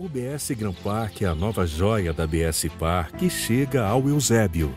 O 0.00 0.08
BS 0.08 0.52
Gran 0.52 0.72
Park 0.72 1.22
é 1.22 1.24
a 1.24 1.34
nova 1.34 1.66
joia 1.66 2.12
da 2.12 2.24
BS 2.24 2.68
Park 2.78 3.16
que 3.16 3.28
chega 3.28 3.84
ao 3.84 4.08
Eusébio. 4.08 4.72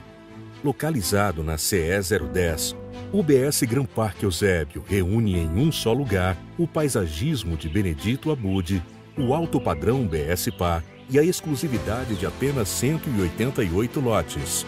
Localizado 0.63 1.43
na 1.43 1.59
CE 1.59 1.91
010, 2.33 2.75
o 3.13 3.21
BS 3.21 3.61
Gran 3.69 3.85
Park 3.85 4.23
Eusébio 4.23 4.83
reúne 4.83 5.37
em 5.37 5.47
um 5.47 5.71
só 5.71 5.93
lugar 5.93 6.35
o 6.57 6.67
paisagismo 6.67 7.55
de 7.55 7.69
Benedito 7.69 8.31
Abude, 8.31 8.81
o 9.15 9.31
alto 9.31 9.61
padrão 9.61 10.07
BS 10.07 10.49
Park 10.57 10.85
e 11.07 11.19
a 11.19 11.23
exclusividade 11.23 12.15
de 12.15 12.25
apenas 12.25 12.67
188 12.69 13.99
lotes. 13.99 14.65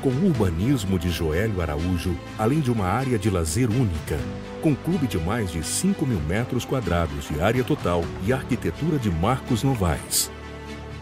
Com 0.00 0.10
o 0.10 0.26
urbanismo 0.26 0.96
de 0.96 1.10
Joélio 1.10 1.60
Araújo, 1.60 2.16
além 2.38 2.60
de 2.60 2.70
uma 2.70 2.86
área 2.86 3.18
de 3.18 3.28
lazer 3.28 3.68
única, 3.68 4.16
com 4.62 4.72
clube 4.72 5.08
de 5.08 5.18
mais 5.18 5.50
de 5.50 5.60
5 5.60 6.06
mil 6.06 6.20
metros 6.20 6.64
quadrados 6.64 7.26
de 7.28 7.40
área 7.40 7.64
total 7.64 8.04
e 8.24 8.32
arquitetura 8.32 8.96
de 8.96 9.10
Marcos 9.10 9.64
Novaes. 9.64 10.30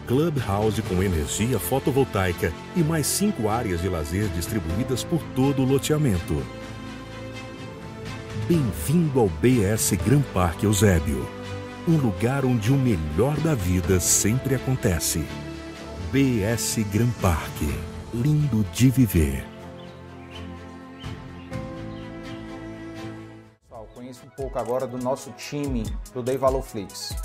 Clubhouse 0.07 0.81
com 0.81 1.03
energia 1.03 1.59
fotovoltaica 1.59 2.51
e 2.75 2.79
mais 2.79 3.05
cinco 3.05 3.49
áreas 3.49 3.81
de 3.81 3.89
lazer 3.89 4.27
distribuídas 4.29 5.03
por 5.03 5.21
todo 5.35 5.61
o 5.61 5.65
loteamento. 5.65 6.41
Bem-vindo 8.47 9.19
ao 9.19 9.27
BS 9.27 9.95
Gran 10.03 10.21
Parque 10.33 10.65
Eusébio, 10.65 11.27
um 11.87 11.97
lugar 11.97 12.45
onde 12.45 12.71
o 12.71 12.75
melhor 12.75 13.37
da 13.41 13.53
vida 13.53 13.99
sempre 13.99 14.55
acontece. 14.55 15.23
BS 16.11 16.83
Gran 16.91 17.09
Parque 17.21 17.96
lindo 18.13 18.63
de 18.71 18.89
viver. 18.89 19.45
Pessoal, 23.63 23.87
conheça 23.93 24.21
um 24.25 24.29
pouco 24.29 24.57
agora 24.57 24.87
do 24.87 24.97
nosso 24.97 25.31
time 25.31 25.83
do 26.13 26.23
Dei 26.23 26.37
Valor 26.37 26.61
Flix. 26.61 27.15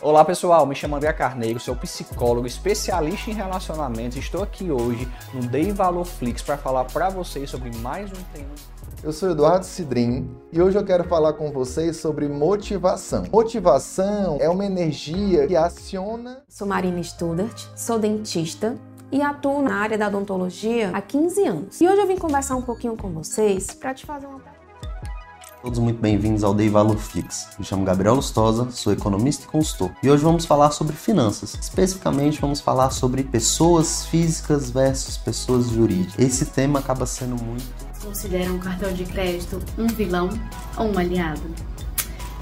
Olá 0.00 0.24
pessoal, 0.24 0.64
me 0.64 0.76
chamo 0.76 0.94
André 0.94 1.12
Carneiro, 1.12 1.58
sou 1.58 1.74
psicólogo 1.74 2.46
especialista 2.46 3.30
em 3.30 3.34
relacionamentos. 3.34 4.18
Estou 4.18 4.42
aqui 4.42 4.70
hoje 4.70 5.08
no 5.34 5.40
Dei 5.48 5.72
Valor 5.72 6.04
Flix 6.04 6.42
para 6.42 6.56
falar 6.56 6.84
para 6.84 7.08
vocês 7.08 7.50
sobre 7.50 7.74
mais 7.78 8.10
um 8.12 8.22
tema. 8.32 8.54
Eu 9.02 9.12
sou 9.12 9.30
Eduardo 9.30 9.64
Cidrim 9.64 10.28
e 10.52 10.60
hoje 10.60 10.76
eu 10.76 10.84
quero 10.84 11.04
falar 11.04 11.32
com 11.32 11.50
vocês 11.50 11.96
sobre 11.96 12.28
motivação. 12.28 13.24
Motivação 13.32 14.38
é 14.40 14.48
uma 14.48 14.66
energia 14.66 15.46
que 15.46 15.56
aciona. 15.56 16.42
Sou 16.48 16.66
Marina 16.66 17.02
Studart, 17.02 17.66
sou 17.74 17.98
dentista 17.98 18.76
e 19.10 19.22
atuo 19.22 19.62
na 19.62 19.76
área 19.76 19.96
da 19.96 20.08
odontologia 20.08 20.90
há 20.92 21.00
15 21.00 21.44
anos. 21.46 21.80
E 21.80 21.88
hoje 21.88 22.00
eu 22.00 22.06
vim 22.06 22.16
conversar 22.16 22.56
um 22.56 22.62
pouquinho 22.62 22.96
com 22.96 23.10
vocês 23.10 23.68
para 23.74 23.94
te 23.94 24.04
fazer 24.04 24.26
uma 24.26 24.38
pergunta. 24.38 24.58
Todos 25.62 25.80
muito 25.80 26.00
bem-vindos 26.00 26.44
ao 26.44 26.54
Day 26.54 26.68
Valor 26.68 26.96
Flix. 26.96 27.48
Me 27.58 27.64
chamo 27.64 27.84
Gabriel 27.84 28.14
Lustosa, 28.14 28.70
sou 28.70 28.92
economista 28.92 29.44
e 29.44 29.48
consultor. 29.48 29.90
E 30.02 30.08
hoje 30.08 30.22
vamos 30.22 30.44
falar 30.44 30.70
sobre 30.70 30.94
finanças. 30.94 31.54
Especificamente 31.60 32.40
vamos 32.40 32.60
falar 32.60 32.90
sobre 32.90 33.24
pessoas 33.24 34.06
físicas 34.06 34.70
versus 34.70 35.16
pessoas 35.16 35.68
jurídicas. 35.68 36.24
Esse 36.24 36.46
tema 36.46 36.78
acaba 36.78 37.06
sendo 37.06 37.42
muito. 37.42 37.66
Considera 38.04 38.52
um 38.52 38.58
cartão 38.60 38.92
de 38.92 39.04
crédito 39.04 39.60
um 39.76 39.88
vilão 39.88 40.28
ou 40.76 40.92
um 40.92 40.98
aliado? 40.98 41.42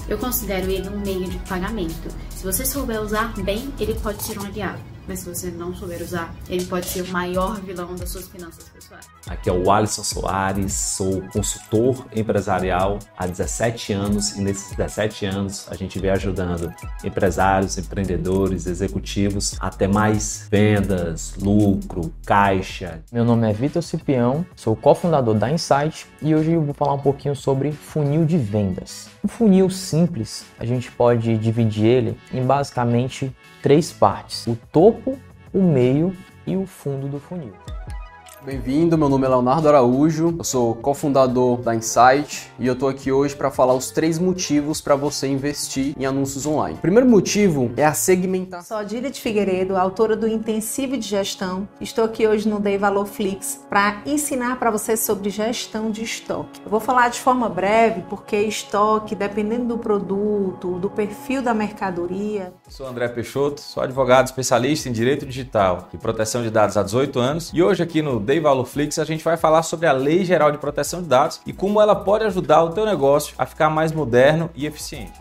Eu 0.07 0.17
considero 0.17 0.69
ele 0.69 0.87
um 0.87 0.99
meio 0.99 1.27
de 1.27 1.39
pagamento. 1.39 2.09
Se 2.29 2.43
você 2.43 2.65
souber 2.65 3.01
usar 3.01 3.33
bem, 3.41 3.73
ele 3.79 3.95
pode 3.95 4.21
ser 4.23 4.39
um 4.39 4.45
aliado 4.45 4.96
mas 5.07 5.19
se 5.19 5.29
você 5.33 5.49
não 5.49 5.73
souber 5.73 6.01
usar, 6.01 6.33
ele 6.49 6.65
pode 6.65 6.85
ser 6.85 7.01
o 7.01 7.07
maior 7.07 7.59
vilão 7.61 7.95
das 7.95 8.09
suas 8.09 8.27
finanças 8.27 8.65
pessoais. 8.69 9.07
Aqui 9.27 9.49
é 9.49 9.53
o 9.53 9.71
Alisson 9.71 10.03
Soares, 10.03 10.73
sou 10.73 11.21
consultor 11.33 12.05
empresarial 12.15 12.99
há 13.17 13.25
17 13.25 13.93
anos 13.93 14.35
e 14.35 14.41
nesses 14.41 14.75
17 14.75 15.25
anos 15.25 15.67
a 15.69 15.75
gente 15.75 15.99
vem 15.99 16.11
ajudando 16.11 16.73
empresários, 17.03 17.77
empreendedores, 17.77 18.67
executivos 18.67 19.55
a 19.59 19.69
ter 19.69 19.87
mais 19.87 20.47
vendas, 20.49 21.35
lucro, 21.37 22.13
caixa. 22.25 23.01
Meu 23.11 23.23
nome 23.23 23.49
é 23.49 23.53
Vitor 23.53 23.81
Cipião, 23.81 24.45
sou 24.55 24.75
cofundador 24.75 25.35
da 25.35 25.51
Insight 25.51 26.05
e 26.21 26.35
hoje 26.35 26.51
eu 26.51 26.61
vou 26.61 26.73
falar 26.73 26.93
um 26.93 26.99
pouquinho 26.99 27.35
sobre 27.35 27.71
funil 27.71 28.25
de 28.25 28.37
vendas. 28.37 29.09
Um 29.23 29.27
funil 29.27 29.69
simples, 29.69 30.45
a 30.59 30.65
gente 30.65 30.91
pode 30.91 31.37
dividir 31.37 31.85
ele 31.85 32.17
em 32.33 32.43
basicamente 32.45 33.35
três 33.67 33.91
partes: 33.91 34.47
o 34.47 34.57
topo, 34.71 35.19
o 35.53 35.61
meio 35.61 36.15
e 36.45 36.55
o 36.55 36.65
fundo 36.65 37.09
do 37.09 37.19
funil. 37.19 37.53
Bem-vindo, 38.47 38.97
meu 38.97 39.09
nome 39.09 39.25
é 39.25 39.27
Leonardo 39.27 39.67
Araújo, 39.67 40.33
eu 40.37 40.43
sou 40.45 40.73
cofundador 40.73 41.57
da 41.57 41.75
Insight 41.75 42.49
e 42.57 42.65
eu 42.65 42.77
tô 42.77 42.87
aqui 42.87 43.11
hoje 43.11 43.35
para 43.35 43.51
falar 43.51 43.73
os 43.73 43.91
três 43.91 44.17
motivos 44.17 44.79
para 44.79 44.95
você 44.95 45.27
investir 45.27 45.93
em 45.99 46.05
anúncios 46.05 46.45
online. 46.45 46.77
O 46.77 46.81
primeiro 46.81 47.09
motivo 47.09 47.69
é 47.75 47.85
a 47.85 47.91
segmentação. 47.91 48.63
Sou 48.63 48.77
Adília 48.77 49.11
de 49.11 49.19
Figueiredo, 49.19 49.75
autora 49.75 50.15
do 50.15 50.25
Intensivo 50.29 50.95
de 50.95 51.05
Gestão. 51.05 51.67
Estou 51.81 52.05
aqui 52.05 52.25
hoje 52.25 52.47
no 52.47 52.57
Dei 52.57 52.77
Valor 52.77 53.05
Flix 53.05 53.65
para 53.69 54.01
ensinar 54.05 54.57
para 54.57 54.71
você 54.71 54.95
sobre 54.95 55.29
gestão 55.29 55.91
de 55.91 56.03
estoque. 56.03 56.61
Eu 56.63 56.71
vou 56.71 56.79
falar 56.79 57.09
de 57.09 57.19
forma 57.19 57.49
breve 57.49 58.05
porque 58.09 58.37
estoque, 58.37 59.13
dependendo 59.13 59.65
do 59.65 59.77
produto, 59.77 60.79
do 60.79 60.89
perfil 60.89 61.41
da 61.41 61.53
mercadoria. 61.53 62.53
Sou 62.69 62.87
André 62.87 63.09
Peixoto, 63.09 63.59
sou 63.59 63.83
advogado 63.83 64.27
especialista 64.27 64.87
em 64.87 64.93
direito 64.93 65.25
digital 65.25 65.89
e 65.93 65.97
proteção 65.97 66.41
de 66.41 66.49
dados 66.49 66.77
há 66.77 66.83
18 66.83 67.19
anos 67.19 67.51
e 67.53 67.61
hoje 67.61 67.83
aqui 67.83 68.01
no 68.01 68.21
Dei 68.21 68.36
Lei 68.37 68.43
Valorflix, 68.43 68.99
a 68.99 69.03
gente 69.03 69.23
vai 69.23 69.35
falar 69.35 69.63
sobre 69.63 69.87
a 69.87 69.91
Lei 69.91 70.23
Geral 70.23 70.51
de 70.51 70.59
Proteção 70.59 71.01
de 71.01 71.07
Dados 71.07 71.41
e 71.43 71.51
como 71.51 71.81
ela 71.81 71.95
pode 71.95 72.23
ajudar 72.23 72.63
o 72.63 72.69
teu 72.69 72.85
negócio 72.85 73.33
a 73.35 73.47
ficar 73.47 73.67
mais 73.67 73.91
moderno 73.91 74.47
e 74.53 74.67
eficiente. 74.67 75.19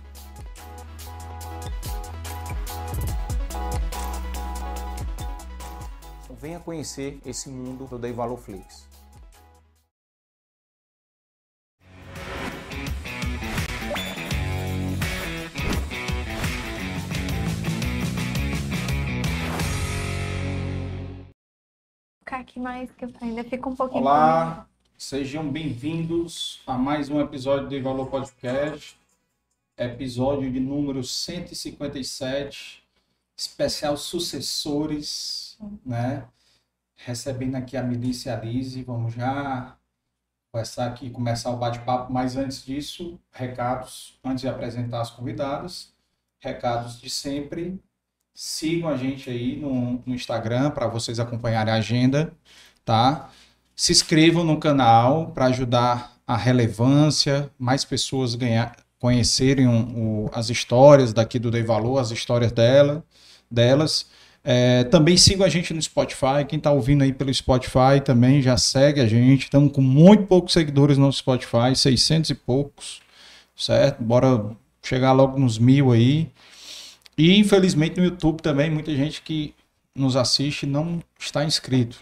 Venha 6.39 6.61
conhecer 6.61 7.19
esse 7.25 7.49
mundo 7.49 7.87
do 7.87 7.99
Dei 7.99 8.13
Valorflix. 8.13 8.86
Aqui 22.37 22.61
mais, 22.61 22.91
que 22.93 23.05
eu 23.05 23.13
ainda 23.21 23.43
fico 23.45 23.71
um 23.71 23.75
pouquinho. 23.75 24.03
Olá, 24.03 24.69
sejam 24.97 25.51
bem-vindos 25.51 26.61
a 26.67 26.77
mais 26.77 27.09
um 27.09 27.19
episódio 27.19 27.67
do 27.69 27.83
Valor 27.83 28.11
Podcast, 28.11 28.99
episódio 29.77 30.53
de 30.53 30.61
número 30.61 31.03
157, 31.03 32.85
especial 33.35 33.97
sucessores, 33.97 35.59
né? 35.85 36.29
Recebendo 36.95 37.55
aqui 37.55 37.75
a 37.75 37.83
Milícia 37.83 38.35
Lise, 38.37 38.83
vamos 38.83 39.15
já 39.15 39.75
começar 40.53 40.87
aqui, 40.89 41.09
começar 41.09 41.51
o 41.51 41.57
bate-papo, 41.57 42.13
mas 42.13 42.37
antes 42.37 42.63
disso, 42.63 43.19
recados, 43.33 44.19
antes 44.23 44.43
de 44.43 44.49
apresentar 44.49 45.01
as 45.01 45.11
convidadas, 45.11 45.95
recados 46.39 47.01
de 47.01 47.09
sempre, 47.09 47.81
Sigam 48.39 48.91
a 48.91 48.99
gente 48.99 49.31
aí 49.31 49.57
no, 49.57 50.03
no 50.05 50.15
Instagram 50.15 50.71
para 50.71 50.87
vocês 50.87 51.19
acompanharem 51.19 51.73
a 51.73 51.79
agenda, 51.79 52.31
tá? 52.85 53.31
Se 53.75 53.93
inscrevam 53.93 54.45
no 54.45 54.59
canal 54.59 55.29
para 55.29 55.47
ajudar 55.47 56.13
a 56.27 56.37
relevância, 56.37 57.51
mais 57.59 57.83
pessoas 57.83 58.35
ganhar, 58.35 58.77
conhecerem 58.99 59.67
as 60.33 60.51
histórias 60.51 61.15
daqui 61.15 61.39
do 61.39 61.51
Dei 61.51 61.63
Valor, 61.63 61.99
as 61.99 62.11
histórias 62.11 62.53
dela, 62.53 63.03
delas. 63.51 64.07
É, 64.45 64.85
também 64.85 65.17
sigam 65.17 65.47
a 65.47 65.49
gente 65.49 65.73
no 65.73 65.81
Spotify. 65.81 66.45
Quem 66.47 66.59
está 66.59 66.71
ouvindo 66.71 67.05
aí 67.05 67.15
pelo 67.15 67.33
Spotify 67.33 68.03
também 68.05 68.43
já 68.43 68.59
segue 68.59 69.01
a 69.01 69.07
gente. 69.07 69.45
Estamos 69.45 69.73
com 69.73 69.81
muito 69.81 70.25
poucos 70.25 70.53
seguidores 70.53 70.99
no 70.99 71.11
Spotify, 71.11 71.75
600 71.75 72.29
e 72.29 72.35
poucos, 72.35 73.01
certo? 73.57 74.03
Bora 74.03 74.55
chegar 74.83 75.13
logo 75.13 75.39
nos 75.39 75.59
mil 75.59 75.91
aí. 75.91 76.31
E 77.17 77.39
infelizmente 77.39 77.99
no 77.99 78.05
YouTube 78.05 78.43
também, 78.43 78.71
muita 78.71 78.95
gente 78.95 79.23
que 79.23 79.55
nos 79.95 80.17
assiste 80.17 80.67
não 80.67 81.03
está 81.19 81.45
inscrito. 81.45 81.99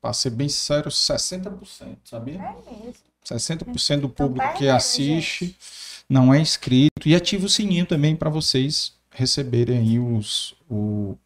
Para 0.00 0.12
ser 0.12 0.30
bem 0.30 0.48
sincero, 0.48 0.90
60%, 0.90 1.96
sabia? 2.04 2.34
É 2.34 2.84
mesmo. 2.84 2.94
60% 3.24 3.64
do 3.64 3.96
então 3.96 4.10
público 4.10 4.54
que 4.58 4.68
assiste 4.68 5.56
não 6.08 6.32
é 6.32 6.38
inscrito. 6.38 7.06
E 7.06 7.14
ativa 7.14 7.46
o 7.46 7.48
sininho 7.48 7.86
também 7.86 8.14
para 8.14 8.28
vocês 8.28 8.92
receberem 9.10 9.78
aí 9.78 9.98
os, 9.98 10.54
o, 10.68 11.16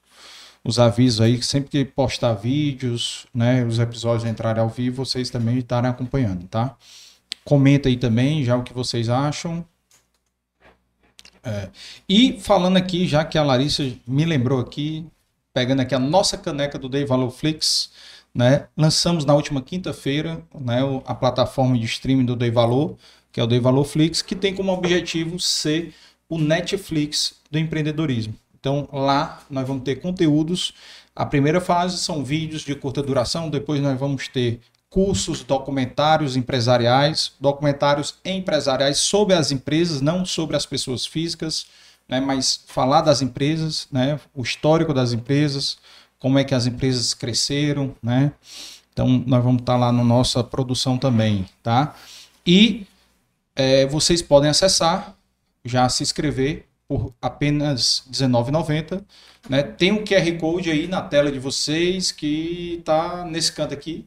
os 0.62 0.78
avisos 0.78 1.20
aí, 1.20 1.42
sempre 1.42 1.70
que 1.70 1.84
postar 1.84 2.34
vídeos, 2.34 3.26
né, 3.34 3.64
os 3.64 3.78
episódios 3.78 4.28
entrarem 4.28 4.62
ao 4.62 4.68
vivo, 4.68 5.04
vocês 5.04 5.30
também 5.30 5.58
estarem 5.58 5.90
acompanhando, 5.90 6.46
tá? 6.46 6.76
Comenta 7.44 7.88
aí 7.88 7.96
também 7.96 8.44
já 8.44 8.56
o 8.56 8.62
que 8.62 8.72
vocês 8.72 9.08
acham. 9.08 9.64
É. 11.48 11.70
E 12.08 12.38
falando 12.40 12.76
aqui, 12.76 13.06
já 13.06 13.24
que 13.24 13.38
a 13.38 13.42
Larissa 13.42 13.90
me 14.06 14.24
lembrou 14.24 14.60
aqui, 14.60 15.06
pegando 15.52 15.80
aqui 15.80 15.94
a 15.94 15.98
nossa 15.98 16.36
caneca 16.36 16.78
do 16.78 16.88
Day 16.88 17.04
Valor 17.04 17.30
Flix, 17.30 17.90
né? 18.34 18.68
Lançamos 18.76 19.24
na 19.24 19.34
última 19.34 19.62
quinta-feira, 19.62 20.42
né, 20.54 20.80
a 21.06 21.14
plataforma 21.14 21.76
de 21.78 21.86
streaming 21.86 22.24
do 22.24 22.36
Day 22.36 22.50
Valor, 22.50 22.96
que 23.32 23.40
é 23.40 23.42
o 23.42 23.46
Day 23.46 23.58
Valor 23.58 23.84
Flix, 23.84 24.22
que 24.22 24.36
tem 24.36 24.54
como 24.54 24.72
objetivo 24.72 25.38
ser 25.40 25.94
o 26.28 26.38
Netflix 26.38 27.34
do 27.50 27.58
empreendedorismo. 27.58 28.34
Então 28.60 28.88
lá 28.92 29.42
nós 29.48 29.66
vamos 29.66 29.82
ter 29.82 29.96
conteúdos. 29.96 30.74
A 31.16 31.24
primeira 31.26 31.60
fase 31.60 31.98
são 31.98 32.22
vídeos 32.22 32.62
de 32.62 32.74
curta 32.74 33.02
duração, 33.02 33.50
depois 33.50 33.80
nós 33.80 33.98
vamos 33.98 34.28
ter 34.28 34.60
cursos, 34.98 35.44
documentários 35.44 36.36
empresariais, 36.36 37.30
documentários 37.38 38.16
empresariais 38.24 38.98
sobre 38.98 39.32
as 39.32 39.52
empresas, 39.52 40.00
não 40.00 40.26
sobre 40.26 40.56
as 40.56 40.66
pessoas 40.66 41.06
físicas, 41.06 41.68
né, 42.08 42.18
mas 42.18 42.64
falar 42.66 43.02
das 43.02 43.22
empresas, 43.22 43.86
né, 43.92 44.18
o 44.34 44.42
histórico 44.42 44.92
das 44.92 45.12
empresas, 45.12 45.78
como 46.18 46.36
é 46.36 46.42
que 46.42 46.52
as 46.52 46.66
empresas 46.66 47.14
cresceram, 47.14 47.94
né? 48.02 48.32
Então 48.92 49.22
nós 49.24 49.44
vamos 49.44 49.60
estar 49.60 49.76
lá 49.76 49.92
na 49.92 50.02
nossa 50.02 50.42
produção 50.42 50.98
também, 50.98 51.46
tá? 51.62 51.94
E 52.44 52.84
é, 53.54 53.86
vocês 53.86 54.20
podem 54.20 54.50
acessar, 54.50 55.14
já 55.64 55.88
se 55.88 56.02
inscrever 56.02 56.66
por 56.88 57.14
apenas 57.22 58.02
R$19,90. 58.06 59.04
Né? 59.48 59.62
Tem 59.62 59.92
um 59.92 60.02
QR 60.02 60.36
Code 60.40 60.72
aí 60.72 60.88
na 60.88 61.02
tela 61.02 61.30
de 61.30 61.38
vocês 61.38 62.10
que 62.10 62.78
está 62.80 63.24
nesse 63.24 63.52
canto 63.52 63.72
aqui. 63.72 64.04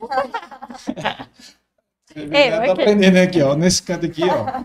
Ei, 2.16 2.50
tá 2.50 2.72
aprendendo 2.72 3.16
aqui, 3.16 3.42
ó, 3.42 3.54
nesse 3.54 3.82
canto 3.82 4.06
aqui, 4.06 4.22
ó. 4.24 4.64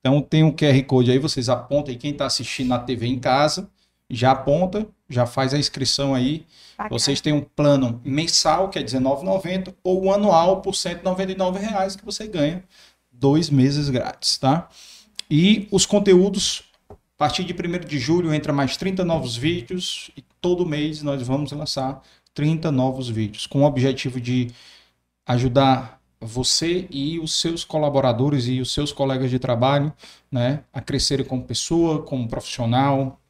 Então 0.00 0.20
tem 0.20 0.42
um 0.42 0.52
QR 0.52 0.82
Code 0.84 1.10
aí, 1.10 1.18
vocês 1.18 1.48
apontam 1.48 1.92
aí 1.92 1.98
quem 1.98 2.10
está 2.10 2.26
assistindo 2.26 2.68
na 2.68 2.78
TV 2.78 3.06
em 3.06 3.18
casa, 3.18 3.70
já 4.10 4.32
aponta, 4.32 4.86
já 5.08 5.26
faz 5.26 5.54
a 5.54 5.58
inscrição 5.58 6.14
aí. 6.14 6.44
Bacana. 6.76 6.98
Vocês 6.98 7.20
têm 7.20 7.32
um 7.32 7.40
plano 7.40 8.00
mensal, 8.04 8.68
que 8.68 8.78
é 8.78 8.82
R$19,90, 8.82 9.74
ou 9.82 10.04
um 10.04 10.12
anual 10.12 10.60
por 10.60 10.74
199,00 10.74 11.56
reais 11.56 11.96
que 11.96 12.04
você 12.04 12.26
ganha 12.26 12.62
dois 13.10 13.48
meses 13.48 13.88
grátis, 13.88 14.36
tá? 14.36 14.68
E 15.30 15.68
os 15.70 15.86
conteúdos, 15.86 16.64
a 16.90 16.94
partir 17.16 17.44
de 17.44 17.52
1 17.52 17.86
de 17.86 17.98
julho, 17.98 18.34
entra 18.34 18.52
mais 18.52 18.76
30 18.76 19.04
novos 19.04 19.36
vídeos 19.36 20.10
e 20.16 20.22
todo 20.40 20.66
mês 20.66 21.02
nós 21.02 21.22
vamos 21.22 21.52
lançar 21.52 22.02
30 22.34 22.70
novos 22.70 23.08
vídeos, 23.08 23.46
com 23.46 23.62
o 23.62 23.66
objetivo 23.66 24.20
de 24.20 24.50
ajudar 25.26 26.00
você 26.20 26.86
e 26.90 27.18
os 27.18 27.40
seus 27.40 27.64
colaboradores 27.64 28.46
e 28.46 28.60
os 28.60 28.72
seus 28.72 28.92
colegas 28.92 29.30
de 29.30 29.38
trabalho 29.38 29.92
né, 30.30 30.62
a 30.72 30.80
crescerem 30.80 31.26
como 31.26 31.42
pessoa, 31.42 32.02
como 32.02 32.28
profissional. 32.28 33.20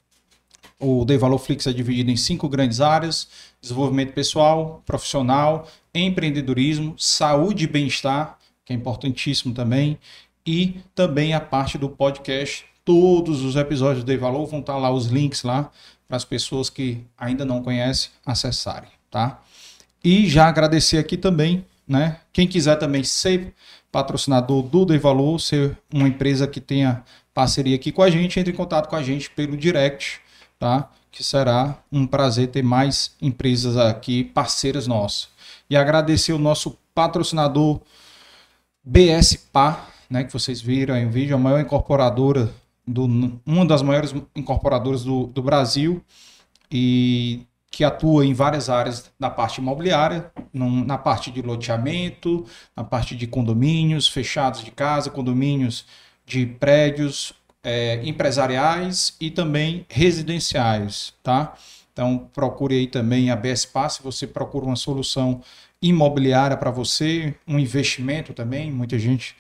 O 0.79 1.05
Dei 1.05 1.17
Valor 1.17 1.39
Flix 1.39 1.67
é 1.67 1.73
dividido 1.73 2.11
em 2.11 2.17
cinco 2.17 2.49
grandes 2.49 2.81
áreas: 2.81 3.29
desenvolvimento 3.61 4.13
pessoal, 4.13 4.83
profissional, 4.85 5.69
empreendedorismo, 5.95 6.95
saúde 6.99 7.65
e 7.65 7.69
bem-estar, 7.69 8.39
que 8.65 8.73
é 8.73 8.77
importantíssimo 8.77 9.55
também, 9.55 9.99
e 10.47 10.81
também 10.95 11.35
a 11.35 11.41
parte 11.41 11.79
do 11.79 11.89
podcast. 11.89 12.67
Todos 12.85 13.43
os 13.43 13.55
episódios 13.55 14.03
do 14.03 14.07
Dei 14.07 14.17
Valor 14.17 14.45
vão 14.47 14.59
estar 14.59 14.77
lá 14.77 14.91
os 14.91 15.07
links 15.07 15.45
lá 15.45 15.71
para 16.13 16.19
as 16.19 16.27
pessoas 16.27 16.69
que 16.69 17.03
ainda 17.17 17.43
não 17.43 17.63
conhecem 17.63 18.11
acessarem, 18.27 18.91
tá? 19.11 19.41
E 20.05 20.29
já 20.29 20.47
agradecer 20.47 20.99
aqui 20.99 21.17
também, 21.17 21.65
né? 21.89 22.19
Quem 22.35 22.47
quiser 22.47 22.77
também 22.77 23.03
ser 23.03 23.55
patrocinador 23.91 24.63
do 24.63 24.85
Dei 24.85 24.99
Valor, 24.99 25.41
ser 25.41 25.75
uma 25.91 26.07
empresa 26.07 26.47
que 26.47 26.61
tenha 26.61 27.03
parceria 27.33 27.75
aqui 27.75 27.91
com 27.91 28.03
a 28.03 28.11
gente, 28.11 28.39
entre 28.39 28.53
em 28.53 28.55
contato 28.55 28.91
com 28.91 28.97
a 28.97 29.03
gente 29.03 29.31
pelo 29.31 29.57
direct, 29.57 30.21
tá? 30.59 30.91
Que 31.11 31.25
será 31.25 31.79
um 31.91 32.07
prazer 32.07 32.49
ter 32.49 32.63
mais 32.63 33.17
empresas 33.19 33.79
aqui 33.79 34.23
parceiras 34.23 34.87
nossas. 34.87 35.29
E 35.71 35.79
agradecer 35.79 36.35
o 36.35 36.39
nosso 36.39 36.77
patrocinador 36.95 37.81
BSPA, 38.85 39.81
né, 40.11 40.25
que 40.25 40.33
vocês 40.35 40.61
viram 40.61 40.95
aí 40.95 41.07
no 41.07 41.11
vídeo, 41.11 41.35
a 41.35 41.39
maior 41.39 41.59
incorporadora, 41.59 42.53
do, 42.87 43.41
uma 43.47 43.65
das 43.67 43.83
maiores 43.83 44.15
incorporadoras 44.35 45.05
do, 45.05 45.27
do 45.27 45.43
Brasil 45.43 46.03
e 46.71 47.47
que 47.71 47.85
atua 47.85 48.27
em 48.27 48.35
várias 48.35 48.69
áreas 48.69 49.11
da 49.19 49.31
parte 49.31 49.59
imobiliária, 49.59 50.31
na 50.53 50.99
parte 50.99 51.31
de 51.31 51.41
loteamento, 51.41 52.45
na 52.77 52.85
parte 52.85 53.17
de 53.17 53.27
condomínios 53.27 54.07
fechados 54.07 54.63
de 54.63 54.71
casa, 54.71 55.09
condomínios 55.09 55.87
de 56.27 56.45
prédios 56.45 57.33
é, 57.63 58.01
empresariais 58.05 59.17
e 59.19 59.31
também 59.31 59.87
residenciais, 59.89 61.15
tá? 61.23 61.55
Então 61.93 62.29
procure 62.35 62.75
aí 62.75 62.87
também 62.87 63.31
a 63.31 63.37
BSPA 63.37 63.89
se 63.89 64.03
você 64.03 64.27
procura 64.27 64.67
uma 64.67 64.77
solução 64.77 65.41
imobiliária 65.81 66.57
para 66.57 66.71
você, 66.71 67.35
um 67.47 67.59
investimento 67.59 68.33
também, 68.33 68.71
muita 68.71 68.99
gente 68.99 69.35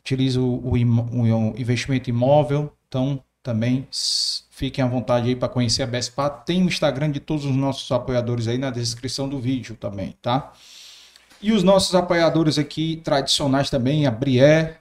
utiliza 0.00 0.40
o, 0.40 0.56
o, 0.56 0.72
o 0.72 1.54
investimento 1.56 2.10
imóvel, 2.10 2.72
então 2.88 3.22
também 3.42 3.86
fiquem 4.50 4.84
à 4.84 4.88
vontade 4.88 5.28
aí 5.28 5.36
para 5.36 5.48
conhecer 5.48 5.82
a 5.82 5.86
BSPA. 5.86 6.28
Tem 6.28 6.62
o 6.62 6.66
Instagram 6.66 7.10
de 7.10 7.20
todos 7.20 7.44
os 7.44 7.54
nossos 7.54 7.90
apoiadores 7.90 8.48
aí 8.48 8.58
na 8.58 8.70
descrição 8.70 9.28
do 9.28 9.38
vídeo 9.38 9.76
também, 9.76 10.14
tá? 10.20 10.52
E 11.40 11.52
os 11.52 11.62
nossos 11.62 11.94
apoiadores 11.94 12.58
aqui 12.58 13.00
tradicionais 13.02 13.70
também, 13.70 14.06
a 14.06 14.10
Brié, 14.10 14.76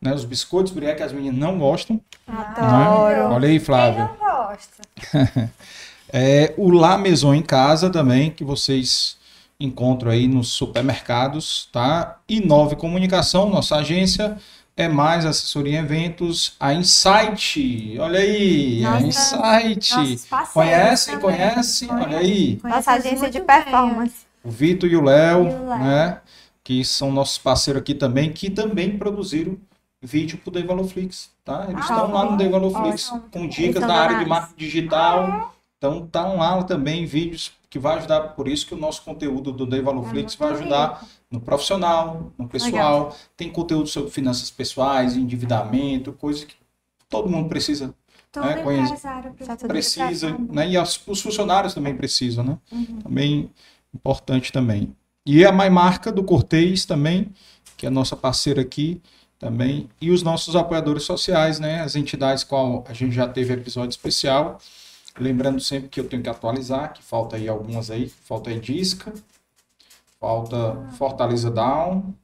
né, 0.00 0.14
os 0.14 0.24
biscoitos 0.24 0.72
Brié 0.72 0.94
que 0.94 1.02
as 1.02 1.12
meninas 1.12 1.38
não 1.38 1.58
gostam. 1.58 2.00
Adoro. 2.26 3.28
Né? 3.28 3.34
Olha 3.34 3.48
aí, 3.48 3.58
Flávia. 3.58 4.08
Quem 4.08 4.18
não 4.18 4.36
gosta? 4.36 5.50
é, 6.12 6.54
o 6.56 6.70
La 6.70 6.96
Maison 6.96 7.34
em 7.34 7.42
casa 7.42 7.90
também, 7.90 8.30
que 8.30 8.44
vocês 8.44 9.16
encontram 9.58 10.10
aí 10.10 10.26
nos 10.28 10.48
supermercados, 10.48 11.68
tá? 11.72 12.18
E 12.28 12.40
Nove 12.40 12.76
Comunicação, 12.76 13.48
nossa 13.48 13.76
agência, 13.76 14.36
é 14.76 14.88
mais 14.88 15.24
assessoria 15.24 15.78
em 15.78 15.82
eventos, 15.82 16.54
a 16.60 16.74
Insight, 16.74 17.96
olha 17.98 18.20
aí, 18.20 18.82
nossa, 18.82 19.42
a 19.42 19.62
Insight, 19.62 20.28
conhece, 20.52 21.16
conhece, 21.16 21.88
olha 21.90 22.18
aí. 22.18 22.60
Nossa 22.62 22.92
agência 22.92 23.30
de 23.30 23.40
performance. 23.40 24.26
O 24.44 24.50
Vitor 24.50 24.88
e 24.88 24.96
o 24.96 25.02
Léo, 25.02 25.44
né, 25.78 26.20
que 26.62 26.84
são 26.84 27.10
nossos 27.10 27.38
parceiros 27.38 27.80
aqui 27.80 27.94
também, 27.94 28.32
que 28.32 28.50
também 28.50 28.98
produziram 28.98 29.56
vídeo 30.02 30.38
para 30.38 30.50
o 30.50 30.52
Devaloflix, 30.52 31.30
tá? 31.44 31.64
Eles 31.68 31.78
ah, 31.78 31.80
estão 31.80 32.12
lá 32.12 32.30
no 32.30 32.36
Devaloflix 32.36 33.12
com 33.30 33.48
dicas 33.48 33.82
da 33.82 33.94
área 33.94 34.18
de 34.18 34.26
marketing 34.26 34.58
digital, 34.58 35.55
então 35.78 36.04
estão 36.04 36.38
lá 36.38 36.62
também 36.64 37.04
vídeos 37.04 37.52
que 37.68 37.78
vai 37.78 37.98
ajudar, 37.98 38.20
por 38.34 38.48
isso 38.48 38.66
que 38.66 38.74
o 38.74 38.78
nosso 38.78 39.02
conteúdo 39.02 39.52
do 39.52 39.66
Devaloflix 39.66 40.34
é 40.34 40.38
vai 40.38 40.52
ajudar 40.52 41.06
no 41.30 41.40
profissional, 41.40 42.32
no 42.38 42.48
pessoal. 42.48 42.72
Legal. 42.72 43.16
Tem 43.36 43.50
conteúdo 43.50 43.88
sobre 43.88 44.10
finanças 44.10 44.50
pessoais, 44.50 45.16
endividamento, 45.16 46.12
coisas 46.12 46.44
que 46.44 46.54
todo 47.08 47.28
mundo 47.28 47.48
precisa 47.48 47.94
todo 48.32 48.46
né, 48.46 48.62
conhecer. 48.62 49.66
Precisa, 49.66 50.36
né? 50.50 50.70
E 50.70 50.78
os, 50.78 51.00
os, 51.06 51.20
funcionários 51.20 51.74
também 51.74 51.96
precisam, 51.96 52.44
né? 52.44 52.58
Uhum. 52.70 53.00
Também 53.00 53.50
importante 53.94 54.52
também. 54.52 54.94
E 55.24 55.44
a 55.44 55.50
mais 55.50 55.72
marca 55.72 56.12
do 56.12 56.22
Cortez 56.22 56.84
também, 56.84 57.32
que 57.76 57.86
é 57.86 57.88
a 57.88 57.92
nossa 57.92 58.14
parceira 58.16 58.60
aqui 58.60 59.00
também, 59.38 59.88
e 60.00 60.10
os 60.10 60.22
nossos 60.22 60.54
apoiadores 60.54 61.02
sociais, 61.02 61.58
né? 61.58 61.80
As 61.80 61.96
entidades 61.96 62.44
qual 62.44 62.84
a 62.88 62.92
gente 62.92 63.14
já 63.14 63.26
teve 63.26 63.52
episódio 63.54 63.90
especial. 63.90 64.58
Lembrando 65.18 65.60
sempre 65.60 65.88
que 65.88 65.98
eu 65.98 66.08
tenho 66.08 66.22
que 66.22 66.28
atualizar, 66.28 66.92
que 66.92 67.02
falta 67.02 67.36
aí 67.36 67.48
algumas 67.48 67.90
aí, 67.90 68.08
falta 68.08 68.50
aí 68.50 68.60
Disca, 68.60 69.12
Falta 70.20 70.88
Fortaleza 70.92 71.50
Down. 71.50 72.14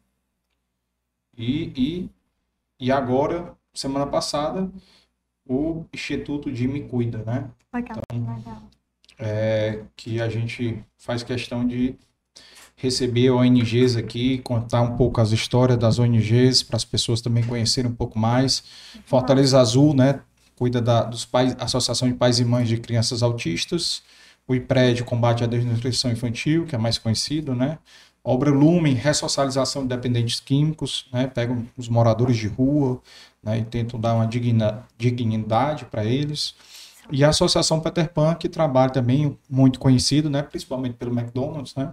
E, 1.36 1.72
e, 1.76 2.10
e 2.80 2.92
agora, 2.92 3.54
semana 3.72 4.06
passada, 4.06 4.70
o 5.48 5.84
Instituto 5.92 6.50
de 6.50 6.66
Me 6.68 6.82
Cuida, 6.82 7.18
né? 7.18 7.50
Legal, 7.72 7.98
então, 8.12 8.36
legal. 8.36 8.62
É, 9.18 9.84
que 9.96 10.20
a 10.20 10.28
gente 10.28 10.84
faz 10.96 11.22
questão 11.22 11.66
de 11.66 11.94
receber 12.76 13.30
ONGs 13.30 13.96
aqui, 13.96 14.38
contar 14.38 14.82
um 14.82 14.96
pouco 14.96 15.20
as 15.20 15.30
histórias 15.30 15.78
das 15.78 15.98
ONGs, 15.98 16.62
para 16.62 16.76
as 16.76 16.84
pessoas 16.84 17.20
também 17.20 17.44
conhecerem 17.44 17.90
um 17.90 17.94
pouco 17.94 18.18
mais. 18.18 18.64
Fortaleza 19.06 19.60
Azul, 19.60 19.94
né? 19.94 20.20
Cuida 20.62 20.80
da 20.80 21.02
dos 21.02 21.24
pais, 21.24 21.56
Associação 21.58 22.06
de 22.06 22.14
Pais 22.14 22.38
e 22.38 22.44
Mães 22.44 22.68
de 22.68 22.76
Crianças 22.76 23.20
Autistas 23.20 24.00
o 24.46 24.54
IPRED, 24.54 25.02
combate 25.02 25.42
à 25.42 25.46
desnutrição 25.48 26.12
infantil, 26.12 26.66
que 26.66 26.76
é 26.76 26.78
mais 26.78 26.98
conhecido, 26.98 27.52
né? 27.52 27.80
Obra 28.22 28.48
Lumen, 28.50 28.94
ressocialização 28.94 29.82
de 29.82 29.88
dependentes 29.88 30.38
químicos, 30.38 31.08
né? 31.12 31.26
Pegam 31.26 31.66
os 31.76 31.88
moradores 31.88 32.36
de 32.36 32.46
rua 32.46 33.00
né? 33.42 33.58
e 33.58 33.64
tentam 33.64 33.98
dar 33.98 34.14
uma 34.14 34.24
digna, 34.24 34.86
dignidade 34.96 35.84
para 35.86 36.04
eles. 36.04 36.54
E 37.10 37.24
a 37.24 37.30
Associação 37.30 37.80
Peter 37.80 38.08
Pan, 38.12 38.36
que 38.36 38.48
trabalha 38.48 38.92
também 38.92 39.36
muito 39.50 39.80
conhecido, 39.80 40.30
né? 40.30 40.42
Principalmente 40.44 40.94
pelo 40.94 41.10
McDonald's, 41.10 41.74
né? 41.74 41.92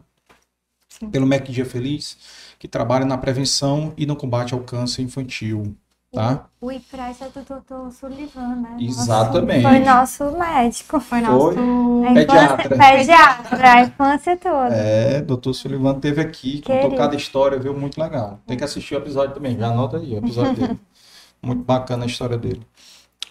Sim. 0.87 1.09
Pelo 1.09 1.25
Mac 1.25 1.47
Dia 1.47 1.65
Feliz, 1.65 2.19
que 2.59 2.67
trabalha 2.67 3.05
na 3.05 3.17
prevenção 3.17 3.95
e 3.97 4.05
no 4.05 4.15
combate 4.15 4.53
ao 4.53 4.59
câncer 4.59 5.01
infantil. 5.01 5.75
Tá? 6.11 6.47
O, 6.59 6.67
o 6.67 6.71
IPRES 6.71 7.21
é 7.21 7.29
do 7.29 7.45
doutor 7.45 7.91
Sullivan, 7.91 8.55
né? 8.55 8.77
Exatamente. 8.79 9.61
Foi 9.61 9.79
nosso 9.79 10.31
médico. 10.31 10.99
Foi 10.99 11.21
nosso 11.21 11.53
foi. 11.53 12.13
pediatra. 12.15 12.77
Pediatra, 12.77 13.71
a 13.73 13.81
infância 13.81 14.37
toda. 14.37 14.73
É, 14.73 15.21
doutor 15.21 15.53
Sullivan 15.53 15.99
teve 15.99 16.19
aqui, 16.19 16.63
contou 16.63 16.95
cada 16.95 17.15
história, 17.15 17.59
viu? 17.59 17.77
Muito 17.77 18.01
legal. 18.01 18.39
Tem 18.47 18.57
que 18.57 18.63
assistir 18.63 18.95
o 18.95 18.97
episódio 18.97 19.35
também, 19.35 19.55
já 19.55 19.67
anota 19.67 19.97
aí 19.97 20.15
o 20.15 20.17
episódio 20.17 20.55
dele. 20.55 20.79
Muito 21.41 21.63
bacana 21.63 22.03
a 22.03 22.07
história 22.07 22.37
dele. 22.37 22.65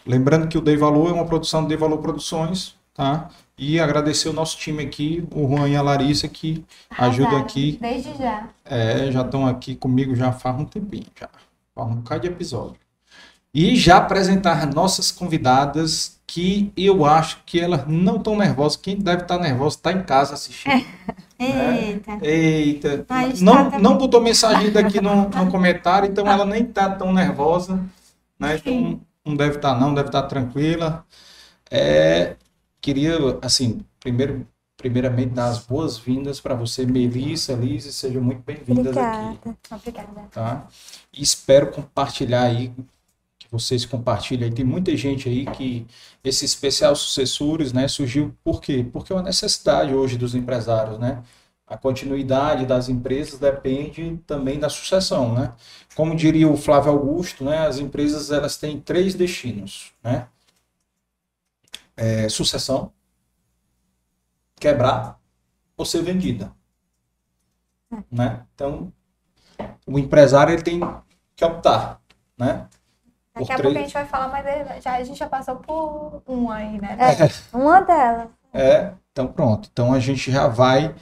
Lembrando 0.07 0.49
que 0.49 0.57
o 0.57 0.61
Dei 0.61 0.77
Valor 0.77 1.11
é 1.11 1.13
uma 1.13 1.27
produção 1.27 1.63
do 1.63 1.69
Dei 1.69 1.77
Valor 1.77 1.99
Produções, 1.99 2.77
tá? 2.95 3.29
E 3.59 3.81
agradecer 3.81 4.29
o 4.29 4.33
nosso 4.33 4.57
time 4.57 4.85
aqui, 4.85 5.27
o 5.35 5.49
Juan 5.49 5.69
e 5.69 5.77
a 5.77 5.83
Larissa, 5.83 6.29
que 6.29 6.65
ajudam 6.97 7.39
aqui. 7.39 7.77
Desde 7.81 8.17
já. 8.17 8.49
É, 8.65 9.11
já 9.11 9.23
estão 9.23 9.47
aqui 9.47 9.75
comigo 9.75 10.15
já 10.15 10.33
faz 10.33 10.59
um 10.59 10.65
tempinho, 10.65 11.07
já. 11.19 11.29
Um 11.85 11.97
bocado 11.97 12.23
de 12.23 12.29
episódio. 12.29 12.77
E 13.55 13.75
já 13.77 13.97
apresentar 13.99 14.67
nossas 14.73 15.11
convidadas, 15.11 16.21
que 16.27 16.73
eu 16.77 17.05
acho 17.07 17.39
que 17.47 17.59
elas 17.59 17.87
não 17.87 18.17
estão 18.17 18.37
nervosas. 18.37 18.77
Quem 18.77 18.97
deve 18.97 19.23
estar 19.23 19.39
nervosa 19.39 19.77
está 19.77 19.93
em 19.93 20.03
casa 20.03 20.35
assistindo. 20.35 20.85
Eita. 21.39 22.19
Eita, 22.21 23.07
A 23.09 23.29
gente 23.29 23.43
não, 23.45 23.71
tá- 23.71 23.79
não 23.79 23.97
botou 23.97 24.21
mensagem 24.21 24.73
daqui 24.73 25.01
no, 25.01 25.29
no 25.29 25.51
comentário, 25.51 26.09
então 26.11 26.27
ela 26.27 26.45
nem 26.45 26.65
tá 26.65 26.91
tão 26.91 27.13
nervosa, 27.13 27.77
né? 28.39 28.57
Então 28.57 29.01
não 29.25 29.37
deve 29.37 29.57
estar 29.57 29.79
não, 29.79 29.95
deve 29.95 30.09
estar 30.09 30.23
tranquila. 30.25 31.07
É, 31.71 32.37
queria, 32.81 33.17
assim, 33.43 33.85
primeiro, 34.01 34.47
primeiramente 34.77 35.31
dar 35.35 35.49
as 35.49 35.59
boas-vindas 35.65 36.41
para 36.41 36.55
você, 36.55 36.85
Melissa, 36.87 37.53
Liz, 37.55 37.85
sejam 37.95 38.23
muito 38.23 38.43
bem-vindas 38.43 38.97
aqui, 38.97 39.17
Obrigada. 39.17 39.59
Obrigada. 39.73 40.29
tá? 40.33 40.67
E 41.19 41.23
espero 41.23 41.73
compartilhar 41.73 42.45
aí, 42.45 42.73
que 43.41 43.49
vocês 43.51 43.85
compartilhem. 43.85 44.53
Tem 44.53 44.65
muita 44.65 44.97
gente 44.97 45.29
aí 45.29 45.47
que 45.47 45.85
esse 46.23 46.45
especial 46.45 46.95
sucessores, 46.95 47.73
né, 47.73 47.89
surgiu 47.89 48.33
por 48.45 48.61
quê? 48.61 48.89
Porque 48.93 49.13
é 49.13 49.17
uma 49.17 49.23
necessidade 49.23 49.93
hoje 49.93 50.17
dos 50.17 50.37
empresários, 50.37 50.97
né? 50.97 51.25
A 51.67 51.77
continuidade 51.77 52.65
das 52.67 52.89
empresas 52.89 53.41
depende 53.41 54.17
também 54.29 54.61
da 54.61 54.69
sucessão, 54.69 55.35
né? 55.35 55.53
Como 55.97 56.15
diria 56.15 56.49
o 56.49 56.57
Flávio 56.57 56.93
Augusto, 56.93 57.45
né, 57.45 57.67
as 57.67 57.79
empresas 57.81 58.31
elas 58.31 58.57
têm 58.57 58.81
três 58.81 59.15
destinos, 59.17 59.93
né? 60.05 60.29
É, 61.97 62.29
sucessão, 62.29 62.93
quebrar 64.55 65.19
ou 65.77 65.85
ser 65.85 66.01
vendida, 66.03 66.53
né? 68.09 68.47
Então, 68.55 68.93
o 69.85 69.99
empresário 69.99 70.55
ele 70.55 70.63
tem 70.63 70.81
que 71.38 71.45
optar, 71.45 72.00
né? 72.37 72.66
Daqui 73.35 73.47
Por 73.47 73.52
a 73.52 73.57
três- 73.57 73.62
pouco 73.62 73.78
a 73.78 73.83
gente 73.83 73.92
vai 73.92 74.04
falar, 74.07 74.28
mas 74.28 74.45
é- 74.47 74.80
já, 74.83 74.97
a 74.97 75.04
gente 75.04 75.16
já 75.18 75.28
passou 75.28 75.57
por 75.57 76.21
um 76.26 76.50
aí, 76.50 76.80
né? 76.80 76.97
É. 76.99 77.30
Uma 77.57 77.80
delas. 77.80 78.28
É, 78.52 78.90
então 79.12 79.28
pronto. 79.28 79.68
Então 79.73 79.92
a 79.95 80.00
gente 80.00 80.30
já 80.33 80.49
vai 80.49 80.95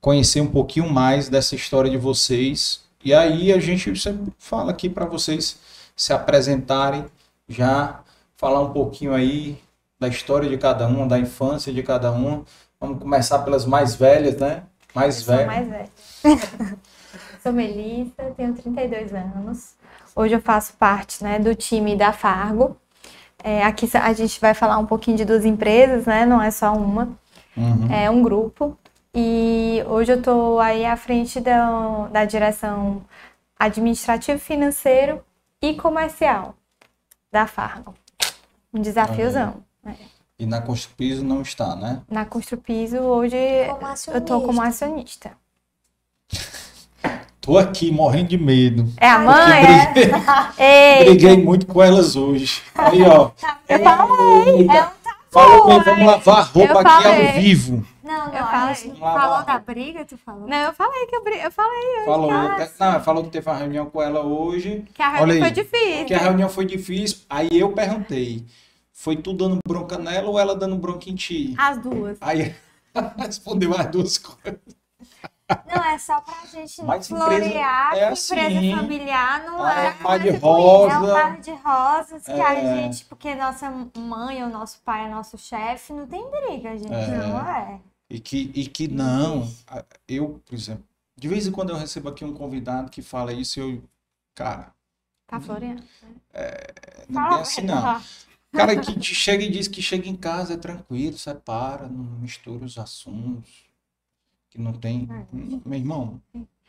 conhecer 0.00 0.40
um 0.40 0.48
pouquinho 0.50 0.90
mais 0.92 1.28
dessa 1.28 1.54
história 1.54 1.88
de 1.90 1.96
vocês. 1.96 2.82
E 3.04 3.14
aí 3.14 3.52
a 3.52 3.60
gente 3.60 3.94
sempre 3.96 4.32
fala 4.38 4.72
aqui 4.72 4.88
para 4.88 5.04
vocês 5.06 5.58
se 5.94 6.12
apresentarem, 6.12 7.06
já 7.48 8.00
falar 8.36 8.60
um 8.60 8.72
pouquinho 8.72 9.14
aí 9.14 9.62
da 10.00 10.08
história 10.08 10.48
de 10.48 10.58
cada 10.58 10.88
um, 10.88 11.06
da 11.06 11.18
infância 11.18 11.72
de 11.72 11.82
cada 11.84 12.10
um. 12.10 12.44
Vamos 12.80 12.98
começar 12.98 13.38
pelas 13.40 13.64
mais 13.64 13.94
velhas, 13.94 14.36
né? 14.38 14.64
Mais 14.92 15.16
Sou 15.16 15.36
velhas. 15.36 15.46
mais 15.46 15.68
velha. 15.68 15.88
Sou 17.42 17.52
Melissa, 17.52 18.32
tenho 18.36 18.54
32 18.54 19.12
anos. 19.14 19.74
Hoje 20.14 20.34
eu 20.34 20.40
faço 20.40 20.74
parte 20.74 21.22
né, 21.24 21.38
do 21.38 21.54
time 21.54 21.96
da 21.96 22.12
Fargo. 22.12 22.76
É, 23.42 23.62
aqui 23.64 23.88
a 23.94 24.12
gente 24.12 24.40
vai 24.40 24.54
falar 24.54 24.78
um 24.78 24.86
pouquinho 24.86 25.16
de 25.16 25.24
duas 25.24 25.44
empresas, 25.44 26.06
né? 26.06 26.24
Não 26.24 26.40
é 26.40 26.50
só 26.50 26.72
uma. 26.72 27.18
Uhum. 27.56 27.92
É 27.92 28.08
um 28.08 28.22
grupo. 28.22 28.78
E 29.14 29.82
hoje 29.86 30.12
eu 30.12 30.18
estou 30.18 30.60
aí 30.60 30.84
à 30.84 30.96
frente 30.96 31.40
da, 31.40 32.08
da 32.08 32.24
direção 32.24 33.04
administrativo, 33.58 34.38
financeiro 34.38 35.22
e 35.60 35.74
comercial 35.74 36.54
da 37.30 37.46
Fargo. 37.46 37.94
Um 38.72 38.80
desafiozão. 38.80 39.62
né? 39.82 39.96
E 40.38 40.46
na 40.46 40.60
Construpiso 40.60 41.24
não 41.24 41.42
está, 41.42 41.76
né? 41.76 42.02
Na 42.10 42.24
Construpiso, 42.24 42.98
hoje 42.98 43.36
eu 44.12 44.20
tô 44.20 44.40
como 44.40 44.60
acionista. 44.62 45.32
Tô 47.44 47.58
aqui 47.58 47.90
morrendo 47.90 48.28
de 48.28 48.38
medo. 48.38 48.90
É 48.96 49.08
a 49.08 49.18
mãe? 49.18 49.92
briguei- 49.92 50.12
É? 50.56 51.04
Briguei 51.04 51.36
muito 51.36 51.66
com 51.66 51.82
elas 51.82 52.16
hoje. 52.16 52.62
Aí, 52.74 53.02
ó. 53.02 53.30
Eu 53.68 53.78
falei. 53.80 54.60
Eita. 54.60 54.92
Falou 55.30 55.66
bem, 55.66 55.80
vamos 55.80 56.06
lavar 56.06 56.38
a 56.38 56.42
roupa 56.42 56.80
aqui 56.80 57.06
ao 57.08 57.32
vivo. 57.42 57.84
Não, 58.04 58.28
não, 58.28 58.34
Eu 58.34 58.44
falei. 58.44 58.92
Lá, 59.00 59.20
falou 59.20 59.44
da 59.44 59.58
briga, 59.58 60.04
tu 60.04 60.16
falou? 60.16 60.46
Não, 60.48 60.56
eu 60.56 60.72
falei 60.72 61.06
que 61.06 61.16
eu, 61.16 61.24
bri- 61.24 61.40
eu 61.42 61.50
falei 61.50 61.96
hoje. 61.96 62.04
Falou, 62.06 62.30
não, 62.32 63.00
falou 63.02 63.24
que 63.24 63.30
teve 63.30 63.50
uma 63.50 63.56
reunião 63.56 63.86
com 63.86 64.00
ela 64.00 64.20
hoje. 64.22 64.84
que 64.94 65.02
a 65.02 65.08
Olha 65.08 65.16
reunião 65.16 65.36
aí. 65.36 65.40
foi 65.42 65.50
difícil. 65.64 66.04
Que 66.06 66.14
a 66.14 66.18
reunião 66.18 66.48
foi 66.48 66.64
difícil. 66.64 67.18
Aí 67.28 67.48
eu 67.50 67.72
perguntei: 67.72 68.44
foi 68.92 69.16
tu 69.16 69.32
dando 69.32 69.58
bronca 69.66 69.98
nela 69.98 70.28
ou 70.30 70.38
ela 70.38 70.54
dando 70.54 70.76
bronca 70.76 71.10
em 71.10 71.14
ti? 71.16 71.52
As 71.58 71.78
duas. 71.78 72.16
Aí 72.20 72.54
ela 72.94 73.12
respondeu 73.18 73.74
as 73.76 73.86
duas 73.90 74.18
coisas. 74.18 74.60
Não, 75.66 75.84
é 75.84 75.98
só 75.98 76.20
pra 76.22 76.34
gente 76.46 76.82
Mas 76.82 77.06
florear 77.06 77.88
empresa 77.92 77.98
é 77.98 78.08
assim. 78.08 78.34
empresa 78.34 78.76
familiar 78.76 79.44
não 79.44 79.62
Ah, 79.62 79.74
é. 79.80 79.86
é 79.88 79.94
mar 80.02 80.18
de 80.18 80.28
É 80.28 80.32
um 80.32 81.12
mar 81.12 81.40
de 81.40 81.50
rosas 81.52 82.24
que 82.24 82.32
a 82.32 82.54
É. 82.54 82.76
gente, 82.76 83.04
porque 83.04 83.34
nossa 83.34 83.70
mãe 83.96 84.42
ou 84.42 84.48
nosso 84.48 84.80
pai 84.82 85.04
é 85.06 85.10
nosso 85.10 85.36
chefe, 85.36 85.92
não 85.92 86.06
tem 86.06 86.24
briga, 86.30 86.78
gente. 86.78 86.92
É. 86.94 87.06
Não 87.18 87.40
é. 87.46 87.80
E 88.08 88.18
que, 88.20 88.50
e 88.54 88.66
que 88.66 88.88
não. 88.88 89.46
Eu, 90.08 90.40
por 90.46 90.54
exemplo, 90.54 90.84
de 91.16 91.28
vez 91.28 91.46
em 91.46 91.52
quando 91.52 91.70
eu 91.70 91.76
recebo 91.76 92.08
aqui 92.08 92.24
um 92.24 92.32
convidado 92.34 92.90
que 92.90 93.02
fala 93.02 93.32
isso 93.32 93.60
e 93.60 93.62
eu. 93.62 93.82
Cara, 94.34 94.72
Tá 95.26 95.40
floreando. 95.40 95.82
não 97.08 97.22
Fala, 97.22 97.38
é 97.38 97.40
assim 97.42 97.62
não. 97.62 98.02
Cara 98.52 98.76
que 98.80 98.98
te 98.98 99.14
chega 99.14 99.42
e 99.44 99.50
diz 99.50 99.66
que 99.68 99.82
chega 99.82 100.08
em 100.08 100.16
casa 100.16 100.54
é 100.54 100.56
tranquilo, 100.56 101.18
separa, 101.18 101.86
não 101.88 102.04
mistura 102.20 102.64
os 102.64 102.78
assuntos. 102.78 103.63
Que 104.54 104.60
não 104.60 104.72
tem. 104.72 105.08
Hum, 105.32 105.60
Meu 105.66 105.78
irmão, 105.80 106.20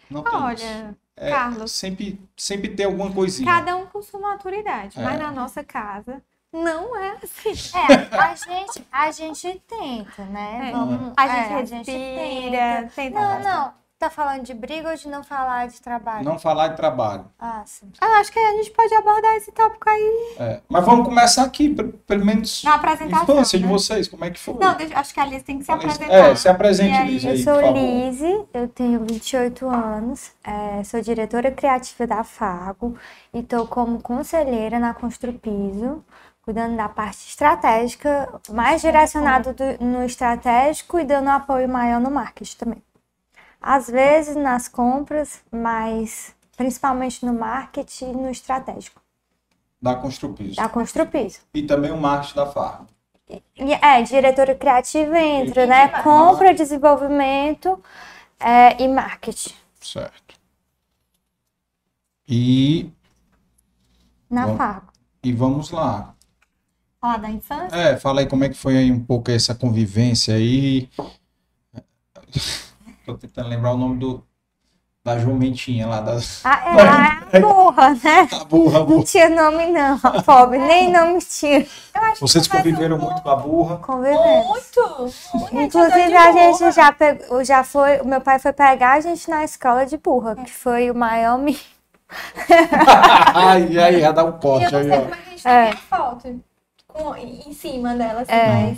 não 0.09 0.23
tem. 0.23 0.33
Olha, 0.33 0.97
É, 1.15 1.29
Carlos. 1.29 1.71
Sempre, 1.71 2.19
sempre 2.35 2.69
tem 2.69 2.87
alguma 2.87 3.11
coisinha. 3.13 3.45
cada 3.49 3.75
um 3.75 3.85
com 3.85 4.01
sua 4.01 4.19
maturidade, 4.19 4.99
É. 4.99 5.03
mas 5.03 5.19
na 5.19 5.31
nossa 5.31 5.63
casa 5.63 6.19
não 6.51 6.95
é 6.97 7.11
assim. 7.23 7.51
É, 7.77 8.17
a 8.17 8.35
gente, 8.35 8.87
a 8.91 9.11
gente 9.11 9.61
tenta, 9.67 10.25
né? 10.25 10.69
É. 10.69 10.71
Vamos, 10.71 11.13
A 11.15 11.27
gente 11.27 11.91
é, 11.91 11.99
respira, 11.99 12.89
tenta. 12.95 13.19
Não, 13.19 13.43
não. 13.43 13.73
Tá 14.05 14.09
falando 14.11 14.43
de 14.43 14.53
briga 14.53 14.91
ou 14.91 14.95
de 14.95 15.07
não 15.07 15.23
falar 15.23 15.67
de 15.67 15.81
trabalho? 15.81 16.23
Não 16.23 16.37
falar 16.37 16.67
de 16.67 16.75
trabalho. 16.75 17.25
Ah, 17.39 17.63
sim. 17.65 17.91
Ah, 17.99 18.19
acho 18.19 18.31
que 18.31 18.37
a 18.37 18.51
gente 18.51 18.69
pode 18.69 18.93
abordar 18.93 19.35
esse 19.35 19.51
tópico 19.51 19.89
aí 19.89 20.35
É, 20.37 20.61
Mas 20.69 20.85
vamos 20.85 21.07
começar 21.07 21.41
aqui, 21.41 21.73
pe- 21.73 21.85
pelo 22.05 22.23
menos. 22.23 22.63
na 22.63 22.75
apresentação. 22.75 23.23
Infância 23.23 23.57
de 23.57 23.65
né? 23.65 23.71
vocês, 23.71 24.07
como 24.07 24.23
é 24.23 24.29
que 24.29 24.39
foi? 24.39 24.53
Não, 24.59 24.77
acho 24.93 25.11
que 25.11 25.19
a 25.19 25.23
Alice 25.23 25.43
tem 25.43 25.57
que 25.57 25.63
se 25.65 25.71
apresentar. 25.71 26.13
é, 26.13 26.35
se 26.35 26.47
apresente, 26.47 26.95
aí, 26.95 27.13
Liz, 27.13 27.23
Eu 27.23 27.31
aí, 27.31 27.43
sou 27.43 27.53
por 27.55 27.61
favor. 27.63 27.79
Lise, 27.79 28.45
eu 28.53 28.67
tenho 28.67 28.99
28 29.03 29.67
anos, 29.67 30.31
é, 30.43 30.83
sou 30.83 31.01
diretora 31.01 31.49
criativa 31.49 32.05
da 32.05 32.23
Fago 32.23 32.95
e 33.33 33.39
estou 33.39 33.65
como 33.65 33.99
conselheira 34.03 34.77
na 34.77 34.93
Construpiso, 34.93 36.05
cuidando 36.43 36.77
da 36.77 36.87
parte 36.87 37.27
estratégica, 37.27 38.29
mais 38.51 38.81
direcionado 38.83 39.51
do- 39.51 39.83
no 39.83 40.03
estratégico 40.05 40.99
e 40.99 41.03
dando 41.05 41.29
apoio 41.29 41.67
maior 41.67 41.99
no 41.99 42.11
marketing 42.11 42.57
também. 42.57 42.83
Às 43.67 43.87
vezes 43.89 44.35
nas 44.35 44.67
compras, 44.67 45.41
mas 45.51 46.35
principalmente 46.55 47.25
no 47.25 47.33
marketing 47.33 48.11
e 48.11 48.13
no 48.13 48.29
estratégico 48.29 49.01
Da 49.81 49.95
Construpiso. 49.95 50.57
da 50.57 50.69
Construpiso. 50.69 51.39
E 51.51 51.63
também 51.63 51.91
o 51.91 51.97
marketing 51.97 52.35
da 52.35 52.45
Farm. 52.45 52.85
E, 53.27 53.41
É, 53.81 54.03
diretora 54.03 54.53
criativa 54.53 55.17
entra, 55.19 55.65
né? 55.65 55.87
Compra, 56.03 56.53
desenvolvimento 56.53 57.81
é, 58.39 58.79
e 58.83 58.87
marketing 58.87 59.55
Certo. 59.81 60.35
E, 62.27 62.91
na 64.29 64.45
Bom. 64.45 64.57
Fago. 64.57 64.91
e 65.23 65.33
vamos 65.33 65.71
lá. 65.71 66.13
Falar 67.01 67.17
da 67.17 67.31
infância? 67.31 67.75
É, 67.75 67.97
fala 67.97 68.19
aí 68.21 68.27
como 68.27 68.43
é 68.43 68.49
que 68.49 68.55
foi 68.55 68.77
aí 68.77 68.91
um 68.91 69.03
pouco 69.03 69.31
essa 69.31 69.55
convivência 69.55 70.35
aí. 70.35 70.87
Tô 73.05 73.13
tentando 73.15 73.49
lembrar 73.49 73.71
o 73.73 73.77
nome 73.77 73.97
do 73.97 74.23
da 75.03 75.19
jumentinha 75.19 75.85
lá, 75.85 76.01
da, 76.01 76.17
Ah, 76.43 77.21
é 77.31 77.37
a 77.37 77.39
burra, 77.39 77.91
né? 78.03 78.25
da 78.31 78.43
burra, 78.43 78.79
Não 78.79 78.85
burra. 78.87 79.03
tinha 79.03 79.29
nome 79.29 79.67
não, 79.67 79.99
pobre, 80.23 80.57
nem 80.57 80.91
nome 80.91 81.19
tinha. 81.19 81.63
Vocês 82.19 82.47
conviveram 82.47 82.97
muito 82.97 83.21
com 83.21 83.29
a 83.29 83.35
burra? 83.35 83.77
Convivendo. 83.77 84.45
Muito! 84.47 85.13
Inclusive 85.51 86.15
a 86.15 86.31
gente 86.31 86.71
já 86.71 86.91
pegou, 86.91 87.43
já 87.43 87.63
foi, 87.63 87.99
o 88.01 88.07
meu 88.07 88.19
pai 88.19 88.39
foi 88.39 88.51
pegar 88.51 88.93
a 88.93 88.99
gente 88.99 89.29
na 89.29 89.43
escola 89.43 89.85
de 89.85 89.95
burra, 89.97 90.35
que 90.37 90.49
foi 90.51 90.89
o 90.89 90.95
maior 90.95 91.37
mi... 91.37 91.55
Ai, 93.35 93.77
aí, 93.77 94.01
já 94.01 94.11
dá 94.11 94.23
um 94.23 94.31
não 94.31 94.75
aí, 94.77 94.89
ó. 94.91 95.01
como 95.01 95.13
é 95.13 95.17
que 95.17 95.27
a 95.27 95.31
gente 95.31 95.47
É. 95.47 95.63
tem 95.65 95.73
a 95.73 95.77
foto 95.77 96.41
com, 96.87 97.15
em 97.15 97.53
cima 97.53 97.93
dela, 97.95 98.21
assim, 98.21 98.31
É. 98.31 98.47
mas 98.47 98.77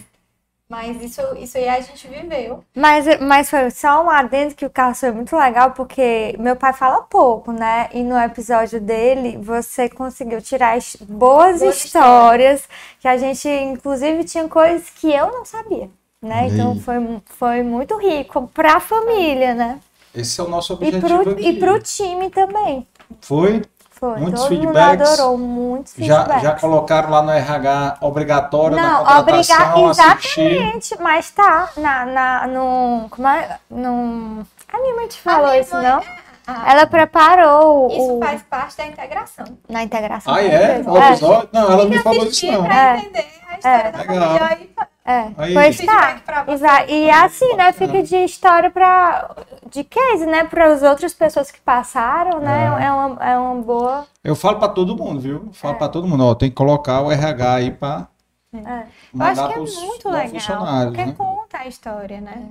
Mas 0.70 1.02
isso, 1.02 1.22
isso 1.38 1.58
aí 1.58 1.70
a 1.70 1.80
gente 1.80 2.08
viveu. 2.10 2.62
Mas, 2.76 3.06
mas 3.22 3.50
foi 3.50 3.72
só 3.72 4.04
um 4.04 4.10
adendo 4.10 4.54
que 4.54 4.66
o 4.66 4.70
Carlos 4.70 5.00
foi 5.00 5.12
muito 5.12 5.34
legal, 5.36 5.72
porque 5.72 6.36
meu 6.38 6.58
pai 6.58 6.74
fala 6.74 7.02
pouco, 7.04 7.54
né? 7.54 7.88
E 7.94 8.04
no 8.04 8.20
episódio 8.20 8.82
dele, 8.82 9.38
você 9.42 9.88
conseguiu 9.88 10.42
tirar 10.42 10.78
boas, 11.08 11.62
Boas 11.62 11.62
histórias, 11.86 12.68
que 13.00 13.08
a 13.08 13.16
gente, 13.18 13.48
inclusive, 13.48 14.26
tinha 14.26 14.48
coisas 14.50 14.90
que 14.90 15.10
eu 15.10 15.28
não 15.28 15.46
sabia, 15.46 15.90
né? 16.22 16.48
Então 16.48 16.78
foi, 16.82 16.96
foi 17.26 17.64
muito 17.64 17.96
rico 17.98 18.50
pra 18.54 18.82
família, 18.82 19.54
né? 19.54 19.80
Esse 20.14 20.42
é 20.42 20.44
o 20.44 20.50
nosso 20.50 20.74
E 20.74 20.76
objetivo 20.76 21.24
pro, 21.24 21.32
aqui. 21.32 21.48
e 21.48 21.60
pro 21.60 21.80
time 21.80 22.30
também. 22.30 22.86
Foi? 23.22 23.62
Foi. 24.00 24.20
Muitos 24.20 24.44
Todo 24.44 24.52
mundo 24.54 24.62
feedbacks. 24.64 25.10
adorou, 25.12 25.38
muitos 25.38 25.94
Já, 25.98 26.16
feedbacks. 26.18 26.44
já 26.44 26.52
colocaram 26.56 27.10
lá 27.10 27.22
no 27.24 27.32
RH 27.32 27.98
obrigatório 28.02 28.76
na 28.78 28.84
Não, 28.92 28.98
contratação, 29.06 29.84
obrigar 29.86 30.18
assistir. 30.18 30.42
exatamente, 30.52 30.98
mas 31.02 31.32
tá 31.32 31.70
na, 31.78 32.06
na, 32.06 32.48
no, 32.48 33.08
como 33.10 33.28
é, 33.28 33.58
no, 33.72 34.46
a 34.72 34.78
minha 34.80 34.96
mãe 34.96 35.08
te 35.08 35.20
falou 35.20 35.54
isso, 35.56 35.74
mãe- 35.76 35.84
não? 35.90 36.02
Ah, 36.50 36.72
Ela 36.72 36.88
preparou 36.88 37.90
Isso 37.90 38.18
o, 38.18 38.20
faz 38.24 38.42
parte 38.44 38.78
da 38.78 38.86
integração. 38.88 39.46
na 39.68 39.84
integração. 39.84 40.34
Ah, 40.34 40.42
é? 40.42 40.82
O 40.86 40.98
episódio? 40.98 41.50
Não, 41.52 41.64
ela 41.72 41.84
não 41.84 41.90
me 41.90 42.00
falou 42.00 42.20
isso 42.20 42.28
Assistir 42.30 42.52
não. 42.54 42.64
pra 42.64 42.76
É. 42.76 42.98
entender 43.00 43.26
a 43.50 43.56
história 43.58 43.92
da 43.92 43.98
Legal. 43.98 44.38
família. 44.40 44.70
É, 45.10 45.32
Aí. 45.38 45.54
pois 45.54 45.78
tá. 45.78 46.20
pra 46.26 46.46
E, 46.90 47.06
e 47.06 47.10
assim, 47.10 47.56
né, 47.56 47.72
fica 47.72 48.04
de 48.04 48.18
história 48.18 48.70
pra, 48.70 49.34
de 49.72 49.82
case, 49.86 50.26
né, 50.26 50.44
para 50.44 50.66
as 50.74 50.84
outras 50.84 51.14
pessoas 51.14 51.50
que 51.50 51.62
passaram, 51.62 52.42
né, 52.42 52.66
É. 52.78 52.84
é, 52.88 52.92
uma, 52.92 53.26
é 53.26 53.38
uma 53.40 53.62
boa... 53.62 54.06
Eu 54.22 54.36
falo 54.36 54.60
pra 54.60 54.68
todo 54.68 54.98
mundo, 54.98 55.22
viu? 55.22 55.44
Eu 55.48 55.54
falo 55.54 55.76
pra 55.76 55.88
todo 55.88 56.06
mundo, 56.06 56.26
ó, 56.26 56.36
tem 56.36 56.50
que 56.50 56.56
colocar 56.58 57.00
o 57.02 57.10
RH 57.10 57.54
aí 57.54 57.72
pra 57.72 58.10
É. 58.54 58.60
Eu 58.60 58.66
acho 58.66 58.84
mandar 59.14 59.48
que 59.48 59.54
é 59.54 59.56
pros 59.56 59.76
muito 59.78 60.10
legal, 60.10 60.30
funcionários, 60.30 60.94
porque 60.94 61.06
né? 61.06 61.16
conta 61.18 61.58
a 61.60 61.68
história, 61.68 62.20
né? 62.20 62.50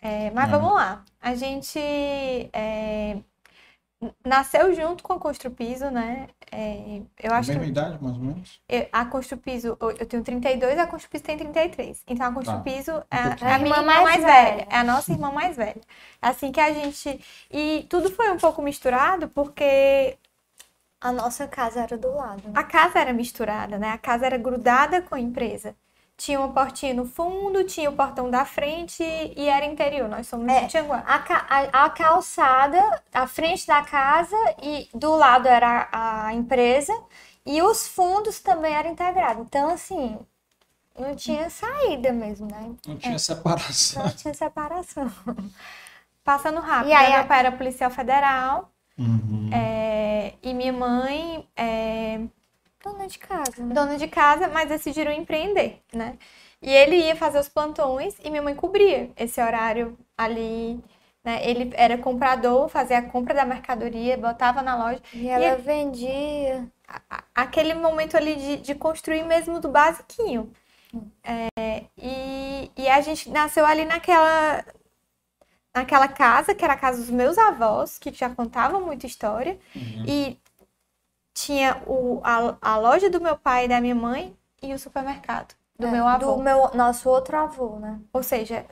É, 0.00 0.30
mas 0.30 0.48
É. 0.48 0.50
vamos 0.50 0.72
lá. 0.72 1.02
A 1.20 1.34
gente 1.34 1.78
é, 2.54 3.18
nasceu 4.24 4.74
junto 4.74 5.02
com 5.02 5.12
a 5.12 5.18
Construpiso, 5.18 5.90
né? 5.90 6.26
É, 6.52 7.02
eu 7.22 7.32
acho 7.34 7.48
Mesma 7.48 7.64
que 7.64 7.70
idade, 7.70 8.02
mais 8.02 8.16
ou 8.16 8.22
menos? 8.24 8.60
eu- 8.68 8.88
a 8.92 9.04
Construpiso, 9.06 9.76
eu 9.80 9.90
eu 10.00 10.06
tenho 10.06 10.22
32, 10.24 10.78
a 10.78 10.86
Construpiso 10.86 11.24
tem 11.24 11.36
33. 11.38 12.02
Então 12.06 12.26
a 12.26 12.32
Construpiso 12.32 12.90
é, 13.10 13.18
a- 13.18 13.28
pouquinho. 13.30 13.50
é 13.50 13.54
a 13.54 13.58
minha 13.58 13.76
irmã 13.80 14.00
mais, 14.02 14.22
velha, 14.24 14.66
é 14.70 14.76
a 14.78 14.84
nossa 14.84 15.12
irmã 15.12 15.30
mais 15.32 15.56
velha. 15.56 15.80
Assim 16.20 16.52
que 16.52 16.60
a 16.60 16.72
gente. 16.72 17.20
E 17.50 17.86
tudo 17.90 18.10
foi 18.10 18.30
um 18.30 18.38
pouco 18.38 18.62
misturado 18.62 19.28
porque 19.30 20.18
A 21.00 21.12
nossa 21.12 21.46
casa 21.48 21.80
era 21.82 21.98
do 21.98 22.12
lado. 22.14 22.42
a 22.54 22.64
casa 22.64 22.98
era 23.00 23.12
misturada, 23.12 23.78
né? 23.78 23.90
A 23.90 23.98
casa 23.98 24.26
era 24.26 24.38
grudada 24.38 25.02
com 25.02 25.14
a 25.14 25.20
empresa. 25.20 25.76
Tinha 26.22 26.38
uma 26.38 26.52
portinha 26.52 26.94
no 26.94 27.04
fundo, 27.04 27.64
tinha 27.64 27.90
o 27.90 27.96
portão 27.96 28.30
da 28.30 28.44
frente 28.44 29.02
e 29.02 29.48
era 29.48 29.64
interior. 29.66 30.08
Nós 30.08 30.26
somos 30.28 30.46
É. 30.52 30.60
de 30.60 30.68
Tianguá. 30.68 30.98
A, 31.06 31.18
ca- 31.18 31.46
a, 31.50 31.84
a 31.84 31.90
calçada, 31.90 32.78
a 33.12 33.26
frente 33.26 33.66
da 33.66 33.82
casa 33.82 34.36
e 34.62 34.88
do 34.94 35.16
lado 35.16 35.48
era 35.48 35.88
a, 35.90 36.26
a 36.28 36.34
empresa 36.34 36.92
e 37.44 37.60
os 37.62 37.88
fundos 37.88 38.38
também 38.40 38.72
eram 38.74 38.90
integrados. 38.90 39.44
Então, 39.46 39.68
assim, 39.70 40.16
não 40.98 41.14
tinha 41.16 41.50
saída 41.50 42.12
mesmo, 42.12 42.46
né? 42.48 42.74
Não 42.86 42.96
tinha 42.98 43.18
separação. 43.18 44.04
Não 44.04 44.12
tinha 44.12 44.34
separação. 44.34 45.10
Passando 46.24 46.60
rápido. 46.60 46.90
E 46.90 46.92
aí, 46.92 47.10
né? 47.10 47.16
a- 47.16 47.18
meu 47.20 47.28
pai 47.28 47.38
era 47.40 47.52
policial 47.52 47.90
federal 47.90 48.70
Uhum. 48.98 49.50
é, 49.52 50.34
e 50.42 50.54
minha 50.54 50.72
mãe 50.72 51.48
é 51.56 52.20
Dona 52.84 53.06
de 53.06 53.18
casa, 53.18 53.64
né? 53.64 53.74
dona 53.74 53.96
de 53.96 54.08
casa, 54.08 54.48
mas 54.48 54.68
decidiram 54.68 55.12
empreender, 55.12 55.80
né? 55.92 56.18
E 56.60 56.70
ele 56.70 56.96
ia 56.96 57.16
fazer 57.16 57.38
os 57.38 57.48
plantões 57.48 58.16
e 58.22 58.30
minha 58.30 58.42
mãe 58.42 58.54
cobria 58.54 59.10
esse 59.16 59.40
horário 59.40 59.96
ali, 60.16 60.82
né? 61.24 61.48
Ele 61.48 61.70
era 61.74 61.96
comprador, 61.98 62.68
fazia 62.68 62.98
a 62.98 63.02
compra 63.10 63.34
da 63.34 63.44
mercadoria, 63.44 64.16
botava 64.18 64.62
na 64.62 64.76
loja. 64.76 65.00
E 65.34 65.40
ela 65.42 65.56
vendia. 65.56 66.68
a- 67.10 67.24
aquele 67.34 67.74
momento 67.74 68.16
ali 68.16 68.36
de, 68.36 68.56
de 68.58 68.74
construir 68.74 69.22
mesmo 69.24 69.60
do 69.60 69.68
basiquinho. 69.68 70.52
É, 71.60 71.84
e, 71.98 72.70
e 72.76 72.88
a 72.88 73.00
gente 73.00 73.30
nasceu 73.30 73.64
ali 73.66 73.84
naquela, 73.84 74.64
naquela 75.74 76.08
casa, 76.08 76.54
que 76.54 76.64
era 76.64 76.74
a 76.74 76.78
casa 76.78 76.98
dos 76.98 77.10
meus 77.10 77.38
avós, 77.38 77.98
que 77.98 78.12
já 78.12 78.28
contavam 78.30 78.84
muita 78.84 79.06
história. 79.06 79.58
E 80.04 80.36
tinha 81.34 81.82
o, 81.86 82.20
a, 82.24 82.56
a 82.60 82.78
loja 82.78 83.10
do 83.10 83.20
meu 83.20 83.36
pai 83.38 83.64
e 83.64 83.68
da 83.68 83.80
minha 83.80 83.94
mãe 83.94 84.36
e 84.62 84.72
o 84.74 84.78
supermercado 84.78 85.54
do 85.78 85.86
É, 85.86 85.92
meu 85.92 86.06
avô. 86.06 86.36
Do 86.36 86.42
meu, 86.42 86.70
nosso 86.74 87.08
outro 87.10 87.36
avô, 87.36 87.78
né? 87.78 88.00
Ou 88.12 88.22
seja, 88.22 88.66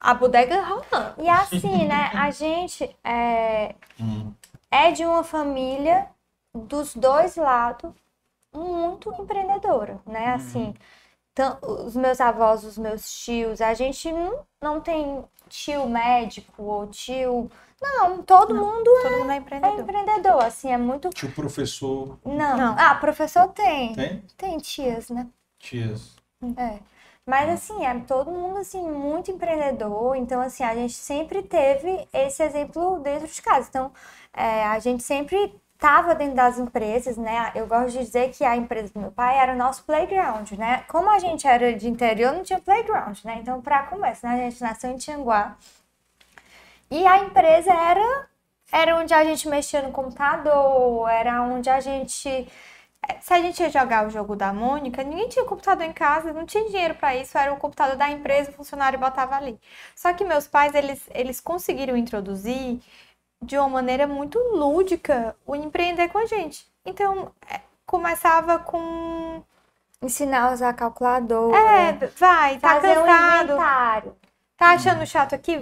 a 0.00 0.14
bodega 0.14 0.62
rolando. 0.62 1.20
E 1.22 1.28
assim, 1.28 1.86
né? 1.86 2.10
A 2.14 2.30
gente 2.30 2.84
é, 3.04 3.74
Hum. 3.98 4.36
é 4.70 4.92
de 4.92 5.04
uma 5.04 5.24
família 5.24 6.08
dos 6.54 6.94
dois 6.94 7.36
lados 7.36 7.92
muito 8.54 9.12
empreendedora, 9.20 10.00
né? 10.06 10.34
Assim, 10.34 10.74
tan- 11.34 11.58
os 11.62 11.96
meus 11.96 12.20
avós, 12.20 12.64
os 12.64 12.78
meus 12.78 13.10
tios, 13.24 13.60
a 13.60 13.74
gente 13.74 14.12
não, 14.12 14.46
não 14.62 14.80
tem 14.80 15.24
tio 15.48 15.88
médico 15.88 16.62
ou 16.62 16.86
tio. 16.88 17.50
Não, 17.80 18.22
todo 18.22 18.54
mundo 18.54 18.90
Todo 19.02 19.18
mundo 19.18 19.30
é 19.30 19.34
é 19.34 19.38
empreendedor. 19.38 19.80
empreendedor, 19.80 20.44
assim, 20.44 20.72
é 20.72 20.78
muito. 20.78 21.10
Tio 21.10 21.30
professor, 21.32 22.18
Não. 22.24 22.56
Não. 22.56 22.74
Ah, 22.78 22.94
professor 22.94 23.48
tem. 23.48 23.94
tem? 23.94 24.22
Tem 24.36 24.58
tias, 24.58 25.10
né? 25.10 25.26
Tias. 25.58 26.16
É. 26.56 26.78
Mas 27.26 27.48
assim, 27.50 27.84
é 27.84 27.98
todo 28.06 28.30
mundo 28.30 28.58
assim 28.58 28.80
muito 28.88 29.32
empreendedor, 29.32 30.14
então 30.14 30.40
assim, 30.40 30.62
a 30.62 30.74
gente 30.76 30.94
sempre 30.94 31.42
teve 31.42 32.06
esse 32.12 32.40
exemplo 32.42 33.00
dentro 33.00 33.26
de 33.26 33.42
casa. 33.42 33.66
Então, 33.68 33.90
é, 34.32 34.64
a 34.64 34.78
gente 34.78 35.02
sempre 35.02 35.52
estava 35.74 36.14
dentro 36.14 36.36
das 36.36 36.58
empresas, 36.58 37.16
né? 37.16 37.50
Eu 37.54 37.66
gosto 37.66 37.90
de 37.92 37.98
dizer 37.98 38.30
que 38.30 38.44
a 38.44 38.56
empresa 38.56 38.92
do 38.94 39.00
meu 39.00 39.10
pai 39.10 39.38
era 39.38 39.52
o 39.52 39.56
nosso 39.56 39.82
playground, 39.84 40.52
né? 40.52 40.84
Como 40.88 41.10
a 41.10 41.18
gente 41.18 41.46
era 41.46 41.74
de 41.74 41.88
interior, 41.88 42.32
não 42.32 42.42
tinha 42.44 42.60
playground, 42.60 43.18
né? 43.24 43.38
Então, 43.40 43.60
para 43.60 43.82
começar, 43.84 44.28
né? 44.36 44.46
a 44.46 44.50
gente 44.50 44.62
nasceu 44.62 44.90
em 44.90 44.96
Tianguá. 44.96 45.56
E 46.90 47.06
a 47.06 47.18
empresa 47.18 47.72
era 47.72 48.28
era 48.72 48.96
onde 48.96 49.14
a 49.14 49.24
gente 49.24 49.48
mexia 49.48 49.82
no 49.82 49.92
computador, 49.92 51.08
era 51.08 51.42
onde 51.42 51.70
a 51.70 51.80
gente 51.80 52.48
Se 53.20 53.34
a 53.34 53.40
gente 53.40 53.60
ia 53.62 53.70
jogar 53.70 54.06
o 54.06 54.10
jogo 54.10 54.36
da 54.36 54.52
Mônica, 54.52 55.02
ninguém 55.04 55.28
tinha 55.28 55.44
computador 55.44 55.84
em 55.86 55.92
casa, 55.92 56.32
não 56.32 56.46
tinha 56.46 56.64
dinheiro 56.66 56.94
para 56.96 57.16
isso, 57.16 57.38
era 57.38 57.52
o 57.52 57.58
computador 57.58 57.96
da 57.96 58.10
empresa, 58.10 58.50
o 58.50 58.54
funcionário 58.54 58.98
botava 58.98 59.36
ali. 59.36 59.60
Só 59.96 60.12
que 60.14 60.24
meus 60.24 60.46
pais, 60.48 60.74
eles, 60.74 61.08
eles 61.14 61.40
conseguiram 61.40 61.96
introduzir 61.96 62.80
de 63.42 63.58
uma 63.58 63.68
maneira 63.68 64.06
muito 64.06 64.38
lúdica 64.38 65.36
o 65.46 65.56
empreender 65.56 66.08
com 66.08 66.18
a 66.18 66.26
gente. 66.26 66.66
Então, 66.84 67.32
é, 67.50 67.60
começava 67.86 68.58
com. 68.58 69.42
ensinar 70.02 70.50
a 70.50 70.52
usar 70.54 70.72
calculador, 70.74 71.54
É, 71.54 71.92
vai, 72.18 72.58
tá 72.58 72.74
fazer 72.74 72.98
um 72.98 73.04
cansado, 73.04 73.52
inventário. 73.52 74.16
Tá 74.56 74.70
achando 74.72 75.06
chato 75.06 75.34
aqui? 75.34 75.56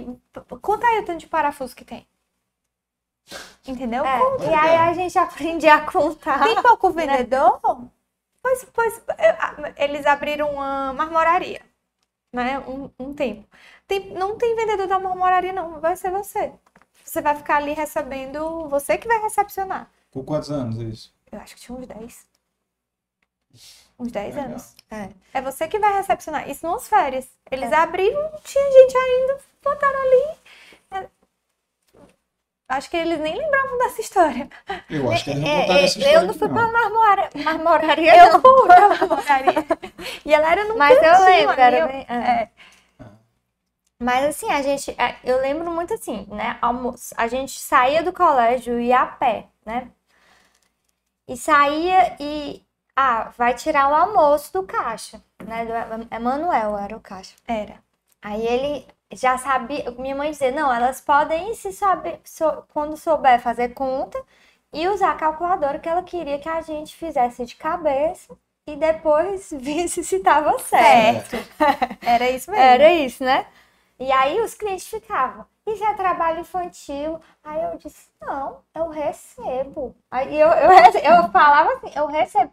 Conta 0.61 0.85
aí 0.87 0.99
o 0.99 1.05
tanto 1.05 1.19
de 1.21 1.27
parafuso 1.27 1.75
que 1.75 1.85
tem. 1.85 2.07
Entendeu? 3.67 4.05
É, 4.05 4.19
Conta. 4.19 4.45
e 4.45 4.53
aí 4.53 4.75
a 4.77 4.93
gente 4.93 5.17
aprende 5.17 5.67
a 5.67 5.81
contar. 5.91 6.43
Tem 6.43 6.61
pouco 6.61 6.91
vendedor? 6.91 7.59
Pois, 8.41 8.63
pois 8.71 9.01
a- 9.09 9.73
eles 9.77 10.05
abriram 10.05 10.51
uma 10.51 10.93
marmoraria, 10.93 11.61
né? 12.31 12.59
Um, 12.59 12.89
um 12.99 13.13
tempo. 13.13 13.47
Tem- 13.87 14.13
não 14.13 14.37
tem 14.37 14.55
vendedor 14.55 14.87
da 14.87 14.99
marmoraria, 14.99 15.51
não. 15.51 15.79
Vai 15.79 15.95
ser 15.95 16.11
você. 16.11 16.53
Você 17.03 17.21
vai 17.21 17.35
ficar 17.35 17.57
ali 17.57 17.73
recebendo, 17.73 18.67
você 18.69 18.97
que 18.97 19.07
vai 19.07 19.19
recepcionar. 19.21 19.89
Com 20.11 20.23
quantos 20.23 20.51
anos 20.51 20.79
é 20.79 20.83
isso? 20.83 21.13
Eu 21.31 21.39
acho 21.39 21.55
que 21.55 21.61
tinha 21.61 21.77
uns 21.77 21.87
10. 21.87 22.27
Uns 23.97 24.11
10 24.11 24.35
Legal. 24.35 24.49
anos. 24.51 24.75
É. 24.91 25.09
É 25.33 25.41
você 25.41 25.67
que 25.67 25.79
vai 25.79 25.93
recepcionar. 25.93 26.49
Isso 26.49 26.69
nas 26.69 26.87
férias. 26.87 27.27
Eles 27.49 27.71
abriram, 27.71 28.21
não 28.31 28.39
tinha 28.41 28.71
gente 28.71 28.97
ainda, 28.97 29.37
botaram 29.63 29.99
ali. 29.99 30.37
É. 30.91 31.07
Acho 32.67 32.89
que 32.89 32.97
eles 32.97 33.19
nem 33.19 33.37
lembravam 33.37 33.77
dessa 33.77 34.01
história. 34.01 34.49
Eu 34.89 35.09
acho 35.11 35.23
que 35.23 35.29
eles 35.29 35.43
não 35.43 35.49
É, 35.49 35.61
contaram 35.61 35.79
é, 35.79 35.83
essa 35.83 35.97
história 35.99 36.17
eu 36.17 36.25
não 36.27 36.33
fui 36.33 36.47
não. 36.47 36.55
pra 36.55 36.71
marmora, 36.71 37.29
marmoraria, 37.43 38.17
Eu 38.17 38.33
não. 38.33 38.41
fui 38.41 38.67
pra 38.67 38.89
marmoraria. 38.89 39.65
E 40.25 40.33
ela 40.33 40.51
era 40.51 40.63
no 40.65 40.77
Mas 40.77 40.97
eu 40.97 41.03
cantinho 41.03 41.25
lembro, 41.25 41.51
ali, 41.53 41.61
era 41.61 41.77
eu- 41.77 41.87
bem- 41.87 42.05
é. 42.09 42.49
Mas 43.99 44.25
assim, 44.25 44.51
a 44.51 44.61
gente, 44.61 44.91
é, 44.99 45.15
eu 45.23 45.39
lembro 45.39 45.71
muito 45.71 45.93
assim, 45.93 46.27
né? 46.29 46.57
almoço- 46.61 47.13
A 47.17 47.27
gente 47.27 47.57
saía 47.59 48.03
do 48.03 48.11
colégio 48.11 48.79
e 48.79 48.87
ia 48.87 49.01
a 49.01 49.05
pé, 49.05 49.45
né? 49.65 49.89
E 51.27 51.37
saía 51.37 52.15
e 52.19 52.64
ah, 52.95 53.31
vai 53.37 53.53
tirar 53.53 53.89
o 53.89 53.95
almoço 53.95 54.53
do 54.53 54.63
caixa, 54.63 55.21
né? 55.45 55.65
Do 55.65 56.15
Emanuel 56.15 56.77
era 56.77 56.95
o 56.95 56.99
caixa. 57.01 57.35
Era. 57.47 57.75
Aí 58.21 58.45
ele 58.45 58.87
já 59.13 59.37
sabia, 59.37 59.91
minha 59.91 60.15
mãe 60.15 60.31
dizia, 60.31 60.51
não, 60.51 60.73
elas 60.73 60.99
podem 61.01 61.53
se 61.53 61.71
saber, 61.71 62.19
sou- 62.25 62.63
quando 62.73 62.97
souber 62.97 63.39
fazer 63.41 63.69
conta 63.73 64.21
e 64.73 64.87
usar 64.87 65.11
a 65.11 65.15
calculadora 65.15 65.79
que 65.79 65.87
ela 65.87 66.03
queria 66.03 66.39
que 66.39 66.49
a 66.49 66.61
gente 66.61 66.95
fizesse 66.95 67.45
de 67.45 67.55
cabeça 67.55 68.35
e 68.67 68.75
depois 68.75 69.51
visse 69.57 70.03
se 70.03 70.17
estava 70.17 70.57
certo. 70.59 71.35
Era 72.01 72.29
isso 72.29 72.49
mesmo. 72.51 72.63
Era 72.65 72.91
isso, 72.93 73.23
né? 73.23 73.45
E 73.99 74.11
aí 74.11 74.41
os 74.41 74.53
clientes 74.53 74.87
ficavam, 74.87 75.45
isso 75.67 75.83
é 75.83 75.93
trabalho 75.95 76.39
infantil. 76.41 77.19
Aí 77.43 77.61
eu 77.63 77.77
disse, 77.77 78.09
não, 78.21 78.59
eu 78.73 78.89
recebo. 78.89 79.95
Aí 80.11 80.39
eu, 80.39 80.47
eu, 80.49 80.71
eu 81.17 81.31
falava 81.31 81.73
assim, 81.73 81.91
eu 81.95 82.05
recebo. 82.07 82.51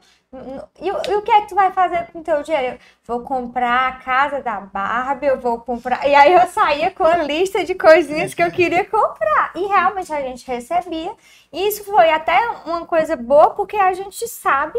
E, 0.80 0.90
o- 0.90 1.02
e 1.10 1.14
o 1.16 1.22
que 1.22 1.30
é 1.30 1.42
que 1.42 1.48
tu 1.48 1.54
vai 1.54 1.70
fazer 1.72 2.06
com 2.10 2.20
o 2.20 2.22
teu 2.24 2.42
dinheiro? 2.42 2.76
Eu 2.76 2.78
vou 3.04 3.20
comprar 3.22 3.88
a 3.88 3.96
casa 3.96 4.42
da 4.42 4.60
Barbie, 4.60 5.26
eu 5.26 5.38
vou 5.40 5.60
comprar. 5.60 6.06
E 6.08 6.14
aí 6.14 6.32
eu 6.32 6.46
saía 6.48 6.90
com 6.90 7.04
a 7.04 7.18
lista 7.18 7.64
de 7.64 7.74
coisinhas 7.74 8.32
que 8.34 8.42
eu 8.42 8.50
queria 8.50 8.84
comprar. 8.84 9.52
E 9.54 9.66
realmente 9.66 10.12
a 10.12 10.20
gente 10.22 10.46
recebia. 10.46 11.14
E 11.52 11.68
isso 11.68 11.84
foi 11.84 12.10
até 12.10 12.38
uma 12.66 12.86
coisa 12.86 13.14
boa, 13.16 13.50
porque 13.50 13.76
a 13.76 13.92
gente 13.92 14.26
sabe, 14.26 14.78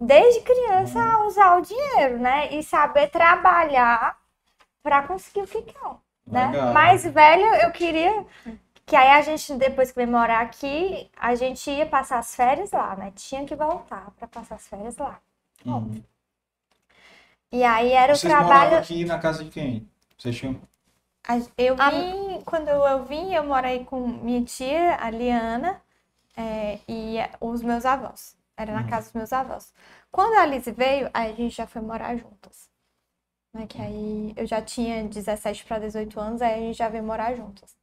desde 0.00 0.40
criança, 0.40 1.00
a 1.00 1.26
usar 1.26 1.56
o 1.58 1.62
dinheiro, 1.62 2.18
né? 2.18 2.52
E 2.54 2.62
saber 2.62 3.08
trabalhar 3.10 4.16
para 4.82 5.02
conseguir 5.04 5.42
o 5.42 5.46
que 5.48 5.62
quer. 5.62 5.96
Né? 6.30 6.46
Legal. 6.48 6.72
Mais 6.74 7.04
velho, 7.04 7.46
eu 7.56 7.72
queria 7.72 8.26
que 8.86 8.96
aí 8.96 9.10
a 9.10 9.22
gente, 9.22 9.54
depois 9.54 9.90
que 9.90 9.96
veio 9.96 10.10
morar 10.10 10.40
aqui, 10.40 11.10
a 11.16 11.34
gente 11.34 11.70
ia 11.70 11.86
passar 11.86 12.18
as 12.18 12.34
férias 12.34 12.70
lá, 12.72 12.96
né? 12.96 13.12
Tinha 13.14 13.44
que 13.44 13.54
voltar 13.56 14.10
para 14.18 14.26
passar 14.28 14.56
as 14.56 14.66
férias 14.68 14.96
lá. 14.96 15.20
Uhum. 15.66 16.02
E 17.50 17.64
aí 17.64 17.92
era 17.92 18.12
o 18.12 18.16
Vocês 18.16 18.32
moravam 18.32 18.48
trabalho. 18.50 18.78
aqui 18.78 19.04
na 19.04 19.18
casa 19.18 19.44
de 19.44 19.50
quem? 19.50 19.88
Vocês 20.18 20.36
tinham... 20.36 20.60
A- 21.26 21.36
Eu 21.56 21.76
vim, 21.76 22.40
quando 22.44 22.68
eu 22.68 23.04
vim, 23.04 23.34
eu 23.34 23.44
morei 23.44 23.84
com 23.84 24.06
minha 24.06 24.42
tia, 24.44 24.96
a 25.00 25.10
Liana, 25.10 25.80
é, 26.36 26.78
e 26.88 27.16
os 27.40 27.62
meus 27.62 27.84
avós. 27.86 28.36
Era 28.56 28.72
na 28.72 28.84
casa 28.84 29.06
dos 29.06 29.12
meus 29.14 29.32
avós. 29.32 29.72
Quando 30.10 30.34
a 30.36 30.42
Alice 30.42 30.70
veio, 30.72 31.10
aí 31.14 31.32
a 31.32 31.34
gente 31.34 31.54
já 31.56 31.66
foi 31.66 31.82
morar 31.82 32.16
juntas. 32.16 32.67
Né, 33.54 33.66
que 33.66 33.80
aí 33.80 34.32
eu 34.36 34.46
já 34.46 34.60
tinha 34.60 35.04
17 35.04 35.64
para 35.64 35.78
18 35.78 36.20
anos, 36.20 36.42
aí 36.42 36.54
a 36.54 36.58
gente 36.58 36.76
já 36.76 36.88
veio 36.88 37.02
morar 37.02 37.34
juntas. 37.34 37.76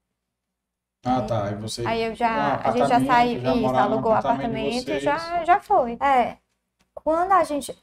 Ah, 1.05 1.21
tá. 1.21 1.51
E 1.51 1.55
você... 1.55 1.85
Aí 1.85 2.03
eu 2.03 2.15
já, 2.15 2.57
a 2.57 2.71
gente 2.71 2.89
já 2.89 3.05
saiu, 3.05 3.37
isso, 3.39 3.71
no 3.71 3.77
alugou 3.77 4.11
o 4.11 4.15
apartamento 4.15 4.89
e 4.89 4.99
já, 4.99 5.43
já 5.45 5.59
foi. 5.59 5.93
É, 6.01 6.37
quando 6.93 7.31
a 7.31 7.43
gente. 7.43 7.77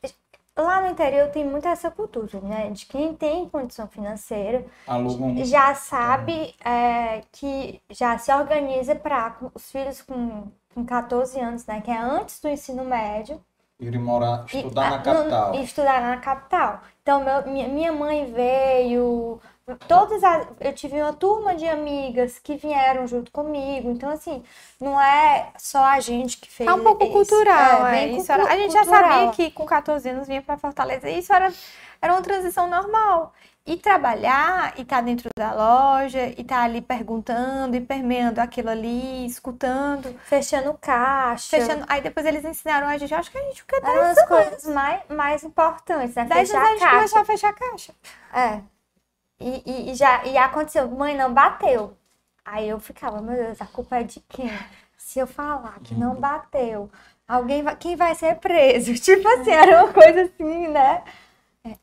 Lá 0.54 0.82
no 0.82 0.88
interior 0.88 1.30
tem 1.30 1.46
muito 1.46 1.66
essa 1.66 1.90
cultura, 1.90 2.38
né? 2.42 2.68
De 2.70 2.84
quem 2.84 3.14
tem 3.14 3.48
condição 3.48 3.88
financeira 3.88 4.66
Alugam... 4.86 5.42
já 5.46 5.74
sabe 5.74 6.54
é, 6.62 7.22
que 7.32 7.80
já 7.88 8.18
se 8.18 8.30
organiza 8.30 8.94
para 8.94 9.34
os 9.54 9.72
filhos 9.72 10.02
com, 10.02 10.48
com 10.74 10.84
14 10.84 11.40
anos, 11.40 11.64
né? 11.64 11.80
Que 11.80 11.90
é 11.90 11.96
antes 11.96 12.38
do 12.38 12.50
ensino 12.50 12.84
médio. 12.84 13.42
Ir 13.80 13.98
morar, 13.98 14.44
E- 14.52 14.58
estudar 14.58 14.86
ah, 14.86 14.90
na 14.90 14.98
no- 14.98 15.04
capital. 15.04 15.54
e 15.54 15.64
estudar 15.64 16.02
na 16.02 16.16
capital. 16.18 16.80
Então, 17.02 17.24
meu- 17.24 17.44
minha, 17.46 17.68
minha 17.68 17.92
mãe 17.92 18.32
veio, 18.32 19.40
todas 19.88 20.22
as, 20.24 20.46
eu 20.60 20.72
tive 20.72 21.00
uma 21.00 21.12
turma 21.12 21.54
de 21.54 21.68
amigas 21.68 22.38
que 22.38 22.56
vieram 22.56 23.06
junto 23.06 23.30
comigo. 23.30 23.90
Então, 23.90 24.08
assim, 24.10 24.42
não 24.80 25.00
é 25.00 25.48
só 25.58 25.82
a 25.84 26.00
gente 26.00 26.38
que 26.38 26.50
fez 26.50 26.68
É 26.68 26.72
um 26.72 26.82
pouco 26.82 27.02
isso. 27.04 27.12
cultural, 27.12 27.86
é, 27.86 28.06
isso 28.08 28.30
era- 28.32 28.44
a 28.44 28.56
gente 28.56 28.72
já 28.72 28.80
cultural. 28.84 29.10
sabia 29.10 29.30
que 29.32 29.50
com 29.50 29.64
14 29.66 30.08
anos 30.08 30.26
vinha 30.28 30.42
para 30.42 30.56
Fortaleza. 30.56 31.08
E 31.08 31.18
isso 31.18 31.32
era, 31.32 31.52
era 32.00 32.12
uma 32.12 32.22
transição 32.22 32.68
normal. 32.68 33.32
E 33.64 33.76
trabalhar, 33.76 34.74
e 34.76 34.82
estar 34.82 35.00
dentro 35.02 35.28
da 35.38 35.52
loja, 35.54 36.18
e 36.36 36.40
estar 36.40 36.62
ali 36.62 36.80
perguntando 36.80 37.76
e 37.76 37.80
permeando 37.80 38.40
aquilo 38.40 38.70
ali, 38.70 39.24
escutando. 39.24 40.12
Fechando 40.24 40.76
caixa. 40.80 41.48
Fechando. 41.48 41.84
Aí 41.88 42.00
depois 42.00 42.26
eles 42.26 42.44
ensinaram 42.44 42.88
a 42.88 42.98
gente, 42.98 43.14
acho 43.14 43.30
que 43.30 43.38
a 43.38 43.42
gente 43.42 43.62
fica 43.62 43.76
Eram 43.76 44.02
as 44.10 44.26
coisas 44.26 44.64
mais, 44.64 45.02
mais 45.08 45.44
importantes, 45.44 46.12
né? 46.16 46.24
10 46.24 46.48
Fechar 46.50 46.58
anos 46.58 46.68
a 46.68 46.70
gente 46.72 46.80
caixa. 46.80 46.96
começou 46.96 47.20
a 47.20 47.24
fechar 47.24 47.48
a 47.50 47.52
caixa. 47.52 47.94
É. 48.34 48.60
E, 49.40 49.62
e, 49.66 49.90
e 49.90 49.94
já 49.94 50.24
e 50.24 50.36
aconteceu, 50.36 50.88
mãe, 50.88 51.16
não 51.16 51.32
bateu. 51.32 51.96
Aí 52.44 52.68
eu 52.68 52.80
ficava, 52.80 53.20
meu 53.20 53.36
Deus, 53.36 53.60
a 53.60 53.66
culpa 53.66 53.96
é 53.96 54.02
de 54.02 54.20
quem? 54.20 54.50
Se 54.96 55.18
eu 55.18 55.26
falar 55.26 55.80
que 55.80 55.94
não 55.94 56.14
bateu, 56.14 56.90
alguém 57.26 57.62
vai, 57.62 57.76
quem 57.76 57.96
vai 57.96 58.14
ser 58.14 58.36
preso? 58.36 58.94
Tipo 59.00 59.26
assim, 59.28 59.50
era 59.50 59.84
uma 59.84 59.92
coisa 59.92 60.22
assim, 60.22 60.68
né? 60.68 61.04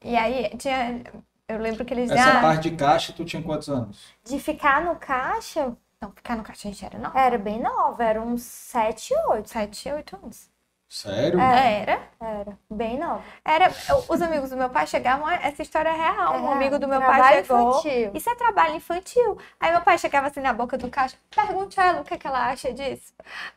E 0.03 0.15
aí 0.15 0.49
tinha. 0.57 1.03
Eu 1.47 1.57
lembro 1.59 1.83
que 1.83 1.93
eles 1.93 2.11
Essa 2.11 2.37
ah, 2.37 2.41
parte 2.41 2.69
de 2.69 2.77
caixa, 2.77 3.11
tu 3.11 3.25
tinha 3.25 3.41
quantos 3.41 3.69
anos? 3.69 4.13
De 4.23 4.39
ficar 4.39 4.83
no 4.83 4.95
caixa, 4.97 5.75
Não, 5.99 6.11
ficar 6.11 6.37
no 6.37 6.43
caixa 6.43 6.67
a 6.67 6.71
gente 6.71 6.85
era 6.85 6.99
não. 6.99 7.17
era 7.17 7.37
bem 7.37 7.59
nova, 7.59 8.03
era 8.03 8.21
uns 8.21 8.43
7, 8.43 9.13
8. 9.29 9.49
7, 9.49 9.91
8 9.91 10.15
anos. 10.17 10.49
Sério? 10.89 11.39
Era. 11.39 11.99
Era, 12.19 12.57
bem 12.67 12.97
nova. 12.97 13.21
Era, 13.45 13.71
os 14.09 14.21
amigos 14.23 14.49
do 14.49 14.57
meu 14.57 14.71
pai 14.71 14.87
chegavam, 14.87 15.29
essa 15.29 15.61
história 15.61 15.87
é 15.89 15.93
real. 15.93 16.33
É 16.33 16.39
um 16.39 16.51
amigo 16.51 16.79
do 16.79 16.87
meu 16.87 16.99
pai 16.99 17.43
chegou. 17.43 17.69
infantil. 17.69 18.11
Isso 18.15 18.27
é 18.29 18.35
trabalho 18.35 18.75
infantil. 18.75 19.37
Aí 19.59 19.71
meu 19.71 19.81
pai 19.81 19.99
chegava 19.99 20.27
assim 20.27 20.41
na 20.41 20.51
boca 20.51 20.79
do 20.79 20.89
caixa, 20.89 21.15
pergunte 21.33 21.79
a 21.79 21.85
ela 21.85 22.01
o 22.01 22.03
que, 22.03 22.15
é 22.15 22.17
que 22.17 22.25
ela 22.25 22.47
acha 22.47 22.73
disso. 22.73 23.13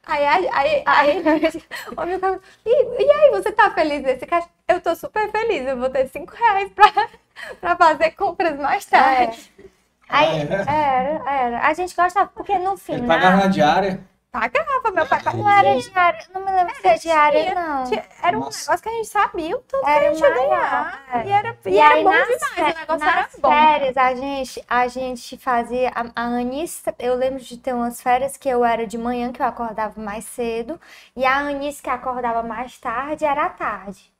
Aí, 0.06 0.24
aí, 0.26 0.48
aí, 0.52 0.82
aí 0.84 1.22
o 1.96 2.00
amigo 2.02 2.20
pergunta, 2.20 2.42
e, 2.66 3.02
e 3.02 3.10
aí, 3.10 3.30
você 3.30 3.50
tá 3.50 3.70
feliz 3.70 4.02
nesse 4.02 4.26
caixa? 4.26 4.48
Eu 4.68 4.80
tô 4.82 4.94
super 4.94 5.30
feliz, 5.30 5.66
eu 5.66 5.78
vou 5.78 5.88
ter 5.88 6.06
5 6.08 6.34
reais 6.36 6.70
pra, 6.72 6.92
pra 7.62 7.76
fazer 7.76 8.10
compras 8.10 8.58
mais 8.58 8.84
tarde. 8.84 9.50
Aí, 10.06 10.46
Ah, 10.66 10.74
era, 10.74 11.30
era. 11.30 11.66
A 11.66 11.72
gente 11.72 11.96
gostava, 11.96 12.26
porque 12.34 12.58
no 12.58 12.72
Ele 12.72 12.76
final. 12.78 13.08
pagava 13.08 13.36
na 13.38 13.46
diária? 13.46 14.11
Pagava, 14.32 14.90
meu 14.92 15.06
pai 15.06 15.22
pagava. 15.22 15.36
Não 15.36 15.50
era 15.58 15.78
diária, 15.78 16.26
não 16.32 16.42
me 16.42 16.50
lembro 16.50 16.74
se 16.74 16.88
é 16.88 16.94
diária, 16.96 17.42
Tinha- 17.42 17.54
não. 17.54 17.84
tinha- 17.84 18.04
Era 18.22 18.36
um 18.38 18.40
Nossa. 18.40 18.60
negócio 18.60 18.82
que 18.82 18.88
a 18.88 18.92
gente 18.92 19.08
sabia 19.08 19.56
o 19.56 19.60
tanto 19.60 19.84
que 19.84 19.90
Era 19.90 20.08
a 20.08 20.14
gente 20.14 20.22
ia 20.22 20.30
ganhar. 20.34 21.04
é. 21.12 21.26
E 21.26 21.30
era, 21.30 21.58
e 21.66 21.70
E 21.70 21.78
era 21.78 21.94
aí, 21.94 22.04
bom 22.04 22.10
demais, 22.10 22.38
fe- 22.54 22.62
o 22.62 22.78
negócio 22.78 23.08
era 23.08 23.20
nas 23.22 23.36
bom. 23.36 23.50
férias, 23.50 23.96
a 23.98 24.14
gente, 24.14 24.64
a 24.66 24.88
gente 24.88 25.36
fazia. 25.36 25.90
A, 25.94 26.22
a 26.22 26.24
Anice, 26.24 26.82
eu 26.98 27.14
lembro 27.14 27.40
de 27.40 27.58
ter 27.58 27.74
umas 27.74 28.00
férias 28.00 28.36
que 28.38 28.48
eu 28.48 28.64
era 28.64 28.86
de 28.86 28.96
manhã, 28.96 29.30
que 29.32 29.42
eu 29.42 29.46
acordava 29.46 30.00
mais 30.00 30.24
cedo, 30.24 30.80
e 31.14 31.26
a 31.26 31.36
Anice, 31.36 31.82
que 31.82 31.90
acordava 31.90 32.42
mais 32.42 32.78
tarde, 32.78 33.26
era 33.26 33.44
à 33.44 33.50
tarde. 33.50 34.10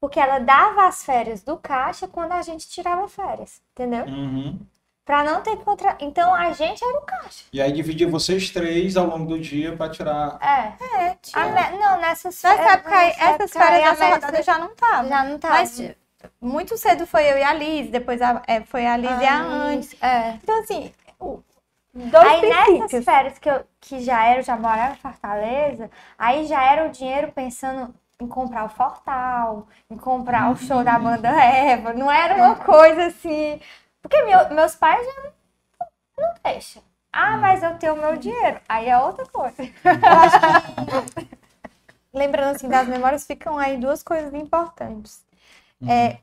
Porque 0.00 0.20
ela 0.20 0.38
dava 0.40 0.86
as 0.86 1.04
férias 1.04 1.42
do 1.42 1.56
caixa 1.56 2.06
quando 2.06 2.32
a 2.32 2.42
gente 2.42 2.68
tirava 2.68 3.08
férias, 3.08 3.62
entendeu? 3.72 4.04
Uhum. 4.04 4.60
Pra 5.04 5.22
não 5.22 5.42
ter 5.42 5.56
contra. 5.58 5.96
Então 6.00 6.32
a 6.34 6.50
gente 6.52 6.82
era 6.82 6.96
o 6.98 7.02
caixa. 7.02 7.44
E 7.52 7.60
aí 7.60 7.70
dividia 7.72 8.08
vocês 8.08 8.48
três 8.50 8.96
ao 8.96 9.04
longo 9.06 9.26
do 9.26 9.38
dia 9.38 9.76
pra 9.76 9.90
tirar. 9.90 10.38
É. 10.40 10.72
É, 11.10 11.16
tinha. 11.20 11.42
A 11.44 11.48
me- 11.70 11.78
Não, 11.78 12.00
nessas 12.00 12.42
Nessa 12.42 12.56
férias. 12.56 12.72
época, 12.74 12.96
aí, 12.96 13.06
nessa 13.08 13.24
essas 13.24 13.40
época 13.56 13.58
aí, 13.64 13.66
férias 13.70 13.86
a 13.86 13.90
dessa 13.90 14.04
rodada 14.06 14.32
Médica 14.32 14.42
já 14.52 14.58
não 14.58 14.74
tava. 14.74 15.08
Já 15.08 15.24
não 15.24 15.38
tava. 15.38 15.54
Mas 15.56 15.82
muito 16.40 16.78
cedo 16.78 17.06
foi 17.06 17.30
eu 17.30 17.36
e 17.36 17.42
a 17.42 17.52
Liz, 17.52 17.90
depois 17.90 18.22
a- 18.22 18.42
é, 18.46 18.62
foi 18.62 18.86
a 18.86 18.96
Liz 18.96 19.20
e 19.20 19.26
a 19.26 19.36
Anne. 19.36 19.88
É. 20.00 20.30
Então, 20.42 20.58
assim, 20.60 20.90
dois 21.92 22.26
Aí 22.26 22.40
nessas 22.48 22.64
princípios. 22.64 23.04
férias 23.04 23.38
que, 23.38 23.50
eu, 23.50 23.64
que 23.80 24.00
já 24.00 24.24
era, 24.24 24.38
eu 24.40 24.42
já 24.44 24.56
morava 24.56 24.94
em 24.94 24.98
Fortaleza, 24.98 25.90
aí 26.18 26.46
já 26.46 26.62
era 26.64 26.86
o 26.86 26.90
dinheiro 26.90 27.30
pensando 27.32 27.94
em 28.20 28.26
comprar 28.26 28.64
o 28.64 28.68
Fortal, 28.70 29.66
em 29.90 29.96
comprar 29.98 30.50
o 30.50 30.56
show 30.56 30.82
da 30.82 30.98
banda 30.98 31.28
Eva. 31.28 31.92
Não 31.92 32.10
era 32.10 32.36
uma 32.36 32.54
coisa 32.56 33.06
assim. 33.06 33.60
Porque 34.04 34.22
meu- 34.24 34.50
meus 34.50 34.74
pais 34.76 35.04
já 35.04 35.22
não, 35.22 35.32
não 36.18 36.34
deixam. 36.44 36.82
Ah, 37.10 37.38
mas 37.38 37.62
eu 37.62 37.76
tenho 37.78 37.94
o 37.94 37.98
meu 37.98 38.16
dinheiro. 38.16 38.60
Aí 38.68 38.88
é 38.88 38.98
outra 38.98 39.24
coisa. 39.26 39.56
Lembrando 42.12 42.54
assim, 42.56 42.68
das 42.68 42.86
memórias, 42.86 43.26
ficam 43.26 43.58
aí 43.58 43.78
duas 43.78 44.02
coisas 44.02 44.32
importantes. 44.34 45.24
É, 45.88 46.18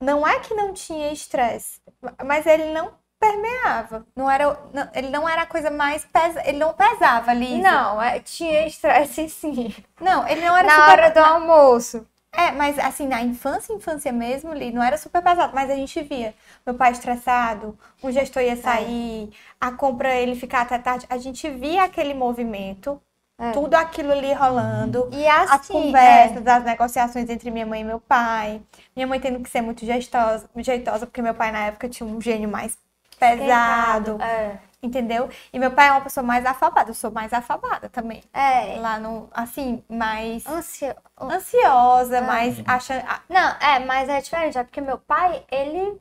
não 0.00 0.26
é 0.26 0.40
que 0.40 0.54
não 0.54 0.72
tinha 0.74 1.12
estresse, 1.12 1.80
mas 2.24 2.46
ele 2.46 2.72
não 2.72 2.92
permeava. 3.18 4.04
Não 4.14 4.30
era, 4.30 4.44
não- 4.72 4.90
ele 4.94 5.08
não 5.08 5.28
era 5.28 5.42
a 5.42 5.46
coisa 5.46 5.70
mais 5.70 6.04
pesada. 6.04 6.46
Ele 6.48 6.58
não 6.58 6.74
pesava 6.74 7.30
ali. 7.30 7.58
Não, 7.60 8.00
é, 8.02 8.20
tinha 8.20 8.66
estresse 8.66 9.28
sim. 9.30 9.74
Não, 10.00 10.26
ele 10.28 10.42
não 10.46 10.56
era 10.56 10.68
Na 10.68 10.74
super- 10.74 10.90
hora 10.90 11.10
do 11.10 11.18
almoço. 11.20 12.06
É, 12.32 12.52
mas 12.52 12.78
assim, 12.78 13.06
na 13.08 13.22
infância, 13.22 13.72
infância 13.72 14.12
mesmo, 14.12 14.50
ali, 14.52 14.70
não 14.70 14.82
era 14.82 14.96
super 14.98 15.22
pesado, 15.22 15.54
mas 15.54 15.70
a 15.70 15.74
gente 15.74 16.00
via. 16.02 16.34
Meu 16.64 16.74
pai 16.74 16.92
estressado, 16.92 17.76
um 18.02 18.12
gestor 18.12 18.42
ia 18.42 18.56
sair, 18.56 19.30
a 19.60 19.72
compra 19.72 20.14
ele 20.14 20.34
ficar 20.36 20.60
até 20.62 20.78
tarde, 20.78 21.06
a 21.08 21.16
gente 21.18 21.48
via 21.50 21.84
aquele 21.84 22.14
movimento, 22.14 23.00
É. 23.40 23.52
tudo 23.52 23.74
aquilo 23.74 24.12
ali 24.12 24.32
rolando, 24.32 25.08
E 25.12 25.26
as 25.26 25.50
assim, 25.52 25.72
conversas, 25.72 26.46
as 26.46 26.64
negociações 26.64 27.30
entre 27.30 27.50
minha 27.50 27.64
mãe 27.66 27.80
e 27.80 27.84
meu 27.84 28.00
pai, 28.00 28.60
minha 28.94 29.06
mãe 29.06 29.18
tendo 29.20 29.40
que 29.40 29.48
ser 29.48 29.62
muito 29.62 29.84
gestosa, 29.86 30.48
jeitosa, 30.56 31.06
porque 31.06 31.22
meu 31.22 31.34
pai 31.34 31.50
na 31.52 31.66
época 31.66 31.88
tinha 31.88 32.06
um 32.08 32.20
gênio 32.20 32.48
mais 32.48 32.76
pesado, 33.18 34.20
É. 34.20 34.58
entendeu? 34.82 35.28
E 35.52 35.58
meu 35.58 35.70
pai 35.70 35.88
é 35.88 35.92
uma 35.92 36.00
pessoa 36.00 36.24
mais 36.24 36.44
afabada, 36.46 36.90
eu 36.90 36.94
sou 36.94 37.10
mais 37.10 37.32
afabada 37.32 37.88
também. 37.88 38.22
É. 38.32 38.78
Lá 38.78 38.98
no, 38.98 39.28
assim, 39.32 39.82
mais 39.88 40.46
Ansio... 40.46 40.94
ansiosa, 41.20 42.20
mais 42.22 42.62
achando. 42.66 43.04
Não, 43.28 43.56
é, 43.60 43.78
mas 43.80 44.08
é 44.08 44.20
diferente, 44.20 44.58
é 44.58 44.64
porque 44.64 44.80
meu 44.80 44.98
pai, 44.98 45.44
ele 45.50 46.00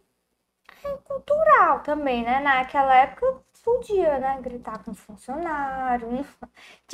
é 0.83 0.89
cultural 1.03 1.79
também, 1.81 2.23
né? 2.23 2.39
Naquela 2.39 2.93
época, 2.95 3.25
podia, 3.63 4.17
né, 4.19 4.39
gritar 4.41 4.77
com 4.83 4.93
funcionário. 4.93 6.25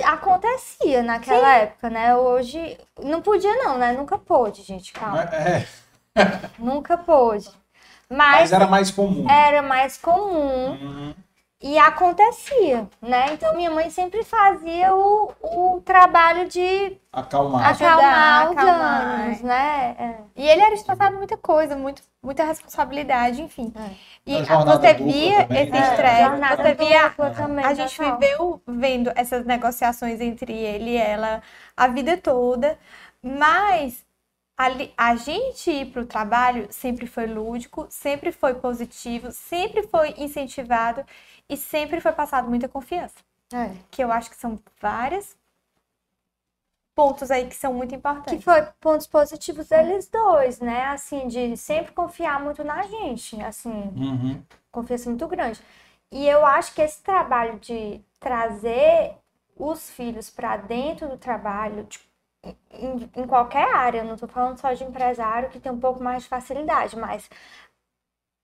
Acontecia 0.04 1.04
naquela 1.04 1.56
época, 1.58 1.90
né? 1.90 2.16
Hoje 2.16 2.78
não 3.00 3.22
podia 3.22 3.56
não, 3.64 3.78
né? 3.78 3.92
Nunca 3.92 4.18
pôde, 4.18 4.64
gente, 4.64 4.92
calma. 4.92 5.24
É, 5.26 5.68
Nunca 6.58 6.98
pôde. 6.98 7.50
mas 8.10 8.42
Mas, 8.42 8.52
era 8.52 8.68
mais 8.68 8.92
comum. 8.92 9.30
era 9.30 9.62
mais 9.62 9.98
comum 9.98 10.72
Uhum. 10.72 11.16
E 11.64 11.78
acontecia, 11.80 12.90
né? 13.02 13.34
Então 13.34 13.56
minha 13.56 13.72
mãe 13.72 13.90
sempre 13.90 14.24
fazia 14.24 14.94
o, 14.96 15.32
o 15.42 15.82
trabalho 15.82 16.48
de 16.50 17.00
Acalmar. 17.14 17.64
acalmar 17.72 18.46
os 18.52 18.52
acalmar. 18.58 19.02
ânimos, 19.04 19.42
né? 19.42 19.96
É. 20.00 20.24
E 20.36 20.48
ele 20.50 20.62
era 20.62 20.74
estressado 20.74 21.12
de 21.14 21.18
muita 21.20 21.38
coisa, 21.38 21.76
muito, 21.76 22.02
muita 22.24 22.44
responsabilidade, 22.44 23.42
enfim. 23.42 23.74
E 24.26 24.36
a- 24.36 24.44
jornada 24.44 24.80
você 24.82 24.94
via 24.96 25.42
também, 25.44 25.62
esse 25.62 25.72
né? 25.72 25.80
estresse, 25.80 26.46
você 26.48 26.74
via 26.76 27.10
dupla 27.10 27.32
também, 27.32 27.66
a 27.66 27.74
gente 27.74 27.98
total. 27.98 28.18
viveu 28.20 28.62
vendo 28.68 29.12
essas 29.16 29.46
negociações 29.46 30.20
entre 30.22 30.54
ele 30.54 30.92
e 30.92 30.98
ela 30.98 31.42
a 31.78 31.88
vida 31.88 32.18
toda, 32.18 32.78
mas 33.22 34.04
a 34.98 35.16
gente 35.16 35.70
ir 35.72 35.86
para 35.92 36.02
o 36.02 36.06
trabalho 36.06 36.68
sempre 36.72 37.08
foi 37.08 37.26
lúdico, 37.28 37.88
sempre 37.90 38.32
foi 38.32 38.54
positivo, 38.56 39.32
sempre 39.32 39.84
foi 39.88 40.14
incentivado 40.18 41.04
e 41.50 41.58
sempre 41.58 42.02
foi 42.02 42.12
passado 42.14 42.50
muita 42.50 42.70
confiança. 42.70 43.16
É. 43.54 43.74
Que 43.92 44.04
eu 44.04 44.12
acho 44.12 44.30
que 44.30 44.38
são 44.38 44.60
vários 44.82 45.36
pontos 46.96 47.32
aí 47.32 47.48
que 47.48 47.56
são 47.56 47.74
muito 47.74 47.92
Que 47.92 47.98
importantes. 47.98 48.44
foi 48.44 48.62
pontos 48.80 49.08
positivos 49.08 49.68
deles 49.70 50.08
dois, 50.08 50.60
né? 50.60 50.86
Assim, 50.86 51.28
de 51.28 51.58
sempre 51.58 51.92
confiar 51.92 52.40
muito 52.40 52.64
na 52.64 52.84
gente, 52.84 53.42
assim, 53.42 53.94
Uhum. 53.96 54.46
confiança 54.72 55.10
muito 55.10 55.28
grande. 55.28 55.62
E 56.12 56.28
eu 56.28 56.46
acho 56.46 56.74
que 56.74 56.82
esse 56.82 57.02
trabalho 57.04 57.60
de 57.60 58.02
trazer 58.20 59.16
os 59.58 59.90
filhos 59.90 60.30
para 60.30 60.58
dentro 60.58 61.08
do 61.10 61.18
trabalho, 61.18 61.86
tipo, 61.86 62.06
em, 62.72 63.10
em 63.24 63.28
qualquer 63.28 63.68
área, 63.74 64.00
eu 64.00 64.06
não 64.06 64.18
tô 64.18 64.28
falando 64.28 64.60
só 64.60 64.74
de 64.74 64.84
empresário 64.84 65.50
que 65.50 65.60
tem 65.60 65.72
um 65.72 65.80
pouco 65.80 66.04
mais 66.04 66.24
de 66.24 66.30
facilidade, 66.30 66.98
mas 66.98 67.30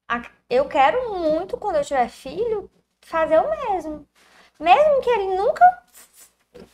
a- 0.08 0.30
eu 0.50 0.68
quero 0.68 1.18
muito, 1.20 1.58
quando 1.58 1.78
eu 1.78 1.86
tiver 1.86 2.10
filho, 2.10 2.70
fazer 3.02 3.40
o 3.40 3.50
mesmo. 3.50 4.08
Mesmo 4.60 5.02
que 5.02 5.10
ele 5.10 5.36
nunca 5.36 5.64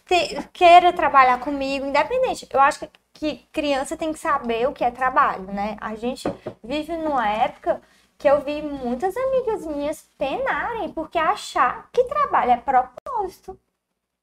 te- 0.05 0.41
queira 0.53 0.93
trabalhar 0.93 1.39
comigo, 1.39 1.85
independente. 1.85 2.47
Eu 2.51 2.59
acho 2.59 2.79
que, 2.79 2.89
que 3.13 3.37
criança 3.51 3.97
tem 3.97 4.11
que 4.13 4.19
saber 4.19 4.67
o 4.67 4.73
que 4.73 4.83
é 4.83 4.91
trabalho, 4.91 5.51
né? 5.53 5.77
A 5.81 5.95
gente 5.95 6.27
vive 6.63 6.95
numa 6.97 7.27
época 7.27 7.81
que 8.17 8.27
eu 8.29 8.41
vi 8.41 8.61
muitas 8.61 9.15
amigas 9.17 9.65
minhas 9.65 10.03
penarem 10.17 10.91
porque 10.93 11.17
achar 11.17 11.89
que 11.91 12.03
trabalho 12.05 12.51
é 12.51 12.57
propósito. 12.57 13.59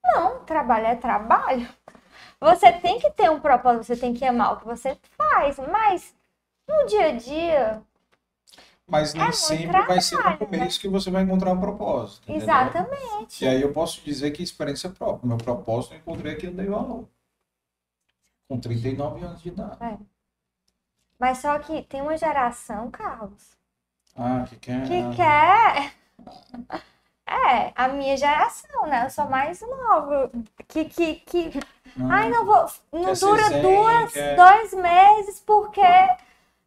Não, 0.04 0.44
trabalho 0.44 0.86
é 0.86 0.96
trabalho. 0.96 1.68
Você 2.40 2.72
tem 2.72 2.98
que 3.00 3.10
ter 3.12 3.30
um 3.30 3.40
propósito, 3.40 3.84
você 3.84 3.96
tem 3.96 4.14
que 4.14 4.24
amar 4.24 4.54
o 4.54 4.56
que 4.58 4.66
você 4.66 4.98
faz, 5.16 5.58
mas 5.58 6.14
no 6.68 6.86
dia 6.86 7.06
a 7.08 7.12
dia, 7.12 7.82
Mas 8.86 9.14
nem 9.14 9.24
É 9.28 9.32
sempre 9.32 9.80
vai 9.82 10.00
ser 10.00 10.16
no 10.16 10.24
né? 10.30 10.36
começo 10.36 10.80
que 10.80 10.88
você 10.88 11.10
vai 11.10 11.22
encontrar 11.22 11.52
o 11.52 11.60
propósito. 11.60 12.22
entendeu? 12.24 12.42
exatamente. 12.42 13.44
E 13.44 13.48
aí 13.48 13.62
eu 13.62 13.72
posso 13.72 14.00
dizer 14.02 14.30
que 14.32 14.42
experiência 14.42 14.90
própria. 14.90 15.26
Meu 15.28 15.38
propósito 15.38 15.94
eu 15.94 15.98
encontrei 15.98 16.32
aqui 16.34 16.46
no 16.48 16.54
Dei 16.54 16.66
Valor. 16.66 17.06
Com 18.48 18.58
39 18.60 19.24
anos 19.24 19.40
de 19.42 19.48
idade. 19.48 19.76
É. 19.82 19.96
Mas 21.18 21.38
só 21.38 21.58
que 21.60 21.82
tem 21.84 22.02
uma 22.02 22.16
geração, 22.18 22.90
Carlos, 22.90 23.50
Ah, 24.16 24.44
que 24.48 24.56
quer. 24.56 24.86
que 24.86 25.16
quer. 25.16 25.92
É, 27.24 27.72
a 27.74 27.88
minha 27.88 28.14
geração, 28.16 28.86
né? 28.86 29.06
Eu 29.06 29.10
sou 29.10 29.26
mais 29.26 29.58
nova. 29.62 30.30
Que, 30.68 30.84
que, 30.84 31.14
que... 31.14 31.50
Ai, 32.10 32.28
não 32.28 32.44
vou. 32.44 32.66
Não 32.92 33.14
dura 33.14 33.62
duas, 33.62 34.12
quer- 34.12 34.36
dois 34.36 34.74
meses 34.74 35.40
porque. 35.40 35.80
Ai, 35.80 36.18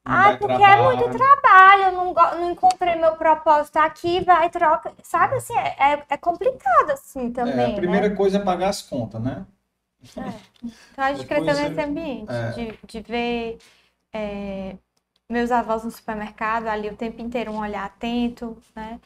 dá 0.05 0.33
porque 0.37 0.61
é 0.61 0.77
trabalho. 0.77 0.83
muito 0.83 1.09
trabalho, 1.09 1.83
eu 1.85 1.91
não, 1.93 2.13
não 2.13 2.51
encontrei 2.51 2.95
meu 2.95 3.15
propósito 3.17 3.77
aqui, 3.77 4.21
vai, 4.23 4.49
troca. 4.49 4.93
Sabe 5.03 5.35
assim, 5.37 5.55
é, 5.57 5.93
é- 5.93 6.05
é 6.09 6.17
complicado 6.17 6.91
assim 6.91 7.31
É, 7.41 7.63
também, 7.63 7.65
a 7.65 7.73
primeira 7.73 8.09
né? 8.09 8.15
coisa 8.15 8.37
é 8.39 8.43
pagar 8.43 8.69
as 8.69 8.81
contas, 8.81 9.21
né? 9.23 9.45
Então 10.91 11.03
a 11.03 11.13
gente 11.13 11.25
cresceu 11.25 11.55
eu- 11.55 11.55
nesse 11.55 11.79
ambiente 11.81 12.33
é. 12.33 12.45
de, 12.45 12.77
de 12.85 13.01
ver 13.01 13.57
é, 14.13 14.77
meus 15.29 15.51
avós 15.51 15.83
no 15.83 15.91
supermercado 15.91 16.67
ali 16.67 16.89
o 16.89 16.97
tempo 16.97 17.21
inteiro, 17.21 17.51
um 17.53 17.59
olhar 17.59 17.85
atento, 17.85 18.57
né? 18.75 18.99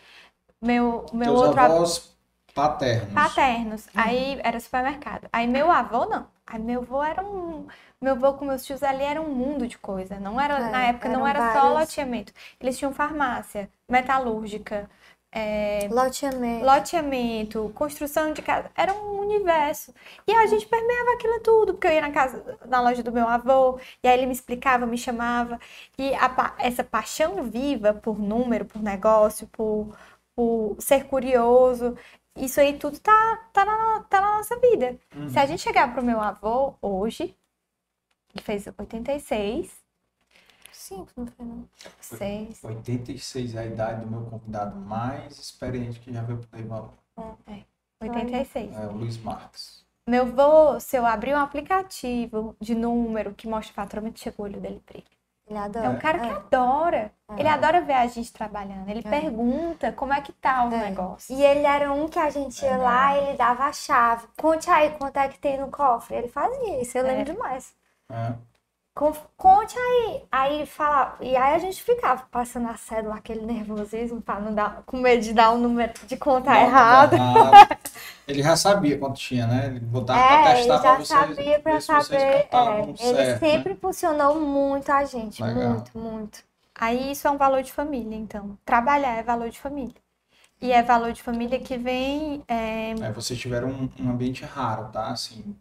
Meu, 0.61 1.09
meu 1.13 1.33
Teus 1.33 1.41
outro 1.41 1.61
avós 1.61 2.17
paternos. 2.53 3.29
paternos. 3.33 3.87
Uhum. 3.95 3.95
Aí 3.95 4.39
era 4.43 4.59
supermercado. 4.59 5.27
Aí 5.31 5.47
meu 5.47 5.69
avô 5.71 6.05
não. 6.05 6.27
Aí 6.49 6.59
meu 6.59 6.81
avô 6.81 7.03
era 7.03 7.23
um. 7.23 7.67
Meu 8.01 8.13
avô 8.13 8.33
com 8.35 8.45
meus 8.45 8.65
tios 8.65 8.81
ali 8.83 9.03
era 9.03 9.21
um 9.21 9.33
mundo 9.33 9.67
de 9.67 9.77
coisa. 9.77 10.19
Não 10.19 10.39
era, 10.41 10.59
É, 10.59 10.69
na 10.69 10.83
época 10.85 11.09
não 11.09 11.27
era 11.27 11.41
só 11.41 11.69
vários. 11.69 11.73
loteamento. 11.79 12.33
Eles 12.59 12.77
tinham 12.77 12.93
farmácia, 12.93 13.69
metalúrgica, 13.89 14.89
é, 15.31 15.89
Loteamento. 15.89 16.65
loteamento, 16.65 17.71
construção 17.75 18.33
de 18.33 18.41
casa. 18.41 18.71
Era 18.75 18.93
um 18.93 19.19
universo. 19.19 19.93
E 20.27 20.31
a 20.33 20.45
gente 20.47 20.65
permeava 20.67 21.13
aquilo 21.13 21.39
tudo, 21.41 21.73
porque 21.73 21.87
eu 21.87 21.91
ia 21.93 22.01
na 22.01 22.11
casa, 22.11 22.59
na 22.67 22.81
loja 22.81 23.03
do 23.03 23.11
meu 23.11 23.27
avô, 23.27 23.79
e 24.03 24.07
aí 24.07 24.17
ele 24.17 24.25
me 24.25 24.33
explicava, 24.33 24.85
me 24.85 24.97
chamava. 24.97 25.59
E 25.97 26.13
a 26.15 26.55
essa 26.59 26.83
paixão 26.83 27.43
viva 27.43 27.93
por 27.93 28.19
número, 28.19 28.65
por 28.65 28.81
negócio, 28.81 29.47
por, 29.49 29.95
por 30.35 30.75
ser 30.79 31.05
curioso, 31.07 31.95
isso 32.35 32.59
aí 32.59 32.77
tudo 32.77 32.99
tá, 32.99 33.37
tá, 33.53 33.65
na, 33.65 34.03
tá 34.03 34.21
na 34.21 34.37
nossa 34.37 34.59
vida. 34.59 34.97
Uhum. 35.15 35.29
Se 35.29 35.39
a 35.39 35.45
gente 35.45 35.61
chegar 35.61 35.93
pro 35.93 36.03
meu 36.03 36.19
avô 36.19 36.75
hoje, 36.81 37.35
que 38.29 38.41
fez 38.41 38.67
86, 38.67 39.79
Cinco, 40.71 41.11
não 41.17 41.27
foi 41.27 41.45
não. 41.45 41.69
6, 41.99 42.63
86 42.63 43.53
é 43.55 43.59
a 43.59 43.65
idade 43.65 44.05
do 44.05 44.09
meu 44.09 44.21
convidado 44.25 44.79
mais 44.79 45.37
experiente 45.37 45.99
que 45.99 46.11
já 46.11 46.23
veio 46.23 46.39
pro 46.39 46.67
Valor. 46.67 46.93
é, 47.45 47.63
86. 48.01 48.75
É 48.75 48.87
o 48.87 48.93
Luiz 48.93 49.17
Marques. 49.17 49.85
Meu 50.07 50.25
vô, 50.25 50.79
se 50.79 50.97
eu 50.97 51.05
abrir 51.05 51.35
um 51.35 51.37
aplicativo 51.37 52.55
de 52.59 52.73
número 52.73 53.35
que 53.35 53.47
mostra 53.47 53.73
faturamento, 53.73 54.19
chega 54.19 54.41
o 54.41 54.45
olho 54.45 54.59
dele 54.59 54.81
brilha. 54.87 55.18
Ele 55.49 55.57
adora. 55.57 55.85
É 55.87 55.89
um 55.89 55.97
cara 55.97 56.19
que 56.19 56.29
adora. 56.29 57.11
É. 57.27 57.39
Ele 57.39 57.47
adora 57.47 57.81
ver 57.81 57.93
a 57.93 58.05
gente 58.05 58.31
trabalhando. 58.31 58.87
Ele 58.87 58.99
É. 59.03 59.09
pergunta 59.09 59.91
como 59.91 60.13
é 60.13 60.21
que 60.21 60.31
tá 60.31 60.65
o 60.65 60.73
É. 60.73 60.89
negócio. 60.89 61.35
E 61.35 61.43
ele 61.43 61.65
era 61.65 61.91
um 61.91 62.07
que 62.07 62.19
a 62.19 62.29
gente 62.29 62.63
ia 62.63 62.77
lá 62.77 63.17
e 63.17 63.29
ele 63.29 63.37
dava 63.37 63.63
a 63.65 63.73
chave. 63.73 64.27
Conte 64.39 64.69
aí 64.69 64.91
quanto 64.91 65.17
é 65.17 65.27
que 65.27 65.39
tem 65.39 65.59
no 65.59 65.71
cofre. 65.71 66.15
Ele 66.17 66.27
fazia 66.27 66.79
isso, 66.81 66.97
eu 66.97 67.03
lembro 67.03 67.21
É. 67.31 67.33
demais. 67.33 67.73
É. 68.11 68.33
Con- 68.99 69.13
Conte 69.37 69.77
aí. 69.79 70.23
Aí 70.29 70.55
ele 70.57 70.65
falava. 70.65 71.15
E 71.23 71.33
aí 71.35 71.55
a 71.55 71.57
gente 71.57 71.81
ficava 71.81 72.23
passando 72.29 72.67
a 72.67 72.75
cédula, 72.75 73.15
aquele 73.15 73.45
nervosismo, 73.45 74.21
pra 74.21 74.41
não 74.41 74.53
dar, 74.53 74.83
com 74.85 74.97
medo 74.97 75.23
de 75.23 75.31
dar 75.33 75.51
o 75.51 75.57
número, 75.57 75.93
de 76.05 76.17
contar 76.17 76.55
Não, 76.55 76.61
errado. 76.63 77.15
Ele 78.27 78.43
já 78.43 78.57
sabia 78.57 78.97
quanto 78.99 79.17
tinha, 79.17 79.47
né? 79.47 79.67
Ele 79.67 79.79
botava 79.79 80.19
É, 80.19 80.59
ele 80.59 80.67
testar 80.67 80.79
pra 80.79 80.89
já 80.91 80.95
vocês. 80.97 81.07
sabia 81.07 81.59
vocês 81.59 81.83
saber. 81.85 82.47
é. 82.51 82.81
ele 82.81 82.97
certo, 82.97 83.39
sempre 83.39 83.69
né? 83.69 83.75
impulsionou 83.77 84.39
muito 84.41 84.91
a 84.91 85.05
gente. 85.05 85.41
Legal. 85.41 85.69
Muito, 85.69 85.97
muito. 85.97 86.39
Aí 86.75 87.11
isso 87.11 87.25
é 87.27 87.31
um 87.31 87.37
valor 87.37 87.63
de 87.63 87.71
família, 87.71 88.15
então. 88.17 88.57
Trabalhar 88.65 89.15
é 89.17 89.23
valor 89.23 89.49
de 89.49 89.59
família. 89.59 89.95
E 90.61 90.73
é 90.73 90.83
valor 90.83 91.13
de 91.13 91.23
família 91.23 91.57
que 91.59 91.77
vem. 91.77 92.43
é, 92.47 92.91
É, 92.91 93.11
vocês 93.13 93.39
tiveram 93.39 93.69
um, 93.69 93.89
um 93.99 94.09
ambiente 94.09 94.43
raro, 94.43 94.89
tá? 94.91 95.07
Assim, 95.07 95.55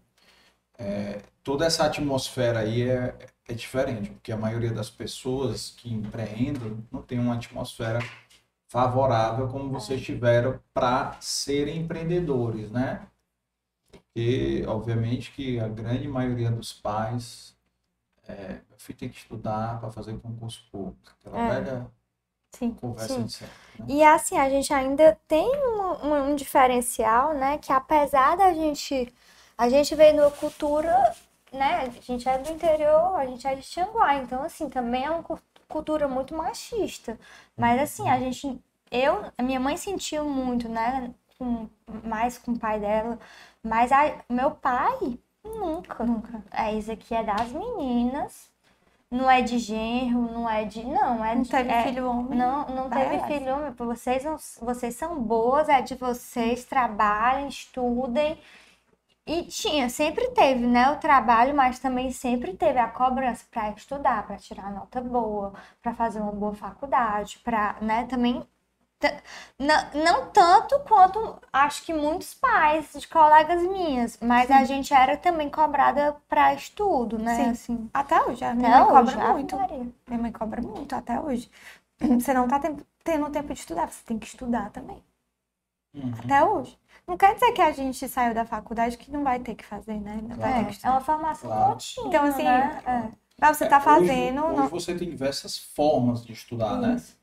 é, 0.79 1.23
toda 1.45 1.67
essa 1.67 1.85
atmosfera 1.87 2.61
aí 2.61 2.83
é, 2.89 3.17
é 3.49 3.55
diferente, 3.55 4.11
porque 4.11 4.33
a 4.33 4.37
maioria 4.37 4.73
das 4.73 4.91
pessoas 4.91 5.71
que 5.77 5.93
empreendem 5.93 6.87
não 6.93 7.03
tem 7.03 7.19
uma 7.19 7.35
atmosfera 7.35 8.01
favorável 8.69 9.49
como 9.49 9.71
vocês 9.71 10.03
tiveram 10.05 10.61
para 10.75 11.19
serem 11.21 11.79
empreendedores, 11.81 12.71
né? 12.71 13.07
Porque, 13.93 14.65
obviamente, 14.67 15.33
que 15.33 15.59
a 15.61 15.69
grande 15.69 16.07
maioria 16.09 16.51
dos 16.51 16.73
pais 16.73 17.57
é, 18.27 18.61
filho 18.77 18.99
tem 18.99 19.09
que 19.09 19.19
estudar 19.19 19.81
para 19.81 19.91
fazer 19.91 20.19
concurso 20.21 20.65
público. 20.71 21.13
Aquela 21.21 21.39
É. 21.39 21.61
velha 21.61 21.91
Sim. 22.55 22.75
conversa 22.75 23.15
Sim. 23.15 23.25
de 23.25 23.33
sempre. 23.33 23.55
né? 23.79 23.87
E 23.89 24.03
assim, 24.05 24.39
a 24.39 24.49
gente 24.51 24.73
ainda 24.73 25.19
tem 25.29 25.47
um, 25.47 26.07
um- 26.07 26.31
um 26.31 26.37
diferencial, 26.37 27.35
né? 27.35 27.59
Que 27.59 27.73
apesar 27.73 28.37
da 28.37 28.53
gente. 28.55 29.13
A 29.59 29.69
gente 29.69 29.95
veio 29.95 30.17
numa 30.17 30.31
cultura, 30.31 31.15
né? 31.53 31.83
A 31.83 31.89
gente 31.91 32.29
é 32.29 32.39
do 32.39 32.51
interior, 32.53 33.17
a 33.17 33.27
gente 33.27 33.47
é 33.47 33.55
de 33.55 33.63
Xanguá. 33.63 34.17
Então, 34.17 34.43
assim, 34.45 34.69
também 34.71 35.05
é 35.05 35.11
uma 35.11 35.23
cu- 35.23 35.41
cultura 35.69 36.09
muito 36.09 36.35
machista. 36.35 37.19
Mas 37.57 37.81
assim, 37.81 38.09
a 38.09 38.19
gente. 38.19 38.61
Eu, 38.91 39.31
a 39.37 39.43
minha 39.43 39.61
mãe 39.61 39.77
sentiu 39.77 40.25
muito, 40.29 40.69
né? 40.69 41.13
Com, 41.39 41.69
mais 42.05 42.39
com 42.39 42.53
o 42.53 42.59
pai 42.59 42.81
dela. 42.81 43.19
Mas 43.63 43.93
a, 43.93 44.15
meu 44.31 44.53
pai, 44.53 45.19
nunca. 45.45 46.05
Nunca. 46.05 46.43
É, 46.53 46.73
isso 46.75 46.91
aqui 46.93 47.15
é 47.15 47.23
das 47.25 47.51
meninas. 47.53 48.49
não 49.11 49.31
é 49.31 49.43
de 49.43 49.59
genro, 49.59 50.21
não 50.33 50.49
é 50.49 50.65
de. 50.65 50.85
Não, 50.85 51.25
é 51.25 51.35
Não 51.35 51.43
de. 51.43 51.51
teve 51.51 51.71
é- 51.71 51.83
filho 51.83 52.09
homem. 52.11 52.39
Não, 52.39 52.69
não 52.69 52.89
Vai 52.89 53.09
teve 53.09 53.19
filho 53.27 53.55
homem. 53.57 53.73
Vocês, 53.73 54.25
vocês 54.61 54.95
são 54.97 55.21
boas, 55.23 55.69
é 55.69 55.81
de 55.83 55.95
vocês, 55.95 56.65
trabalhem, 56.65 57.49
estudem. 57.49 58.39
E 59.29 59.45
tinha, 59.45 59.89
sempre 59.91 60.29
teve, 60.31 60.67
né, 60.67 60.91
o 60.91 60.97
trabalho, 60.99 61.55
mas 61.55 61.79
também 61.79 62.11
sempre 62.11 62.57
teve 62.57 62.79
a 62.81 62.89
cobrança 62.89 63.45
para 63.51 63.71
estudar, 63.71 64.27
para 64.27 64.37
tirar 64.39 64.73
nota 64.73 65.01
boa, 65.01 65.53
para 65.83 65.95
fazer 65.95 66.21
uma 66.21 66.33
boa 66.33 66.55
faculdade, 66.55 67.39
para, 67.41 67.77
né, 67.83 68.07
também 68.07 68.45
não, 69.59 70.03
não 70.05 70.31
tanto 70.31 70.79
quanto 70.81 71.39
acho 71.53 71.85
que 71.85 71.93
muitos 71.93 72.35
pais 72.35 72.93
de 72.93 73.07
colegas 73.09 73.63
minhas, 73.63 74.19
mas 74.21 74.51
a 74.51 74.65
gente 74.65 74.93
era 74.95 75.17
também 75.17 75.49
cobrada 75.51 76.17
para 76.29 76.55
estudo, 76.55 77.19
né? 77.19 77.35
Sim. 77.45 77.51
Assim, 77.51 77.91
Até 77.93 78.21
hoje, 78.23 78.45
a 78.45 78.55
minha 78.55 78.69
Até 78.69 78.71
mãe 78.71 78.85
hoje, 78.85 79.17
cobra 79.17 79.33
muito. 79.33 79.57
Maria. 79.57 79.87
Minha 80.07 80.21
mãe 80.23 80.33
cobra 80.33 80.61
muito 80.63 80.95
até 80.95 81.21
hoje. 81.21 81.51
Você 82.21 82.33
não 82.35 82.49
tá 82.49 82.59
tem- 82.61 82.77
tendo 83.05 83.31
tempo 83.31 83.53
de 83.55 83.61
estudar, 83.61 83.89
você 83.89 84.05
tem 84.05 84.19
que 84.19 84.27
estudar 84.27 84.71
também. 84.71 85.03
Uhum. 85.95 86.15
Até 86.25 86.45
hoje. 86.45 86.79
Não 87.09 87.17
quer 87.17 87.35
dizer 87.35 87.53
que 87.53 87.63
a 87.63 87.73
gente 87.73 88.07
saiu 88.07 88.35
da 88.35 88.45
faculdade 88.45 88.99
que 88.99 89.11
não 89.11 89.25
vai 89.25 89.41
ter 89.41 89.55
que 89.55 89.65
fazer, 89.65 89.99
né? 89.99 90.21
Não 90.23 90.37
vai 90.37 90.67
ter 90.67 90.79
que 90.79 90.87
é, 90.87 90.91
uma 90.91 91.01
formação 91.01 91.49
Claro. 91.51 91.73
contínua, 91.73 92.09
Então, 92.09 92.25
assim, 92.25 92.45
né? 92.45 92.83
É. 92.87 93.13
Mas 93.41 93.57
você 93.57 93.67
tá 93.67 93.77
É, 93.77 93.81
fazendo. 93.81 94.43
Hoje, 94.45 94.47
não- 94.57 94.57
hoje 94.65 94.71
você 94.71 94.95
tem 94.95 95.09
diversas 95.09 95.59
formas 95.59 96.25
de 96.25 96.33
estudar, 96.33 96.79
né? 96.81 96.97
Isso. 96.97 97.17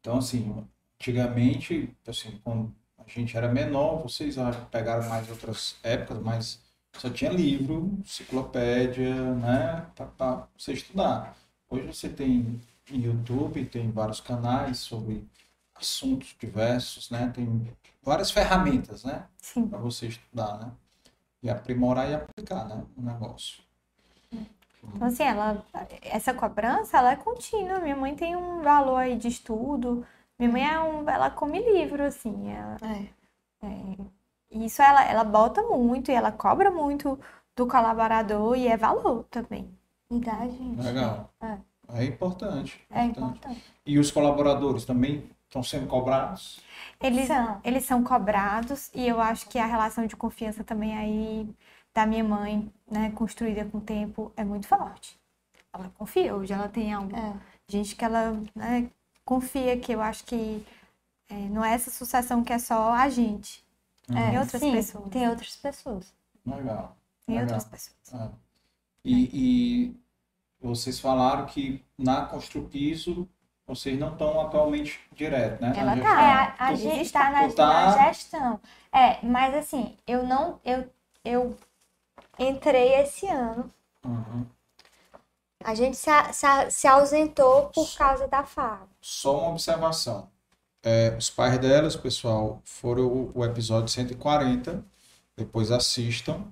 Então, 0.00 0.18
assim, 0.18 0.66
antigamente, 0.98 1.94
assim, 2.08 2.40
quando 2.42 2.74
a 2.98 3.04
gente 3.08 3.36
era 3.36 3.48
menor, 3.48 4.02
vocês 4.02 4.36
pegaram 4.70 5.08
mais 5.08 5.30
outras 5.30 5.76
épocas, 5.82 6.22
mas 6.22 6.60
só 6.98 7.08
tinha 7.10 7.30
livro, 7.30 7.98
enciclopédia, 8.00 9.14
né? 9.34 9.86
Para 9.94 10.48
você 10.58 10.72
estudar. 10.72 11.36
Hoje 11.68 11.86
você 11.86 12.08
tem 12.08 12.60
em 12.90 13.00
YouTube, 13.00 13.64
tem 13.66 13.90
vários 13.92 14.20
canais 14.20 14.78
sobre 14.78 15.24
assuntos 15.80 16.36
diversos, 16.38 17.10
né? 17.10 17.30
Tem 17.34 17.76
várias 18.02 18.30
ferramentas, 18.30 19.04
né? 19.04 19.24
Sim. 19.38 19.66
Para 19.66 19.78
você 19.78 20.06
estudar, 20.06 20.58
né? 20.58 20.70
E 21.42 21.48
aprimorar 21.48 22.10
e 22.10 22.14
aplicar, 22.14 22.68
né? 22.68 22.84
O 22.96 23.02
negócio. 23.02 23.62
Então, 24.82 25.08
assim, 25.08 25.22
ela, 25.22 25.64
essa 26.02 26.32
cobrança, 26.32 26.98
ela 26.98 27.12
é 27.12 27.16
contínua. 27.16 27.80
Minha 27.80 27.96
mãe 27.96 28.14
tem 28.14 28.36
um 28.36 28.62
valor 28.62 28.96
aí 28.96 29.16
de 29.16 29.28
estudo. 29.28 30.06
Minha 30.38 30.50
mãe 30.50 30.66
é 30.66 30.80
um, 30.80 31.08
ela 31.08 31.30
come 31.30 31.60
livro, 31.60 32.02
assim. 32.02 32.50
Ela, 32.50 32.76
é, 33.62 33.96
isso 34.50 34.82
ela, 34.82 35.04
ela 35.04 35.24
bota 35.24 35.62
muito 35.62 36.10
e 36.10 36.14
ela 36.14 36.32
cobra 36.32 36.70
muito 36.70 37.18
do 37.54 37.66
colaborador 37.66 38.56
e 38.56 38.68
é 38.68 38.76
valor 38.76 39.24
também. 39.30 39.70
E 40.10 40.18
dá, 40.18 40.38
gente. 40.48 40.80
Legal. 40.82 41.30
É. 41.40 41.58
É 41.92 42.04
importante. 42.04 42.80
É 42.90 43.04
importante. 43.04 43.62
E 43.84 43.98
os 43.98 44.10
colaboradores 44.10 44.84
também 44.84 45.28
estão 45.50 45.62
sendo 45.62 45.88
cobrados? 45.88 46.60
Eles 47.02 47.26
São. 47.26 47.60
eles 47.64 47.84
são 47.84 48.04
cobrados 48.04 48.90
e 48.94 49.06
eu 49.06 49.20
acho 49.20 49.48
que 49.48 49.58
a 49.58 49.66
relação 49.66 50.06
de 50.06 50.14
confiança 50.14 50.62
também 50.62 50.96
aí 50.96 51.48
da 51.92 52.06
minha 52.06 52.22
mãe, 52.22 52.72
né, 52.88 53.10
construída 53.10 53.64
com 53.64 53.78
o 53.78 53.80
tempo, 53.80 54.32
é 54.36 54.44
muito 54.44 54.68
forte. 54.68 55.18
Ela 55.72 55.90
confia, 55.98 56.34
hoje 56.34 56.52
ela 56.52 56.68
tem 56.68 56.92
algo. 56.92 57.14
É. 57.14 57.34
Gente 57.68 57.96
que 57.96 58.04
ela 58.04 58.40
né, 58.54 58.90
confia, 59.24 59.78
que 59.78 59.92
eu 59.92 60.00
acho 60.00 60.24
que 60.24 60.64
é, 61.28 61.34
não 61.34 61.64
é 61.64 61.74
essa 61.74 61.90
sucessão 61.90 62.44
que 62.44 62.52
é 62.52 62.58
só 62.58 62.92
a 62.92 63.08
gente. 63.08 63.64
É, 64.08 64.30
Tem 64.30 64.38
outras 64.38 64.60
sim, 64.60 64.72
pessoas. 64.72 65.08
Tem 65.10 65.28
outras 65.28 65.56
pessoas. 65.56 66.14
Legal. 66.44 66.96
Tem 67.26 67.38
Legal. 67.38 67.42
outras 67.42 67.64
pessoas. 67.64 68.14
É. 68.14 68.30
E, 69.04 69.30
e 69.32 70.00
vocês 70.60 70.98
falaram 70.98 71.46
que 71.46 71.84
na 71.96 72.26
Construpiso 72.26 73.28
vocês 73.74 73.98
não 73.98 74.12
estão 74.12 74.40
atualmente 74.40 75.00
direto, 75.14 75.60
né? 75.60 75.72
Ela 75.76 75.96
Na 75.96 76.02
tá. 76.02 76.08
gestão. 76.10 76.20
É, 76.20 76.32
a, 76.32 76.54
a 76.58 76.70
Tu- 76.72 76.76
gente 76.76 77.12
tá 77.12 77.30
na, 77.30 77.52
tá- 77.52 77.66
na 77.96 78.06
gestão. 78.08 78.60
É, 78.92 79.18
mas 79.26 79.54
assim, 79.54 79.96
eu 80.06 80.22
não. 80.24 80.60
Eu, 80.64 80.88
eu 81.24 81.56
entrei 82.38 82.94
esse 83.00 83.26
ano. 83.26 83.70
Uhum. 84.04 84.46
A 85.62 85.74
gente 85.74 85.96
se, 85.96 86.10
se, 86.32 86.46
se 86.70 86.88
ausentou 86.88 87.66
por 87.68 87.86
causa 87.96 88.26
da 88.26 88.42
FAO. 88.44 88.88
Só 89.00 89.38
uma 89.40 89.50
observação. 89.50 90.28
É, 90.82 91.14
os 91.18 91.28
pais 91.28 91.58
delas, 91.58 91.94
pessoal, 91.96 92.60
foram 92.64 93.06
o, 93.06 93.30
o 93.34 93.44
episódio 93.44 93.88
140. 93.88 94.82
Depois 95.36 95.70
assistam, 95.70 96.44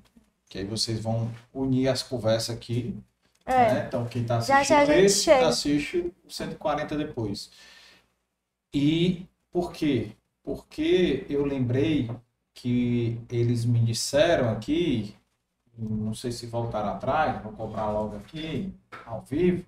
que 0.49 0.59
aí 0.59 0.64
vocês 0.64 1.01
vão 1.03 1.31
unir 1.53 1.89
as 1.89 2.03
conversas 2.03 2.55
aqui. 2.55 2.95
É. 3.49 3.74
né? 3.74 3.84
Então, 3.88 4.07
quem 4.07 4.22
está 4.22 4.40
Já, 4.40 4.59
assistindo 4.59 4.78
já 4.78 4.84
gente 4.84 5.05
esse, 5.07 5.30
assiste 5.30 6.14
o 6.24 6.30
140 6.30 6.96
depois. 6.96 7.51
E 8.74 9.26
por 9.51 9.72
quê? 9.72 10.12
Porque 10.42 11.26
eu 11.30 11.44
lembrei 11.44 12.11
que 12.55 13.18
eles 13.30 13.64
me 13.64 13.80
disseram 13.80 14.51
aqui, 14.51 15.14
não 15.78 16.12
sei 16.12 16.30
se 16.30 16.46
voltaram 16.46 16.90
atrás, 16.90 17.42
vou 17.42 17.53
cobrar 17.53 17.90
logo 17.90 18.16
aqui, 18.16 18.72
ao 19.07 19.22
vivo, 19.22 19.64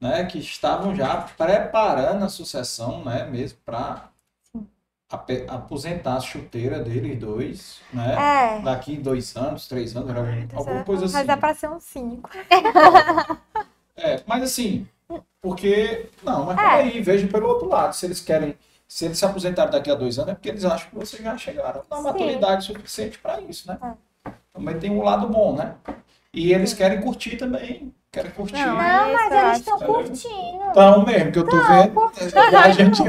né, 0.00 0.24
que 0.24 0.38
estavam 0.38 0.94
já 0.94 1.22
preparando 1.22 2.24
a 2.24 2.28
sucessão, 2.28 3.04
né, 3.04 3.24
mesmo 3.26 3.58
para 3.64 4.10
aposentar 5.48 6.16
a 6.16 6.20
chuteira 6.20 6.80
deles 6.80 7.18
dois, 7.18 7.80
né, 7.92 8.58
É. 8.58 8.60
daqui 8.62 8.96
dois 8.96 9.36
anos, 9.36 9.68
três 9.68 9.94
anos, 9.96 10.10
alguma 10.52 10.82
coisa 10.84 11.04
assim. 11.04 11.14
Mas 11.14 11.28
é 11.28 11.36
pra 11.36 11.54
ser 11.54 11.68
uns 11.70 11.84
cinco. 11.84 12.28
É, 13.98 14.22
mas 14.26 14.42
assim, 14.42 14.86
porque. 15.40 16.10
Não, 16.22 16.44
mas 16.44 16.58
É. 16.58 16.62
peraí, 16.62 17.00
veja 17.00 17.26
pelo 17.28 17.48
outro 17.48 17.66
lado. 17.66 17.94
Se 17.94 18.04
eles 18.04 18.20
querem. 18.20 18.54
Se 18.86 19.06
eles 19.06 19.16
se 19.18 19.24
aposentarem 19.24 19.72
daqui 19.72 19.90
a 19.90 19.94
dois 19.94 20.18
anos, 20.18 20.32
é 20.32 20.34
porque 20.34 20.50
eles 20.50 20.66
acham 20.66 20.90
que 20.90 20.96
vocês 20.96 21.22
já 21.22 21.36
chegaram 21.38 21.82
na 21.90 21.96
Sim. 21.96 22.02
maturidade 22.02 22.66
suficiente 22.66 23.18
para 23.18 23.40
isso, 23.40 23.66
né? 23.66 23.78
Também 24.52 24.78
tem 24.78 24.90
um 24.90 25.02
lado 25.02 25.26
bom, 25.28 25.56
né? 25.56 25.76
E 26.32 26.52
eles 26.52 26.74
querem 26.74 27.00
curtir 27.00 27.36
também. 27.36 27.92
Querem 28.16 28.30
curtir. 28.30 28.54
Não, 28.54 28.76
Não, 28.76 29.12
mas 29.12 29.30
eles 29.32 29.58
estão 29.58 29.78
que- 29.78 29.84
curtindo. 29.84 30.64
Então 30.70 31.04
mesmo, 31.04 31.32
que 31.32 31.38
eu 31.38 31.44
tô 31.46 31.56
vendo. 31.62 32.12
A 32.56 32.70
gente 32.70 33.02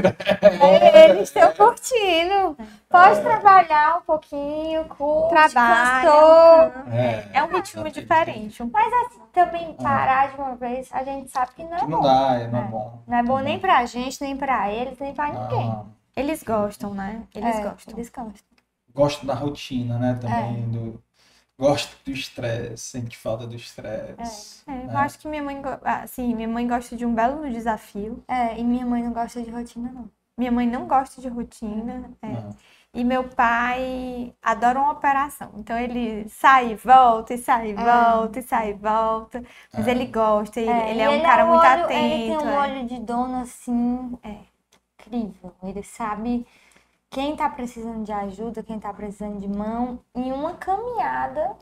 Eles 0.94 1.22
estão 1.30 1.54
curtindo. 1.54 2.58
Pode 2.90 3.22
trabalhar 3.22 4.00
um 4.00 4.02
pouquinho, 4.02 4.84
curte, 4.86 5.30
Trabalha. 5.54 6.74
É, 6.92 7.38
É 7.40 7.44
um 7.44 7.48
ritmo 7.48 7.90
diferente. 7.90 8.62
Um 8.62 8.70
Mas 8.72 8.92
assim, 9.06 9.22
também 9.32 9.74
parar 9.76 10.30
de 10.32 10.38
uma 10.42 10.56
vez, 10.56 10.90
a 10.92 11.04
gente 11.06 11.32
sabe 11.32 11.52
que 11.56 11.64
não 11.64 11.76
é 11.76 11.80
que 11.80 11.86
não 11.88 12.00
bom. 12.00 12.04
dá, 12.04 12.34
é, 12.40 12.48
não 12.50 12.60
é 12.60 12.64
bom. 12.64 13.04
Não 13.08 13.18
é 13.18 13.24
bom 13.24 13.40
nem 13.40 13.60
pra 13.60 13.86
gente, 13.86 14.22
nem 14.22 14.36
pra 14.36 14.70
eles, 14.72 15.00
nem 15.00 15.14
pra 15.14 15.30
ninguém. 15.32 15.74
Eles 16.18 16.44
gostam, 16.44 16.94
né? 16.94 17.22
Eles 17.34 17.56
É, 17.56 17.62
gostam. 17.62 17.94
Eles 17.96 18.10
gostam. 18.10 18.34
Gosto 18.94 19.26
da 19.26 19.36
rotina, 19.36 19.98
né? 19.98 20.18
Também 20.20 20.64
É. 20.64 20.68
do. 20.68 21.02
Gosto 21.60 21.96
do 22.06 22.12
estresse, 22.12 22.78
sente 22.78 23.18
falta 23.18 23.48
do 23.48 23.56
estresse. 23.56 24.62
É, 24.68 24.74
eu 24.84 24.88
né? 24.88 24.96
acho 24.96 25.18
que 25.18 25.28
minha 25.28 25.42
mãe, 25.42 25.60
assim, 25.84 26.36
minha 26.36 26.48
mãe 26.48 26.68
gosta 26.68 26.96
de 26.96 27.04
um 27.06 27.14
belo 27.16 27.50
desafio. 27.50 28.24
É, 28.28 28.60
e 28.60 28.64
minha 28.64 28.86
mãe 28.86 29.02
não 29.04 29.12
gosta 29.12 29.42
de 29.42 29.50
rotina, 29.50 29.92
não. 29.92 30.08
Minha 30.38 30.52
mãe 30.52 30.68
não 30.68 30.88
gosta 30.88 31.20
de 31.20 31.28
rotina. 31.28 32.12
é. 32.22 32.28
E 32.94 33.04
meu 33.04 33.24
pai 33.26 34.34
adora 34.42 34.80
uma 34.80 34.92
operação. 34.92 35.52
Então 35.58 35.78
ele 35.78 36.28
sai 36.30 36.72
e 36.72 36.76
volta, 36.76 37.34
e 37.34 37.38
sai 37.38 37.70
e 37.72 37.74
volta, 37.74 38.40
e 38.40 38.44
sai 38.44 38.70
e 38.72 38.74
volta. 38.74 39.44
Mas 39.74 39.88
É. 39.88 39.92
ele 39.92 40.06
gosta, 40.08 40.60
ele, 40.60 40.70
É, 40.70 40.92
ele 40.92 41.02
é 41.02 41.10
um 41.10 41.22
cara 41.22 41.46
um 41.46 41.50
muito 41.50 41.66
olho- 41.66 41.84
atento. 41.84 41.92
Ele 41.94 42.24
tem 42.28 42.38
um 42.38 42.50
é. 42.50 42.58
olho 42.60 42.88
de 42.88 43.00
dono, 43.00 43.42
assim, 43.42 44.18
É. 44.24 44.38
incrível. 45.00 45.54
Ele 45.64 45.84
sabe 45.84 46.46
quem 47.10 47.36
tá 47.36 47.50
precisando 47.50 48.04
de 48.04 48.12
ajuda, 48.12 48.64
quem 48.64 48.80
tá 48.80 48.94
precisando 48.94 49.40
de 49.40 49.48
mão, 49.48 50.00
em 50.16 50.32
uma 50.32 50.54
caminhada 50.56 51.56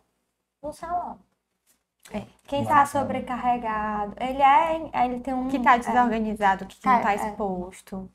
no 0.61 0.73
salão. 0.73 1.19
É. 2.11 2.25
Quem 2.47 2.63
tá 2.63 2.69
Bacana. 2.83 2.85
sobrecarregado. 2.85 4.13
Ele 4.19 4.41
é. 4.41 5.05
Ele 5.05 5.19
tem 5.21 5.33
um. 5.33 5.47
Que 5.47 5.59
tá 5.59 5.75
é, 5.75 5.79
desorganizado, 5.79 6.65
que 6.65 6.77
não 6.85 6.93
É, 6.93 7.01
tá 7.01 7.13
é. 7.13 7.15
exposto. 7.15 8.09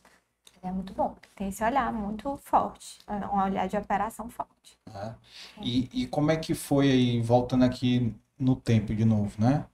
ele 0.56 0.70
é 0.70 0.72
muito 0.72 0.92
bom. 0.94 1.16
Tem 1.34 1.48
esse 1.48 1.62
olhar 1.64 1.92
muito 1.92 2.36
forte. 2.38 2.98
Um 3.08 3.38
olhar 3.42 3.66
de 3.68 3.76
operação 3.76 4.28
forte. 4.30 4.78
né? 4.92 5.16
E, 5.60 5.88
e 5.92 6.06
como 6.06 6.30
é 6.30 6.36
que 6.36 6.54
foi 6.54 6.90
aí, 6.90 7.20
voltando 7.20 7.64
aqui 7.64 8.14
no 8.38 8.54
tempo 8.56 8.94
de 8.94 9.04
novo, 9.04 9.40
né? 9.40 9.66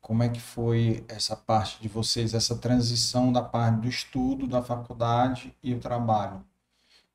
Como 0.00 0.22
é 0.22 0.28
que 0.28 0.40
foi 0.40 1.04
essa 1.08 1.34
parte 1.34 1.80
de 1.80 1.88
vocês, 1.88 2.34
essa 2.34 2.56
transição 2.58 3.32
da 3.32 3.42
parte 3.42 3.80
do 3.80 3.88
estudo, 3.88 4.46
da 4.46 4.62
faculdade 4.62 5.56
e 5.62 5.74
o 5.74 5.80
trabalho? 5.80 6.44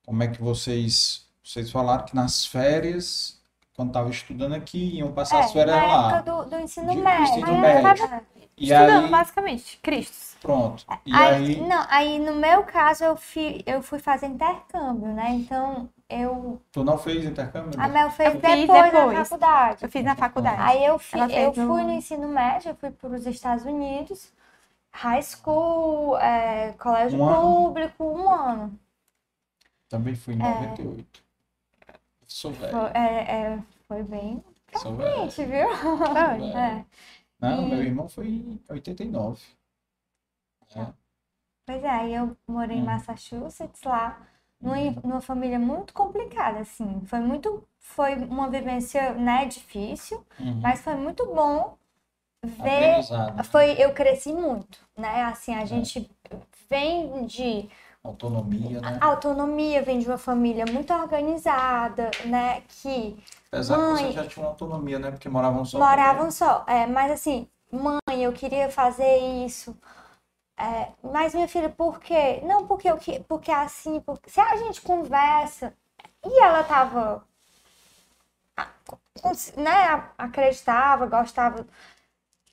Como 0.09 0.23
é 0.23 0.27
que 0.27 0.41
vocês, 0.41 1.27
vocês 1.43 1.71
falaram 1.71 2.03
que 2.03 2.15
nas 2.15 2.43
férias, 2.43 3.39
quando 3.75 3.89
estavam 3.89 4.09
estudando 4.09 4.55
aqui, 4.55 4.95
iam 4.97 5.11
passar 5.11 5.41
as 5.41 5.51
É, 5.51 5.53
férias 5.53 5.75
na 5.77 5.85
lá. 5.85 6.07
época 6.17 6.31
do, 6.31 6.49
do 6.49 6.59
ensino 6.59 6.89
De- 6.89 6.97
do 6.97 7.03
médio. 7.03 7.23
ensino 7.25 7.47
É, 7.47 7.61
médio. 7.81 8.07
tava- 8.07 8.21
E 8.57 8.63
Estudando, 8.63 9.05
aí, 9.05 9.11
basicamente. 9.11 9.79
Cristos. 9.83 10.35
pronto. 10.41 10.83
E 11.05 11.13
Aí, 11.13 11.35
aí, 11.35 11.61
não, 11.61 11.85
aí 11.89 12.17
no 12.17 12.33
meu 12.37 12.63
caso 12.63 13.03
eu 13.03 13.15
fui, 13.15 13.61
eu 13.67 13.83
fui 13.83 13.99
fazer 13.99 14.25
intercâmbio, 14.25 15.09
né? 15.13 15.29
Então 15.29 15.87
eu. 16.09 16.59
Tu 16.71 16.83
não 16.83 16.97
fez 16.97 17.23
intercâmbio? 17.23 17.79
A 17.79 17.87
Mel 17.87 18.09
fez 18.09 18.33
Eu 18.33 18.41
fiz 18.41 18.61
depois, 18.61 18.67
na 18.67 18.99
depois. 18.99 19.27
faculdade. 19.29 19.83
Eu 19.83 19.89
fiz 19.89 20.03
na 20.03 20.15
faculdade. 20.15 20.57
Aí 20.59 20.83
eu, 20.83 20.97
fi- 20.97 21.19
eu 21.19 21.53
no- 21.53 21.53
fui 21.53 21.83
no 21.83 21.91
ensino 21.91 22.27
médio, 22.27 22.69
eu 22.71 22.75
fui 22.75 22.89
para 22.89 23.09
os 23.09 23.27
Estados 23.27 23.63
Unidos, 23.63 24.33
high 24.91 25.21
school, 25.21 26.17
é, 26.17 26.73
colégio 26.79 27.19
Um 27.19 27.29
ano? 27.29 27.41
público, 27.67 28.03
um 28.03 28.27
ano. 28.27 28.79
Também 29.89 30.15
fui 30.15 30.35
em 30.35 30.37
98. 30.37 31.21
Sou 32.27 32.53
velho. 32.53 32.71
Foi, 32.71 32.89
é, 32.93 33.53
é, 33.55 33.63
foi 33.87 34.03
bem 34.03 34.43
Sou 34.73 34.95
velho. 34.95 35.29
viu? 35.31 35.67
velho. 36.37 36.57
É. 36.57 36.85
Não, 37.39 37.61
E- 37.63 37.69
meu 37.69 37.81
irmão 37.83 38.07
foi 38.09 38.27
em 38.27 38.61
89. 38.69 39.41
É. 40.75 40.93
Pois 41.65 41.83
é, 41.83 41.89
aí 41.89 42.13
eu 42.15 42.35
morei 42.47 42.77
em 42.77 42.81
Hum. 42.81 42.85
Massachusetts 42.85 43.83
lá, 43.83 44.27
numa, 44.61 44.75
numa 45.03 45.21
família 45.21 45.59
muito 45.59 45.93
complicada, 45.93 46.59
assim. 46.59 47.01
Foi 47.05 47.19
muito, 47.19 47.63
foi 47.79 48.15
uma 48.15 48.49
vivência, 48.49 49.13
né, 49.13 49.45
difícil, 49.45 50.25
Uhum. 50.39 50.61
mas 50.61 50.81
foi 50.81 50.95
muito 50.95 51.25
bom 51.27 51.77
ver. 52.43 53.01
Foi, 53.51 53.71
eu 53.83 53.93
cresci 53.93 54.33
muito, 54.33 54.79
né? 54.97 55.23
Assim, 55.25 55.55
a 55.55 55.65
gente 55.65 56.09
vem 56.69 57.25
de 57.25 57.69
Autonomia, 58.03 58.81
né? 58.81 58.97
autonomia, 59.01 59.81
vem 59.83 59.99
de 59.99 60.07
uma 60.07 60.17
família 60.17 60.65
muito 60.65 60.93
organizada, 60.93 62.09
né? 62.25 62.61
Que 62.61 63.21
Apesar 63.51 63.77
que 63.77 63.83
mãe- 63.83 64.05
você 64.07 64.11
já 64.13 64.27
tinha 64.27 64.45
uma 64.45 64.51
autonomia, 64.51 64.97
né? 64.99 65.11
Porque 65.11 65.27
moravam 65.27 65.65
só. 65.65 65.77
moravam 65.79 66.31
só. 66.31 66.63
É, 66.67 66.87
mas 66.87 67.11
assim, 67.11 67.47
mãe, 67.71 68.23
eu 68.23 68.31
queria 68.31 68.69
fazer 68.71 69.17
isso. 69.45 69.75
É, 70.57 70.89
mas 71.03 71.33
minha 71.33 71.47
filha, 71.47 71.69
por 71.69 71.99
quê? 71.99 72.41
Não, 72.43 72.67
porque 72.67 72.89
eu 72.89 72.97
que, 72.97 73.19
porque 73.21 73.51
assim, 73.51 73.99
porque 74.01 74.29
se 74.29 74.39
a 74.41 74.55
gente 74.57 74.81
conversa 74.81 75.73
e 76.25 76.41
ela 76.43 76.63
tava 76.63 77.23
a- 78.57 78.67
né, 79.57 79.71
a- 79.71 80.09
acreditava, 80.17 81.05
gostava. 81.07 81.65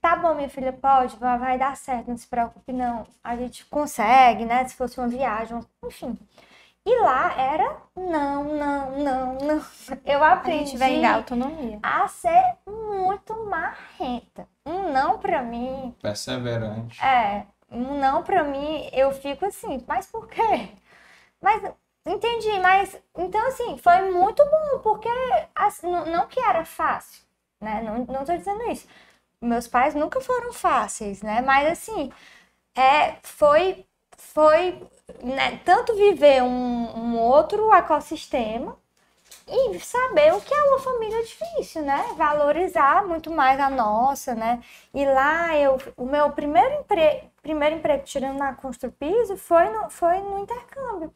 Tá 0.07 0.15
bom, 0.15 0.37
minha 0.37 0.49
filha, 0.49 0.73
pode, 0.73 1.17
vai, 1.17 1.59
dar 1.59 1.77
certo, 1.77 2.07
não 2.07 2.17
se 2.17 2.29
preocupe, 2.29 2.73
não. 2.73 3.05
A 3.25 3.35
gente 3.35 3.65
consegue, 3.67 4.45
né? 4.45 4.65
Se 4.65 4.77
fosse 4.77 5.01
uma 5.01 5.09
viagem, 5.09 5.59
enfim. 5.85 6.17
E 6.85 7.01
lá 7.01 7.35
era 7.37 7.77
não, 7.97 8.45
não, 8.45 8.99
não, 8.99 9.35
não. 9.35 9.61
Eu 10.07 10.23
A 10.23 10.35
aprendi 10.35 10.67
gente 10.67 10.77
vem 10.79 11.01
da 11.01 11.15
autonomia. 11.15 11.81
a 11.83 12.07
ser 12.07 12.55
muito 12.65 13.35
marrenta. 13.47 14.47
Um 14.65 14.93
não 14.93 15.19
pra 15.19 15.43
mim, 15.43 15.93
Perseverante. 16.01 17.05
é, 17.05 17.45
um 17.69 17.99
não 17.99 18.23
pra 18.23 18.45
mim, 18.45 18.89
eu 18.93 19.11
fico 19.11 19.45
assim, 19.45 19.85
mas 19.89 20.07
por 20.07 20.29
quê? 20.29 20.69
Mas 21.41 21.63
entendi, 22.07 22.61
mas 22.61 22.97
então 23.17 23.49
assim, 23.49 23.77
foi 23.79 24.09
muito 24.11 24.45
bom, 24.45 24.79
porque 24.85 25.09
assim, 25.55 25.91
não, 25.91 26.07
não 26.07 26.27
que 26.29 26.39
era 26.41 26.65
fácil, 26.65 27.25
né? 27.61 27.83
Não, 27.83 28.05
não 28.05 28.25
tô 28.25 28.37
dizendo 28.37 28.63
isso. 28.71 28.87
Meus 29.41 29.69
pais 29.69 29.95
nunca 29.95 30.21
foram 30.21 30.53
fáceis, 30.53 31.23
né? 31.23 31.41
Mas 31.43 31.69
assim, 31.73 32.13
é, 32.77 33.17
foi, 33.23 33.87
foi 34.17 34.81
né, 35.23 35.59
tanto 35.65 35.95
viver 35.97 36.43
um, 36.43 36.49
um 36.99 37.19
outro 37.21 37.73
ecossistema 37.75 38.79
e 39.49 39.79
saber 39.81 40.35
o 40.35 40.41
que 40.41 40.55
é 40.55 40.63
uma 40.65 40.79
família 40.81 41.23
difícil, 41.25 41.83
né? 41.83 42.15
Valorizar 42.17 43.07
muito 43.07 43.31
mais 43.31 43.61
a 43.61 43.71
nossa, 43.71 44.35
né? 44.35 44.63
E 44.95 45.05
lá 45.07 45.57
eu, 45.57 45.79
o 45.97 46.07
meu 46.07 46.31
primeiro 46.33 46.75
emprego, 46.77 47.31
primeiro 47.43 47.77
emprego 47.77 48.05
tirando 48.05 48.39
na 48.39 48.55
Construpiso 48.55 49.37
foi 49.37 49.71
no, 49.71 49.91
foi 49.91 50.21
no 50.21 50.39
intercâmbio. 50.39 51.15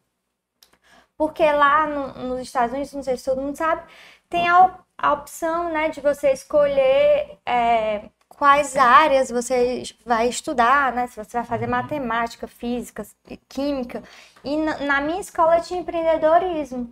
Porque 1.17 1.45
lá 1.53 1.87
no- 1.87 2.15
nos 2.29 2.41
Estados 2.41 2.73
Unidos, 2.73 2.93
não 2.95 3.03
sei 3.03 3.17
se 3.17 3.25
todo 3.25 3.41
mundo 3.43 3.57
sabe, 3.57 3.83
tem 4.31 4.49
a, 4.49 4.79
a 4.97 5.13
opção, 5.13 5.73
né, 5.73 5.91
de 5.91 6.01
você 6.01 6.33
escolher 6.33 7.39
é, 7.45 8.09
quais 8.29 8.77
áreas 8.77 9.31
você 9.31 9.83
vai 10.07 10.29
estudar, 10.29 10.93
né? 10.95 11.07
Se 11.07 11.23
você 11.23 11.37
vai 11.39 11.47
fazer 11.47 11.67
matemática, 11.67 12.49
física, 12.49 13.07
química. 13.49 14.03
E 14.45 14.57
na, 14.57 14.79
na 14.79 15.01
minha 15.03 15.21
escola 15.21 15.61
tinha 15.61 15.81
empreendedorismo. 15.81 16.91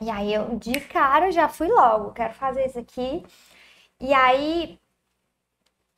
E 0.00 0.10
aí 0.10 0.32
eu 0.34 0.56
de 0.58 0.78
cara 0.80 1.32
já 1.32 1.48
fui 1.48 1.68
logo, 1.68 2.12
quero 2.12 2.34
fazer 2.34 2.66
isso 2.66 2.78
aqui. 2.78 3.24
E 4.00 4.12
aí 4.14 4.78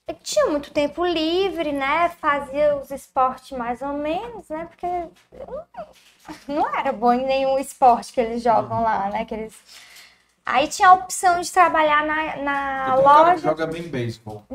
eu 0.09 0.15
tinha 0.23 0.47
muito 0.47 0.73
tempo 0.73 1.05
livre, 1.05 1.73
né? 1.73 2.09
Fazia 2.09 2.77
os 2.77 2.91
esportes 2.91 3.57
mais 3.59 3.83
ou 3.83 3.93
menos, 3.95 4.49
né? 4.49 4.67
Porque 4.67 4.87
eu 4.87 5.47
não, 5.47 6.57
não 6.57 6.77
era 6.77 6.93
bom 6.93 7.13
em 7.13 7.27
nenhum 7.27 7.59
esporte 7.59 8.13
que 8.13 8.21
eles 8.21 8.43
jogam 8.43 8.83
lá, 8.83 9.11
né? 9.11 9.25
Que 9.27 9.35
eles... 9.35 9.55
Aí 10.51 10.67
tinha 10.69 10.89
a 10.89 10.95
opção 10.95 11.41
de 11.41 11.53
trabalhar 11.53 12.05
na, 12.07 12.37
na 12.37 12.85
Tem 12.87 12.95
um 12.95 13.03
cara 13.03 13.25
que 13.25 13.31
loja. 13.31 13.49
joga 13.49 13.67
bem 13.67 13.83
beisebol. 13.89 14.45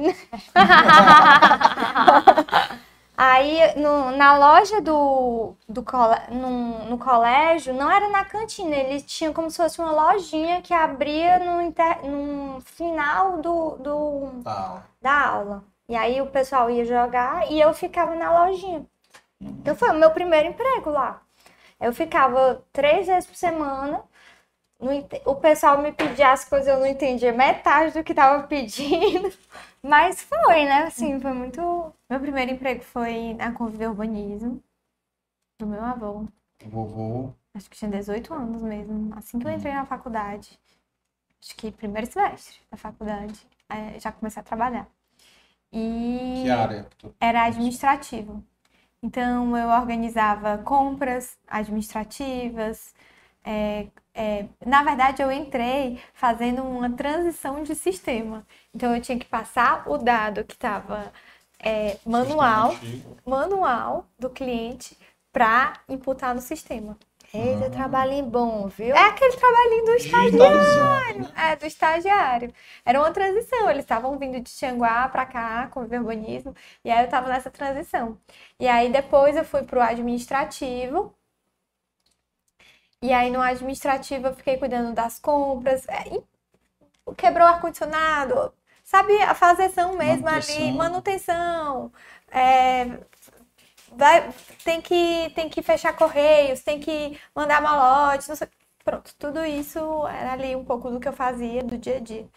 Aí 3.15 3.75
no- 3.77 4.11
na 4.17 4.35
loja 4.37 4.81
do, 4.81 5.53
do 5.69 5.83
cole, 5.83 6.15
no, 6.31 6.85
no 6.89 6.97
colégio, 6.97 7.71
não 7.73 7.89
era 7.89 8.09
na 8.09 8.25
cantina, 8.25 8.75
eles 8.75 9.03
tinham 9.03 9.31
como 9.31 9.51
se 9.51 9.57
fosse 9.57 9.79
uma 9.79 9.91
lojinha 9.91 10.61
que 10.63 10.73
abria 10.73 11.37
no, 11.39 11.61
inter, 11.61 12.03
no 12.05 12.59
final 12.61 13.37
do, 13.39 13.77
do, 13.77 14.29
da 15.01 15.27
aula. 15.27 15.63
E 15.89 15.95
aí 15.95 16.21
o 16.21 16.27
pessoal 16.27 16.69
ia 16.71 16.85
jogar 16.85 17.51
e 17.51 17.59
eu 17.61 17.71
ficava 17.73 18.15
na 18.15 18.45
lojinha. 18.45 18.83
Então 19.41 19.75
foi 19.75 19.91
o 19.91 19.95
meu 19.95 20.11
primeiro 20.11 20.49
emprego 20.49 20.91
lá. 20.91 21.21
Eu 21.79 21.93
ficava 21.93 22.63
três 22.73 23.07
vezes 23.07 23.27
por 23.27 23.35
semana. 23.37 24.03
Não 24.83 24.93
ente- 24.93 25.21
o 25.25 25.35
pessoal 25.35 25.81
me 25.81 25.91
pedia 25.91 26.31
as 26.31 26.45
coisas, 26.45 26.67
eu 26.67 26.79
não 26.79 26.85
entendia 26.87 27.31
metade 27.33 27.93
do 27.93 28.03
que 28.03 28.13
tava 28.13 28.47
pedindo. 28.47 29.31
Mas 29.81 30.21
foi, 30.21 30.65
né? 30.65 30.83
Assim, 30.83 31.19
foi 31.19 31.33
muito. 31.33 31.61
Meu 32.09 32.19
primeiro 32.19 32.51
emprego 32.51 32.83
foi 32.83 33.33
na 33.35 33.51
Conviver 33.51 33.89
Urbanismo, 33.89 34.61
do 35.59 35.67
meu 35.67 35.83
avô. 35.83 36.25
Vovô. 36.65 37.31
Acho 37.53 37.69
que 37.69 37.77
tinha 37.77 37.91
18 37.91 38.33
anos 38.33 38.61
mesmo. 38.61 39.13
Assim 39.15 39.37
que 39.39 39.45
eu 39.47 39.51
entrei 39.51 39.73
na 39.73 39.85
faculdade. 39.85 40.59
Acho 41.41 41.55
que 41.55 41.71
primeiro 41.71 42.09
semestre 42.11 42.57
da 42.71 42.77
faculdade. 42.77 43.45
já 43.99 44.11
comecei 44.11 44.39
a 44.39 44.43
trabalhar. 44.43 44.87
E 45.71 46.41
Que 46.43 46.49
área? 46.49 46.87
era 47.19 47.43
administrativo. 47.45 48.43
Então 49.01 49.55
eu 49.57 49.67
organizava 49.69 50.57
compras 50.59 51.37
administrativas. 51.47 52.93
É, 53.43 53.87
é, 54.13 54.45
na 54.65 54.83
verdade, 54.83 55.21
eu 55.21 55.31
entrei 55.31 55.99
fazendo 56.13 56.63
uma 56.63 56.89
transição 56.91 57.63
de 57.63 57.75
sistema. 57.75 58.45
Então 58.73 58.95
eu 58.95 59.01
tinha 59.01 59.17
que 59.19 59.25
passar 59.25 59.83
o 59.89 59.97
dado 59.97 60.43
que 60.43 60.53
estava 60.53 61.11
manual, 62.05 62.71
Antigo. 62.71 63.17
manual 63.25 64.05
do 64.19 64.29
cliente 64.29 64.97
para 65.31 65.73
imputar 65.89 66.35
no 66.35 66.41
sistema. 66.41 66.97
Eita, 67.33 67.65
Ah. 67.65 67.69
trabalhinho 67.71 68.25
bom, 68.25 68.67
viu? 68.67 68.95
É 68.95 69.07
aquele 69.09 69.35
trabalhinho 69.35 69.85
do 69.85 69.91
estagiário. 69.95 71.21
né? 71.21 71.31
É, 71.35 71.55
do 71.55 71.65
estagiário. 71.65 72.53
Era 72.85 72.99
uma 72.99 73.11
transição. 73.11 73.69
Eles 73.71 73.83
estavam 73.83 74.19
vindo 74.19 74.39
de 74.39 74.51
Tianguá 74.55 75.09
para 75.09 75.25
cá, 75.25 75.67
com 75.71 75.79
o 75.79 75.83
urbanismo, 75.83 76.55
e 76.85 76.91
aí 76.91 76.99
eu 76.99 77.05
estava 77.05 77.27
nessa 77.29 77.49
transição. 77.49 78.19
E 78.59 78.67
aí 78.67 78.91
depois 78.91 79.35
eu 79.35 79.43
fui 79.43 79.63
pro 79.63 79.81
administrativo. 79.81 81.11
E 83.03 83.13
aí 83.13 83.29
no 83.29 83.41
administrativo 83.41 84.27
eu 84.27 84.35
fiquei 84.35 84.57
cuidando 84.57 84.93
das 84.95 85.19
compras. 85.19 85.87
É, 85.89 86.05
quebrou 87.17 87.45
o 87.47 87.49
ar-condicionado. 87.51 88.53
Sabe 88.83 89.13
a 89.23 89.33
fazeção 89.35 89.95
mesmo 89.97 90.27
ali, 90.27 90.71
Manutenção. 90.71 90.73
manutenção. 90.73 91.91
É, 92.31 92.85
vai, 93.91 94.31
tem 94.63 94.81
que 94.81 95.31
tem 95.35 95.49
que 95.49 95.61
fechar 95.61 95.95
correios, 95.95 96.61
tem 96.63 96.79
que 96.79 97.19
mandar 97.35 97.61
malotes, 97.61 98.27
não 98.27 98.35
sei. 98.35 98.47
Pronto, 98.83 99.15
tudo 99.17 99.43
isso 99.45 99.79
era 100.07 100.33
ali 100.33 100.55
um 100.55 100.65
pouco 100.65 100.91
do 100.91 100.99
que 100.99 101.07
eu 101.07 101.13
fazia 101.13 101.63
do 101.63 101.77
dia 101.77 101.97
a 101.97 101.99
dia. 102.01 102.27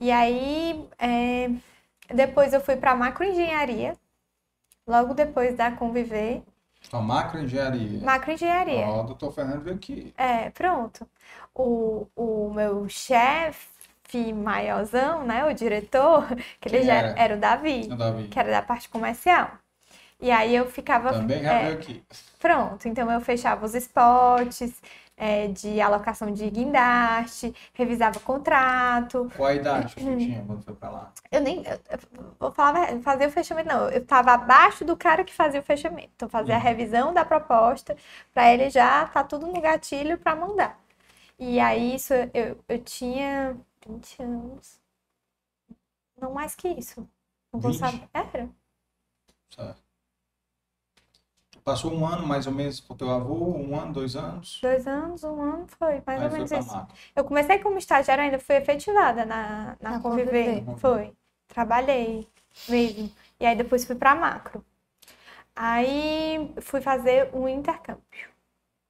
E 0.00 0.10
aí, 0.10 0.88
é, 0.98 1.48
depois 2.14 2.52
eu 2.52 2.60
fui 2.60 2.76
para 2.76 2.94
macroengenharia, 2.96 3.96
logo 4.86 5.14
depois 5.14 5.56
da 5.56 5.72
Conviver, 5.72 6.42
A 6.92 7.00
macroengenharia. 7.00 8.00
macroengenharia. 8.00 8.86
Ó, 8.86 9.00
o 9.02 9.06
doutor 9.06 9.32
Fernando 9.32 9.62
veio 9.62 9.76
aqui. 9.76 10.14
É, 10.16 10.50
pronto. 10.50 11.08
O, 11.54 12.06
o 12.16 12.50
meu 12.52 12.88
chefe 12.88 13.68
maiorzão, 14.34 15.24
né, 15.24 15.44
o 15.46 15.54
diretor, 15.54 16.26
que 16.60 16.68
ele 16.68 16.78
Quem 16.78 16.86
já 16.86 16.94
era? 16.96 17.14
era 17.16 17.36
o 17.36 17.40
Davi, 17.40 17.92
O 17.92 17.96
Davi. 17.96 18.28
que 18.28 18.38
era 18.38 18.50
da 18.50 18.62
parte 18.62 18.88
comercial. 18.88 19.50
E 20.20 20.30
aí 20.30 20.54
eu 20.56 20.66
ficava. 20.70 21.12
Também 21.12 21.42
já 21.42 21.52
é, 21.52 21.72
aqui. 21.72 22.02
Pronto, 22.40 22.88
então 22.88 23.10
eu 23.10 23.20
fechava 23.20 23.66
os 23.66 23.74
spots, 23.74 24.80
é, 25.20 25.48
de 25.48 25.82
alocação 25.82 26.32
de 26.32 26.48
guindaste, 26.48 27.54
revisava 27.74 28.18
contrato. 28.20 29.30
Qual 29.36 29.50
a 29.50 29.54
idade 29.54 29.94
que 29.94 30.02
tu 30.02 30.16
tinha 30.16 30.42
quando 30.46 30.62
foi 30.62 30.74
pra 30.74 30.88
lá? 30.88 31.12
Eu 31.30 31.42
nem. 31.42 31.62
Eu, 31.66 31.78
eu 32.40 32.52
falar, 32.52 32.98
fazer 33.02 33.26
o 33.26 33.30
fechamento, 33.30 33.68
não. 33.68 33.90
Eu 33.90 34.00
estava 34.00 34.32
abaixo 34.32 34.82
do 34.82 34.96
cara 34.96 35.22
que 35.22 35.34
fazia 35.34 35.60
o 35.60 35.62
fechamento. 35.62 36.10
Então, 36.16 36.26
fazia 36.26 36.56
a 36.56 36.58
revisão 36.58 37.12
da 37.12 37.22
proposta, 37.22 37.94
para 38.32 38.50
ele 38.50 38.70
já 38.70 39.06
tá 39.08 39.22
tudo 39.22 39.46
no 39.46 39.60
gatilho 39.60 40.16
para 40.16 40.34
mandar. 40.34 40.80
E 41.38 41.60
aí, 41.60 41.96
isso 41.96 42.14
eu, 42.32 42.58
eu 42.66 42.78
tinha 42.78 43.54
20 43.86 44.22
anos. 44.22 44.80
Não 46.18 46.32
mais 46.32 46.54
que 46.54 46.68
isso. 46.68 47.06
Não 47.52 47.60
vou 47.60 47.72
20? 47.72 47.78
saber. 47.78 48.08
Era. 48.14 48.48
Certo. 49.50 49.89
Passou 51.64 51.92
um 51.92 52.06
ano 52.06 52.26
mais 52.26 52.46
ou 52.46 52.52
menos 52.52 52.80
com 52.80 52.96
teu 52.96 53.10
avô, 53.10 53.34
um 53.56 53.78
ano, 53.78 53.92
dois 53.92 54.16
anos. 54.16 54.58
Dois 54.62 54.86
anos, 54.86 55.22
um 55.24 55.40
ano, 55.40 55.66
foi 55.68 56.02
mais 56.06 56.20
Aí 56.20 56.26
ou 56.26 56.32
menos 56.32 56.50
isso. 56.50 56.86
Eu 57.14 57.24
comecei 57.24 57.58
como 57.58 57.78
estagiária, 57.78 58.24
ainda 58.24 58.38
fui 58.38 58.56
efetivada 58.56 59.24
na, 59.24 59.76
na, 59.80 59.90
Na 59.90 60.00
Conviver. 60.00 60.64
Conviver. 60.64 60.76
Foi. 60.78 61.12
Trabalhei 61.48 62.26
mesmo. 62.68 63.10
E 63.38 63.46
aí 63.46 63.56
depois 63.56 63.84
fui 63.84 63.96
pra 63.96 64.14
macro. 64.14 64.64
Aí 65.54 66.52
fui 66.60 66.80
fazer 66.80 67.30
um 67.34 67.48
intercâmbio. 67.48 68.30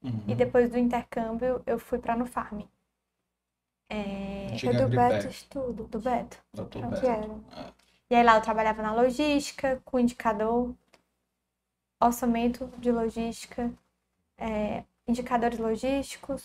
Uhum. 0.03 0.25
E 0.29 0.35
depois 0.35 0.71
do 0.71 0.79
intercâmbio 0.79 1.62
eu 1.66 1.79
fui 1.79 1.99
pra 1.99 2.16
no 2.16 2.27
farm. 2.27 2.62
É, 3.89 4.57
foi 4.59 4.75
do 4.75 4.89
Beto. 4.89 5.27
Estudo, 5.27 5.85
do 5.85 6.01
Beto. 6.01 6.39
Doutor 6.55 6.87
Beto. 6.87 7.07
era. 7.07 7.75
E 8.09 8.14
aí 8.14 8.23
lá 8.23 8.37
eu 8.37 8.43
trabalhava 8.43 8.83
na 8.83 8.95
logística, 8.95 9.81
com 9.85 9.99
indicador, 9.99 10.75
orçamento 12.01 12.66
de 12.78 12.90
logística, 12.90 13.72
é, 14.38 14.84
indicadores 15.07 15.59
logísticos. 15.59 16.44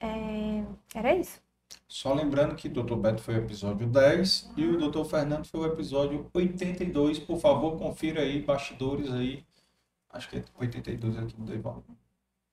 É, 0.00 0.64
era 0.94 1.14
isso. 1.14 1.40
Só 1.86 2.12
lembrando 2.14 2.54
que 2.56 2.68
o 2.68 2.72
Dr. 2.72 2.96
Beto 2.96 3.22
foi 3.22 3.34
o 3.34 3.44
episódio 3.44 3.86
10 3.86 4.52
e 4.56 4.66
o 4.66 4.90
Dr. 4.90 5.04
Fernando 5.04 5.44
foi 5.46 5.60
o 5.60 5.72
episódio 5.72 6.28
82. 6.32 7.18
Por 7.18 7.38
favor, 7.38 7.78
confira 7.78 8.22
aí, 8.22 8.42
bastidores 8.42 9.10
aí. 9.12 9.44
Acho 10.08 10.28
que 10.28 10.38
é 10.38 10.44
82 10.58 11.18
aqui 11.18 11.34
no 11.38 11.46
Deival. 11.46 11.84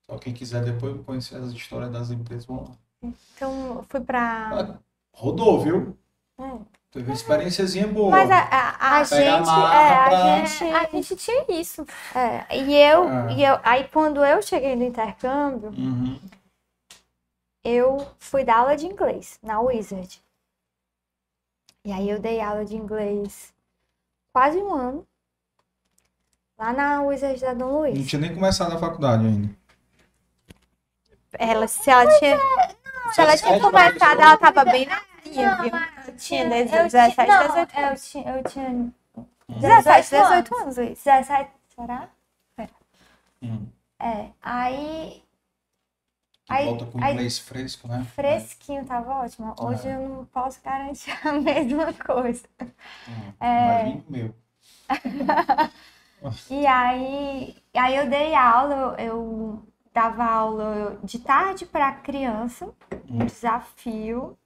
Só 0.06 0.18
quem 0.18 0.32
quiser 0.32 0.64
depois 0.64 1.04
conhecer 1.04 1.36
as 1.36 1.52
histórias 1.52 1.90
das 1.90 2.10
empresas, 2.10 2.46
vão 2.46 2.64
lá. 2.64 2.76
Então 3.02 3.84
fui 3.88 4.00
pra. 4.00 4.80
Rodou, 5.12 5.60
viu? 5.60 5.96
É. 6.38 6.77
Teve 6.90 7.04
uma 7.10 7.14
experiênciazinha 7.14 7.86
boa. 7.86 8.10
Mas 8.10 8.30
a, 8.30 8.38
a, 8.38 8.96
a, 8.98 9.04
gente, 9.04 9.20
é, 9.22 9.28
a 9.30 9.42
pra- 9.42 10.46
gente, 10.46 10.64
a 10.64 10.84
gente 10.90 11.16
tinha 11.16 11.44
isso. 11.60 11.86
é, 12.14 12.56
e 12.56 12.74
eu, 12.74 13.06
Ah. 13.06 13.32
e 13.32 13.44
eu, 13.44 13.58
aí 13.62 13.84
quando 13.88 14.24
eu 14.24 14.40
cheguei 14.42 14.74
no 14.74 14.84
intercâmbio, 14.84 15.68
Uhum. 15.70 16.18
eu 17.62 18.06
fui 18.18 18.42
dar 18.42 18.58
aula 18.60 18.76
de 18.76 18.86
inglês 18.86 19.38
na 19.42 19.60
Wizard. 19.60 20.20
E 21.84 21.92
aí 21.92 22.08
eu 22.08 22.18
dei 22.18 22.40
aula 22.40 22.64
de 22.64 22.74
inglês 22.76 23.52
quase 24.32 24.58
um 24.58 24.72
ano. 24.74 25.06
Lá 26.58 26.72
na 26.72 27.02
Wizard 27.02 27.38
da 27.40 27.52
Dom 27.54 27.66
Não 27.66 27.78
Luiz. 27.80 28.08
tinha 28.08 28.20
nem 28.20 28.34
começado 28.34 28.72
a 28.74 28.78
faculdade 28.78 29.24
ainda. 29.26 29.54
Ela, 31.38 31.68
se 31.68 31.88
ela 31.90 32.18
tinha, 32.18 32.38
se 33.12 33.20
ela 33.20 33.36
tinha 33.36 33.60
começado, 33.60 34.20
ela 34.20 34.36
tava 34.38 34.64
bem 34.64 34.86
novinha, 34.86 35.07
tinha 35.30 36.42
Eu 36.42 36.84
17, 36.84 37.14
tinha- 37.16 37.26
não, 37.26 37.46
18 37.48 37.74
eu 37.78 37.86
anos. 37.86 38.10
tinha, 38.10 38.36
eu 38.36 38.44
tinha 38.44 38.92
17, 39.48 40.10
18 40.10 40.54
anos, 40.56 40.76
Luiz. 40.76 41.04
17, 41.04 41.50
será? 41.74 42.08
Hum. 43.42 43.68
É, 44.00 44.30
aí... 44.42 45.22
Tu 46.46 46.52
Aí, 46.54 46.64
volta 46.64 46.86
com 46.86 47.04
aí 47.04 47.12
inglês 47.12 47.38
fresco, 47.38 47.86
né? 47.88 48.04
fresquinho 48.14 48.84
tava 48.86 49.16
ótimo. 49.16 49.54
Hoje 49.60 49.86
É. 49.86 49.96
eu 49.96 50.08
não 50.08 50.24
posso 50.26 50.62
garantir 50.62 51.10
a 51.26 51.32
mesma 51.32 51.92
coisa. 51.92 52.48
Hum. 53.06 53.32
É. 53.38 53.82
Imagina 53.82 54.04
o 54.08 54.12
meu. 54.12 54.34
E 56.50 56.66
aí, 56.66 57.56
aí 57.74 57.96
eu 57.96 58.08
dei 58.08 58.34
aula, 58.34 58.96
eu, 58.98 59.06
eu 59.06 59.62
dava 59.92 60.24
aula 60.24 60.98
de 61.04 61.18
tarde 61.18 61.66
para 61.66 61.92
criança, 61.92 62.72
um 63.10 63.18
desafio. 63.26 64.37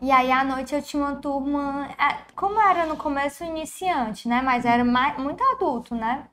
E 0.00 0.10
aí 0.10 0.30
à 0.32 0.44
noite 0.44 0.74
eu 0.74 0.82
tinha 0.82 1.02
uma 1.02 1.16
turma, 1.16 1.86
é, 1.98 2.24
como 2.34 2.60
era 2.60 2.86
no 2.86 2.96
começo 2.96 3.44
iniciante, 3.44 4.28
né? 4.28 4.40
Mas 4.42 4.64
era 4.64 4.84
muito 4.84 5.42
adulto, 5.54 5.94
né? 5.94 6.28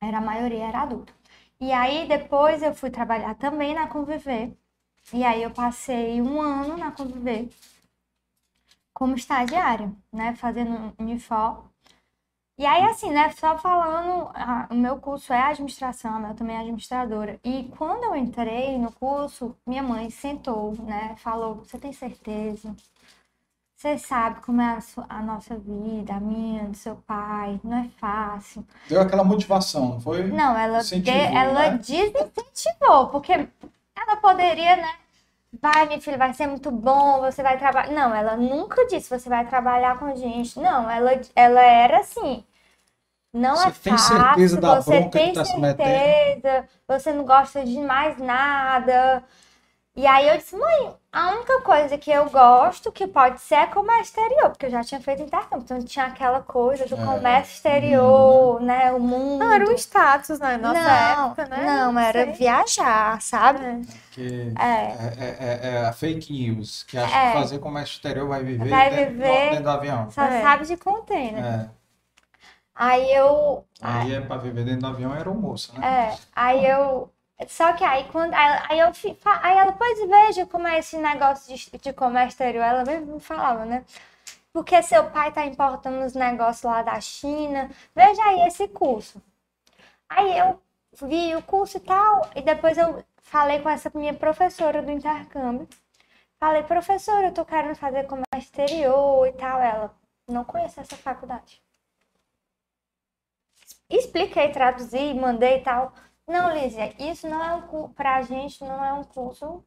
Era 0.00 0.18
a 0.18 0.20
maioria 0.22 0.68
era 0.68 0.80
adulto. 0.82 1.12
E 1.60 1.70
aí 1.72 2.08
depois 2.08 2.62
eu 2.62 2.74
fui 2.74 2.90
trabalhar 2.90 3.34
também 3.34 3.74
na 3.74 3.86
Conviver. 3.88 4.56
E 5.12 5.24
aí 5.24 5.42
eu 5.42 5.50
passei 5.50 6.20
um 6.22 6.40
ano 6.40 6.76
na 6.78 6.92
Conviver 6.92 7.48
como 8.92 9.14
estagiária, 9.14 9.94
né? 10.12 10.34
Fazendo 10.34 10.92
Unifor. 10.98 11.70
E 12.58 12.64
aí, 12.64 12.84
assim, 12.84 13.10
né, 13.10 13.30
só 13.32 13.58
falando, 13.58 14.30
a- 14.34 14.66
o 14.70 14.74
meu 14.74 14.98
curso 14.98 15.30
é 15.32 15.40
administração, 15.42 16.18
Mel 16.18 16.34
também 16.34 16.56
é 16.56 16.60
administradora. 16.60 17.38
E 17.44 17.64
quando 17.76 18.04
eu 18.04 18.16
entrei 18.16 18.78
no 18.78 18.90
curso, 18.92 19.54
minha 19.66 19.82
mãe 19.82 20.08
sentou, 20.08 20.72
né, 20.82 21.14
falou, 21.18 21.56
você 21.56 21.78
tem 21.78 21.92
certeza? 21.92 22.74
Você 23.76 23.98
sabe 23.98 24.40
como 24.40 24.62
é 24.62 24.70
a, 24.76 24.80
sua- 24.80 25.06
a 25.08 25.20
nossa 25.22 25.58
vida, 25.58 26.14
a 26.14 26.20
minha, 26.20 26.64
do 26.64 26.74
seu 26.76 26.96
pai, 27.06 27.60
não 27.62 27.76
é 27.76 27.88
fácil. 27.98 28.66
Deu 28.88 29.02
aquela 29.02 29.22
motivação, 29.22 29.90
não 29.90 30.00
foi? 30.00 30.22
Não, 30.28 30.56
ela, 30.56 30.78
de, 30.78 31.10
ela 31.10 31.70
né? 31.72 31.78
desincentivou, 31.78 33.08
porque 33.10 33.32
ela 33.32 34.16
poderia, 34.16 34.76
né? 34.76 34.94
Vai, 35.60 35.86
minha 35.86 36.00
filha, 36.00 36.18
vai 36.18 36.34
ser 36.34 36.46
muito 36.46 36.70
bom, 36.70 37.20
você 37.20 37.42
vai 37.42 37.58
trabalhar. 37.58 37.92
Não, 37.92 38.14
ela 38.14 38.36
nunca 38.36 38.86
disse 38.86 39.08
você 39.10 39.28
vai 39.28 39.46
trabalhar 39.46 39.98
com 39.98 40.06
a 40.06 40.14
gente. 40.14 40.58
Não, 40.58 40.90
ela, 40.90 41.12
ela 41.34 41.62
era 41.62 42.00
assim. 42.00 42.44
Não 43.32 43.54
Você 43.54 43.68
é 43.68 43.70
tem 43.70 43.92
fácil, 43.92 44.16
certeza 44.16 44.60
da 44.60 44.80
você 44.80 45.08
tem 45.10 45.32
tá 45.34 45.44
certeza, 45.44 46.68
você 46.88 47.12
não 47.12 47.24
gosta 47.24 47.64
de 47.64 47.78
mais 47.80 48.16
nada. 48.18 49.22
E 49.94 50.06
aí 50.06 50.28
eu 50.28 50.36
disse, 50.38 50.56
mãe, 50.56 50.94
a 51.18 51.30
única 51.30 51.60
coisa 51.62 51.96
que 51.96 52.10
eu 52.10 52.28
gosto 52.28 52.92
que 52.92 53.06
pode 53.06 53.40
ser 53.40 53.54
é 53.54 53.66
comércio 53.66 54.02
exterior, 54.20 54.50
porque 54.50 54.66
eu 54.66 54.70
já 54.70 54.84
tinha 54.84 55.00
feito 55.00 55.22
intercâmbio, 55.22 55.64
então 55.64 55.82
tinha 55.82 56.04
aquela 56.06 56.40
coisa 56.40 56.84
do 56.86 56.94
É, 56.94 57.04
comércio 57.04 57.54
exterior, 57.54 58.60
né? 58.60 58.92
O 58.92 59.00
mundo. 59.00 59.38
Não, 59.44 59.52
era 59.52 59.64
um 59.68 59.72
status 59.74 60.38
na 60.38 60.58
nossa 60.58 60.80
Não, 60.80 61.26
época, 61.28 61.46
né? 61.46 61.64
Não, 61.64 61.98
era 61.98 62.24
sei. 62.24 62.32
viajar, 62.34 63.20
sabe? 63.22 63.82
Que 64.12 64.52
É. 64.58 64.64
é, 64.64 65.14
é- 65.18 65.36
é- 65.40 65.74
é 65.76 65.86
a 65.86 65.92
fake 65.92 66.32
news, 66.32 66.82
que 66.84 66.98
acha 66.98 67.16
É. 67.16 67.26
que 67.32 67.38
fazer 67.38 67.58
comércio 67.60 67.94
exterior 67.94 68.28
vai 68.28 68.42
viver, 68.44 68.68
Vai 68.68 68.90
dentro, 68.90 69.12
viver. 69.14 69.50
dentro 69.50 69.62
do 69.64 69.70
avião. 69.70 70.10
Só 70.10 70.22
É. 70.22 70.42
sabe 70.42 70.66
de 70.66 70.76
container. 70.76 71.44
É. 71.44 71.70
Aí 72.74 73.10
eu. 73.14 73.64
Aí 73.80 74.14
é 74.14 74.20
pra 74.20 74.36
viver 74.36 74.64
dentro 74.64 74.82
do 74.82 74.86
avião 74.88 75.14
era 75.14 75.30
almoço, 75.30 75.72
né? 75.78 76.10
É, 76.12 76.16
aí 76.34 76.66
eu. 76.66 77.10
Só 77.48 77.72
que 77.74 77.84
aí 77.84 78.04
quando. 78.10 78.32
Aí, 78.34 78.78
eu 78.78 78.88
Aí 79.42 79.56
ela, 79.58 79.72
pois 79.72 79.98
veja 80.08 80.46
como 80.46 80.66
é 80.66 80.78
esse 80.78 80.96
negócio 80.96 81.54
de, 81.54 81.78
de 81.78 81.92
comércio 81.92 82.28
exterior. 82.30 82.64
Ela 82.64 82.84
mesmo 82.84 83.14
me 83.14 83.20
falava, 83.20 83.64
né? 83.64 83.84
Porque 84.52 84.82
seu 84.82 85.10
pai 85.10 85.32
tá 85.32 85.44
importando 85.46 86.04
os 86.04 86.14
negócios 86.14 86.62
lá 86.64 86.82
da 86.82 87.00
China. 87.00 87.70
Veja 87.94 88.22
aí 88.24 88.46
esse 88.46 88.68
curso. 88.68 89.22
Aí 90.08 90.38
eu 90.38 90.60
vi 91.02 91.36
o 91.36 91.42
curso 91.42 91.76
e 91.78 91.80
tal, 91.80 92.30
e 92.34 92.42
depois 92.42 92.78
eu 92.78 93.04
falei 93.22 93.60
com 93.60 93.68
essa 93.68 93.90
minha 93.94 94.14
professora 94.14 94.82
do 94.82 94.90
intercâmbio. 94.90 95.68
Falei, 96.38 96.62
professora, 96.62 97.28
eu 97.28 97.34
tô 97.34 97.44
querendo 97.44 97.74
fazer 97.76 98.04
comércio 98.06 98.38
exterior 98.38 99.26
e 99.26 99.32
tal. 99.32 99.60
Ela, 99.60 99.94
não 100.28 100.44
conheço 100.44 100.80
essa 100.80 100.96
faculdade. 100.96 101.62
Expliquei, 103.90 104.50
traduzi, 104.52 105.14
mandei 105.14 105.58
e 105.58 105.62
tal. 105.62 105.92
Não, 106.26 106.52
Lízia, 106.52 106.92
isso 106.98 107.28
não 107.28 107.42
é 107.44 107.54
um 107.54 107.62
curso, 107.62 107.94
pra 107.94 108.20
gente 108.22 108.62
não 108.64 108.84
é 108.84 108.92
um 108.92 109.04
curso. 109.04 109.62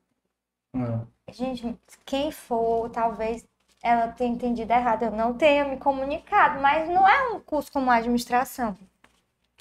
É. 0.75 1.31
Gente, 1.31 1.77
quem 2.05 2.31
for, 2.31 2.89
talvez 2.89 3.45
ela 3.81 4.09
tenha 4.09 4.33
entendido 4.33 4.71
errado, 4.73 5.03
eu 5.03 5.11
não 5.11 5.33
tenha 5.33 5.63
me 5.65 5.77
comunicado, 5.77 6.59
mas 6.61 6.89
não 6.89 7.07
é 7.07 7.29
um 7.29 7.39
curso 7.39 7.71
como 7.71 7.89
administração, 7.89 8.77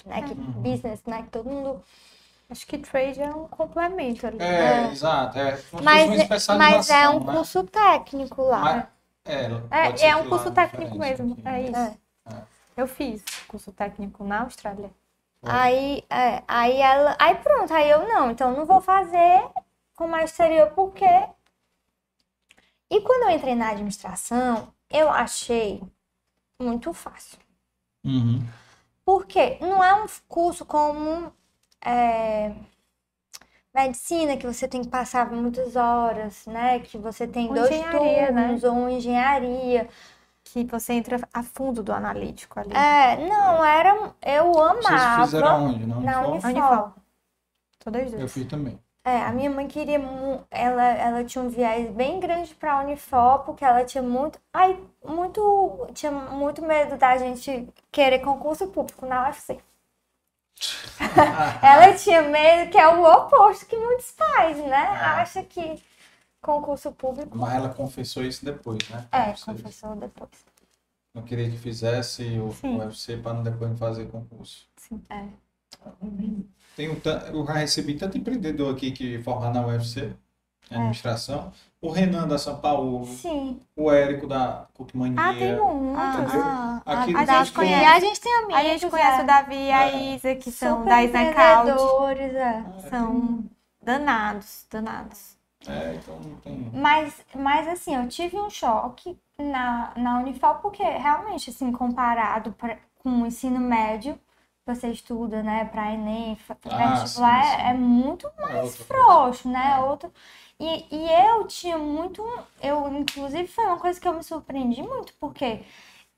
né? 0.05 0.21
Que 0.23 0.33
Uhum. 0.33 0.51
business, 0.61 1.01
né? 1.05 1.23
Que 1.23 1.29
todo 1.29 1.49
mundo. 1.49 1.81
Acho 2.49 2.65
que 2.65 2.79
trade 2.79 3.21
é 3.21 3.29
um 3.29 3.47
complemento 3.47 4.25
ali. 4.25 4.41
É, 4.41 4.87
É. 4.87 4.91
exato. 4.91 5.37
É, 5.37 5.51
Mas, 5.83 6.09
especialização, 6.11 6.57
mas 6.57 6.89
é 6.89 7.07
um 7.07 7.19
né? 7.23 7.33
curso 7.33 7.63
técnico 7.63 8.41
lá. 8.41 8.59
Mas- 8.59 8.85
é, 9.25 9.45
É, 9.69 10.07
é 10.09 10.15
um 10.15 10.27
curso 10.27 10.49
é 10.49 10.51
técnico 10.51 10.97
mesmo, 10.97 11.37
é 11.45 11.61
isso. 11.61 11.75
É. 11.75 12.33
Eu 12.75 12.87
fiz 12.87 13.23
curso 13.47 13.71
técnico 13.71 14.23
na 14.23 14.41
Austrália. 14.41 14.89
Aí, 15.41 16.03
é, 16.09 16.43
aí 16.47 16.81
ela. 16.81 17.15
Aí 17.19 17.35
pronto, 17.35 17.73
aí 17.73 17.89
eu 17.89 18.07
não, 18.07 18.31
então 18.31 18.55
não 18.55 18.65
vou 18.65 18.81
fazer 18.81 19.47
comércio 19.95 20.33
exterior 20.33 20.71
porque. 20.71 21.05
E 22.89 23.01
quando 23.01 23.23
eu 23.23 23.35
entrei 23.35 23.55
na 23.55 23.69
administração, 23.69 24.73
eu 24.89 25.09
achei 25.09 25.81
muito 26.59 26.91
fácil. 26.91 27.37
Uhum. 28.03 28.45
Porque 29.05 29.57
não 29.61 29.83
é 29.83 29.93
um 29.93 30.07
curso 30.27 30.65
como 30.65 31.31
é, 31.83 32.51
medicina, 33.73 34.37
que 34.37 34.47
você 34.47 34.67
tem 34.67 34.81
que 34.81 34.89
passar 34.89 35.31
muitas 35.31 35.75
horas, 35.75 36.45
né? 36.45 36.79
Que 36.79 36.97
você 36.97 37.27
tem 37.27 37.47
Ou 37.47 37.53
dois 37.53 37.69
né? 37.69 37.91
turnos, 37.91 38.63
ou 38.63 38.89
engenharia. 38.89 39.87
Que 40.51 40.63
você 40.63 40.93
entra 40.93 41.19
a 41.31 41.43
fundo 41.43 41.83
do 41.83 41.93
analítico 41.93 42.59
ali. 42.59 42.73
É, 42.73 43.17
não, 43.27 43.63
era. 43.63 44.13
Eu 44.21 44.59
amava. 44.59 44.81
Vocês 44.81 45.25
fizeram 45.25 45.65
onde? 45.65 45.85
Na 45.85 45.99
Na 45.99 46.27
Unifol? 46.27 46.49
Unifol. 46.49 46.69
Unifol. 46.71 46.93
Todas 47.83 48.09
duas. 48.09 48.21
Eu 48.21 48.27
fiz 48.27 48.47
também. 48.47 48.79
É, 49.03 49.21
a 49.21 49.31
minha 49.31 49.49
mãe 49.49 49.67
queria. 49.67 50.01
Ela, 50.49 50.83
ela 50.83 51.23
tinha 51.23 51.43
um 51.43 51.49
viés 51.49 51.91
bem 51.91 52.19
grande 52.19 52.53
pra 52.55 52.79
Unifol, 52.81 53.39
porque 53.39 53.63
ela 53.63 53.85
tinha 53.85 54.01
muito. 54.01 54.39
Ai, 54.51 54.77
muito. 55.05 55.87
Tinha 55.93 56.11
muito 56.11 56.63
medo 56.63 56.97
da 56.97 57.15
gente 57.17 57.69
querer 57.91 58.19
concurso 58.19 58.67
público 58.67 59.05
na 59.05 59.25
UFC. 59.27 59.59
ela 61.61 61.93
tinha 61.93 62.23
medo, 62.23 62.71
que 62.71 62.77
é 62.77 62.87
o 62.87 63.03
oposto 63.03 63.65
que 63.67 63.77
muitos 63.77 64.11
pais, 64.11 64.57
né? 64.57 64.75
Acha 64.77 65.43
que 65.43 65.81
concurso 66.41 66.91
público. 66.91 67.37
Mas 67.37 67.53
ela 67.53 67.69
confessou 67.69 68.23
isso 68.23 68.43
depois, 68.45 68.79
né? 68.89 69.07
É, 69.11 69.33
confessou 69.33 69.95
depois. 69.95 70.29
Não 71.13 71.23
queria 71.23 71.49
que 71.49 71.57
fizesse 71.57 72.39
o, 72.39 72.51
Sim. 72.53 72.75
o 72.75 72.79
UFC 72.79 73.17
para 73.17 73.33
não 73.33 73.43
depois 73.43 73.77
fazer 73.77 74.05
concurso. 74.07 74.67
Sim, 74.77 75.01
é. 75.09 75.25
Tem 76.75 76.89
um, 76.89 76.99
eu 77.33 77.45
já 77.45 77.53
recebi 77.53 77.95
tanto 77.95 78.17
empreendedor 78.17 78.73
aqui 78.73 78.91
que 78.91 79.21
formar 79.21 79.51
na 79.53 79.65
UFC, 79.65 80.13
em 80.71 80.75
administração. 80.75 81.51
O 81.81 81.89
Renan 81.89 82.27
da 82.27 82.37
São 82.37 82.59
Paulo, 82.59 83.05
Sim. 83.05 83.59
o 83.75 83.89
Érico 83.91 84.27
da 84.27 84.67
Cultmania. 84.73 85.17
Ah, 85.19 85.33
tem 85.33 85.55
muitos. 85.55 86.19
Entendeu? 86.19 86.43
Ah, 86.45 86.81
Aqui 86.85 87.15
a 87.15 87.21
no 87.21 87.25
gente 87.25 87.53
conhece. 87.53 87.83
E 87.83 87.87
a 87.87 87.99
gente 87.99 88.21
tem 88.21 88.33
amigos. 88.33 88.55
A 88.55 88.63
gente 88.63 88.89
conhece 88.89 89.19
é, 89.19 89.23
o 89.23 89.27
Davi 89.27 89.55
e 89.55 89.71
a 89.71 89.87
É. 89.87 90.15
Isa, 90.15 90.35
que 90.35 90.51
são 90.51 90.79
super 90.79 90.89
da 90.89 91.03
empreendedores, 91.03 92.35
é. 92.35 92.89
São 92.89 93.45
danados, 93.81 94.65
danados. 94.69 95.38
É, 95.67 95.95
então 95.95 96.19
não 96.19 96.35
tem. 96.41 96.69
Mas, 96.73 97.25
mas 97.35 97.67
assim, 97.67 97.95
eu 97.95 98.07
tive 98.07 98.37
um 98.37 98.49
choque 98.49 99.17
na, 99.37 99.93
na 99.97 100.19
Unifal, 100.19 100.59
porque 100.59 100.83
realmente, 100.83 101.49
assim, 101.49 101.71
comparado 101.71 102.51
pra- 102.53 102.77
com 102.99 103.21
o 103.21 103.25
ensino 103.25 103.59
médio, 103.59 104.19
você 104.65 104.89
estuda, 104.89 105.41
né, 105.41 105.65
para 105.65 105.91
Enem, 105.93 106.37
Ah, 106.65 106.95
vestibular, 106.95 107.43
sim, 107.43 107.51
sim. 107.51 107.61
é, 107.61 107.69
é 107.71 107.73
muito 107.73 108.27
É 108.37 108.41
mais 108.41 108.65
outra 108.65 108.85
frouxo, 108.85 109.49
né? 109.49 109.79
Outro... 109.79 110.11
E, 110.59 110.85
e 110.95 111.09
eu 111.27 111.47
tinha 111.47 111.77
muito. 111.77 112.21
Eu, 112.61 112.87
inclusive, 112.93 113.47
foi 113.47 113.65
uma 113.65 113.79
coisa 113.79 113.99
que 113.99 114.07
eu 114.07 114.13
me 114.13 114.23
surpreendi 114.23 114.81
muito, 114.83 115.13
porque 115.19 115.63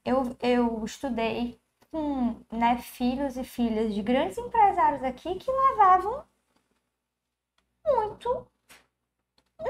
eu, 0.05 0.35
eu 0.41 0.83
estudei 0.85 1.59
com 1.91 2.35
né, 2.51 2.77
filhos 2.79 3.37
e 3.37 3.43
filhas 3.43 3.93
de 3.93 4.01
grandes 4.03 4.37
empresários 4.37 5.03
aqui 5.03 5.35
que 5.35 5.51
levavam 5.51 6.23
muito. 7.85 8.50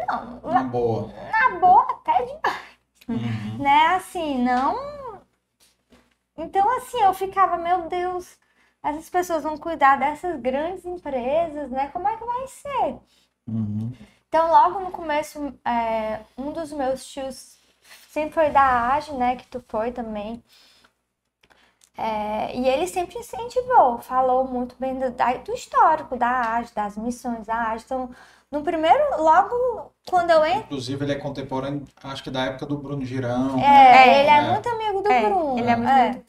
Não, 0.08 0.42
Na 0.42 0.64
boa. 0.64 1.10
na 1.32 1.60
boa 1.60 1.84
até 1.92 2.26
demais 2.26 2.72
Uhum. 3.10 3.58
né? 3.60 3.88
Assim, 3.96 4.38
não. 4.44 5.22
Então, 6.38 6.78
assim, 6.78 7.00
eu 7.02 7.14
ficava, 7.14 7.58
meu 7.58 7.88
Deus, 7.90 8.38
essas 8.84 9.10
pessoas 9.10 9.44
vão 9.44 9.58
cuidar 9.58 9.98
dessas 9.98 10.40
grandes 10.40 10.86
empresas, 10.86 11.70
né? 11.70 11.90
Como 11.90 12.08
é 12.08 12.16
que 12.18 12.24
vai 12.26 12.48
ser? 12.48 13.00
Uhum. 13.48 13.92
Então, 14.28 14.50
logo 14.50 14.80
no 14.80 14.92
começo, 14.92 15.54
é, 15.66 16.22
um 16.38 16.52
dos 16.52 16.72
meus 16.72 17.06
tios 17.06 17.58
sempre 18.10 18.34
foi 18.34 18.50
da 18.50 18.94
AGE, 18.94 19.14
né? 19.14 19.36
Que 19.36 19.46
tu 19.48 19.64
foi 19.68 19.92
também. 19.92 20.42
É, 21.98 22.56
e 22.56 22.68
ele 22.68 22.88
sempre 22.88 23.20
incentivou, 23.20 24.00
falou 24.00 24.46
muito 24.48 24.76
bem 24.80 24.98
do, 24.98 25.12
do 25.12 25.54
histórico 25.54 26.16
da 26.18 26.56
AGE, 26.58 26.74
das 26.74 26.98
missões 26.98 27.46
da 27.46 27.70
AGE. 27.72 27.86
Então, 27.86 28.10
no 28.52 28.62
primeiro, 28.64 29.22
logo 29.22 29.92
quando 30.10 30.30
eu 30.32 30.46
entrei. 30.46 30.62
Inclusive, 30.64 31.06
ele 31.06 31.14
é 31.14 31.16
contemporâneo, 31.16 31.88
acho 32.04 32.22
que 32.24 32.30
da 32.30 32.44
época 32.46 32.66
do 32.66 32.78
Bruno 32.78 33.06
Girão. 33.06 33.58
É, 33.60 34.20
ele 34.20 34.30
é, 34.30 34.38
É. 34.38 34.52
muito 34.52 34.68
amigo 34.70 35.02
do 35.02 35.12
É, 35.12 35.22
Bruno. 35.30 35.58
ele 35.60 35.70
é 35.70 35.76
muito 35.76 35.90
é. 35.90 36.22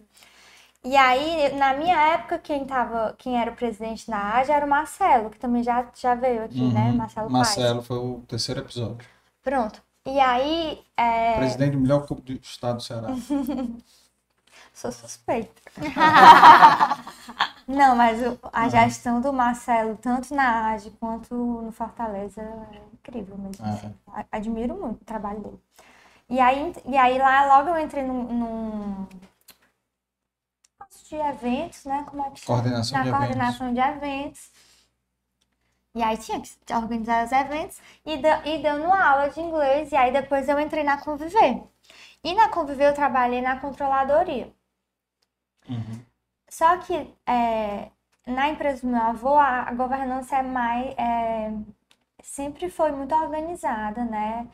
E 0.85 0.97
aí, 0.97 1.55
na 1.55 1.75
minha 1.75 1.97
época, 2.15 2.39
quem 2.41 2.65
tava, 2.65 3.15
quem 3.17 3.41
era 3.41 3.53
o 3.53 3.55
presidente 3.55 4.11
na 4.11 4.35
AGE 4.35 4.51
era 4.51 4.67
o 4.67 4.69
Marcelo, 4.69 5.31
que 5.31 5.39
também 5.39 5.63
já, 5.63 5.87
já 5.95 6.15
veio 6.17 6.45
aqui, 6.45 6.61
né? 6.73 6.91
Uhum. 6.91 6.97
Marcelo 6.97 7.31
Paes. 7.31 7.39
Marcelo 7.57 7.83
foi 7.83 7.99
o 7.99 8.25
terceiro 8.27 8.61
episódio. 8.61 9.07
Pronto. 9.45 9.81
E 10.05 10.19
aí, 10.19 10.83
é, 10.97 11.37
Presidente 11.37 11.73
do 11.77 11.81
melhor 11.81 12.05
clube 12.05 12.23
do 12.23 12.33
estado 12.43 12.79
do 12.79 12.83
Ceará. 12.83 13.09
sou 14.75 14.91
suspeita. 14.91 15.63
Não, 17.67 17.95
mas 17.97 18.21
o- 18.23 18.39
a 18.53 18.69
gestão 18.69 19.21
do 19.21 19.33
Marcelo, 19.33 19.97
tanto 19.97 20.35
na 20.35 20.71
AGE 20.73 20.91
quanto 20.93 21.35
no 21.35 21.73
Fortaleza, 21.73 22.41
é 22.43 22.83
incrível 22.93 23.37
mesmo. 23.39 23.65
É. 23.65 23.71
assim. 23.71 23.95
A- 24.09 24.25
Admiro 24.33 24.75
muito 24.75 25.03
o 25.03 25.05
trabalho 25.05 25.41
dele. 25.41 25.61
E 26.29 26.41
aí, 26.41 26.73
e 26.87 26.97
aí 26.97 27.19
lá 27.19 27.47
logo 27.59 27.71
eu 27.71 27.79
entrei 27.79 28.03
num, 28.05 28.23
num 28.25 29.07
de 31.09 31.17
eventos, 31.17 31.85
né? 31.85 32.05
Como 32.09 32.25
é 32.25 32.31
que 32.31 32.41
chama? 32.41 32.61
Coordenação 32.63 32.99
Na 32.99 33.03
de 33.03 33.09
eventos. 33.09 33.27
coordenação 33.27 33.75
de 33.75 33.81
eventos. 33.81 34.51
E 35.95 36.03
aí 36.03 36.17
tinha 36.17 36.41
que 36.41 36.75
organizar 36.75 37.25
os 37.27 37.33
eventos 37.33 37.79
e, 38.07 38.17
da- 38.17 38.47
e 38.47 38.63
dando 38.63 38.91
aula 38.91 39.29
de 39.29 39.41
inglês. 39.41 39.93
E 39.93 39.97
aí 39.97 40.11
depois 40.13 40.49
eu 40.49 40.59
entrei 40.59 40.83
na 40.83 40.97
Conviver. 40.99 41.63
E 42.25 42.35
na 42.35 42.49
Conviver 42.49 42.89
eu 42.89 42.95
trabalhei 42.95 43.43
na 43.43 43.61
controladoria. 43.61 44.51
Uhum. 45.69 46.01
Só 46.53 46.77
que 46.77 46.95
é, 47.27 47.91
na 48.27 48.51
empresa 48.51 48.83
do 48.83 48.89
meu 48.89 49.01
avô, 49.01 49.37
a, 49.37 49.63
a 49.71 49.75
governança 49.75 50.37
é 50.37 50.43
mais. 50.43 50.95
é, 50.99 51.51
sempre 52.23 52.69
foi 52.69 52.93
muito 52.93 53.15
organizada, 53.15 54.05
né? 54.05 54.47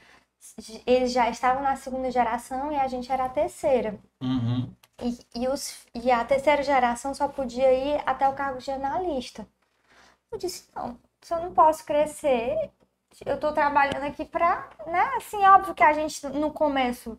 Eles 0.86 1.12
já 1.12 1.28
estavam 1.28 1.60
na 1.60 1.74
segunda 1.74 2.08
geração 2.10 2.70
e 2.72 2.76
a 2.76 2.86
gente 2.86 3.10
era 3.10 3.24
a 3.24 3.28
terceira. 3.28 3.98
Uhum. 4.22 4.72
E, 5.02 5.18
e, 5.42 5.48
os, 5.48 5.84
e 5.92 6.10
a 6.12 6.24
terceira 6.24 6.62
geração 6.62 7.12
só 7.14 7.26
podia 7.26 7.72
ir 7.72 8.00
até 8.06 8.28
o 8.28 8.34
cargo 8.34 8.60
de 8.60 8.70
analista. 8.70 9.44
Eu 10.30 10.38
disse, 10.38 10.68
não, 10.76 10.96
se 11.20 11.34
eu 11.34 11.40
não 11.42 11.52
posso 11.52 11.84
crescer, 11.84 12.70
eu 13.26 13.40
tô 13.40 13.52
trabalhando 13.52 14.04
aqui 14.04 14.24
pra, 14.24 14.70
né? 14.86 15.02
Assim, 15.16 15.44
óbvio 15.46 15.74
que 15.74 15.82
a 15.82 15.92
gente 15.92 16.24
no 16.28 16.52
começo 16.52 17.18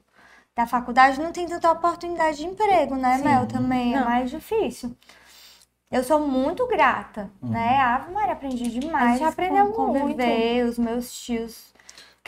da 0.59 0.67
faculdade 0.67 1.19
não 1.21 1.31
tem 1.31 1.47
tanta 1.47 1.71
oportunidade 1.71 2.37
de 2.37 2.45
emprego, 2.45 2.95
né, 2.95 3.17
Sim. 3.17 3.23
Mel? 3.23 3.45
Também 3.47 3.95
é 3.95 3.99
Não. 3.99 4.05
mais 4.05 4.29
difícil. 4.29 4.93
Eu 5.89 6.03
sou 6.03 6.19
muito 6.19 6.67
grata, 6.67 7.31
né? 7.41 7.77
A 7.77 7.95
Ave 7.95 8.11
Maria, 8.11 8.33
aprendi 8.33 8.69
demais. 8.69 9.15
A 9.15 9.17
gente 9.17 9.23
aprendeu 9.27 9.67
com- 9.71 9.87
conviver, 9.93 10.63
os 10.65 10.77
meus 10.77 11.11
tios. 11.13 11.69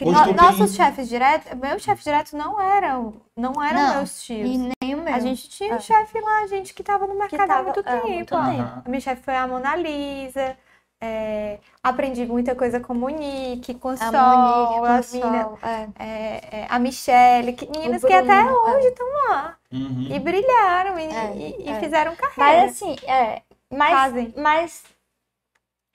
No- 0.02 0.14
tu 0.14 0.24
tem- 0.24 0.34
nossos 0.34 0.74
chefes 0.74 1.08
diretos, 1.08 1.54
meus 1.60 1.84
chefes 1.84 2.04
diretos 2.04 2.34
não 2.34 2.60
eram, 2.60 3.22
não 3.38 3.62
eram 3.64 3.80
Não, 3.82 3.96
meus 3.98 4.24
tios. 4.24 4.50
E 4.50 4.58
nem 4.58 4.96
o 4.96 5.04
meu. 5.04 5.14
A 5.14 5.20
gente 5.20 5.48
tinha 5.48 5.74
É. 5.74 5.76
um 5.76 5.80
chefe 5.80 6.20
lá, 6.20 6.48
gente 6.48 6.74
que 6.74 6.82
estava 6.82 7.06
no 7.06 7.14
mercado 7.16 7.42
há 7.42 7.48
tava- 7.48 7.64
muito 7.66 7.80
é, 7.82 7.92
há 7.92 8.00
tempo. 8.02 8.08
muito 8.08 8.30
tempo. 8.36 8.82
A 8.84 8.90
minha 8.90 9.02
chefe 9.02 9.22
foi 9.22 9.36
a 9.36 9.46
Mona 9.46 9.76
Lisa. 9.76 10.58
É, 11.02 11.60
aprendi 11.84 12.26
muita 12.26 12.56
coisa 12.56 12.80
com 12.80 12.94
Monique, 12.94 13.74
com 13.76 13.90
A 13.90 13.98
Sol, 13.98 14.12
Monique, 14.12 14.80
com 14.80 14.86
as 14.86 15.06
Sol, 15.08 15.22
meninas, 15.22 15.64
é. 15.64 15.90
é, 16.00 16.60
é, 16.62 16.68
a 16.70 16.80
Michelle, 16.80 17.54
que, 17.54 17.68
meninas 17.68 18.02
que 18.04 18.14
até 18.14 18.44
Bruno, 18.44 18.68
é. 18.68 18.78
hoje 18.78 18.88
estão 18.90 19.08
lá. 19.30 19.58
Uhum. 19.72 20.08
E 20.12 20.20
brilharam 20.20 21.00
e, 21.00 21.04
É, 21.04 21.36
e- 21.36 21.64
e 21.66 21.70
é. 21.70 21.80
fizeram 21.80 22.16
carreira. 22.16 22.68
Mas 22.68 22.72
assim, 22.72 22.96
é. 23.08 23.42
Mas, 23.70 23.90
Fazem. 23.92 24.34
mas 24.38 24.84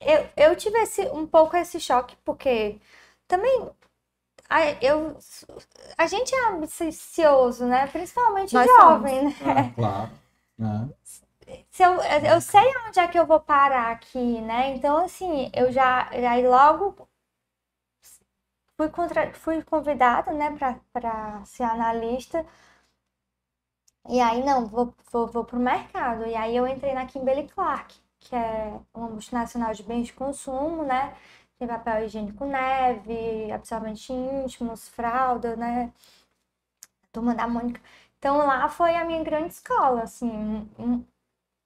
eu, 0.01 0.27
eu 0.37 0.57
tive 0.57 0.79
esse, 0.81 1.03
um 1.09 1.27
pouco 1.27 1.57
esse 1.57 1.81
choque, 1.81 2.17
porque 2.25 2.79
também 3.29 3.71
a, 4.49 4.61
eu, 4.85 5.17
a 5.99 6.07
gente 6.07 6.35
é 6.35 6.49
ambicioso, 6.51 7.67
né? 7.67 7.87
Principalmente 7.89 8.55
Nós 8.55 8.67
jovem, 8.67 9.25
né? 9.25 9.35
Ah, 9.45 9.71
claro. 9.75 10.11
né? 10.59 10.89
Se 11.71 11.83
eu, 11.83 11.93
eu 12.03 12.41
sei 12.41 12.63
onde 12.89 12.99
é 13.01 13.09
que 13.09 13.19
eu 13.19 13.27
vou 13.27 13.41
parar 13.41 13.91
aqui, 13.93 14.41
né? 14.41 14.71
Então, 14.75 14.99
assim, 15.05 15.51
eu 15.55 15.71
já. 15.73 16.09
Aí 16.11 16.47
logo 16.47 17.09
fui, 18.77 18.89
contra, 18.89 19.33
fui 19.35 19.63
convidada, 19.63 20.33
né, 20.33 20.57
pra 20.93 21.45
ser 21.45 21.65
analista. 21.65 22.45
E 24.09 24.21
aí, 24.21 24.43
não, 24.45 24.67
vou, 24.67 24.95
vou, 25.13 25.27
vou 25.27 25.45
pro 25.45 25.59
mercado. 25.59 26.27
E 26.27 26.35
aí 26.35 26.57
eu 26.57 26.67
entrei 26.67 26.95
na 26.95 27.07
Kimberly 27.07 27.49
Clark, 27.49 27.95
que 28.21 28.35
é 28.35 28.79
uma 28.95 29.09
multinacional 29.09 29.73
de 29.75 29.83
bens 29.83 30.07
de 30.09 30.13
consumo, 30.13 30.85
né? 30.85 31.15
Tem 31.59 31.67
papel 31.69 32.05
higiênico 32.05 32.45
neve, 32.45 33.51
absorvente 33.53 34.13
íntimos, 34.13 34.89
fralda, 34.89 35.57
né? 35.57 35.93
Turma 37.13 37.35
da 37.35 37.47
Mônica. 37.49 37.81
Então 38.19 38.37
lá 38.39 38.69
foi 38.69 38.95
a 38.95 39.05
minha 39.05 39.23
grande 39.23 39.53
escola, 39.55 40.03
assim, 40.03 40.69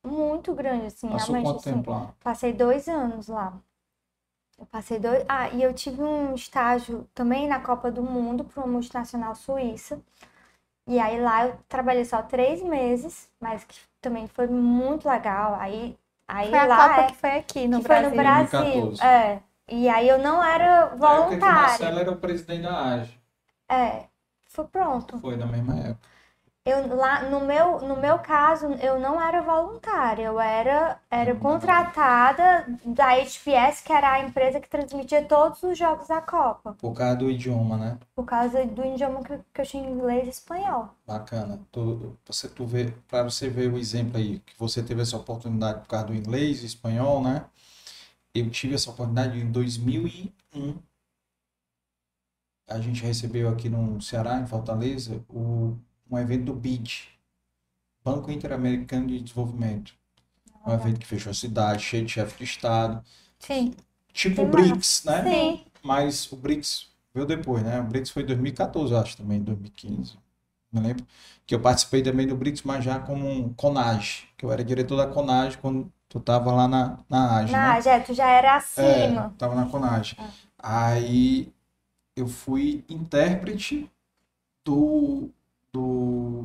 muito 0.04 0.54
grande, 0.54 0.86
assim, 0.86 1.08
Passou 1.08 1.26
realmente, 1.34 1.44
quanto 1.46 1.58
assim. 1.60 1.72
tempo 1.74 1.90
lá? 1.90 2.14
Passei 2.22 2.52
dois 2.52 2.88
anos 2.88 3.28
lá. 3.28 3.58
Eu 4.58 4.66
passei 4.66 4.98
dois. 4.98 5.24
Ah, 5.28 5.48
e 5.50 5.62
eu 5.62 5.72
tive 5.72 6.02
um 6.02 6.34
estágio 6.34 7.08
também 7.14 7.48
na 7.48 7.60
Copa 7.60 7.90
do 7.90 8.02
Mundo 8.02 8.44
para 8.44 8.62
uma 8.62 8.72
multinacional 8.72 9.34
suíça. 9.34 10.00
E 10.86 10.98
aí 10.98 11.20
lá 11.20 11.46
eu 11.46 11.58
trabalhei 11.68 12.04
só 12.04 12.22
três 12.22 12.62
meses, 12.62 13.30
mas 13.40 13.64
que 13.64 13.78
também 14.00 14.28
foi 14.28 14.46
muito 14.48 15.08
legal. 15.08 15.54
Aí 15.56 15.98
Aí 16.28 16.48
Foi 16.50 16.58
a 16.60 16.66
lá 16.66 16.88
Copa 16.88 17.00
é- 17.02 17.06
que 17.08 17.16
foi 17.16 17.30
aqui 17.38 17.68
no 17.68 17.78
que 17.80 17.86
foi 17.86 17.96
Brasil. 17.96 18.10
no 18.10 18.16
Brasil. 18.16 18.62
2014. 18.62 19.02
É. 19.04 19.42
E 19.68 19.88
aí 19.88 20.08
eu 20.08 20.18
não 20.18 20.42
era 20.44 20.96
Na 20.96 21.12
época 21.14 21.28
que 21.30 21.36
o 21.36 21.46
voluntária. 21.48 21.54
Marcelo 21.54 21.98
era 22.00 22.10
o 22.12 22.16
presidente 22.16 22.62
da 22.62 22.84
AGE. 22.94 23.20
É. 23.68 24.06
Foi 24.48 24.66
pronto. 24.66 25.18
Foi 25.18 25.36
na 25.36 25.46
mesma 25.46 25.76
época. 25.78 26.08
Eu, 26.70 26.96
lá, 26.96 27.28
no, 27.28 27.40
meu, 27.40 27.80
no 27.80 27.96
meu 27.96 28.18
caso, 28.20 28.66
eu 28.74 29.00
não 29.00 29.20
era 29.20 29.42
voluntária, 29.42 30.22
eu 30.22 30.38
era, 30.38 31.00
era 31.10 31.34
contratada 31.34 32.64
da 32.84 33.16
HPS, 33.16 33.82
que 33.82 33.92
era 33.92 34.12
a 34.12 34.20
empresa 34.20 34.60
que 34.60 34.68
transmitia 34.68 35.24
todos 35.24 35.60
os 35.64 35.76
jogos 35.76 36.06
da 36.06 36.20
Copa, 36.20 36.74
Por 36.74 36.94
causa 36.94 37.16
do 37.16 37.28
idioma, 37.28 37.76
né? 37.76 37.98
por 38.14 38.24
causa 38.24 38.64
do 38.64 38.84
idioma 38.84 39.22
que, 39.24 39.36
que 39.52 39.60
eu 39.60 39.66
tinha 39.66 39.90
inglês 39.90 40.26
e 40.26 40.30
espanhol. 40.30 40.90
Bacana. 41.06 41.58
Tu, 41.72 42.16
você, 42.24 42.48
tu 42.48 42.64
vê, 42.64 42.94
para 43.08 43.24
você 43.24 43.48
ver 43.48 43.72
o 43.72 43.76
exemplo 43.76 44.16
aí, 44.16 44.38
que 44.40 44.56
você 44.56 44.80
teve 44.82 45.02
essa 45.02 45.16
oportunidade 45.16 45.80
por 45.80 45.88
causa 45.88 46.06
do 46.06 46.14
inglês 46.14 46.62
e 46.62 46.66
espanhol, 46.66 47.20
né? 47.22 47.46
Eu 48.32 48.48
tive 48.48 48.74
essa 48.74 48.90
oportunidade 48.90 49.40
em 49.40 49.50
2001. 49.50 50.78
A 52.68 52.78
gente 52.80 53.02
recebeu 53.02 53.48
aqui 53.48 53.68
no 53.68 54.00
Ceará, 54.00 54.38
em 54.38 54.46
Fortaleza, 54.46 55.20
o, 55.28 55.76
um 56.10 56.18
evento 56.18 56.44
do 56.46 56.54
BID, 56.54 57.08
Banco 58.04 58.30
Interamericano 58.30 59.08
de 59.08 59.20
Desenvolvimento. 59.20 59.94
Um 60.66 60.72
evento 60.72 61.00
que 61.00 61.06
fechou 61.06 61.30
a 61.30 61.34
cidade, 61.34 61.82
cheio 61.82 62.04
de 62.04 62.12
chefe 62.12 62.38
de 62.38 62.44
Estado. 62.44 63.02
Sim. 63.38 63.74
Tipo 64.12 64.42
o 64.42 64.46
BRICS, 64.48 65.04
né? 65.04 65.22
Sim. 65.22 65.64
Mas 65.82 66.30
o 66.32 66.36
BRICS 66.36 66.88
veio 67.14 67.26
depois, 67.26 67.62
né? 67.62 67.80
O 67.80 67.84
BRICS 67.84 68.10
foi 68.10 68.22
em 68.22 68.26
2014, 68.26 68.92
eu 68.92 68.98
acho, 69.00 69.16
também, 69.16 69.42
2015. 69.42 70.18
Não 70.72 70.82
lembro. 70.82 71.06
Que 71.46 71.54
eu 71.54 71.60
participei 71.60 72.02
também 72.02 72.26
do 72.26 72.36
BRICS, 72.36 72.62
mas 72.62 72.84
já 72.84 72.98
como 73.00 73.28
um 73.28 73.52
CONAGE, 73.54 74.28
que 74.36 74.44
eu 74.44 74.52
era 74.52 74.64
diretor 74.64 74.96
da 74.96 75.06
CONAGE 75.06 75.58
quando 75.58 75.92
tu 76.08 76.20
tava 76.20 76.52
lá 76.52 76.68
na, 76.68 76.98
na 77.08 77.38
AGE, 77.38 77.52
né? 77.52 77.58
Na, 77.58 77.80
já, 77.80 78.00
tu 78.00 78.14
já 78.14 78.28
era 78.30 78.56
É, 78.76 79.08
acima. 79.08 79.34
tava 79.38 79.54
na 79.54 79.66
CONAGE. 79.66 80.16
Aí 80.58 81.52
eu 82.16 82.26
fui 82.28 82.84
intérprete 82.88 83.90
do, 84.64 85.30
do, 85.72 86.44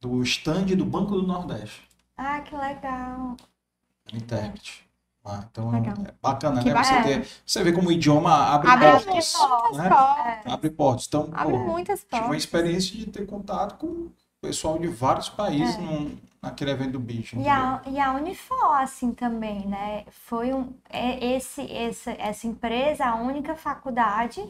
do 0.00 0.22
stand 0.22 0.66
do 0.76 0.84
Banco 0.84 1.12
do 1.12 1.22
Nordeste. 1.26 1.82
Ah, 2.16 2.40
que 2.40 2.54
legal. 2.54 3.36
Intérprete. 4.12 4.88
Ah, 5.24 5.44
então 5.50 5.70
Legal. 5.70 5.94
é 6.06 6.14
bacana, 6.22 6.62
Que 6.62 6.72
né? 6.72 6.82
Você, 6.82 7.02
ter, 7.02 7.28
você 7.44 7.62
vê 7.62 7.72
como 7.72 7.88
o 7.88 7.92
idioma 7.92 8.32
abre, 8.34 8.70
Abre 8.70 8.86
portas. 8.90 9.34
né? 9.76 9.88
portas. 9.88 10.52
Abre 10.52 10.70
portas. 10.70 11.06
Então, 11.06 11.28
Abre 11.32 11.52
pô, 11.52 11.58
muitas 11.58 12.00
tive 12.00 12.16
uma 12.16 12.22
portas. 12.22 12.42
experiência 12.44 12.96
de 12.96 13.06
ter 13.06 13.26
contato 13.26 13.76
com 13.76 13.86
o 13.86 14.12
pessoal 14.40 14.78
de 14.78 14.88
vários 14.88 15.28
países 15.28 15.76
É. 15.76 15.78
num- 15.80 16.16
naquele 16.42 16.70
evento 16.70 16.92
do 16.92 16.98
bicho. 16.98 17.36
E 17.38 17.46
a, 17.46 17.82
e 17.86 18.00
a 18.00 18.12
Unifor, 18.12 18.76
assim, 18.80 19.12
também, 19.12 19.66
né? 19.66 20.06
Foi 20.10 20.54
um, 20.54 20.72
é 20.88 21.34
esse, 21.36 21.70
essa, 21.70 22.12
essa 22.12 22.46
empresa, 22.46 23.04
a 23.04 23.16
única 23.16 23.54
faculdade, 23.54 24.42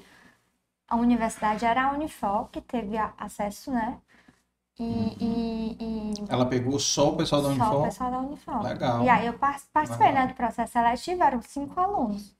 a 0.91 0.97
universidade 0.97 1.65
era 1.65 1.85
a 1.89 1.93
Unifor, 1.93 2.49
que 2.51 2.61
teve 2.61 2.97
acesso, 3.19 3.71
né? 3.71 3.99
E, 4.79 4.85
e, 5.21 5.77
e 5.81 6.15
Ela 6.29 6.47
pegou 6.47 6.79
só 6.79 7.11
o 7.11 7.17
pessoal 7.17 7.43
da 7.43 7.55
só 7.55 7.81
o 7.81 7.85
pessoal 7.85 8.11
da 8.11 8.19
Unifor. 8.21 8.63
Legal. 8.63 9.05
E 9.05 9.09
aí 9.09 9.27
eu 9.27 9.39
par- 9.39 9.61
participei, 9.73 10.09
Legal. 10.09 10.23
né, 10.23 10.33
do 10.33 10.37
processo 10.37 10.73
seletivo, 10.73 11.23
eram 11.23 11.43
cinco 11.43 11.79
alunos. 11.79 12.35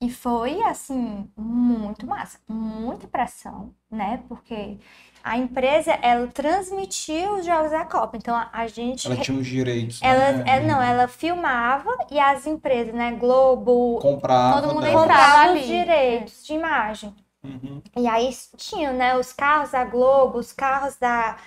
E 0.00 0.10
foi, 0.10 0.62
assim, 0.64 1.30
muito 1.36 2.06
massa, 2.06 2.38
muita 2.46 3.08
pressão, 3.08 3.74
né? 3.90 4.18
Porque 4.28 4.78
a 5.24 5.38
empresa, 5.38 5.92
ela 6.02 6.26
transmitiu 6.26 7.36
os 7.36 7.46
jogos 7.46 7.70
da 7.70 7.86
Copa. 7.86 8.14
Então, 8.14 8.36
a, 8.52 8.66
gente... 8.66 9.06
Ela 9.06 9.16
tinha 9.16 9.38
os 9.38 9.46
direitos. 9.46 9.98
Ela, 10.02 10.32
né? 10.32 10.44
é, 10.46 10.60
não, 10.60 10.82
ela 10.82 11.08
filmava 11.08 11.90
e 12.10 12.20
as 12.20 12.46
empresas, 12.46 12.92
né, 12.92 13.10
Globo, 13.12 13.98
Comprava 14.02 14.60
todo 14.60 14.74
mundo 14.74 14.84
dela. 14.84 15.00
comprava 15.00 15.52
os 15.54 15.64
direitos 15.66 16.44
de 16.44 16.52
imagem. 16.52 17.14
Uhum. 17.42 17.80
E 17.96 18.06
aí 18.06 18.28
tinham, 18.58 18.92
né, 18.92 19.16
os 19.16 19.32
carros 19.32 19.70
da 19.70 19.82
Globo, 19.84 20.38
os 20.38 20.52
carros 20.52 20.96
da 20.98 21.38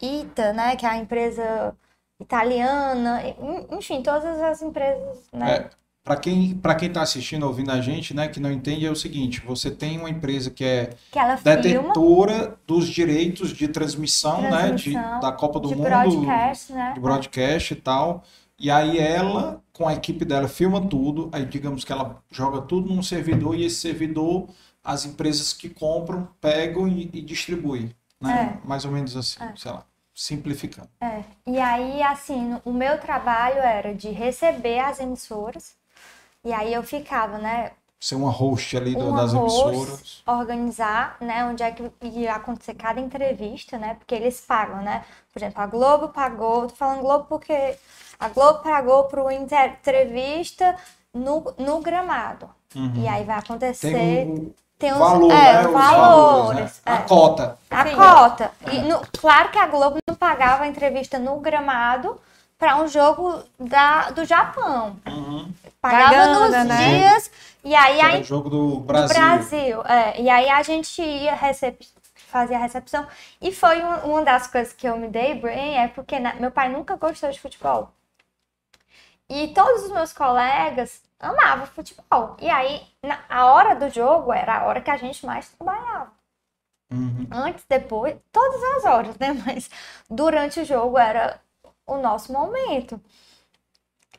Ita, 0.00 0.52
né, 0.52 0.74
que 0.74 0.84
é 0.84 0.88
a 0.88 0.96
empresa 0.96 1.76
italiana, 2.20 3.22
en- 3.22 3.66
enfim, 3.78 4.02
todas 4.02 4.40
as 4.42 4.60
empresas, 4.60 5.28
né? 5.32 5.54
É, 5.56 5.70
para 6.04 6.16
quem 6.16 6.54
para 6.54 6.74
quem 6.74 6.88
está 6.88 7.02
assistindo, 7.02 7.46
ouvindo 7.46 7.70
a 7.70 7.80
gente, 7.80 8.12
né, 8.12 8.26
que 8.26 8.40
não 8.40 8.50
entende, 8.50 8.86
é 8.86 8.90
o 8.90 8.96
seguinte: 8.96 9.40
você 9.46 9.70
tem 9.70 9.98
uma 9.98 10.10
empresa 10.10 10.50
que 10.50 10.64
é 10.64 10.90
Que 11.10 11.20
detentora 11.44 12.58
dos 12.66 12.88
direitos 12.88 13.50
de 13.50 13.68
transmissão, 13.68 14.42
né, 14.42 14.72
de, 14.72 14.92
Transmissão, 14.92 15.20
da 15.20 15.32
Copa 15.32 15.60
do 15.60 15.68
de 15.68 15.76
Mundo, 15.76 15.88
broadcast, 15.88 16.72
né? 16.72 16.92
de 16.94 17.00
broadcast 17.00 17.72
e 17.72 17.76
tal. 17.76 18.24
E 18.58 18.70
aí 18.70 18.98
ela, 18.98 19.62
com 19.72 19.88
a 19.88 19.94
equipe 19.94 20.24
dela, 20.24 20.48
filma 20.48 20.80
tudo. 20.80 21.28
Aí 21.32 21.44
digamos 21.44 21.84
que 21.84 21.92
ela 21.92 22.22
joga 22.30 22.60
tudo 22.62 22.92
num 22.92 23.02
servidor 23.02 23.56
e 23.56 23.64
esse 23.64 23.76
servidor, 23.76 24.48
as 24.84 25.04
empresas 25.04 25.52
que 25.52 25.68
compram, 25.68 26.28
pegam 26.40 26.88
e, 26.88 27.10
e 27.12 27.20
distribuem, 27.22 27.94
né? 28.20 28.60
Mais 28.64 28.84
ou 28.84 28.90
menos 28.90 29.16
assim, 29.16 29.38
sei 29.56 29.70
lá, 29.70 29.84
simplificando. 30.12 30.88
É. 31.00 31.22
E 31.46 31.58
aí, 31.58 32.02
assim, 32.02 32.60
o 32.64 32.72
meu 32.72 32.98
trabalho 32.98 33.58
era 33.58 33.94
de 33.94 34.10
receber 34.10 34.80
as 34.80 35.00
emissoras, 35.00 35.74
e 36.44 36.52
aí 36.52 36.72
eu 36.72 36.82
ficava, 36.82 37.38
né, 37.38 37.72
Ser 38.00 38.16
uma 38.16 38.30
host 38.30 38.76
ali 38.76 38.96
uma 38.96 39.12
das 39.12 39.32
host, 39.32 39.68
emissoras. 39.68 40.22
organizar, 40.26 41.16
né, 41.20 41.44
onde 41.44 41.62
é 41.62 41.70
que 41.70 41.88
ia 42.02 42.34
acontecer 42.34 42.74
cada 42.74 43.00
entrevista, 43.00 43.78
né, 43.78 43.94
porque 43.94 44.14
eles 44.14 44.40
pagam, 44.40 44.82
né, 44.82 45.04
por 45.32 45.38
exemplo, 45.38 45.62
a 45.62 45.66
Globo 45.66 46.08
pagou, 46.08 46.66
tô 46.66 46.74
falando 46.74 47.00
Globo 47.02 47.26
porque 47.28 47.76
a 48.18 48.28
Globo 48.28 48.58
pagou 48.60 49.04
para 49.04 49.22
uma 49.22 49.32
entrevista 49.32 50.76
no, 51.14 51.54
no 51.58 51.80
gramado, 51.80 52.50
Uhum. 52.74 52.92
e 52.96 53.06
aí 53.06 53.22
vai 53.24 53.36
acontecer, 53.38 53.92
Tem 53.92 54.26
um 54.30 54.52
tem 54.78 54.92
uns 54.92 54.98
valor, 54.98 55.30
é, 55.30 55.52
né? 55.62 55.66
Os 55.68 55.72
valores, 55.72 56.82
né? 56.84 56.92
A 56.92 56.94
é. 56.96 57.02
cota. 57.02 57.58
A 57.70 57.86
Sim. 57.86 57.94
cota. 57.94 58.50
E 58.72 58.78
no- 58.80 59.00
claro 59.20 59.50
que 59.50 59.58
a 59.58 59.66
Globo 59.68 59.98
não 60.08 60.16
pagava 60.16 60.64
a 60.64 60.66
entrevista 60.66 61.20
no 61.20 61.38
gramado 61.38 62.18
para 62.62 62.76
um 62.76 62.86
jogo 62.86 63.42
da, 63.58 64.10
do 64.10 64.24
Japão. 64.24 64.96
Uhum. 65.04 65.52
Pagava 65.80 66.26
nos 66.46 66.64
né? 66.64 67.00
dias 67.00 67.28
e 67.64 67.74
aí 67.74 67.98
era 67.98 68.22
jogo 68.22 68.48
do 68.48 68.74
do 68.76 68.80
Brasil. 68.82 69.16
Brasil. 69.16 69.82
é. 69.82 70.20
e 70.20 70.30
aí 70.30 70.48
a 70.48 70.62
gente 70.62 71.02
ia 71.02 71.34
recep... 71.34 71.84
fazer 72.14 72.54
a 72.54 72.58
recepção. 72.58 73.04
E 73.40 73.50
foi 73.50 73.82
um- 73.82 74.12
uma 74.12 74.22
das 74.22 74.46
coisas 74.46 74.72
que 74.72 74.86
eu 74.88 74.96
me 74.96 75.08
dei 75.08 75.34
bem, 75.34 75.76
é 75.76 75.88
porque 75.88 76.20
né, 76.20 76.36
meu 76.38 76.52
pai 76.52 76.68
nunca 76.68 76.94
gostou 76.94 77.32
de 77.32 77.40
futebol. 77.40 77.90
E 79.28 79.48
todos 79.48 79.82
os 79.82 79.90
meus 79.90 80.12
colegas 80.12 81.02
amavam 81.18 81.66
futebol. 81.66 82.36
E 82.40 82.48
aí, 82.48 82.80
na, 83.02 83.18
a 83.28 83.46
hora 83.46 83.74
do 83.74 83.90
jogo 83.90 84.32
era 84.32 84.58
a 84.58 84.64
hora 84.66 84.80
que 84.80 84.90
a 84.90 84.96
gente 84.96 85.26
mais 85.26 85.48
trabalhava. 85.48 86.12
Uhum. 86.92 87.26
Antes, 87.32 87.64
depois, 87.68 88.14
todas 88.30 88.62
as 88.76 88.84
horas, 88.84 89.18
né? 89.18 89.32
Mas 89.44 89.68
durante 90.08 90.60
o 90.60 90.64
jogo 90.64 90.96
era 90.96 91.40
o 91.86 91.98
nosso 91.98 92.32
momento. 92.32 93.00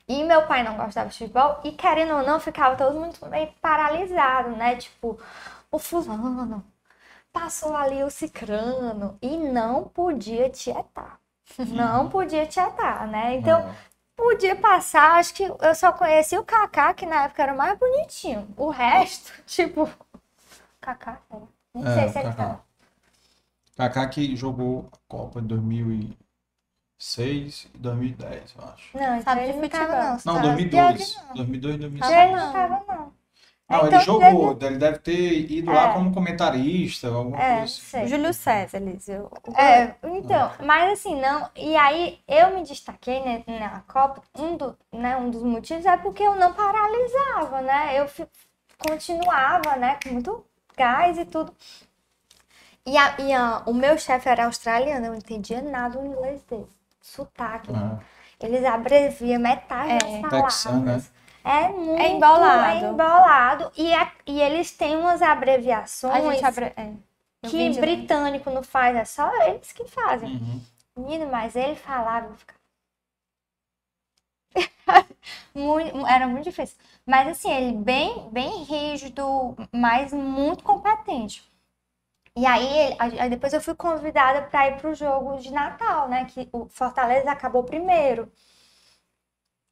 E 0.07 0.23
meu 0.23 0.45
pai 0.47 0.63
não 0.63 0.75
gostava 0.77 1.09
de 1.09 1.17
futebol 1.17 1.59
e, 1.63 1.71
querendo 1.71 2.13
ou 2.15 2.23
não, 2.23 2.39
ficava 2.39 2.75
todo 2.75 2.99
mundo 2.99 3.17
meio 3.29 3.51
paralisado, 3.61 4.49
né? 4.55 4.75
Tipo, 4.75 5.17
o 5.71 5.79
fulano 5.79 6.63
passou 7.33 7.75
ali 7.75 8.03
o 8.03 8.11
cicrano 8.11 9.17
e 9.21 9.37
não 9.37 9.85
podia 9.85 10.49
tietar. 10.49 11.19
Não 11.69 12.09
podia 12.09 12.47
tietar, 12.47 13.07
né? 13.07 13.35
Então, 13.35 13.65
Ah, 13.65 13.77
podia 14.15 14.55
passar, 14.55 15.13
acho 15.19 15.33
que 15.35 15.43
eu 15.43 15.75
só 15.75 15.91
conheci 15.93 16.37
o 16.37 16.45
Kaká, 16.45 16.93
que 16.93 17.05
na 17.05 17.25
época 17.25 17.43
era 17.43 17.53
o 17.53 17.57
mais 17.57 17.77
bonitinho. 17.79 18.47
O 18.57 18.69
resto, 18.69 19.33
tipo, 19.47 19.89
Kaká, 20.81 21.21
era. 21.31 21.47
Nem 21.73 21.85
É, 21.85 21.85
sei 21.87 22.09
se 22.09 22.19
ele 22.19 22.31
Kaká. 22.31 22.49
tá. 22.49 22.63
Kaká 23.77 24.09
que 24.09 24.35
jogou 24.35 24.89
a 24.91 24.97
Copa 25.07 25.39
em 25.39 25.45
2006 27.03 27.69
e 27.73 27.77
2010, 27.77 28.55
eu 28.57 28.63
acho. 28.65 28.89
Não, 28.93 29.17
então 29.17 29.23
Sabe 29.23 29.41
de 29.43 29.49
ele 29.49 29.61
não 29.61 29.69
tava, 29.69 29.95
não. 29.95 30.19
Não, 30.25 30.41
Sabe? 30.41 30.41
2002. 30.41 30.69
Pior 30.69 30.95
que 30.95 31.05
2002, 31.35 31.77
não. 31.77 31.79
2006. 31.79 32.11
Ele 32.11 32.35
não 32.35 32.51
tava, 32.53 32.83
não. 32.87 33.13
Não, 33.69 33.85
Então, 33.85 33.87
ele 33.87 33.99
jogou, 33.99 34.51
teve- 34.51 34.65
ele 34.67 34.77
deve 34.77 34.99
ter 34.99 35.51
ido 35.51 35.71
É. 35.71 35.73
lá 35.73 35.93
como 35.93 36.13
comentarista, 36.13 37.07
alguma 37.09 37.41
É, 37.41 37.43
coisa 37.43 37.65
assim. 37.65 37.81
sei. 37.81 38.07
Júlio 38.07 38.33
César, 38.33 38.77
Eliseu. 38.77 39.29
É, 39.57 39.95
então, 40.03 40.51
mas 40.65 40.93
assim, 40.93 41.19
não. 41.19 41.49
E 41.55 41.75
aí 41.75 42.19
eu 42.27 42.55
me 42.55 42.63
destaquei 42.63 43.21
né, 43.21 43.43
na 43.47 43.81
Copa, 43.81 44.21
um, 44.37 44.55
do, 44.57 44.77
né, 44.91 45.17
um 45.17 45.29
dos 45.31 45.43
motivos 45.43 45.85
é 45.85 45.97
porque 45.97 46.23
eu 46.23 46.35
não 46.35 46.53
paralisava, 46.53 47.61
né? 47.61 47.99
Eu 47.99 48.07
continuava, 48.77 49.75
né, 49.77 49.97
com 50.03 50.09
muito 50.13 50.45
gás 50.77 51.17
e 51.17 51.25
tudo. 51.25 51.53
E, 52.85 52.93
a, 52.97 53.05
e 53.19 53.33
a- 53.33 53.63
o 53.65 53.73
meu 53.73 53.97
chefe 53.97 54.29
era 54.29 54.45
australiano, 54.45 55.05
eu 55.05 55.11
não 55.11 55.17
entendia 55.17 55.61
nada 55.61 55.97
do 55.99 56.05
inglês 56.05 56.41
dele. 56.43 56.67
Sotaque. 57.03 57.69
Ah, 57.75 57.99
Eles 58.39 58.63
abreviam 58.65 59.39
metade 59.39 59.91
É. 59.91 59.97
das 59.97 60.21
palavras. 60.21 60.63
Texano, 60.63 60.85
né? 60.85 61.03
É 61.43 61.67
muito 61.67 62.01
É 62.01 62.07
embolado. 62.09 62.85
é 62.85 62.89
embolado. 62.89 63.71
E, 63.77 63.93
é- 63.93 64.11
e 64.25 64.41
eles 64.41 64.71
têm 64.71 64.95
umas 64.95 65.21
abreviações 65.21 66.41
abre... 66.41 66.65
é. 66.77 66.93
Que 67.49 67.69
de- 67.69 67.79
britânico 67.81 68.49
não 68.49 68.63
faz, 68.63 68.95
é 68.95 69.03
só 69.03 69.29
eles 69.43 69.71
que 69.73 69.85
fazem. 69.85 70.29
Uhum. 70.37 70.61
Menino, 70.97 71.29
mas 71.29 71.55
ele 71.57 71.75
falava, 71.75 72.27
eu 72.27 72.35
ficava. 72.37 72.59
muito, 75.53 76.07
era 76.07 76.27
muito 76.27 76.45
difícil. 76.45 76.77
Mas 77.05 77.27
assim, 77.27 77.51
ele 77.51 77.77
bem, 77.77 78.29
bem 78.31 78.63
rígido, 78.63 79.55
mas 79.73 80.13
muito 80.13 80.63
competente. 80.63 81.43
E 82.35 82.45
aí, 82.45 82.95
aí 82.99 83.29
depois 83.29 83.53
eu 83.53 83.61
fui 83.61 83.75
convidada 83.75 84.41
para 84.43 84.69
ir 84.69 84.77
pro 84.77 84.95
jogo 84.95 85.37
de 85.37 85.51
Natal, 85.51 86.09
né? 86.09 86.25
Que 86.25 86.49
o 86.51 86.67
Fortaleza 86.67 87.29
acabou 87.31 87.63
primeiro. 87.63 88.31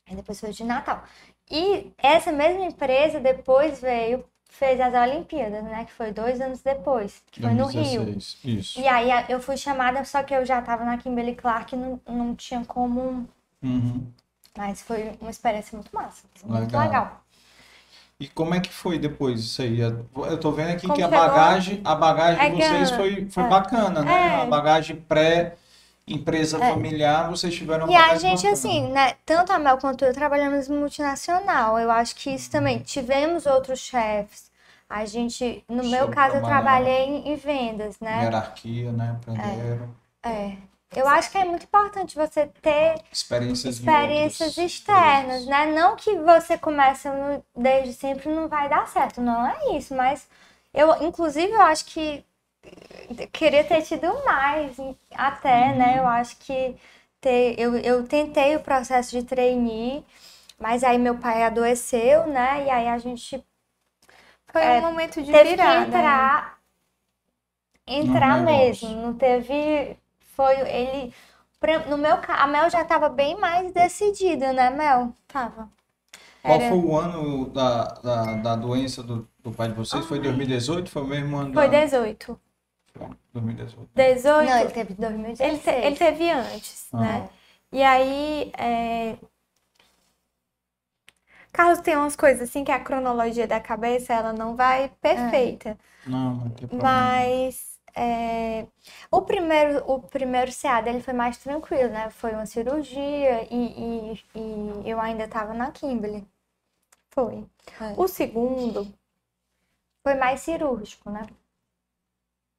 Aí 0.08 0.16
depois 0.16 0.40
foi 0.40 0.50
o 0.50 0.54
de 0.54 0.64
Natal. 0.64 1.04
E 1.50 1.92
essa 1.98 2.32
mesma 2.32 2.64
empresa 2.64 3.20
depois 3.20 3.82
veio, 3.82 4.24
fez 4.50 4.80
as 4.80 4.94
Olimpíadas, 4.94 5.64
né? 5.64 5.86
Que 5.86 5.92
foi 5.92 6.12
dois 6.12 6.40
anos 6.40 6.62
depois, 6.62 7.24
que 7.32 7.42
foi 7.42 7.54
no 7.54 7.66
Rio. 7.66 8.04
2016, 8.04 8.40
Isso. 8.44 8.80
E 8.80 8.88
aí 8.88 9.10
eu 9.28 9.40
fui 9.40 9.58
chamada, 9.58 10.04
só 10.06 10.22
que 10.22 10.34
eu 10.34 10.46
já 10.46 10.62
tava 10.62 10.86
na 10.86 10.98
Kimberly 10.98 11.36
Clark 11.36 11.74
e 11.74 11.78
não, 11.78 12.00
não 12.08 12.36
tinha 12.36 12.64
como. 12.66 13.28
Uhum. 13.64 14.12
Mas 14.56 14.82
foi 14.82 15.18
uma 15.20 15.32
experiência 15.32 15.76
muito 15.76 15.94
massa. 15.96 16.28
Muito 16.44 16.66
Legal. 16.66 16.82
legal. 16.82 17.21
E 18.22 18.28
como 18.28 18.54
é 18.54 18.60
que 18.60 18.70
foi 18.72 19.00
depois 19.00 19.40
isso 19.40 19.64
aí? 19.64 19.80
Eu 19.80 20.40
tô 20.40 20.52
vendo 20.52 20.70
aqui 20.74 20.84
Como 20.84 20.94
que 20.94 21.02
a 21.02 21.10
chegou? 21.10 21.20
bagagem, 21.28 21.82
a 21.84 21.96
bagagem 21.96 22.46
É 22.46 22.50
de 22.52 22.56
vocês 22.56 22.92
foi, 22.92 23.28
foi 23.32 23.44
é. 23.44 23.48
bacana, 23.48 24.02
né? 24.04 24.12
É. 24.14 24.42
A 24.44 24.46
bagagem 24.46 24.96
pré-empresa 24.96 26.64
É. 26.64 26.70
familiar, 26.72 27.30
vocês 27.32 27.52
tiveram 27.56 27.86
uma 27.88 27.92
E 27.92 27.96
a 27.96 28.16
gente, 28.16 28.36
bacana. 28.44 28.54
assim, 28.54 28.92
né? 28.92 29.14
Tanto 29.26 29.52
a 29.52 29.58
Mel 29.58 29.80
quanto 29.80 30.06
eu 30.06 30.14
trabalhamos 30.14 30.68
multinacional. 30.70 31.80
Eu 31.80 31.90
acho 31.90 32.16
que 32.16 32.30
isso 32.30 32.52
também. 32.52 32.78
Tivemos 32.80 33.48
outros 33.48 33.80
chefes. 33.80 34.52
A 34.88 35.04
gente, 35.06 35.64
no 35.68 35.84
meu 35.84 36.02
Soube 36.02 36.14
caso, 36.16 36.36
eu 36.36 36.44
trabalhei 36.44 37.06
em, 37.06 37.30
em 37.32 37.36
vendas, 37.36 38.00
né? 38.00 38.22
Hierarquia, 38.24 38.92
né? 38.92 39.16
Aprenderam. 39.20 39.90
É. 40.22 40.52
Eu 40.96 41.08
acho 41.08 41.32
que 41.32 41.38
é 41.38 41.46
muito 41.46 41.64
importante 41.66 42.16
você 42.16 42.48
ter 42.62 42.96
Experiências 43.12 43.76
experiências 43.76 44.58
externas, 44.58 45.46
né? 45.46 45.66
Não 45.68 45.96
que 45.96 46.16
você 46.20 46.58
começa 46.58 47.12
no- 47.14 47.44
desde 47.56 47.94
sempre 47.94 48.30
e 48.30 48.34
não 48.36 48.48
vai 48.48 48.70
dar 48.70 48.88
certo, 48.88 49.22
não 49.22 49.46
é 49.48 49.78
isso, 49.78 49.96
mas 49.96 50.28
eu, 50.74 51.04
inclusive, 51.04 51.52
eu 51.54 51.62
acho 51.62 51.86
que 51.86 52.26
eu 53.20 53.28
queria 53.30 53.64
ter 53.64 53.82
tido 53.84 54.08
mais, 54.26 54.78
até, 55.14 55.74
né? 55.76 56.00
Eu 56.00 56.08
acho 56.08 56.38
que 56.38 56.76
ter, 57.22 57.60
eu, 57.60 57.76
eu 57.78 58.08
tentei 58.08 58.56
o 58.56 58.62
processo 58.62 59.12
de 59.12 59.24
trainee, 59.26 60.06
mas 60.60 60.84
aí 60.84 60.98
meu 60.98 61.18
pai 61.18 61.44
adoeceu, 61.44 62.28
né? 62.28 62.66
E 62.66 62.70
aí 62.70 62.88
a 62.88 62.98
gente 62.98 63.44
Foi 64.52 64.62
É, 64.62 64.80
um 64.80 64.82
momento 64.82 65.22
de 65.24 65.32
teve 65.32 65.50
virada. 65.50 65.88
que 65.88 65.98
entrar, 65.98 66.62
entrar 67.86 68.38
No 68.38 68.46
mesmo. 68.46 68.90
negócio. 68.90 68.98
Não 69.02 69.14
teve, 69.16 69.96
foi 70.36 70.60
ele, 70.62 71.14
pra- 71.60 71.80
no 71.88 71.98
meu 71.98 72.18
a 72.28 72.48
Mel 72.48 72.70
já 72.70 72.82
estava 72.82 73.10
bem 73.10 73.38
mais 73.40 73.72
decidida, 73.72 74.54
né, 74.54 74.70
Mel? 74.70 75.14
Tava. 75.28 75.70
Qual 76.44 76.60
Era- 76.60 76.70
foi 76.70 76.80
o 76.80 76.98
ano 76.98 77.50
da, 77.50 77.84
da, 77.86 78.34
da 78.36 78.56
doença 78.56 79.04
do, 79.04 79.28
do 79.40 79.52
pai 79.52 79.70
de 79.70 79.76
vocês? 79.76 80.06
Foi 80.06 80.20
2018? 80.20 80.90
Foi 80.90 81.02
o 81.04 81.08
mesmo 81.08 81.38
ano 81.38 81.54
Foi 81.54 81.70
da... 81.70 81.80
18. 81.86 82.40
2018. 83.34 83.90
18. 83.96 84.50
Não, 84.50 84.60
ele 84.60 84.72
teve 84.72 84.94
2016. 84.96 85.40
Ele, 85.40 85.60
te- 85.60 85.86
ele 85.88 85.96
teve 85.98 86.30
antes, 86.32 86.88
Ah. 86.94 87.00
né? 87.00 87.30
E 87.72 87.84
aí, 87.84 88.52
é... 88.58 89.18
Carlos 91.52 91.80
tem 91.82 91.96
umas 91.96 92.16
coisas 92.16 92.50
assim 92.50 92.64
que 92.64 92.72
a 92.72 92.80
cronologia 92.80 93.46
da 93.48 93.60
cabeça 93.60 94.14
ela 94.14 94.32
não 94.34 94.56
vai 94.56 94.90
perfeita, 95.02 95.78
Não, 96.06 96.36
não 96.36 96.50
tem 96.50 96.68
problema. 96.68 96.84
mas 96.90 97.71
é, 97.96 98.68
O 99.12 99.22
primeiro, 99.24 99.84
o 99.92 100.02
primeiro 100.02 100.52
CA 100.52 100.82
dele 100.82 101.02
foi 101.02 101.14
mais 101.14 101.38
tranquilo, 101.38 101.90
né? 101.92 102.10
Foi 102.12 102.32
uma 102.34 102.46
cirurgia 102.46 103.48
e, 103.52 104.14
e, 104.16 104.24
e 104.36 104.90
eu 104.90 105.00
ainda 105.00 105.26
estava 105.26 105.54
na 105.54 105.72
Kimberly. 105.72 106.26
foi. 107.14 107.46
É. 107.80 107.96
O 107.96 108.08
segundo, 108.08 108.88
Foi 110.04 110.14
mais 110.14 110.42
cirúrgico, 110.42 111.10
né? 111.10 111.24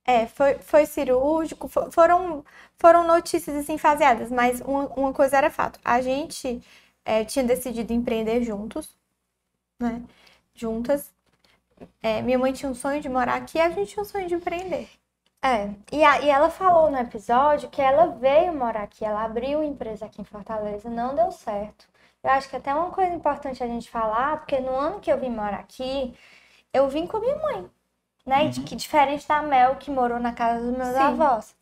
é, 0.05 0.27
foi, 0.27 0.55
foi 0.59 0.87
cirúrgico, 0.87 1.69
fo- 1.69 1.91
foram, 1.93 2.45
foram 2.79 3.07
notícias 3.07 3.57
assim 3.57 3.79
faseadas, 3.79 4.31
mas 4.31 4.61
uma, 4.61 4.87
uma 4.89 5.13
coisa 5.13 5.37
era 5.37 5.51
fato. 5.51 5.79
A 5.85 6.01
gente 6.01 6.61
é, 7.05 7.25
tinha 7.25 7.45
decidido 7.45 7.93
empreender 7.93 8.43
juntos, 8.43 8.89
né? 9.81 10.03
Juntas. 10.55 11.13
É, 12.03 12.23
minha 12.23 12.39
mãe 12.39 12.53
tinha 12.53 12.71
um 12.71 12.75
sonho 12.75 13.01
de 13.03 13.09
morar 13.11 13.37
aqui 13.37 13.59
a 13.61 13.71
gente 13.71 13.91
tinha 13.93 14.03
um 14.03 14.07
sonho 14.07 14.29
de 14.29 14.35
empreender. 14.35 14.89
É, 15.45 15.71
e, 15.91 16.05
a- 16.05 16.21
e 16.21 16.31
ela 16.31 16.49
falou 16.51 16.91
no 16.91 16.99
episódio 16.99 17.69
que 17.69 17.83
ela 17.83 18.07
veio 18.07 18.55
morar 18.55 18.85
aqui, 18.85 19.05
ela 19.05 19.25
abriu 19.25 19.63
empresa 19.63 20.07
aqui 20.07 20.21
em 20.21 20.25
Fortaleza, 20.25 20.89
não 20.89 21.15
deu 21.17 21.33
certo. 21.33 21.85
Eu 22.23 22.31
acho 22.31 22.49
que 22.49 22.55
até 22.55 22.73
uma 22.73 22.91
coisa 22.91 23.13
importante 23.13 23.63
a 23.63 23.67
gente 23.67 23.91
falar, 23.91 24.37
porque 24.39 24.61
no 24.61 24.71
ano 24.77 25.01
que 25.01 25.11
eu 25.13 25.19
vim 25.19 25.31
morar 25.31 25.59
aqui, 25.59 26.15
eu 26.73 26.89
vim 26.89 27.07
com 27.09 27.17
a 27.17 27.21
minha 27.21 27.37
mãe, 27.37 27.67
né? 28.25 28.47
De- 28.49 28.61
que 28.61 28.77
diferente 28.77 29.27
da 29.27 29.43
Mel, 29.43 29.75
que 29.77 29.91
morou 29.91 30.21
na 30.21 30.33
casa 30.33 30.65
dos 30.65 30.77
meus 30.79 30.95
Sim. 30.95 31.03
avós. 31.03 31.55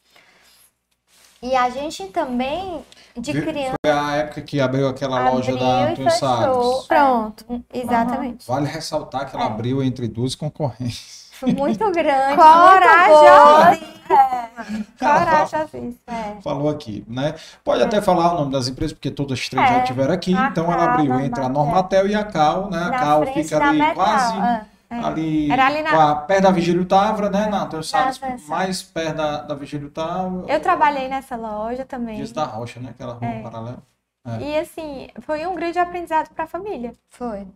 E 1.42 1.56
a 1.56 1.70
gente 1.70 2.06
também, 2.08 2.84
de 3.16 3.32
criança, 3.32 3.76
Foi 3.82 3.90
a 3.90 4.16
época 4.16 4.42
que 4.42 4.60
abriu 4.60 4.86
aquela 4.86 5.30
loja 5.30 5.56
da 5.56 5.84
Antônio. 5.88 6.10
Salles. 6.10 6.86
Pronto, 6.86 7.64
exatamente. 7.72 8.46
Vale 8.46 8.66
ressaltar 8.66 9.30
que 9.30 9.34
ela 9.34 9.46
abriu 9.46 9.82
entre 9.82 10.06
duas 10.06 10.34
concorrentes. 10.34 11.19
Muito 11.46 11.90
grande, 11.92 12.36
Corajosíssima. 12.36 13.90
boa. 14.08 14.80
Corajosíssima. 14.98 16.40
Falou 16.42 16.68
aqui, 16.68 17.04
né? 17.08 17.34
Pode 17.64 17.82
até 17.82 18.00
falar 18.00 18.32
o 18.34 18.38
nome 18.40 18.52
das 18.52 18.68
empresas, 18.68 18.92
porque 18.92 19.10
todas 19.10 19.38
as 19.38 19.48
três 19.48 19.68
já 19.68 19.76
É, 19.76 19.82
estiveram 19.82 20.12
aqui. 20.14 20.34
a 20.34 20.48
Então 20.48 20.64
ela 20.72 20.76
Cal, 20.76 20.88
abriu 20.90 21.04
Normatel. 21.06 21.26
entre 21.26 21.44
a 21.44 21.48
Normatel 21.48 22.06
e 22.08 22.14
a 22.14 22.24
Cal, 22.24 22.70
né? 22.70 22.82
A 22.82 22.90
Cal 22.90 23.26
fica 23.26 23.64
ali 23.68 23.78
Metal, 23.78 23.94
quase 23.94 24.36
é. 24.38 24.66
ali, 24.90 25.50
Era 25.52 25.66
ali 25.66 25.82
na- 25.82 26.16
perto 26.16 26.42
da 26.42 26.50
Vigílio 26.50 26.84
Távora, 26.84 27.30
né? 27.30 27.46
Na 27.46 27.62
Antônio 27.64 27.84
Salles, 27.84 28.20
mais 28.48 28.82
perto 28.82 29.16
da, 29.16 29.40
da 29.42 29.54
Vigílio 29.54 29.90
Távora. 29.90 30.52
Eu 30.52 30.60
trabalhei 30.60 31.08
nessa 31.08 31.36
loja 31.36 31.84
também. 31.84 32.16
Dias 32.16 32.32
da 32.32 32.44
Rocha, 32.44 32.80
né? 32.80 32.90
Aquela 32.90 33.14
rua 33.14 33.28
É. 33.28 33.40
paralela. 33.42 33.82
É. 34.26 34.42
E 34.42 34.58
assim, 34.58 35.08
foi 35.20 35.46
um 35.46 35.54
grande 35.54 35.78
aprendizado 35.78 36.28
para 36.34 36.44
a 36.44 36.46
família. 36.46 36.92
Foi. 37.08 37.46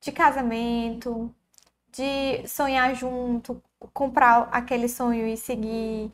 De 0.00 0.12
casamento, 0.12 1.30
de 1.92 2.46
sonhar 2.48 2.94
junto, 2.94 3.62
comprar 3.92 4.48
aquele 4.52 4.88
sonho 4.88 5.26
e 5.26 5.36
seguir. 5.36 6.12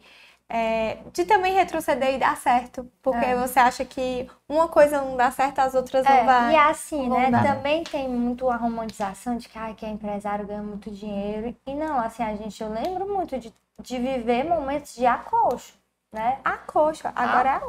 é, 0.48 0.96
de 1.12 1.24
também 1.24 1.54
retroceder 1.54 2.14
e 2.14 2.18
dar 2.18 2.36
certo. 2.36 2.90
Porque 3.02 3.24
É. 3.24 3.34
você 3.34 3.58
acha 3.58 3.84
que 3.84 4.28
uma 4.48 4.68
coisa 4.68 5.00
não 5.02 5.16
dá 5.16 5.30
certo, 5.30 5.58
as 5.60 5.74
outras 5.74 6.06
É, 6.06 6.08
não 6.08 6.24
vai. 6.24 6.52
e 6.52 6.56
assim, 6.56 7.08
vão 7.08 7.20
né? 7.20 7.30
dar. 7.30 7.42
Também 7.56 7.82
tem 7.84 8.08
muito 8.08 8.48
a 8.50 8.56
romantização 8.56 9.36
de 9.36 9.48
que, 9.48 9.58
ai, 9.58 9.74
que 9.74 9.86
é 9.86 9.88
empresário 9.90 10.46
ganha 10.46 10.62
muito 10.62 10.90
dinheiro. 10.90 11.54
E 11.66 11.74
não, 11.74 11.98
assim, 11.98 12.22
a 12.22 12.34
gente, 12.36 12.62
eu 12.62 12.68
lembro 12.70 13.06
muito 13.12 13.38
de, 13.38 13.52
de 13.82 13.98
viver 13.98 14.44
momentos 14.44 14.94
de 14.94 15.06
acolcho, 15.06 15.74
né? 16.12 16.40
A 16.44 16.58
coxa, 16.58 17.12
agora 17.16 17.48
é 17.50 17.52
a 17.54 17.60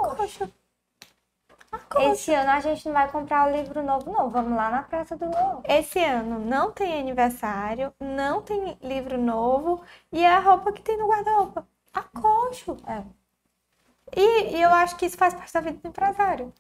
coxa. 1.79 2.09
Esse 2.09 2.33
ano 2.33 2.51
a 2.51 2.59
gente 2.59 2.85
não 2.85 2.93
vai 2.93 3.09
comprar 3.09 3.47
o 3.47 3.55
livro 3.55 3.83
novo, 3.83 4.11
não. 4.11 4.29
Vamos 4.29 4.55
lá 4.55 4.69
na 4.69 4.83
Praça 4.83 5.15
do 5.15 5.29
Leão. 5.29 5.61
Esse 5.63 6.03
ano 6.03 6.39
não 6.39 6.71
tem 6.71 6.99
aniversário, 6.99 7.93
não 7.99 8.41
tem 8.41 8.77
livro 8.81 9.17
novo 9.17 9.81
e 10.11 10.23
é 10.23 10.31
a 10.31 10.39
roupa 10.39 10.71
que 10.71 10.81
tem 10.81 10.97
no 10.97 11.07
guarda-roupa. 11.07 11.67
A 11.93 12.01
coxo. 12.03 12.77
É. 12.87 13.03
E, 14.15 14.55
e 14.55 14.61
eu 14.61 14.69
acho 14.69 14.95
que 14.95 15.05
isso 15.05 15.17
faz 15.17 15.33
parte 15.33 15.53
da 15.53 15.61
vida 15.61 15.79
do 15.81 15.87
empresário. 15.87 16.53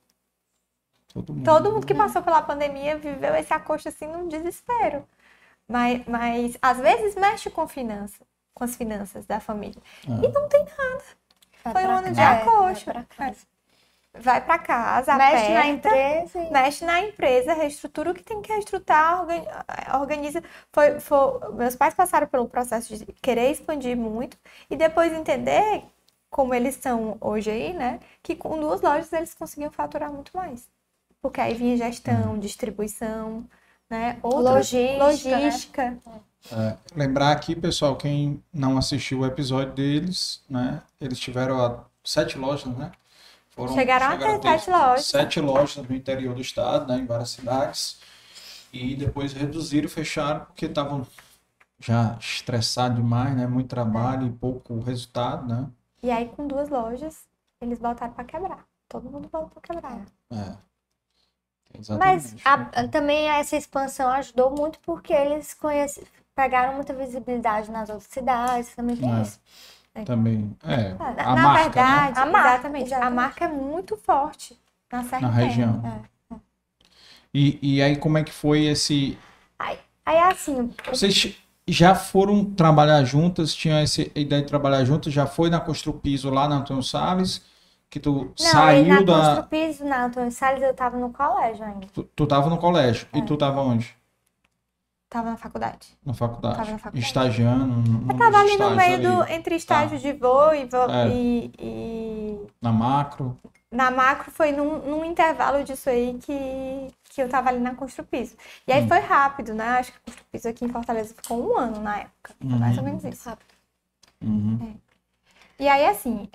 Todo 1.13 1.33
mundo. 1.33 1.45
Todo 1.45 1.71
mundo 1.71 1.87
que 1.87 1.93
passou 1.93 2.21
pela 2.21 2.41
pandemia 2.41 2.97
viveu 2.97 3.35
esse 3.35 3.53
acosto 3.53 3.89
assim 3.89 4.07
num 4.07 4.27
desespero. 4.27 5.07
Mas, 5.67 6.05
mas 6.05 6.57
às 6.61 6.77
vezes 6.77 7.15
mexe 7.15 7.49
com 7.49 7.67
finança, 7.67 8.23
com 8.53 8.63
as 8.63 8.75
finanças 8.75 9.25
da 9.25 9.39
família. 9.39 9.81
E 10.03 10.27
não 10.27 10.47
tem 10.47 10.65
nada. 10.77 11.03
Vai 11.63 11.73
Foi 11.73 11.85
um 11.85 11.97
ano 11.97 12.09
de 12.09 12.15
casa. 12.15 12.39
É, 12.39 12.41
acosto. 12.41 12.91
Vai 14.19 14.43
pra 14.43 14.57
casa. 14.59 15.15
Mexe 15.15 15.49
na 15.49 15.59
aperta, 15.61 15.89
empresa 15.89 16.39
e- 16.39 16.51
mexe 16.51 16.85
na 16.85 17.01
empresa, 17.01 17.53
reestrutura 17.53 18.11
o 18.11 18.13
que 18.13 18.23
tem 18.23 18.41
que 18.41 18.51
reestruturar, 18.51 19.21
organ- 19.21 19.45
organiza. 20.01 20.43
Foi, 20.73 20.99
foi- 20.99 21.53
meus 21.53 21.75
pais 21.75 21.93
passaram 21.93 22.27
pelo 22.27 22.47
processo 22.47 22.95
de 22.97 23.05
querer 23.21 23.51
expandir 23.51 23.95
muito 23.97 24.37
e 24.69 24.75
depois 24.75 25.11
entender 25.13 25.83
como 26.29 26.53
eles 26.53 26.75
são 26.75 27.17
hoje 27.21 27.49
aí, 27.49 27.73
né? 27.73 27.99
Que 28.21 28.35
com 28.35 28.59
duas 28.59 28.81
lojas 28.81 29.11
eles 29.13 29.33
conseguiam 29.33 29.71
faturar 29.71 30.11
muito 30.11 30.31
mais. 30.35 30.67
Porque 31.21 31.39
aí 31.41 31.53
vinha 31.53 31.77
gestão, 31.77 32.37
distribuição, 32.37 33.45
né? 33.89 34.17
Outras- 34.21 34.71
Logística, 34.71 34.99
né? 35.37 35.45
logística. 35.45 35.97
É, 36.51 36.77
lembrar 36.95 37.31
aqui, 37.31 37.55
pessoal, 37.55 37.95
quem 37.95 38.43
não 38.53 38.77
assistiu 38.77 39.19
o 39.21 39.25
episódio 39.25 39.73
deles, 39.73 40.43
né? 40.49 40.81
Eles 41.01 41.17
tiveram 41.19 41.63
a- 41.63 41.83
sete 42.03 42.37
lojas, 42.37 42.67
né? 42.77 42.91
Foram, 43.55 43.73
Chegaram 43.73 44.07
a 44.07 44.17
ter 44.17 44.41
sete 44.41 44.69
lojas. 44.69 45.05
Sete 45.05 45.39
lojas 45.39 45.87
no 45.87 45.95
interior 45.95 46.35
do 46.35 46.41
estado, 46.41 46.91
né? 46.91 46.99
Em 46.99 47.05
várias 47.05 47.29
cidades. 47.29 47.99
E 48.73 48.95
depois 48.95 49.31
reduziram, 49.31 49.87
fecharam, 49.87 50.45
porque 50.45 50.65
estavam 50.65 51.07
já 51.79 52.17
estressados 52.19 52.97
demais, 52.97 53.35
né? 53.35 53.47
Muito 53.47 53.69
trabalho 53.69 54.27
e 54.27 54.31
pouco 54.31 54.79
resultado, 54.81 55.47
né? 55.47 55.67
E 56.03 56.11
aí 56.11 56.27
com 56.29 56.45
duas 56.47 56.69
lojas 56.69 57.25
eles 57.61 57.79
botaram 57.79 58.13
pra 58.13 58.23
quebrar. 58.25 58.65
Todo 58.89 59.09
mundo 59.09 59.29
pra 59.29 59.47
quebrar. 59.61 60.01
É. 60.31 60.57
Mas 61.97 62.35
a- 62.45 62.87
também 62.87 63.27
essa 63.29 63.55
expansão 63.57 64.09
ajudou 64.09 64.51
muito 64.51 64.79
porque 64.79 65.11
eles 65.13 65.53
conhece, 65.53 66.05
pegaram 66.33 66.75
muita 66.75 66.93
visibilidade 66.93 67.69
nas 67.71 67.89
outras 67.89 68.07
cidades, 68.11 68.73
também 68.75 68.95
tem 68.95 69.11
É. 69.13 69.21
isso. 69.21 69.39
Também. 70.03 70.55
É. 70.63 70.93
Na, 70.93 71.07
a 71.09 71.35
na 71.35 71.35
marca, 71.35 71.63
verdade, 71.63 72.15
né? 72.15 72.21
A 72.21 72.25
marca, 72.25 72.49
exatamente, 72.49 72.83
A 72.83 72.87
exatamente. 72.87 73.15
marca 73.15 73.45
é 73.45 73.47
muito 73.47 73.95
forte 73.97 74.59
na 74.91 75.03
Serra 75.03 75.21
Na 75.21 75.29
região. 75.29 75.81
É. 75.85 76.15
E, 77.33 77.59
e 77.61 77.81
aí, 77.81 77.95
como 77.97 78.17
é 78.17 78.23
que 78.23 78.31
foi 78.31 78.65
esse. 78.65 79.17
Aí 80.05 80.19
assim, 80.19 80.71
Vocês 80.87 81.35
já 81.67 81.95
foram 81.95 82.45
trabalhar 82.45 83.03
juntas? 83.03 83.55
Tinha 83.55 83.81
essa 83.81 84.03
ideia 84.15 84.41
de 84.41 84.47
trabalhar 84.47 84.85
juntas? 84.85 85.11
Já 85.11 85.25
foi 85.25 85.49
na 85.49 85.59
Construpiso 85.59 86.29
lá 86.29 86.47
na 86.47 86.57
Antônio 86.57 86.83
Salles? 86.83 87.41
Que 87.89 87.99
tu 87.99 88.11
não, 88.13 88.21
e 88.21 88.43
na 88.43 88.49
saiu 88.49 89.05
da. 89.05 89.35
Construpiso, 89.35 89.85
na 89.85 90.05
Antônio 90.05 90.31
Salles, 90.31 90.61
eu 90.61 90.73
tava 90.73 90.97
no 90.97 91.11
colégio 91.11 91.65
ainda. 91.65 91.87
Tu, 91.93 92.03
tu 92.03 92.27
tava 92.27 92.49
no 92.49 92.57
colégio. 92.57 93.07
E 93.13 93.21
tu 93.21 93.35
tava 93.35 93.61
onde? 93.61 93.94
Tava 95.15 95.29
na 95.29 95.37
faculdade. 95.37 95.97
Na 96.05 96.13
faculdade. 96.13 96.57
Tava 96.57 96.71
na 96.71 96.77
faculdade. 96.77 97.05
Estagiando. 97.05 97.65
num 97.67 98.11
Eu 98.11 98.17
tava 98.17 98.37
ali 98.37 98.57
no 98.57 98.75
meio 98.75 99.01
do, 99.01 99.31
entre 99.31 99.55
estágios 99.55 100.01
de 100.01 100.11
voo 100.11 100.53
e, 100.53 100.65
voo 100.65 100.89
É. 100.89 101.07
e, 101.07 101.51
e 101.57 102.47
Na 102.61 102.69
macro. 102.73 103.37
na 103.71 103.89
macro 103.89 104.29
foi 104.29 104.51
num, 104.51 104.77
num 104.79 105.05
intervalo 105.05 105.63
disso 105.63 105.89
aí 105.89 106.17
que, 106.21 106.89
que 107.05 107.21
eu 107.21 107.29
tava 107.29 107.47
ali 107.47 107.59
na 107.59 107.73
Construpiso. 107.75 108.35
E 108.67 108.73
aí 108.73 108.83
Hum. 108.83 108.89
foi 108.89 108.99
rápido, 108.99 109.53
né? 109.53 109.65
Acho 109.79 109.93
que 109.93 109.97
a 109.99 110.01
Construpiso 110.11 110.49
aqui 110.49 110.65
em 110.65 110.69
Fortaleza 110.69 111.15
ficou 111.15 111.49
um 111.53 111.57
ano 111.57 111.79
na 111.79 111.99
época. 111.99 112.35
Foi 112.37 112.59
mais 112.59 112.77
ou 112.77 112.83
Uhum. 112.83 112.89
menos 112.89 113.05
isso. 113.05 113.37
Uhum. 114.21 114.75
E 115.57 115.69
aí, 115.69 115.85
assim, 115.87 116.27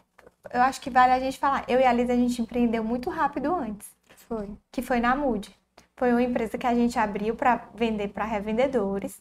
eu 0.54 0.62
acho 0.62 0.80
que 0.80 0.88
vale 0.88 1.12
a 1.12 1.20
gente 1.20 1.38
falar. 1.38 1.64
Eu 1.68 1.78
e 1.80 1.84
a 1.84 1.92
Liz, 1.92 2.08
a 2.08 2.16
gente 2.16 2.40
empreendeu 2.40 2.82
muito 2.82 3.10
rápido 3.10 3.54
antes. 3.54 3.90
Foi. 4.26 4.48
Que 4.72 4.80
foi 4.80 5.00
na 5.00 5.14
Mood. 5.14 5.54
Foi 6.00 6.12
uma 6.12 6.22
empresa 6.22 6.56
que 6.56 6.66
a 6.66 6.74
gente 6.74 6.98
abriu 6.98 7.36
para 7.36 7.68
vender 7.74 8.08
para 8.08 8.24
revendedores. 8.24 9.20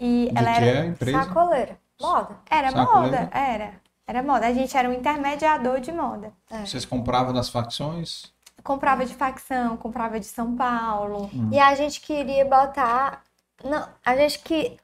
E 0.00 0.30
De 0.32 0.38
ela 0.38 0.56
era 0.56 0.86
é? 0.86 1.12
Sacoleira. 1.12 1.78
Moda. 2.00 2.38
Era 2.48 2.70
Sacoleira? 2.70 3.20
moda, 3.24 3.30
era. 3.30 3.74
Era 4.06 4.22
moda. 4.22 4.46
A 4.46 4.54
gente 4.54 4.74
era 4.74 4.88
um 4.88 4.94
intermediador 4.94 5.80
de 5.80 5.92
moda. 5.92 6.32
Vocês 6.64 6.86
compravam 6.86 7.34
das 7.34 7.50
facções? 7.50 8.32
Comprava 8.64 9.04
de 9.04 9.12
facção, 9.12 9.76
comprava 9.76 10.18
de 10.18 10.24
São 10.24 10.56
Paulo. 10.56 11.30
E 11.52 11.60
a 11.60 11.74
gente 11.74 12.00
queria 12.00 12.46
botar. 12.46 13.22
Não, 13.62 13.86
a 14.02 14.16
gente 14.16 14.38
que. 14.38 14.78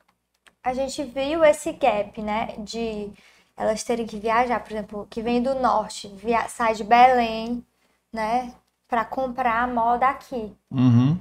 A 0.63 0.75
gente 0.75 1.03
viu 1.05 1.43
esse 1.43 1.73
gap, 1.73 2.21
né? 2.21 2.55
De 2.59 3.11
elas 3.57 3.83
terem 3.83 4.07
que 4.07 4.19
viajar, 4.19 4.61
por 4.61 4.73
exemplo, 4.73 5.07
que 5.09 5.23
vem 5.23 5.43
do 5.43 5.55
norte, 5.55 6.07
via, 6.09 6.47
sai 6.51 6.75
de 6.75 6.85
Belém, 6.85 7.65
né? 8.13 8.53
Pra 8.89 9.05
comprar 9.05 9.63
a 9.63 9.67
moda 9.67 10.09
aqui. 10.09 10.57
Uhum. 10.71 11.19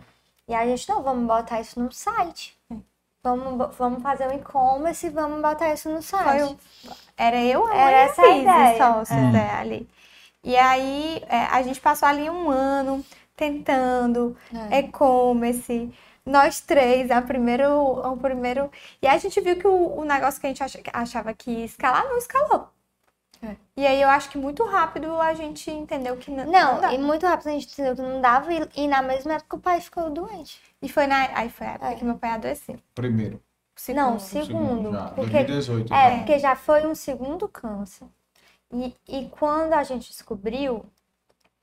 E 0.48 0.56
a 0.56 0.66
gente, 0.66 0.88
não, 0.90 1.04
vamos 1.04 1.28
botar 1.28 1.60
isso 1.60 1.80
no 1.80 1.92
site. 1.92 2.58
Vamos, 3.22 3.76
vamos 3.76 4.02
fazer 4.02 4.26
um 4.28 4.34
e-commerce 4.34 5.06
e 5.08 5.10
vamos 5.10 5.42
botar 5.42 5.74
isso 5.74 5.90
no 5.90 6.02
site. 6.02 6.58
Era 7.18 7.44
eu, 7.44 7.68
a 7.68 7.76
Era 7.76 7.98
essa 7.98 8.22
a 8.22 8.30
ideia. 8.38 9.04
Hum. 9.12 9.36
é, 9.36 9.52
ali. 9.60 9.90
E 10.44 10.56
aí, 10.56 11.22
é, 11.28 11.40
a 11.48 11.62
gente 11.62 11.82
passou 11.82 12.08
ali 12.08 12.30
um 12.30 12.50
ano 12.50 13.04
tentando 13.36 14.38
É. 14.72 14.80
e-commerce. 14.80 15.92
Nós 16.26 16.62
três, 16.62 17.12
a 17.12 17.22
primeiro, 17.22 17.70
o 18.12 18.18
primeiro. 18.18 18.72
E 19.02 19.08
aí 19.08 19.16
a 19.16 19.20
gente 19.20 19.40
viu 19.42 19.58
que 19.58 19.68
o, 19.68 19.98
o 20.00 20.06
negócio 20.06 20.40
que 20.40 20.48
a 20.48 20.50
gente 20.50 20.64
acha- 20.64 20.80
achava 20.94 21.34
que 21.34 21.52
ia 21.52 21.66
escalar, 21.66 22.06
não 22.06 22.18
escalou. 22.18 22.70
É. 23.42 23.56
E 23.76 23.86
aí 23.86 24.02
eu 24.02 24.10
acho 24.10 24.30
que 24.30 24.38
muito 24.38 24.64
rápido 24.66 25.20
a 25.22 25.34
gente 25.34 25.70
entendeu 25.70 26.18
que 26.18 26.32
não. 26.32 26.46
Não, 26.46 26.82
dá. 26.82 26.94
e 26.94 26.98
muito 26.98 27.26
rápido 27.26 27.50
a 27.50 27.52
gente 27.52 27.72
entendeu 27.72 27.96
que 27.96 28.02
não 28.02 28.20
dava, 28.20 28.52
e, 28.54 28.68
e 28.76 28.88
na 28.88 29.02
mesma 29.02 29.34
época 29.34 29.58
o 29.58 29.60
pai 29.60 29.80
ficou 29.80 30.10
doente. 30.10 30.60
E 30.82 30.90
foi 30.90 31.06
na. 31.08 31.30
Aí 31.38 31.50
foi 31.50 31.68
a 31.68 31.72
época 31.72 31.92
É. 31.92 31.96
que 31.96 32.04
meu 32.06 32.16
pai 32.18 32.32
adoeceu. 32.32 32.78
Primeiro. 32.96 33.42
Não, 33.94 34.18
Segundo. 34.18 34.48
segundo. 34.48 34.92
já, 34.92 35.06
porque, 35.10 35.44
2018, 35.44 35.94
é, 35.94 36.08
então. 36.08 36.18
porque 36.20 36.40
já 36.40 36.56
foi 36.56 36.88
um 36.88 36.96
segundo 36.96 37.48
câncer. 37.48 38.08
E, 38.74 38.96
e 39.08 39.30
quando 39.30 39.74
a 39.74 39.84
gente 39.84 40.10
descobriu, 40.10 40.84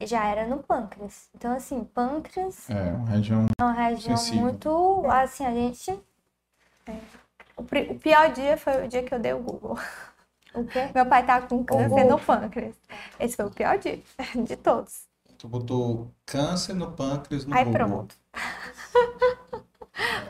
já 0.00 0.24
era 0.26 0.46
no 0.46 0.58
pâncreas. 0.62 1.28
Então, 1.34 1.52
assim, 1.56 1.82
pâncreas 1.82 2.70
É, 2.70 2.92
uma 2.92 3.08
região. 3.08 3.46
é 3.58 3.62
uma 3.64 3.72
região 3.72 4.16
Sensível. 4.16 4.42
muito. 4.42 5.04
Assim, 5.10 5.44
a 5.44 5.50
gente. 5.52 6.00
O, 7.56 7.64
pri- 7.64 7.88
o 7.90 7.98
pior 7.98 8.30
dia 8.32 8.56
foi 8.56 8.84
o 8.84 8.88
dia 8.88 9.02
que 9.02 9.12
eu 9.14 9.18
dei 9.18 9.32
o 9.32 9.38
Google. 9.40 9.76
O 10.54 10.64
quê? 10.64 10.88
Meu 10.94 11.06
pai 11.06 11.24
tava 11.24 11.46
com 11.46 11.64
câncer 11.64 12.04
no 12.04 12.18
pâncreas. 12.18 12.74
Esse 13.18 13.36
foi 13.36 13.46
o 13.46 13.50
pior 13.50 13.78
dia 13.78 14.00
de 14.34 14.56
todos. 14.56 15.06
Tu 15.38 15.48
botou 15.48 16.10
câncer 16.24 16.74
no 16.74 16.92
pâncreas 16.92 17.44
no 17.44 17.54
Aí 17.54 17.64
Google. 17.64 17.86
pronto. 17.86 18.16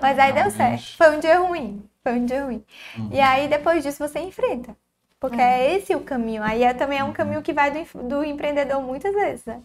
Mas 0.01 0.18
aí 0.18 0.33
deu 0.33 0.51
certo. 0.51 0.97
Foi 0.97 1.16
um 1.16 1.20
dia 1.20 1.39
ruim. 1.39 1.89
Foi 2.03 2.12
um 2.12 2.27
dia 2.27 2.45
ruim. 2.45 2.64
Uhum. 2.99 3.09
E 3.12 3.20
aí 3.20 3.49
depois 3.49 3.83
disso 3.83 4.07
você 4.07 4.18
enfrenta. 4.20 4.77
Porque 5.18 5.41
é 5.41 5.75
esse 5.75 5.95
o 5.95 6.01
caminho. 6.01 6.43
Aí 6.43 6.62
é, 6.62 6.75
também 6.75 6.99
é 6.99 7.05
um 7.05 7.12
caminho 7.12 7.41
que 7.43 7.53
vai 7.53 7.70
do, 7.70 8.03
do 8.09 8.25
empreendedor 8.25 8.83
muitas 8.83 9.14
vezes, 9.14 9.47
né? 9.47 9.62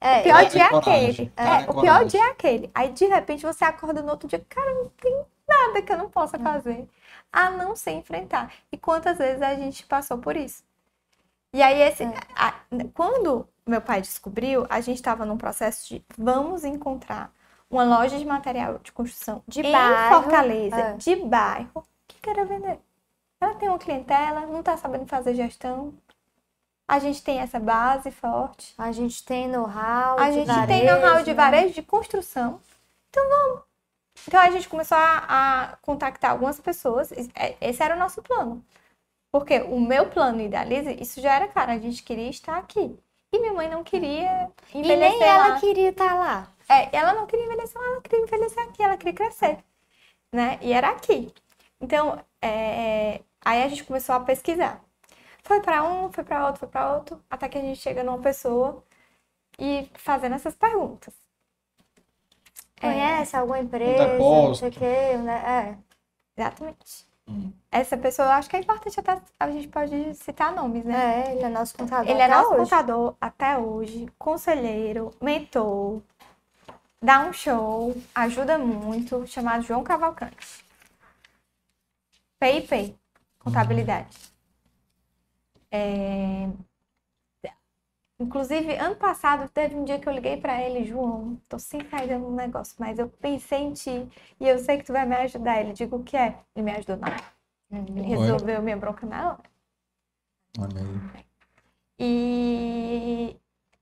É, 0.00 0.20
o 0.20 0.22
pior 0.24 0.44
dia 0.44 0.62
é 0.62 0.76
aquele. 0.76 1.32
É, 1.36 1.70
o 1.70 1.80
pior 1.80 2.04
dia 2.04 2.20
é 2.20 2.30
aquele. 2.30 2.70
Aí 2.74 2.92
de 2.92 3.06
repente 3.06 3.46
você 3.46 3.64
acorda 3.64 4.02
no 4.02 4.10
outro 4.10 4.28
dia, 4.28 4.44
cara, 4.48 4.74
não 4.74 4.90
tem 5.00 5.24
nada 5.48 5.82
que 5.82 5.92
eu 5.92 5.98
não 5.98 6.10
possa 6.10 6.38
fazer. 6.38 6.86
A 7.32 7.50
não 7.50 7.76
ser 7.76 7.92
enfrentar. 7.92 8.52
E 8.72 8.76
quantas 8.78 9.18
vezes 9.18 9.42
a 9.42 9.54
gente 9.54 9.84
passou 9.86 10.18
por 10.18 10.36
isso? 10.36 10.62
E 11.52 11.62
aí, 11.62 11.80
esse, 11.82 12.04
a- 12.36 12.54
quando 12.94 13.48
meu 13.66 13.80
pai 13.80 14.00
descobriu, 14.00 14.66
a 14.68 14.80
gente 14.80 14.96
estava 14.96 15.24
num 15.24 15.38
processo 15.38 15.88
de 15.88 16.04
vamos 16.16 16.64
encontrar 16.64 17.32
uma 17.70 17.84
loja 17.84 18.18
de 18.18 18.24
material 18.24 18.78
de 18.78 18.92
construção 18.92 19.42
De 19.46 19.62
em 19.62 19.72
bairro, 19.72 20.22
Fortaleza, 20.22 20.76
é. 20.76 20.96
de 20.96 21.16
bairro, 21.16 21.84
que 22.06 22.20
queira 22.20 22.44
vender. 22.44 22.78
Ela 23.40 23.54
tem 23.54 23.68
uma 23.68 23.78
clientela, 23.78 24.42
não 24.46 24.60
está 24.60 24.76
sabendo 24.76 25.06
fazer 25.06 25.34
gestão. 25.34 25.94
A 26.88 26.98
gente 26.98 27.22
tem 27.22 27.38
essa 27.40 27.60
base 27.60 28.10
forte. 28.10 28.74
A 28.78 28.90
gente 28.92 29.24
tem 29.24 29.46
know-how. 29.48 30.18
A 30.18 30.32
gente 30.32 30.46
tem 30.46 30.54
varejo, 30.54 30.86
know-how 30.86 31.18
de 31.22 31.30
né? 31.30 31.34
varejo, 31.34 31.74
de 31.74 31.82
construção. 31.82 32.60
Então 33.10 33.28
vamos. 33.28 33.67
Então 34.26 34.40
a 34.40 34.50
gente 34.50 34.68
começou 34.68 34.96
a, 34.98 35.72
a 35.72 35.76
contactar 35.78 36.30
algumas 36.32 36.60
pessoas. 36.60 37.10
e- 37.12 37.30
é- 37.34 37.56
Esse 37.60 37.82
era 37.82 37.94
o 37.96 37.98
nosso 37.98 38.22
plano. 38.22 38.64
Porque 39.32 39.60
o 39.62 39.80
meu 39.80 40.10
plano 40.10 40.40
idealiza, 40.42 40.92
isso 40.92 41.20
já 41.20 41.34
era 41.36 41.48
claro, 41.48 41.72
a 41.72 41.78
gente 41.78 42.02
queria 42.02 42.30
estar 42.30 42.58
aqui. 42.58 42.98
E 43.32 43.38
minha 43.40 43.52
mãe 43.54 43.68
não 43.70 43.84
queria 43.84 44.50
E 44.82 44.94
envelhecer 44.94 45.26
nem 45.28 45.28
ela 45.28 45.52
lá. 45.52 45.52
queria 45.52 45.90
estar 45.90 46.14
lá. 46.14 46.48
É, 46.68 46.94
ela 46.96 47.14
não 47.14 47.26
queria 47.26 47.44
envelhecer 47.46 47.80
ela 47.80 48.00
queria 48.02 48.20
envelhecer 48.24 48.62
aqui, 48.64 48.82
ela 48.82 48.96
queria 48.96 49.14
crescer. 49.14 49.64
Né? 50.32 50.58
E 50.62 50.72
era 50.72 50.90
aqui. 50.90 51.32
Então, 51.80 52.22
é, 52.42 53.22
aí 53.44 53.62
a 53.64 53.68
gente 53.68 53.84
começou 53.84 54.14
a 54.16 54.20
pesquisar. 54.20 54.82
Foi 55.44 55.60
para 55.62 55.84
um, 55.84 56.12
foi 56.12 56.24
para 56.24 56.46
outro, 56.46 56.60
foi 56.60 56.68
para 56.68 56.94
outro, 56.96 57.22
até 57.30 57.48
que 57.48 57.58
a 57.58 57.62
gente 57.62 57.80
chega 57.80 58.04
numa 58.04 58.20
pessoa 58.20 58.84
e 59.60 59.90
fazendo 59.96 60.34
essas 60.36 60.56
perguntas. 60.56 61.14
Conhece 62.80 63.36
alguma 63.36 63.58
empresa, 63.58 64.18
não 64.18 64.54
sei 64.54 64.68
o 64.68 64.72
quê, 64.72 65.16
né? 65.18 65.78
Exatamente. 66.36 67.08
Essa 67.70 67.96
pessoa, 67.98 68.28
eu 68.28 68.32
acho 68.32 68.48
que 68.48 68.56
é 68.56 68.60
importante 68.60 68.98
até 68.98 69.20
a 69.38 69.50
gente 69.50 69.68
pode 69.68 70.14
citar 70.14 70.52
nomes, 70.54 70.84
É, 70.86 70.88
né? 70.88 71.24
é, 71.28 71.32
ele 71.34 71.42
é 71.44 71.48
nosso 71.50 71.76
contador 71.76 72.10
Ele 72.10 72.20
é 72.20 72.24
até 72.24 72.34
nosso 72.34 72.54
hoje. 72.54 72.62
contador 72.62 73.16
até 73.20 73.58
hoje, 73.58 74.06
conselheiro, 74.18 75.10
mentor, 75.20 76.00
dá 77.02 77.20
um 77.20 77.32
show, 77.32 77.94
ajuda 78.14 78.56
muito, 78.56 79.26
chamado 79.26 79.62
João 79.62 79.84
Cavalcante. 79.84 80.64
PIP, 82.40 82.96
contabilidade. 83.38 84.16
É, 85.70 86.48
Inclusive, 88.20 88.74
ano 88.76 88.96
passado 88.96 89.48
teve 89.48 89.76
um 89.76 89.84
dia 89.84 89.98
que 90.00 90.08
eu 90.08 90.12
liguei 90.12 90.36
pra 90.38 90.60
ele, 90.60 90.84
João, 90.84 91.40
tô 91.48 91.56
sem 91.58 91.88
saída 91.88 92.18
no 92.18 92.32
negócio, 92.34 92.74
mas 92.78 92.98
eu 92.98 93.08
pensei 93.08 93.60
em 93.60 93.72
ti 93.72 94.08
e 94.40 94.48
eu 94.48 94.58
sei 94.58 94.78
que 94.78 94.84
tu 94.84 94.92
vai 94.92 95.06
me 95.06 95.14
ajudar. 95.16 95.60
Ele 95.60 95.72
digo 95.72 95.96
o 95.96 96.02
que 96.02 96.16
é? 96.16 96.36
Ele 96.54 96.64
me 96.64 96.72
ajudou 96.72 96.96
na 96.96 97.06
hora. 97.08 97.24
Ele 97.70 98.02
resolveu 98.02 98.60
minha 98.60 98.76
bronca 98.76 99.06
na 99.06 99.28
hora. 99.32 99.38
Olha 100.58 100.80
aí. 100.80 101.24
E 102.00 103.36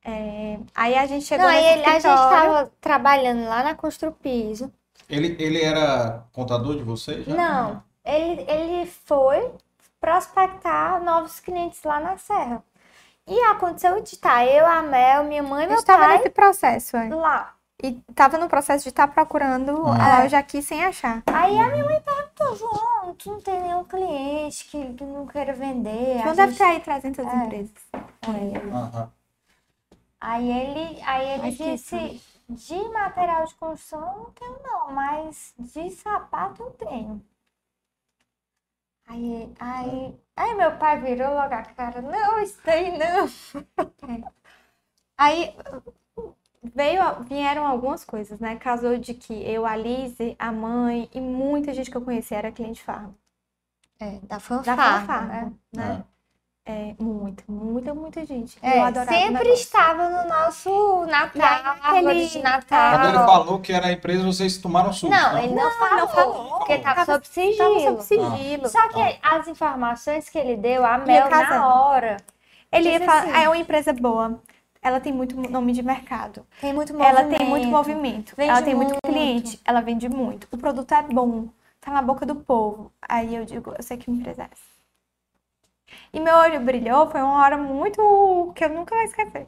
é, 0.05 0.59
aí 0.75 0.95
a 0.97 1.07
gente 1.07 1.25
chegou 1.25 1.47
Não, 1.47 1.53
nesse 1.55 1.69
ele- 1.69 1.85
a 1.85 1.93
gente 1.93 1.97
escritório. 1.97 2.25
estava 2.51 2.73
trabalhando 2.81 3.45
lá 3.49 3.63
na 3.63 3.75
Construpiso. 3.75 4.71
Ele, 5.09 5.37
ele 5.43 5.63
era 5.63 6.25
contador 6.33 6.77
de 6.77 6.83
vocês? 6.83 7.25
já? 7.25 7.35
Não, 7.35 7.83
ele, 8.05 8.43
ele 8.51 8.87
foi 8.87 9.51
prospectar 10.01 11.03
novos 11.03 11.41
clientes 11.41 11.83
lá 11.85 12.01
na 12.01 12.19
Serra. 12.19 12.63
E 13.27 13.41
aconteceu 13.41 14.01
de 14.03 14.11
estar 14.15 14.45
eu, 14.47 14.65
a 14.67 14.83
Mel, 14.83 15.25
minha 15.25 15.43
mãe 15.43 15.63
e 15.63 15.65
A 15.65 15.69
meu 15.69 15.77
gente 15.77 15.81
estava 15.81 16.05
pai 16.07 16.17
nesse 16.19 16.31
processo, 16.31 16.97
é. 16.97 17.09
lá. 17.15 17.55
E 17.83 17.93
tava 18.15 18.39
no 18.39 18.49
processo 18.49 18.85
de 18.85 18.89
estar 18.91 19.09
procurando 19.09 19.87
a 19.89 20.23
loja 20.23 20.39
aqui 20.39 20.63
sem 20.63 20.83
achar. 20.85 21.23
Aí 21.27 21.59
a 21.59 21.69
minha 21.69 21.85
mãe 21.85 22.01
perguntou, 22.01 22.57
João, 22.57 23.15
tu 23.15 23.31
não 23.33 23.41
tem 23.41 23.61
nenhum 23.61 23.85
cliente 23.85 24.65
que, 24.67 24.95
que 24.95 25.05
não 25.05 25.27
queira 25.27 25.53
vender? 25.53 26.21
João 26.23 26.35
deve 26.35 26.53
gente- 26.53 26.59
ter 26.59 26.65
aí 26.65 26.81
300 26.81 27.27
É. 27.27 27.35
empresas. 27.37 27.71
Aham. 28.73 29.13
Aí 30.21 30.51
ele, 30.51 31.03
aí 31.05 31.29
ele 31.39 31.51
disse, 31.51 32.23
de 32.49 32.89
material 32.89 33.45
de 33.45 33.55
construção 33.57 34.01
eu 34.01 34.19
não 34.19 34.31
tenho 34.31 34.57
não, 34.65 34.93
mas 34.93 35.53
de 35.59 35.91
sapato 35.91 36.63
eu 36.63 36.71
tenho. 36.71 37.23
Aí, 39.07 39.53
aí, 39.61 40.15
aí 40.37 40.55
meu 40.55 40.77
pai 40.79 41.01
virou 41.01 41.33
logo 41.35 41.55
a 41.55 41.63
cara, 41.63 42.03
não, 42.03 42.41
isso 42.43 42.59
daí 42.65 42.97
não. 42.99 43.27
Aí 45.19 45.55
veio, 46.75 47.23
vieram 47.25 47.67
algumas 47.67 48.05
coisas, 48.05 48.39
né? 48.41 48.57
Casou 48.57 48.99
de 48.99 49.15
que 49.15 49.33
eu, 49.49 49.65
a 49.67 49.77
Lise, 49.77 50.37
a 50.39 50.53
mãe 50.53 51.09
e 51.15 51.21
muita 51.21 51.73
gente 51.73 51.91
que 51.91 51.97
eu 51.97 52.03
conheci 52.05 52.35
era 52.35 52.53
cliente 52.53 52.83
farm. 52.83 53.13
É, 53.99 54.21
da 54.21 54.39
Da 54.63 54.77
fanfarra, 54.77 54.77
fanfarra, 54.77 55.27
né? 55.27 55.53
né? 55.73 56.05
É, 56.69 56.97
muita, 56.99 57.45
muita, 57.47 57.95
muita 57.95 58.27
gente. 58.27 58.59
É, 58.61 58.79
eu 58.79 58.83
adorava 58.85 59.17
sempre 59.17 59.49
estava 59.51 60.09
no 60.09 60.29
nosso 60.29 61.07
Natal, 61.07 61.31
Naquele- 61.65 61.97
árvore 61.97 62.27
de 62.29 62.39
Natal. 62.41 62.99
Quando 62.99 63.09
ele 63.09 63.19
falou 63.25 63.59
que 63.61 63.73
era 63.73 63.87
a 63.87 63.93
empresa, 63.93 64.25
vocês 64.25 64.59
tomaram 64.59 64.93
susto. 64.93 65.09
Não, 65.15 65.35
né? 65.35 65.45
ele 65.45 65.55
não, 65.55 65.71
falou, 65.71 65.97
não 65.97 66.09
falou. 66.09 66.59
porque 66.59 66.73
estava 66.73 67.07
Tava- 67.07 67.13
sob 67.13 67.27
sigilo. 67.29 67.57
Tava 67.59 67.81
sob 67.81 68.03
sigilo. 68.03 68.69
Só 68.69 68.89
que 68.89 69.19
as 69.23 69.47
informações 69.47 70.29
que 70.29 70.37
ele 70.39 70.57
deu, 70.57 70.85
a 70.85 70.99
Mel, 70.99 71.31
na 71.31 71.69
hora, 71.69 72.17
Ele 72.73 72.91
ia 72.91 72.99
falar, 73.01 73.21
assim. 73.21 73.31
"Ah, 73.33 73.43
é 73.43 73.49
uma 73.49 73.57
empresa 73.59 73.93
boa. 73.93 74.41
Ela 74.83 74.99
tem 74.99 75.13
muito 75.13 75.37
nome 75.49 75.73
de 75.73 75.83
mercado. 75.85 76.45
tem 76.61 76.73
muito 76.73 76.93
Ela 77.01 77.21
movimento. 77.23 77.39
tem 77.39 77.49
muito 77.49 77.69
movimento. 77.69 78.35
Vende 78.37 78.51
ela 78.51 78.63
tem 78.63 78.75
muito, 78.75 78.91
muito. 78.91 79.03
cliente. 79.07 79.61
Ela 79.65 79.81
vende 79.81 80.09
muito. 80.09 80.49
O 80.51 80.59
produto 80.59 80.93
é 80.93 81.03
bom. 81.03 81.47
Tá 81.81 81.93
na 81.93 82.03
boca 82.03 82.27
do 82.27 82.35
povo. 82.35 82.91
Aí 83.09 83.37
eu 83.37 83.45
digo, 83.45 83.73
eu 83.77 83.83
sei 83.85 83.97
que 83.97 84.11
empresa 84.11 84.43
é 84.43 84.49
essa. 84.53 84.76
E 86.13 86.21
meu 86.21 86.35
olho 86.37 86.61
brilhou, 86.61 87.11
foi 87.11 87.21
uma 87.23 87.43
hora 87.43 87.57
muito 87.57 88.53
que 88.55 88.65
eu 88.65 88.71
nunca 88.71 88.95
vou 88.95 89.05
esquecer. 89.05 89.47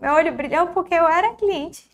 Meu 0.00 0.14
olho 0.14 0.32
brilhou 0.34 0.68
porque 0.68 0.94
eu 0.94 1.08
era 1.08 1.34
cliente. 1.34 1.90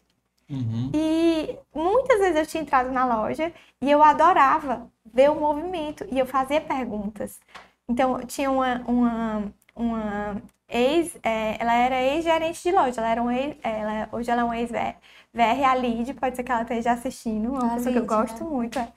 Uhum. 0.49 0.93
E 0.93 1.59
muitas 1.75 2.19
vezes 2.21 2.37
eu 2.37 2.47
tinha 2.47 2.63
entrado 2.63 2.91
na 2.93 3.05
loja 3.05 3.53
e 3.81 3.91
eu 3.91 4.03
adorava 4.03 4.91
ver 5.05 5.31
o 5.31 5.35
movimento 5.35 6.07
e 6.11 6.19
eu 6.19 6.27
fazia 6.27 6.61
perguntas. 6.61 7.41
Então, 7.89 8.21
tinha 8.27 8.51
uma, 8.51 8.81
uma, 8.87 9.53
uma 9.75 10.43
ex, 10.69 11.17
é, 11.23 11.57
ela 11.61 11.75
era 11.75 12.01
ex-gerente 12.03 12.63
de 12.63 12.73
loja, 12.73 13.01
ela 13.01 13.11
era 13.11 13.23
um 13.23 13.31
ex, 13.31 13.57
ela, 13.63 14.09
hoje 14.13 14.31
ela 14.31 14.43
é 14.43 14.45
uma 14.45 14.59
ex-VR, 14.59 15.65
a 15.69 15.75
Lid, 15.75 16.15
pode 16.15 16.37
ser 16.37 16.45
que 16.45 16.53
ela 16.53 16.63
esteja 16.63 16.93
assistindo, 16.93 17.51
uma 17.51 17.67
A 17.67 17.75
pessoa 17.75 17.93
que 17.93 17.99
eu 17.99 18.07
Lid, 18.07 18.07
gosto 18.07 18.45
né? 18.45 18.45
muito. 18.45 18.79
é. 18.79 18.93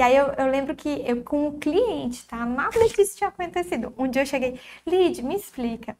E 0.00 0.02
aí 0.02 0.16
eu, 0.16 0.28
eu 0.38 0.46
lembro 0.46 0.74
que 0.74 1.04
eu 1.06 1.22
com 1.22 1.48
o 1.48 1.58
cliente, 1.58 2.26
tá? 2.26 2.46
Nada 2.46 2.88
disso 2.88 3.18
tinha 3.18 3.28
acontecido. 3.28 3.92
Um 3.98 4.08
dia 4.08 4.22
eu 4.22 4.26
cheguei, 4.26 4.58
Lid, 4.86 5.22
me 5.22 5.36
explica. 5.36 5.94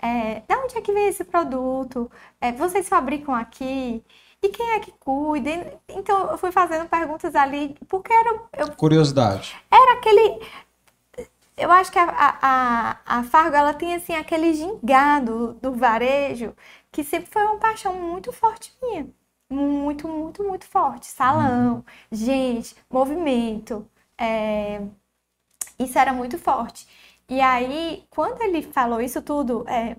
É, 0.00 0.40
da 0.48 0.58
onde 0.58 0.78
é 0.78 0.80
que 0.80 0.90
vem 0.90 1.06
esse 1.06 1.22
produto? 1.22 2.10
É, 2.40 2.50
vocês 2.50 2.88
fabricam 2.88 3.34
aqui? 3.34 4.02
E 4.42 4.48
quem 4.48 4.70
é 4.70 4.80
que 4.80 4.90
cuida? 4.92 5.50
Então, 5.86 6.30
eu 6.30 6.38
fui 6.38 6.50
fazendo 6.50 6.88
perguntas 6.88 7.34
ali, 7.34 7.76
porque 7.88 8.10
era, 8.10 8.40
eu, 8.56 8.72
Curiosidade. 8.74 9.54
era 9.70 9.98
aquele... 9.98 10.40
Eu 11.54 11.70
acho 11.70 11.92
que 11.92 11.98
a, 11.98 12.04
a, 12.08 12.38
a, 12.40 13.18
a 13.18 13.22
Fargo, 13.24 13.54
ela 13.54 13.74
tem, 13.74 13.94
assim, 13.94 14.14
aquele 14.14 14.54
gingado 14.54 15.52
do 15.60 15.74
varejo, 15.74 16.56
que 16.90 17.04
sempre 17.04 17.30
foi 17.30 17.44
uma 17.44 17.58
paixão 17.58 17.92
muito 18.00 18.32
forte 18.32 18.74
minha. 18.82 19.08
Muito, 19.52 20.08
muito, 20.08 20.42
muito 20.44 20.64
forte. 20.66 21.06
Salão, 21.06 21.84
gente, 22.10 22.74
movimento. 22.90 23.88
é, 24.18 24.80
Isso 25.78 25.98
era 25.98 26.12
muito 26.12 26.38
forte. 26.38 26.86
E 27.28 27.40
aí, 27.40 28.04
quando 28.10 28.40
ele 28.42 28.62
falou 28.62 29.00
isso 29.00 29.22
tudo, 29.22 29.64
é, 29.68 29.96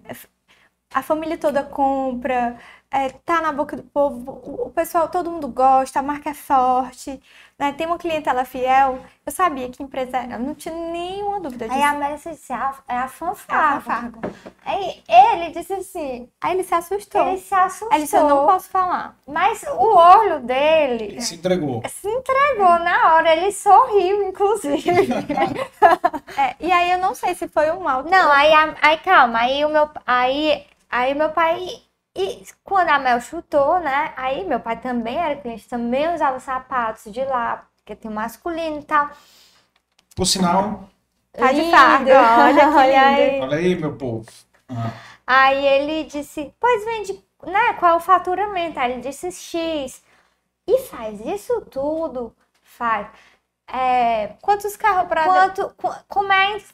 a 0.94 1.02
família 1.04 1.38
toda 1.38 1.64
compra, 1.64 2.60
é, 2.94 3.10
tá 3.10 3.42
na 3.42 3.52
boca 3.52 3.76
do 3.76 3.82
povo, 3.84 4.40
o, 4.44 4.70
pessoal, 4.70 5.08
todo 5.10 5.32
mundo 5.32 5.48
gosta, 5.48 6.00
a 6.00 6.04
marca 6.04 6.30
é 6.30 6.34
forte, 6.36 7.20
né? 7.58 7.74
Tem 7.74 7.88
uma 7.88 7.98
clientela 7.98 8.46
fiel. 8.46 9.00
Eu 9.26 9.32
sabia 9.32 9.68
que 9.70 9.82
empresa 9.82 10.18
era, 10.18 10.38
não 10.38 10.54
tinha 10.54 10.76
nenhuma 10.76 11.40
dúvida 11.40 11.68
disso. 11.68 11.76
Aí 11.78 11.84
a 11.84 11.94
Mel 11.94 12.16
disse, 12.16 12.54
"Ah, 12.54 12.76
é 12.88 12.94
a 12.94 12.96
É 12.96 12.98
a 13.00 13.08
fanfarra. 13.08 14.12
Aí 14.64 15.04
ele 15.10 15.50
disse 15.52 15.74
assim, 15.74 16.30
Aí 16.40 16.54
ele 16.54 16.64
se 16.64 16.76
assustou. 16.76 17.28
ele 17.28 17.38
se 17.40 17.56
assustou, 17.56 17.90
Aí 17.92 17.98
ele 17.98 18.04
disse, 18.04 18.16
eu 18.16 18.28
não 18.28 18.46
posso 18.46 18.70
falar. 18.70 19.16
mas 19.28 19.64
o 19.64 19.96
olho 19.96 20.40
dele 20.42 21.20
Se 21.20 21.36
entregou. 21.36 21.82
se 21.90 22.08
entregou 22.08 22.78
na 22.80 23.16
hora, 23.16 23.36
ele 23.36 23.52
sorriu, 23.52 24.28
inclusive. 24.30 24.84
É, 26.38 26.56
e 26.60 26.72
aí 26.72 26.92
eu 26.92 26.98
não 26.98 27.14
sei 27.14 27.36
se 27.36 27.48
foi 27.48 27.72
um 27.72 27.80
mal. 27.82 28.04
Não, 28.04 28.32
aí, 28.32 28.52
aí 28.82 28.98
calma, 28.98 29.40
aí 29.40 29.64
o 29.66 29.70
meu, 29.70 29.90
aí, 30.06 30.66
aí 30.90 31.14
meu 31.14 31.30
pai, 31.30 31.60
e 32.16 32.46
quando 32.64 32.90
a 32.90 33.00
Mel 33.00 33.20
chutou, 33.22 33.80
né, 33.80 34.14
aí 34.18 34.46
meu 34.46 34.60
pai 34.60 34.80
também 34.80 35.18
era 35.18 35.36
cliente, 35.42 35.68
também 35.68 36.14
usava 36.14 36.40
sapatos 36.40 37.12
de 37.12 37.24
lá, 37.26 37.68
porque 37.78 37.96
tem 37.96 38.10
o 38.12 38.14
masculino 38.14 38.80
e 38.80 38.84
tal. 38.84 39.10
Por 40.16 40.26
sinal, 40.26 40.90
Tá 41.36 41.52
de 41.52 41.64
Lindo, 41.64 41.64
fardo, 41.64 42.14
olha 42.38 42.70
olha 42.76 43.02
aí. 43.02 43.34
olha 43.40 43.58
aí, 43.58 43.76
meu 43.76 43.96
povo. 43.98 44.26
Ah, 44.70 45.04
Aí 45.26 45.66
ele 45.66 46.04
disse, 46.06 46.54
pois 46.60 46.84
vende, 46.86 47.14
né, 47.46 47.74
qual 47.80 47.94
é 47.94 47.96
o 47.96 48.00
faturamento? 48.00 48.80
Aí 48.80 48.94
ele 48.94 49.02
disse 49.02 49.32
X. 49.32 50.04
E 50.68 50.80
faz 50.84 51.20
isso 51.22 51.62
tudo? 51.64 52.36
Faz. 52.64 53.08
É, 53.68 54.28
Quantos 54.42 54.76
carros 54.78 55.08
pra... 55.08 55.24
quanto, 55.24 55.70
qu- 55.76 55.96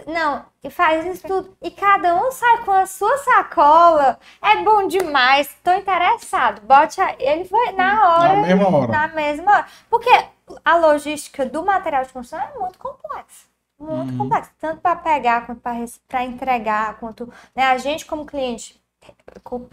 não, 0.07 0.45
e 0.63 0.69
faz 0.69 1.05
isso 1.05 1.25
tudo. 1.27 1.57
E 1.61 1.71
cada 1.71 2.15
um 2.15 2.31
sai 2.31 2.57
com 2.65 2.71
a 2.71 2.85
sua 2.85 3.17
sacola. 3.19 4.19
É 4.41 4.57
bom 4.63 4.87
demais, 4.87 5.55
tô 5.63 5.71
interessado. 5.73 6.61
Bote 6.61 6.99
a, 6.99 7.15
ele 7.19 7.45
foi 7.45 7.71
na 7.73 8.17
hora. 8.19 8.35
na 8.35 8.41
mesma 8.47 8.67
hora. 8.77 8.91
Na 8.91 9.07
mesma 9.09 9.51
hora. 9.51 9.67
Porque 9.89 10.09
a 10.65 10.75
logística 10.77 11.45
do 11.45 11.63
material 11.65 12.03
de 12.03 12.11
construção 12.13 12.39
é 12.47 12.59
muito 12.59 12.77
complexa. 12.79 13.47
Muito 13.79 14.11
Uhum. 14.11 14.17
complexa. 14.17 14.51
Tanto 14.59 14.81
para 14.81 14.95
pegar, 14.97 15.45
quanto 15.45 15.61
para 15.61 16.23
entregar, 16.23 16.99
quanto 16.99 17.31
né, 17.55 17.63
a 17.63 17.77
gente 17.77 18.05
como 18.05 18.25
cliente 18.25 18.78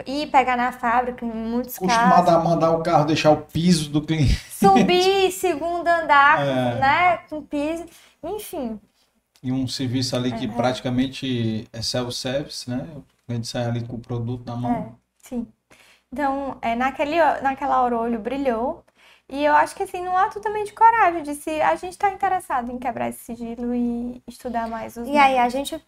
ir 0.07 0.29
pegar 0.31 0.57
na 0.57 0.73
fábrica, 0.73 1.25
em 1.25 1.29
muitos 1.31 1.79
Costumado 1.79 2.27
casos. 2.27 2.41
a 2.41 2.45
mandar 2.45 2.71
o 2.73 2.83
carro 2.83 3.05
deixar 3.05 3.31
o 3.31 3.43
piso 3.43 3.91
do 3.91 4.03
cliente. 4.03 4.35
Subir 4.51 5.31
segundo 5.33 5.87
andar, 5.87 6.41
É. 6.41 6.81
né? 6.81 7.17
Com 7.29 7.43
piso. 7.43 7.85
Enfim. 8.23 8.81
E 9.43 9.53
um 9.53 9.69
serviço 9.69 10.17
ali 10.17 10.33
que 10.33 10.49
praticamente 10.49 11.69
é 11.73 11.83
self-service, 11.83 12.69
né? 12.69 12.87
O 12.97 13.05
cliente 13.27 13.47
sai 13.47 13.65
ali 13.65 13.87
com 13.87 13.97
o 13.97 14.01
produto 14.01 14.45
na 14.47 14.57
mão. 14.57 14.97
Sim. 15.23 15.47
Então, 16.13 16.57
é, 16.63 16.75
naquele, 16.75 17.17
naquela 17.43 17.83
hora 17.83 17.97
o 17.97 18.01
olho 18.01 18.19
brilhou. 18.19 18.83
E 19.29 19.45
eu 19.45 19.55
acho 19.55 19.75
que, 19.75 19.83
assim, 19.83 20.05
num 20.05 20.17
ato 20.17 20.41
também 20.41 20.65
de 20.65 20.73
coragem, 20.73 21.23
de 21.23 21.35
se 21.35 21.61
a 21.61 21.75
gente 21.75 21.99
tá 21.99 22.11
interessado 22.13 22.71
em 22.71 22.79
quebrar 22.79 23.09
esse 23.09 23.25
sigilo 23.25 23.75
e 23.75 24.23
estudar 24.27 24.69
mais 24.69 24.97
os 24.97 25.07
E 25.09 25.17
aí 25.19 25.37
a 25.37 25.49
gente 25.49 25.85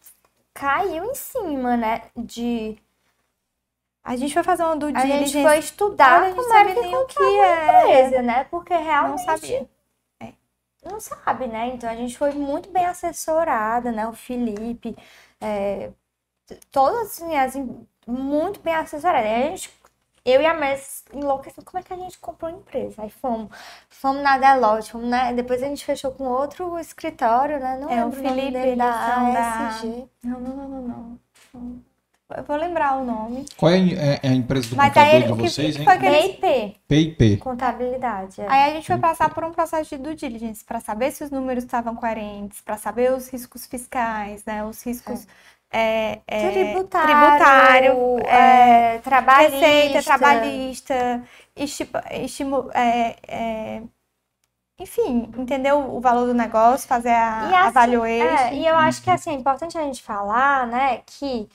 caiu 0.52 1.04
em 1.04 1.14
cima, 1.14 1.76
né? 1.76 2.02
De. 2.16 2.76
A 4.08 4.16
gente 4.16 4.32
foi 4.32 4.42
fazer 4.42 4.62
uma 4.62 4.74
do 4.74 4.86
A 4.86 5.00
gente 5.06 5.42
foi 5.42 5.58
estudar 5.58 6.22
Olha, 6.22 6.34
como 6.34 6.54
era 6.54 6.68
sabia 6.68 6.74
que 6.74 6.80
nem 6.80 6.96
o 6.96 7.06
que 7.06 7.22
é. 7.22 7.82
empresa, 7.82 8.22
né? 8.22 8.44
Porque 8.44 8.74
realmente. 8.74 9.26
Não 9.26 9.36
sabia. 9.38 9.68
Não 10.82 11.00
sabe, 11.00 11.46
né? 11.46 11.68
Então 11.74 11.90
a 11.90 11.94
gente 11.94 12.16
foi 12.16 12.32
muito 12.32 12.70
bem 12.70 12.86
assessorada, 12.86 13.92
né? 13.92 14.06
O 14.06 14.14
Felipe, 14.14 14.96
é, 15.40 15.90
todas 16.70 17.08
assim, 17.20 17.36
as, 17.36 17.54
muito 18.06 18.60
bem 18.60 18.74
assessoradas. 18.74 19.30
Aí 19.30 19.44
a 19.44 19.50
gente, 19.50 19.70
eu 20.24 20.40
e 20.40 20.46
a 20.46 20.54
Messi 20.54 21.04
enlouquecendo, 21.12 21.66
como 21.66 21.78
é 21.78 21.82
que 21.82 21.92
a 21.92 21.96
gente 21.96 22.18
comprou 22.18 22.50
a 22.50 22.54
empresa? 22.54 23.02
Aí 23.02 23.10
fomos, 23.10 23.50
fomos 23.90 24.22
na 24.22 24.38
Deloitte, 24.38 24.92
fomos, 24.92 25.10
né? 25.10 25.34
Depois 25.34 25.62
a 25.62 25.66
gente 25.66 25.84
fechou 25.84 26.12
com 26.12 26.24
outro 26.24 26.78
escritório, 26.78 27.60
né? 27.60 27.76
Não 27.78 27.90
É, 27.90 28.06
o 28.06 28.12
Felipe, 28.12 28.52
dele, 28.52 28.76
da- 28.76 29.70
ASG. 29.70 30.08
Não, 30.22 30.40
não, 30.40 30.56
não, 30.56 30.68
não, 30.68 31.20
não. 31.52 31.87
Eu 32.36 32.44
vou 32.44 32.56
lembrar 32.56 32.98
o 32.98 33.04
nome. 33.04 33.46
Qual 33.56 33.72
é, 33.72 33.78
é- 33.78 34.20
é 34.22 34.28
a 34.28 34.34
empresa 34.34 34.68
do 34.70 34.76
Mas 34.76 34.94
contador 34.96 35.22
aí, 35.22 35.22
de 35.22 35.32
vocês, 35.32 35.76
que 35.76 35.82
hein? 35.82 35.84
foi 35.84 35.98
PIP, 35.98 36.76
PIP. 36.88 37.36
contabilidade. 37.38 38.40
é. 38.42 38.48
Aí 38.48 38.70
a 38.70 38.74
gente 38.74 38.86
foi 38.86 38.98
passar 38.98 39.30
por 39.34 39.44
um 39.44 39.52
processo 39.52 39.88
de 39.96 40.02
due 40.02 40.14
diligence 40.14 40.62
para 40.64 40.78
saber 40.80 41.10
se 41.10 41.24
os 41.24 41.30
números 41.30 41.64
estavam 41.64 41.94
coerentes, 41.96 42.60
para 42.60 42.76
saber 42.76 43.12
os 43.12 43.28
riscos 43.28 43.66
fiscais, 43.66 44.44
né? 44.44 44.62
Os 44.64 44.82
riscos 44.82 45.26
é, 45.72 46.20
é, 46.26 46.40
Tributário, 46.50 47.06
tributário, 47.06 48.18
é, 48.26 48.96
é, 48.96 48.98
trabalhista. 48.98 49.54
receita 49.54 50.02
trabalhista, 50.02 51.22
é, 52.74 53.16
é, 53.26 53.82
enfim, 54.78 55.30
entender 55.36 55.72
o 55.72 56.00
valor 56.00 56.26
do 56.26 56.34
negócio, 56.34 56.86
fazer 56.88 57.10
a, 57.10 57.50
E 57.50 57.54
assim, 57.54 57.70
valuation. 57.72 58.24
é, 58.24 58.54
e 58.54 58.66
eu 58.66 58.76
acho 58.76 59.02
que 59.02 59.10
assim, 59.10 59.30
é 59.30 59.34
importante 59.34 59.76
a 59.76 59.82
gente 59.82 60.02
falar, 60.02 60.66
né, 60.66 60.98
que 61.06 61.48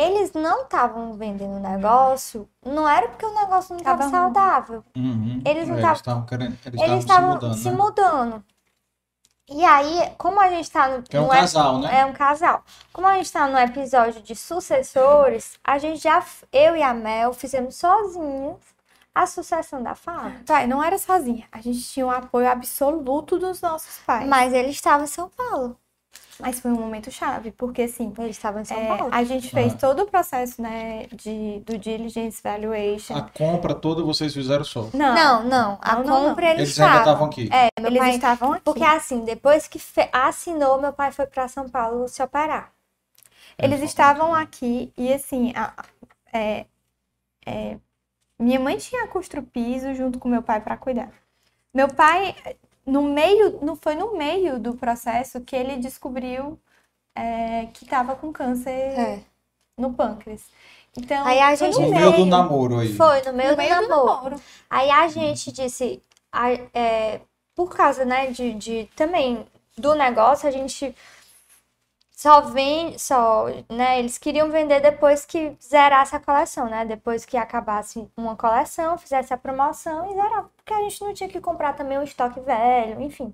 eles 0.00 0.32
não 0.32 0.62
estavam 0.62 1.12
vendendo 1.14 1.56
o 1.56 1.60
negócio, 1.60 2.48
não 2.64 2.88
era 2.88 3.08
porque 3.08 3.26
o 3.26 3.34
negócio 3.34 3.70
não 3.72 3.78
estava 3.78 4.08
saudável. 4.08 4.84
Uhum. 4.96 5.42
Eles 5.44 5.68
não 5.68 5.76
É, 5.78 5.80
tavam- 5.80 5.96
estavam 5.96 6.26
querendo, 6.26 6.58
eles 6.66 6.98
estavam 7.00 7.52
se 7.54 7.62
se 7.62 7.70
mudando, 7.70 8.12
né? 8.12 8.22
mudando. 8.32 8.44
E 9.50 9.64
aí, 9.64 10.12
como 10.18 10.38
a 10.40 10.48
gente 10.50 10.70
tá 10.70 10.88
no. 10.88 11.02
É 11.10 11.18
um 11.20 11.24
no 11.24 11.28
casal, 11.30 11.78
né? 11.78 12.00
É 12.00 12.04
um 12.04 12.12
casal. 12.12 12.62
Como 12.92 13.06
a 13.06 13.14
gente 13.14 13.32
tá 13.32 13.46
no 13.48 13.58
episódio 13.58 14.20
de 14.20 14.36
sucessores, 14.36 15.58
a 15.64 15.78
gente 15.78 16.02
já. 16.02 16.22
Eu 16.52 16.76
e 16.76 16.82
a 16.82 16.92
Mel 16.92 17.32
fizemos 17.32 17.76
sozinhas 17.76 18.56
a 19.14 19.26
sucessão 19.26 19.82
da 19.82 19.94
fábrica. 19.94 20.44
Tá, 20.44 20.66
não 20.66 20.84
era 20.84 20.98
sozinha. 20.98 21.46
A 21.50 21.60
gente 21.62 21.80
tinha 21.82 22.06
o 22.06 22.10
apoio 22.10 22.46
absoluto 22.48 23.38
dos 23.38 23.60
nossos 23.62 23.98
pais. 24.06 24.28
Mas 24.28 24.52
ele 24.52 24.68
estava 24.68 25.04
em 25.04 25.08
São 25.08 25.30
Paulo. 25.30 25.76
Mas 26.40 26.60
foi 26.60 26.70
um 26.70 26.76
momento 26.80 27.10
chave, 27.10 27.50
porque 27.50 27.82
assim, 27.82 28.12
Ele 28.18 28.30
estava 28.30 28.60
em 28.60 28.64
São 28.64 28.76
é, 28.76 28.86
Paulo. 28.96 29.08
a 29.12 29.24
gente 29.24 29.50
fez 29.50 29.74
Ah. 29.74 29.76
todo 29.76 30.02
o 30.02 30.06
processo, 30.06 30.62
né, 30.62 31.06
de, 31.12 31.60
do 31.60 31.76
diligence 31.76 32.40
valuation. 32.42 33.16
A 33.16 33.22
compra 33.22 33.74
toda 33.74 34.02
vocês 34.02 34.32
fizeram 34.32 34.64
só. 34.64 34.88
Não, 34.94 35.14
Não, 35.14 35.42
não. 35.44 35.78
A 35.80 35.96
Não, 35.96 36.04
não, 36.04 36.22
não. 36.22 36.28
compra 36.30 36.46
eles, 36.50 36.60
Eles 36.60 36.80
ainda 36.80 36.92
estavam. 36.92 37.12
estavam 37.12 37.26
aqui. 37.26 37.48
É, 37.52 37.68
meu 37.80 37.90
eles 37.90 37.98
pai. 38.00 38.10
estavam 38.14 38.52
aqui. 38.52 38.62
Porque 38.64 38.84
assim, 38.84 39.24
depois 39.24 39.66
que 39.66 39.78
fe- 39.78 40.08
assinou, 40.12 40.80
meu 40.80 40.92
pai 40.92 41.10
foi 41.12 41.26
para 41.26 41.48
São 41.48 41.68
Paulo 41.68 42.06
se 42.08 42.22
operar. 42.22 42.72
Eles 43.58 43.82
estavam 43.82 44.32
aqui 44.34 44.92
e 44.96 45.12
assim, 45.12 45.52
a- 45.56 45.72
é, 46.32 46.66
é, 47.46 47.76
minha 48.38 48.60
mãe 48.60 48.76
tinha 48.76 49.08
custo 49.08 49.42
piso 49.42 49.92
junto 49.94 50.18
com 50.18 50.28
meu 50.28 50.42
pai 50.42 50.60
para 50.60 50.76
cuidar. 50.76 51.10
Meu 51.74 51.88
pai, 51.88 52.34
no 52.88 53.02
meio, 53.02 53.58
não 53.64 53.76
foi 53.76 53.94
no 53.94 54.16
meio 54.16 54.58
do 54.58 54.74
processo 54.76 55.40
que 55.42 55.54
ele 55.56 55.76
descobriu 55.76 56.58
é, 57.16 57.66
que 57.74 57.84
estava 57.84 58.16
com 58.16 58.32
câncer 58.32 58.70
É. 58.70 59.20
no 59.78 59.92
pâncreas. 59.94 60.44
Então, 60.96 61.26
Aí 61.26 61.38
a 61.40 61.56
foi 61.56 61.72
gente 61.72 61.80
no 61.80 61.90
meio 61.90 62.12
do 62.12 62.26
namoro 62.26 62.78
aí. 62.78 62.94
Foi, 62.94 63.22
no 63.22 63.32
meio, 63.32 63.50
no 63.50 63.56
do, 63.56 63.58
meio 63.58 63.74
do 63.82 63.88
namoro. 63.88 64.14
namoro. 64.14 64.42
Aí 64.70 64.90
a 64.90 65.08
gente 65.08 65.52
disse, 65.52 66.02
a- 66.32 66.52
é, 66.74 67.20
por 67.54 67.70
causa, 67.74 68.04
né, 68.04 68.30
de, 68.30 68.54
de 68.54 68.90
também 68.96 69.46
do 69.76 69.94
negócio, 69.94 70.48
a 70.48 70.50
gente 70.50 70.94
só 72.18 72.40
vende, 72.40 72.98
só, 72.98 73.46
né, 73.70 74.00
eles 74.00 74.18
queriam 74.18 74.50
vender 74.50 74.80
depois 74.80 75.24
que 75.24 75.56
zerasse 75.62 76.16
a 76.16 76.20
coleção, 76.20 76.68
né, 76.68 76.84
depois 76.84 77.24
que 77.24 77.36
acabasse 77.36 78.10
uma 78.16 78.34
coleção, 78.34 78.98
fizesse 78.98 79.32
a 79.32 79.36
promoção 79.36 80.10
e 80.10 80.14
zerava, 80.14 80.50
porque 80.56 80.74
a 80.74 80.82
gente 80.82 81.00
não 81.00 81.14
tinha 81.14 81.28
que 81.28 81.40
comprar 81.40 81.74
também 81.74 81.96
um 81.96 82.02
estoque 82.02 82.40
velho, 82.40 83.00
enfim. 83.00 83.32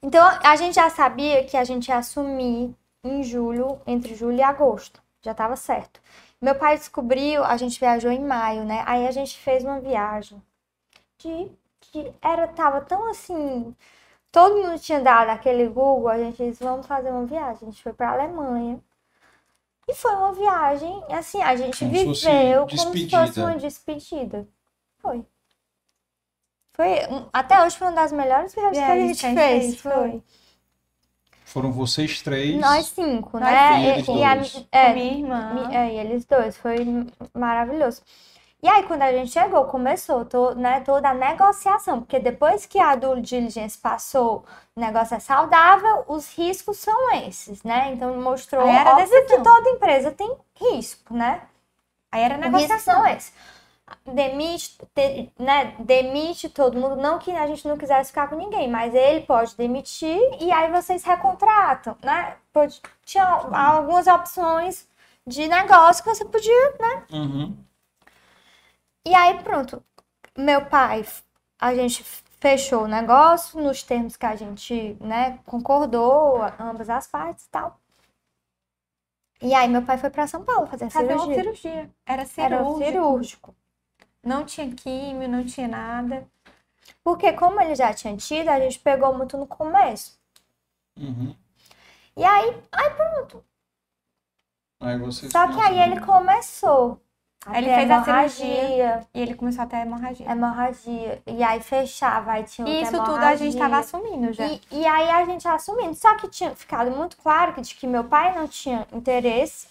Então, 0.00 0.24
a 0.44 0.54
gente 0.54 0.76
já 0.76 0.88
sabia 0.88 1.44
que 1.44 1.56
a 1.56 1.64
gente 1.64 1.88
ia 1.88 1.98
assumir 1.98 2.72
em 3.02 3.24
julho, 3.24 3.80
entre 3.88 4.14
julho 4.14 4.36
e 4.38 4.42
agosto, 4.42 5.02
já 5.20 5.32
estava 5.32 5.56
certo. 5.56 6.00
Meu 6.40 6.54
pai 6.54 6.78
descobriu, 6.78 7.42
a 7.44 7.56
gente 7.56 7.80
viajou 7.80 8.12
em 8.12 8.24
maio, 8.24 8.64
né? 8.64 8.84
Aí 8.86 9.04
a 9.04 9.10
gente 9.10 9.36
fez 9.36 9.64
uma 9.64 9.80
viagem 9.80 10.40
de 11.18 11.50
que 11.80 12.12
era 12.22 12.46
tava 12.48 12.80
tão 12.82 13.10
assim, 13.10 13.74
todo 14.36 14.54
mundo 14.62 14.78
tinha 14.78 15.00
dado 15.00 15.30
aquele 15.30 15.66
Google, 15.66 16.08
a 16.08 16.18
gente 16.18 16.36
disse, 16.44 16.62
vamos 16.62 16.86
fazer 16.86 17.08
uma 17.08 17.24
viagem. 17.24 17.68
A 17.68 17.70
gente 17.70 17.82
foi 17.82 17.94
para 17.94 18.10
Alemanha. 18.10 18.78
E 19.88 19.94
foi 19.94 20.14
uma 20.14 20.32
viagem, 20.34 21.02
assim, 21.08 21.42
a 21.42 21.56
gente 21.56 21.78
Como 21.78 21.90
viveu 21.90 22.66
como 22.66 22.92
se 22.92 23.08
fosse 23.08 23.40
uma 23.40 23.56
despedida. 23.56 24.46
Foi. 24.98 25.24
Foi, 26.74 27.06
um- 27.08 27.26
até 27.32 27.64
hoje 27.64 27.78
foi 27.78 27.86
uma 27.86 27.94
das 27.94 28.12
melhores 28.12 28.54
viagens 28.54 28.76
que 28.76 28.84
a 28.92 28.96
gente 28.98 29.20
que 29.20 29.26
a 29.26 29.28
gente 29.30 29.38
fez, 29.40 29.64
fez, 29.64 29.80
foi. 29.80 30.22
Foram 31.46 31.72
vocês 31.72 32.20
três. 32.20 32.60
Nós 32.60 32.88
cinco, 32.88 33.40
Nós 33.40 33.50
né? 33.50 33.96
cinco. 34.02 34.12
E, 34.12 34.18
e 34.18 34.24
a, 34.24 34.36
é, 34.72 34.92
minha 34.92 35.12
irmã. 35.14 35.54
Mi- 35.54 35.74
É, 35.74 35.94
e 35.94 35.98
eles 35.98 36.26
dois, 36.26 36.58
foi 36.58 36.76
maravilhoso. 37.32 38.02
E 38.62 38.68
aí, 38.68 38.82
quando 38.84 39.02
a 39.02 39.12
gente 39.12 39.30
chegou, 39.30 39.64
começou 39.66 40.24
to- 40.24 40.54
né, 40.54 40.80
toda 40.80 41.10
a 41.10 41.14
negociação, 41.14 42.00
porque 42.00 42.18
depois 42.18 42.66
que 42.66 42.78
a 42.80 42.96
due 42.96 43.20
diligence 43.20 43.78
passou, 43.78 44.44
o 44.74 44.80
negócio 44.80 45.14
é 45.14 45.20
saudável, 45.20 46.04
os 46.08 46.32
riscos 46.34 46.78
são 46.78 47.12
esses, 47.14 47.62
né? 47.62 47.92
Então, 47.92 48.14
mostrou 48.20 48.62
Aí 48.66 48.74
era 48.74 48.96
óbvio 48.96 49.26
que 49.26 49.40
toda 49.42 49.70
empresa 49.70 50.10
tem 50.10 50.34
risco, 50.54 51.14
né? 51.14 51.42
Aí 52.12 52.22
era 52.22 52.38
negociação. 52.38 52.94
são 52.96 53.06
esses. 53.06 53.32
Demite, 54.04 54.78
te- 54.94 55.32
né, 55.38 55.76
demite 55.78 56.48
todo 56.48 56.78
mundo, 56.78 56.96
não 56.96 57.18
que 57.20 57.30
a 57.30 57.46
gente 57.46 57.68
não 57.68 57.76
quisesse 57.76 58.10
ficar 58.10 58.28
com 58.28 58.36
ninguém, 58.36 58.68
mas 58.68 58.94
ele 58.94 59.20
pode 59.26 59.56
demitir 59.56 60.18
e 60.40 60.50
aí 60.52 60.70
vocês 60.72 61.04
recontratam, 61.04 61.96
né? 62.02 62.36
Pode, 62.52 62.80
tinha 63.04 63.24
algumas 63.24 64.06
opções 64.08 64.88
de 65.26 65.46
negócio 65.48 66.02
que 66.02 66.10
você 66.14 66.24
podia, 66.24 66.70
né? 66.80 67.04
Uhum. 67.12 67.56
E 69.06 69.14
aí, 69.14 69.40
pronto. 69.40 69.80
Meu 70.36 70.66
pai, 70.66 71.06
a 71.60 71.72
gente 71.72 72.02
fechou 72.40 72.82
o 72.82 72.88
negócio 72.88 73.62
nos 73.62 73.80
termos 73.80 74.16
que 74.16 74.26
a 74.26 74.34
gente, 74.34 74.96
né, 75.00 75.38
concordou, 75.46 76.42
ambas 76.58 76.90
as 76.90 77.06
partes 77.06 77.44
e 77.44 77.48
tal. 77.48 77.80
E 79.40 79.54
aí, 79.54 79.68
meu 79.68 79.82
pai 79.82 79.96
foi 79.96 80.10
para 80.10 80.26
São 80.26 80.44
Paulo 80.44 80.66
fazer 80.66 80.86
a 80.86 80.90
Fazer 80.90 81.14
uma 81.14 81.26
cirurgia. 81.26 81.42
cirurgia. 81.44 81.90
Era 82.04 82.22
Era 82.22 82.26
cirúrgico. 82.26 82.84
cirúrgico. 82.84 83.54
Não 84.24 84.44
tinha 84.44 84.74
químio, 84.74 85.28
não 85.28 85.46
tinha 85.46 85.68
nada. 85.68 86.26
Porque 87.04 87.32
como 87.32 87.60
ele 87.60 87.76
já 87.76 87.94
tinha 87.94 88.16
tido, 88.16 88.48
a 88.48 88.58
gente 88.58 88.80
pegou 88.80 89.14
muito 89.16 89.36
no 89.36 89.46
começo. 89.46 90.18
Uhum. 90.98 91.36
E 92.16 92.24
aí, 92.24 92.60
aí 92.72 92.90
pronto. 92.90 93.44
Aí 94.80 94.98
Só 95.12 95.46
que 95.52 95.60
aí 95.60 95.78
ele 95.78 96.00
começou. 96.00 97.00
Aí 97.46 97.64
ele 97.64 97.74
fez 97.74 97.90
a 97.90 97.94
hemorragia, 97.94 99.06
E 99.14 99.20
ele 99.20 99.34
começou 99.34 99.62
a 99.62 99.66
ter 99.66 99.76
hemorragia. 99.76 100.30
hemorragia. 100.30 101.22
E 101.26 101.42
aí 101.42 101.60
fechava, 101.60 102.32
aí 102.32 102.42
tinha 102.44 102.66
outra 102.66 102.80
E 102.80 102.82
isso 102.82 103.04
tudo 103.04 103.24
a 103.24 103.36
gente 103.36 103.52
estava 103.54 103.76
hemorragia. 103.76 103.78
assumindo 103.98 104.32
já. 104.32 104.46
E, 104.46 104.60
e 104.72 104.86
aí 104.86 105.08
a 105.10 105.24
gente 105.24 105.46
assumindo. 105.46 105.94
Só 105.94 106.16
que 106.16 106.28
tinha 106.28 106.50
ficado 106.56 106.90
muito 106.90 107.16
claro 107.18 107.52
que, 107.52 107.60
de 107.60 107.74
que 107.74 107.86
meu 107.86 108.04
pai 108.04 108.34
não 108.34 108.48
tinha 108.48 108.86
interesse, 108.92 109.68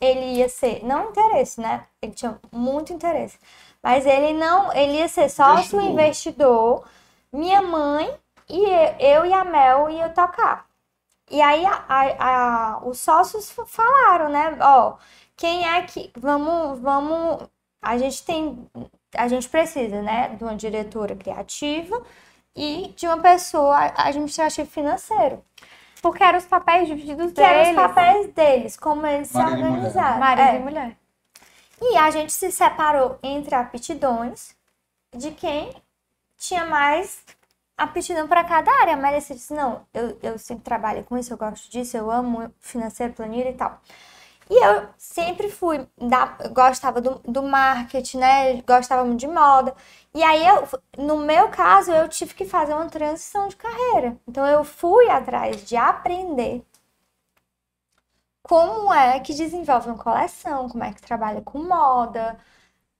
ele 0.00 0.38
ia 0.38 0.48
ser, 0.48 0.84
não 0.84 1.10
interesse, 1.10 1.60
né? 1.60 1.84
Ele 2.00 2.12
tinha 2.12 2.38
muito 2.50 2.92
interesse. 2.92 3.38
Mas 3.82 4.06
ele 4.06 4.32
não, 4.32 4.72
ele 4.72 4.94
ia 4.98 5.08
ser 5.08 5.28
sócio 5.28 5.78
Investidor. 5.80 5.90
investidor, 5.90 6.84
minha 7.32 7.60
mãe 7.60 8.10
e 8.48 8.58
eu, 8.64 8.94
eu 8.98 9.26
e 9.26 9.32
a 9.32 9.44
Mel 9.44 9.90
ia 9.90 10.08
tocar. 10.08 10.64
E 11.30 11.40
aí 11.40 11.64
a- 11.66 11.84
a- 11.88 12.16
a- 12.74 12.78
os 12.86 12.98
sócios 13.00 13.54
falaram, 13.66 14.28
né? 14.28 14.56
Ó, 14.60 14.94
quem 15.36 15.66
é 15.68 15.82
que. 15.82 16.10
Vamos, 16.16 16.78
vamos. 16.80 17.48
A 17.82 17.98
gente 17.98 18.24
tem. 18.24 18.68
A 19.16 19.28
gente 19.28 19.48
precisa, 19.48 20.00
né? 20.02 20.28
De 20.36 20.42
uma 20.44 20.56
diretora 20.56 21.14
criativa 21.16 22.02
e 22.56 22.92
de 22.96 23.06
uma 23.06 23.18
pessoa 23.18 23.92
administrativa 23.96 24.68
financeiro. 24.68 25.44
Porque 26.02 26.22
eram 26.22 26.38
os 26.38 26.44
papéis 26.46 26.86
divididos 26.86 27.32
Que 27.32 27.40
eram 27.40 27.60
os 27.62 27.68
deles. 27.68 27.80
papéis 27.82 28.32
deles, 28.34 28.76
como 28.76 29.06
eles 29.06 29.28
se 29.28 29.38
Marido 29.38 29.64
organizaram. 29.66 30.18
Marido 30.18 30.48
É. 30.48 30.56
e 30.56 30.58
mulher. 30.58 30.96
E 31.80 31.96
a 31.96 32.10
gente 32.10 32.32
se 32.32 32.52
separou 32.52 33.18
entre 33.22 33.54
aptidões 33.54 34.54
de 35.16 35.30
quem 35.32 35.70
tinha 36.38 36.64
mais 36.66 37.24
aptidão 37.76 38.28
para 38.28 38.44
cada 38.44 38.70
área. 38.82 38.94
A 38.94 38.96
Maria 38.96 39.18
disse, 39.20 39.52
não, 39.54 39.86
eu, 39.94 40.18
eu 40.22 40.38
sempre 40.38 40.62
trabalho 40.64 41.04
com 41.04 41.16
isso, 41.18 41.32
eu 41.32 41.38
gosto 41.38 41.70
disso, 41.70 41.96
eu 41.96 42.10
amo 42.10 42.52
financeiro, 42.60 43.12
planilha 43.14 43.50
e 43.50 43.54
tal. 43.54 43.80
E 44.50 44.64
eu 44.64 44.88
sempre 44.98 45.48
fui, 45.50 45.86
da, 45.98 46.26
gostava 46.52 47.00
do, 47.00 47.20
do 47.24 47.42
marketing, 47.42 48.18
né? 48.18 48.62
Gostava 48.62 49.04
muito 49.04 49.20
de 49.20 49.28
moda. 49.28 49.74
E 50.14 50.22
aí, 50.22 50.46
eu, 50.46 50.68
no 50.98 51.18
meu 51.18 51.48
caso, 51.48 51.90
eu 51.92 52.08
tive 52.08 52.34
que 52.34 52.44
fazer 52.44 52.74
uma 52.74 52.88
transição 52.88 53.48
de 53.48 53.56
carreira. 53.56 54.16
Então, 54.28 54.46
eu 54.46 54.62
fui 54.64 55.08
atrás 55.10 55.64
de 55.64 55.76
aprender 55.76 56.64
como 58.42 58.92
é 58.92 59.18
que 59.20 59.34
desenvolve 59.34 59.88
uma 59.88 59.98
coleção, 59.98 60.68
como 60.68 60.84
é 60.84 60.92
que 60.92 61.00
trabalha 61.00 61.40
com 61.40 61.58
moda. 61.62 62.36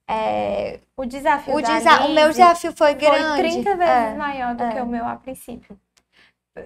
É, 0.07 0.79
O 0.97 1.05
desafio 1.05 1.55
o, 1.55 1.61
desa- 1.61 2.05
o 2.05 2.13
meu 2.13 2.29
desafio 2.29 2.71
foi 2.75 2.93
foi 2.93 2.95
grande. 2.95 3.37
30 3.41 3.75
vezes 3.75 4.13
É. 4.13 4.15
maior 4.15 4.55
do 4.55 4.63
é. 4.63 4.73
que 4.73 4.81
o 4.81 4.85
meu 4.85 5.05
a 5.05 5.15
princípio. 5.15 5.79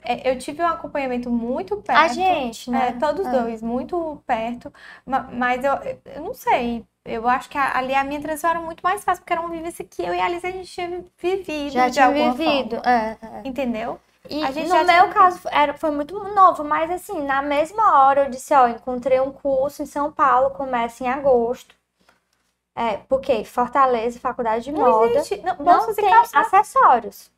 É, 0.04 0.30
Eu 0.32 0.38
tive 0.38 0.62
um 0.62 0.68
acompanhamento 0.68 1.30
muito 1.32 1.78
perto. 1.78 2.00
A 2.00 2.08
gente, 2.10 2.70
né? 2.70 2.90
É, 2.90 2.92
todos 2.94 3.26
É. 3.26 3.32
dois, 3.32 3.62
muito 3.62 4.22
perto. 4.26 4.72
ma- 5.06 5.28
Mas 5.32 5.64
eu, 5.64 5.74
eu 6.06 6.22
não 6.22 6.34
sei. 6.34 6.86
Eu 7.06 7.28
acho 7.28 7.50
que 7.50 7.58
ali 7.58 7.96
a 7.96 8.04
minha 8.04 8.22
transição 8.22 8.52
era 8.52 8.60
muito 8.62 8.82
mais 8.82 9.04
fácil, 9.04 9.24
porque 9.24 9.34
era 9.34 9.42
uma 9.42 9.50
vivência 9.50 9.84
que 9.84 10.02
eu 10.04 10.14
e 10.14 10.20
a 10.20 10.26
Alice 10.26 10.46
a 10.46 10.52
gente 10.52 10.72
tinha 10.72 11.04
vivido 11.18 11.72
Já 11.72 11.88
de 11.90 11.94
tinha 11.94 12.06
alguma 12.06 12.36
vivido. 12.36 12.76
forma. 12.76 12.90
é, 12.90 13.18
é. 13.26 13.42
Entendeu? 13.44 14.00
E 14.30 14.44
A 14.44 14.52
gente 14.52 14.68
no 14.68 14.76
já 14.76 14.86
meu 14.86 15.04
tinha- 15.06 15.14
caso 15.14 15.40
era, 15.52 15.74
foi 15.74 15.90
muito 15.92 16.20
novo, 16.36 16.64
mas 16.64 16.92
assim, 16.92 17.24
na 17.24 17.42
mesma 17.42 18.04
hora 18.04 18.26
eu 18.26 18.30
disse, 18.30 18.54
ó, 18.54 18.68
encontrei 18.68 19.20
um 19.20 19.32
curso 19.32 19.82
em 19.82 19.86
São 19.88 20.12
Paulo, 20.12 20.52
começa 20.52 21.04
em 21.04 21.10
agosto. 21.10 21.74
É, 22.76 22.98
porque 23.10 23.44
Fortaleza, 23.44 24.20
faculdade 24.20 24.66
de 24.66 24.72
Não 24.72 24.88
moda, 24.88 25.16
existe. 25.16 25.38
Não, 25.42 25.56
não 25.58 25.94
tem 25.94 26.14
acessórios? 26.34 27.32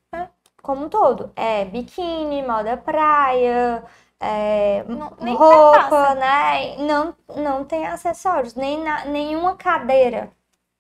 Como 0.61 0.85
um 0.85 0.89
todo. 0.89 1.31
É 1.35 1.65
biquíni, 1.65 2.41
moda 2.43 2.77
praia, 2.77 3.83
é, 4.19 4.83
Não- 4.87 5.09
roupa, 5.09 6.15
perpassa. 6.15 6.15
né? 6.15 6.77
Não, 6.77 7.15
não 7.35 7.65
tem 7.65 7.85
acessórios, 7.87 8.55
nem 8.55 8.83
na, 8.83 9.05
nenhuma 9.05 9.55
cadeira. 9.55 10.31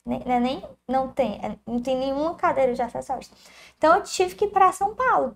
Nem, 0.05 0.19
né, 0.25 0.39
nem, 0.39 0.63
não 0.87 1.09
tem, 1.09 1.39
é, 1.45 1.57
não 1.65 1.81
tem 1.81 1.97
nenhuma 1.97 2.35
cadeira 2.35 2.73
de 2.73 2.81
acessórios. 2.81 3.31
Então 3.77 3.95
eu 3.95 4.03
tive 4.03 4.35
que 4.35 4.45
ir 4.45 4.49
para 4.51 4.71
São 4.71 4.95
Paulo. 4.95 5.35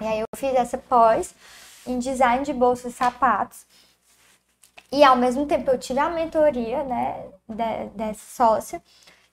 E 0.00 0.06
aí 0.06 0.20
eu 0.20 0.26
fiz 0.36 0.54
essa 0.54 0.78
pós 0.78 1.34
em 1.86 1.98
design 1.98 2.44
de 2.44 2.52
bolsas 2.52 2.92
e 2.94 2.96
sapatos. 2.96 3.66
E 4.92 5.04
ao 5.04 5.16
mesmo 5.16 5.46
tempo 5.46 5.70
eu 5.70 5.78
tive 5.78 6.00
a 6.00 6.08
mentoria, 6.08 6.82
né, 6.84 7.28
de, 7.48 7.86
dessa 7.94 8.24
sócia, 8.36 8.82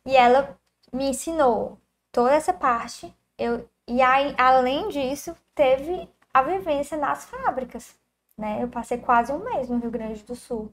e 0.05 0.15
ela 0.15 0.57
me 0.93 1.09
ensinou 1.09 1.77
toda 2.11 2.33
essa 2.33 2.53
parte. 2.53 3.13
Eu, 3.37 3.67
e 3.88 4.01
aí, 4.01 4.35
além 4.38 4.89
disso, 4.89 5.35
teve 5.55 6.07
a 6.34 6.41
vivência 6.41 6.97
nas 6.97 7.26
fábricas, 7.26 7.95
né? 8.38 8.59
Eu 8.61 8.68
passei 8.68 8.97
quase 8.97 9.31
um 9.31 9.39
mês 9.39 9.69
no 9.69 9.80
Rio 9.80 9.91
Grande 9.91 10.23
do 10.23 10.35
Sul 10.35 10.72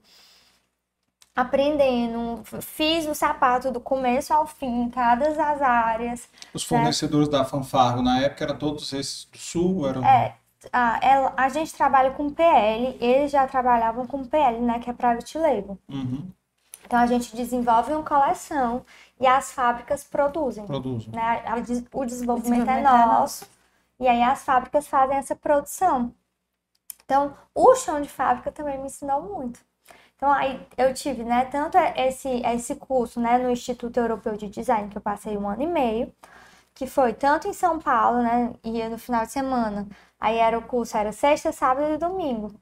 aprendendo, 1.35 2.43
fiz 2.61 3.07
o 3.07 3.15
sapato 3.15 3.70
do 3.73 3.81
começo 3.81 4.32
ao 4.32 4.47
fim, 4.47 4.82
em 4.82 4.89
todas 4.89 5.36
as 5.39 5.61
áreas. 5.61 6.28
Os 6.53 6.62
fornecedores 6.62 7.28
né? 7.28 7.39
da 7.39 7.45
Fanfargo 7.45 8.03
na 8.03 8.20
época 8.20 8.45
eram 8.45 8.57
todos 8.57 8.93
esses 8.93 9.24
do 9.24 9.39
Sul? 9.39 9.89
Eram... 9.89 10.05
É, 10.05 10.36
a, 10.73 11.32
a 11.36 11.49
gente 11.49 11.74
trabalha 11.74 12.12
com 12.12 12.31
PL, 12.31 12.97
eles 13.01 13.32
já 13.32 13.47
trabalhavam 13.49 14.07
com 14.07 14.24
PL, 14.24 14.61
né, 14.61 14.78
que 14.78 14.89
é 14.89 14.93
Private 14.93 15.39
Label. 15.39 15.77
Uhum. 15.89 16.28
Então 16.86 16.99
a 16.99 17.07
gente 17.07 17.35
desenvolve 17.35 17.93
uma 17.93 18.03
coleção 18.03 18.85
e 19.20 19.27
as 19.27 19.53
fábricas 19.53 20.05
produzem. 20.05 20.66
Produzem. 20.66 21.12
Né? 21.12 21.45
O 21.93 22.05
desenvolvimento 22.05 22.69
é 22.69 22.82
nosso 22.82 23.47
e 23.99 24.09
aí 24.09 24.23
as 24.23 24.45
fábricas 24.45 24.86
fazem 24.86 25.16
essa 25.16 25.36
produção. 25.36 26.15
Então, 27.05 27.36
o 27.55 27.74
chão 27.77 28.01
de 28.01 28.09
fábrica 28.09 28.51
também 28.51 28.78
me 28.78 28.86
ensinou 28.86 29.23
muito. 29.23 29.61
Então, 30.16 30.32
aí 30.32 30.66
eu 30.77 30.95
tive, 30.95 31.23
né, 31.23 31.45
tanto 31.45 31.77
esse, 31.97 32.28
esse 32.28 32.77
curso, 32.77 33.20
né, 33.20 33.36
no 33.39 33.51
Instituto 33.51 33.99
Europeu 33.99 34.36
de 34.36 34.49
Design, 34.49 34.89
que 34.89 34.97
eu 34.97 35.03
passei 35.03 35.36
um 35.36 35.49
ano 35.49 35.62
e 35.62 35.66
meio, 35.66 36.12
que 36.74 36.86
foi 36.86 37.12
tanto 37.12 37.47
em 37.47 37.53
São 37.53 37.78
Paulo, 37.78 38.23
né, 38.23 38.55
ia 38.65 38.89
no 38.89 38.99
final 38.99 39.24
de 39.27 39.32
semana. 39.32 39.86
Aí 40.19 40.39
era 40.39 40.59
o 40.59 40.62
curso, 40.62 40.97
era 40.97 41.12
sexta, 41.12 41.53
sábado 41.53 41.93
e 41.93 41.99
domingo. 41.99 42.55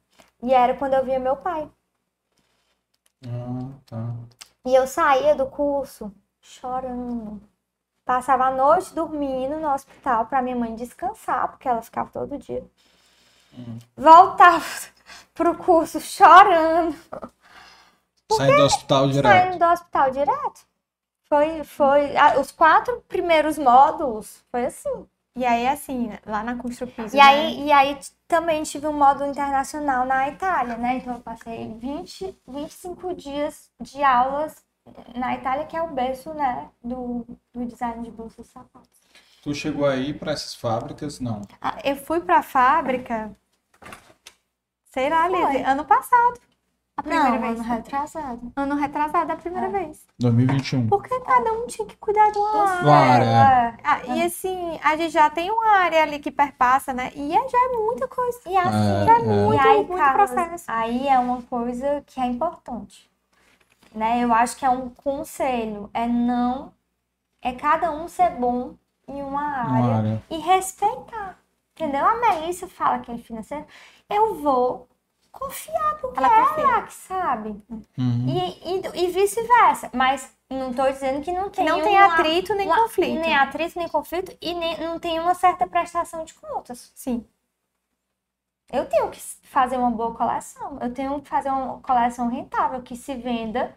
E 0.43 0.53
era 0.53 0.75
quando 0.75 0.95
eu 0.95 1.05
via 1.05 1.21
meu 1.21 1.37
pai. 1.37 1.71
Ah, 3.25 3.71
tá. 3.87 4.15
E 4.65 4.75
eu 4.75 4.87
saía 4.87 5.35
do 5.35 5.47
curso 5.47 6.13
chorando. 6.43 7.41
Passava 8.05 8.47
a 8.47 8.51
noite 8.51 8.93
dormindo 8.95 9.59
no 9.59 9.73
hospital 9.73 10.27
para 10.27 10.43
minha 10.43 10.57
mãe 10.57 10.75
descansar, 10.75 11.49
porque 11.49 11.69
ela 11.69 11.81
ficava 11.83 12.11
todo 12.11 12.37
dia. 12.37 12.65
Hum. 13.55 13.79
Voltava 13.97 14.65
pro 15.35 15.57
curso 15.57 16.01
chorando. 16.01 16.97
Saindo 18.31 18.57
do 18.57 18.65
hospital 18.65 19.09
direto. 19.09 19.33
Saindo 19.33 19.59
do 19.59 19.65
hospital 19.73 20.11
direto. 20.11 20.61
Foi, 21.29 21.65
foi. 21.65 22.17
a- 22.17 22.39
os 22.41 22.51
quatro 22.51 23.01
primeiros 23.09 23.57
módulos 23.59 24.45
foi 24.51 24.67
assim. 24.67 25.07
E 25.35 25.47
aí, 25.47 25.67
assim, 25.67 26.11
lá 26.27 26.43
na 26.45 26.57
Construpiso, 26.57 27.17
E 27.17 27.21
aí, 27.21 27.65
e 27.67 27.73
aí 27.73 27.95
t- 27.95 28.11
também 28.29 28.63
tive 28.65 28.87
um 28.87 28.93
módulo 28.93 29.31
internacional 29.31 30.05
na 30.05 30.29
Itália, 30.29 30.77
né? 30.77 30.97
Então 30.97 31.15
eu 31.15 31.21
passei 31.21 31.73
20, 31.79 32.39
25 32.47 33.15
dias 33.15 33.71
de 33.81 34.03
aulas 34.03 34.63
na 35.15 35.35
Itália, 35.35 35.67
que 35.67 35.77
é 35.77 35.83
o 35.83 35.89
berço, 35.93 36.33
né, 36.35 36.69
do, 36.83 37.27
do 37.53 37.65
design 37.67 38.03
de 38.03 38.11
bolsas 38.11 38.47
e 38.47 38.51
sapatos. 38.51 38.91
Tu 39.43 39.55
chegou 39.55 39.87
aí 39.87 40.15
para 40.15 40.33
essas 40.33 40.55
fábricas? 40.55 41.19
Não. 41.21 41.43
Ah, 41.61 41.79
Eu 41.85 41.97
fui 41.97 42.21
pra 42.21 42.43
fábrica, 42.43 43.37
sei 44.85 45.09
lá, 45.11 45.29
Foi. 45.29 45.53
Liz, 45.53 45.67
ano 45.67 45.85
passado. 45.85 46.41
A 46.95 47.03
primeira 47.03 47.31
Não, 47.31 47.41
vez. 47.41 47.59
ano 47.59 47.69
retrasado. 47.69 48.53
Ano 48.55 48.75
retrasado, 48.77 49.33
a 49.33 49.37
primeira 49.37 49.69
vez. 49.71 50.07
2021. 50.21 50.89
Porque 50.89 51.19
cada 51.21 51.51
um 51.55 51.67
tinha 51.67 51.89
que 51.89 51.97
cuidar 51.97 52.31
de 52.31 52.39
uma 52.39 52.65
área. 52.71 52.83
Uma 52.85 52.97
área, 52.97 53.25
é. 53.25 53.77
Ah, 53.83 54.01
e 54.15 54.23
assim, 54.23 54.79
a 54.85 54.95
gente 54.97 55.11
já 55.11 55.31
tem 55.31 55.51
uma 55.51 55.71
área 55.79 56.03
ali 56.03 56.19
que 56.19 56.31
perpassa, 56.31 56.93
né? 56.93 57.11
E 57.17 57.35
é- 57.35 57.49
já 57.49 57.59
é 57.59 57.77
muita 57.79 58.07
coisa. 58.07 58.39
E 58.47 58.57
assim, 58.57 59.03
É, 59.03 59.05
já 59.07 59.17
é 59.17 59.21
é. 59.21 59.23
muito, 59.25 59.55
e 59.55 59.59
aí, 59.59 59.77
muito 59.79 59.97
Carlos, 59.97 60.31
processo. 60.31 60.65
aí 60.69 61.09
é 61.09 61.19
uma 61.19 61.41
coisa 61.43 62.03
que 62.07 62.21
é 62.21 62.27
importante. 62.27 63.11
Né? 63.95 64.21
Eu 64.25 64.33
acho 64.33 64.57
que 64.57 64.65
é 64.65 64.71
um 64.71 64.89
conselho, 64.91 65.91
é 65.93 66.07
não 66.07 66.73
é 67.43 67.53
cada 67.53 67.91
um 67.91 68.07
ser 68.09 68.31
bom 68.31 68.75
em 69.09 69.21
uma 69.23 69.43
área, 69.43 69.71
Uma 69.85 69.97
área. 69.99 70.23
e 70.31 70.39
respeitar. 70.39 71.39
Entendeu? 71.75 72.07
A 72.07 72.15
Melissa 72.17 72.69
fala 72.69 73.01
que 73.01 73.11
é 73.11 73.19
financeiro, 73.19 73.67
eu 74.09 74.37
vou 74.41 74.89
confiar 75.31 75.99
porque 76.01 76.19
Ela 76.19 76.29
ela, 76.29 76.47
confia. 76.49 76.65
é 76.79 76.83
que 76.83 76.93
sabe. 76.95 77.49
Uhum. 77.71 78.27
E, 78.29 78.77
e, 78.99 79.05
e 79.05 79.11
vice-versa. 79.11 79.91
Mas 79.93 80.31
não 80.51 80.73
tô 80.73 80.85
dizendo 80.91 81.23
que 81.23 81.33
não 81.33 81.49
tem 81.51 81.65
não 81.65 81.81
tem 81.83 81.97
uma- 81.97 82.15
atrito 82.15 82.55
nem 82.55 82.67
uma- 82.69 82.77
conflito. 82.83 83.21
Nem 83.21 83.35
atrito, 83.37 83.79
nem 83.79 83.89
conflito 83.89 84.37
e 84.41 84.55
nem, 84.55 84.79
não 84.81 84.99
tem 84.99 85.19
uma 85.19 85.35
certa 85.35 85.67
prestação 85.67 86.25
de 86.25 86.35
contas. 86.35 86.93
Sim. 86.95 87.27
Eu 88.71 88.87
tenho 88.89 89.11
que 89.11 89.21
fazer 89.43 89.77
uma 89.77 89.91
boa 89.91 90.15
coleção. 90.15 90.79
Eu 90.81 90.93
tenho 90.95 91.21
que 91.21 91.29
fazer 91.29 91.51
uma 91.51 91.79
coleção 91.81 92.29
rentável 92.29 92.81
que 92.83 92.97
se 92.97 93.15
venda 93.15 93.75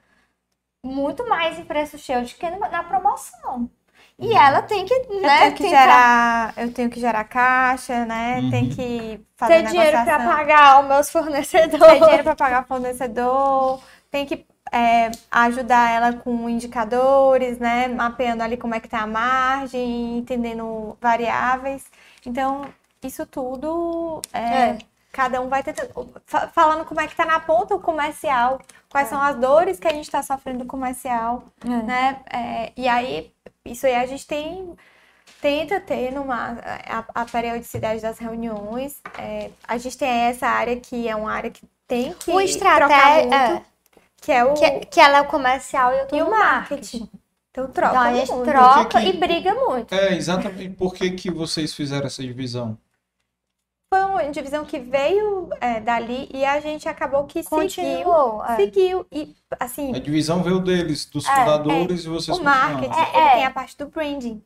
muito 0.86 1.28
mais 1.28 1.58
em 1.60 1.66
preço 1.66 1.98
cheio 1.98 2.22
do 2.24 2.28
que 2.28 2.50
na 2.50 2.84
promoção. 2.84 3.70
E 4.18 4.34
ela 4.34 4.62
tem 4.62 4.86
que, 4.86 4.94
Eu 4.94 5.22
né, 5.22 5.40
tenho 5.40 5.54
que 5.56 5.64
tentar 5.64 5.82
gerar, 5.82 6.54
eu 6.58 6.74
tenho 6.74 6.90
que 6.90 7.00
gerar 7.02 7.24
caixa, 7.26 8.06
né? 8.06 8.40
Uhum. 8.40 8.50
Tem 8.50 8.70
que 8.70 9.20
fazer 9.36 9.64
ter 9.64 9.64
dinheiro 9.72 9.92
para 10.04 10.20
pagar 10.20 10.82
os 10.82 10.88
meus 10.88 11.10
fornecedores. 11.10 11.80
ter 11.80 12.00
dinheiro 12.00 12.24
para 12.24 12.36
pagar 12.36 12.66
fornecedor, 12.66 13.82
tem 14.10 14.26
que 14.26 14.46
é, 14.72 15.12
ajudar 15.32 15.92
ela 15.92 16.14
com 16.14 16.50
indicadores, 16.50 17.60
né? 17.60 17.88
Mapeando 17.90 18.42
ali 18.44 18.56
como 18.58 18.74
é 18.76 18.80
que 18.80 18.88
tá 18.88 19.02
a 19.02 19.08
margem, 19.08 20.18
entendendo 20.20 20.98
variáveis. 21.02 21.86
Então, 22.26 22.66
isso 23.04 23.26
tudo 23.26 24.22
é, 24.34 24.40
É. 24.40 24.78
cada 25.12 25.42
um 25.42 25.50
vai 25.50 25.62
tentando. 25.64 25.90
fa- 26.26 26.48
Falando 26.48 26.86
como 26.86 27.02
é 27.02 27.08
que 27.08 27.16
tá 27.16 27.26
na 27.26 27.40
ponta 27.40 27.76
o 27.76 27.80
comercial, 27.82 28.60
quais 28.96 29.10
são 29.10 29.22
as 29.22 29.36
dores 29.36 29.78
que 29.80 29.88
a 29.88 29.92
gente 29.94 30.06
está 30.06 30.24
sofrendo 30.24 30.60
do 30.60 30.66
comercial, 30.66 31.44
né? 31.66 32.22
É, 32.32 32.72
e 32.78 32.88
aí, 32.88 33.30
isso 33.66 33.86
aí 33.86 33.96
a 33.96 34.06
gente 34.06 34.26
tem 34.26 34.74
tenta 35.42 35.80
ter 35.80 36.12
numa 36.12 36.58
a, 36.88 37.22
a 37.22 37.26
periodicidade 37.26 38.02
das 38.02 38.18
reuniões. 38.20 39.02
É, 39.20 39.52
a 39.68 39.78
gente 39.78 39.98
tem 39.98 40.10
essa 40.10 40.48
área 40.48 40.80
que 40.80 41.08
é 41.08 41.16
uma 41.16 41.32
área 41.32 41.52
que 41.52 41.62
tem 41.88 42.14
que 42.14 42.32
O 42.32 42.36
trocar 42.36 42.46
estratégia, 42.46 43.50
muito, 43.50 43.66
que 44.22 44.32
é 44.32 44.44
o 44.46 44.54
que, 44.54 44.86
que 44.86 45.00
ela 45.00 45.18
é 45.18 45.22
o 45.22 45.26
comercial 45.26 45.94
e 45.94 46.00
eu 46.00 46.08
tô 46.08 46.16
e 46.16 46.22
o 46.22 46.32
marketing. 46.32 47.10
Então 47.52 47.68
troca 47.72 47.90
Então 47.90 48.02
a 48.02 48.14
gente 48.14 48.32
muito. 48.32 48.46
troca 48.46 49.02
que- 49.02 49.08
e 49.10 49.14
briga 49.14 49.54
muito. 49.54 49.94
É, 49.94 50.16
exatamente. 50.16 50.76
Por 50.76 50.94
que, 50.94 51.12
que 51.12 51.32
vocês 51.32 51.74
fizeram 51.74 52.08
essa 52.08 52.24
divisão? 52.24 52.78
Foi 53.96 54.04
uma 54.04 54.32
divisão 54.32 54.66
que 54.66 54.78
veio 54.78 55.50
é, 55.62 55.80
dali 55.80 56.28
e 56.34 56.44
a 56.44 56.60
gente 56.60 56.88
acabou 56.90 57.24
que 57.26 57.44
Continuou, 57.44 58.44
é. 58.44 58.56
seguiu, 58.58 59.06
seguiu 59.06 59.08
e 59.12 59.34
assim 59.58 59.96
A 59.96 60.00
divisão 60.00 60.44
veio 60.44 60.60
deles, 60.60 61.06
dos 61.06 61.26
É, 61.26 61.34
fundadores, 61.34 62.04
e 62.04 62.10
vocês 62.10 62.38
o 62.38 62.44
marketing. 62.44 62.94
É, 62.94 63.18
ele 63.18 63.28
é. 63.28 63.32
tem 63.36 63.46
a 63.46 63.52
parte 63.52 63.78
do 63.78 63.86
branding 63.88 64.42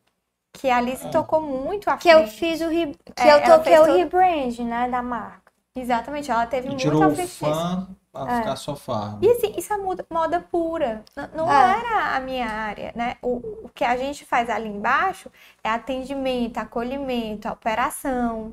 que 0.53 0.69
a 0.69 0.77
Alice 0.77 1.09
tocou 1.09 1.41
muito 1.41 1.89
à 1.89 1.97
Que 1.97 2.09
eu 2.09 2.19
frente. 2.19 2.37
fiz 2.37 2.61
o 2.61 2.69
re... 2.69 2.95
que 3.15 3.23
É, 3.23 3.35
eu 3.35 3.43
toquei 3.43 3.77
o 3.79 3.85
todo- 3.85 3.97
rebrand, 3.97 4.59
né, 4.59 4.87
da 4.89 5.01
marca. 5.01 5.51
Exatamente, 5.75 6.29
ela 6.29 6.45
teve 6.45 6.67
E 6.67 6.69
muito 6.71 6.81
tirou 6.81 7.03
o 7.05 7.15
frente 7.15 7.31
fã 7.31 7.87
pra 8.11 8.31
É. 8.31 8.37
ficar 8.39 8.55
só 8.55 8.75
farm. 8.75 9.19
E 9.21 9.29
assim, 9.31 9.53
isso 9.57 9.71
é 9.73 9.77
moda, 9.77 10.05
moda 10.11 10.39
pura. 10.51 11.03
N- 11.17 11.29
Não 11.35 11.51
É. 11.51 11.79
era 11.79 12.15
a 12.17 12.19
minha 12.19 12.47
área, 12.47 12.91
né? 12.95 13.15
O, 13.21 13.37
o 13.65 13.69
que 13.73 13.83
a 13.85 13.95
gente 13.97 14.25
faz 14.25 14.49
ali 14.49 14.67
embaixo 14.67 15.31
é 15.63 15.69
atendimento, 15.69 16.57
acolhimento, 16.57 17.47
operação. 17.47 18.51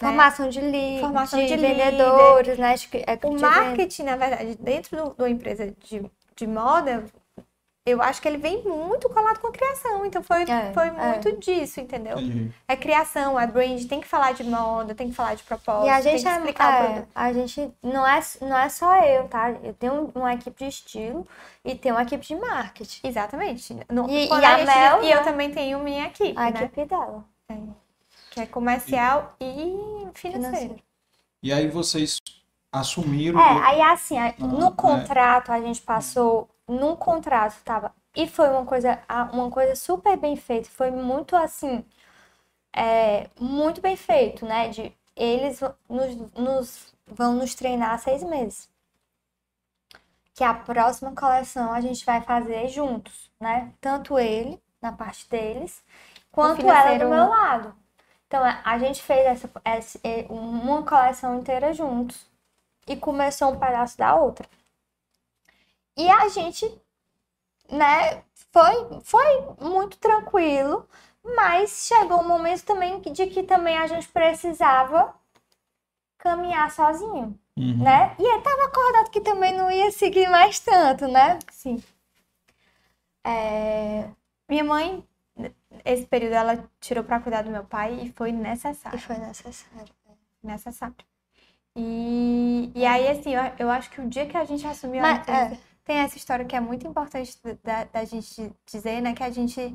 Né? 0.00 0.08
Formação 0.08 0.48
de 0.48 0.60
lead, 0.60 1.00
Formação 1.00 1.38
de, 1.40 1.46
de 1.46 1.56
vendedores, 1.56 2.58
né? 2.58 2.74
De, 2.74 2.88
é, 3.06 3.18
O 3.26 3.34
de 3.36 3.42
marketing, 3.42 4.02
na 4.04 4.16
verdade, 4.16 4.56
dentro 4.60 4.96
do- 4.96 5.14
da 5.14 5.28
empresa 5.30 5.74
de, 5.84 6.10
de 6.36 6.46
moda, 6.46 7.04
eu 7.86 8.00
acho 8.00 8.20
que 8.22 8.26
ele 8.26 8.38
vem 8.38 8.62
muito 8.62 9.08
colado 9.10 9.38
com 9.40 9.48
a 9.48 9.52
criação. 9.52 10.04
Então 10.06 10.22
foi, 10.22 10.42
É, 10.44 10.72
foi 10.72 10.86
é. 10.88 10.90
muito 10.90 11.36
disso, 11.38 11.80
entendeu? 11.80 12.18
Entendi. 12.18 12.50
É 12.66 12.74
criação, 12.74 13.38
é 13.38 13.46
brand, 13.46 13.84
tem 13.86 14.00
que 14.00 14.08
falar 14.08 14.32
de 14.32 14.42
moda, 14.42 14.94
tem 14.94 15.10
que 15.10 15.14
falar 15.14 15.34
de 15.34 15.42
propósito, 15.42 15.86
E 15.86 15.90
a 15.90 16.00
tem 16.00 16.12
gente 16.12 16.22
que 16.22 16.28
é, 16.28 16.36
explicar 16.38 16.68
o 16.68 16.72
é, 16.72 16.88
produto. 16.88 17.08
a 17.14 17.32
gente 17.32 17.72
não 17.82 18.06
é, 18.06 18.20
não 18.40 18.58
é 18.58 18.68
só 18.70 18.96
eu, 19.04 19.28
tá? 19.28 19.50
Eu 19.62 19.74
tenho 19.74 20.10
uma 20.14 20.32
equipe 20.34 20.64
de 20.64 20.68
estilo 20.70 21.26
e 21.64 21.74
tenho 21.74 21.94
uma 21.94 22.02
equipe 22.02 22.26
de 22.26 22.34
marketing. 22.34 23.06
Exatamente. 23.06 23.76
No- 23.92 24.08
E- 24.08 24.28
e 24.28 24.32
a 24.32 24.56
gente- 24.58 24.66
Mel, 24.66 25.02
e 25.04 25.10
eu 25.10 25.18
né? 25.18 25.22
também 25.24 25.50
tenho 25.52 25.78
minha 25.80 26.06
equipe, 26.06 26.38
A 26.38 26.50
né? 26.50 26.62
equipe 26.64 26.86
dela. 26.86 27.22
Que 28.34 28.40
é 28.42 28.46
comercial 28.46 29.34
e 29.40 29.52
financeiro. 30.14 30.74
Financeiro. 30.74 30.82
E 31.42 31.52
aí 31.52 31.68
vocês 31.68 32.18
assumiram. 32.72 33.38
É, 33.38 33.42
aí 33.66 33.80
assim, 33.82 34.16
Ah, 34.18 34.32
no 34.38 34.70
é. 34.70 34.76
contrato 34.76 35.50
a 35.52 35.60
gente 35.60 35.80
passou, 35.82 36.48
num 36.68 36.96
contrato 36.96 37.62
tava, 37.64 37.94
e 38.14 38.26
foi 38.28 38.48
uma 38.48 38.64
coisa, 38.64 39.02
a- 39.08 39.24
uma 39.32 39.50
coisa 39.50 39.74
super 39.76 40.16
bem 40.16 40.36
feita, 40.36 40.68
foi 40.70 40.90
muito 40.90 41.34
assim, 41.36 41.84
é, 42.74 43.28
muito 43.40 43.80
bem 43.80 43.96
feito, 43.96 44.46
né? 44.46 44.68
De 44.68 44.92
eles 45.16 45.60
vão 45.60 45.74
nos, 45.88 46.16
nos- 46.34 46.94
vão 47.06 47.34
nos 47.34 47.54
treinar 47.54 47.98
seis 48.00 48.22
meses. 48.24 48.70
Que 50.34 50.44
a 50.44 50.54
próxima 50.54 51.12
coleção 51.14 51.72
a 51.72 51.80
gente 51.80 52.04
vai 52.04 52.20
fazer 52.20 52.68
juntos, 52.68 53.30
né? 53.40 53.72
Tanto 53.80 54.18
ele, 54.18 54.62
na 54.80 54.92
parte 54.92 55.28
deles, 55.28 55.82
quanto 56.30 56.70
ela 56.70 56.94
do 56.94 57.06
meu 57.06 57.28
lado. 57.28 57.74
Então 58.34 58.44
a 58.44 58.60
a 58.64 58.78
gente 58.80 59.00
fez 59.00 59.24
essa, 59.26 59.48
essa- 59.64 60.00
uma 60.28 60.82
coleção 60.82 61.38
inteira 61.38 61.72
juntos 61.72 62.26
e 62.88 62.96
começou 62.96 63.52
um 63.52 63.58
pedaço 63.60 63.96
da 63.96 64.16
outra. 64.16 64.48
E 65.96 66.08
a 66.08 66.28
gente, 66.28 66.66
né, 67.70 68.22
foi, 68.52 69.00
foi 69.02 69.42
muito 69.60 69.98
tranquilo, 69.98 70.88
mas 71.24 71.86
chegou 71.86 72.20
um 72.20 72.28
momento 72.28 72.64
também 72.64 73.00
de 73.00 73.26
que 73.28 73.42
também 73.42 73.78
a 73.78 73.86
gente 73.86 74.08
precisava 74.08 75.14
caminhar 76.18 76.70
sozinho, 76.72 77.38
Uhum. 77.56 77.84
né? 77.84 78.16
E 78.18 78.22
ele 78.24 78.42
tava 78.42 78.64
acordado 78.64 79.10
que 79.10 79.20
também 79.20 79.52
não 79.56 79.70
ia 79.70 79.90
seguir 79.92 80.28
mais 80.28 80.58
tanto, 80.58 81.06
né? 81.06 81.38
Sim. 81.52 81.80
É, 83.24 84.10
Minha 84.48 84.64
mãe, 84.64 85.04
esse 85.84 86.06
período, 86.06 86.34
ela 86.34 86.70
tirou 86.80 87.04
pra 87.04 87.20
cuidar 87.20 87.42
do 87.42 87.50
meu 87.50 87.64
pai 87.64 88.00
e 88.02 88.12
foi 88.12 88.32
necessário. 88.32 88.98
E 88.98 89.00
foi 89.00 89.18
necessário. 89.18 89.94
Necessário. 90.42 90.96
E, 91.76 92.70
e 92.74 92.86
aí, 92.86 93.08
assim, 93.08 93.34
eu, 93.34 93.42
eu 93.58 93.70
acho 93.70 93.90
que 93.90 94.00
o 94.00 94.08
dia 94.08 94.26
que 94.28 94.36
a 94.36 94.44
gente 94.44 94.66
assumiu 94.66 95.04
a 95.04 95.08
Mas, 95.08 95.18
empresa, 95.18 95.58
tem 95.84 95.98
essa 95.98 96.16
história 96.16 96.44
que 96.44 96.56
é 96.56 96.60
muito 96.60 96.86
importante 96.86 97.36
da, 97.62 97.84
da 97.84 98.04
gente 98.04 98.52
dizer, 98.66 99.00
né? 99.02 99.14
Que 99.14 99.22
a 99.24 99.30
gente. 99.30 99.74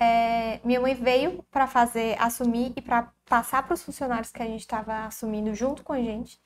é, 0.00 0.60
minha 0.64 0.80
mãe 0.80 0.94
veio 0.94 1.42
pra 1.50 1.66
fazer, 1.68 2.16
assumir 2.20 2.72
e 2.76 2.82
pra 2.82 3.12
passar 3.26 3.64
pros 3.66 3.82
funcionários 3.82 4.32
que 4.32 4.42
a 4.42 4.46
gente 4.46 4.60
estava 4.62 5.06
assumindo 5.06 5.54
junto 5.54 5.84
com 5.84 5.92
a 5.94 6.00
gente. 6.02 6.40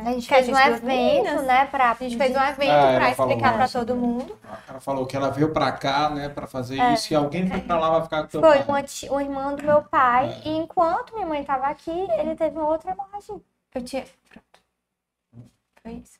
Né? 0.00 0.10
A 0.10 0.12
gente 0.14 0.28
Que 0.28 0.34
fez 0.34 0.48
um 0.48 0.52
duas 0.52 0.66
evento, 0.66 0.84
meninas, 0.84 1.44
né, 1.46 1.66
pra 1.66 1.90
A 1.90 1.94
gente 1.94 2.16
fez 2.16 2.36
um 2.36 2.40
evento 2.40 2.70
Ah, 2.70 2.94
pra 2.96 3.06
ela 3.06 3.14
falou 3.14 3.30
explicar 3.32 3.54
pra 3.56 3.68
todo 3.68 3.94
mundo. 3.96 4.38
Ela 4.68 4.80
falou 4.80 5.06
que 5.06 5.16
ela 5.16 5.30
veio 5.30 5.52
pra 5.52 5.72
cá, 5.72 6.10
né, 6.10 6.28
pra 6.28 6.46
fazer 6.46 6.78
É. 6.80 6.94
isso. 6.94 7.12
E 7.12 7.16
alguém 7.16 7.48
foi 7.48 7.60
pra 7.60 7.78
lá 7.78 7.90
vai 7.90 8.02
ficar 8.02 8.22
com 8.22 8.28
teu 8.28 8.40
Foi 8.40 8.56
pai. 8.58 8.64
uma, 8.68 8.82
ti- 8.82 9.08
uma 9.08 9.22
irmã 9.22 9.54
do 9.54 9.62
meu 9.62 9.82
pai, 9.82 10.40
É. 10.44 10.48
e 10.48 10.56
enquanto 10.56 11.14
minha 11.14 11.26
mãe 11.26 11.44
tava 11.44 11.66
aqui, 11.66 11.90
ele 11.90 12.34
teve 12.34 12.56
uma 12.58 12.68
outra 12.68 12.90
hemorragia. 12.90 13.40
Eu 13.74 13.84
tinha. 13.84 14.04
Pronto. 14.28 15.44
Foi 15.82 15.92
isso. 15.92 16.18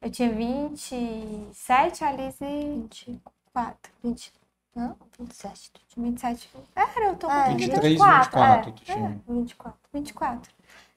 Eu 0.00 0.10
tinha 0.10 0.30
27, 0.32 2.04
a 2.04 2.08
Alice 2.08 2.44
24. 2.44 3.92
20, 4.02 4.32
não, 4.74 4.96
27. 5.18 5.70
27. 5.96 6.50
Era, 6.74 7.06
eu 7.08 7.16
tô 7.16 7.26
com 7.28 7.32
É, 7.32 7.48
23, 7.54 7.92
24, 7.92 8.24
24, 8.24 8.70
é. 8.70 8.72
tu 8.72 8.84
tinha. 8.84 9.20
24. 9.28 9.78
24. 9.92 10.50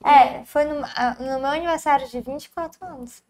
É, 0.05 0.45
foi 0.45 0.65
no, 0.65 0.85
ah, 0.85 1.15
no 1.19 1.39
meu 1.39 1.49
aniversário 1.49 2.07
de 2.07 2.21
24 2.21 2.85
anos. 2.85 3.23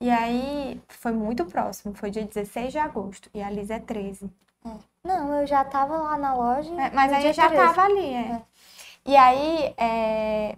E 0.00 0.10
aí 0.10 0.82
foi 0.88 1.12
muito 1.12 1.44
próximo, 1.44 1.94
foi 1.94 2.10
dia 2.10 2.24
16 2.24 2.72
de 2.72 2.78
agosto. 2.78 3.30
E 3.32 3.40
a 3.40 3.48
Liz 3.48 3.70
é 3.70 3.78
13. 3.78 4.28
Não, 5.04 5.40
eu 5.40 5.46
já 5.46 5.64
tava 5.64 5.96
lá 5.96 6.18
na 6.18 6.34
loja. 6.34 6.72
É, 6.80 6.90
mas 6.90 7.12
aí 7.12 7.26
eu 7.26 7.32
já 7.32 7.48
13. 7.48 7.66
tava 7.66 7.82
ali, 7.82 8.14
é. 8.14 8.42
E 9.04 9.16
aí, 9.16 9.74
é, 9.76 10.56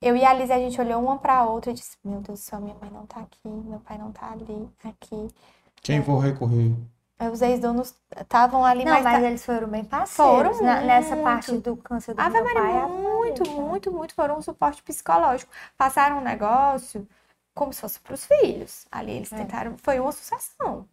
eu 0.00 0.16
e 0.16 0.24
a 0.24 0.32
Liz, 0.32 0.50
a 0.50 0.58
gente 0.58 0.80
olhou 0.80 1.02
uma 1.02 1.18
pra 1.18 1.44
outra 1.44 1.70
e 1.70 1.74
disse: 1.74 1.96
Meu 2.04 2.20
Deus 2.20 2.40
do 2.40 2.42
céu, 2.42 2.60
minha 2.60 2.76
mãe 2.80 2.90
não 2.90 3.06
tá 3.06 3.20
aqui, 3.20 3.48
meu 3.48 3.80
pai 3.80 3.98
não 3.98 4.12
tá 4.12 4.30
ali, 4.30 4.68
aqui. 4.84 5.28
Quem 5.82 6.00
vou 6.00 6.18
recorrer? 6.18 6.74
Os 7.30 7.42
ex-donos 7.42 7.94
estavam 8.20 8.64
ali, 8.64 8.84
Não, 8.84 8.92
mas, 8.92 9.04
mas 9.04 9.20
tá- 9.20 9.26
eles 9.28 9.44
foram 9.44 9.68
bem 9.68 9.84
parceiros 9.84 10.56
Foram 10.56 10.62
na- 10.62 10.80
nessa 10.80 11.10
muito. 11.14 11.24
parte 11.24 11.52
do 11.58 11.76
câncer 11.76 12.14
do 12.14 12.20
Ave 12.20 12.40
meu 12.40 12.44
Maria, 12.54 12.80
pai. 12.80 12.88
Muito, 12.90 13.46
Maria. 13.46 13.60
muito, 13.62 13.92
muito 13.92 14.14
foram 14.14 14.38
um 14.38 14.42
suporte 14.42 14.82
psicológico. 14.82 15.50
Passaram 15.76 16.18
um 16.18 16.22
negócio 16.22 17.06
como 17.54 17.72
se 17.72 17.80
fosse 17.80 18.00
pros 18.00 18.24
filhos. 18.24 18.86
Ali 18.90 19.12
eles 19.12 19.32
É. 19.32 19.36
tentaram, 19.36 19.76
foi 19.82 20.00
uma 20.00 20.12
sucessão. 20.12 20.86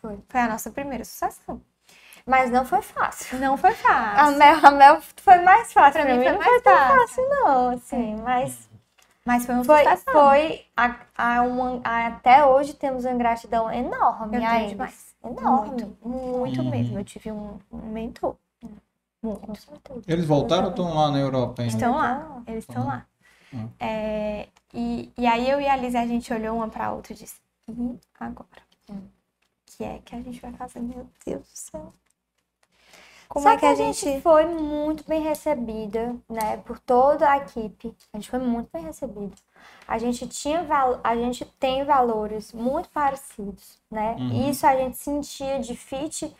Foi. 0.00 0.18
Foi 0.28 0.40
a 0.40 0.48
nossa 0.48 0.70
primeira 0.70 1.04
sucessão. 1.04 1.60
Mas 2.26 2.50
não 2.50 2.64
foi 2.64 2.80
fácil. 2.80 3.38
Não 3.38 3.56
foi 3.56 3.70
A 3.84 4.16
fácil. 4.16 4.38
Mel, 4.38 4.58
a 4.62 4.70
Mel 4.70 5.02
foi 5.16 5.38
mais 5.40 5.72
fácil. 5.72 6.02
Pra 6.02 6.14
mim 6.14 6.22
foi 6.22 6.32
não 6.32 6.38
mais 6.38 6.50
foi 6.50 6.60
tão 6.62 6.76
fácil. 6.76 6.98
fácil, 7.00 7.28
não, 7.28 7.68
assim, 7.70 8.16
mas 8.22 8.68
Mas 9.26 9.46
foi 9.46 9.54
uma 9.54 9.64
foi, 9.64 9.78
sucessão. 9.84 10.12
foi 10.12 10.66
a, 10.76 10.96
a 11.16 11.42
uma, 11.42 11.80
a- 11.82 12.06
até 12.08 12.44
hoje 12.44 12.74
temos 12.74 13.04
uma 13.04 13.14
gratidão 13.14 13.70
enorme 13.72 14.36
Eu 14.36 14.46
a 14.46 14.56
eles. 14.58 14.70
demais. 14.72 15.14
Enorme. 15.24 15.70
Muito, 15.70 16.08
muito 16.08 16.62
Uhum. 16.62 16.70
mesmo. 16.70 16.98
Eu 16.98 17.04
tive 17.04 17.32
um, 17.32 17.58
um 17.72 17.78
mentor. 17.90 18.36
Certeza. 19.54 20.02
Eles 20.06 20.26
voltaram 20.26 20.64
ou 20.64 20.70
estão 20.70 20.94
lá 20.94 21.10
na 21.10 21.18
Europa 21.18 21.62
ainda? 21.62 21.74
Estão 21.74 21.94
lá, 21.96 22.42
eles 22.46 22.64
estão 22.64 22.86
lá. 22.86 23.06
Uhum. 23.52 23.70
É, 23.80 24.48
e, 24.74 25.10
e 25.16 25.26
aí 25.26 25.48
eu 25.48 25.60
e 25.60 25.66
a 25.68 25.76
Liz, 25.76 25.94
a 25.94 26.06
gente 26.06 26.32
olhou 26.32 26.56
uma 26.56 26.68
pra 26.68 26.92
outra 26.92 27.14
e 27.14 27.16
disse, 27.16 27.40
e 27.68 27.98
agora? 28.20 28.62
O 28.90 28.96
que 29.64 29.84
é 29.84 29.98
que 30.04 30.14
a 30.14 30.20
gente 30.20 30.40
vai 30.40 30.52
fazer? 30.52 30.80
Meu 30.80 31.08
Deus 31.24 31.42
do 31.42 31.56
céu. 31.56 31.94
Como 33.28 33.42
Só 33.44 33.50
é 33.50 33.56
que 33.56 33.66
a 33.66 33.74
gente... 33.74 34.00
gente 34.04 34.20
foi 34.22 34.44
muito 34.46 35.04
bem 35.08 35.20
recebida, 35.22 36.14
né, 36.28 36.58
por 36.58 36.78
toda 36.78 37.28
a 37.28 37.38
equipe. 37.38 37.94
A 38.12 38.16
gente 38.16 38.30
foi 38.30 38.38
muito 38.38 38.68
bem 38.72 38.84
recebida. 38.84 39.34
A 39.88 39.98
gente 39.98 40.26
tinha 40.28 40.62
val... 40.62 41.00
a 41.02 41.16
gente 41.16 41.44
tem 41.58 41.84
valores 41.84 42.52
muito 42.52 42.88
parecidos, 42.90 43.78
né? 43.90 44.14
Uhum. 44.18 44.28
E 44.30 44.50
Isso 44.50 44.66
a 44.66 44.76
gente 44.76 44.96
sentia 44.98 45.58
de 45.58 45.74
fit 45.74 46.34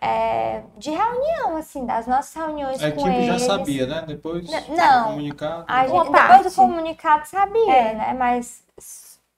é, 0.00 0.64
de 0.76 0.90
reunião, 0.90 1.56
assim, 1.56 1.86
das 1.86 2.06
nossas 2.06 2.34
reuniões 2.34 2.82
A 2.82 2.90
com 2.90 3.00
equipe 3.08 3.26
já 3.26 3.32
eles. 3.34 3.42
sabia, 3.42 3.86
né? 3.86 4.02
Depois 4.06 4.50
N- 4.50 4.60
do 4.62 4.76
não. 4.76 5.04
comunicado. 5.04 5.64
A 5.68 5.86
gente, 5.86 6.10
depois 6.10 6.42
do 6.44 6.52
comunicado 6.52 7.26
sabia, 7.28 7.72
É. 7.72 7.94
né? 7.94 8.12
Mas 8.14 8.64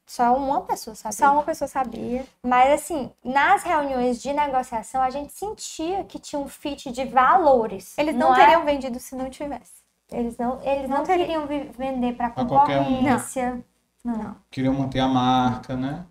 só 0.07 0.37
uma 0.37 0.61
pessoa 0.63 0.95
sabia. 0.95 1.17
Só 1.19 1.33
uma 1.33 1.43
pessoa 1.43 1.69
sabia. 1.69 2.25
Mas 2.43 2.73
assim, 2.83 3.11
nas 3.25 3.63
reuniões 3.63 4.21
de 4.21 4.33
negociação, 4.33 5.01
a 5.03 5.11
gente 5.11 5.33
sentia 5.33 6.05
que 6.05 6.19
tinha 6.19 6.41
um 6.41 6.49
fit 6.49 6.91
de 6.93 7.05
valores. 7.05 7.97
Eles 7.99 8.15
não, 8.15 8.35
é- 8.35 8.39
teriam 8.39 8.65
vendido 8.65 8.99
se 9.01 9.15
não 9.15 9.31
tivesse. 9.31 9.73
Eles 10.13 10.37
não, 10.37 10.61
eles 10.63 10.89
não, 10.89 10.99
Não 10.99 11.05
teria- 11.05 11.25
queriam 11.27 11.47
vender 11.47 12.13
para 12.15 12.31
qualquer 12.31 12.81
um. 12.81 12.85
concorrência. 12.85 13.65
Não. 14.05 14.37
Queriam 14.51 14.75
manter 14.75 15.01
a 15.01 15.09
marca, 15.09 15.75
né? 15.77 16.05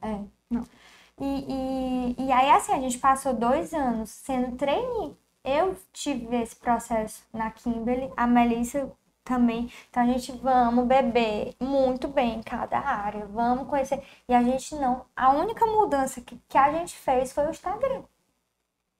E, 1.22 2.15
e, 2.18 2.26
e 2.26 2.32
aí, 2.32 2.49
assim, 2.52 2.74
a 2.74 2.80
gente 2.80 2.98
passou 2.98 3.34
dois 3.34 3.74
anos 3.74 4.10
sendo 4.10 4.56
trainee. 4.57 5.15
Eu 5.44 5.76
tive 5.91 6.36
esse 6.41 6.56
processo 6.56 7.24
na 7.32 7.52
Kimberly, 7.52 8.11
a 8.18 8.26
Melissa 8.26 8.91
também. 9.23 9.71
Então, 9.89 10.03
a 10.03 10.05
gente 10.07 10.31
vamos 10.33 10.85
beber 10.85 11.55
muito 11.59 12.07
bem 12.07 12.35
em 12.39 12.43
cada 12.43 12.79
área, 12.79 13.25
vamos 13.27 13.67
conhecer. 13.67 14.03
E 14.27 14.33
a 14.33 14.43
gente 14.43 14.75
não. 14.75 15.05
A 15.15 15.31
única 15.31 15.65
mudança 15.65 16.21
que, 16.21 16.37
que 16.47 16.57
a 16.57 16.71
gente 16.71 16.95
fez 16.95 17.31
foi 17.33 17.45
o 17.47 17.51
Instagram. 17.51 18.03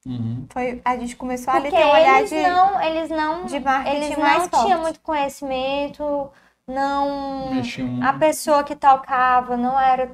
Uhum. 0.06 0.46
Foi, 0.52 0.82
a 0.84 0.98
gente 0.98 1.16
começou 1.16 1.54
a 1.54 1.62
Porque 1.62 1.72
ter 1.72 1.86
um 1.86 1.90
olhar 1.92 2.20
eles 2.20 2.30
de... 2.30 2.42
não, 2.42 2.82
eles 2.82 3.10
não, 3.10 3.46
de 3.46 3.60
marketing 3.60 3.96
eles 3.96 4.18
mais 4.18 4.38
não 4.44 4.50
forte. 4.50 4.66
tinham 4.66 4.82
muito 4.82 5.00
conhecimento, 5.00 6.30
não, 6.68 7.54
Mexiam 7.54 8.00
a 8.02 8.14
pessoa 8.14 8.64
que 8.66 8.76
tocava 8.76 9.56
não 9.58 9.80
era 9.80 10.14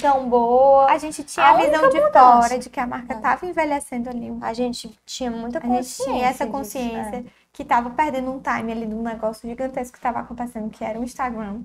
tão 0.00 0.28
boa. 0.28 0.86
A 0.90 0.98
gente 0.98 1.22
tinha 1.24 1.46
A 1.46 1.50
a, 1.50 1.54
visão 1.54 1.88
de 1.88 2.00
mudança. 2.00 2.42
fora 2.42 2.58
de 2.58 2.68
que 2.70 2.80
a 2.80 2.86
marca 2.86 3.14
estava 3.14 3.46
envelhecendo 3.46 4.10
ali. 4.10 4.36
A 4.40 4.52
gente 4.52 4.90
tinha 5.06 5.30
muita 5.30 5.60
A 5.62 5.68
gente 5.68 5.94
consciência. 5.94 6.04
tinha 6.04 6.26
essa 6.26 6.46
disso, 6.46 6.52
consciência 6.52 7.24
que 7.58 7.64
estava 7.64 7.90
perdendo 7.90 8.30
um 8.30 8.40
time 8.40 8.70
ali 8.70 8.86
de 8.86 8.94
um 8.94 9.02
negócio 9.02 9.48
gigantesco 9.48 9.94
que 9.94 9.98
estava 9.98 10.20
acontecendo, 10.20 10.70
que 10.70 10.84
era 10.84 10.96
o 10.96 11.02
Instagram. 11.02 11.64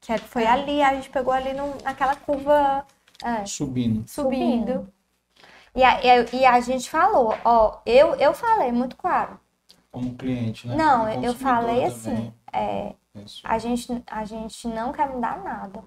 Que 0.00 0.10
era- 0.14 0.22
foi 0.22 0.46
ali, 0.46 0.82
a 0.82 0.94
gente 0.94 1.10
pegou 1.10 1.34
ali 1.34 1.52
no- 1.52 1.76
naquela 1.82 2.16
curva 2.16 2.86
é. 3.22 3.42
É. 3.42 3.44
Subindo. 3.46 4.08
subindo. 4.08 4.90
E 5.74 5.84
a, 5.84 6.02
e 6.02 6.10
a- 6.10 6.26
e 6.32 6.46
a 6.46 6.60
gente 6.60 6.88
falou, 6.88 7.34
ó, 7.44 7.78
eu, 7.84 8.14
eu 8.14 8.32
falei 8.32 8.72
muito 8.72 8.96
claro. 8.96 9.38
Como 9.92 10.14
cliente, 10.14 10.66
né? 10.66 10.76
Não, 10.76 11.06
Como 11.12 11.26
eu 11.26 11.34
falei 11.34 11.74
também. 11.74 11.86
assim, 11.88 12.34
é, 12.50 12.94
a 13.44 13.58
gente, 13.58 14.02
a 14.06 14.24
gente 14.24 14.66
não 14.66 14.92
quer 14.92 15.10
mudar 15.10 15.42
nada. 15.44 15.84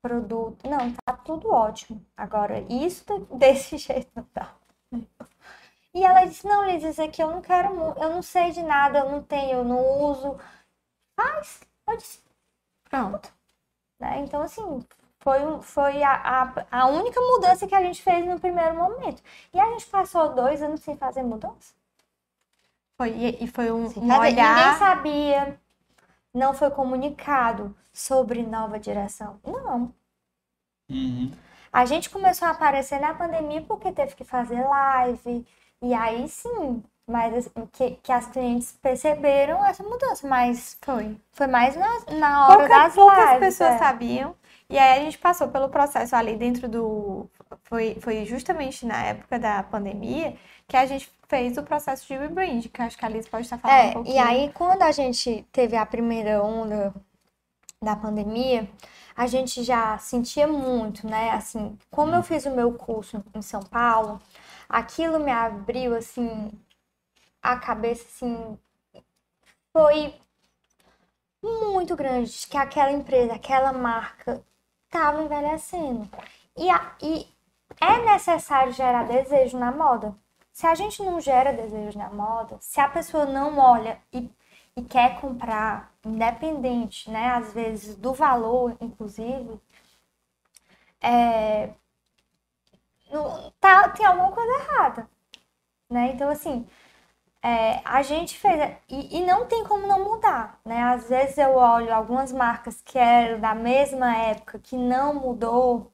Produto, 0.00 0.66
não, 0.68 0.92
tá 1.04 1.12
tudo 1.12 1.50
ótimo. 1.52 2.02
Agora, 2.16 2.64
isso 2.70 3.04
desse 3.38 3.76
jeito 3.76 4.10
não 4.16 4.26
dá. 4.34 4.48
E 5.94 6.04
ela 6.04 6.24
disse, 6.24 6.46
não, 6.46 6.64
Liz, 6.66 6.82
isso 6.82 7.02
aqui 7.02 7.22
eu 7.22 7.30
não 7.30 7.42
quero, 7.42 7.68
eu 8.00 8.10
não 8.10 8.22
sei 8.22 8.50
de 8.50 8.62
nada, 8.62 9.00
eu 9.00 9.10
não 9.10 9.22
tenho, 9.22 9.58
eu 9.58 9.64
não 9.64 9.78
uso. 10.10 10.38
Faz. 11.16 11.60
Eu 11.88 11.96
disse, 11.96 12.20
Pronto. 12.90 13.32
né? 14.00 14.20
Então, 14.20 14.42
assim, 14.42 14.86
foi, 15.20 15.40
foi 15.62 16.02
a, 16.02 16.12
a, 16.14 16.82
a 16.82 16.86
única 16.86 17.20
mudança 17.20 17.66
que 17.66 17.74
a 17.74 17.82
gente 17.82 18.02
fez 18.02 18.26
no 18.26 18.40
primeiro 18.40 18.74
momento. 18.76 19.22
E 19.52 19.60
a 19.60 19.66
gente 19.72 19.86
passou 19.86 20.34
dois 20.34 20.62
anos 20.62 20.80
sem 20.80 20.96
fazer 20.96 21.22
mudança. 21.22 21.74
Foi, 22.96 23.10
e, 23.10 23.44
e 23.44 23.46
foi 23.48 23.70
um, 23.72 23.88
Sem 23.88 24.02
um 24.02 24.08
fazer- 24.08 24.36
Ninguém 24.36 24.42
olhar. 24.44 24.78
sabia, 24.78 25.60
não 26.34 26.54
foi 26.54 26.70
comunicado 26.70 27.76
sobre 27.92 28.42
nova 28.42 28.78
direção. 28.78 29.40
Não. 29.44 29.94
Uhum. 30.90 31.32
A 31.72 31.84
gente 31.86 32.10
começou 32.10 32.46
a 32.48 32.50
aparecer 32.52 33.00
na 33.00 33.14
pandemia 33.14 33.62
porque 33.62 33.92
teve 33.92 34.14
que 34.14 34.24
fazer 34.24 34.62
live. 34.62 35.46
E 35.82 35.92
aí 35.94 36.28
sim, 36.28 36.82
mas 37.06 37.34
assim, 37.34 37.66
que, 37.72 37.90
que 37.96 38.12
as 38.12 38.26
clientes 38.26 38.72
perceberam 38.80 39.64
essa 39.66 39.82
mudança. 39.82 40.26
Mas 40.26 40.78
Foi. 40.82 41.16
foi 41.32 41.46
mais 41.46 41.76
na, 41.76 41.88
na 42.18 42.48
hora 42.50 42.68
Pouca- 42.68 42.68
das 42.68 42.94
poucas 42.94 43.32
lives. 43.32 43.38
pessoas 43.38 43.74
é. 43.74 43.78
sabiam. 43.78 44.34
E 44.68 44.78
aí 44.78 44.98
a 45.00 45.04
gente 45.04 45.18
passou 45.18 45.48
pelo 45.48 45.68
processo 45.68 46.14
ali 46.16 46.36
dentro 46.36 46.68
do. 46.68 47.28
Foi, 47.64 47.96
foi 48.00 48.24
justamente 48.24 48.86
na 48.86 49.04
época 49.04 49.38
da 49.38 49.62
pandemia 49.62 50.36
que 50.66 50.76
a 50.76 50.86
gente 50.86 51.10
fez 51.28 51.56
o 51.58 51.62
processo 51.62 52.06
de 52.06 52.16
rebrand, 52.16 52.62
que 52.68 52.82
acho 52.82 52.96
que 52.98 53.04
a 53.04 53.08
Liz 53.08 53.28
pode 53.28 53.44
estar 53.44 53.58
falando 53.58 53.84
um 53.84 53.88
É, 53.88 53.92
pouquinho. 53.92 54.14
e 54.14 54.18
aí 54.18 54.52
quando 54.54 54.82
a 54.82 54.92
gente 54.92 55.46
teve 55.52 55.76
a 55.76 55.86
primeira 55.86 56.42
onda 56.42 56.92
da 57.82 57.96
pandemia, 57.96 58.68
a 59.16 59.26
gente 59.26 59.62
já 59.64 59.98
sentia 59.98 60.46
muito, 60.48 61.06
né? 61.06 61.30
Assim, 61.32 61.78
como 61.90 62.14
eu 62.14 62.22
fiz 62.22 62.46
o 62.46 62.50
meu 62.50 62.72
curso 62.74 63.24
em 63.34 63.42
São 63.42 63.62
Paulo, 63.62 64.20
aquilo 64.72 65.18
me 65.20 65.30
abriu 65.32 65.96
assim 65.96 66.52
a 67.42 67.56
cabeça 67.58 68.04
assim, 68.04 68.58
foi 69.72 70.14
muito 71.42 71.94
grande 71.96 72.46
que 72.48 72.56
aquela 72.56 72.90
empresa, 72.92 73.34
aquela 73.34 73.72
marca 73.72 74.44
estava 74.86 75.22
envelhecendo. 75.22 76.08
E, 76.56 76.68
a- 76.70 76.94
e 77.02 77.26
é 77.80 77.98
necessário 78.12 78.72
gerar 78.72 79.04
desejo 79.04 79.58
na 79.58 79.70
moda. 79.72 80.14
Se 80.52 80.66
a 80.66 80.74
gente 80.74 81.02
não 81.02 81.20
gera 81.20 81.52
desejo 81.52 81.98
na 81.98 82.10
moda, 82.10 82.58
se 82.60 82.80
a 82.80 82.88
pessoa 82.88 83.24
não 83.24 83.58
olha 83.58 83.98
e, 84.12 84.30
e 84.76 84.82
quer 84.82 85.20
comprar, 85.20 85.92
independente, 86.04 87.10
né, 87.10 87.28
às 87.30 87.52
vezes 87.52 87.96
do 87.96 88.12
valor, 88.12 88.76
inclusive, 88.80 89.58
é, 91.00 91.74
não- 93.12 93.52
tá, 93.60 93.88
tem 93.90 94.06
alguma 94.06 94.32
coisa 94.32 94.52
errada, 94.64 95.08
né? 95.90 96.12
Então, 96.14 96.30
assim, 96.30 96.66
é, 97.42 97.80
a 97.84 98.02
gente 98.02 98.38
fez, 98.38 98.76
e, 98.88 99.18
e 99.18 99.26
não 99.26 99.46
tem 99.46 99.64
como 99.64 99.86
não 99.86 100.04
mudar, 100.04 100.60
né? 100.64 100.82
Às 100.84 101.08
vezes 101.08 101.38
eu 101.38 101.56
olho 101.56 101.94
algumas 101.94 102.32
marcas 102.32 102.82
que 102.82 102.98
eram 102.98 103.40
da 103.40 103.54
mesma 103.54 104.16
época, 104.16 104.58
que 104.60 104.76
não 104.76 105.14
mudou, 105.14 105.92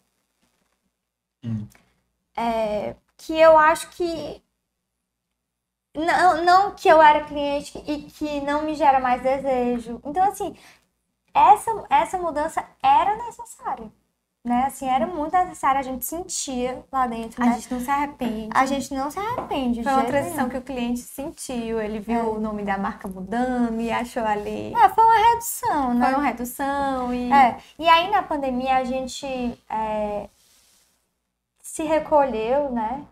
é, 2.36 2.96
que 3.16 3.34
eu 3.38 3.56
acho 3.58 3.90
que 3.90 4.42
não, 5.94 6.44
não 6.44 6.74
que 6.74 6.88
eu 6.88 7.00
era 7.02 7.24
cliente 7.24 7.76
e 7.86 8.02
que 8.10 8.40
não 8.40 8.62
me 8.62 8.74
gera 8.74 9.00
mais 9.00 9.22
desejo. 9.22 10.00
Então, 10.04 10.22
assim, 10.28 10.56
essa, 11.34 11.70
essa 11.90 12.18
mudança 12.18 12.66
era 12.82 13.16
necessária. 13.26 13.92
Né? 14.48 14.64
Assim, 14.64 14.88
era 14.88 15.06
muito 15.06 15.32
necessária, 15.36 15.80
a 15.80 15.82
gente 15.82 16.06
sentia 16.06 16.82
lá 16.90 17.06
dentro. 17.06 17.42
A 17.42 17.46
né? 17.46 17.52
gente 17.54 17.70
não 17.74 17.80
se 17.80 17.90
arrepende. 17.90 18.48
A 18.54 18.64
gente 18.66 18.94
não 18.94 19.10
se 19.10 19.18
arrepende. 19.18 19.82
Foi 19.82 19.92
uma 19.92 20.04
transição 20.04 20.36
nenhum. 20.38 20.50
que 20.50 20.56
o 20.56 20.62
cliente 20.62 21.00
sentiu, 21.00 21.80
ele 21.80 22.00
viu 22.00 22.34
o 22.34 22.40
nome 22.40 22.62
da 22.62 22.78
marca 22.78 23.06
mudando 23.06 23.78
e 23.80 23.90
achou 23.92 24.24
ali. 24.24 24.72
É, 24.74 24.88
foi 24.88 25.04
uma 25.04 25.30
redução, 25.30 25.94
né? 25.94 26.06
Foi 26.06 26.14
uma 26.14 26.24
redução 26.24 27.14
e. 27.14 27.30
É, 27.32 27.58
e 27.78 27.86
aí 27.88 28.10
na 28.10 28.22
pandemia 28.22 28.76
a 28.78 28.84
gente 28.84 29.26
é, 29.68 30.28
se 31.62 31.82
recolheu, 31.82 32.70
né? 32.72 33.04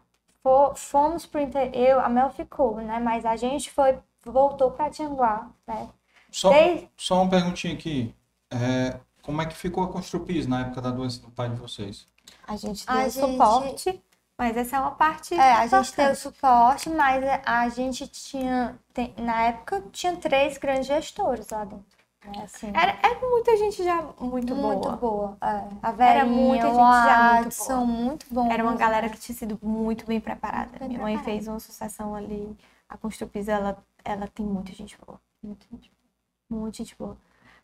Fo- 0.42 0.74
Fomos 0.74 1.26
pro 1.26 1.40
inter... 1.40 1.70
eu, 1.74 2.00
a 2.00 2.08
Mel 2.08 2.30
ficou, 2.30 2.76
né? 2.76 2.98
Mas 2.98 3.26
a 3.26 3.36
gente 3.36 3.70
foi, 3.70 3.98
voltou 4.24 4.70
pra 4.70 4.90
Tianguá, 4.90 5.50
né? 5.66 5.88
Só, 6.30 6.50
Desde- 6.50 6.88
só 6.96 7.22
uma 7.22 7.30
perguntinha 7.30 7.74
aqui. 7.74 8.14
É, 8.50 9.00
como 9.26 9.42
é 9.42 9.46
que 9.46 9.54
ficou 9.56 9.84
a 9.84 9.88
Construpis 9.88 10.46
na 10.46 10.60
época 10.62 10.80
da 10.80 10.90
doença 10.90 11.20
do 11.20 11.30
pai 11.30 11.50
de 11.50 11.56
vocês? 11.56 12.06
A 12.46 12.56
gente 12.56 12.84
A 12.86 12.94
deu 12.94 13.10
gente- 13.10 13.20
suporte, 13.20 14.02
mas 14.38 14.56
essa 14.56 14.76
é 14.76 14.80
uma 14.80 14.92
parte. 14.92 15.34
É, 15.34 15.52
a 15.52 15.66
gente 15.66 15.92
teve 15.92 16.14
suporte, 16.14 16.88
mas 16.88 17.22
a 17.44 17.68
gente 17.68 18.06
tinha, 18.08 18.78
tem- 18.94 19.12
na 19.18 19.42
época, 19.42 19.82
tinha 19.92 20.16
três 20.16 20.56
grandes 20.56 20.86
gestores 20.86 21.48
lá 21.50 21.64
dentro. 21.64 21.84
Né? 22.24 22.42
Assim, 22.42 22.68
Era, 22.74 22.98
é 23.08 23.20
muita 23.20 23.56
gente 23.56 23.84
já 23.84 24.02
muito, 24.20 24.54
muito 24.56 24.82
boa. 24.82 24.96
boa. 24.96 25.36
é. 25.40 25.46
A 25.82 25.88
Era 25.90 25.92
Verinha, 25.92 26.24
muita 26.26 26.66
o 26.66 26.70
gente 26.70 26.78
já 26.78 27.32
muito 27.34 27.46
Adson, 27.46 27.66
boa. 27.74 27.86
muito 27.86 28.26
bom. 28.30 28.50
Era 28.52 28.62
uma 28.64 28.74
galera 28.74 29.08
que 29.08 29.18
tinha 29.18 29.36
sido 29.36 29.58
muito 29.62 30.04
bem 30.06 30.20
preparada. 30.20 30.76
Bem 30.78 30.88
Minha 30.88 31.00
mãe 31.00 31.14
preparada. 31.14 31.24
fez 31.38 31.46
uma 31.48 31.60
sucessão 31.60 32.14
ali. 32.16 32.56
A 32.88 32.96
Construpisa, 32.96 33.52
ela, 33.52 33.78
ela 34.04 34.26
tem 34.28 34.44
muita 34.46 34.72
gente 34.72 34.96
boa. 35.04 35.20
Muita 35.42 35.66
gente 35.70 35.88
boa. 36.50 36.60
Muita 36.62 36.78
gente 36.78 36.96
boa. 36.96 37.16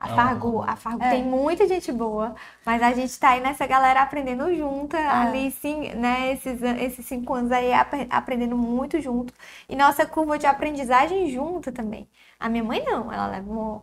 A 0.02 0.06
Ah. 0.06 0.16
Fargo, 0.16 0.62
a 0.66 0.74
Fargo 0.74 1.00
É. 1.04 1.10
tem 1.10 1.22
muita 1.24 1.68
gente 1.68 1.92
boa, 1.92 2.34
mas 2.66 2.82
a 2.82 2.92
gente 2.92 3.16
tá 3.20 3.30
aí 3.30 3.40
nessa 3.40 3.64
galera 3.68 4.02
aprendendo 4.02 4.52
junta, 4.52 4.98
É. 4.98 5.06
ali 5.06 5.50
sim, 5.52 5.90
né, 5.94 6.32
esses, 6.32 6.60
esses 6.60 7.06
cinco 7.06 7.32
anos 7.34 7.52
aí 7.52 7.72
ap- 7.72 8.08
aprendendo 8.10 8.56
muito 8.58 9.00
junto. 9.00 9.32
E 9.68 9.76
nossa 9.76 10.04
curva 10.04 10.36
de 10.40 10.44
aprendizagem 10.46 11.30
junta 11.30 11.70
também. 11.70 12.08
A 12.40 12.48
minha 12.48 12.64
mãe 12.64 12.84
não, 12.84 13.12
ela 13.12 13.28
leva 13.28 13.48
uma, 13.48 13.80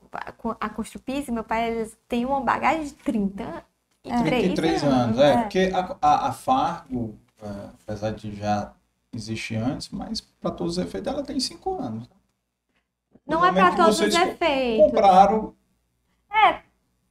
a 0.59 0.67
Construpisa, 0.67 1.31
meu 1.31 1.43
pai, 1.45 1.69
eles 1.71 1.97
têm 2.09 2.25
uma 2.25 2.41
bagagem 2.41 2.83
de 2.83 2.93
30 2.95 3.63
e 4.03 4.09
33 4.23 4.83
anos, 4.83 5.17
é, 5.19 5.37
porque 5.37 5.71
a, 5.73 5.95
a, 6.01 6.27
a 6.27 6.31
Fargo, 6.33 7.17
é, 7.41 7.47
apesar 7.83 8.11
de 8.11 8.35
já 8.35 8.73
existir 9.13 9.55
antes, 9.55 9.87
mas 9.89 10.19
para 10.19 10.51
todos 10.51 10.77
os 10.77 10.83
efeitos 10.85 11.13
ela 11.13 11.23
tem 11.23 11.39
5 11.39 11.79
anos. 11.81 12.09
Não 13.25 13.45
é 13.45 13.51
para 13.53 13.73
todos 13.75 14.01
os 14.01 14.13
efeitos. 14.15 14.85
Compraram, 14.85 15.53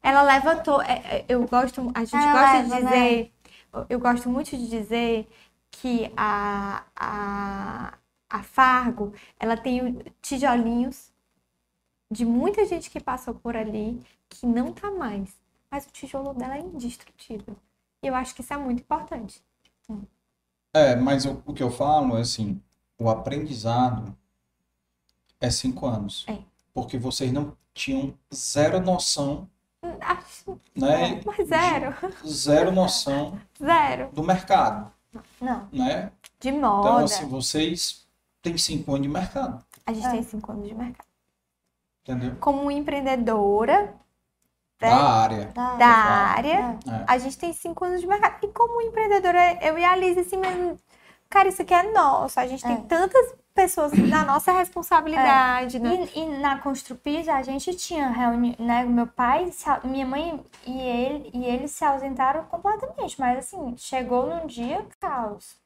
Ela 0.02 0.22
levantou. 0.22 0.80
é, 0.82 1.18
é, 1.18 1.24
Eu 1.28 1.46
gosto, 1.46 1.90
a 1.94 2.04
gente 2.04 2.14
Ela 2.14 2.32
gosta 2.32 2.56
leva, 2.56 2.76
de 2.76 2.82
dizer, 2.82 3.32
eu 3.88 3.98
gosto 4.00 4.28
muito 4.28 4.56
de 4.56 4.68
dizer 4.68 5.28
que 5.70 6.12
a, 6.16 6.84
a, 6.96 7.98
a 8.30 8.42
Fargo, 8.42 9.12
ela 9.38 9.56
tem 9.56 9.98
tijolinhos 10.22 11.12
de 12.10 12.24
muita 12.24 12.64
gente 12.64 12.90
que 12.90 13.00
passou 13.00 13.34
por 13.34 13.56
ali 13.56 14.00
que 14.28 14.46
não 14.46 14.72
tá 14.72 14.90
mais, 14.90 15.36
mas 15.70 15.86
o 15.86 15.90
tijolo 15.90 16.32
dela 16.32 16.56
é 16.56 16.60
indestrutível. 16.60 17.56
E 18.02 18.06
eu 18.06 18.14
acho 18.14 18.34
que 18.34 18.40
isso 18.40 18.52
é 18.52 18.56
muito 18.56 18.80
importante. 18.80 19.42
É, 20.72 20.96
mas 20.96 21.24
o, 21.26 21.42
o 21.46 21.52
que 21.52 21.62
eu 21.62 21.70
falo 21.70 22.16
é 22.16 22.20
assim, 22.20 22.60
o 22.98 23.08
aprendizado 23.08 24.16
é 25.40 25.50
cinco 25.50 25.86
anos. 25.86 26.24
É. 26.28 26.38
Porque 26.72 26.98
vocês 26.98 27.32
não 27.32 27.56
tinham 27.78 28.14
zero 28.34 28.80
noção, 28.80 29.48
Acho- 30.00 30.58
né? 30.76 31.20
Mas 31.24 31.46
zero, 31.48 31.94
Zero 32.26 32.72
noção 32.72 33.38
zero. 33.62 34.10
do 34.12 34.22
mercado, 34.22 34.90
Não. 35.40 35.68
né? 35.72 36.10
De 36.40 36.50
moda. 36.52 36.88
Então, 36.88 37.04
assim, 37.04 37.26
vocês 37.28 38.06
têm 38.42 38.58
cinco 38.58 38.90
anos 38.92 39.02
de 39.02 39.08
mercado, 39.08 39.64
a 39.86 39.92
gente 39.92 40.10
tem 40.10 40.22
cinco 40.22 40.50
anos 40.52 40.66
de 40.68 40.74
mercado. 40.74 41.06
entendeu? 42.02 42.36
Como 42.40 42.70
empreendedora 42.70 43.94
né, 44.80 44.88
Da 44.90 44.96
área. 44.96 45.46
Tá. 45.54 45.74
da 45.76 45.86
área, 45.86 46.78
É. 46.86 47.04
A 47.06 47.18
gente 47.18 47.36
tem 47.38 47.52
cinco 47.52 47.84
anos 47.84 48.00
de 48.00 48.06
mercado. 48.06 48.36
E 48.44 48.48
como 48.48 48.80
empreendedora, 48.80 49.58
eu 49.64 49.76
e 49.78 49.84
a 49.84 49.94
Liz, 49.96 50.16
assim 50.16 50.36
mesmo, 50.36 50.76
cara, 51.28 51.48
isso 51.48 51.60
aqui 51.62 51.74
é 51.74 51.90
nosso. 51.92 52.38
A 52.40 52.46
gente 52.46 52.64
É. 52.64 52.68
tem 52.68 52.82
tantas 52.86 53.34
pessoas 53.58 53.92
na 53.92 54.22
nossa 54.24 54.52
responsabilidade, 54.52 55.80
né? 55.80 56.08
E, 56.14 56.20
e 56.20 56.26
na 56.38 56.60
Construpisa 56.60 57.34
a 57.34 57.42
gente 57.42 57.74
tinha 57.74 58.08
reunião, 58.08 58.54
né? 58.60 58.84
Meu 58.84 59.08
pai, 59.08 59.50
minha 59.82 60.06
mãe 60.06 60.40
e 60.64 60.80
ele 60.80 61.30
e 61.34 61.44
eles 61.44 61.72
se 61.72 61.84
ausentaram 61.84 62.44
completamente, 62.44 63.18
mas 63.18 63.38
assim, 63.38 63.76
chegou 63.76 64.28
num 64.28 64.46
dia 64.46 64.86
caos. 65.00 65.56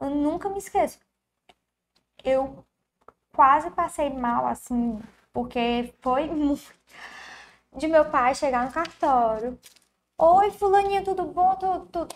Eu 0.00 0.10
nunca 0.10 0.48
me 0.48 0.58
esqueço. 0.58 1.00
Eu 2.22 2.64
quase 3.34 3.70
passei 3.72 4.08
mal 4.08 4.46
assim, 4.46 5.00
porque 5.32 5.92
foi 6.00 6.28
muito 6.30 6.72
de 7.76 7.88
meu 7.88 8.04
pai 8.04 8.36
chegar 8.36 8.64
no 8.64 8.72
cartório. 8.72 9.58
Oi, 10.16 10.52
fulaninha, 10.52 11.02
tudo 11.02 11.24
bom? 11.24 11.56
Tudo, 11.56 11.86
tudo. 11.86 12.14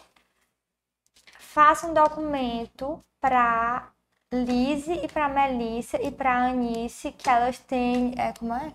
Faça 1.40 1.88
um 1.88 1.94
documento 1.94 3.02
para 3.20 3.90
Lise 4.32 4.92
e 4.92 5.08
para 5.08 5.28
Melissa 5.28 6.00
e 6.02 6.10
para 6.10 6.48
Anice, 6.48 7.12
que 7.12 7.28
elas 7.28 7.58
têm, 7.58 8.14
é, 8.18 8.32
como 8.32 8.52
é? 8.54 8.72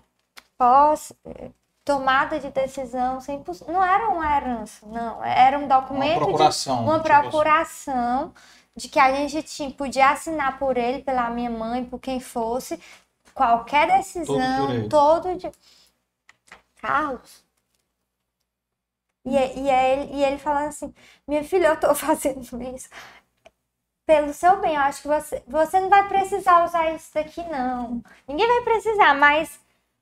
Pós, 0.58 1.12
é, 1.24 1.50
tomada 1.84 2.38
de 2.40 2.50
decisão 2.50 3.20
100%. 3.20 3.72
Não 3.72 3.84
era 3.84 4.08
uma 4.08 4.36
herança, 4.36 4.86
não. 4.86 5.24
Era 5.24 5.58
um 5.58 5.68
documento 5.68 6.26
Uma 6.26 6.26
procuração, 6.26 6.76
de 6.76 6.82
uma 6.82 7.00
tipo 7.00 7.08
assim. 7.16 7.30
procuração 7.30 8.34
de 8.76 8.88
que 8.88 8.98
a 8.98 9.14
gente 9.14 9.42
tinha, 9.42 9.70
podia 9.70 10.10
assinar 10.10 10.58
por 10.58 10.76
ele, 10.78 11.02
pela 11.02 11.30
minha 11.30 11.50
mãe, 11.50 11.84
por 11.84 11.98
quem 12.00 12.20
fosse, 12.20 12.80
qualquer 13.34 13.88
decisão, 13.98 14.66
direito. 14.66 14.88
todo 14.88 15.36
de 15.36 15.50
Carlos. 16.80 17.44
E, 19.24 19.30
e, 19.36 19.70
é 19.70 19.92
ele, 19.92 20.14
e 20.16 20.24
ele 20.24 20.38
falando 20.38 20.68
assim, 20.68 20.92
minha 21.28 21.44
filha, 21.44 21.68
eu 21.68 21.78
tô 21.80 21.94
fazendo 21.94 22.40
isso 22.74 22.88
pelo 24.12 24.32
seu 24.34 24.60
bem. 24.60 24.74
Eu 24.74 24.80
acho 24.82 25.02
que 25.02 25.08
você, 25.08 25.42
você 25.46 25.80
não 25.80 25.88
vai 25.88 26.06
precisar 26.08 26.64
usar 26.64 26.90
isso 26.94 27.12
daqui, 27.14 27.42
não. 27.44 28.02
Ninguém 28.28 28.46
vai 28.46 28.62
precisar, 28.62 29.14
mas, 29.14 29.58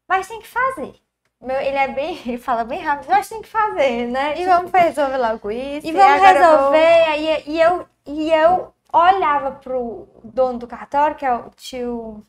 mas 0.09 0.27
tem 0.29 0.41
que 0.41 0.49
fazer. 0.49 0.95
Meu, 1.41 1.57
ele 1.61 1.77
é 1.77 1.89
bem, 1.89 2.17
ele 2.27 2.39
fala 2.39 2.65
bem 2.65 2.81
rápido, 2.83 3.09
mas 3.09 3.29
tem 3.29 3.41
que 3.41 3.49
fazer, 3.49 4.09
né? 4.09 4.39
E 4.41 4.45
vamos 4.45 4.71
resolver 4.73 5.17
logo 5.17 5.51
isso. 5.51 5.87
E 5.87 5.93
vamos 5.93 6.13
eu 6.15 6.19
vou- 6.19 6.27
resolver. 6.27 7.03
Aí, 7.09 7.45
e, 7.47 7.61
eu, 7.61 7.89
e 8.07 8.31
eu 8.33 8.75
olhava 8.93 9.53
pro 9.53 10.09
dono 10.25 10.59
do 10.59 10.67
cartório, 10.67 11.17
que 11.17 11.25
é 11.25 11.33
o 11.35 11.51
tio. 11.51 12.27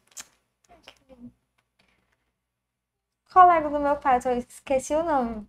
Colega 3.33 3.69
do 3.69 3.79
meu 3.79 3.95
pai, 3.97 4.19
eu 4.25 4.37
esqueci 4.37 4.93
o 4.93 5.03
nome. 5.03 5.47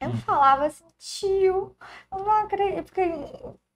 Eu 0.00 0.12
falava 0.18 0.66
assim, 0.66 0.84
tio, 0.98 1.76
eu 2.12 2.18
não 2.18 2.30
acredito, 2.44 2.86
porque 2.86 3.02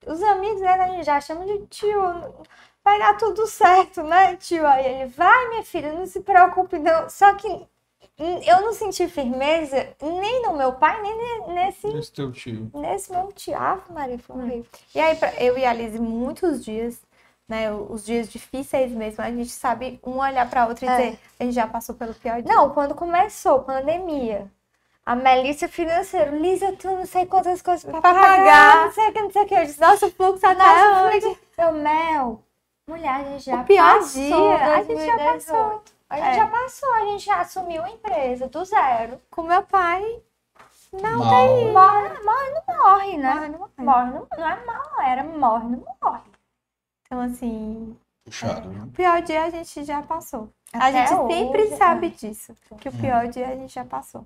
os 0.05 0.21
amigos, 0.23 0.61
né, 0.61 0.69
a 0.71 0.87
gente 0.89 1.05
já 1.05 1.21
chamam 1.21 1.45
de 1.45 1.65
tio, 1.67 2.01
vai 2.83 2.99
dar 2.99 3.17
tudo 3.17 3.45
certo, 3.47 4.03
né, 4.03 4.35
tio? 4.37 4.65
Aí 4.65 4.85
ele, 4.85 5.09
vai, 5.11 5.49
minha 5.49 5.63
filha, 5.63 5.93
não 5.93 6.05
se 6.05 6.21
preocupe, 6.21 6.79
não. 6.79 7.09
Só 7.09 7.33
que 7.35 7.47
eu 8.17 8.61
não 8.61 8.73
senti 8.73 9.07
firmeza 9.07 9.95
nem 10.01 10.43
no 10.43 10.55
meu 10.55 10.73
pai, 10.73 11.01
nem 11.01 11.53
nesse. 11.53 11.87
Esse 11.87 12.11
teu 12.11 12.31
tio. 12.31 12.69
Nesse 12.73 13.11
meu 13.11 13.31
tio. 13.31 13.55
Ah, 13.57 13.79
Maria, 13.89 14.19
foi 14.19 14.35
horrível. 14.35 14.65
E 14.93 14.99
aí, 14.99 15.17
eu 15.39 15.57
e 15.57 15.65
a 15.65 15.73
Liz, 15.73 15.99
muitos 15.99 16.63
dias, 16.63 17.01
né, 17.47 17.71
os 17.71 18.05
dias 18.05 18.29
difíceis 18.29 18.91
mesmo, 18.91 19.23
a 19.23 19.29
gente 19.29 19.49
sabe 19.49 19.99
um 20.05 20.19
olhar 20.19 20.49
pra 20.49 20.67
outra 20.67 20.85
e 20.85 20.89
É. 20.89 20.91
dizer, 20.91 21.19
a 21.39 21.43
gente 21.43 21.53
já 21.53 21.67
passou 21.67 21.95
pelo 21.95 22.13
pior 22.13 22.41
dia. 22.41 22.53
Não, 22.53 22.69
quando 22.69 22.95
começou 22.95 23.57
a 23.57 23.63
pandemia, 23.63 24.51
a 25.05 25.15
Melissa 25.15 25.67
financeiro, 25.67 26.37
Liz, 26.37 26.61
eu 26.61 26.75
tenho 26.77 26.97
não 26.97 27.05
sei 27.05 27.25
quantas 27.25 27.61
coisas 27.61 27.83
pra, 27.83 27.99
Pra 28.01 28.13
pagar, 28.13 28.37
pagar. 28.37 28.85
não 28.85 28.91
sei 28.93 29.09
o 29.09 29.13
que, 29.13 29.21
não 29.21 29.31
sei 29.31 29.41
o 29.43 29.45
que. 29.47 29.55
Eu 29.55 29.65
disse, 29.65 29.81
nossa, 29.81 30.05
o 30.07 30.11
fluxo 30.11 30.45
até 30.45 30.63
Nossa, 30.63 31.07
hoje. 31.07 31.39
Eu, 31.57 31.71
Mel, 31.73 32.43
mulher, 32.87 33.09
a 33.15 33.23
gente 33.23 33.43
já 33.45 33.61
O 33.61 33.65
pior 33.65 33.93
passou 33.99 34.21
dia, 34.21 34.55
a 34.75 34.83
gente 34.83 35.05
já 35.05 35.15
2018. 35.17 35.93
A 36.09 36.15
gente 36.17 36.27
É. 36.27 36.33
já 36.35 36.47
passou, 36.47 36.93
a 36.93 36.99
gente 37.05 37.25
já 37.25 37.39
assumiu 37.41 37.83
a 37.83 37.89
empresa 37.89 38.47
do 38.47 38.65
zero. 38.65 39.19
Com 39.31 39.43
meu 39.43 39.63
pai, 39.63 40.21
não 40.93 41.17
Mal. 41.19 41.29
tem. 41.29 41.71
Morre, 41.71 42.09
morre, 42.23 42.51
não 42.67 42.77
morre, 42.77 43.17
né? 43.17 43.33
Morre, 43.33 43.47
não 43.47 43.59
morre. 43.59 43.71
Morre, 43.77 44.11
não, 44.11 44.27
não 44.37 44.47
é 44.49 44.65
mal, 44.65 45.01
era 45.05 45.23
morre, 45.23 45.65
não 45.67 45.95
morre. 46.03 46.21
Então, 47.05 47.21
assim, 47.21 47.97
Puxado, 48.25 48.69
né? 48.69 48.83
o 48.83 48.87
pior 48.91 49.21
dia 49.21 49.43
a 49.45 49.49
gente 49.49 49.83
já 49.83 50.01
passou. 50.01 50.49
a 50.73 50.77
Até 50.87 51.07
gente 51.07 51.13
hoje, 51.19 51.33
sempre 51.33 51.69
né? 51.69 51.77
sabe 51.77 52.09
disso, 52.09 52.53
que 52.79 52.89
o 52.89 52.91
pior 52.91 53.27
dia 53.27 53.47
a 53.47 53.55
gente 53.55 53.73
já 53.73 53.83
passou. 53.85 54.25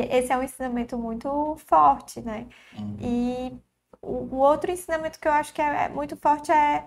Esse 0.00 0.32
é 0.32 0.38
um 0.38 0.42
ensinamento 0.42 0.98
muito 0.98 1.56
forte, 1.66 2.20
né? 2.22 2.46
Uhum. 2.78 2.96
E 3.00 3.56
o, 4.02 4.36
o 4.36 4.36
outro 4.38 4.70
ensinamento 4.70 5.18
que 5.18 5.28
eu 5.28 5.32
acho 5.32 5.52
que 5.54 5.62
é, 5.62 5.84
é 5.84 5.88
muito 5.88 6.16
forte 6.16 6.50
é, 6.52 6.84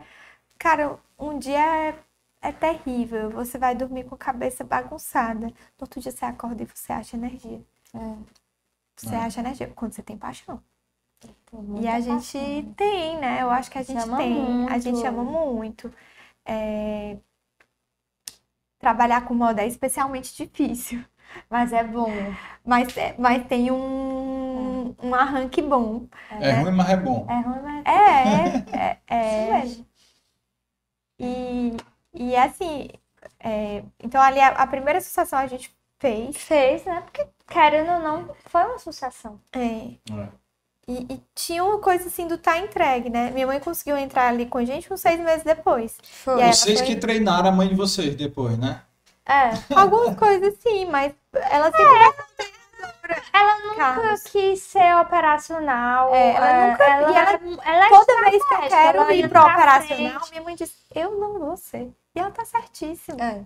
cara, 0.60 1.00
um 1.20 1.40
dia 1.40 1.60
é, 1.90 2.00
é 2.42 2.52
terrível, 2.52 3.30
você 3.32 3.58
vai 3.58 3.76
dormir 3.76 4.06
com 4.06 4.16
a 4.16 4.18
cabeça 4.18 4.64
bagunçada. 4.64 5.48
No 5.48 5.54
outro 5.82 6.02
dia 6.02 6.12
você 6.12 6.26
acorda 6.26 6.64
e 6.64 6.68
você 6.68 6.94
acha 6.94 7.18
energia. 7.18 7.62
Você 8.96 9.16
É. 9.16 9.20
acha 9.20 9.40
energia 9.40 9.68
quando 9.76 9.94
você 9.94 10.04
tem 10.04 10.18
paixão. 10.18 10.62
E 11.80 11.88
a 11.88 12.00
gente 12.00 12.38
paixão. 12.38 12.74
tem, 12.76 13.18
né? 13.20 13.42
Eu 13.42 13.50
acho 13.50 13.70
que 13.72 13.78
a 13.78 13.84
gente 13.84 13.98
ama 13.98 14.18
tem. 14.18 14.68
A 14.68 14.78
muito. 14.78 14.82
gente 14.82 15.06
ama 15.08 15.24
muito. 15.24 15.94
É, 16.46 17.18
Trabalhar 18.80 19.26
com 19.28 19.34
moda 19.36 19.62
é 19.64 19.68
especialmente 19.68 20.36
difícil. 20.36 21.04
Mas 21.50 21.72
é 21.74 21.84
bom. 21.84 22.12
Mas, 22.66 22.96
é- 22.98 23.16
mas 23.18 23.46
tem 23.48 23.72
um, 23.72 24.96
um 25.02 25.16
arranque 25.16 25.62
bom. 25.62 26.08
É 26.40 26.52
ruim, 26.62 26.72
mas 26.72 26.90
é 26.90 26.98
bom. 26.98 27.26
É 27.30 27.40
ruim, 27.42 27.62
mas 27.62 27.86
É, 27.86 28.78
é, 28.78 28.98
é. 29.08 29.60
Isso 29.66 29.68
mesmo. 29.70 29.88
E, 31.20 31.78
e 32.14 32.36
assim, 32.36 32.90
é, 33.40 33.84
então 34.04 34.22
ali 34.22 34.40
a, 34.40 34.50
a 34.50 34.68
primeira 34.68 35.00
associação 35.00 35.40
a 35.40 35.48
gente 35.48 35.72
fez. 36.00 36.38
fez, 36.38 36.86
né? 36.86 37.02
Porque, 37.02 37.26
querendo 37.48 37.92
ou 37.92 38.00
não, 38.00 38.36
foi 38.46 38.64
uma 38.64 38.78
sucessão. 38.80 39.40
É, 39.52 39.60
É. 39.60 40.30
e, 40.88 41.14
e 41.14 41.24
tinha 41.34 41.64
uma 41.64 41.80
coisa 41.80 42.08
assim 42.08 42.28
do 42.28 42.38
tá 42.38 42.58
entregue, 42.60 43.10
né? 43.10 43.32
Minha 43.32 43.48
mãe 43.48 43.60
conseguiu 43.60 43.98
entrar 43.98 44.28
ali 44.28 44.46
com 44.46 44.60
a 44.60 44.66
gente 44.66 44.92
uns 44.94 45.02
seis 45.02 45.20
meses 45.20 45.44
depois. 45.44 45.98
Foi. 46.04 46.42
E 46.44 46.54
Vocês 46.54 46.80
foi- 46.80 46.88
que 46.88 46.96
treinaram 46.98 47.50
a 47.50 47.52
mãe 47.52 47.68
de 47.68 47.76
vocês 47.76 48.16
depois, 48.16 48.58
né? 48.58 48.82
É. 49.28 49.76
Algumas 49.76 50.16
coisas 50.18 50.54
sim, 50.60 50.86
mas 50.86 51.14
ela 51.34 51.66
sempre 51.72 51.84
Ela 53.34 53.60
nunca 53.60 53.76
Carlos. 53.76 54.24
quis 54.24 54.62
ser 54.62 54.96
operacional. 54.98 56.14
É, 56.14 56.34
ela 56.34 56.50
é, 56.50 56.72
nunca- 56.72 56.84
ela, 56.84 57.12
e 57.12 57.16
ela- 57.16 57.62
ela 57.66 57.86
é 57.86 57.90
Toda 57.90 58.30
vez 58.30 58.46
que 58.46 58.54
eu 58.54 58.60
quero 58.70 59.12
ir 59.12 59.20
ia 59.20 59.30
pro 59.30 59.42
operacional, 59.42 60.12
frente. 60.20 60.32
minha 60.32 60.44
mãe 60.44 60.56
diz, 60.56 60.76
eu 60.94 61.12
não 61.12 61.40
vou 61.40 61.58
ser. 61.58 61.90
E 62.16 62.20
ela 62.20 62.32
tá 62.32 62.44
certíssima. 62.46 63.18
É. 63.24 63.44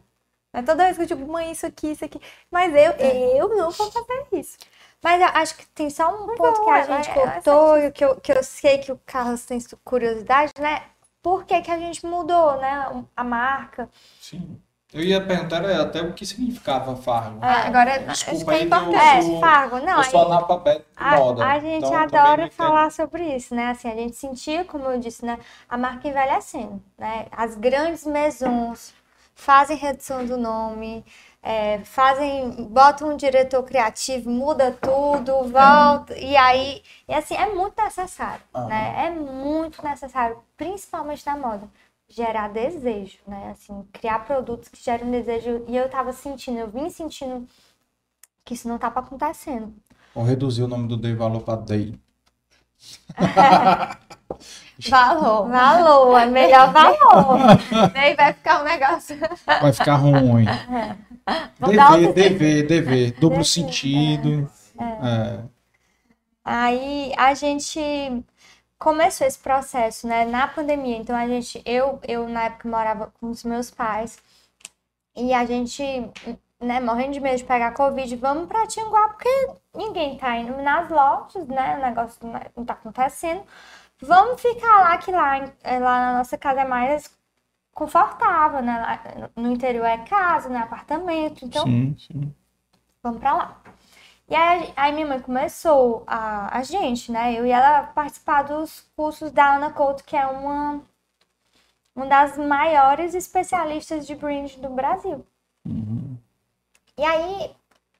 Né? 0.53 0.64
Toda 0.64 0.84
vez 0.86 0.98
que 0.98 1.03
eu 1.03 1.08
digo, 1.18 1.32
mãe, 1.32 1.52
isso 1.52 1.66
aqui, 1.66 1.91
isso 1.91 2.03
aqui. 2.06 2.20
Mas 2.49 2.74
eu, 2.74 2.91
eu 2.94 3.49
não 3.56 3.72
vou 3.72 3.91
fazer 3.91 4.28
isso. 4.34 4.58
Mas 5.03 5.22
eu 5.22 5.28
acho 5.34 5.56
que 5.58 5.66
tem 5.68 5.90
só 5.90 6.10
um 6.14 6.28
ponto 6.36 6.64
que 6.64 6.70
a 6.70 6.84
gente 6.84 7.10
ela 7.10 7.22
é 7.22 7.32
cortou, 7.34 7.78
e 7.78 7.91
que 7.91 8.06
eu, 8.06 8.16
que 8.22 8.32
eu 8.32 8.44
sei 8.44 8.78
que 8.80 8.91
o 8.91 8.99
Carlos 9.06 9.45
tem 9.45 9.60
curiosidade, 9.84 10.53
né? 10.60 10.84
Por 11.24 11.45
que, 11.45 11.60
que 11.62 11.72
a 11.72 11.78
gente 11.78 12.06
mudou, 12.06 12.58
né? 12.60 13.06
A 13.16 13.24
marca. 13.24 13.90
Sim. 14.20 14.62
Eu 14.93 15.01
ia 15.01 15.22
perguntar 15.26 15.63
é, 15.63 15.76
até 15.77 16.01
o 16.01 16.11
que 16.13 16.26
significava 16.26 16.95
Fargo. 16.97 17.39
Ah, 17.41 17.65
agora, 17.68 17.93
acho 18.11 18.26
Desculpa 18.26 18.45
que 18.45 18.51
é 18.51 18.53
aí 18.55 18.68
que 18.68 18.73
eu 18.76 18.81
importante. 18.81 19.23
sou- 19.23 19.38
É, 19.38 19.39
Fargo, 19.39 19.80
não. 19.80 19.97
eu 19.97 20.03
sou 20.03 20.22
analfabeto 20.22 20.85
A, 20.97 21.18
moda. 21.18 21.45
a 21.45 21.59
gente 21.59 21.85
então 21.85 21.95
adora 21.95 22.38
não 22.38 22.43
entendo. 22.47 22.51
falar 22.51 22.91
sobre 22.91 23.23
isso, 23.35 23.55
né? 23.55 23.69
Assim, 23.69 23.89
a 23.89 23.95
gente 23.95 24.15
sentia, 24.18 24.65
como 24.65 24.84
eu 24.85 24.99
disse, 24.99 25.26
né? 25.26 25.39
A 25.69 25.77
marca 25.77 26.07
envelhecendo, 26.09 26.81
né? 26.97 27.26
As 27.31 27.55
grandes 27.55 28.05
maisons 28.05 28.93
fazem 29.34 29.77
redução 29.77 30.26
do 30.26 30.38
nome, 30.38 31.05
é, 31.41 31.80
fazem, 31.85 32.51
botam 32.65 33.09
um 33.09 33.18
diretor 33.18 33.63
criativo, 33.63 34.30
muda 34.30 34.72
tudo, 34.73 35.43
volta, 35.45 36.15
e 36.18 36.35
aí, 36.35 36.84
e 37.07 37.13
assim, 37.13 37.34
é 37.35 37.47
muito 37.47 37.81
necessário, 37.81 38.41
Aham. 38.53 38.68
né? 38.68 39.05
É 39.07 39.09
muito 39.09 39.81
necessário, 39.84 40.38
principalmente 40.57 41.26
na 41.26 41.35
moda, 41.38 41.68
gerar 42.11 42.49
desejo, 42.49 43.17
né? 43.27 43.51
Assim, 43.51 43.83
criar 43.93 44.19
produtos 44.25 44.69
que 44.69 44.83
gerem 44.83 45.09
desejo, 45.09 45.63
e 45.67 45.75
eu 45.75 45.89
tava 45.89 46.11
sentindo, 46.13 46.59
eu 46.59 46.67
vim 46.69 46.89
sentindo 46.89 47.47
que 48.43 48.53
isso 48.53 48.67
não 48.67 48.77
tava 48.77 48.99
acontecendo. 48.99 49.73
Vou 50.13 50.23
reduzir 50.23 50.63
o 50.63 50.67
nome 50.67 50.88
do 50.88 50.97
Dei 50.97 51.15
Valor 51.15 51.41
para 51.41 51.61
Dei. 51.61 51.97
Valor. 54.89 55.47
Valor, 55.49 56.17
é 56.19 56.25
melhor 56.25 56.73
valor. 56.73 57.38
Daí 57.93 58.15
vai 58.15 58.33
ficar 58.33 58.61
um 58.61 58.65
negócio. 58.65 59.17
Vai 59.45 59.71
ficar 59.71 59.95
ruim. 59.95 60.45
Outro- 61.61 62.13
DV, 62.13 62.63
DV. 62.63 63.11
Duplo 63.19 63.45
sentido. 63.45 64.49
É. 64.79 65.39
Aí 66.43 67.13
a 67.17 67.35
gente 67.35 67.79
começou 68.82 69.28
esse 69.28 69.40
processo, 69.40 70.08
né, 70.08 70.26
na 70.26 70.48
pandemia. 70.48 70.98
Então 70.98 71.16
a 71.16 71.28
gente, 71.28 71.62
eu, 71.66 71.99
eu 72.08 72.28
na 72.30 72.45
época 72.45 72.68
morava 72.70 73.14
com 73.20 73.30
os 73.30 73.44
meus 73.45 73.72
pais 73.72 74.20
e 75.16 75.34
a 75.34 75.45
gente, 75.45 75.84
né, 76.60 76.80
morrendo 76.80 77.14
de 77.14 77.20
medo 77.20 77.38
de 77.38 77.44
pegar 77.44 77.74
Covid, 77.74 78.16
vamos 78.18 78.48
pra 78.48 78.68
Tianguá 78.68 79.10
porque 79.10 79.30
ninguém 79.76 80.18
tá 80.18 80.38
indo 80.38 80.58
nas 80.62 80.90
lojas, 80.90 81.48
né, 81.48 81.78
o 81.78 81.82
negócio 81.82 82.20
não- 82.26 82.40
não 82.56 82.66
tá 82.66 82.74
acontecendo. 82.74 83.44
Vamos 84.02 84.41
ficar 84.41 84.82
lá, 84.82 84.98
que 84.98 85.12
lá, 85.12 85.38
lá 85.66 85.99
na 86.12 86.18
nossa 86.20 86.38
casa 86.38 86.62
é 86.62 86.66
mais 86.66 87.10
confortável, 87.74 88.62
né, 88.64 88.80
lá 88.80 89.30
no 89.36 89.52
interior 89.52 89.86
é 89.86 89.99
casa, 89.99 90.49
né, 90.49 90.60
apartamento, 90.60 91.45
então 91.45 91.64
Sim, 91.66 91.95
sim. 91.98 92.36
vamos 93.03 93.20
pra 93.20 93.34
lá. 93.34 93.62
E 94.32 94.36
aí, 94.36 94.74
aí 94.78 94.94
minha 94.94 95.06
mãe 95.06 95.20
começou, 95.20 96.06
a, 96.08 96.58
a 96.58 96.64
gente, 96.64 97.12
né, 97.12 97.34
eu 97.34 97.45
e 97.45 97.52
ela, 97.52 97.88
participar 97.88 98.44
dos 98.44 98.90
cursos 98.95 99.30
da 99.30 99.56
Ana 99.58 99.74
Couto, 99.74 100.06
que 100.06 100.16
é 100.16 100.26
uma, 100.26 100.82
uma 101.94 102.06
das 102.06 102.38
maiores 102.38 103.14
especialistas 103.14 104.08
de 104.08 104.16
brand 104.16 104.56
do 104.56 104.70
Brasil. 104.70 105.28
Uhum. 105.66 106.18
E 106.98 107.03
aí, 107.03 107.53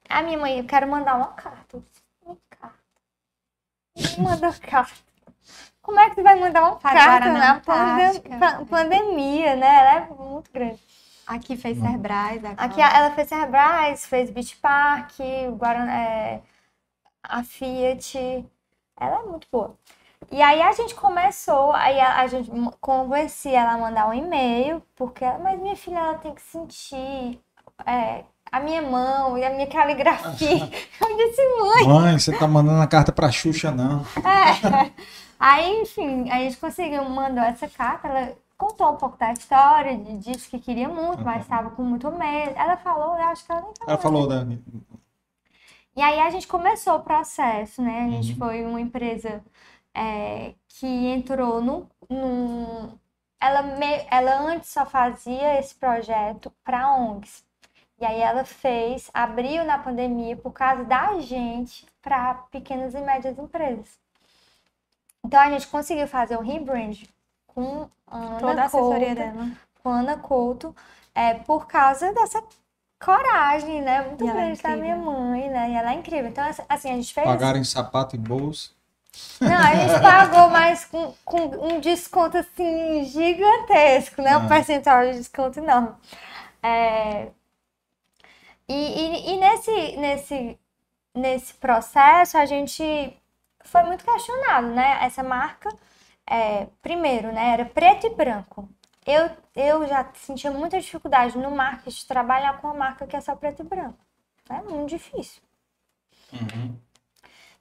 a 0.08 0.22
minha 0.22 0.38
mãe, 0.38 0.58
eu 0.58 0.64
quero 0.64 0.88
mandar 0.88 1.16
uma 1.16 1.34
carta. 1.34 1.76
Eu 1.76 1.82
disse, 1.82 2.02
uma 2.24 2.38
carta? 2.48 2.78
Manda 4.16 4.46
uma 4.46 4.58
carta. 4.58 5.02
Como 5.82 6.00
é 6.00 6.08
que 6.08 6.14
você 6.14 6.22
vai 6.22 6.36
mandar 6.36 6.62
uma 6.62 6.76
carta 6.78 6.98
Guaraná 6.98 7.60
na 8.40 8.64
pandemia, 8.64 9.54
né? 9.54 9.66
Ela 9.66 9.94
é 9.96 10.00
muito 10.14 10.50
grande. 10.50 10.80
Aqui 11.26 11.56
fez 11.56 11.78
Cerbrais. 11.78 12.42
Aqui 12.56 12.80
ela 12.80 13.10
fez 13.12 13.28
Cerbrais, 13.28 14.06
fez 14.06 14.30
Beach 14.30 14.56
Park, 14.56 15.12
o 15.48 15.56
Guaraná, 15.56 15.94
é, 15.94 16.42
a 17.22 17.42
Fiat. 17.42 18.44
Ela 18.98 19.20
é 19.20 19.22
muito 19.22 19.46
boa. 19.50 19.76
E 20.30 20.40
aí 20.40 20.62
a 20.62 20.72
gente 20.72 20.94
começou, 20.94 21.72
aí 21.72 22.00
a, 22.00 22.20
a 22.20 22.26
gente 22.26 22.50
convencia 22.80 23.60
ela 23.60 23.72
a 23.72 23.78
mandar 23.78 24.08
um 24.08 24.14
e-mail, 24.14 24.82
porque 24.94 25.24
ela, 25.24 25.38
mas 25.38 25.60
minha 25.60 25.76
filha 25.76 25.98
ela 25.98 26.14
tem 26.14 26.34
que 26.34 26.42
sentir 26.42 27.40
é, 27.84 28.24
a 28.50 28.60
minha 28.60 28.82
mão 28.82 29.36
e 29.36 29.44
a 29.44 29.50
minha 29.50 29.66
caligrafia. 29.66 30.70
Eu 31.00 31.16
disse, 31.16 31.58
mãe. 31.58 31.88
Mãe, 31.88 32.18
você 32.18 32.36
tá 32.36 32.46
mandando 32.46 32.80
a 32.80 32.86
carta 32.86 33.10
pra 33.10 33.32
Xuxa, 33.32 33.70
não. 33.70 34.06
É. 34.18 34.92
Aí, 35.38 35.82
enfim, 35.82 36.30
a 36.30 36.38
gente 36.38 36.56
conseguiu, 36.56 37.04
mandou 37.08 37.42
essa 37.42 37.66
carta, 37.66 38.06
ela 38.06 38.32
contou 38.62 38.92
um 38.92 38.96
pouco 38.96 39.16
da 39.16 39.32
história, 39.32 39.96
de- 39.96 40.18
disse 40.18 40.48
que 40.48 40.58
queria 40.58 40.88
muito, 40.88 41.22
mas 41.24 41.42
estava 41.42 41.70
com 41.70 41.82
muito 41.82 42.10
medo. 42.12 42.54
Ela 42.56 42.76
falou, 42.76 43.16
eu 43.16 43.24
acho 43.26 43.44
que 43.44 43.52
ela 43.52 43.62
nem 43.62 43.72
falou. 43.74 43.88
Ela 43.92 43.98
falou 43.98 44.26
da. 44.28 44.46
E 45.94 46.00
aí 46.00 46.20
a 46.20 46.30
gente 46.30 46.46
começou 46.46 46.96
o 46.96 47.02
processo, 47.02 47.82
né? 47.82 48.04
A 48.06 48.08
gente 48.10 48.32
Uhum. 48.32 48.38
foi 48.38 48.64
uma 48.64 48.80
empresa 48.80 49.42
é, 49.94 50.54
que 50.68 50.86
entrou 50.86 51.60
num. 51.60 51.86
num- 52.08 52.98
ela, 53.40 53.62
me- 53.62 54.06
ela 54.10 54.38
antes 54.40 54.70
só 54.70 54.86
fazia 54.86 55.58
esse 55.58 55.74
projeto 55.74 56.50
para 56.64 56.94
ONGs. 56.96 57.44
E 58.00 58.04
aí 58.06 58.20
ela 58.20 58.44
fez, 58.44 59.10
abriu 59.12 59.64
na 59.64 59.78
pandemia 59.78 60.36
por 60.36 60.52
causa 60.52 60.84
da 60.84 61.18
gente, 61.20 61.86
para 62.00 62.34
pequenas 62.50 62.94
e 62.94 63.00
médias 63.00 63.38
empresas. 63.38 63.98
Então 65.24 65.40
a 65.40 65.50
gente 65.50 65.66
conseguiu 65.68 66.06
fazer 66.08 66.36
um 66.38 66.42
rebrand 66.42 67.02
com 67.54 67.88
a 68.06 68.16
Ana 68.16 68.38
Toda 68.38 68.62
a 68.62 68.64
assessoria 68.66 69.06
Couto, 69.06 69.14
dela. 69.14 69.48
com 69.82 69.88
a 69.90 69.98
Ana 70.00 70.16
Couto, 70.16 70.76
é, 71.14 71.34
por 71.34 71.66
causa 71.66 72.12
dessa 72.12 72.42
coragem, 73.04 73.82
né? 73.82 74.02
Muito 74.02 74.24
é 74.28 74.32
grande 74.32 74.62
da 74.62 74.76
minha 74.76 74.96
mãe, 74.96 75.48
né? 75.50 75.70
E 75.70 75.74
ela 75.74 75.92
é 75.92 75.94
incrível. 75.94 76.28
Então, 76.30 76.44
assim, 76.68 76.90
a 76.90 76.94
gente 76.94 77.12
fez. 77.12 77.26
Pagaram 77.26 77.58
em 77.58 77.64
sapato 77.64 78.14
e 78.16 78.18
bolsa. 78.18 78.70
Não, 79.40 79.50
a 79.58 79.74
gente 79.74 80.00
pagou, 80.00 80.48
mas 80.48 80.84
com, 80.86 81.12
com 81.24 81.38
um 81.74 81.80
desconto 81.80 82.38
assim 82.38 83.04
gigantesco, 83.04 84.22
né? 84.22 84.36
Um 84.38 84.46
Ah. 84.46 84.48
percentual 84.48 85.02
de 85.04 85.18
desconto 85.18 85.58
enorme. 85.58 85.94
É, 86.62 87.28
E, 88.68 88.74
e, 88.74 89.34
e 89.34 89.36
nesse, 89.38 89.96
nesse, 89.96 90.58
nesse 91.14 91.54
processo 91.54 92.38
a 92.38 92.46
gente 92.46 92.82
foi 93.64 93.82
muito 93.84 94.04
questionado, 94.04 94.68
né? 94.68 94.98
Essa 95.02 95.22
marca, 95.22 95.68
é, 96.32 96.68
primeiro, 96.80 97.32
né? 97.32 97.52
Era 97.52 97.64
preto 97.64 98.06
e 98.06 98.10
branco. 98.14 98.68
Eu, 99.06 99.30
eu 99.54 99.86
já 99.86 100.08
sentia 100.14 100.50
muita 100.50 100.80
dificuldade 100.80 101.36
no 101.36 101.50
marketing 101.50 101.98
de 101.98 102.06
trabalhar 102.06 102.60
com 102.60 102.68
uma 102.68 102.74
marca 102.74 103.06
que 103.06 103.16
é 103.16 103.20
só 103.20 103.34
preto 103.36 103.62
e 103.62 103.64
branco. 103.64 103.98
É 104.48 104.62
muito 104.62 104.90
difícil. 104.90 105.42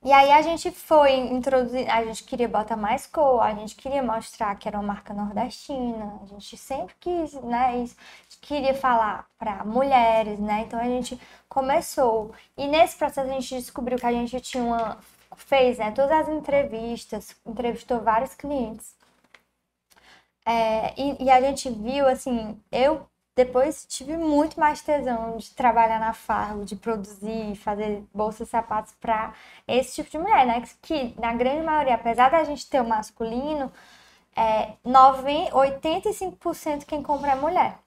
E 0.04 0.12
aí 0.12 0.32
a 0.32 0.42
gente 0.42 0.72
foi 0.72 1.14
introduzir, 1.14 1.88
a 1.90 2.04
gente 2.04 2.24
queria 2.24 2.48
botar 2.48 2.76
mais 2.76 3.06
cor, 3.06 3.40
a 3.42 3.54
gente 3.54 3.76
queria 3.76 4.02
mostrar 4.02 4.56
que 4.56 4.68
era 4.68 4.80
uma 4.80 4.94
marca 4.94 5.14
nordestina, 5.14 6.20
a 6.24 6.26
gente 6.26 6.58
sempre 6.58 6.96
quis, 7.00 7.34
né, 7.36 7.78
isso, 7.84 7.96
queria 8.42 8.74
falar 8.74 9.28
para 9.38 9.64
mulheres, 9.64 10.40
né? 10.40 10.62
Então 10.62 10.80
a 10.80 10.86
gente 10.86 11.20
começou. 11.48 12.32
E 12.58 12.68
nesse 12.68 12.98
processo 12.98 13.30
a 13.30 13.34
gente 13.34 13.56
descobriu 13.56 14.00
que 14.00 14.06
a 14.06 14.12
gente 14.12 14.40
tinha 14.42 14.64
uma 14.64 14.98
fez, 15.36 15.78
né, 15.78 15.92
todas 15.92 16.12
as 16.12 16.30
entrevistas, 16.30 17.36
entrevistou 17.46 18.02
vários 18.02 18.34
clientes. 18.36 18.96
É, 20.46 20.94
e, 21.00 21.26
e 21.26 21.30
a 21.30 21.40
gente 21.42 21.70
viu, 21.70 22.08
assim, 22.08 22.60
eu 22.72 23.06
depois 23.36 23.86
tive 23.86 24.18
muito 24.18 24.60
mais 24.60 24.82
tesão 24.82 25.38
de 25.38 25.52
trabalhar 25.52 26.00
na 26.00 26.14
Fargo, 26.14 26.66
de 26.66 26.76
produzir, 26.76 27.56
fazer 27.56 28.04
bolsas 28.14 28.48
e 28.48 28.52
sapatos 28.52 28.94
para 29.00 29.34
esse 29.68 29.96
tipo 29.96 30.12
de 30.12 30.18
mulher, 30.18 30.46
né? 30.46 30.64
Que 30.82 31.16
na 31.20 31.34
grande 31.34 31.64
maioria, 31.64 31.96
apesar 31.96 32.30
da 32.30 32.44
gente 32.44 32.70
ter 32.70 32.82
o 32.82 32.88
masculino, 32.88 33.72
é, 34.36 34.74
90, 34.84 35.52
85% 35.56 36.86
quem 36.86 37.02
compra 37.02 37.32
é 37.32 37.36
mulher. 37.36 37.78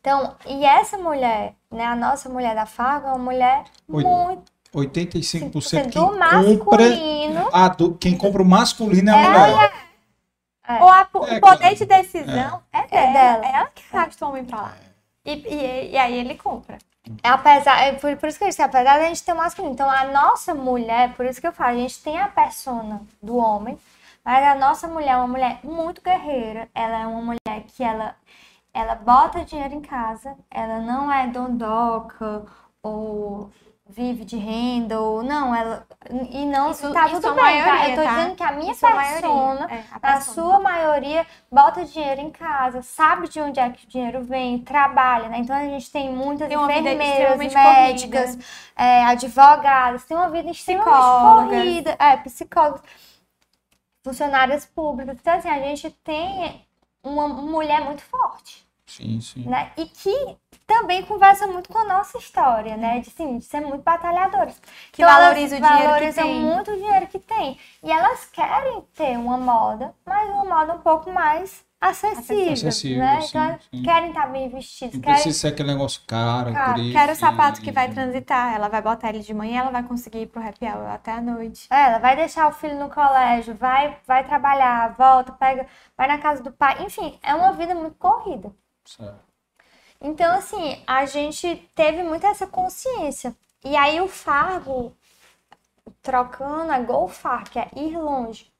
Então, 0.00 0.36
e 0.46 0.64
essa 0.64 0.98
mulher, 0.98 1.54
né, 1.70 1.84
a 1.84 1.94
nossa 1.94 2.28
mulher 2.28 2.56
da 2.56 2.66
Fargo 2.66 3.06
é 3.06 3.10
uma 3.10 3.18
mulher 3.18 3.64
Oi. 3.88 4.02
muito 4.02 4.52
85% 4.74 5.70
quem 5.70 5.90
do 5.90 6.08
compra. 6.08 6.18
masculino. 6.18 7.48
Ah, 7.52 7.68
do- 7.68 7.94
quem 7.94 8.16
compra 8.16 8.42
o 8.42 8.46
masculino 8.46 9.10
é 9.10 9.12
a 9.14 9.18
É, 9.18 9.28
mulher. 9.28 9.72
Ou 10.80 10.88
a- 10.88 11.08
o 11.14 11.24
É, 11.26 11.40
poder 11.40 11.40
claro. 11.40 11.76
de 11.76 11.84
decisão 11.86 12.62
é, 12.72 12.78
É 12.78 12.86
dela. 12.86 13.12
dela. 13.12 13.44
É 13.46 13.52
ela 13.56 13.70
que 13.74 13.82
arrasta 13.96 14.24
o 14.24 14.28
homem 14.30 14.44
pra 14.44 14.62
lá. 14.62 14.74
E, 15.24 15.32
e, 15.32 15.90
e 15.92 15.96
aí 15.96 16.18
ele 16.18 16.34
compra. 16.36 16.78
É 17.22 17.28
Apesar, 17.28 17.80
é 17.80 17.92
por, 17.94 18.16
por 18.16 18.28
isso 18.28 18.38
que 18.38 18.44
eu 18.44 18.48
disse, 18.48 18.62
apesar 18.62 18.98
da 18.98 19.06
gente 19.06 19.22
ter 19.24 19.32
o 19.32 19.36
masculino. 19.36 19.74
Então, 19.74 19.90
a 19.90 20.04
nossa 20.06 20.54
mulher, 20.54 21.14
por 21.14 21.26
isso 21.26 21.40
que 21.40 21.46
eu 21.46 21.52
falo, 21.52 21.70
a 21.76 21.80
gente 21.80 22.00
tem 22.02 22.18
a 22.18 22.28
persona 22.28 23.02
do 23.20 23.36
homem, 23.36 23.76
mas 24.24 24.44
a 24.46 24.54
nossa 24.54 24.86
mulher 24.86 25.10
é 25.10 25.16
uma 25.16 25.26
mulher 25.26 25.58
muito 25.64 26.00
guerreira. 26.00 26.68
Ela 26.74 27.00
é 27.00 27.06
uma 27.06 27.20
mulher 27.20 27.64
que 27.66 27.82
ela, 27.82 28.14
ela 28.72 28.94
bota 28.94 29.44
dinheiro 29.44 29.74
em 29.74 29.80
casa, 29.80 30.34
ela 30.48 30.78
não 30.78 31.12
é 31.12 31.26
dondoca 31.26 32.44
ou 32.82 33.50
vive 33.92 34.24
de 34.24 34.36
renda, 34.36 34.98
ou 35.00 35.22
não, 35.22 35.54
ela. 35.54 35.86
E 36.30 36.44
não, 36.46 36.70
Isso- 36.70 36.92
tá 36.92 37.06
isso 37.06 37.20
tudo 37.20 37.34
bem, 37.34 37.62
tá? 37.62 37.66
maioria, 37.68 37.90
Eu 37.90 37.96
tô 37.96 38.02
tá? 38.02 38.10
dizendo 38.14 38.34
que 38.36 38.42
a 38.42 38.52
minha 38.52 38.72
Isso 38.72 38.80
persona, 38.80 39.66
é, 39.70 39.84
a 39.92 40.00
persona. 40.00 40.20
sua 40.20 40.60
maioria, 40.60 41.26
bota 41.50 41.84
dinheiro 41.84 42.20
em 42.20 42.30
casa, 42.30 42.82
sabe 42.82 43.28
de 43.28 43.40
onde 43.40 43.60
é 43.60 43.70
que 43.70 43.84
o 43.84 43.88
dinheiro 43.88 44.22
vem, 44.24 44.58
trabalha, 44.58 45.28
né? 45.28 45.38
Então 45.38 45.54
a 45.54 45.64
gente 45.64 45.90
tem 45.90 46.10
muitas 46.12 46.48
Tem 46.48 46.56
enfermeiras, 46.58 47.38
médicas, 47.54 48.38
é, 48.74 49.04
advogadas, 49.04 50.04
tem 50.04 50.16
uma 50.16 50.30
vida 50.30 50.50
extremamente 50.50 50.90
corrida, 51.50 51.96
é, 51.98 52.16
psicólogos, 52.16 52.80
funcionárias 54.04 54.66
públicas. 54.66 55.16
Então, 55.20 55.34
assim, 55.34 55.48
a 55.48 55.58
gente 55.60 55.90
tem 56.02 56.66
uma 57.02 57.28
mulher 57.28 57.80
muito 57.82 58.02
forte, 58.02 58.66
Sim, 58.96 59.20
sim. 59.20 59.44
né? 59.48 59.72
E 59.76 59.86
que 59.86 60.36
também 60.66 61.04
conversa 61.04 61.46
muito 61.46 61.68
com 61.68 61.78
a 61.78 61.84
nossa 61.84 62.18
história, 62.18 62.76
né? 62.76 63.00
De, 63.00 63.08
assim, 63.10 63.38
de 63.38 63.44
ser 63.44 63.60
muito 63.60 63.82
batalhadoras. 63.82 64.60
Que 64.92 65.02
Então, 65.02 65.14
valoriza 65.14 65.56
o 65.56 65.60
dinheiro 65.60 65.82
que 65.82 65.88
valorizam 65.88 66.24
tem. 66.24 66.40
muito 66.40 66.70
o 66.70 66.76
dinheiro 66.76 67.06
que 67.08 67.18
tem. 67.18 67.58
E 67.82 67.90
elas 67.90 68.24
querem 68.26 68.82
ter 68.94 69.16
uma 69.18 69.36
moda, 69.38 69.94
mas 70.06 70.28
uma 70.30 70.44
moda 70.44 70.74
um 70.74 70.80
pouco 70.80 71.10
mais 71.12 71.64
acessível, 71.80 72.52
Acessível, 72.52 72.98
né? 72.98 73.20
sim, 73.20 73.28
então, 73.28 73.58
sim. 73.74 73.82
querem 73.82 74.08
estar 74.10 74.26
bem 74.28 74.48
vestidas, 74.48 74.94
Não 74.94 75.00
querem... 75.00 75.14
precisa 75.14 75.38
ser 75.40 75.48
aquele 75.48 75.72
negócio 75.72 76.00
caro, 76.06 76.50
Ah, 76.54 76.72
grife, 76.72 76.92
quero 76.92 77.12
o 77.12 77.16
sapato 77.16 77.60
que 77.60 77.72
vai 77.72 77.88
transitar. 77.90 78.54
Ela 78.54 78.68
vai 78.68 78.80
botar 78.82 79.08
ele 79.08 79.18
de 79.20 79.34
manhã, 79.34 79.60
ela 79.62 79.70
vai 79.72 79.82
conseguir 79.82 80.20
ir 80.22 80.26
pro 80.28 80.40
happy 80.46 80.64
hour 80.64 80.86
até 80.88 81.10
a 81.12 81.20
noite. 81.20 81.68
É, 81.70 81.86
ela 81.86 81.98
vai 81.98 82.14
deixar 82.16 82.48
o 82.48 82.52
filho 82.52 82.78
no 82.78 82.88
colégio, 82.90 83.54
vai, 83.54 83.96
vai 84.06 84.24
trabalhar, 84.24 84.94
volta, 84.96 85.32
pega, 85.32 85.66
vai 85.96 86.06
na 86.06 86.18
casa 86.18 86.42
do 86.42 86.52
pai. 86.52 86.82
Enfim, 86.84 87.18
é 87.22 87.34
uma 87.34 87.52
vida 87.52 87.74
muito 87.74 87.96
corrida. 87.96 88.54
Então, 90.00 90.34
assim, 90.36 90.82
a 90.86 91.06
gente 91.06 91.56
teve 91.74 92.02
muito 92.02 92.26
essa 92.26 92.46
consciência. 92.46 93.34
E 93.64 93.76
aí 93.76 94.00
o 94.00 94.08
Fargo, 94.08 94.94
trocando, 96.02 96.72
é 96.72 96.80
golfar, 96.82 97.44
que 97.50 97.58
é 97.58 97.68
ir 97.76 97.96
longe. 97.96 98.50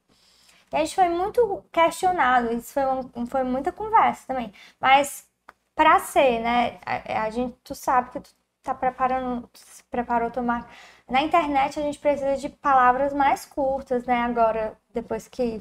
E 0.71 0.77
a 0.77 0.79
gente 0.79 0.95
foi 0.95 1.09
muito 1.09 1.63
questionado, 1.71 2.53
isso 2.53 2.73
foi, 2.73 2.85
um- 2.85 3.27
foi 3.27 3.43
muita 3.43 3.71
conversa 3.73 4.27
também. 4.27 4.53
Mas 4.81 5.27
pra 5.75 5.99
ser, 5.99 6.41
né, 6.41 6.79
a, 6.85 7.23
a 7.25 7.31
gente, 7.31 7.55
tu 7.63 7.75
sabe 7.75 8.11
que 8.11 8.21
tu 8.21 8.31
tá 8.63 8.75
preparando, 8.75 9.49
se 9.53 9.83
preparou 9.85 10.31
tomar. 10.31 10.69
Na 11.09 11.21
internet 11.23 11.79
a 11.79 11.83
gente 11.83 11.99
precisa 11.99 12.37
de 12.37 12.49
palavras 12.49 13.13
mais 13.13 13.45
curtas, 13.45 14.05
né, 14.05 14.21
agora, 14.23 14.77
depois 14.93 15.27
que... 15.27 15.59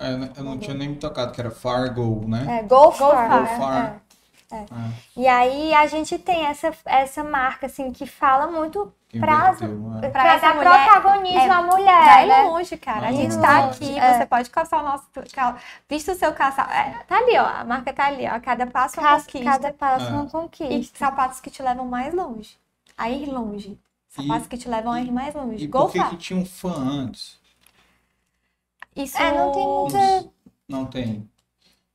É, 0.00 0.38
eu 0.40 0.44
não 0.44 0.58
tinha 0.58 0.74
nem 0.74 0.88
me 0.90 0.96
tocado, 0.96 1.32
que 1.32 1.40
era 1.40 1.50
Fargo, 1.50 2.24
né? 2.28 2.60
É, 2.60 2.62
golfar. 2.62 3.08
Golfar. 3.08 3.24
é, 3.24 3.38
Golfar. 3.56 4.00
é, 4.52 4.56
é. 4.56 4.66
E 5.16 5.26
aí 5.26 5.74
a 5.74 5.86
gente 5.86 6.18
tem 6.18 6.46
essa, 6.46 6.72
essa 6.84 7.24
marca, 7.24 7.66
assim, 7.66 7.90
que 7.92 8.06
fala 8.06 8.46
muito 8.46 8.92
inverteu, 9.12 9.92
é. 9.96 10.00
pra, 10.00 10.10
Pra 10.10 10.22
dar 10.24 10.36
essa 10.36 10.54
mulher, 10.54 10.84
protagonismo 10.84 11.38
é, 11.40 11.50
à 11.50 11.62
mulher, 11.62 12.04
Vai 12.04 12.26
né? 12.26 12.42
longe, 12.42 12.76
cara. 12.76 13.08
A 13.08 13.12
gente 13.12 13.34
longe. 13.34 13.40
tá 13.46 13.64
aqui, 13.66 13.98
É. 13.98 14.18
você 14.18 14.26
pode 14.26 14.50
calçar 14.50 14.80
o 14.80 14.82
nosso. 14.82 15.04
cal- 15.34 15.56
Vista 15.88 16.12
o 16.12 16.14
seu 16.14 16.32
calçado. 16.32 16.70
É, 16.72 17.02
tá 17.08 17.16
ali, 17.16 17.36
ó. 17.38 17.44
A 17.46 17.64
marca 17.64 17.92
tá 17.92 18.06
ali, 18.06 18.26
ó. 18.28 18.38
Cada 18.40 18.66
passo 18.66 18.98
é 18.98 19.02
uma 19.02 19.08
Cada, 19.10 19.22
conquista. 19.24 19.50
cada 19.50 19.72
passo 19.72 20.06
É. 20.06 20.10
uma 20.10 20.24
E 20.24 20.28
conquista. 20.30 20.98
sapatos 20.98 21.40
que 21.40 21.50
te 21.50 21.62
levam 21.62 21.86
mais 21.86 22.12
longe. 22.14 22.56
A 22.96 23.08
ir 23.10 23.26
longe. 23.26 23.78
Sapatos 24.08 24.46
E- 24.46 24.48
que 24.48 24.56
te 24.58 24.68
levam 24.68 24.92
a 24.92 25.00
ir 25.00 25.10
mais 25.12 25.34
longe. 25.34 25.64
E 25.64 25.68
por 25.68 25.90
que 25.90 26.02
que 26.04 26.16
tinha 26.16 26.38
um 26.38 26.44
fã 26.46 26.72
antes? 26.74 27.38
Isso 28.96 29.16
É, 29.18 29.32
não 29.32 29.52
tem 29.52 29.66
muita... 29.66 30.32
Não 30.68 30.86
tem. 30.86 31.28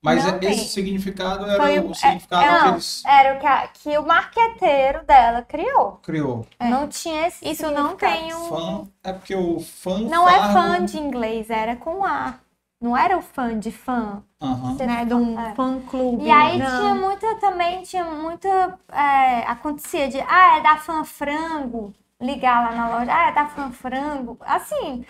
Mas 0.03 0.23
Não 0.25 0.35
é- 0.35 0.39
tem. 0.39 0.51
esse 0.51 0.65
significado 0.69 1.45
era 1.45 1.57
Foi 1.61 1.79
o 1.79 1.91
o- 1.91 1.95
significado 1.95 2.43
É, 2.43 2.47
que 2.59 2.65
não, 2.65 2.73
eles 2.73 3.03
era 3.05 3.37
o 3.37 3.39
que, 3.39 3.45
a- 3.47 3.67
que 3.67 3.97
o 3.97 4.07
marqueteiro 4.07 5.03
dela 5.05 5.41
criou. 5.43 5.99
criou. 6.01 6.47
Não 6.59 6.87
tinha 6.87 7.27
esse 7.27 7.47
Isso 7.49 7.63
não 7.71 7.95
significado. 7.95 8.17
tem 8.17 8.33
um. 8.33 8.49
Fã, 8.49 8.87
é 9.03 9.13
porque 9.13 9.35
o 9.35 9.59
fã 9.59 9.99
Não 10.01 10.27
é 10.27 10.53
fã 10.53 10.85
de 10.85 10.97
inglês, 10.97 11.49
era 11.49 11.75
com 11.75 12.03
A. 12.05 12.35
Não 12.81 12.97
era 12.97 13.15
o 13.15 13.21
fã 13.21 13.59
de 13.59 13.71
fã, 13.71 14.23
Aham. 14.41 14.73
né? 14.75 15.05
De 15.05 15.13
um 15.13 15.39
É. 15.39 15.53
fã 15.53 15.79
clube. 15.81 16.23
E 16.25 16.31
aí 16.31 16.57
não. 16.57 16.65
tinha 16.79 16.95
muita 16.95 17.35
também, 17.35 17.83
tinha 17.83 18.03
muita. 18.03 18.79
é, 18.91 19.43
acontecia 19.43 20.09
de, 20.09 20.19
ah, 20.21 20.57
é 20.57 20.61
da 20.61 20.77
fã 20.77 21.03
frango, 21.03 21.93
ligar 22.19 22.63
lá 22.63 22.75
na 22.75 22.89
loja, 22.89 23.11
ah, 23.13 23.29
é 23.29 23.31
da 23.33 23.45
fã 23.45 23.71
frango. 23.71 24.35
Assim, 24.41 25.05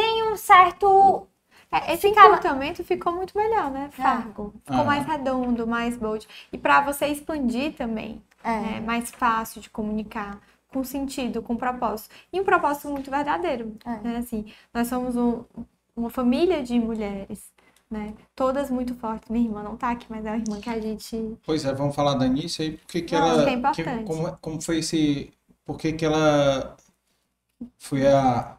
tem 0.00 0.30
um 0.30 0.36
certo. 0.36 1.26
É, 1.72 1.94
esse 1.94 2.08
Ficava- 2.08 2.28
encurtamento 2.28 2.84
ficou 2.84 3.12
muito 3.14 3.36
melhor, 3.36 3.70
né? 3.70 3.88
Fargo. 3.92 4.52
Ficou 4.64 4.80
Ah. 4.82 4.84
mais 4.84 5.06
redondo, 5.06 5.66
mais 5.66 5.96
bold. 5.96 6.26
E 6.52 6.58
pra 6.58 6.80
você 6.82 7.06
expandir 7.06 7.74
também, 7.74 8.22
É. 8.44 8.76
é 8.76 8.80
mais 8.80 9.10
fácil 9.10 9.60
de 9.60 9.68
comunicar, 9.70 10.38
com 10.72 10.84
sentido, 10.84 11.40
com 11.42 11.56
propósito. 11.56 12.14
E 12.32 12.40
um 12.40 12.44
propósito 12.44 12.88
muito 12.90 13.10
verdadeiro, 13.10 13.74
É. 13.84 13.96
né? 14.00 14.16
Assim, 14.18 14.44
nós 14.72 14.86
somos 14.88 15.16
um- 15.16 15.44
uma 15.96 16.10
família 16.10 16.62
de 16.62 16.78
mulheres, 16.78 17.50
né? 17.90 18.14
Todas 18.34 18.70
muito 18.70 18.94
fortes. 18.94 19.28
Minha 19.30 19.46
irmã 19.48 19.62
não 19.62 19.76
tá 19.76 19.90
aqui, 19.90 20.06
mas 20.10 20.24
é 20.26 20.30
uma 20.30 20.36
irmã 20.38 20.60
que 20.60 20.68
a 20.70 20.78
gente... 20.80 21.36
Pois 21.44 21.64
é, 21.64 21.72
vamos 21.74 21.96
falar 21.96 22.14
da 22.14 22.26
Anice 22.26 22.62
aí, 22.62 22.76
porque 22.76 23.00
que 23.02 23.14
Não, 23.18 23.26
ela. 23.26 23.44
que 23.44 23.50
é 23.50 23.54
importante. 23.54 24.04
como, 24.04 24.36
como 24.40 24.60
foi 24.62 24.78
esse. 24.78 25.32
Por 25.64 25.78
que 25.78 25.92
que 25.94 26.04
ela 26.04 26.76
foi 27.78 28.06
a. 28.06 28.56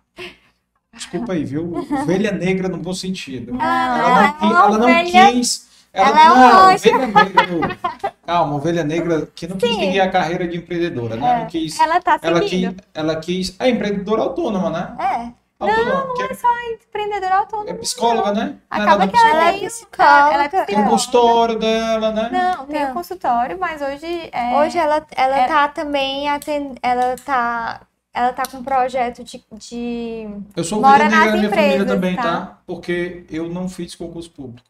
Desculpa 0.98 1.34
aí, 1.34 1.46
viu? 1.46 1.74
Ovelha 2.02 2.32
negra 2.32 2.68
no 2.68 2.78
bom 2.78 2.94
sentido. 2.94 3.56
Ela, 3.62 3.98
Ela 3.98 3.98
não, 4.00 4.18
ela 4.18 4.26
é 4.26 4.66
ela 4.68 4.78
não 4.78 4.88
ovelha- 4.90 5.32
quis. 5.32 5.68
Ela, 5.94 6.10
ela 6.10 6.22
é 6.22 6.28
não, 6.28 6.74
ovelha 6.76 7.08
negra 7.08 7.48
no- 7.48 8.08
Calma, 8.26 8.56
ovelha 8.56 8.84
negra 8.84 9.30
que 9.34 9.48
não 9.48 9.58
quis 9.58 9.70
Sim. 9.70 9.80
seguir 9.80 10.02
a 10.02 10.12
carreira 10.12 10.48
de 10.48 10.58
empreendedora, 10.58 11.16
né? 11.16 11.32
É, 11.32 11.40
Não 11.40 11.46
quis, 11.48 11.80
ela 11.80 12.02
tá 12.02 12.20
ela 12.22 12.42
quis, 12.42 12.72
ela 12.94 13.16
quis. 13.16 13.56
É 13.60 13.70
empreendedora 13.70 14.22
autônoma, 14.24 14.70
né? 14.70 14.96
É. 15.00 15.48
Autônoma, 15.60 15.92
Não, 15.94 16.08
não 16.10 16.14
que 16.14 16.22
é 16.24 16.34
só 16.36 16.48
empreendedora 16.72 17.36
autônoma. 17.38 17.70
é 17.72 17.74
psicóloga, 17.74 18.32
né? 18.34 18.56
Não 18.70 18.78
é 18.78 18.84
Acaba 18.84 19.08
que 19.08 19.16
ela 19.18 19.24
psicóloga. 19.26 19.52
tem, 19.60 19.68
psicóloga. 19.70 20.34
ela 20.34 20.44
é 20.44 20.50
Tem 20.50 20.60
um 20.60 20.66
psicóloga. 20.66 20.90
consultório 20.92 21.60
dela, 21.60 22.12
né? 22.12 22.30
Não, 22.32 22.66
tem 22.68 22.82
Não. 22.84 22.92
um 22.92 22.94
consultório, 22.94 23.58
mas 23.60 23.82
hoje 23.82 24.30
é... 24.32 24.56
Hoje 24.60 24.78
ela, 24.78 25.04
ela 25.16 25.36
é- 25.40 25.48
tá 25.48 25.68
também 25.70 26.30
atend... 26.30 26.76
ela 26.84 27.16
tá 27.26 27.82
ela 28.18 28.34
tá 28.34 28.44
com 28.50 28.58
um 28.58 28.64
projeto 28.64 29.24
de, 29.24 29.44
de... 29.54 30.26
Eu 30.56 30.64
sou 30.64 30.82
Mora 30.82 31.10
nas 31.10 31.32
da 31.32 31.38
minha 31.38 31.50
família 31.50 31.86
empresas, 31.86 31.88
também, 31.88 32.16
tá? 32.16 32.24
tá? 32.24 32.62
Porque 32.66 33.26
eu 33.30 33.48
não 33.50 33.70
fiz 33.70 33.96
concurso 33.96 34.32
público. 34.32 34.68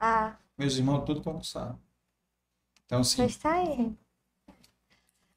Ah, 0.00 0.38
Meus 0.58 0.76
irmãos 0.76 1.04
tudo 1.06 1.22
concursaram. 1.22 1.78
Então, 2.84 3.00
assim, 3.00 3.22
mas 3.22 3.36
tá 3.36 3.52
aí. 3.54 3.94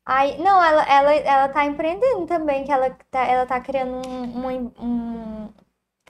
Aí, 0.06 0.38
não, 0.40 0.64
ela, 0.64 0.84
ela, 0.84 1.14
ela 1.14 1.50
tá 1.50 1.66
empreendendo 1.66 2.26
também, 2.26 2.64
que 2.66 2.72
ela 2.72 2.90
tá, 3.10 3.20
ela 3.26 3.46
tá 3.46 3.62
criando 3.62 4.08
um, 4.08 4.48
um, 4.48 4.72
um- 4.80 5.54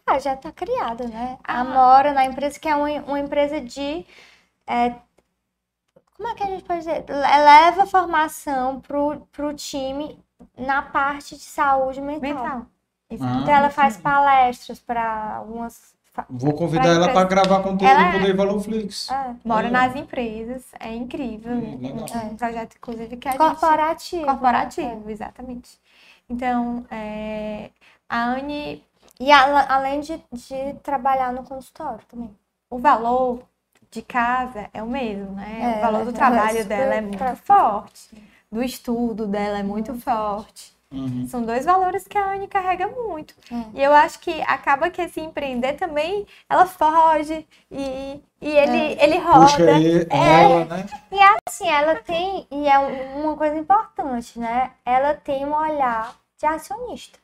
Ah, 0.07 0.19
já 0.19 0.35
tá 0.37 0.51
criada, 0.51 1.07
né? 1.07 1.39
A 1.43 1.61
Ah. 1.61 1.63
Mora 1.65 2.13
na 2.13 2.25
empresa, 2.25 2.59
que 2.59 2.67
é 2.69 2.75
uma, 2.75 2.89
uma 3.03 3.19
empresa 3.19 3.61
de... 3.61 4.05
é, 4.67 4.95
como 6.15 6.29
é 6.29 6.35
que 6.35 6.43
a 6.43 6.47
gente 6.47 6.63
pode 6.63 6.79
dizer? 6.79 7.03
Le- 7.09 7.43
Leva 7.45 7.85
formação 7.85 8.79
pro, 8.81 9.21
pro 9.31 9.53
time 9.53 10.17
na 10.57 10.81
parte 10.81 11.35
de 11.35 11.43
saúde 11.43 12.01
mental. 12.01 12.21
mental. 12.43 12.65
Isso. 13.09 13.23
Ah, 13.23 13.39
Então 13.41 13.53
ela 13.53 13.69
faz 13.69 13.97
palestras 13.97 14.79
para 14.79 15.35
algumas... 15.35 15.93
vou 16.29 16.53
convidar 16.53 16.83
pra 16.83 16.91
ela 16.93 17.13
para 17.13 17.23
gravar 17.27 17.61
conteúdo 17.63 17.83
Ela 17.91 18.11
no 18.19 18.27
é- 18.27 18.33
Valorflix. 18.33 19.09
É, 19.11 19.35
Mora 19.43 19.67
Legal. 19.67 19.81
nas 19.87 19.95
empresas, 19.95 20.63
é 20.79 20.93
incrível. 20.93 21.53
É 21.53 22.17
um 22.25 22.35
projeto, 22.37 22.75
inclusive, 22.77 23.17
que 23.17 23.27
a 23.27 23.31
gente... 23.31 23.39
corporativo. 23.39 24.25
Corporativo, 24.25 25.09
exatamente. 25.09 25.77
Então, 26.29 26.85
é, 26.89 27.69
a 28.07 28.23
Anne, 28.23 28.83
E 29.19 29.29
ela, 29.31 29.65
além 29.69 29.99
de, 30.01 30.17
de 30.31 30.73
trabalhar 30.81 31.31
no 31.33 31.43
consultório 31.43 32.03
também. 32.07 32.33
o 32.69 32.77
valor 32.79 33.43
de 33.91 34.01
casa 34.01 34.69
é 34.73 34.81
o 34.81 34.87
mesmo, 34.87 35.31
né? 35.35 35.75
É, 35.75 35.77
o 35.77 35.81
valor 35.81 36.03
do 36.05 36.11
é 36.11 36.13
trabalho 36.13 36.65
dela 36.65 36.95
é 36.95 37.01
muito 37.01 37.17
pra- 37.17 37.35
forte. 37.35 38.09
Do 38.51 38.61
estudo 38.61 39.25
dela 39.27 39.59
é 39.59 39.63
muito 39.63 39.93
forte. 39.95 40.73
Uhum. 40.91 41.25
São 41.25 41.41
dois 41.43 41.63
valores 41.63 42.05
que 42.05 42.17
a 42.17 42.33
Anne 42.33 42.49
carrega 42.49 42.85
muito. 42.87 43.33
É. 43.49 43.79
E 43.79 43.81
eu 43.81 43.93
acho 43.93 44.19
que 44.19 44.41
acaba 44.41 44.89
que 44.89 45.01
esse 45.01 45.21
empreender 45.21 45.73
também, 45.73 46.27
ela 46.49 46.65
foge 46.65 47.47
e, 47.71 48.21
e 48.41 48.49
ele, 48.49 48.97
ele 49.01 49.17
roda. 49.19 49.45
Puxa 49.45 49.63
aí, 49.73 50.01
É. 50.09 50.43
ela, 50.43 50.65
né? 50.65 50.85
E 51.09 51.17
assim, 51.47 51.69
ela 51.69 51.95
tem, 51.95 52.45
e 52.51 52.67
é 52.67 52.77
um- 52.77 53.23
uma 53.23 53.37
coisa 53.37 53.55
importante, 53.57 54.37
né? 54.37 54.71
Ela 54.85 55.13
tem 55.13 55.45
um 55.45 55.55
olhar 55.55 56.13
de 56.37 56.45
acionista. 56.45 57.19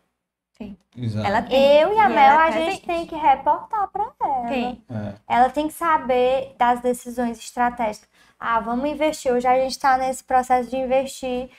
Exato. 0.97 1.27
Ela 1.27 1.41
tem. 1.43 1.81
Eu 1.81 1.93
e 1.93 1.99
a 1.99 2.09
E 2.09 2.13
Mel, 2.13 2.17
ela 2.33 2.43
a 2.45 2.47
é 2.47 2.51
gente 2.51 2.63
presente. 2.81 2.85
tem 2.87 3.05
que 3.05 3.15
reportar 3.15 3.87
para 3.89 4.07
ela. 4.19 4.47
Tem. 4.47 4.83
É. 4.89 5.13
Ela 5.27 5.49
tem 5.51 5.67
que 5.67 5.73
saber 5.73 6.55
das 6.57 6.79
decisões 6.79 7.37
estratégicas. 7.37 8.09
Ah, 8.39 8.59
vamos 8.59 8.89
investir. 8.89 9.31
Hoje 9.31 9.47
a 9.47 9.59
gente 9.59 9.71
está 9.71 9.97
nesse 9.97 10.23
processo 10.23 10.69
de 10.69 10.75
investir 10.77 11.49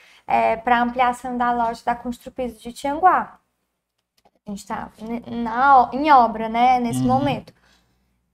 para 0.63 0.81
ampliação 0.81 1.37
da 1.37 1.51
loja 1.51 1.81
da 1.85 1.95
Construpiso 1.95 2.59
de 2.59 2.73
Tianguá. 2.73 3.39
A 4.45 4.49
gente 4.49 4.59
está 4.59 4.89
em 5.93 6.11
obra, 6.11 6.49
né, 6.49 6.79
nesse 6.79 7.01
Uhum. 7.01 7.07
momento. 7.07 7.53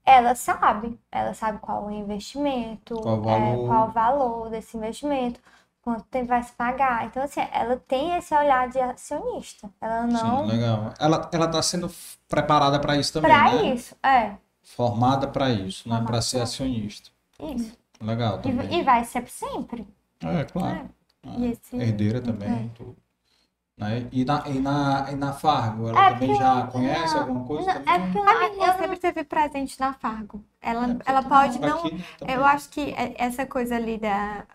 Ela 0.06 0.36
sabe, 0.36 1.00
ela 1.12 1.34
sabe 1.34 1.60
qual 1.60 1.86
o 1.88 1.92
investimento, 1.92 2.96
Qual 3.02 3.20
o 3.20 3.30
é, 3.30 3.56
valor. 3.56 3.68
qual 3.68 3.88
o 3.90 3.92
valor 3.92 4.50
desse 4.50 4.78
investimento, 4.78 5.40
quanto 5.82 6.04
tempo 6.06 6.28
vai 6.28 6.44
se 6.44 6.54
pagar. 6.54 7.06
Então, 7.06 7.24
assim, 7.24 7.42
ela 7.52 7.78
tem 7.88 8.16
esse 8.18 8.36
olhar 8.36 8.70
de 8.70 8.80
acionista. 8.80 9.70
Ela 9.82 10.08
não. 10.08 10.42
Sim, 10.42 10.48
legal. 10.48 10.94
Ela, 11.00 11.30
ela 11.34 11.48
tá 11.48 11.62
sendo 11.62 11.92
preparada 12.28 12.80
para 12.80 12.96
isso 12.98 13.14
também, 13.14 13.30
Para 13.32 13.64
né? 13.64 13.74
isso, 13.74 13.96
é. 14.04 14.36
Formada 14.64 15.28
para 15.28 15.50
isso, 15.52 15.88
né? 15.90 16.04
Para 16.06 16.22
ser 16.22 16.42
acionista. 16.42 17.10
Isso. 17.40 17.78
Legal 18.02 18.38
E, 18.38 18.42
também. 18.42 18.80
e 18.80 18.84
vai 18.84 19.04
ser 19.06 19.28
sempre. 19.28 19.88
É, 20.22 20.44
claro. 20.46 20.76
É. 20.76 20.90
Ah, 21.28 21.36
E 21.40 21.46
esse- 21.48 21.76
Herdeira 21.76 22.22
também, 22.22 22.50
É. 22.66 22.70
tudo. 22.76 22.96
Né? 23.78 24.08
E, 24.12 24.24
na, 24.24 24.48
e, 24.48 24.60
na, 24.60 25.12
e 25.12 25.16
na 25.16 25.34
Fargo, 25.34 25.90
ela 25.90 26.06
É 26.06 26.14
também 26.14 26.34
já 26.36 26.68
conhece 26.68 27.14
não, 27.14 27.22
alguma 27.22 27.46
coisa? 27.46 27.74
não, 27.74 27.94
é 27.94 28.00
porque 28.00 28.20
A 28.20 28.50
minha 28.50 28.68
eu 28.68 28.74
sempre 28.74 28.94
esteve 28.94 29.24
presente 29.26 29.80
na 29.80 29.94
Fargo. 29.94 30.44
Ela, 30.62 30.92
É, 30.92 30.98
ela 31.06 31.24
pode 31.24 31.60
tá 31.60 31.68
não. 31.68 31.80
aqui, 31.80 31.92
né. 31.96 32.06
Eu 32.28 32.46
acho 32.46 32.70
que 32.70 32.82
é- 32.92 33.16
essa 33.18 33.46
coisa 33.46 33.76
ali 33.76 33.98
da. 33.98 34.46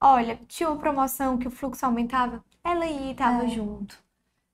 Olha, 0.00 0.38
tinha 0.48 0.68
uma 0.68 0.78
promoção 0.78 1.38
que 1.38 1.48
o 1.48 1.50
fluxo 1.50 1.84
aumentava, 1.86 2.44
ela 2.62 2.86
ia 2.86 3.08
e 3.08 3.12
estava 3.12 3.44
É. 3.44 3.48
junto. 3.48 3.98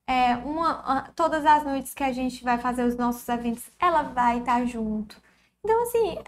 É, 0.08 0.36
uma, 0.38 1.02
todas 1.16 1.46
as 1.46 1.64
noites 1.64 1.94
que 1.94 2.04
a 2.04 2.12
gente 2.12 2.44
vai 2.44 2.58
fazer 2.58 2.84
os 2.84 2.96
nossos 2.96 3.28
eventos, 3.28 3.70
ela 3.78 4.02
vai 4.02 4.40
estar 4.40 4.64
junto. 4.66 5.16
Então, 5.64 5.82
assim, 5.84 6.18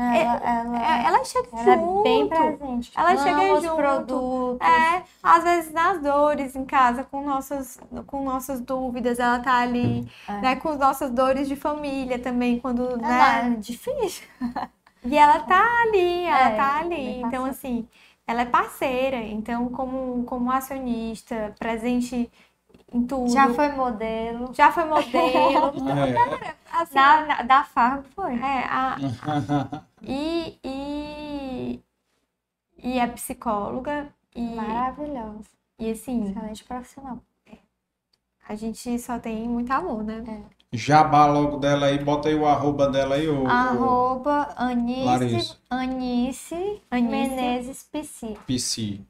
Ela, 0.00 0.36
ela, 0.42 0.78
é- 0.78 1.04
ela 1.06 1.24
chega 1.24 1.48
ela 1.52 1.76
junto. 1.76 2.00
é 2.00 2.02
bem 2.02 2.28
presente. 2.28 2.92
Ela 2.96 3.16
chega 3.16 3.52
os 3.54 3.62
junto. 3.64 3.76
produtos. 3.76 4.66
É, 4.68 5.02
às 5.22 5.44
vezes 5.44 5.72
nas 5.72 6.00
dores 6.00 6.56
em 6.56 6.64
casa, 6.64 7.04
com 7.04 7.22
nossas, 7.24 7.78
com 8.06 8.24
nossas 8.24 8.60
dúvidas, 8.60 9.18
ela 9.18 9.38
tá 9.40 9.56
ali, 9.58 10.08
É. 10.28 10.32
né, 10.40 10.56
com 10.56 10.70
as 10.70 10.78
nossas 10.78 11.10
dores 11.10 11.48
de 11.48 11.56
família 11.56 12.18
também, 12.18 12.58
quando, 12.58 12.88
Ela 12.88 12.98
né, 12.98 13.52
é 13.56 13.60
difícil. 13.60 14.26
e 15.04 15.16
ela 15.18 15.40
tá 15.40 15.62
ali, 15.82 16.24
ela 16.24 16.50
É, 16.50 16.56
tá 16.56 16.68
ela 16.68 16.78
ali. 16.80 17.06
é 17.06 17.20
Então, 17.20 17.44
assim, 17.44 17.86
ela 18.26 18.42
é 18.42 18.46
parceira. 18.46 19.16
Então, 19.18 19.68
como, 19.70 20.24
como 20.24 20.50
acionista, 20.52 21.54
presente 21.58 22.30
em 22.92 23.04
tudo. 23.06 23.30
Já 23.30 23.48
foi 23.54 23.68
modelo. 23.72 24.50
Já 24.52 24.70
foi 24.72 24.84
modelo. 24.84 25.72
É. 26.72 26.82
assim, 26.82 26.94
Na, 26.94 27.20
na- 27.26 27.42
da 27.42 27.64
Farm 27.64 28.02
foi. 28.14 28.34
é, 28.34 28.64
a- 28.68 28.96
e, 30.02 30.58
e, 30.64 31.80
e 32.78 32.98
é 32.98 33.06
psicóloga. 33.06 34.12
E, 34.34 34.54
Maravilhosa. 34.54 35.48
e 35.78 35.90
assim, 35.90 36.30
Excelente 36.30 36.64
profissional. 36.64 37.18
a 38.48 38.54
gente 38.54 38.98
só 38.98 39.18
tem 39.18 39.48
muito 39.48 39.70
amor, 39.72 40.04
né? 40.04 40.44
Jabá 40.72 41.26
logo 41.26 41.56
dela 41.56 41.86
aí, 41.86 41.98
bota 42.02 42.28
aí 42.28 42.34
o 42.36 42.46
arroba 42.46 42.88
dela 42.88 43.16
aí, 43.16 43.28
o, 43.28 43.42
o 43.42 43.48
Arroba 43.48 44.54
Anice, 44.56 45.04
Larissa. 45.04 45.56
Anice, 45.68 46.80
Anice. 46.88 47.10
Menezes 47.10 47.82
PC. 47.82 48.36
PC. 48.46 49.00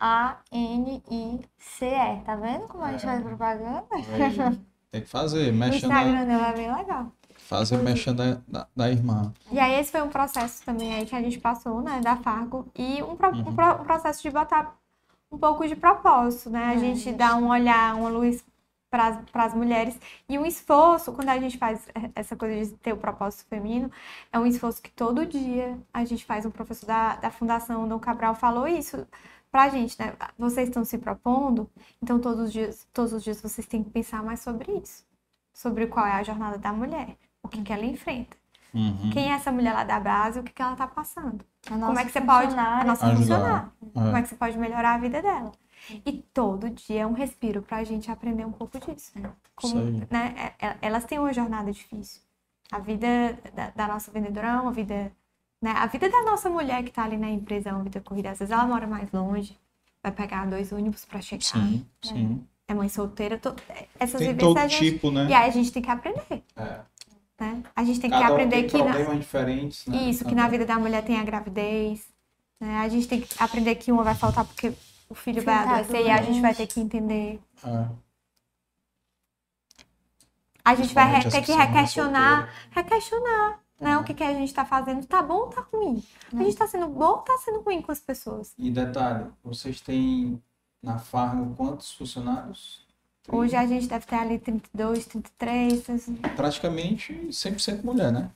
A-N-I-C-E. 0.00 2.20
Tá 2.24 2.34
vendo 2.34 2.66
como 2.66 2.82
a 2.82 2.90
gente 2.92 3.04
faz 3.04 3.22
propaganda? 3.22 3.84
Aí, 3.92 4.02
tem 4.90 5.02
que 5.02 5.08
fazer, 5.08 5.50
O 5.52 5.56
mexendo, 5.56 5.92
Instagram 5.92 6.26
dela 6.26 6.48
é 6.48 6.52
bem 6.54 6.74
legal. 6.74 7.12
Fazer 7.50 7.76
mexendo 7.78 8.18
da, 8.18 8.40
da, 8.48 8.66
da 8.76 8.90
irmã. 8.90 9.32
E 9.50 9.58
aí 9.58 9.74
esse 9.80 9.90
foi 9.90 10.02
um 10.02 10.08
processo 10.08 10.64
também 10.64 10.94
aí 10.94 11.04
que 11.04 11.14
a 11.16 11.20
gente 11.22 11.38
passou, 11.38 11.82
né, 11.82 12.00
da 12.00 12.16
Fargo, 12.16 12.66
e 12.76 13.02
um, 13.02 13.16
pro- 13.16 13.30
um 13.30 13.36
Uhum. 13.46 13.52
pro- 13.56 13.82
um 13.82 13.84
processo 13.84 14.22
de 14.22 14.30
botar 14.30 14.76
um 15.32 15.38
pouco 15.38 15.66
de 15.66 15.76
propósito, 15.76 16.50
né? 16.50 16.64
A 16.66 16.74
É, 16.74 16.78
gente 16.78 17.04
gente. 17.04 17.16
dá 17.18 17.36
um 17.36 17.48
olhar, 17.48 17.96
uma 17.96 18.08
luz 18.08 18.44
para 18.90 19.22
as 19.34 19.54
mulheres 19.54 19.96
e 20.28 20.38
um 20.38 20.44
esforço, 20.46 21.12
quando 21.12 21.28
a 21.28 21.38
gente 21.38 21.56
faz 21.58 21.86
essa 22.14 22.34
coisa 22.36 22.70
de 22.72 22.76
ter 22.78 22.92
o 22.92 22.96
propósito 22.96 23.44
feminino, 23.48 23.90
é 24.32 24.38
um 24.38 24.46
esforço 24.46 24.82
que 24.82 24.90
todo 24.90 25.24
dia 25.26 25.78
a 25.92 26.04
gente 26.04 26.24
faz. 26.24 26.44
Um 26.46 26.50
professor 26.50 26.86
da, 26.86 27.16
da 27.16 27.30
Fundação 27.30 27.86
Dom 27.88 27.98
Cabral 28.00 28.34
falou 28.34 28.66
isso 28.66 29.06
pra 29.50 29.68
gente, 29.68 29.96
né? 29.98 30.14
Vocês 30.38 30.68
estão 30.68 30.84
se 30.84 30.98
propondo, 30.98 31.68
então 32.02 32.18
todos 32.20 32.40
os 32.46 32.52
dias, 32.52 32.86
todos 32.92 33.12
os 33.12 33.22
dias 33.22 33.40
vocês 33.40 33.66
têm 33.66 33.82
que 33.84 33.90
pensar 33.90 34.22
mais 34.24 34.40
sobre 34.40 34.72
isso. 34.78 35.04
Sobre 35.52 35.86
qual 35.86 36.06
é 36.06 36.12
a 36.12 36.22
jornada 36.22 36.58
da 36.58 36.72
mulher, 36.72 37.16
o 37.42 37.48
que, 37.48 37.62
que 37.62 37.72
ela 37.72 37.84
enfrenta. 37.84 38.36
Uhum. 38.72 39.10
Quem 39.12 39.30
é 39.32 39.34
essa 39.34 39.50
mulher 39.50 39.72
lá 39.72 39.82
da 39.84 39.98
base, 39.98 40.38
o 40.38 40.42
que, 40.44 40.52
que 40.52 40.62
ela 40.62 40.76
tá 40.76 40.86
passando. 40.86 41.44
A 41.66 41.70
Como 41.76 41.98
é 41.98 42.04
que 42.04 42.12
você 42.12 42.20
pode. 42.20 42.54
A 42.56 42.84
nossa 42.84 43.06
Ajudar. 43.06 43.18
funcionária. 43.18 43.72
Como 43.92 44.16
é 44.16 44.18
É. 44.18 44.22
que 44.22 44.28
você 44.28 44.34
pode 44.36 44.58
melhorar 44.58 44.94
a 44.94 44.98
vida 44.98 45.20
dela. 45.20 45.50
E 46.06 46.12
todo 46.32 46.70
dia 46.70 47.00
é 47.02 47.06
um 47.06 47.12
respiro 47.12 47.62
pra 47.62 47.82
gente 47.82 48.10
aprender 48.10 48.44
um 48.44 48.52
pouco 48.52 48.78
disso. 48.78 49.12
Como, 49.56 49.74
Isso 49.74 49.86
aí. 49.86 50.06
né, 50.10 50.54
é- 50.60 50.66
é- 50.66 50.76
elas 50.82 51.04
têm 51.04 51.18
uma 51.18 51.32
jornada 51.32 51.72
difícil. 51.72 52.22
A 52.70 52.78
vida 52.78 53.06
da, 53.54 53.70
da 53.70 53.88
nossa 53.88 54.10
vendedora 54.12 54.46
é 54.48 54.52
uma 54.60 54.70
vida. 54.72 55.10
Né, 55.60 55.72
a 55.76 55.86
vida 55.86 56.08
da 56.08 56.22
nossa 56.22 56.48
mulher 56.48 56.82
que 56.84 56.90
tá 56.92 57.02
ali 57.04 57.16
na 57.16 57.28
empresa 57.28 57.70
é 57.70 57.72
uma 57.72 57.82
vida 57.82 58.00
corrida. 58.00 58.30
Às 58.30 58.38
vezes 58.38 58.52
ela 58.52 58.64
mora 58.66 58.86
mais 58.86 59.10
longe, 59.10 59.58
vai 60.02 60.12
pegar 60.12 60.46
dois 60.46 60.70
ônibus 60.70 61.04
pra 61.04 61.20
chegar. 61.20 61.42
Sim, 61.42 61.84
sim. 62.02 62.46
É 62.68 62.72
mãe 62.74 62.88
solteira. 62.88 63.36
to- 63.36 63.56
essas 63.98 64.18
Tem 64.20 64.28
vivências 64.28 64.38
todo 64.54 64.58
a 64.58 64.68
gente- 64.68 64.92
tipo, 64.92 65.10
né? 65.10 65.26
E 65.28 65.34
aí 65.34 65.48
a 65.48 65.52
gente 65.52 65.72
tem 65.72 65.82
que 65.82 65.90
aprender. 65.90 66.44
É. 66.56 66.80
Né? 67.40 67.62
A 67.74 67.82
gente 67.82 67.98
tem 68.00 68.10
que 68.10 68.16
Cada 68.18 68.30
um 68.30 68.34
aprender 68.34 68.56
tem 68.56 68.68
que. 68.68 68.76
na- 68.78 68.84
problemas 68.84 69.18
diferentes, 69.18 69.86
né? 69.86 69.96
isso, 70.10 70.24
que 70.26 70.34
na 70.34 70.46
vida 70.46 70.66
da 70.66 70.78
mulher 70.78 71.02
tem 71.02 71.18
a 71.18 71.24
gravidez. 71.24 72.06
né? 72.60 72.76
A 72.80 72.88
gente 72.88 73.08
tem 73.08 73.22
que 73.22 73.42
aprender 73.42 73.74
que 73.76 73.90
uma 73.90 74.04
vai 74.04 74.14
faltar 74.14 74.44
porque 74.44 74.74
o 75.08 75.14
filho 75.14 75.42
vai 75.42 75.56
Filho 75.56 75.68
tá 75.68 75.76
adoecer 75.78 76.06
e 76.06 76.10
a 76.10 76.22
gente 76.22 76.40
vai 76.42 76.54
ter 76.54 76.66
que 76.66 76.78
entender. 76.78 77.40
É. 77.64 77.88
A 80.62 80.74
gente 80.74 80.92
vai 80.94 81.22
ter 81.22 81.30
que 81.30 81.40
que 81.46 81.52
requestionar, 81.52 82.50
requestionar 82.70 83.60
né? 83.80 83.96
O 83.96 84.04
que, 84.04 84.12
que 84.12 84.22
a 84.22 84.34
gente 84.34 84.52
tá 84.52 84.64
fazendo, 84.66 85.06
tá 85.06 85.22
bom 85.22 85.38
ou 85.38 85.46
tá 85.48 85.62
ruim? 85.72 86.04
A 86.34 86.42
gente 86.42 86.54
tá 86.54 86.66
sendo 86.68 86.86
bom 86.88 87.06
ou 87.06 87.18
tá 87.18 87.38
sendo 87.38 87.60
ruim 87.60 87.80
com 87.80 87.90
as 87.90 87.98
pessoas? 88.00 88.52
E 88.58 88.70
detalhe, 88.70 89.30
vocês 89.42 89.80
têm 89.80 90.40
na 90.82 90.98
Fargo 90.98 91.54
quantos 91.56 91.92
funcionários? 91.94 92.86
Hoje 93.32 93.54
a 93.56 93.66
gente 93.66 93.86
deve 93.86 94.06
ter 94.06 94.16
ali 94.16 94.38
32, 94.38 95.06
33. 95.06 95.90
assim. 95.90 96.14
Praticamente 96.36 97.12
100% 97.30 97.82
mulher, 97.84 98.10
né? 98.12 98.30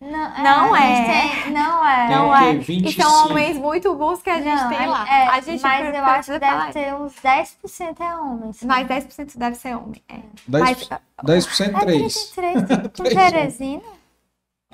Não, 0.00 0.10
Não 0.42 0.74
a 0.74 0.80
é. 0.80 1.04
tem- 1.42 1.52
não 1.52 1.86
é. 1.86 2.08
Não 2.08 2.34
é. 2.36 2.54
25? 2.54 2.88
E 2.88 2.92
são 2.94 3.26
homens 3.26 3.58
muito 3.58 3.94
bons 3.94 4.22
que 4.22 4.30
a 4.30 4.40
gente 4.40 4.62
Não, 4.62 4.68
tem 4.70 4.86
lá. 4.86 5.06
é, 5.06 5.26
a 5.28 5.40
gente 5.42 5.60
mas 5.62 5.94
eu 5.94 6.04
acho 6.04 6.32
que 6.32 6.38
deve 6.38 6.72
ter 6.72 6.94
uns 6.94 7.14
10% 7.20 8.00
é 8.00 8.16
homens. 8.16 8.56
sim. 8.56 8.66
Mais 8.66 8.88
10% 8.88 9.36
deve 9.38 9.56
ser 9.56 9.76
homem. 9.76 10.02
É. 10.08 10.20
10%, 10.48 11.00
Mas, 11.22 11.46
10% 11.46 11.76
É 11.76 11.80
3. 11.80 12.14
33, 12.32 12.62
tem 12.66 12.80
com 12.80 12.88
Três 12.88 13.14
Teresina? 13.30 13.82
eu 13.82 13.90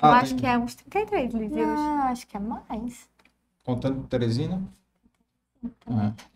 Ah, 0.01 0.17
acho 0.19 0.29
tem- 0.29 0.37
que 0.37 0.45
é 0.45 0.57
uns 0.57 0.75
33, 0.75 1.33
Liz, 1.33 1.51
hoje. 1.51 1.61
Não, 1.65 2.01
acho 2.03 2.25
que 2.25 2.37
é 2.37 2.39
mais. 2.39 3.09
Contando 3.65 3.95
com 4.01 4.07
Teresina? 4.07 4.61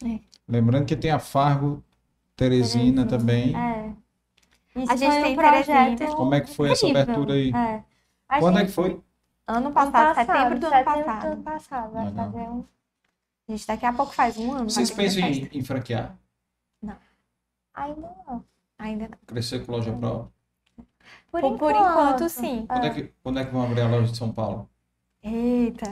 É. 0.03 0.05
É. 0.15 0.19
Lembrando 0.49 0.85
que 0.85 0.97
tem 0.97 1.11
a 1.11 1.19
Fargo 1.19 1.81
Teresina 2.41 3.05
também. 3.05 3.55
É. 3.55 3.91
Isso 4.76 4.91
A 4.91 4.95
gente 4.95 5.11
foi 5.11 5.22
tem 5.22 5.34
um 5.34 5.35
projeto 5.35 5.65
Teresina. 5.68 6.15
Como 6.15 6.34
é 6.34 6.41
que 6.41 6.49
foi 6.55 6.72
essa 6.72 6.85
incrível. 6.88 7.01
abertura 7.13 7.34
aí? 7.35 7.51
É. 7.53 7.84
Quando 8.39 8.55
é 8.57 8.59
gente- 8.61 8.68
que 8.69 8.73
foi? 8.73 8.89
Ano 9.47 9.68
Ano 9.68 9.72
passado, 9.72 10.15
passado, 10.15 10.26
setembro 10.27 10.59
do 10.59 10.65
ano 10.68 10.76
setembro 10.76 11.03
passado. 11.03 11.22
do 11.22 11.31
ano 11.34 11.43
passado. 11.43 11.93
Vai 11.93 12.05
Legal. 12.05 12.26
fazer 12.31 12.39
um... 12.49 12.63
A 13.47 13.51
gente 13.51 13.68
daqui 13.68 13.85
a 13.85 13.93
pouco 13.93 14.13
faz 14.13 14.38
um 14.38 14.51
ano. 14.53 14.69
Vocês 14.69 14.89
pensam 14.91 15.22
em, 15.23 15.49
em 15.51 15.63
franquear? 15.63 16.15
Ainda 17.73 18.09
não. 18.27 18.43
Ainda 18.80 19.07
não. 19.09 19.18
Crescer 19.27 19.65
com 19.65 19.72
loja 19.73 19.91
própria? 19.91 20.31
Por, 21.31 21.41
Por- 21.41 21.57
por 21.57 21.72
enquanto, 21.72 22.30
sim. 22.30 22.65
Quando 22.68 22.85
é, 22.85 22.89
que, 22.89 23.13
quando 23.23 23.39
é 23.39 23.45
que 23.45 23.51
vão 23.51 23.63
abrir 23.63 23.81
a 23.81 23.88
loja 23.88 24.11
de 24.11 24.18
São 24.18 24.31
Paulo? 24.31 24.69
Eita. 25.23 25.85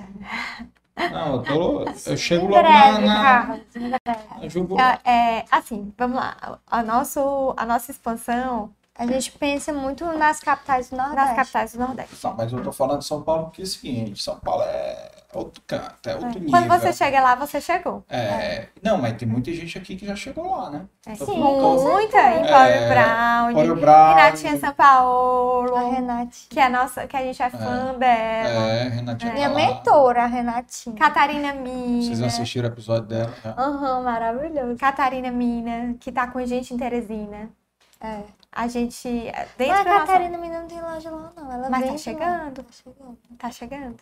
Não, 1.12 1.36
eu, 1.36 1.44
tô, 1.44 1.86
eu 2.12 2.18
chego 2.18 2.46
Em 2.46 2.50
logo 2.50 2.62
na, 2.62 2.70
breve, 2.70 3.06
na, 3.08 3.22
Carlos, 3.22 3.76
em 3.76 3.90
breve. 3.90 4.50
Jubu. 4.50 4.78
É, 4.80 5.00
é, 5.06 5.46
assim, 5.50 5.94
vamos 5.98 6.18
lá. 6.18 6.60
A, 6.68 6.84
nosso, 6.84 7.54
a 7.56 7.66
nossa 7.66 7.92
expansão 7.92 8.70
A 9.00 9.08
gente 9.08 9.32
pensa 9.32 9.72
muito 9.72 10.06
nas 10.18 10.42
capitais 10.42 10.90
do 10.90 10.98
Nordeste. 10.98 11.26
nas 11.28 11.36
capitais 11.36 11.72
do 11.74 11.80
Nordeste. 11.80 12.16
Tá, 12.22 12.34
mas 12.38 12.52
eu 12.52 12.62
tô 12.62 12.72
falando 12.74 13.00
de 13.00 13.06
São 13.06 13.22
Paulo 13.22 13.46
porque 13.46 13.62
é 13.62 13.64
o 13.64 13.68
seguinte, 13.68 14.22
São 14.22 14.38
Paulo 14.40 14.62
é 14.64 15.12
outro 15.34 15.62
canto, 15.66 16.10
é 16.10 16.16
outro 16.16 16.40
nível. 16.40 16.50
Quando 16.50 16.68
você 16.68 16.92
chega 16.92 17.22
lá, 17.22 17.36
você 17.36 17.62
chegou. 17.62 18.04
É, 18.10 18.68
Não, 18.84 18.98
mas 18.98 19.14
tem 19.16 19.26
muita 19.28 19.54
gente 19.54 19.78
aqui 19.78 19.96
que 19.96 20.06
já 20.06 20.16
chegou 20.18 20.52
lá, 20.52 20.70
né? 20.70 20.86
É, 21.06 21.16
Tô 21.16 21.26
sim, 21.28 21.38
muita. 21.40 22.18
Em 22.18 22.44
É, 22.44 22.52
Paulo 22.52 22.90
Brown, 22.90 23.54
Paulo 23.54 23.82
Brown. 23.82 24.16
Renatinha 24.16 24.60
São 24.60 24.74
Paulo, 24.74 25.76
A 25.76 25.92
Renate. 25.92 26.48
que, 26.50 26.60
é 26.60 26.68
nossa, 26.68 27.08
que 27.08 27.16
a 27.16 27.22
gente 27.22 27.42
é 27.42 27.50
fã 27.50 27.94
dela. 27.98 28.68
É, 28.72 28.90
Renatinha 28.90 29.34
Minha 29.34 29.50
tá 29.50 29.56
mentora, 29.56 30.24
a 30.24 30.28
Renatinha. 30.28 30.96
Catarina 30.96 31.54
Mina. 31.54 32.04
Vocês 32.04 32.22
assistiram 32.22 32.68
o 32.68 32.72
episódio 32.74 33.08
dela? 33.08 33.34
já? 33.44 33.52
Aham, 33.58 34.02
maravilhoso. 34.02 34.76
Catarina 34.78 35.32
Mina, 35.32 35.96
que 36.00 36.12
tá 36.12 36.28
com 36.28 36.40
a 36.40 36.46
gente 36.46 36.74
em 36.74 36.78
Teresina. 36.78 37.50
É. 38.02 38.24
A 38.52 38.68
gente, 38.68 39.08
Mas 39.08 39.50
dentro 39.58 39.74
a 39.76 39.84
da 39.84 39.90
nossa... 39.92 40.06
Catarina 40.08 40.38
Mina 40.38 40.62
não 40.62 40.68
tem 40.68 40.82
loja 40.82 41.12
lá, 41.12 41.34
não. 41.36 41.52
Ela 41.52 41.70
Mas 41.70 41.82
vem 41.82 41.92
tá 41.92 41.98
chegando. 41.98 42.64
Tá 42.64 42.72
chegando. 42.72 43.18
Tá 43.38 43.52
chegando. 43.52 43.98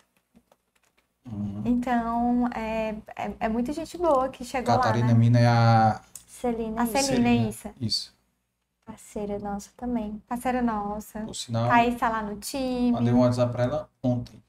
Uhum. 1.26 1.62
Então, 1.66 2.48
é, 2.54 2.94
é, 3.16 3.32
é 3.40 3.48
muita 3.48 3.72
gente 3.72 3.98
boa 3.98 4.28
que 4.28 4.44
chegou 4.44 4.74
Catarina 4.76 5.08
lá, 5.08 5.12
né? 5.12 5.18
Mina 5.18 5.38
é 5.40 5.46
a. 5.46 6.00
Celina, 6.26 6.82
A 6.82 6.84
isso. 6.84 6.96
Celina, 7.02 7.48
isso. 7.48 7.68
Isso. 7.80 8.14
parceira 8.84 9.38
nossa 9.40 9.70
também. 9.76 10.22
Parceira 10.28 10.62
nossa. 10.62 11.20
Por 11.20 11.34
sinal, 11.34 11.68
Thaís 11.68 11.98
tá 11.98 12.08
lá 12.08 12.22
no 12.22 12.36
time. 12.36 12.92
mandei 12.92 13.12
um 13.12 13.18
WhatsApp 13.20 13.52
pra 13.52 13.64
ela 13.64 13.90
ontem. 14.02 14.40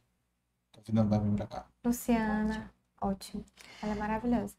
Convidando 0.75 1.09
pra 1.09 1.17
vir 1.17 1.35
pra 1.35 1.47
cá. 1.47 1.65
Luciana. 1.83 2.71
Ótimo. 3.01 3.43
Ela 3.81 3.93
é 3.93 3.95
maravilhosa. 3.95 4.53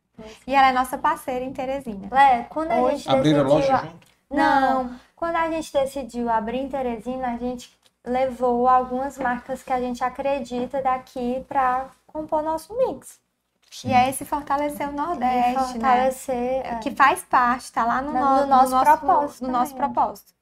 E 0.47 0.55
ela 0.55 0.69
é 0.69 0.73
nossa 0.73 0.99
parceira 0.99 1.45
em 1.45 1.53
Teresina. 1.53 2.09
Lé, 2.11 2.45
quando 2.51 2.73
a 2.73 2.81
Hoje- 2.83 2.97
gente 2.99 3.09
Abriram 3.11 3.41
a 3.41 3.45
decidiu... 3.45 3.73
loja 3.77 3.87
junto? 3.87 4.10
Não, 4.31 4.99
quando 5.17 5.37
a 5.37 5.51
gente 5.51 5.73
decidiu 5.73 6.29
abrir 6.31 6.59
em 6.59 6.69
Teresina, 6.69 7.33
a 7.33 7.37
gente 7.37 7.77
levou 8.05 8.69
algumas 8.69 9.19
marcas 9.19 9.63
que 9.63 9.73
a 9.73 9.81
gente 9.81 10.03
acredita 10.03 10.81
daqui 10.81 11.45
para 11.49 11.91
compor 12.07 12.43
nosso 12.43 12.77
mix. 12.77 13.21
E 13.85 13.93
é 13.93 14.09
esse 14.09 14.25
fortalecer 14.25 14.89
o 14.89 14.93
Nordeste, 14.93 15.51
E 15.51 15.55
fortalecer, 15.55 16.63
né? 16.65 16.71
é. 16.71 16.79
Que 16.81 16.91
faz 16.91 17.23
parte, 17.23 17.71
tá 17.73 17.85
lá 17.85 18.03
no, 18.03 18.13
No- 18.13 18.21
no- 18.21 18.41
no 18.41 18.47
nosso 18.47 18.75
no 18.75 18.85
propósito 18.85 19.47
No 19.47 19.53
nosso 19.53 19.73
né? 19.75 19.79
propósito. 19.79 20.35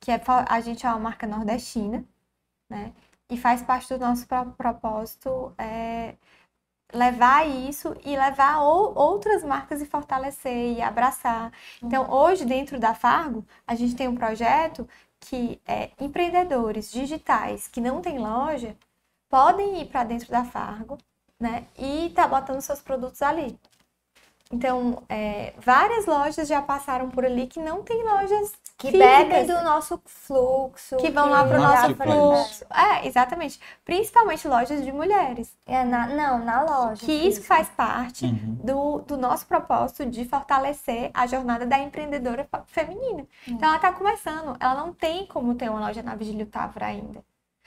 Que 0.00 0.12
é, 0.12 0.20
a 0.48 0.60
gente 0.60 0.86
é 0.86 0.90
uma 0.90 0.98
marca 1.00 1.26
nordestina, 1.26 2.04
né? 2.70 2.92
E 3.28 3.36
faz 3.36 3.60
parte 3.62 3.88
do 3.92 3.98
nosso 3.98 4.26
pro- 4.28 4.52
propósito 4.52 5.52
é, 5.58 6.14
levar 6.92 7.46
isso 7.48 7.94
e 8.04 8.16
levar 8.16 8.60
ou- 8.62 8.96
outras 8.96 9.42
marcas 9.44 9.82
e 9.82 9.86
fortalecer 9.86 10.76
e 10.76 10.82
abraçar. 10.82 11.52
Então, 11.82 12.10
hoje, 12.10 12.44
dentro 12.44 12.78
da 12.78 12.94
Fargo, 12.94 13.44
a 13.66 13.74
gente 13.74 13.94
tem 13.96 14.08
um 14.08 14.14
projeto 14.16 14.88
que 15.20 15.60
é 15.66 15.90
empreendedores 16.00 16.90
digitais 16.90 17.68
que 17.68 17.80
não 17.80 18.00
têm 18.00 18.18
loja 18.18 18.76
podem 19.28 19.82
ir 19.82 19.86
para 19.86 20.04
dentro 20.04 20.30
da 20.30 20.44
Fargo, 20.44 20.98
né? 21.40 21.66
E 21.78 22.10
tá 22.14 22.26
botando 22.28 22.60
seus 22.60 22.80
produtos 22.80 23.22
ali. 23.22 23.58
Então, 24.50 25.02
é, 25.08 25.54
várias 25.58 26.06
lojas 26.06 26.46
já 26.48 26.62
passaram 26.62 27.10
por 27.10 27.24
ali 27.24 27.46
que 27.46 27.60
não 27.60 27.82
tem 27.82 28.02
lojas 28.04 28.52
Que 28.78 28.90
físicas, 28.90 29.28
bebem 29.28 29.46
do 29.46 29.62
nosso 29.64 30.00
fluxo. 30.04 30.96
que 30.98 31.10
vão 31.10 31.30
lá 31.30 31.44
para 31.46 31.58
o 31.58 31.62
nosso 31.62 31.94
fluxo. 31.96 32.64
É, 32.70 33.06
exatamente. 33.06 33.58
Principalmente 33.84 34.46
lojas 34.46 34.84
de 34.84 34.92
mulheres. 34.92 35.56
É 35.64 35.82
na, 35.82 36.06
não, 36.06 36.44
na 36.44 36.62
loja. 36.62 37.04
Que 37.06 37.12
isso 37.12 37.42
faz 37.42 37.68
parte 37.70 38.26
Uhum. 38.26 38.54
do, 38.62 38.98
do 39.00 39.16
nosso 39.16 39.46
propósito 39.46 40.04
de 40.04 40.24
fortalecer 40.26 41.10
a 41.14 41.26
jornada 41.26 41.64
da 41.66 41.78
empreendedora 41.78 42.44
fe- 42.44 42.62
feminina. 42.66 43.26
Então, 43.48 43.66
ela 43.68 43.76
está 43.76 43.92
começando. 43.92 44.56
Ela 44.60 44.74
não 44.74 44.92
tem 44.92 45.26
como 45.26 45.54
ter 45.54 45.70
uma 45.70 45.80
loja 45.80 46.02
na 46.02 46.14
Vigílio 46.14 46.46
Távora 46.46 46.86
ainda. 46.86 47.24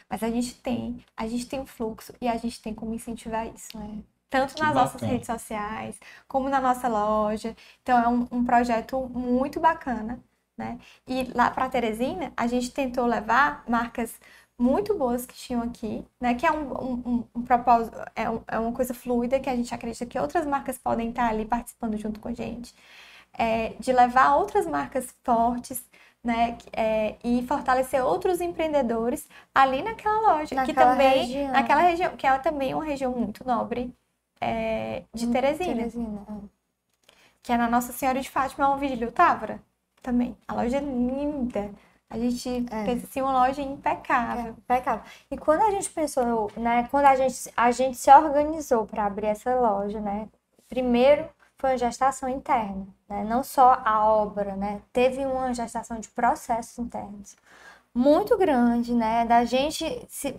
Mas 0.10 0.22
a 0.24 0.30
gente 0.30 0.56
tem. 0.62 1.04
A 1.18 1.28
gente 1.28 1.48
tem 1.48 1.60
um 1.60 1.66
fluxo 1.66 2.14
e 2.22 2.28
a 2.28 2.38
gente 2.38 2.62
tem 2.62 2.74
como 2.74 2.94
incentivar 2.94 3.48
isso. 3.48 3.76
né? 3.78 3.98
Tanto 4.30 4.54
Que 4.54 4.62
nas 4.62 4.76
nossas 4.76 4.94
bacana. 4.94 5.12
redes 5.12 5.26
sociais, 5.26 6.00
como 6.28 6.50
na 6.50 6.62
nossa 6.62 6.88
loja. 6.88 7.56
Então, 7.82 7.98
é 8.04 8.08
um, 8.08 8.28
um 8.32 8.46
projeto 8.46 9.00
muito 9.10 9.60
bacana. 9.60 10.20
Né? 10.60 10.78
E 11.08 11.24
lá 11.34 11.50
para 11.50 11.70
Teresina, 11.70 12.34
a 12.36 12.46
gente 12.48 12.72
tentou 12.72 13.06
levar 13.06 13.64
marcas 13.68 14.14
muito 14.60 14.94
boas 14.98 15.26
que 15.26 15.34
tinham 15.34 15.62
aqui, 15.64 16.06
né? 16.20 16.36
Que 16.36 16.46
é 16.46 16.52
um, 16.52 16.74
um, 16.74 17.24
um- 17.34 17.42
propósito, 17.44 17.98
é, 18.14 18.30
um- 18.30 18.42
é 18.46 18.60
uma 18.60 18.74
coisa 18.74 18.94
fluida 18.94 19.40
que 19.40 19.50
a 19.50 19.56
gente 19.56 19.74
acredita 19.74 20.06
que 20.06 20.20
outras 20.20 20.46
marcas 20.46 20.78
podem 20.78 21.10
estar 21.12 21.30
ali 21.30 21.46
participando 21.46 21.96
junto 21.98 22.20
com 22.20 22.28
a 22.28 22.34
gente. 22.34 22.76
É, 23.34 23.70
de 23.80 23.94
levar 23.94 24.36
outras 24.36 24.68
marcas 24.68 25.16
fortes, 25.24 25.82
né? 26.22 26.58
que- 26.58 26.70
é, 26.74 27.16
e 27.24 27.42
fortalecer 27.48 28.04
outros 28.04 28.42
empreendedores 28.42 29.30
ali 29.56 29.82
naquela 29.82 30.20
loja, 30.34 30.48
que 30.50 30.56
Naquela 30.56 30.92
também, 30.92 31.20
região. 31.26 31.52
naquela 31.54 31.82
região, 31.82 32.18
que 32.18 32.28
é 32.28 32.38
também 32.40 32.74
uma 32.74 32.84
região 32.84 33.14
muito 33.14 33.48
nobre 33.48 33.96
é, 34.42 35.04
de 35.14 35.28
Teresina 35.28 35.74
Teresina. 35.76 36.22
é. 36.30 36.34
que 37.42 37.54
é 37.54 37.58
na 37.58 37.70
Nossa 37.70 37.94
Senhora 37.94 38.20
de 38.20 38.30
Fátima, 38.30 38.66
é 38.66 38.68
um 38.68 38.78
Vigílio 38.78 39.12
Távora 39.12 39.62
também. 40.02 40.36
A 40.48 40.54
loja 40.54 40.78
é 40.78 40.82
linda. 40.82 41.72
A 42.10 42.18
gente 42.18 42.66
É. 42.72 42.86
fez 42.86 43.04
assim 43.04 43.22
uma 43.22 43.34
loja 43.46 43.62
impecável. 43.62 44.52
Impecável. 44.58 45.04
E 45.30 45.38
quando 45.38 45.62
a 45.62 45.72
gente 45.72 45.90
pensou, 45.92 46.52
né, 46.58 46.88
quando 46.90 47.06
a 47.06 47.16
gente, 47.16 47.52
a 47.56 47.70
gente 47.72 47.98
se 47.98 48.12
organizou 48.12 48.86
para 48.86 49.06
abrir 49.06 49.28
essa 49.28 49.54
loja, 49.56 50.00
né, 50.00 50.28
primeiro 50.68 51.30
foi 51.58 51.72
uma 51.72 51.78
gestação 51.78 52.28
interna, 52.30 52.88
né, 53.08 53.24
não 53.24 53.44
só 53.44 53.80
a 53.86 54.08
obra, 54.08 54.56
né, 54.56 54.82
teve 54.94 55.24
uma 55.26 55.54
gestação 55.54 56.00
de 56.00 56.08
processos 56.10 56.80
internos 56.80 57.36
muito 57.94 58.38
grande, 58.38 58.94
né, 58.96 59.26
da 59.26 59.44
gente 59.46 60.06
se 60.10 60.36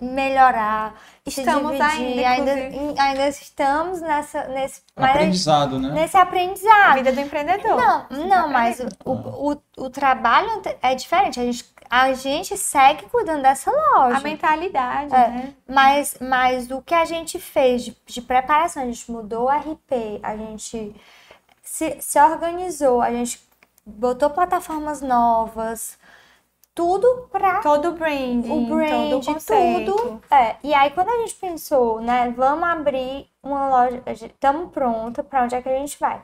melhorar, 0.00 0.94
Estamos 1.24 1.76
se 1.76 1.96
dividir, 1.96 2.24
ainda, 2.24 2.52
ainda, 2.52 3.02
ainda 3.02 3.28
estamos 3.28 4.00
nessa, 4.02 4.44
nesse, 4.48 4.82
mas- 4.94 5.10
Aprendizado, 5.10 5.78
né? 5.78 5.90
nesse 5.90 6.16
A 6.16 6.22
aprendizado. 6.22 6.94
vida 6.94 7.12
do 7.12 7.20
empreendedor. 7.20 7.76
Não, 7.76 8.06
não, 8.10 8.28
tá 8.42 8.48
mas 8.48 8.80
o, 9.04 9.10
o, 9.12 9.56
o 9.78 9.90
trabalho 9.90 10.60
é 10.82 10.94
diferente. 10.94 11.40
A 11.40 11.44
gente, 11.44 11.64
a 11.88 12.12
gente 12.12 12.56
segue 12.58 13.06
cuidando 13.08 13.42
dessa 13.42 13.70
loja. 13.70 14.18
A 14.18 14.20
mentalidade, 14.20 15.14
É. 15.14 15.28
né? 15.28 15.54
Mas, 15.66 16.16
mas 16.20 16.70
o 16.70 16.82
que 16.82 16.94
a 16.94 17.04
gente 17.06 17.38
fez 17.40 17.82
de, 17.84 17.96
de 18.06 18.20
preparação, 18.20 18.82
a 18.82 18.86
gente 18.86 19.10
mudou 19.10 19.46
o 19.46 19.48
RP, 19.50 20.20
a 20.22 20.36
gente 20.36 20.94
se, 21.62 21.96
se 22.00 22.20
organizou, 22.20 23.00
a 23.00 23.10
gente 23.10 23.40
botou 23.84 24.28
plataformas 24.30 25.00
novas, 25.00 25.96
tudo 26.76 27.26
para 27.32 27.62
Todo 27.62 27.88
o 27.88 27.92
branding, 27.92 28.50
o 28.50 28.66
brand, 28.66 28.90
todo 28.90 29.18
o 29.18 29.24
conceito. 29.24 29.96
tudo. 29.96 30.22
É, 30.30 30.56
e 30.62 30.74
aí 30.74 30.90
quando 30.90 31.08
a 31.08 31.18
gente 31.20 31.34
pensou, 31.34 32.02
né, 32.02 32.30
vamos 32.36 32.68
abrir 32.68 33.26
uma 33.42 33.68
loja, 33.70 34.02
estamos 34.06 34.70
pronta, 34.70 35.24
para 35.24 35.42
onde 35.42 35.54
é 35.54 35.62
que 35.62 35.70
a 35.70 35.78
gente 35.78 35.98
vai? 35.98 36.22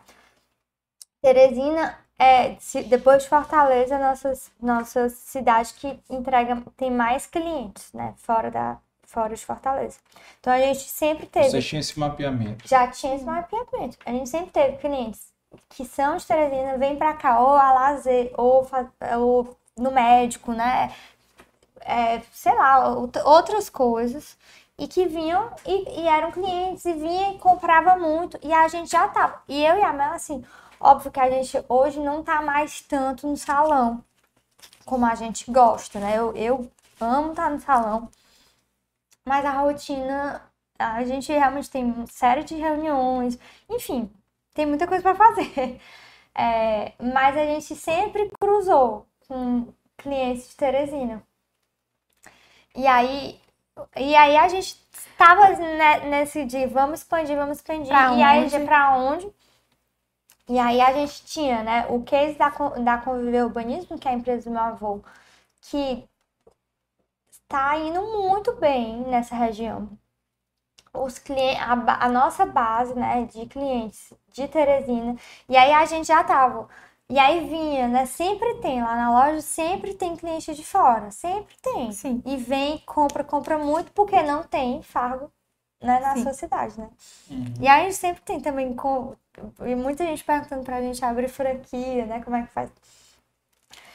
Teresina 1.23 1.99
é, 2.19 2.57
depois 2.87 3.23
de 3.23 3.31
Fortaleza, 3.31 3.99
nossa, 3.99 4.33
nossa 4.61 5.09
cidade 5.09 5.73
que 5.73 5.99
entrega, 6.11 6.63
tem 6.77 6.91
mais 6.91 7.27
clientes, 7.27 7.91
né, 7.95 8.13
fora 8.19 8.51
da, 8.51 8.77
fora 9.05 9.35
de 9.35 9.47
Fortaleza. 9.47 9.99
Então 10.39 10.53
a 10.53 10.59
gente 10.59 10.81
sempre 10.81 11.25
teve. 11.25 11.49
Você 11.49 11.63
tinha 11.63 11.81
esse 11.81 11.99
mapeamento. 11.99 12.69
Já 12.69 12.89
tinha 12.89 13.15
esse 13.15 13.25
mapeamento. 13.25 13.97
A 14.05 14.11
gente 14.11 14.29
sempre 14.29 14.51
teve 14.51 14.77
clientes 14.77 15.33
que 15.71 15.87
são 15.87 16.19
de 16.19 16.27
Teresina, 16.27 16.77
vêm 16.77 16.97
pra 16.97 17.15
cá 17.15 17.41
ou 17.41 17.57
a 17.57 17.73
lazer, 17.73 18.33
ou, 18.37 18.67
ou 19.19 19.57
no 19.79 19.91
médico, 19.91 20.53
né? 20.53 20.93
É, 21.83 22.21
sei 22.33 22.55
lá, 22.55 22.75
out- 22.85 23.19
outras 23.25 23.69
coisas. 23.71 24.37
E 24.79 24.89
que 24.89 25.07
vinham 25.07 25.51
e, 25.67 26.03
e 26.03 26.09
eram 26.09 26.33
clientes 26.33 26.85
e 26.85 26.93
vinham 26.95 27.35
e 27.35 27.39
comprava 27.39 27.97
muito. 27.97 28.39
E 28.43 28.53
a 28.53 28.69
gente 28.69 28.91
já 28.91 29.09
tava. 29.09 29.43
E 29.49 29.65
eu 29.65 29.77
e 29.79 29.83
a 29.83 29.93
Mel, 29.93 30.13
assim, 30.13 30.45
óbvio 30.81 31.11
que 31.13 31.21
a 31.21 31.31
gente 31.31 31.63
hoje 31.69 32.01
não 32.01 32.23
tá 32.23 32.43
mais 32.43 32.81
tanto 32.83 33.27
no 33.29 33.37
salão 33.37 34.03
como 34.87 35.07
a 35.07 35.15
gente 35.17 35.51
gosta, 35.51 36.01
né? 36.01 36.19
Eu, 36.19 36.35
eu 36.37 36.71
amo 37.01 37.31
estar 37.33 37.51
no 37.51 37.61
salão, 37.61 38.09
mas 39.25 39.45
a 39.45 39.53
rotina, 39.61 40.43
a 40.79 41.05
gente 41.05 41.33
realmente 41.33 41.71
tem 41.71 42.07
série 42.07 42.45
de 42.45 42.55
reuniões, 42.57 43.39
enfim, 43.69 44.11
tem 44.55 44.67
muita 44.67 44.87
coisa 44.87 45.03
para 45.03 45.15
fazer. 45.15 45.81
É, 46.35 46.95
mas 46.99 47.37
a 47.37 47.45
gente 47.45 47.77
sempre 47.77 48.31
cruzou 48.41 49.07
com 49.33 49.73
clientes 49.97 50.51
de 50.51 50.57
Teresina. 50.57 51.23
E 52.75 52.87
aí, 52.87 53.41
e 53.97 54.15
aí 54.15 54.37
a 54.37 54.47
gente 54.49 54.79
estava 54.93 55.49
nesse 56.07 56.45
de 56.45 56.67
vamos 56.67 57.01
expandir, 57.01 57.35
vamos 57.35 57.57
expandir. 57.57 57.89
Pra 57.89 58.13
e 58.15 58.23
aí 58.23 58.45
onde? 58.45 58.61
para 58.61 58.97
onde? 58.97 59.33
E 60.49 60.59
aí 60.59 60.81
a 60.83 60.93
gente 60.93 61.25
tinha, 61.25 61.63
né, 61.63 61.87
o 61.89 62.03
case 62.03 62.37
da, 62.37 62.51
da 62.51 62.99
Conviver 62.99 63.45
Urbanismo, 63.45 63.99
que 63.99 64.07
é 64.07 64.11
a 64.11 64.15
empresa 64.15 64.51
do 64.51 64.53
meu 64.53 64.61
avô, 64.61 65.01
que 65.63 66.07
está 67.31 67.79
indo 67.79 68.03
muito 68.03 68.53
bem 68.57 68.99
nessa 69.07 69.35
região. 69.35 69.89
Os 70.93 71.19
clientes, 71.19 71.63
a, 71.63 72.05
a 72.05 72.09
nossa 72.11 72.45
base, 72.45 72.95
né, 72.95 73.25
de 73.25 73.47
clientes 73.47 74.13
de 74.31 74.47
Teresina. 74.47 75.17
E 75.49 75.57
aí 75.57 75.73
a 75.73 75.87
gente 75.87 76.07
já 76.09 76.23
tava. 76.23 76.69
E 77.13 77.19
aí 77.19 77.47
vinha, 77.47 77.89
né? 77.89 78.07
Sempre 78.07 78.55
tem 78.63 78.83
lá 78.83 78.97
na 78.97 79.11
loja, 79.11 79.43
sempre 79.43 79.93
tem 79.93 80.17
cliente 80.17 80.55
de 80.55 80.65
fora, 80.65 81.11
sempre 81.11 81.55
tem. 81.61 81.93
Sim. 81.93 82.23
E 82.25 82.39
vem, 82.39 82.79
compra, 82.87 83.23
compra 83.23 83.59
muito 83.59 83.93
porque 83.93 84.23
não 84.23 84.43
tem 84.43 84.83
Fargo, 84.83 85.31
né, 85.83 86.01
na 86.01 86.15
Sim. 86.15 86.23
sua 86.23 86.33
cidade, 86.33 86.81
né? 86.81 86.89
E 87.61 87.69
aí 87.69 87.83
a 87.83 87.85
gente 87.85 87.97
sempre 87.97 88.23
tem 88.23 88.41
também 88.41 88.75
com 88.75 89.15
e 89.67 89.75
muita 89.75 90.07
gente 90.07 90.25
perguntando 90.25 90.65
pra 90.65 90.81
gente 90.81 91.05
abrir 91.05 91.29
franquia, 91.29 92.07
né? 92.07 92.23
Como 92.25 92.35
é 92.35 92.43
que 92.45 92.49
faz? 92.49 92.71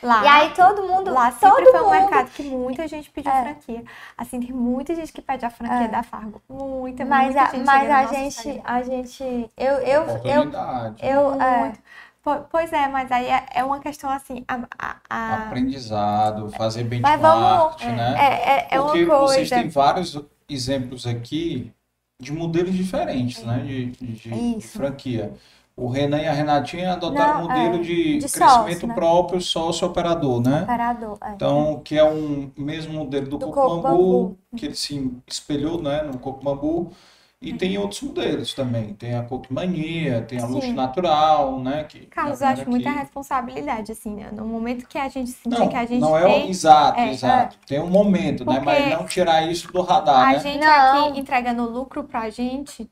Lá, 0.01 0.23
E 0.23 0.27
aí 0.27 0.53
todo 0.53 0.83
mundo, 0.83 1.11
lá 1.11 1.31
todo 1.31 1.55
sempre 1.55 1.65
foi 1.71 1.81
um 1.81 1.83
mundo- 1.85 1.91
mercado 2.01 2.29
que 2.29 2.43
muita 2.43 2.87
gente 2.87 3.09
pediu 3.09 3.31
É. 3.31 3.41
franquia. 3.41 3.83
Assim, 4.15 4.39
tem 4.39 4.51
muita 4.51 4.93
gente 4.93 5.11
que 5.11 5.23
pede 5.23 5.43
a 5.43 5.49
franquia 5.49 5.85
É. 5.85 5.87
da 5.87 6.03
Fargo. 6.03 6.39
Muita, 6.47 7.03
Mas 7.03 7.33
muita 7.33 7.41
a, 7.41 7.45
gente 7.47 7.65
mas 7.65 7.89
a 7.89 8.05
gente, 8.05 8.61
a 8.63 8.83
gente, 8.83 9.23
eu, 9.57 9.73
eu, 9.79 10.03
eu, 10.03 10.03
Oportunidade. 10.03 11.03
eu, 11.03 11.41
é, 11.41 11.59
Muito. 11.61 11.79
Po- 12.27 12.45
Pois 12.51 12.73
é, 12.73 12.89
mas 12.89 13.09
aí 13.09 13.25
é, 13.27 13.45
é 13.55 13.63
uma 13.63 13.79
questão 13.79 14.09
assim, 14.09 14.43
a, 14.49 14.55
a- 14.77 14.99
a- 15.09 15.47
Aprendizado, 15.47 16.49
fazer 16.51 16.83
Mas 16.83 16.99
benchmark, 17.21 17.21
vamos, 17.21 17.87
né? 17.87 18.15
é, 18.19 18.51
é, 18.51 18.67
é 18.75 18.79
Porque 18.81 19.05
vocês 19.05 19.49
coisa. 19.49 19.55
têm 19.61 19.69
vários 19.69 20.21
exemplos 20.49 21.07
aqui 21.07 21.71
de 22.19 22.33
modelos 22.33 22.73
diferentes, 22.75 23.41
né? 23.43 23.59
De, 23.59 23.85
de- 23.91 24.57
de 24.59 24.67
franquia. 24.67 25.31
O 25.77 25.87
Renan 25.89 26.19
e 26.19 26.27
a 26.27 26.33
Renatinha 26.33 26.93
adotaram 26.93 27.33
um 27.33 27.37
Não, 27.37 27.43
modelo 27.43 27.75
é, 27.75 27.83
de, 27.83 28.17
de 28.17 28.29
crescimento 28.29 28.39
sócio, 28.39 28.87
né? 28.87 28.95
próprio, 28.95 29.39
sócio-operador, 29.39 30.41
né? 30.41 30.63
Operador, 30.63 31.17
é. 31.21 31.33
Então, 31.35 31.79
que 31.85 31.95
é 31.97 32.03
um 32.03 32.51
mesmo 32.57 32.93
modelo 32.93 33.27
do, 33.29 33.37
Do 33.37 33.51
Coco 33.51 33.81
Bambu. 33.83 34.37
que 34.57 34.65
ele 34.65 34.75
se 34.75 35.11
espelhou, 35.27 35.81
né, 35.81 36.01
no 36.01 36.17
Coco 36.19 36.43
Bambu. 36.43 36.91
E 37.39 37.53
tem 37.53 37.77
outros 37.77 38.01
modelos 38.01 38.51
também. 38.55 38.95
Tem 38.95 39.13
a 39.13 39.21
Coco 39.21 39.53
Mania, 39.53 40.23
tem 40.23 40.39
a 40.41 40.45
Luxo 40.47 40.67
Sim. 40.69 40.73
Natural, 40.73 41.59
né? 41.59 41.83
Que 41.83 42.07
Carlos, 42.07 42.41
eu 42.41 42.47
acho 42.47 42.67
muita 42.67 42.89
aqui- 42.89 42.99
responsabilidade, 42.99 43.91
assim, 43.91 44.15
né? 44.15 44.31
No 44.31 44.43
momento 44.43 44.87
que 44.87 44.97
a 44.97 45.07
gente 45.07 45.29
sentir 45.29 45.49
Não, 45.59 45.69
que 45.69 45.75
a 45.75 45.85
gente 45.85 46.01
não 46.01 46.17
é 46.17 46.23
tem... 46.25 46.47
o 46.47 46.49
exato, 46.49 46.99
é, 46.99 47.11
exato. 47.11 47.57
Tem 47.67 47.79
um 47.79 47.89
momento, 47.89 48.43
né? 48.43 48.59
Mas 48.59 48.89
não 48.89 49.05
tirar 49.05 49.43
isso 49.51 49.71
do 49.71 49.81
radar, 49.81 50.29
A 50.29 50.31
né? 50.33 50.39
gente 50.39 50.65
Não. 50.65 51.09
aqui 51.09 51.19
entregando 51.19 51.69
lucro 51.69 52.03
pra 52.03 52.27
gente, 52.31 52.89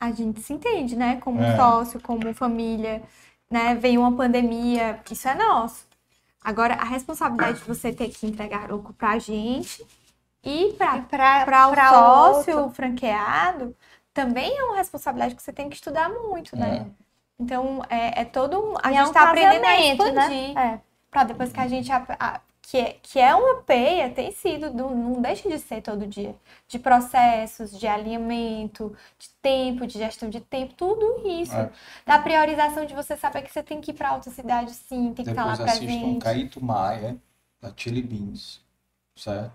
a 0.00 0.10
gente 0.10 0.40
se 0.40 0.54
entende, 0.54 0.96
né? 0.96 1.16
Como 1.16 1.42
É. 1.42 1.54
sócio, 1.56 2.00
como 2.00 2.32
família, 2.32 3.02
né? 3.50 3.74
Veio 3.74 4.00
uma 4.00 4.12
pandemia, 4.16 5.00
isso 5.10 5.28
é 5.28 5.34
nosso. 5.34 5.84
Agora, 6.42 6.74
a 6.76 6.84
responsabilidade 6.84 7.58
de 7.58 7.64
você 7.64 7.92
ter 7.92 8.08
que 8.08 8.26
entregar 8.26 8.70
lucro 8.70 8.94
pra 8.94 9.18
gente 9.18 9.84
e 10.46 10.72
pra 11.44 11.68
o 11.68 11.74
sócio 11.76 12.54
outro. 12.54 12.70
franqueado, 12.70 13.76
também 14.14 14.56
é 14.56 14.64
uma 14.64 14.76
responsabilidade 14.76 15.34
que 15.34 15.42
você 15.42 15.52
tem 15.52 15.68
que 15.68 15.76
estudar 15.76 16.08
muito, 16.08 16.56
né? 16.56 16.86
Então, 17.38 17.82
é, 17.90 18.22
é 18.22 18.24
todo 18.24 18.58
um... 18.58 18.74
A 18.82 18.92
E 18.92 18.94
gente 18.94 18.96
é 18.96 19.06
um 19.06 19.12
tá 19.12 19.22
aprendendo 19.24 19.64
a 19.66 19.76
né? 20.12 20.32
expandir. 20.32 20.58
É. 20.58 20.80
Pra 21.10 21.24
depois 21.24 21.52
que 21.52 21.60
a 21.60 21.68
gente... 21.68 21.90
ap- 21.92 22.16
a- 22.18 22.40
que, 22.68 22.78
é, 22.78 22.94
que 23.00 23.20
é 23.20 23.32
uma 23.32 23.62
peia, 23.62 24.10
tem 24.10 24.32
sido, 24.32 24.72
não, 24.74 24.90
não 24.92 25.22
deixa 25.22 25.48
de 25.48 25.56
ser 25.56 25.80
todo 25.82 26.04
dia. 26.04 26.34
De 26.66 26.80
processos, 26.80 27.78
de 27.78 27.86
alinhamento, 27.86 28.96
de 29.18 29.28
tempo, 29.40 29.86
de 29.86 29.98
gestão 29.98 30.28
de 30.28 30.40
tempo, 30.40 30.74
tudo 30.74 31.28
isso. 31.28 31.54
É. 31.54 31.70
Da 32.04 32.18
priorização 32.18 32.84
de 32.84 32.92
você 32.94 33.16
saber 33.16 33.42
que 33.42 33.52
você 33.52 33.62
tem 33.62 33.80
que 33.80 33.92
ir 33.92 33.94
pra 33.94 34.14
outra 34.14 34.32
cidade, 34.32 34.72
sim, 34.74 35.12
tem 35.14 35.24
que 35.24 35.30
estar 35.30 35.44
lá 35.44 35.52
Depois 35.52 35.60
assistam 35.60 36.08
presente. 36.08 36.18
Caíto 36.18 36.62
Maia, 36.64 37.16
da 37.60 37.72
Chili 37.76 38.02
Beans, 38.02 38.60
certo? 39.16 39.54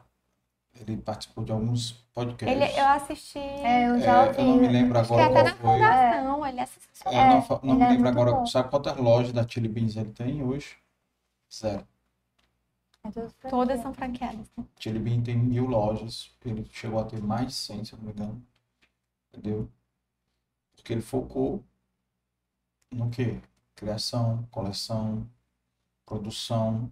Ele 0.76 0.98
participou 0.98 1.44
de 1.44 1.52
alguns 1.52 1.92
podcasts. 2.14 2.48
Ele, 2.62 2.80
eu 2.80 2.88
assisti. 2.88 3.38
É, 3.40 3.88
eu 3.90 4.00
É, 4.00 4.06
já 4.06 4.24
eu 4.24 4.28
ouvi. 4.28 4.42
não 4.44 4.58
me 4.58 4.68
lembro 4.68 4.98
é 4.98 5.02
agora 5.02 5.24
até 5.24 5.34
qual 5.34 5.46
na 5.46 5.56
foi. 5.56 5.80
fundação, 5.80 6.48
ele 6.48 6.60
é 6.60 6.66
Eu 6.66 6.72
sensacional. 6.72 7.28
não, 7.28 7.60
não 7.64 7.76
ele 7.76 7.84
me 7.84 7.86
é 7.86 7.90
lembro 7.96 8.10
agora. 8.10 8.32
bom. 8.32 8.46
Sabe 8.46 8.70
quantas 8.70 8.98
lojas 8.98 9.34
da 9.34 9.48
Chili 9.48 9.68
Beans 9.68 9.96
ele 9.98 10.12
tem 10.12 10.44
hoje? 10.44 10.78
Zero. 11.54 11.88
Todas 13.50 13.82
são 13.82 13.94
franqueadas. 13.94 14.48
né? 14.58 14.64
Chili 14.80 15.00
Bean 15.00 15.24
tem 15.24 15.38
mil 15.38 15.66
lojas. 15.66 16.30
Ele 16.44 16.66
chegou 16.72 17.00
a 17.00 17.06
ter 17.06 17.22
mais 17.22 17.48
de 17.48 17.54
100, 17.54 17.86
se 17.86 17.94
eu 17.94 18.00
não 18.00 18.06
me 18.06 18.12
engano. 18.12 18.46
Entendeu? 19.34 19.70
Porque 20.76 20.92
ele 20.92 21.02
focou 21.02 21.64
no 22.92 23.10
quê? 23.10 23.42
Criação, 23.76 24.44
coleção, 24.52 25.28
produção, 26.06 26.92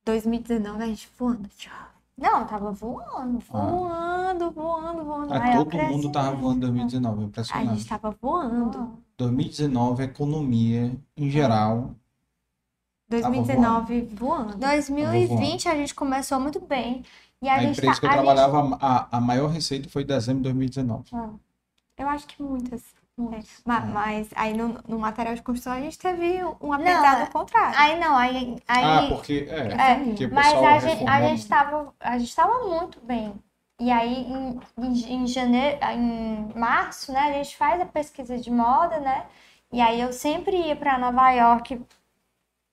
2019 0.05 0.83
a 0.83 0.87
gente 0.87 1.09
voando. 1.19 1.49
tchau. 1.57 1.73
Não, 2.17 2.47
tava 2.47 2.71
voando. 2.73 3.39
Voando, 3.51 4.51
voando, 4.51 5.05
voando. 5.05 5.33
Ah, 5.35 5.57
todo 5.65 5.77
mundo 5.77 6.11
tava 6.13 6.35
voando 6.37 6.57
em 6.67 6.71
2019, 6.71 7.21
é 7.21 7.23
A 7.23 7.27
impressionante. 7.27 7.69
gente 7.79 7.89
tava 7.89 8.11
voando. 8.21 8.99
2019, 9.17 10.03
a 10.03 10.07
economia, 10.07 10.99
em 11.17 11.31
geral, 11.31 11.91
2019 13.09 14.03
voando. 14.15 14.57
2020 14.57 15.69
a 15.69 15.75
gente 15.75 15.95
começou 15.95 16.39
muito 16.41 16.61
bem. 16.61 17.03
E 17.43 17.49
a, 17.49 17.55
a 17.55 17.59
gente 17.61 17.73
empresa 17.79 17.95
tá, 17.95 18.01
que 18.01 18.07
eu 18.07 18.11
a 18.11 18.13
gente- 18.13 18.23
trabalhava, 18.25 18.79
a, 18.81 19.17
a 19.17 19.21
maior 19.21 19.49
receita 19.49 19.89
foi 19.89 20.03
em 20.03 20.07
dezembro 20.07 20.39
de 20.43 20.45
2019. 20.45 21.11
Eu 21.97 22.09
acho 22.09 22.27
que 22.27 22.43
muitas. 22.43 22.83
É. 23.19 23.41
Ma- 23.67 23.81
Mas, 23.81 24.31
aí 24.35 24.55
no, 24.57 24.79
no 24.89 24.99
material 24.99 25.35
de 25.35 25.43
construção 25.43 25.75
a 25.75 25.81
gente 25.81 25.99
teve 25.99 26.43
um 26.61 26.73
aprendizado 26.73 27.19
Não, 27.19 27.27
ao 27.27 27.31
contrário. 27.33 27.79
Aí 27.79 28.01
não, 28.01 28.17
aí. 28.17 28.57
aí 28.67 28.85
Ah, 28.85 29.07
porque, 29.11 29.47
é, 29.51 29.93
É, 29.93 29.95
porque 30.05 30.25
o 30.27 30.35
mas 30.35 30.55
a 30.55 30.79
gente, 30.79 31.07
a 31.07 31.21
gente 31.29 31.47
tava, 31.49 31.95
a 32.01 32.19
gente 32.19 32.35
tava 32.35 32.67
muito 32.67 32.99
bem. 33.01 33.35
E 33.79 33.91
aí, 33.91 34.25
em, 34.25 34.61
em, 34.79 35.15
em 35.23 35.27
janeiro, 35.27 35.79
em 35.93 36.59
março, 36.59 37.13
né, 37.13 37.21
a 37.21 37.33
gente 37.33 37.57
faz 37.57 37.81
a 37.81 37.87
pesquisa 37.87 38.39
de 38.39 38.51
moda, 38.51 38.99
né? 39.01 39.27
E 39.73 39.81
aí 39.81 40.01
eu 40.01 40.13
sempre 40.13 40.57
ia 40.57 40.77
para 40.77 40.99
Nova 40.99 41.31
York 41.33 41.81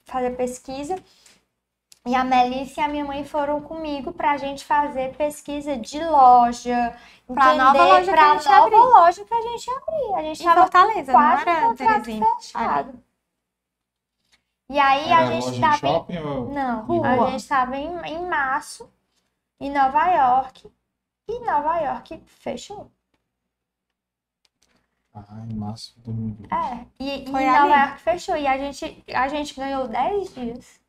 fazer 0.06 0.32
pesquisa. 0.38 0.96
E 2.08 2.16
a 2.16 2.24
Melissa 2.24 2.80
e 2.82 2.84
a 2.84 2.88
minha 2.88 3.04
mãe 3.06 3.26
foram 3.26 3.62
comigo 3.62 4.14
pra 4.14 4.38
gente 4.38 4.64
fazer 4.66 5.16
pesquisa 5.18 5.76
de 5.78 6.00
loja, 6.04 6.98
Pra 7.28 7.48
entender 7.56 7.64
nova 7.64 7.84
loja 7.86 8.06
que 8.06 8.12
pra 8.12 8.32
a 8.32 8.38
gente 8.38 8.46
nova 8.46 8.66
abrir. 8.66 8.78
loja 8.78 9.26
que 9.26 9.34
a 9.34 9.42
gente 9.42 9.70
abrir. 9.72 10.14
A 10.16 10.22
gente 10.24 10.42
Em 10.42 10.46
tava 10.46 10.62
Fortaleza, 10.62 11.12
com 11.12 11.20
não 11.20 11.30
quase 11.36 11.50
era, 11.50 11.76
Terezinha? 11.76 12.26
fechado. 12.38 13.04
E 14.70 14.80
aí 14.80 15.12
Era 15.12 15.18
a 15.18 15.26
gente 15.32 15.44
loja 15.46 15.58
em 15.58 15.62
tava 15.62 15.78
shopping 15.78 16.18
ou 16.20 16.50
não, 16.54 16.96
em 16.96 17.06
a 17.06 17.16
rua? 17.16 17.32
gente 17.32 17.40
estava 17.42 17.78
em, 17.78 18.00
em 18.06 18.26
março, 18.30 18.90
em 19.60 19.70
Nova 19.72 20.08
York, 20.08 20.72
e 21.30 21.40
Nova 21.40 21.80
York 21.80 22.22
fechou. 22.26 22.90
Ah, 25.14 25.26
em 25.50 25.56
março 25.56 25.94
de 25.96 26.02
2020. 26.04 26.54
É, 26.54 26.86
e, 27.00 27.24
e 27.28 27.32
Nova 27.32 27.48
ali. 27.64 27.72
York 27.72 28.00
fechou. 28.02 28.38
E 28.38 28.46
a 28.48 28.58
gente, 28.58 29.04
a 29.14 29.28
gente 29.28 29.56
ganhou 29.56 29.88
10 29.88 30.34
dias. 30.34 30.80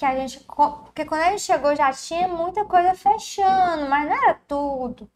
Que 0.00 0.06
a 0.06 0.16
gente. 0.16 0.40
Porque 0.40 1.04
quando 1.04 1.20
a 1.20 1.30
gente 1.30 1.42
chegou 1.42 1.76
já 1.76 1.92
tinha 1.92 2.26
muita 2.26 2.64
coisa 2.64 2.94
fechando, 2.94 3.86
mas 3.86 4.08
não 4.08 4.16
era 4.16 4.32
tudo. 4.48 5.06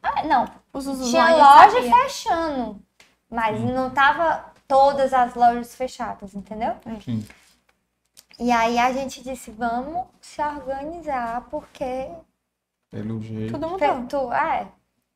Ah, 0.00 0.22
não, 0.22 0.44
tinha 1.10 1.34
loja 1.36 1.72
sabia. 1.74 1.90
fechando. 1.96 2.80
Mas 3.28 3.60
não 3.60 3.90
tava 3.90 4.52
todas 4.68 5.12
as 5.12 5.34
lojas 5.34 5.74
fechadas, 5.74 6.36
entendeu? 6.36 6.76
Sim. 7.04 7.26
E 8.38 8.52
aí 8.52 8.78
a 8.78 8.92
gente 8.92 9.24
disse, 9.24 9.50
vamos 9.50 10.06
se 10.20 10.40
organizar, 10.40 11.40
porque 11.50 12.12
Pelo 12.92 13.20
jeito. 13.20 13.54
Tudo 13.54 13.70
mudou. 13.70 14.06
Tu- 14.06 14.32
é, 14.34 14.68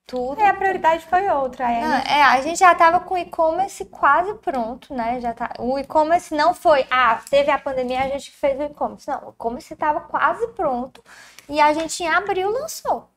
tudo. 0.06 0.40
E 0.40 0.44
a 0.44 0.54
prioridade 0.54 1.04
foi 1.06 1.28
outra. 1.30 1.66
Aí 1.66 1.76
a 1.82 1.88
Não, 1.88 1.96
gente- 1.96 2.08
é, 2.10 2.22
a 2.22 2.40
gente 2.42 2.58
já 2.58 2.74
tava 2.74 3.00
com 3.00 3.14
o 3.14 3.18
e-commerce 3.18 3.84
quase 3.86 4.34
pronto, 4.34 4.94
né? 4.94 5.20
Já 5.20 5.32
tá, 5.32 5.52
o 5.58 5.78
e-commerce 5.78 6.34
não 6.34 6.52
foi, 6.54 6.86
ah, 6.90 7.20
teve 7.30 7.50
a 7.50 7.58
pandemia, 7.58 8.00
a 8.04 8.08
gente 8.08 8.30
fez 8.30 8.58
o 8.58 8.62
e-commerce. 8.64 9.08
Não, 9.08 9.28
o 9.28 9.30
e-commerce 9.30 9.72
estava 9.72 10.00
quase 10.00 10.46
pronto 10.48 11.02
e 11.48 11.60
a 11.60 11.72
gente 11.72 12.02
em 12.02 12.08
abril 12.08 12.50
lançou. 12.50 13.08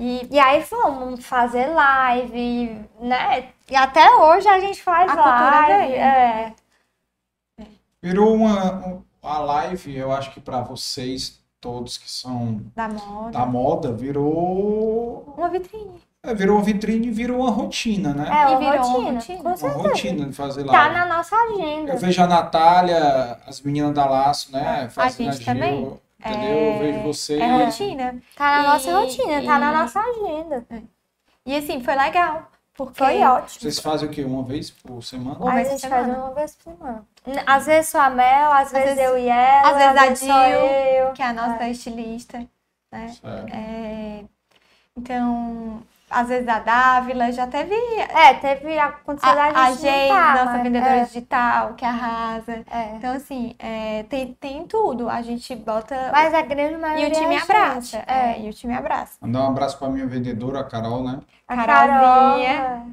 E, 0.00 0.28
e 0.32 0.38
aí 0.38 0.60
vamos 0.70 1.26
fazer 1.26 1.66
live, 1.66 2.84
né? 3.00 3.52
E 3.68 3.74
até 3.74 4.08
hoje 4.14 4.46
a 4.48 4.60
gente 4.60 4.80
faz 4.80 5.10
A 5.10 5.14
cultura 5.14 5.66
live. 5.68 5.94
É. 5.94 6.54
Virou 8.00 8.32
uma, 8.34 8.74
um- 8.86 9.02
a 9.20 9.38
live, 9.40 9.96
eu 9.96 10.12
acho 10.12 10.30
que 10.32 10.40
para 10.40 10.60
vocês 10.60 11.40
todos 11.60 11.98
que 11.98 12.10
são 12.10 12.62
da 12.74 12.88
moda. 12.88 13.30
da 13.30 13.46
moda, 13.46 13.92
virou 13.92 15.34
Uma 15.36 15.48
vitrine. 15.48 16.00
é, 16.22 16.34
virou 16.34 16.56
uma 16.56 16.64
vitrine, 16.64 17.10
virou 17.10 17.40
uma 17.40 17.50
rotina, 17.50 18.14
né? 18.14 18.28
É, 18.28 18.42
E 18.52 18.56
uma 18.56 18.58
virou 18.58 18.74
uma 18.74 18.92
rotina, 18.92 19.12
rotina. 19.14 19.38
com 19.42 19.48
Uma 19.66 19.88
rotina 19.88 20.26
de 20.26 20.32
fazer 20.32 20.64
Tá 20.64 20.72
live. 20.72 20.94
na 20.94 21.06
nossa 21.16 21.36
agenda. 21.36 21.92
Eu 21.92 21.98
vejo 21.98 22.22
a 22.22 22.26
Natália, 22.26 23.38
as 23.46 23.60
meninas 23.60 23.92
da 23.94 24.06
Laço, 24.06 24.52
né? 24.52 24.88
Fazendo 24.90 25.32
gente 25.32 25.44
Gil, 25.44 25.54
também. 25.54 25.92
Entendeu? 26.20 26.50
Eu 26.56 26.78
vejo 26.80 27.00
você. 27.02 27.38
É 27.38 27.64
rotina. 27.64 28.16
Tá 28.36 28.56
na 28.56 28.60
E- 28.60 28.66
nossa 28.68 29.00
rotina, 29.00 29.42
tá 29.42 29.58
na 29.58 29.70
e- 29.72 29.74
nossa 29.76 30.00
agenda. 30.00 30.66
E 31.46 31.56
assim, 31.56 31.80
foi 31.80 31.94
legal. 31.94 32.50
Porque 32.78 32.96
Foi 33.04 33.20
ótimo. 33.24 33.60
Vocês 33.60 33.80
fazem 33.80 34.08
o 34.08 34.12
quê? 34.12 34.22
Uma 34.22 34.44
vez 34.44 34.70
por 34.70 35.02
semana? 35.02 35.36
Uma 35.40 35.50
a 35.50 35.54
vez 35.56 35.66
por 35.66 35.72
gente 35.78 35.88
faz 35.90 36.06
semana. 36.06 36.24
uma 36.24 36.34
vez 36.34 36.54
por 36.54 36.72
semana. 36.72 37.04
Às 37.44 37.66
vezes 37.66 37.90
sou 37.90 38.00
a 38.00 38.08
Mel, 38.08 38.52
às, 38.52 38.70
vezes, 38.70 38.88
vezes- 38.94 39.02
eu 39.04 39.18
e 39.18 39.28
ela, 39.28 39.68
às 39.68 39.76
vezes 39.76 40.28
a 40.30 40.46
Dil, 40.46 40.64
eu. 40.64 41.12
que 41.12 41.20
é 41.20 41.26
a 41.26 41.32
nossa 41.32 41.68
estilista. 41.68 42.38
Né? 42.92 43.16
É, 43.52 44.24
então, 44.96 45.82
às 46.10 46.28
vezes 46.28 46.48
a 46.48 46.58
Dávila 46.58 47.30
já 47.32 47.46
teve 47.46 47.74
É, 47.74 48.34
teve 48.34 48.78
a 48.78 48.92
condição 48.92 49.34
da 49.34 49.44
a, 49.44 49.64
a 49.66 49.72
gente 49.72 50.08
tá, 50.08 50.32
nossa 50.34 50.44
mas- 50.52 50.62
vendedora 50.62 50.96
é, 50.96 51.04
digital, 51.04 51.74
que 51.74 51.84
arrasa. 51.84 52.64
é. 52.70 52.94
Então, 52.96 53.12
assim, 53.14 53.54
é, 53.58 54.02
tem, 54.04 54.32
tem 54.34 54.66
tudo. 54.66 55.08
A 55.08 55.22
gente 55.22 55.54
bota. 55.56 56.10
Mas 56.12 56.32
a 56.34 56.42
grande 56.42 56.74
e 56.74 56.78
maioria 56.78 57.08
o 57.08 57.12
time 57.12 57.34
é 57.34 57.42
abraça. 57.42 58.04
É, 58.06 58.32
É. 58.32 58.40
e 58.40 58.48
o 58.48 58.52
time 58.52 58.74
abraça. 58.74 59.18
Mandar 59.20 59.40
um 59.42 59.48
abraço 59.48 59.78
pra 59.78 59.88
minha 59.88 60.06
vendedora, 60.06 60.60
a 60.60 60.64
Carol, 60.64 61.02
né? 61.04 61.20
A 61.46 61.56
Carolzinha. 61.56 62.58
Carol, 62.58 62.86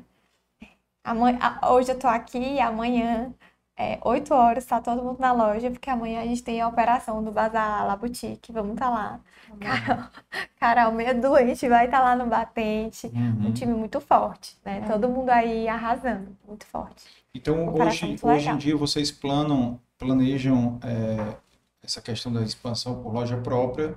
Amanhã, 1.04 1.38
a- 1.62 1.72
hoje 1.72 1.92
eu 1.92 2.00
tô 2.00 2.08
aqui 2.08 2.38
e 2.56 2.60
amanhã, 2.60 3.32
é, 3.78 4.00
8 4.04 4.34
horas, 4.34 4.66
tá 4.66 4.82
todo 4.82 5.04
mundo 5.04 5.20
na 5.20 5.32
loja, 5.34 5.70
porque 5.70 5.90
amanhã 5.90 6.22
a 6.22 6.26
gente 6.26 6.42
tem 6.44 6.60
a 6.62 6.68
operação 6.68 7.24
do 7.24 7.32
Bazar 7.32 7.86
La 7.86 7.96
Boutique. 7.96 8.52
Vamos 8.52 8.74
estar 8.74 8.90
lá. 8.90 9.20
Carol, 9.60 10.04
Carol, 10.60 10.92
meia 10.92 11.14
doente, 11.14 11.68
vai 11.68 11.86
estar 11.86 12.00
lá 12.00 12.16
no 12.16 12.28
batente. 12.28 13.08
Uhum. 13.08 13.48
Um 13.48 13.54
time 13.54 13.74
muito 13.74 14.00
forte, 14.00 14.58
né? 14.64 14.80
É. 14.84 14.88
Todo 14.88 15.10
mundo 15.10 15.30
aí 15.30 15.68
arrasando, 15.68 16.36
muito 16.48 16.66
forte. 16.66 17.06
Então, 17.34 17.74
hoje, 17.74 18.06
muito 18.06 18.28
hoje 18.28 18.50
em 18.50 18.58
dia, 18.58 18.78
vocês 18.78 19.12
planam, 19.12 19.80
planejam 19.98 20.80
é, 20.84 21.36
essa 21.84 22.02
questão 22.02 22.32
da 22.32 22.42
expansão 22.42 23.02
por 23.02 23.14
loja 23.14 23.38
própria 23.38 23.96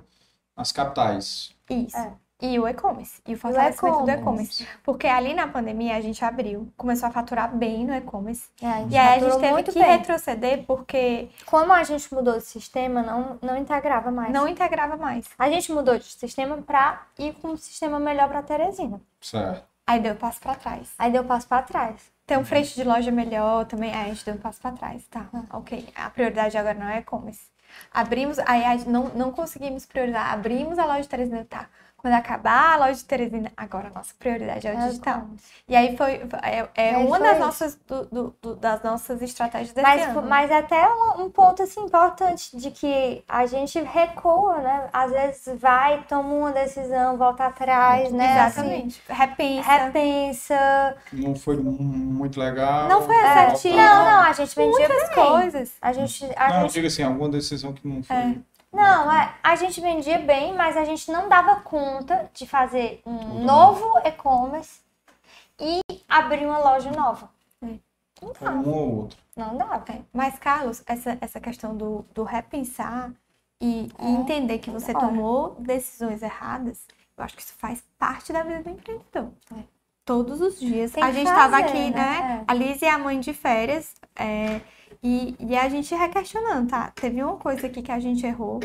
nas 0.55 0.71
capitais. 0.71 1.55
Isso. 1.69 1.97
É. 1.97 2.13
E 2.41 2.57
o 2.57 2.65
e-commerce. 2.67 3.21
E 3.27 3.33
o 3.33 3.37
fortalecimento 3.37 3.97
do 4.05 4.09
e-commerce. 4.11 4.63
e-commerce. 4.63 4.67
Porque 4.83 5.07
ali 5.07 5.33
na 5.33 5.45
pandemia 5.47 5.97
a 5.97 6.01
gente 6.01 6.23
abriu, 6.23 6.71
começou 6.77 7.09
a 7.09 7.11
faturar 7.11 7.53
bem 7.53 7.85
no 7.85 7.93
e-commerce. 7.93 8.47
É, 8.61 8.85
E 8.89 8.97
aí 8.97 9.17
a 9.17 9.19
gente 9.19 9.39
teve 9.39 9.51
muito 9.51 9.71
que 9.73 9.79
bem. 9.79 9.89
retroceder 9.91 10.63
porque 10.65 11.29
Como 11.45 11.73
a 11.73 11.83
gente 11.83 12.13
mudou 12.13 12.37
de 12.37 12.45
sistema, 12.45 13.01
não, 13.03 13.37
não 13.41 13.57
integrava 13.57 14.09
mais. 14.09 14.31
não 14.31 14.47
integrava 14.47 14.95
mais. 14.95 15.25
A 15.37 15.49
gente 15.49 15.69
mudou 15.73 15.97
de 15.97 16.05
sistema 16.05 16.57
pra 16.61 17.01
ir 17.17 17.33
com 17.41 17.49
um 17.49 17.57
sistema 17.57 17.99
melhor 17.99 18.29
pra 18.29 18.41
Teresina. 18.41 19.01
Certo. 19.19 19.67
Aí 19.85 19.99
deu 19.99 20.15
passo 20.15 20.39
pra 20.39 20.55
trás. 20.55 20.91
Aí 20.97 21.11
deu 21.11 21.25
passo 21.25 21.45
pra 21.47 21.61
trás. 21.61 21.95
Tem 22.25 22.37
um 22.37 22.45
frente 22.45 22.73
de 22.75 22.83
loja 22.83 23.11
melhor 23.11 23.65
também. 23.65 23.91
Aí 23.93 24.05
a 24.11 24.13
gente 24.13 24.23
deu 24.23 24.35
um 24.35 24.37
passo 24.37 24.61
pra 24.61 24.71
trás. 24.71 25.03
Tá, 25.07 25.25
ok. 25.51 25.89
A 25.95 26.09
prioridade 26.09 26.55
agora 26.57 26.77
não 26.77 26.87
é 26.87 26.99
e-commerce. 26.99 27.41
Abrimos, 27.91 28.39
aí 28.39 28.63
não, 28.85 29.05
não 29.09 29.31
conseguimos 29.31 29.85
priorizar. 29.85 30.31
Abrimos 30.31 30.77
a 30.79 30.85
loja 30.85 31.01
de 31.01 31.09
Teresina, 31.09 31.45
tá. 31.49 31.67
Quando 32.01 32.13
acabar 32.13 32.75
a 32.75 32.77
loja 32.77 32.93
de 32.93 33.03
Teresina, 33.03 33.51
agora 33.57 33.87
a 33.89 33.91
nossa 33.91 34.13
prioridade 34.17 34.65
é 34.65 34.73
o 34.73 34.79
É 34.79 34.87
digital. 34.87 35.27
E 35.67 35.75
aí 35.75 35.97
foi, 35.97 36.21
é, 36.41 36.67
é 36.75 36.95
aí 36.95 37.05
uma 37.05 37.17
foi 37.17 37.27
das 37.27 37.37
isso. 37.37 37.45
nossas, 37.45 37.75
do- 37.87 38.05
do- 38.05 38.35
do- 38.41 38.55
das 38.55 38.81
nossas 38.81 39.21
estratégias 39.21 39.73
desse 39.73 39.85
Mas, 39.85 40.01
ano. 40.03 40.21
mas 40.21 40.49
até 40.49 40.87
um, 40.87 41.23
um 41.25 41.29
ponto 41.29 41.61
assim, 41.61 41.81
importante 41.81 42.55
de 42.55 42.71
que 42.71 43.21
a 43.27 43.45
gente 43.45 43.81
recua, 43.81 44.59
né? 44.59 44.89
Às 44.93 45.11
vezes 45.11 45.59
vai, 45.59 46.01
toma 46.07 46.33
uma 46.33 46.51
decisão, 46.53 47.17
volta 47.17 47.45
atrás, 47.47 48.11
né? 48.13 48.31
Exatamente. 48.47 49.01
Repensa. 49.09 49.69
Assim, 49.69 49.83
repensa. 49.83 50.95
Não 51.11 51.35
foi 51.35 51.57
mu- 51.57 51.71
muito 51.81 52.39
legal. 52.39 52.87
Não 52.87 53.01
foi 53.01 53.13
voltar. 53.15 53.47
assertivo. 53.47 53.75
Não, 53.75 54.05
não, 54.05 54.21
a 54.21 54.31
gente 54.31 54.55
vendia 54.55 54.87
Muitas 54.87 55.09
bem. 55.09 55.15
coisas. 55.15 55.71
A 55.81 55.91
gente, 55.91 56.25
a 56.37 56.47
Não, 56.49 56.55
eu 56.55 56.61
gente 56.63 56.73
digo 56.73 56.87
assim, 56.87 57.03
alguma 57.03 57.27
decisão 57.29 57.73
que 57.73 57.85
não 57.87 58.01
foi. 58.01 58.41
Não, 58.71 59.11
é, 59.11 59.35
a 59.41 59.55
gente 59.55 59.81
vendia 59.81 60.19
bem, 60.19 60.53
mas 60.53 60.77
a 60.77 60.83
gente 60.85 61.11
não 61.11 61.27
dava 61.27 61.61
conta 61.61 62.29
de 62.33 62.45
fazer 62.45 63.01
um 63.05 63.43
novo 63.43 63.99
e-commerce 64.05 64.81
e 65.59 65.81
abrir 66.07 66.45
uma 66.45 66.59
loja 66.59 66.91
nova. 66.91 67.29
Não 67.61 67.79
Ou 68.21 68.33
um 68.49 68.69
ou 68.69 68.95
outro. 69.01 69.17
Não 69.35 69.57
dá. 69.57 69.83
É. 69.89 70.01
Mas, 70.13 70.37
Carlos, 70.37 70.83
essa, 70.85 71.17
essa 71.21 71.39
questão 71.39 71.75
do, 71.75 72.05
do 72.13 72.23
repensar 72.23 73.11
e, 73.61 73.89
e 73.99 74.05
É, 74.05 74.09
entender 74.11 74.59
que 74.59 74.69
você 74.69 74.93
tomou 74.93 75.55
decisões 75.59 76.21
erradas, 76.21 76.85
eu 77.17 77.23
acho 77.23 77.35
que 77.35 77.41
isso 77.41 77.53
faz 77.57 77.83
parte 77.97 78.31
da 78.31 78.43
vida 78.43 78.63
do 78.63 78.69
empreendedor. 78.69 79.31
Todos 80.05 80.41
os 80.41 80.59
dias. 80.59 80.91
Tem 80.91 81.03
a 81.03 81.11
gente 81.11 81.27
estava 81.27 81.57
aqui, 81.57 81.91
né? 81.91 81.91
né? 81.91 82.43
A 82.47 82.53
Liz 82.53 82.81
é 82.81 82.89
a 82.89 82.97
mãe 82.97 83.19
de 83.19 83.33
férias. 83.33 83.95
é, 84.15 84.61
e, 85.03 85.35
e 85.39 85.55
a 85.57 85.69
gente 85.69 85.93
requestionando, 85.95 86.69
tá? 86.69 86.91
Teve 86.91 87.23
uma 87.23 87.37
coisa 87.37 87.67
aqui 87.67 87.81
que 87.81 87.91
a 87.91 87.99
gente 87.99 88.25
errou, 88.25 88.59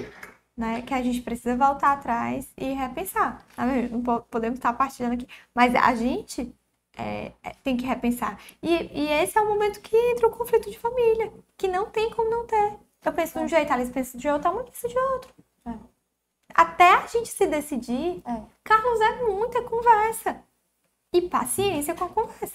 né? 0.57 0.83
Que 0.83 0.95
a 0.95 1.03
gente 1.03 1.21
precisa 1.23 1.57
voltar 1.57 1.93
atrás 1.93 2.51
e 2.57 2.73
repensar. 2.73 3.45
Tá 3.57 3.67
vendo? 3.67 3.93
Não 3.93 4.03
po- 4.03 4.23
podemos 4.31 4.59
estar 4.59 4.73
partilhando 4.73 5.15
aqui. 5.15 5.29
Mas 5.55 5.75
a 5.75 5.95
gente 5.95 6.55
é, 6.97 7.33
é, 7.43 7.51
tem 7.63 7.77
que 7.77 7.85
repensar. 7.87 8.39
E, 8.63 8.71
e 8.71 9.09
esse 9.23 9.37
é 9.39 9.41
o 9.41 9.49
momento 9.49 9.81
que 9.81 9.97
entra 9.97 10.27
o 10.27 10.31
conflito 10.31 10.71
de 10.71 10.79
família, 10.79 11.33
que 11.57 11.69
não 11.69 11.87
tem 11.91 12.11
como 12.11 12.31
não 12.31 12.47
ter. 12.47 12.79
Eu 13.05 13.13
penso 13.13 13.39
de 13.39 13.45
um 13.45 13.49
jeito, 13.49 13.71
a 13.71 13.75
Alice 13.75 13.93
pensa 13.93 14.17
de 14.17 14.29
outro, 14.29 14.49
a 14.49 14.55
mãe 14.55 14.65
pensa 14.65 14.89
de 14.89 14.99
outro. 14.99 15.35
Até 16.55 16.89
a 16.95 17.07
gente 17.07 17.29
se 17.29 17.47
decidir, 17.47 18.23
Carlos, 18.63 19.01
é 19.01 19.23
muita 19.25 19.63
conversa. 19.63 20.43
E 21.13 21.23
paciência 21.23 21.95
com 21.95 22.05
a 22.05 22.09
conversa. 22.09 22.55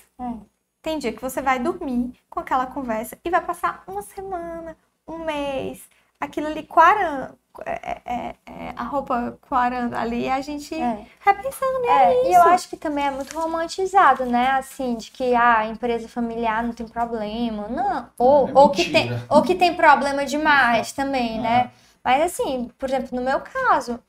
Tem 0.81 0.97
dia 0.97 1.13
que 1.13 1.21
você 1.21 1.41
vai 1.41 1.59
dormir 1.59 2.13
com 2.29 2.39
aquela 2.39 2.65
conversa 2.65 3.17
e 3.23 3.29
vai 3.29 3.41
passar 3.41 3.83
uma 3.87 4.01
semana, 4.01 4.77
um 5.07 5.19
mês, 5.19 5.81
aquilo 6.19 6.47
ali 6.47 6.63
quarando, 6.63 7.37
é, 7.65 8.01
é, 8.05 8.35
é, 8.45 8.73
a 8.75 8.83
roupa 8.83 9.37
quarando 9.41 9.95
ali 9.95 10.25
e 10.25 10.29
a 10.29 10.39
gente 10.41 10.75
repensando, 11.19 11.81
né? 11.81 12.13
É, 12.13 12.21
isso. 12.21 12.29
e 12.29 12.33
eu 12.33 12.43
acho 12.43 12.69
que 12.69 12.77
também 12.77 13.05
é 13.05 13.11
muito 13.11 13.37
romantizado, 13.37 14.25
né? 14.25 14.51
Assim, 14.51 14.95
de 14.95 15.11
que 15.11 15.35
ah, 15.35 15.59
a 15.59 15.67
empresa 15.67 16.07
familiar 16.07 16.63
não 16.63 16.73
tem 16.73 16.87
problema. 16.87 17.67
Não. 17.67 18.09
Ou, 18.17 18.49
É 18.49 18.51
ou, 18.53 18.69
que, 18.69 18.89
tem, 18.89 19.09
ou 19.29 19.41
que 19.41 19.55
tem 19.55 19.75
problema 19.75 20.25
demais 20.25 20.91
também, 20.91 21.39
né? 21.41 21.71
Mas 22.03 22.21
assim, 22.21 22.71
por 22.77 22.87
exemplo, 22.89 23.09
no 23.13 23.21
meu 23.21 23.41
caso, 23.41 23.99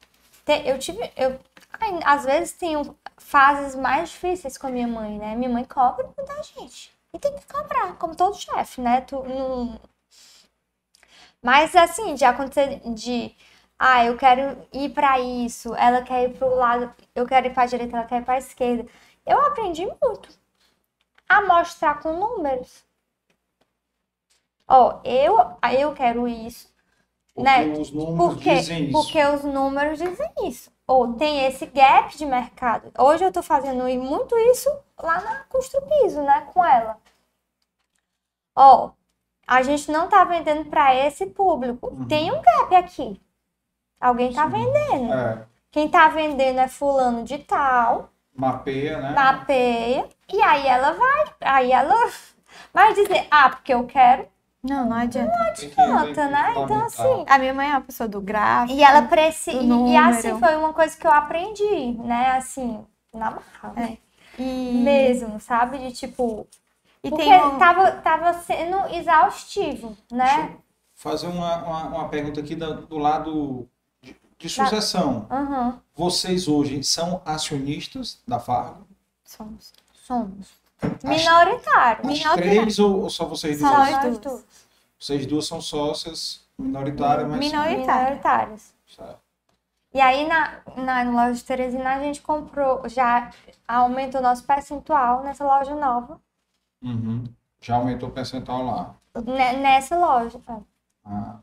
eu 0.65 0.79
tive. 0.79 1.11
Eu, 1.17 1.39
às 2.05 2.25
vezes 2.25 2.53
tenho 2.55 2.97
fases 3.17 3.75
mais 3.75 4.11
difíceis 4.11 4.59
com 4.59 4.67
a 4.67 4.71
minha 4.71 4.89
mãe, 4.89 5.19
né? 5.19 5.35
Minha 5.37 5.51
mãe 5.51 5.65
cobra 5.65 6.09
da 6.27 6.43
gente. 6.43 6.93
E 7.13 7.19
tem 7.19 7.35
que 7.37 7.47
cobrar, 7.47 7.97
como 7.97 8.15
todo 8.17 8.37
chefe, 8.37 8.81
né? 8.81 9.01
Tu, 9.03 9.23
não... 9.25 9.81
Mas 11.43 11.75
assim, 11.75 12.15
de 12.15 12.25
acontecer 12.25 12.81
de. 12.95 13.35
Ah, 13.79 14.05
eu 14.05 14.17
quero 14.17 14.67
ir 14.73 14.91
pra 14.91 15.19
isso, 15.21 15.75
ela 15.75 16.03
quer 16.03 16.25
ir 16.25 16.37
pro 16.37 16.55
lado, 16.55 16.93
eu 17.15 17.27
quero 17.27 17.47
ir 17.47 17.55
pra 17.55 17.67
direita, 17.67 17.97
ela 17.97 18.07
quer 18.07 18.21
ir 18.21 18.25
pra 18.25 18.39
esquerda. 18.39 18.87
Eu 19.27 19.41
aprendi 19.47 19.87
muito 19.87 20.29
a 21.29 21.43
mostrar 21.43 22.01
com 22.01 22.13
números. 22.15 22.85
Ó, 24.69 25.01
eu, 25.05 25.37
eu 25.79 25.93
quero 25.95 26.27
isso, 26.29 26.73
Porque 27.43 27.65
né? 27.67 27.79
os 27.79 27.91
números 27.91 28.35
Porque, 28.35 28.55
dizem 28.55 28.85
isso. 28.85 28.93
porque 28.93 29.25
os 29.25 29.45
números 29.45 29.99
dizem 29.99 30.31
isso. 30.45 30.71
Ou 30.87 31.15
tem 31.15 31.47
esse 31.47 31.67
gap 31.67 32.17
de 32.17 32.27
mercado. 32.27 32.91
Hoje 32.99 33.25
eu 33.25 33.33
tô 33.33 33.43
fazendo 33.43 33.85
muito 33.99 34.37
isso 34.37 34.69
lá 34.99 35.21
na 35.21 35.37
Construpiso, 35.49 36.23
né, 36.23 36.47
com 36.53 36.65
ela. 36.65 36.97
Ó, 38.55 38.91
a 39.47 39.63
gente 39.63 39.91
não 39.91 40.09
tá 40.09 40.25
vendendo 40.25 40.65
para 40.69 40.95
esse 40.95 41.27
público. 41.27 41.89
Uhum. 41.89 42.07
Tem 42.07 42.31
um 42.33 42.41
gap 42.43 42.75
aqui. 42.75 43.21
Alguém 44.01 44.33
tá 44.33 44.47
vendendo. 44.47 45.13
É, 45.13 45.47
Quem 45.71 45.89
tá 45.89 46.09
vendendo 46.09 46.59
é 46.59 46.69
fulano 46.69 47.23
de 47.23 47.39
tal, 47.39 48.11
mapeia, 48.35 48.99
né? 48.99 49.13
mapeia, 49.13 50.09
e 50.33 50.43
aí 50.43 50.67
ela 50.67 50.93
vai, 50.93 51.35
aí 51.41 51.73
ela 51.73 51.95
vai 52.73 52.95
dizer, 52.95 53.27
ah, 53.31 53.51
porque 53.51 53.75
eu 53.75 53.87
quero. 53.87 54.27
Não, 54.63 54.87
não 54.89 54.97
adianta. 54.97 55.33
Não 55.37 55.99
adianta, 55.99 56.29
né? 56.29 56.51
Então, 56.53 56.85
assim. 56.85 57.25
A 57.29 57.39
minha 57.39 57.55
mãe 57.55 57.69
é 57.69 57.71
uma 57.73 57.81
pessoa 57.81 58.09
do 58.09 58.21
gráfico. 58.21 58.79
E 58.79 58.83
ela 58.83 59.03
precisa. 59.03 59.57
E, 59.59 59.93
e 59.93 59.97
assim 59.97 60.39
foi 60.39 60.57
uma 60.57 60.73
coisa 60.73 60.97
que 60.97 61.07
eu 61.07 61.11
aprendi, 61.11 61.93
né? 61.93 62.33
Assim, 62.33 62.85
na 63.13 63.31
marra. 63.31 63.73
É. 63.77 63.97
E... 64.39 64.83
Mesmo, 64.85 65.41
sabe? 65.41 65.79
De 65.79 65.93
tipo. 65.93 66.47
E 67.03 67.09
porque 67.09 67.25
tem 67.25 67.43
um- 67.43 67.59
tava, 67.59 67.93
tava 67.93 68.33
sendo 68.35 68.95
exaustivo, 68.95 69.97
né? 70.13 70.59
Fazer 70.95 71.27
uma, 71.29 71.57
uma, 71.65 71.85
uma 71.87 72.09
pergunta 72.11 72.41
aqui 72.41 72.55
da- 72.55 72.73
do 72.73 72.99
lado 72.99 73.67
de, 74.03 74.15
de 74.39 74.49
sucessão. 74.51 75.27
Aham. 75.31 75.81
Vocês 75.97 76.47
hoje 76.47 76.85
são 76.85 77.23
acionistas 77.25 78.23
da 78.29 78.39
Fargo? 78.39 78.87
Somos. 79.25 79.73
Somos. 79.95 80.60
Minoritário. 81.05 82.11
As 82.11 82.35
três 82.35 82.79
ou, 82.79 83.03
ou 83.03 83.11
só 83.11 83.25
vocês 83.27 83.59
duas? 83.59 83.71
Só 83.71 83.79
nós 84.03 84.19
duas. 84.19 84.45
Vocês 84.99 85.27
duas 85.27 85.47
são 85.47 85.61
sócias 85.61 86.47
minoritárias, 86.59 87.27
mas 87.29 87.39
Minoritárias. 87.39 88.75
Certo. 88.87 89.19
E 89.93 90.01
aí 90.01 90.27
na, 90.29 90.61
na 90.77 91.03
loja 91.11 91.35
de 91.35 91.45
Teresina 91.45 91.97
a 91.97 91.99
gente 92.01 92.21
comprou, 92.23 92.89
já 92.89 93.31
aumentou 93.67 94.21
nosso 94.21 94.45
percentual 94.45 95.23
nessa 95.23 95.45
loja 95.45 95.75
nova. 95.75 96.21
Uhum. 96.83 97.25
Já 97.61 97.77
aumentou 97.77 98.09
o 98.09 98.13
percentual 98.13 98.63
lá. 98.65 98.95
ne- 99.27 99.55
Nessa 99.55 99.99
loja. 99.99 100.39
é. 100.49 100.57
Ah, 101.05 101.39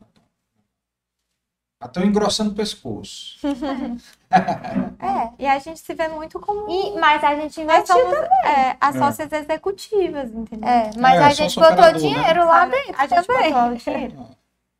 Estão 1.84 2.02
engrossando 2.04 2.50
o 2.50 2.54
pescoço. 2.54 3.38
É, 4.30 5.32
e 5.38 5.46
a 5.46 5.58
gente 5.58 5.80
se 5.80 5.94
vê 5.94 6.06
muito 6.08 6.38
como. 6.38 6.68
E, 6.70 6.98
mas 7.00 7.24
a 7.24 7.34
gente 7.34 7.60
investiu 7.62 7.94
também. 7.96 8.28
é, 8.44 8.76
as 8.78 8.94
É. 8.94 8.98
sócias 8.98 9.32
executivas, 9.32 10.30
entendeu? 10.34 10.68
É, 10.68 10.90
mas 10.98 11.18
a 11.22 11.30
gente 11.30 11.54
botou 11.58 11.92
dinheiro 11.94 12.44
lá 12.46 12.66
dentro 12.66 12.94
A 12.98 13.06
gente 13.06 13.26
também. 13.26 13.52
botou 13.52 13.70
o 13.72 13.76
dinheiro. 13.76 14.26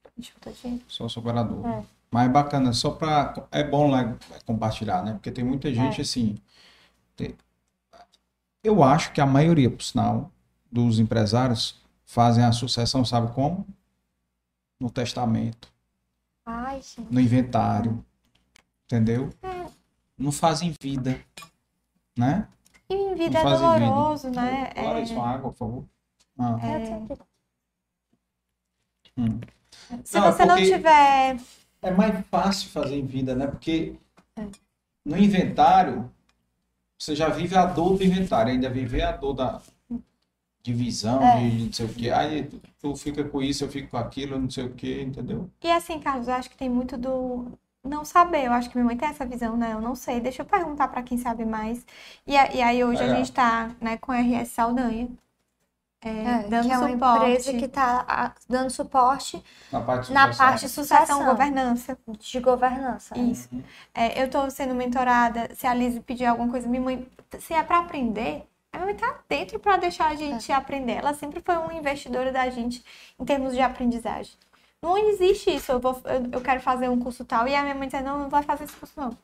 A 0.04 0.10
gente 0.20 0.34
botou 0.34 0.52
dinheiro. 0.52 0.84
Sócio 0.86 1.20
operador. 1.20 1.66
É. 1.66 1.82
Mas 2.10 2.26
é 2.26 2.28
bacana, 2.28 2.72
só 2.74 2.90
para. 2.90 3.46
É 3.50 3.64
bom 3.64 3.88
lá 3.90 4.14
compartilhar, 4.44 5.02
né? 5.02 5.12
Porque 5.14 5.30
tem 5.30 5.42
muita 5.44 5.72
gente 5.72 5.98
É. 5.98 6.02
assim. 6.02 6.36
tem- 7.16 7.34
Eu 8.62 8.82
acho 8.82 9.12
que 9.12 9.20
a 9.22 9.26
maioria, 9.26 9.70
por 9.70 9.82
sinal, 9.82 10.30
dos 10.70 10.98
empresários 10.98 11.80
fazem 12.04 12.44
a 12.44 12.52
sucessão, 12.52 13.02
sabe 13.04 13.32
como? 13.32 13.66
No 14.78 14.90
testamento, 14.90 15.68
Ai, 16.50 16.80
gente. 16.80 17.12
no 17.12 17.20
inventário. 17.20 18.02
Entendeu? 18.86 19.28
É. 19.42 19.66
Não 20.16 20.32
fazem 20.32 20.74
vida. 20.80 21.20
Né? 22.16 22.48
E 22.88 22.94
em 22.94 23.14
vida 23.14 23.38
é 23.38 23.42
Não 23.44 23.50
fazem 23.50 23.68
vida. 23.74 23.84
doloroso, 23.86 24.30
né? 24.30 24.70
Agora 24.74 24.98
É, 24.98 25.02
isso, 25.02 25.20
água, 25.20 25.50
por 25.52 25.58
favor. 25.58 25.84
Ah. 26.38 26.56
é, 26.62 27.18
Hum. 29.18 29.40
se 30.04 30.16
Não, 30.18 30.26
é 30.26 30.32
você 30.32 30.44
não 30.46 30.56
tiver. 30.56 31.36
É 31.82 31.90
mais 31.90 32.26
fácil 32.28 32.70
fazer 32.70 32.96
em 32.96 33.04
vida, 33.04 33.34
né? 33.34 33.46
Porque 33.46 33.96
É. 34.36 34.46
no 35.04 35.18
inventário, 35.18 36.10
você 36.98 37.14
já 37.14 37.28
vive 37.28 37.56
a 37.56 37.66
dor 37.66 37.98
do 37.98 38.04
inventário, 38.04 38.52
ainda 38.52 38.70
viver 38.70 39.02
a 39.02 39.12
dor 39.12 39.34
da 39.34 39.60
divisão, 40.72 41.22
É. 41.22 41.40
de 41.48 41.64
não 41.64 41.72
sei 41.72 41.86
o 41.86 41.94
quê. 41.94 42.10
Aí 42.10 42.42
tu- 42.44 42.60
tu 42.80 42.96
fica 42.96 43.24
com 43.24 43.40
isso, 43.42 43.64
eu 43.64 43.68
fico 43.68 43.88
com 43.90 43.96
aquilo, 43.96 44.38
não 44.38 44.50
sei 44.50 44.64
o 44.66 44.74
quê, 44.74 45.02
entendeu? 45.02 45.48
E 45.62 45.70
assim, 45.70 45.98
Carlos, 46.00 46.28
eu 46.28 46.34
acho 46.34 46.50
que 46.50 46.56
tem 46.56 46.68
muito 46.68 46.96
do 46.96 47.46
não 47.84 48.04
saber. 48.04 48.44
Eu 48.46 48.52
acho 48.52 48.68
que 48.68 48.76
minha 48.76 48.84
mãe 48.86 48.96
tem 48.96 49.08
essa 49.08 49.24
visão, 49.26 49.56
né? 49.56 49.72
Eu 49.72 49.80
não 49.80 49.94
sei. 49.94 50.20
Deixa 50.20 50.42
eu 50.42 50.46
perguntar 50.46 50.88
pra 50.88 51.02
quem 51.02 51.16
sabe 51.18 51.44
mais. 51.44 51.86
E, 52.26 52.36
a- 52.36 52.52
e 52.52 52.60
aí 52.62 52.84
hoje 52.84 53.00
a 53.02 53.06
Legal. 53.06 53.16
gente 53.18 53.32
tá 53.32 53.70
né, 53.80 53.96
com 53.96 54.12
a 54.12 54.18
RS 54.18 54.50
Saldanha. 54.52 55.08
é, 56.00 56.08
É, 56.10 56.42
dando 56.48 56.66
que 56.66 56.72
é 56.72 56.78
uma 56.78 56.88
suporte 56.90 57.24
empresa 57.24 57.52
que 57.58 57.64
está 57.64 58.34
dando 58.48 58.70
suporte 58.70 59.42
Na 59.72 59.80
parte 59.80 60.06
de 60.06 60.12
na 60.12 60.20
sucessão. 60.26 60.46
parte 60.46 60.60
de 60.60 60.68
sucessão, 60.68 61.24
governança. 61.24 61.98
de 62.20 62.40
governança. 62.40 63.18
Isso. 63.18 63.48
É, 63.92 64.22
eu 64.22 64.30
tô 64.30 64.48
sendo 64.48 64.76
mentorada. 64.76 65.48
Se 65.56 65.66
a 65.66 65.74
Liz 65.74 65.98
pedir 66.00 66.26
alguma 66.26 66.48
coisa, 66.50 66.68
minha 66.68 66.80
mãe, 66.82 67.04
se 67.40 67.52
é 67.52 67.62
pra 67.64 67.80
aprender, 67.80 68.46
a 68.72 68.78
minha 68.78 68.86
mãe 68.86 68.94
tá 68.96 69.20
dentro 69.28 69.58
pra 69.58 69.76
deixar 69.76 70.08
a 70.08 70.14
gente 70.14 70.50
aprender. 70.52 70.92
Ela 70.92 71.14
sempre 71.14 71.40
foi 71.40 71.56
uma 71.56 71.74
investidora 71.74 72.30
da 72.32 72.48
gente 72.50 72.84
em 73.18 73.24
termos 73.24 73.54
de 73.54 73.60
aprendizagem. 73.60 74.32
Não 74.82 74.96
existe 74.96 75.50
isso. 75.54 75.72
Eu, 75.72 75.80
vou, 75.80 76.00
eu, 76.04 76.28
eu 76.32 76.40
quero 76.40 76.60
fazer 76.60 76.88
um 76.88 76.98
curso 77.00 77.24
tal 77.24 77.48
e 77.48 77.54
a 77.54 77.62
minha 77.62 77.74
mãe 77.74 77.88
diz: 77.88 78.02
não, 78.04 78.18
não 78.18 78.28
vai 78.28 78.42
fazer 78.42 78.64
esse 78.64 78.76
curso 78.76 78.94
não. 78.96 79.16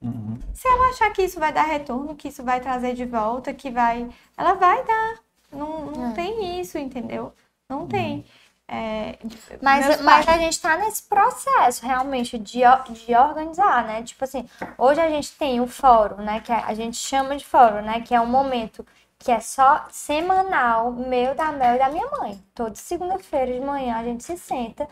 Uhum. 0.00 0.38
Se 0.54 0.66
ela 0.68 0.90
achar 0.90 1.12
que 1.12 1.22
isso 1.22 1.38
vai 1.40 1.52
dar 1.52 1.64
retorno, 1.64 2.14
que 2.14 2.28
isso 2.28 2.42
vai 2.42 2.60
trazer 2.60 2.94
de 2.94 3.04
volta, 3.04 3.52
que 3.52 3.70
vai. 3.70 4.08
Ela 4.36 4.54
vai 4.54 4.84
dar. 4.84 5.20
Não, 5.52 5.86
não 5.86 6.10
É. 6.10 6.14
tem 6.14 6.60
isso, 6.60 6.78
entendeu? 6.78 7.32
Não 7.68 7.86
tem. 7.86 8.24
É, 8.70 9.18
Mas, 9.62 10.00
mas 10.02 10.28
a 10.28 10.36
gente 10.36 10.60
tá 10.60 10.76
nesse 10.76 11.02
processo 11.04 11.86
realmente 11.86 12.38
de, 12.38 12.60
de 12.90 13.16
organizar, 13.16 13.84
né? 13.86 14.02
Tipo 14.02 14.24
assim, 14.24 14.46
hoje 14.76 15.00
a 15.00 15.08
gente 15.08 15.32
tem 15.32 15.58
o 15.60 15.66
fórum, 15.66 16.16
né? 16.22 16.40
Que 16.40 16.52
a 16.52 16.74
gente 16.74 16.96
chama 16.98 17.34
de 17.36 17.46
fórum, 17.46 17.80
né? 17.80 18.02
Que 18.02 18.14
é 18.14 18.20
um 18.20 18.26
momento 18.26 18.84
que 19.18 19.32
é 19.32 19.40
só 19.40 19.86
semanal, 19.90 20.92
meu, 20.92 21.34
da 21.34 21.50
Mel 21.50 21.76
e 21.76 21.78
da 21.78 21.88
minha 21.88 22.06
mãe. 22.10 22.42
Toda 22.54 22.74
segunda-feira 22.74 23.52
de 23.52 23.60
manhã 23.60 23.96
a 23.96 24.04
gente 24.04 24.22
se 24.22 24.36
senta. 24.36 24.86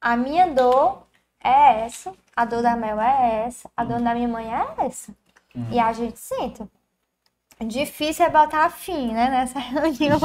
A 0.00 0.16
minha 0.16 0.46
dor 0.48 1.06
é 1.42 1.84
essa, 1.84 2.12
a 2.34 2.44
dor 2.44 2.62
da 2.62 2.76
Mel 2.76 3.00
é 3.00 3.44
essa, 3.46 3.70
a 3.76 3.84
dor 3.84 4.00
da 4.00 4.14
minha 4.14 4.28
mãe 4.28 4.52
é 4.52 4.86
essa. 4.86 5.14
E 5.70 5.78
a 5.78 5.92
gente 5.92 6.18
senta. 6.18 6.68
Difícil 7.64 8.24
é 8.24 8.30
botar 8.30 8.70
fim, 8.70 9.12
né, 9.12 9.28
nessa 9.30 9.58
reunião. 9.60 10.18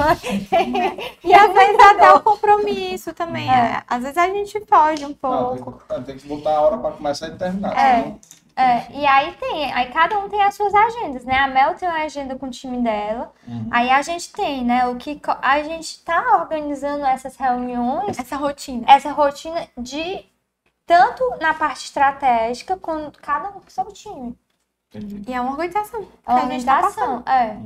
E 1.24 1.34
às 1.34 1.54
vezes 1.54 1.80
até 1.80 2.12
o 2.14 2.22
compromisso 2.22 3.14
também. 3.14 3.50
É. 3.50 3.54
é. 3.54 3.84
Às 3.88 4.04
vezes 4.04 4.18
a 4.18 4.28
gente 4.28 4.66
foge 4.66 5.06
um 5.06 5.10
Não, 5.10 5.16
pouco. 5.16 5.84
tem, 5.88 6.04
tem 6.04 6.18
que 6.18 6.28
botar 6.28 6.52
a 6.52 6.62
hora 6.62 6.78
para 6.78 6.92
começar 6.92 7.28
e 7.28 7.38
terminar. 7.38 7.78
É. 7.78 8.16
É, 8.58 8.90
e 8.90 9.06
aí 9.06 9.34
tem, 9.34 9.74
aí 9.74 9.92
cada 9.92 10.18
um 10.18 10.30
tem 10.30 10.42
as 10.42 10.56
suas 10.56 10.74
agendas, 10.74 11.26
né? 11.26 11.36
A 11.40 11.48
Mel 11.48 11.76
tem 11.76 11.90
uma 11.90 12.04
agenda 12.04 12.38
com 12.38 12.46
o 12.46 12.50
time 12.50 12.82
dela. 12.82 13.34
Uhum. 13.46 13.68
Aí 13.70 13.90
a 13.90 14.02
gente 14.02 14.32
tem, 14.32 14.64
né? 14.64 14.88
O 14.88 14.96
que 14.96 15.20
a 15.42 15.62
gente 15.62 16.02
tá 16.06 16.38
organizando 16.40 17.06
essas 17.06 17.36
reuniões, 17.36 18.18
Essa 18.18 18.38
rotina. 18.38 18.86
essa 18.88 19.12
rotina 19.12 19.68
de 19.78 20.24
tanto 20.86 21.22
na 21.42 21.54
parte 21.54 21.84
estratégica 21.86 22.78
quanto 22.78 23.20
cada 23.20 23.50
um 23.50 23.60
com 23.60 23.70
seu 23.70 23.86
time. 23.92 24.38
E 25.28 25.34
é 25.34 25.42
uma 25.42 25.52
organização. 25.52 26.08
É 26.28 26.32
uma 26.32 26.42
gente 26.52 26.66
tá 26.66 26.76
organização, 26.78 27.24
é. 27.26 27.58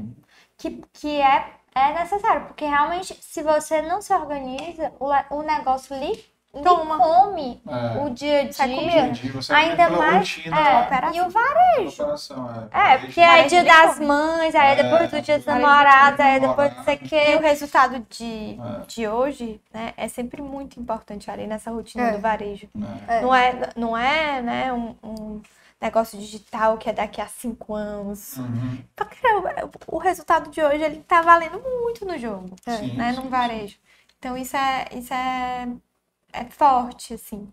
Que, 0.58 0.82
que 0.94 1.22
é, 1.22 1.46
é 1.76 1.94
necessário, 1.94 2.46
porque 2.48 2.66
realmente, 2.66 3.18
se 3.22 3.42
você 3.42 3.82
não 3.82 4.02
se 4.02 4.14
organiza, 4.14 4.92
o, 5.00 5.10
o 5.38 5.42
negócio 5.42 5.96
lhe, 5.96 6.12
lhe 6.52 6.64
Toma. 6.64 6.98
come 6.98 7.62
É. 7.68 8.04
o 8.04 8.10
dia 8.10 8.40
a 8.40 8.44
dia. 8.44 8.54
Sai 8.54 8.76
comida. 8.76 9.10
Dia 9.12 9.56
Ainda 9.56 9.90
mais. 9.92 10.18
rotina 10.36 10.60
é, 10.60 10.82
operação. 10.82 11.16
e 11.16 11.22
o 11.22 11.30
varejo. 11.30 12.02
operação, 12.04 12.50
é. 12.74 12.94
É, 12.94 12.98
porque 12.98 13.22
aí 13.22 13.42
é 13.42 13.48
dia 13.48 13.64
das 13.64 14.00
mães, 14.00 14.56
aí 14.56 14.72
é 14.80 14.84
depois 14.84 15.12
do 15.12 15.22
dia 15.22 15.38
dos 15.38 15.46
namorados, 15.46 16.20
é 16.20 16.24
aí 16.24 16.36
é 16.38 16.40
depois 16.40 16.76
não 16.76 16.84
sei 16.84 16.96
o 16.96 17.00
E 17.00 17.06
o 17.06 17.08
quê. 17.08 17.38
resultado 17.38 18.06
de, 18.10 18.60
É. 18.60 18.86
de 18.88 19.08
hoje, 19.08 19.62
né, 19.74 19.94
é 19.96 20.08
sempre 20.10 20.42
muito 20.42 20.80
importante 20.80 21.30
ali 21.32 21.46
nessa 21.48 21.70
rotina 21.72 22.06
É. 22.10 22.12
do 22.14 22.20
varejo. 22.20 22.68
É. 23.08 23.22
Não 23.22 23.34
é, 23.36 23.54
não 23.78 23.96
é, 23.98 24.42
né, 24.42 24.74
um, 24.74 24.96
um 25.04 25.42
negócio 25.82 26.18
digital 26.20 26.78
que 26.78 26.90
é 26.90 26.94
daqui 26.94 27.22
a 27.22 27.28
cinco 27.28 27.74
anos. 27.74 28.38
Uhum. 28.38 28.84
Caramba, 28.96 29.70
o 29.88 29.98
resultado 29.98 30.50
de 30.50 30.62
hoje 30.62 30.84
ele 30.84 31.02
tá 31.04 31.22
valendo 31.22 31.60
muito 31.60 32.06
no 32.06 32.18
jogo, 32.18 32.56
Sim, 32.68 32.94
né, 32.96 33.14
sim, 33.14 33.20
num 33.22 33.30
varejo. 33.30 33.78
Então 34.18 34.38
isso 34.38 34.56
é, 34.58 34.86
isso 34.94 35.14
é, 35.14 35.68
é 36.34 36.46
forte, 36.46 37.14
assim. 37.14 37.50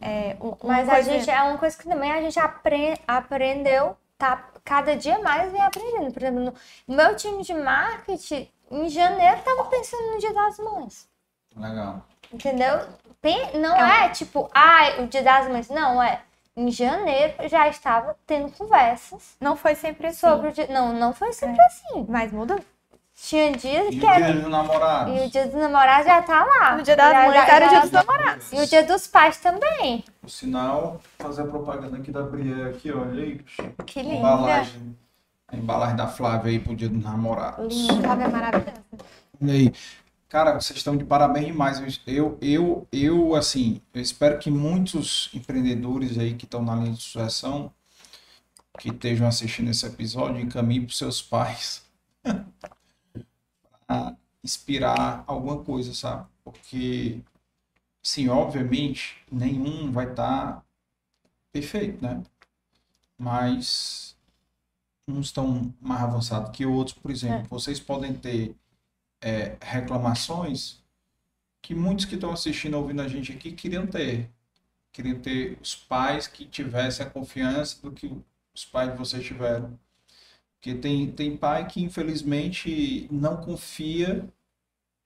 É, 0.00 0.36
um- 0.40 0.56
Mas 0.64 0.88
a 0.88 1.00
gente, 1.02 1.30
é 1.30 1.42
uma 1.42 1.58
coisa 1.58 1.76
que 1.76 1.88
também 1.88 2.12
a 2.12 2.20
gente 2.20 2.38
apre- 2.38 2.98
aprendeu, 3.06 3.96
tá 4.18 4.50
cada 4.64 4.96
dia 4.96 5.18
mais 5.20 5.50
vem 5.52 5.60
aprendendo. 5.62 6.12
Por 6.12 6.22
exemplo, 6.22 6.40
no 6.44 6.54
no 6.88 6.96
meu 6.96 7.16
time 7.16 7.42
de 7.42 7.54
marketing, 7.54 8.48
em 8.70 8.88
janeiro, 8.88 9.40
tava 9.42 9.64
pensando 9.64 10.12
no 10.12 10.18
Dia 10.18 10.32
das 10.34 10.58
Mães. 10.58 11.08
Legal. 11.56 12.02
Entendeu? 12.32 12.88
Não 13.54 13.76
é, 13.76 14.08
tipo, 14.10 14.50
ah, 14.54 15.00
o 15.00 15.06
Dia 15.06 15.22
das 15.22 15.48
Mães. 15.48 15.68
Não, 15.68 16.02
é. 16.02 16.20
Em 16.56 16.70
janeiro 16.70 17.34
já 17.48 17.68
estava 17.68 18.16
tendo 18.26 18.50
conversas 18.52 19.36
Não 19.40 19.56
foi 19.56 19.74
sempre 19.74 20.06
assim, 20.08 20.18
sobre 20.20 20.48
o 20.48 20.52
dia. 20.52 20.68
Não, 20.68 20.92
não 20.92 21.12
foi 21.12 21.32
sempre 21.32 21.60
assim. 21.62 22.06
mas 22.08 22.30
mudou. 22.32 22.60
Tinha 23.16 23.52
dias 23.52 23.94
E 23.94 23.98
que 24.00 24.04
o 24.06 24.08
era. 24.10 24.24
dia 24.32 24.40
dos 24.40 24.50
namorados? 24.50 25.14
E 25.16 25.26
o 25.26 25.30
dia 25.30 25.44
dos 25.46 25.54
namorados 25.54 26.06
já 26.06 26.20
tá 26.22 26.44
lá. 26.44 26.76
No 26.76 26.82
Dia 26.82 26.96
Mães 26.96 27.34
já- 27.34 27.46
era 27.48 27.66
o 27.66 27.68
Dia 27.68 27.80
dos 27.80 27.90
Namorados. 27.92 28.52
E 28.52 28.56
o 28.60 28.66
dia 28.66 28.82
dos 28.84 29.06
pais 29.06 29.36
também. 29.38 30.04
Por 30.20 30.28
sinal, 30.30 31.00
fazer 31.18 31.42
a 31.42 31.46
propaganda 31.46 31.96
aqui 31.96 32.10
da 32.10 32.22
Brié 32.22 32.70
aqui, 32.70 32.90
olha 32.92 33.22
aí. 33.22 33.38
Que 33.86 34.02
linda. 34.02 34.16
embalagem. 34.16 34.96
A 35.46 35.56
embalagem 35.56 35.96
da 35.96 36.08
Flávia 36.08 36.50
aí 36.50 36.58
pro 36.58 36.74
dia 36.74 36.88
dos 36.88 37.02
namorados. 37.04 37.72
Linda, 37.72 38.02
Flávia 38.02 38.24
é 38.24 38.28
maravilhosa. 38.28 38.74
Olha 39.42 39.52
aí. 39.52 39.72
Cara, 40.34 40.60
vocês 40.60 40.78
estão 40.78 40.96
de 40.96 41.04
parabéns 41.04 41.46
demais. 41.46 42.00
Eu, 42.08 42.36
eu, 42.40 42.88
eu, 42.90 43.36
assim, 43.36 43.80
eu 43.94 44.02
espero 44.02 44.36
que 44.36 44.50
muitos 44.50 45.30
empreendedores 45.32 46.18
aí 46.18 46.34
que 46.34 46.44
estão 46.44 46.60
na 46.60 46.74
linha 46.74 46.90
de 46.90 47.00
sucessão, 47.00 47.72
que 48.76 48.88
estejam 48.88 49.28
assistindo 49.28 49.70
esse 49.70 49.86
episódio, 49.86 50.40
encaminhem 50.40 50.86
para 50.86 50.92
seus 50.96 51.22
pais 51.22 51.86
a 53.88 54.16
inspirar 54.42 55.22
alguma 55.24 55.62
coisa, 55.62 55.94
sabe? 55.94 56.26
Porque, 56.42 57.20
sim, 58.02 58.28
obviamente, 58.28 59.24
nenhum 59.30 59.92
vai 59.92 60.10
estar 60.10 60.64
perfeito, 61.52 62.04
né? 62.04 62.24
Mas 63.16 64.16
uns 65.06 65.26
estão 65.26 65.72
mais 65.80 66.02
avançados 66.02 66.50
que 66.50 66.66
outros. 66.66 66.98
Por 66.98 67.12
exemplo, 67.12 67.46
vocês 67.48 67.78
podem 67.78 68.12
ter 68.12 68.56
é, 69.24 69.56
reclamações 69.62 70.82
que 71.62 71.74
muitos 71.74 72.04
que 72.04 72.14
estão 72.14 72.30
assistindo, 72.30 72.74
ouvindo 72.74 73.00
a 73.00 73.08
gente 73.08 73.32
aqui, 73.32 73.50
queriam 73.52 73.86
ter. 73.86 74.28
Queriam 74.92 75.18
ter 75.18 75.58
os 75.62 75.74
pais 75.74 76.26
que 76.26 76.44
tivessem 76.44 77.04
a 77.04 77.08
confiança 77.10 77.78
do 77.82 77.90
que 77.90 78.12
os 78.54 78.64
pais 78.66 78.92
de 78.92 78.98
vocês 78.98 79.24
tiveram. 79.24 79.78
Porque 80.60 80.74
tem, 80.74 81.10
tem 81.10 81.36
pai 81.36 81.66
que, 81.66 81.82
infelizmente, 81.82 83.08
não 83.10 83.38
confia, 83.38 84.24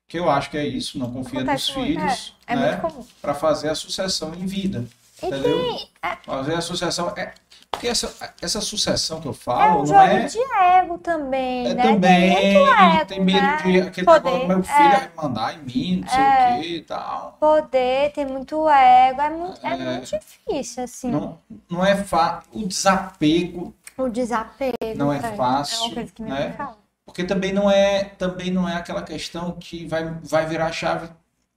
que 0.08 0.18
eu 0.18 0.28
acho 0.28 0.50
que 0.50 0.58
é 0.58 0.66
isso, 0.66 0.98
não 0.98 1.12
confia 1.12 1.40
nos 1.40 1.48
Acontece 1.48 1.72
muito, 1.78 2.00
filhos, 2.00 2.36
É 2.46 2.56
né? 2.56 2.76
muito 2.76 2.80
comum. 2.82 3.06
para 3.22 3.34
fazer 3.34 3.68
a 3.70 3.74
sucessão 3.74 4.34
em 4.34 4.46
vida. 4.46 4.84
E 5.22 5.26
Entendeu? 5.26 5.76
É, 6.02 6.16
Fazer 6.24 6.54
a 6.54 6.60
sucessão. 6.60 7.08
É, 7.16 7.34
porque 7.78 7.88
essa, 7.88 8.34
essa 8.42 8.60
sucessão 8.60 9.20
que 9.20 9.28
eu 9.28 9.32
é 9.32 9.34
falo 9.34 9.74
um 9.74 9.78
não 9.78 9.86
jogo 9.86 10.00
é. 10.00 10.24
de 10.24 10.38
ego 10.38 10.98
também, 10.98 11.66
É 11.68 11.74
né? 11.74 11.82
também, 11.82 12.34
Tem 12.34 12.56
ego, 12.68 13.06
tem 13.06 13.24
medo 13.24 13.40
né? 13.40 13.56
de 13.62 13.80
aquele 13.80 14.04
Poder, 14.06 14.30
negócio, 14.30 14.48
meu 14.48 14.62
filho 14.62 14.90
vai 14.90 15.10
mandar 15.16 15.54
em 15.54 15.62
mim, 15.62 16.00
não 16.00 16.08
sei 16.08 16.20
É. 16.20 16.56
o 16.56 16.60
que 16.60 16.68
e 16.76 16.82
tal. 16.82 17.36
Poder, 17.40 18.12
tem 18.12 18.26
muito 18.26 18.68
ego, 18.68 19.20
é 19.20 19.30
muito, 19.30 19.66
é 19.66 19.70
É. 19.72 19.76
muito 19.76 20.18
difícil, 20.18 20.84
assim. 20.84 21.10
Não, 21.10 21.38
não 21.70 21.84
é 21.84 21.96
fácil. 21.96 22.50
O 22.52 22.66
desapego 22.66 23.74
O 23.96 24.08
desapego. 24.08 24.76
não 24.96 25.12
é 25.12 25.16
É 25.16 25.20
uma 25.20 25.32
fácil, 25.36 25.94
coisa 25.94 26.12
que 26.12 26.22
mãe 26.22 26.30
né? 26.30 26.54
fala. 26.56 26.76
Porque 27.06 27.24
também 27.24 27.52
não 27.52 27.70
é, 27.70 28.04
também 28.04 28.50
não 28.50 28.68
é 28.68 28.74
aquela 28.76 29.02
questão 29.02 29.52
que 29.52 29.86
vai, 29.86 30.04
vai 30.22 30.46
virar 30.46 30.66
a 30.66 30.72
chave. 30.72 31.08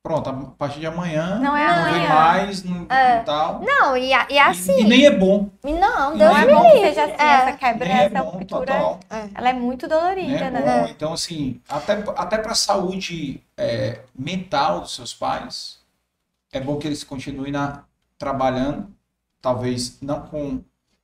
Pronto, 0.03 0.29
a 0.31 0.33
partir 0.57 0.79
de 0.79 0.87
amanhã 0.87 1.37
Não 1.37 1.55
é 1.55 1.67
não 1.67 1.83
vem 1.83 2.05
amanhã. 2.07 2.09
mais, 2.09 2.63
não, 2.63 2.87
É. 2.89 3.19
e 3.19 3.23
tal. 3.23 3.61
Não, 3.61 3.95
e, 3.95 4.11
a- 4.11 4.25
e 4.31 4.39
assim. 4.39 4.73
E, 4.79 4.81
e 4.81 4.83
nem 4.85 5.05
é 5.05 5.11
bom. 5.11 5.47
não, 5.63 6.17
Deus 6.17 6.33
nem 6.33 6.41
é 6.41 6.45
me 6.47 6.53
bom. 6.55 6.71
Seja 6.71 7.03
assim, 7.03 7.13
É. 7.19 7.33
essa 7.33 7.53
quebra, 7.57 7.87
Nem 7.87 7.97
é 7.99 8.05
essa 8.05 8.23
bom, 8.23 8.29
ruptura, 8.31 8.65
total. 8.73 8.99
ela 9.35 9.49
é 9.49 9.53
muito 9.53 9.87
dolorida, 9.87 10.49
né? 10.49 10.59
né? 10.59 10.81
Bom, 10.81 10.87
Então, 10.89 11.13
assim, 11.13 11.61
até, 11.69 12.03
até 12.17 12.37
para 12.39 12.51
a 12.53 12.55
saúde 12.55 13.43
é, 13.55 13.99
mental 14.17 14.81
dos 14.81 14.95
seus 14.95 15.13
pais, 15.13 15.79
é 16.51 16.59
bom 16.59 16.77
que 16.77 16.87
eles 16.87 17.03
continuem 17.03 17.51
na, 17.51 17.83
trabalhando, 18.17 18.87
talvez 19.39 20.01
não 20.01 20.21
com 20.21 20.61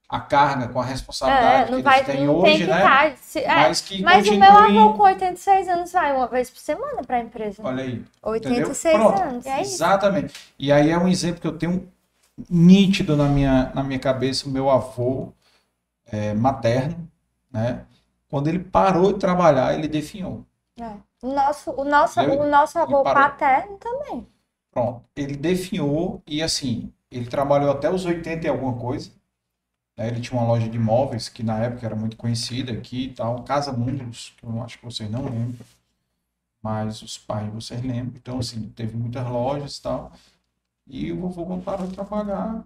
a 0.09 0.19
carga, 0.21 0.69
com 0.69 0.79
a 0.79 0.85
responsabilidade 0.85 1.63
É, 1.63 1.65
que 1.65 1.71
não 1.71 1.79
eles 1.79 1.83
vai, 1.83 2.03
têm 2.05 2.29
hoje, 2.29 2.65
né? 2.65 2.77
estar. 2.77 3.17
se- 3.17 3.39
é, 3.39 3.55
Mas 3.55 3.81
que 3.81 4.01
Mas 4.01 4.27
o 4.27 4.35
meu 4.37 4.51
avô 4.51 4.93
com 4.93 5.03
86 5.03 5.67
anos 5.67 5.91
vai 5.91 6.13
uma 6.15 6.27
vez 6.27 6.49
por 6.49 6.59
semana 6.59 7.03
para 7.03 7.17
a 7.17 7.19
empresa. 7.19 7.61
Olha 7.63 7.83
aí. 7.83 8.05
86 8.23 8.95
entendeu? 8.95 9.11
Pronto, 9.13 9.21
anos. 9.21 9.45
É. 9.45 9.61
Exatamente. 9.61 10.33
E 10.57 10.71
aí 10.71 10.89
é 10.89 10.97
um 10.97 11.07
exemplo 11.07 11.41
que 11.41 11.47
eu 11.47 11.57
tenho 11.57 11.91
nítido 12.49 13.17
na 13.17 13.27
minha, 13.27 13.71
na 13.75 13.83
minha 13.83 13.99
cabeça, 13.99 14.47
o 14.47 14.51
meu 14.51 14.69
avô 14.69 15.33
é, 16.05 16.33
materno, 16.33 17.09
né? 17.51 17.85
Quando 18.29 18.47
ele 18.47 18.59
parou 18.59 19.13
de 19.13 19.19
trabalhar, 19.19 19.73
ele 19.73 19.87
definhou. 19.87 20.45
É. 20.79 20.91
O 21.21 21.33
nosso, 21.33 21.71
o 21.71 21.83
nosso, 21.83 22.19
o 22.21 22.45
nosso 22.47 22.77
avô 22.77 23.03
paterno 23.03 23.77
também. 23.77 24.27
Pronto. 24.71 25.03
Ele 25.15 25.35
definhou 25.35 26.21
e 26.27 26.41
assim, 26.43 26.93
ele 27.09 27.25
trabalhou 27.25 27.71
até 27.71 27.89
os 27.89 28.05
80 28.05 28.45
e 28.45 28.49
alguma 28.49 28.77
coisa. 28.77 29.11
Né? 29.97 30.07
Ele 30.07 30.21
tinha 30.21 30.39
uma 30.39 30.47
loja 30.47 30.69
de 30.69 30.77
imóveis 30.77 31.29
que 31.29 31.43
na 31.43 31.57
época 31.59 31.85
era 31.85 31.95
muito 31.95 32.17
conhecida 32.17 32.71
aqui 32.73 33.05
e 33.05 33.13
tal, 33.13 33.43
Casa 33.43 33.73
Mundos, 33.73 34.33
que 34.37 34.45
eu 34.45 34.63
acho 34.63 34.79
que 34.79 34.85
vocês 34.85 35.09
não 35.09 35.25
lembram, 35.25 35.65
mas 36.61 37.01
os 37.01 37.17
pais 37.17 37.51
vocês 37.53 37.81
lembram. 37.81 38.15
Então, 38.17 38.39
assim, 38.39 38.69
teve 38.69 38.95
muitas 38.97 39.25
lojas 39.27 39.77
e 39.77 39.81
tal. 39.81 40.11
E 40.87 41.11
o 41.11 41.29
vovô, 41.29 41.59
parou 41.61 41.87
de 41.87 41.93
trabalhar, 41.95 42.65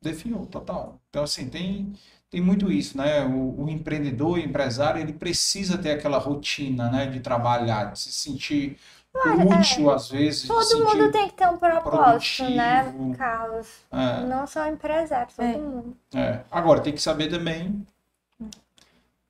definhou 0.00 0.46
total. 0.46 1.00
Então, 1.08 1.22
assim, 1.24 1.48
tem, 1.48 1.92
tem 2.30 2.40
muito 2.40 2.70
isso, 2.70 2.96
né? 2.98 3.24
O, 3.24 3.64
o 3.64 3.68
empreendedor, 3.70 4.32
o 4.32 4.38
empresário, 4.38 5.00
ele 5.00 5.12
precisa 5.12 5.78
ter 5.78 5.92
aquela 5.92 6.18
rotina, 6.18 6.90
né, 6.90 7.06
de 7.06 7.20
trabalhar, 7.20 7.92
de 7.92 7.98
se 8.00 8.12
sentir 8.12 8.78
útil, 9.14 9.90
às 9.90 10.08
vezes, 10.10 10.46
Todo 10.48 10.78
mundo 10.84 11.10
tem 11.12 11.28
que 11.28 11.34
ter 11.34 11.46
um 11.48 11.56
propósito, 11.58 12.44
né, 12.50 12.82
produtivo. 12.84 13.16
Carlos? 13.16 13.68
É. 13.92 14.20
Não 14.24 14.46
só 14.46 14.66
empresário, 14.66 15.28
todo 15.36 15.44
É. 15.46 15.56
mundo. 15.56 15.96
É. 16.14 16.40
Agora, 16.50 16.80
tem 16.80 16.92
que 16.92 17.02
saber 17.02 17.28
também 17.28 17.86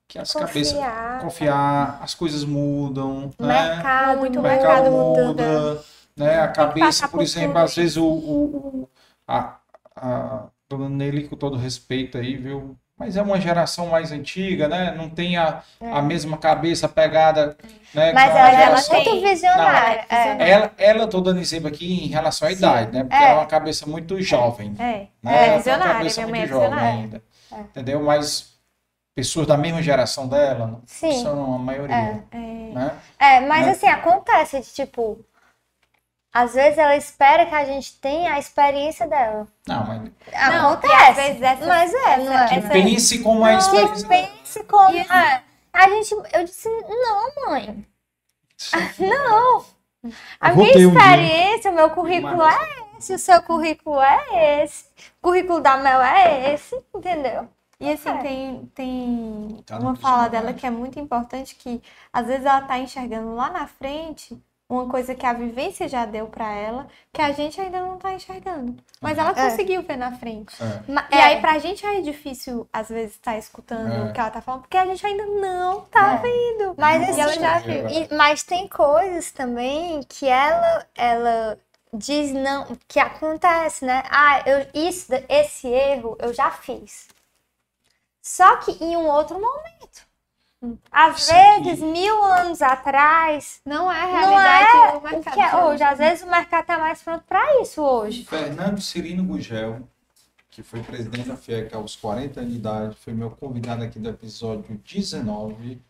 que 0.07 0.17
as 0.19 0.31
cabeças. 0.31 0.73
Confiar. 0.73 1.19
Confiar, 1.21 1.99
as 2.01 2.13
coisas 2.15 2.43
mudam, 2.45 3.31
O 3.37 3.45
né? 3.45 3.69
mercado, 3.75 4.19
Muito 4.19 4.39
O 4.39 4.41
muda. 4.41 4.49
mercado 4.55 4.83
mercado 4.83 4.91
muda, 4.91 5.83
né? 6.15 6.39
A 6.41 6.47
cabeça, 6.47 7.07
por 7.07 7.17
por 7.17 7.23
exemplo, 7.23 7.57
às 7.57 7.75
vezes 7.75 7.97
o, 7.97 8.05
o- 8.05 8.55
o- 8.83 8.89
a, 9.27 9.57
a 9.95 10.43
dona 10.69 10.87
Nelly, 10.89 11.27
com 11.27 11.35
todo 11.35 11.57
respeito 11.57 12.17
aí, 12.17 12.37
viu? 12.37 12.77
Mas 12.97 13.17
é 13.17 13.21
uma 13.21 13.41
geração 13.41 13.87
mais 13.87 14.11
antiga, 14.11 14.67
né? 14.67 14.93
Não 14.95 15.09
tem 15.09 15.35
a, 15.35 15.63
a 15.81 16.01
mesma 16.01 16.37
cabeça 16.37 16.87
pegada, 16.87 17.57
né? 17.93 18.09
É. 18.09 18.13
Mas 18.13 18.29
ela, 18.29 18.51
ela 18.51 18.79
é 18.79 18.93
muito 18.93 19.21
visionária. 19.27 20.05
Não, 20.09 20.17
é. 20.17 20.49
Ela, 20.49 20.71
ela, 20.77 21.07
tô 21.07 21.19
dando 21.19 21.39
exemplo 21.39 21.67
aqui 21.67 22.05
em 22.05 22.07
relação 22.07 22.47
à 22.47 22.51
idade, 22.51 22.91
né? 22.91 23.03
Porque 23.03 23.15
É. 23.15 23.23
ela 23.23 23.31
é 23.31 23.35
uma 23.35 23.45
cabeça 23.47 23.87
muito 23.87 24.21
jovem. 24.21 24.75
É, 24.79 24.83
né? 24.83 25.07
Ela 25.25 25.35
é 25.37 25.47
uma 25.49 25.57
visionária, 25.57 25.93
cabeça 25.95 26.21
minha 26.21 26.31
mãe 26.31 26.41
é 26.41 26.47
muito 26.47 26.53
jovem 26.69 26.79
ainda. 26.87 27.23
Entendeu? 27.51 28.01
Mas 28.03 28.53
pessoas 29.15 29.47
da 29.47 29.57
mesma 29.57 29.81
geração 29.81 30.27
dela? 30.27 30.79
Sim. 30.85 31.23
São 31.23 31.55
a 31.55 31.59
maioria. 31.59 31.95
É, 32.31 32.37
Né? 32.37 32.91
É, 33.19 33.39
mas 33.41 33.65
Né? 33.65 33.71
assim, 33.71 33.87
acontece 33.87 34.59
de 34.61 34.67
tipo. 34.71 35.19
Às 36.33 36.53
vezes 36.55 36.79
ela 36.79 36.95
espera 36.95 37.45
que 37.45 37.53
a 37.53 37.63
gente 37.63 37.99
tenha 37.99 38.33
a 38.33 38.39
experiência 38.39 39.07
dela. 39.07 39.47
Não, 39.67 39.85
mas 39.85 40.11
Acontece. 40.33 40.93
às 41.11 41.15
vezes 41.15 41.41
essa- 41.41 41.65
mas 41.67 41.93
é, 41.93 42.17
não 42.17 42.33
é? 42.33 42.47
que 42.47 42.61
pense 42.69 43.19
como 43.19 43.45
é 43.45 43.53
a 43.53 43.57
Que 43.57 43.63
experiência 43.63 44.07
dela. 44.09 44.27
pense 44.27 44.63
como. 44.63 44.97
é. 44.97 45.43
A 45.71 45.89
gente. 45.89 46.11
Eu 46.33 46.43
disse, 46.43 46.69
não, 46.69 47.49
mãe. 47.51 47.85
não. 48.99 49.65
A 50.39 50.49
Eu 50.49 50.55
minha 50.57 50.73
ter 50.73 50.85
um 50.85 50.89
experiência, 50.97 51.71
o 51.71 51.75
meu 51.75 51.89
currículo 51.91 52.35
Mas- 52.37 52.55
é 52.61 52.97
esse, 52.97 53.13
o 53.13 53.19
seu 53.19 53.41
currículo 53.43 54.01
é 54.01 54.63
esse, 54.63 54.85
o 55.21 55.21
currículo 55.29 55.61
da 55.61 55.77
Mel 55.77 56.01
é 56.01 56.53
esse, 56.53 56.75
entendeu? 56.93 57.47
E 57.79 57.91
assim, 57.91 58.09
É. 58.09 58.17
tem, 58.17 58.71
tem 58.75 59.63
uma 59.71 59.95
fala 59.95 60.23
personagem. 60.23 60.29
dela 60.31 60.53
que 60.53 60.65
é 60.65 60.69
muito 60.69 60.99
importante, 60.99 61.55
que 61.55 61.81
às 62.11 62.27
vezes 62.27 62.45
ela 62.45 62.61
tá 62.61 62.77
enxergando 62.77 63.33
lá 63.35 63.49
na 63.49 63.65
frente 63.67 64.37
uma 64.69 64.87
coisa 64.89 65.13
que 65.13 65.25
a 65.25 65.33
vivência 65.33 65.87
já 65.87 66.05
deu 66.05 66.27
pra 66.27 66.51
ela, 66.51 66.87
que 67.11 67.21
a 67.21 67.31
gente 67.31 67.59
ainda 67.61 67.79
não 67.79 67.97
tá 67.97 68.13
enxergando. 68.13 68.75
Mas 68.99 69.17
ela 69.17 69.31
É. 69.31 69.33
conseguiu 69.33 69.83
ver 69.83 69.97
na 69.97 70.11
frente. 70.17 70.55
É. 70.63 70.91
Ma- 70.91 71.07
E 71.11 71.15
é, 71.15 71.23
aí, 71.23 71.41
pra 71.41 71.59
gente 71.59 71.85
é 71.85 72.01
difícil, 72.01 72.67
às 72.73 72.89
vezes, 72.89 73.15
estar 73.15 73.37
escutando 73.37 73.91
É. 73.93 74.09
o 74.09 74.13
que 74.13 74.19
ela 74.19 74.31
tá 74.31 74.41
falando, 74.41 74.61
porque 74.61 74.77
a 74.77 74.85
gente 74.85 75.05
ainda 75.05 75.25
não 75.25 75.81
tá 75.81 76.13
É. 76.13 76.17
vendo. 76.17 76.75
Mas 76.77 77.15
e 77.15 77.19
ela 77.21 77.31
assim, 77.31 77.39
já 77.41 77.57
é. 77.57 77.59
viu. 77.59 77.87
E- 77.89 78.07
mas 78.15 78.41
tem 78.43 78.67
coisas 78.67 79.31
também 79.31 80.01
que 80.09 80.27
ela, 80.27 80.87
ela 80.95 81.59
diz 81.93 82.31
não, 82.31 82.65
que 82.87 82.99
acontece, 82.99 83.85
né? 83.85 84.01
Ah, 84.09 84.41
eu, 84.45 84.65
isso, 84.73 85.13
esse 85.29 85.67
erro 85.67 86.17
eu 86.19 86.33
já 86.33 86.49
fiz. 86.49 87.07
Só 88.21 88.55
que 88.57 88.71
em 88.83 88.95
um 88.97 89.05
outro 89.07 89.35
momento. 89.39 90.07
Às 90.91 91.19
Isso 91.23 91.33
vezes, 91.33 91.81
aqui- 91.83 91.91
mil 91.91 92.23
anos 92.23 92.61
atrás, 92.61 93.61
Não 93.65 93.91
é 93.91 93.99
a 94.01 94.05
não 94.07 94.11
realidade 94.35 94.65
é 94.77 94.91
do 94.91 94.97
o 94.97 95.01
mercado. 95.03 95.33
que 95.33 95.39
é 95.41 95.55
hoje. 95.57 95.83
Às 95.83 95.97
vezes 95.97 96.23
o 96.23 96.29
mercado 96.29 96.65
tá 96.65 96.77
mais 96.79 97.01
pronto 97.01 97.23
para 97.27 97.61
isso 97.61 97.81
hoje. 97.81 98.23
Fernando 98.25 98.79
Cirino 98.81 99.23
Gugel, 99.25 99.87
que 100.49 100.63
foi 100.63 100.81
presidente 100.81 101.27
da 101.27 101.35
FIEC 101.35 101.73
aos 101.75 101.95
40 101.95 102.39
anos 102.39 102.51
de 102.53 102.59
idade, 102.59 102.95
foi 102.95 103.13
meu 103.13 103.31
convidado 103.31 103.83
aqui 103.83 103.99
do 103.99 104.07
episódio 104.09 104.79
19, 104.85 105.81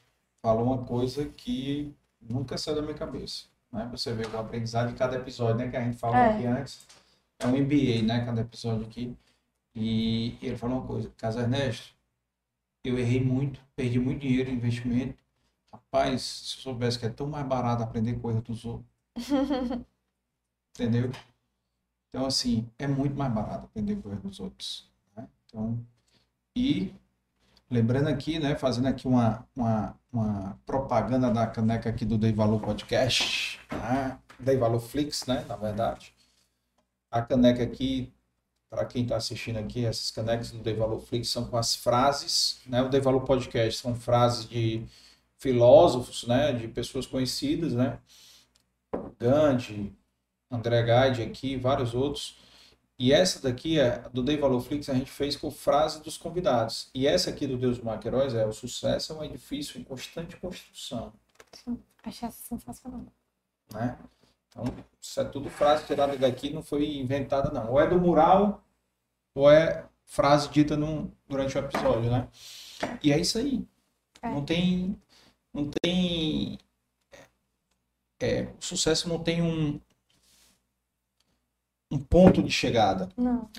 falou 0.42 0.64
uma 0.66 0.80
coisa 0.86 1.26
que 1.26 1.94
nunca 2.22 2.58
saiu 2.58 2.76
da 2.78 2.82
minha 2.82 2.94
cabeça. 2.96 3.44
Né? 3.72 3.88
Você 3.92 4.12
vê 4.14 4.26
o 4.26 4.40
aprendizado 4.40 4.90
de 4.90 4.96
cada 4.96 5.16
episódio, 5.18 5.56
né? 5.56 5.68
Que 5.68 5.78
a 5.78 5.82
gente 5.84 5.98
falou 5.98 6.16
É. 6.16 6.30
aqui 6.34 6.46
antes. 6.46 6.88
É 7.40 7.46
um 7.48 7.56
MBA, 7.58 8.02
né? 8.04 8.24
Cada 8.26 8.42
episódio 8.42 8.86
aqui. 8.86 9.16
E 9.76 10.38
ele 10.42 10.56
falou 10.56 10.78
uma 10.80 10.88
coisa, 10.88 11.12
Casa 11.18 11.42
Ernesto, 11.42 11.94
eu 12.90 12.98
errei 12.98 13.24
muito, 13.24 13.60
perdi 13.76 14.00
muito 14.00 14.22
dinheiro 14.22 14.50
em 14.50 14.56
investimento. 14.56 15.22
Rapaz, 15.72 16.22
se 16.22 16.58
eu 16.58 16.62
soubesse 16.64 17.00
que 17.00 17.06
é 17.06 17.10
tão 17.10 17.28
mais 17.28 17.46
barato 17.46 17.84
aprender 17.84 18.20
coisa 18.20 18.42
dos 18.42 18.64
outros. 18.66 18.90
Entendeu? 20.72 21.12
Então, 22.10 22.26
assim, 22.26 22.70
é 22.78 22.88
muito 22.88 23.16
mais 23.18 23.34
barato 23.34 23.66
aprender 23.66 23.96
coisa 24.02 24.20
dos 24.20 24.40
outros. 24.40 24.92
né? 25.16 25.28
Então, 25.46 25.84
e 26.56 26.94
lembrando 27.70 28.08
aqui, 28.08 28.38
né, 28.40 28.56
fazendo 28.56 28.88
aqui 28.88 29.08
uma, 29.08 29.48
uma, 29.56 30.00
uma 30.12 30.60
propaganda 30.66 31.32
da 31.32 31.48
caneca 31.48 31.90
aqui 31.90 32.06
do 32.06 32.18
Dei 32.18 32.32
Valor 32.32 32.62
Podcast, 32.62 33.60
né? 33.72 34.20
Dei 34.40 34.58
Valor 34.58 34.80
Flix, 34.80 35.26
né, 35.26 35.44
na 35.48 35.56
verdade. 35.56 36.14
A 37.10 37.22
caneca 37.22 37.64
aqui, 37.64 38.14
para 38.74 38.86
quem 38.86 39.04
está 39.04 39.18
assistindo 39.18 39.60
aqui, 39.60 39.86
essas 39.86 40.10
canecas 40.10 40.50
do 40.50 40.58
Dei 40.58 40.74
Valor 40.74 41.00
Flix 41.00 41.30
são 41.30 41.46
com 41.46 41.56
as 41.56 41.76
frases, 41.76 42.60
né, 42.66 42.82
o 42.82 42.90
Dei 42.90 43.00
Valor 43.00 43.22
Podcast 43.22 43.80
são 43.80 43.94
frases 43.94 44.50
de 44.50 44.84
filósofos, 45.38 46.26
né, 46.26 46.52
de 46.54 46.68
pessoas 46.68 47.06
conhecidas, 47.06 47.74
né, 47.74 48.00
Gandhi, 49.20 49.96
André 50.50 50.82
Guide 50.82 51.22
aqui, 51.22 51.56
vários 51.56 51.94
outros. 51.94 52.40
E 52.98 53.14
essa 53.14 53.44
daqui, 53.44 53.80
é, 53.80 54.10
do 54.12 54.24
Dei 54.24 54.38
Valor 54.38 54.62
Flix, 54.62 54.90
a 54.90 54.96
gente 54.96 55.12
fez 55.12 55.36
com 55.36 55.52
frase 55.52 56.02
dos 56.02 56.18
convidados. 56.18 56.90
E 56.96 57.06
essa 57.06 57.30
aqui 57.30 57.46
do 57.46 57.58
Deus 57.58 57.80
Maqueróis 57.80 58.34
é: 58.34 58.46
o 58.46 58.54
sucesso 58.54 59.14
é 59.14 59.16
um 59.16 59.24
edifício 59.24 59.80
em 59.80 59.84
constante 59.84 60.38
construção. 60.38 61.12
Achei 62.04 62.28
essa 62.28 62.42
sensacional. 62.44 63.06
Né? 63.74 63.98
Então, 64.54 64.66
isso 65.02 65.20
é 65.20 65.26
tudo 65.26 65.50
frase 65.50 65.86
tirada 65.88 66.16
daqui, 66.16 66.52
não 66.54 66.62
foi 66.62 66.98
inventada, 66.98 67.50
não. 67.52 67.72
Ou 67.72 67.82
é 67.82 67.88
do 67.88 68.00
mural, 68.00 68.64
ou 69.34 69.50
é 69.50 69.88
frase 70.06 70.48
dita 70.50 70.78
num, 70.78 71.12
durante 71.28 71.58
o 71.58 71.60
episódio, 71.60 72.12
né? 72.12 72.28
E 73.02 73.12
é 73.12 73.20
isso 73.20 73.40
aí. 73.40 73.66
É. 74.22 74.30
Não 74.30 74.46
tem. 74.46 74.96
Não 75.52 75.70
tem. 75.82 76.60
É, 78.22 78.44
o 78.44 78.62
sucesso 78.62 79.10
não 79.10 79.22
tem 79.22 79.42
um, 79.42 79.80
um 81.92 82.00
ponto 82.00 82.42
de 82.42 82.52
chegada, 82.52 83.10
Não. 83.18 83.50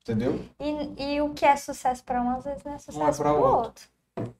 entendeu? 0.00 0.48
E, 0.58 1.14
e 1.14 1.20
o 1.20 1.34
que 1.34 1.44
é 1.44 1.56
sucesso 1.56 2.02
para 2.04 2.22
um, 2.22 2.30
às 2.30 2.44
vezes 2.44 2.62
não 2.64 2.72
é 2.72 2.78
sucesso 2.78 2.98
pra 2.98 3.12
para 3.12 3.32
o 3.34 3.42
outro. 3.42 3.88
outro. 4.16 4.34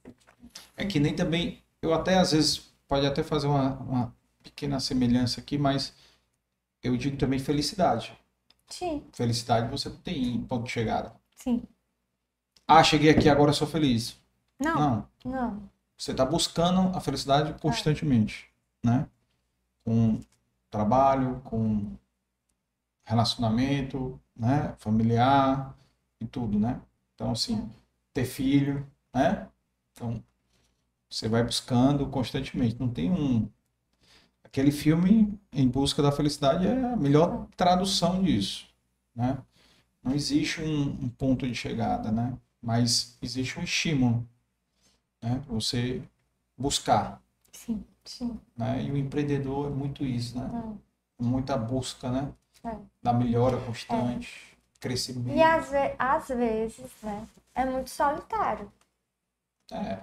É 0.77 0.87
que 0.87 0.99
nem 0.99 1.15
também, 1.15 1.63
eu 1.83 1.93
até 1.93 2.19
às 2.19 2.33
vezes, 2.33 2.73
pode 2.89 3.05
até 3.05 3.23
fazer 3.23 3.47
uma, 3.47 3.75
uma 3.81 4.17
pequena 4.43 4.81
semelhança 4.81 5.41
aqui, 5.41 5.59
mas 5.59 5.95
eu 6.83 6.97
digo 6.97 7.17
também 7.17 7.39
felicidade. 7.39 8.17
Sim, 8.69 9.05
Felicidade 9.13 9.71
você 9.71 9.91
tem 9.91 10.41
ponto 10.45 10.65
de 10.65 10.71
chegada. 10.71 11.13
Sim. 11.35 11.63
Ah, 12.67 12.85
cheguei 12.85 13.11
aqui, 13.11 13.29
agora 13.29 13.53
sou 13.53 13.67
feliz. 13.67 14.17
Não. 14.59 14.75
Não, 14.79 15.09
não. 15.25 15.71
você 15.97 16.13
está 16.13 16.25
buscando 16.25 16.97
a 16.97 17.01
felicidade 17.01 17.53
constantemente, 17.61 18.49
né? 18.85 19.09
Com 19.85 20.21
trabalho, 20.71 21.41
com 21.45 21.97
relacionamento, 23.05 24.21
né? 24.37 24.75
Familiar 24.79 25.75
e 26.21 26.27
tudo, 26.27 26.59
né? 26.61 26.81
Então, 27.15 27.33
assim, 27.33 27.69
ter 28.15 28.25
filho, 28.25 28.87
né? 29.13 29.49
Então, 29.93 30.23
você 31.11 31.29
vai 31.29 31.43
buscando 31.43 32.07
constantemente. 32.09 32.79
Não 32.79 32.89
tem 32.89 33.11
um... 33.11 33.51
Aquele 34.51 34.73
filme, 34.73 35.39
Em 35.53 35.69
Busca 35.69 36.03
da 36.03 36.11
Felicidade, 36.11 36.67
é 36.67 36.93
a 36.93 36.97
melhor 36.97 37.47
tradução 37.57 38.23
disso, 38.23 38.67
né? 39.15 39.39
Não 40.03 40.15
existe 40.15 40.61
um, 40.63 40.91
um 41.05 41.09
ponto 41.09 41.47
de 41.47 41.55
chegada, 41.55 42.11
né? 42.13 42.37
Mas 42.63 43.17
existe 43.23 43.59
um 43.59 43.63
estímulo, 43.63 44.29
né? 45.23 45.41
Pra 45.47 45.55
você 45.55 46.03
buscar, 46.59 47.23
Sim, 47.53 47.85
sim. 48.05 48.41
né? 48.57 48.83
E 48.85 48.91
o 48.91 48.97
empreendedor 48.97 49.69
é 49.69 49.71
muito 49.75 50.05
isso, 50.05 50.39
né? 50.39 50.77
Muita 51.21 51.57
busca, 51.57 52.11
né? 52.11 52.33
É. 52.65 52.77
Da 53.03 53.13
melhora 53.13 53.57
constante, 53.65 54.59
crescimento. 54.81 55.37
E 55.37 55.43
às, 55.43 55.71
ve- 55.71 55.95
às 55.99 56.29
vezes, 56.29 56.91
né, 57.03 57.27
é 57.55 57.65
muito 57.65 57.89
solitário. 57.91 58.71
É, 59.73 60.01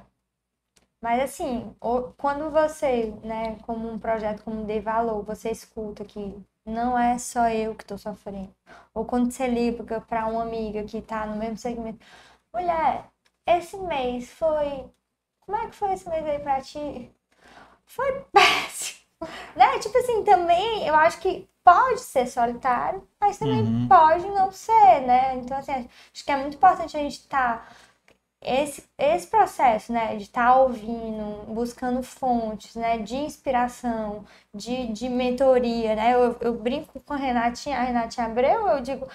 Mas 1.01 1.21
assim, 1.21 1.75
quando 2.17 2.49
você, 2.51 3.13
né, 3.23 3.57
como 3.65 3.89
um 3.89 3.99
projeto 3.99 4.43
como 4.43 4.65
Dei 4.65 4.81
Valor, 4.81 5.23
você 5.23 5.51
escuta 5.51 6.03
que 6.05 6.35
não 6.65 6.97
é 6.97 7.17
só 7.17 7.49
eu 7.49 7.75
que 7.75 7.83
estou 7.83 7.97
sofrendo. 7.97 8.53
Ou 8.93 9.05
quando 9.05 9.31
você 9.31 9.47
liga 9.47 10.01
para 10.01 10.25
uma 10.27 10.41
amiga 10.43 10.83
que 10.83 10.97
está 10.97 11.25
no 11.25 11.35
mesmo 11.37 11.57
segmento, 11.57 11.99
mulher, 12.53 13.05
esse 13.45 13.77
mês 13.77 14.31
foi. 14.31 14.85
Como 15.41 15.57
é 15.57 15.67
que 15.69 15.75
foi 15.75 15.93
esse 15.93 16.09
mês 16.09 16.25
aí 16.25 16.39
pra 16.39 16.61
ti? 16.61 17.11
Foi 17.85 18.21
péssimo. 18.31 18.97
Né? 19.55 19.79
Tipo 19.79 19.97
assim, 19.97 20.23
também 20.23 20.85
eu 20.87 20.93
acho 20.95 21.19
que 21.19 21.49
pode 21.63 22.01
ser 22.01 22.27
solitário, 22.27 23.01
mas 23.19 23.37
também 23.39 23.61
Uhum. 23.63 23.87
pode 23.87 24.27
não 24.27 24.51
ser, 24.51 25.01
né? 25.01 25.35
Então, 25.37 25.57
assim, 25.57 25.89
acho 26.13 26.23
que 26.23 26.31
é 26.31 26.37
muito 26.37 26.55
importante 26.55 26.95
a 26.95 26.99
gente 26.99 27.13
estar 27.21 27.67
esse, 28.41 28.83
esse 28.97 29.27
processo, 29.27 29.91
né, 29.91 30.15
de 30.15 30.23
estar 30.23 30.55
ouvindo, 30.57 31.45
buscando 31.53 32.01
fontes, 32.03 32.75
né, 32.75 32.97
de 32.99 33.15
inspiração, 33.15 34.25
de, 34.53 34.87
de 34.93 35.09
mentoria, 35.09 35.95
né, 35.95 36.13
eu, 36.13 36.37
eu 36.41 36.53
brinco 36.53 36.99
com 37.01 37.13
a 37.13 37.17
Renatinha, 37.17 37.77
a 37.79 37.83
Renatinha 37.83 38.27
Abreu, 38.27 38.67
eu 38.67 38.81
digo, 38.81 39.07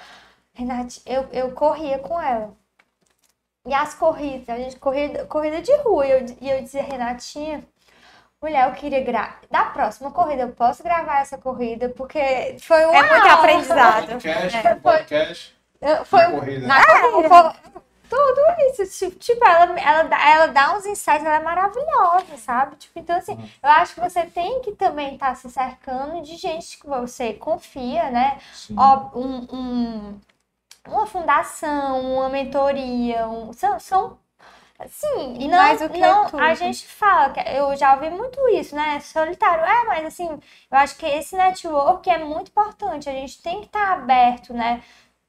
Renate, 0.54 1.00
eu, 1.06 1.26
eu 1.32 1.52
corria 1.52 1.98
com 1.98 2.20
ela. 2.20 2.54
E 3.66 3.72
as 3.72 3.94
corridas, 3.94 4.48
a 4.48 4.58
gente 4.58 4.76
corrida, 4.76 5.24
corrida 5.26 5.62
de 5.62 5.74
rua, 5.78 6.04
e 6.06 6.10
eu, 6.10 6.26
e 6.40 6.50
eu 6.50 6.62
dizia, 6.62 6.82
Renatinha, 6.82 7.62
mulher, 8.42 8.68
eu 8.68 8.74
queria 8.74 9.02
gravar, 9.04 9.40
da 9.48 9.66
próxima 9.66 10.10
corrida, 10.10 10.42
eu 10.42 10.48
posso 10.52 10.82
gravar 10.82 11.20
essa 11.20 11.38
corrida, 11.38 11.88
porque 11.90 12.56
foi 12.60 12.84
um 12.86 12.92
É 12.92 13.08
muito 13.08 13.28
aprendizado. 13.28 14.06
podcast, 14.08 14.56
É, 14.56 14.74
podcast, 14.74 15.56
Foi 16.04 16.22
na 16.22 16.30
corrida. 16.30 16.66
na 16.66 16.84
corrida. 16.84 17.54
Tudo 18.12 18.40
isso. 18.70 18.86
Tipo, 18.98 19.18
tipo, 19.18 19.44
ela, 19.46 19.78
ela, 19.80 20.02
dá- 20.04 20.28
ela 20.28 20.46
dá 20.48 20.76
uns 20.76 20.84
insights, 20.84 21.24
ela 21.24 21.36
é 21.36 21.40
maravilhosa, 21.40 22.36
sabe? 22.36 22.76
Tipo, 22.76 22.98
então, 22.98 23.16
assim, 23.16 23.38
eu 23.62 23.70
acho 23.70 23.94
que 23.94 24.00
você 24.00 24.26
tem 24.26 24.60
que 24.60 24.72
também 24.72 25.14
estar 25.14 25.34
se 25.34 25.48
cercando 25.50 26.20
de 26.22 26.36
gente 26.36 26.78
que 26.78 26.86
você 26.86 27.32
confia, 27.32 28.10
né? 28.10 28.38
Sim. 28.52 28.74
Ó, 28.76 29.10
um, 29.18 29.46
um- 29.52 30.20
uma 30.88 31.06
fundação, 31.06 32.00
uma 32.16 32.28
mentoria, 32.30 33.28
um- 33.28 33.52
são, 33.52 33.80
são 33.80 34.18
Sim, 34.88 35.36
E 35.40 35.46
não, 35.48 35.56
mais 35.58 35.80
o 35.80 35.88
que 35.88 35.98
não, 35.98 36.26
tudo. 36.26 36.42
a 36.42 36.54
gente 36.54 36.86
fala, 36.88 37.30
que 37.32 37.40
eu 37.50 37.76
já 37.76 37.94
ouvi 37.94 38.10
muito 38.10 38.40
isso, 38.48 38.74
né? 38.74 38.98
Solitário. 39.00 39.64
É, 39.64 39.84
mas 39.86 40.04
assim, 40.06 40.28
eu 40.28 40.78
acho 40.78 40.96
que 40.96 41.06
esse 41.06 41.36
network 41.36 42.08
é 42.10 42.18
muito 42.18 42.48
importante. 42.50 43.08
A 43.08 43.12
gente 43.12 43.40
tem 43.42 43.60
que 43.60 43.66
estar 43.66 43.92
aberto, 43.92 44.52
né? 44.52 44.82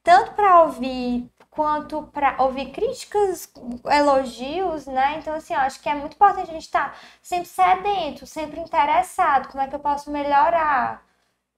Tanto 0.03 0.33
para 0.33 0.63
ouvir 0.63 1.29
quanto 1.55 2.03
para 2.07 2.41
ouvir 2.43 2.71
críticas, 2.71 3.51
elogios, 3.91 4.85
né? 4.87 5.17
Então, 5.19 5.35
assim, 5.35 5.53
eu 5.53 5.59
acho 5.61 5.81
que 5.81 5.89
é 5.89 5.95
muito 5.95 6.15
importante 6.15 6.49
a 6.49 6.53
gente 6.53 6.63
estar 6.63 6.97
sempre 7.21 7.47
sedento, 7.47 8.25
sempre 8.25 8.59
interessado, 8.59 9.49
como 9.49 9.63
é 9.63 9.67
que 9.67 9.75
eu 9.75 9.79
posso 9.79 10.11
melhorar, 10.11 11.03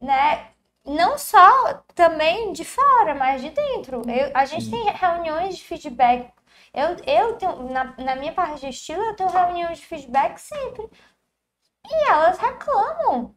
né? 0.02 0.50
Não 0.86 1.18
só 1.18 1.76
também 1.96 2.54
de 2.54 2.66
fora, 2.66 3.16
mas 3.16 3.42
de 3.42 3.50
dentro. 3.52 4.02
Eu- 4.10 4.32
a 4.36 4.46
gente 4.46 4.70
tem 4.70 4.86
reuniões 4.92 5.58
de 5.58 5.64
feedback. 5.64 6.32
Eu, 6.74 6.90
eu 7.06 7.38
tenho, 7.38 7.72
na, 7.72 7.96
na 7.98 8.16
minha 8.16 8.34
parte 8.34 8.62
de 8.62 8.70
estilo, 8.70 9.02
eu 9.04 9.16
tenho 9.16 9.30
reuniões 9.30 9.80
de 9.80 9.86
feedback 9.88 10.38
sempre. 10.40 10.90
E 11.84 12.10
elas 12.12 12.38
reclamam. 12.38 13.36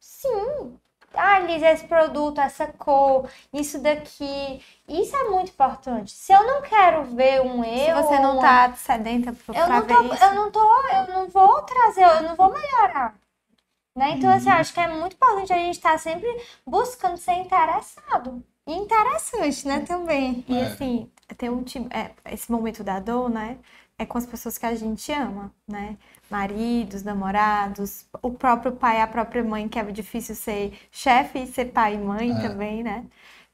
Sim. 0.00 0.80
Ah, 1.16 1.38
Liz, 1.40 1.62
esse 1.62 1.86
produto, 1.86 2.40
essa 2.40 2.66
cor, 2.66 3.28
isso 3.52 3.78
daqui. 3.80 4.62
Isso 4.88 5.16
é 5.16 5.24
muito 5.30 5.50
importante. 5.50 6.10
Se 6.12 6.32
eu 6.32 6.44
não 6.46 6.62
quero 6.62 7.04
ver 7.04 7.40
um 7.42 7.62
Se 7.64 7.88
eu. 7.88 7.96
você 8.02 8.18
não 8.18 8.32
uma- 8.34 8.40
tá 8.42 8.74
sedenta 8.74 9.32
pra, 9.32 9.54
eu 9.60 9.68
não, 9.68 9.82
ver 9.82 9.96
tô, 9.96 10.14
isso. 10.14 10.24
eu 10.24 10.34
não 10.34 10.50
tô, 10.50 10.60
eu 10.90 11.06
não 11.08 11.28
vou 11.28 11.62
trazer, 11.62 12.02
eu 12.04 12.22
não 12.22 12.34
vou 12.36 12.52
melhorar. 12.52 13.14
Né? 13.96 14.10
Então, 14.16 14.28
assim, 14.30 14.48
eu 14.50 14.56
acho 14.56 14.74
que 14.74 14.80
é 14.80 14.88
muito 14.88 15.14
importante 15.14 15.52
a 15.52 15.56
gente 15.56 15.76
estar 15.76 15.98
sempre 15.98 16.28
buscando 16.66 17.16
ser 17.16 17.34
interessado. 17.34 18.42
E 18.66 18.72
interessante, 18.74 19.68
né, 19.68 19.80
também. 19.80 20.44
E 20.48 20.58
É. 20.58 20.62
assim, 20.66 21.10
tem 21.36 21.48
um 21.50 21.62
time, 21.62 21.86
é, 21.90 22.10
esse 22.32 22.50
momento 22.50 22.82
da 22.82 22.98
dor, 22.98 23.28
né, 23.30 23.58
é 23.98 24.06
com 24.06 24.18
as 24.18 24.26
pessoas 24.26 24.58
que 24.58 24.66
a 24.66 24.74
gente 24.74 25.10
ama, 25.12 25.54
né? 25.68 25.96
Maridos, 26.30 27.02
namorados, 27.02 28.06
o 28.22 28.32
próprio 28.32 28.72
pai, 28.76 29.00
a 29.00 29.06
própria 29.06 29.44
mãe, 29.44 29.68
que 29.68 29.78
é 29.78 29.84
difícil 29.92 30.34
ser 30.34 30.78
chefe 30.90 31.40
e 31.40 31.46
ser 31.46 31.66
pai 31.66 31.94
e 31.94 31.98
mãe 31.98 32.36
É. 32.36 32.38
também, 32.38 32.82
né? 32.82 33.06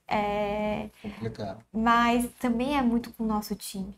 É, 0.08 0.90
Complicado. 1.02 1.62
mas 1.72 2.28
também 2.40 2.76
é 2.78 2.82
muito 2.82 3.12
com 3.14 3.24
o 3.24 3.26
nosso 3.26 3.54
time, 3.56 3.94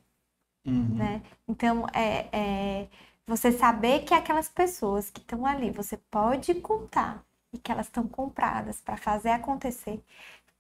Uhum. 0.67 0.99
né? 0.99 1.23
Então, 1.49 1.87
é, 1.95 2.83
é 2.85 2.89
você 3.27 3.53
saber 3.53 4.01
que 4.05 4.15
aquelas 4.15 4.49
pessoas 4.49 5.11
que 5.11 5.21
estão 5.21 5.47
ali, 5.47 5.71
você 5.71 5.97
pode 6.11 6.55
contar 6.57 7.25
e 7.53 7.59
que 7.59 7.71
elas 7.73 7.87
estão 7.87 8.07
compradas 8.09 8.81
para 8.81 8.97
fazer 8.97 9.31
acontecer. 9.31 10.03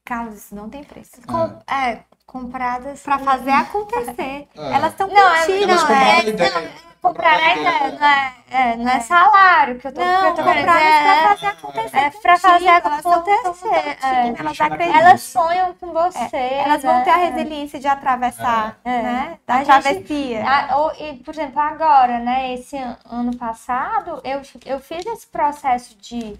Carlos, 0.05 0.35
isso 0.37 0.55
não 0.55 0.69
tem 0.69 0.83
preço. 0.83 1.13
Com- 1.27 1.61
é, 1.73 2.01
compradas. 2.27 3.03
Para 3.03 3.19
fazer 3.19 3.51
acontecer. 3.53 4.49
É. 4.57 4.73
Elas 4.75 4.93
estão 4.93 5.09
Não, 5.09 5.35
é- 5.35 5.41
contigo, 5.41 5.63
Elas 5.65 5.81
não, 5.83 5.89
compraram 5.89 6.61
é-. 6.61 6.93
Comprar 7.03 7.33
a 7.33 7.57
ideia, 7.57 7.99
não 7.99 8.07
é, 8.07 8.33
é, 8.49 8.77
não 8.77 8.89
é 8.93 9.01
salário 9.01 9.77
que 9.81 9.89
eu 9.89 9.93
tô, 9.93 10.01
Não, 10.01 10.25
eu 10.29 10.35
tô 10.37 10.45
querendo 10.45 10.67
compradas 10.67 10.93
dizer, 10.93 11.03
para 11.03 11.29
fazer 11.29 11.47
acontecer. 11.47 11.97
é 11.97 12.11
pra 12.11 12.39
fazer 12.39 12.69
acontecer. 12.69 13.75
é. 13.75 14.29
Elas. 14.39 14.61
Elas 14.95 15.23
sonham 15.23 15.75
com 15.75 15.93
você. 15.93 16.37
Elas 16.37 16.81
vão 16.83 17.03
ter 17.03 17.11
a 17.11 17.17
resiliência 17.17 17.81
de 17.81 17.89
atravessar, 17.89 18.79
né? 18.85 19.37
Da 19.45 19.65
travessia. 19.65 20.45
Ou- 20.77 20.93
e, 20.95 21.15
por 21.25 21.35
exemplo, 21.35 21.59
agora, 21.61 22.21
né, 22.21 22.55
esse 22.55 22.77
an- 22.79 22.97
ano 23.11 23.37
passado, 23.37 24.21
eu, 24.23 24.41
eu 24.65 24.79
fiz 24.79 25.05
esse 25.05 25.27
processo 25.27 25.97
de 25.99 26.39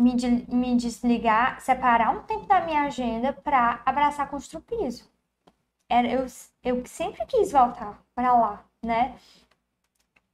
me, 0.00 0.14
de- 0.16 0.46
me 0.54 0.76
desligar, 0.76 1.60
separar 1.60 2.10
um 2.16 2.22
tempo 2.22 2.46
da 2.46 2.60
minha 2.60 2.82
agenda 2.84 3.32
para 3.32 3.82
abraçar 3.86 4.28
construpiso. 4.30 5.04
Era, 5.88 6.08
eu, 6.08 6.26
eu 6.64 6.86
sempre 6.86 7.26
quis 7.26 7.52
voltar 7.52 8.00
para 8.14 8.32
lá, 8.34 8.64
né? 8.84 9.16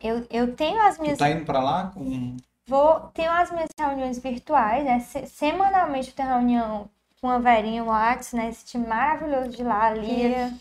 Eu, 0.00 0.26
eu 0.30 0.54
tenho 0.56 0.80
as 0.82 0.96
Tu 0.96 1.02
minhas 1.02 1.18
tá 1.18 1.30
indo 1.30 1.44
pra 1.44 1.60
lá 1.62 1.90
com. 1.90 2.36
Vou, 2.66 3.00
tenho 3.14 3.30
as 3.30 3.50
minhas 3.50 3.68
reuniões 3.78 4.18
virtuais, 4.18 4.84
né? 4.84 5.00
Se- 5.00 5.26
Semanalmente 5.26 6.08
eu 6.10 6.14
tenho 6.14 6.28
reunião 6.28 6.90
com 7.20 7.28
a 7.30 7.38
Verinha 7.38 7.84
Watts, 7.84 8.32
né? 8.32 8.48
Esse 8.48 8.64
time 8.66 8.86
maravilhoso 8.86 9.50
de 9.50 9.62
lá, 9.62 9.90
Lia, 9.90 10.52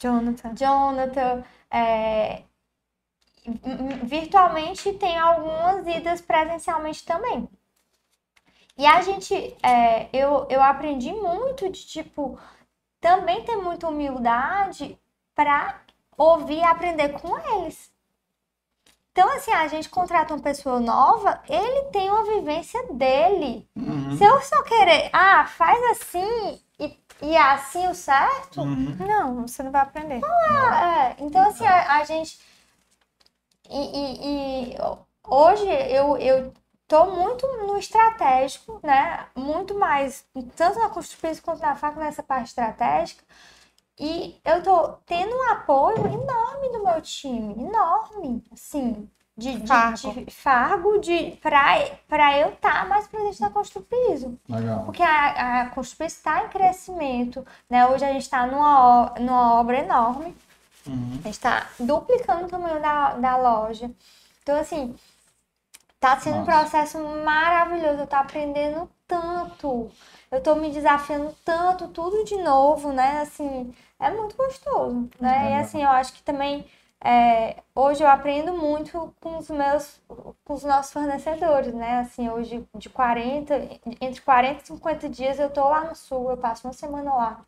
Jonathan. 0.00 0.54
Jonathan. 0.54 1.44
é, 1.70 2.42
Virtualmente 4.04 4.92
tem 4.94 5.18
algumas 5.18 5.86
idas 5.86 6.20
presencialmente 6.20 7.04
também. 7.04 7.48
E 8.80 8.86
a 8.86 9.02
gente, 9.02 9.34
é, 9.62 10.08
eu, 10.10 10.46
eu 10.48 10.62
aprendi 10.62 11.12
muito 11.12 11.68
de, 11.70 11.86
tipo, 11.86 12.38
também 13.00 13.44
ter 13.44 13.56
muita 13.56 13.88
humildade 13.88 14.98
para 15.34 15.80
ouvir 16.16 16.58
e 16.60 16.64
aprender 16.64 17.10
com 17.20 17.38
eles. 17.56 17.92
Então, 19.12 19.28
assim, 19.36 19.52
a 19.52 19.68
gente 19.68 19.88
contrata 19.88 20.32
uma 20.32 20.42
pessoa 20.42 20.80
nova, 20.80 21.42
ele 21.48 21.82
tem 21.90 22.08
uma 22.10 22.24
vivência 22.24 22.82
dele. 22.94 23.68
Uhum. 23.76 24.16
Se 24.16 24.24
eu 24.24 24.40
só 24.40 24.62
querer, 24.62 25.10
ah, 25.12 25.46
faz 25.46 25.78
assim 25.90 26.58
e, 26.78 26.96
e 27.20 27.36
é 27.36 27.42
assim 27.42 27.86
o 27.88 27.94
certo, 27.94 28.62
Uhum. 28.62 28.96
Não, 28.98 29.46
você 29.46 29.62
não 29.62 29.70
vai 29.70 29.82
aprender. 29.82 30.20
é, 30.24 31.16
então, 31.18 31.42
assim, 31.48 31.66
a, 31.66 31.96
a 31.98 32.04
gente. 32.04 32.38
E, 33.68 33.80
e- 34.00 34.72
e 34.72 34.76
hoje 35.28 35.66
eu, 35.68 36.16
eu 36.18 36.52
tô 36.90 37.06
muito 37.06 37.46
no 37.46 37.78
estratégico, 37.78 38.80
né? 38.82 39.26
Muito 39.36 39.78
mais, 39.78 40.26
tanto 40.56 40.80
na 40.80 40.88
construção 40.88 41.30
quanto 41.40 41.62
na 41.62 41.76
faca, 41.76 42.00
nessa 42.00 42.20
parte 42.20 42.48
estratégica. 42.48 43.22
E 43.96 44.40
eu 44.44 44.60
tô 44.60 44.88
tendo 45.06 45.32
um 45.32 45.52
apoio 45.52 45.98
enorme 45.98 46.72
do 46.72 46.82
meu 46.82 47.00
time, 47.00 47.52
enorme, 47.62 48.42
assim, 48.52 49.08
de, 49.36 49.60
de, 49.60 49.66
Fargo. 49.68 50.24
de 50.24 50.30
fargo, 50.30 50.98
de, 50.98 51.38
pra, 51.40 51.76
pra 52.08 52.38
eu 52.38 52.48
estar 52.48 52.88
mais 52.88 53.06
presente 53.06 53.40
na 53.40 53.50
construção. 53.50 54.36
Legal. 54.48 54.84
Porque 54.84 55.02
a, 55.02 55.60
a 55.60 55.70
construção 55.70 56.06
está 56.06 56.44
em 56.44 56.48
crescimento, 56.48 57.46
né? 57.68 57.86
Hoje 57.86 58.04
a 58.04 58.12
gente 58.12 58.22
está 58.22 58.46
numa, 58.46 59.14
numa 59.20 59.60
obra 59.60 59.78
enorme. 59.78 60.34
Uhum. 60.86 61.12
A 61.20 61.28
gente 61.28 61.30
está 61.30 61.68
duplicando 61.78 62.46
o 62.46 62.48
tamanho 62.48 62.80
da, 62.80 63.14
da 63.14 63.36
loja. 63.36 63.90
Então, 64.42 64.58
assim, 64.58 64.96
tá 66.00 66.18
sendo 66.18 66.38
um 66.38 66.46
Nossa. 66.46 66.52
processo 66.60 66.98
maravilhoso. 67.24 68.00
Eu 68.00 68.06
tô 68.06 68.16
aprendendo 68.16 68.90
tanto. 69.06 69.90
Eu 70.30 70.42
tô 70.42 70.54
me 70.56 70.70
desafiando 70.70 71.34
tanto, 71.44 71.88
tudo 71.88 72.24
de 72.24 72.36
novo, 72.42 72.92
né? 72.92 73.20
Assim, 73.22 73.74
é 73.98 74.10
muito 74.10 74.36
gostoso, 74.36 75.08
né? 75.20 75.52
E 75.52 75.54
Legal. 75.54 75.60
assim, 75.60 75.82
eu 75.82 75.90
acho 75.90 76.12
que 76.14 76.22
também 76.22 76.64
é, 77.02 77.62
hoje 77.74 78.02
eu 78.02 78.08
aprendo 78.08 78.52
muito 78.54 79.14
com 79.20 79.38
os 79.38 79.48
meus, 79.50 80.00
com 80.44 80.54
os 80.54 80.64
nossos 80.64 80.92
fornecedores, 80.92 81.74
né? 81.74 82.00
Assim, 82.00 82.28
hoje 82.30 82.66
de 82.76 82.88
40, 82.90 83.54
entre 84.00 84.20
40 84.22 84.62
e 84.62 84.66
50 84.66 85.08
dias 85.08 85.38
eu 85.38 85.50
tô 85.50 85.68
lá 85.68 85.84
no 85.84 85.94
sul, 85.96 86.30
eu 86.30 86.36
passo 86.36 86.66
uma 86.66 86.72
semana 86.72 87.14
lá. 87.14 87.44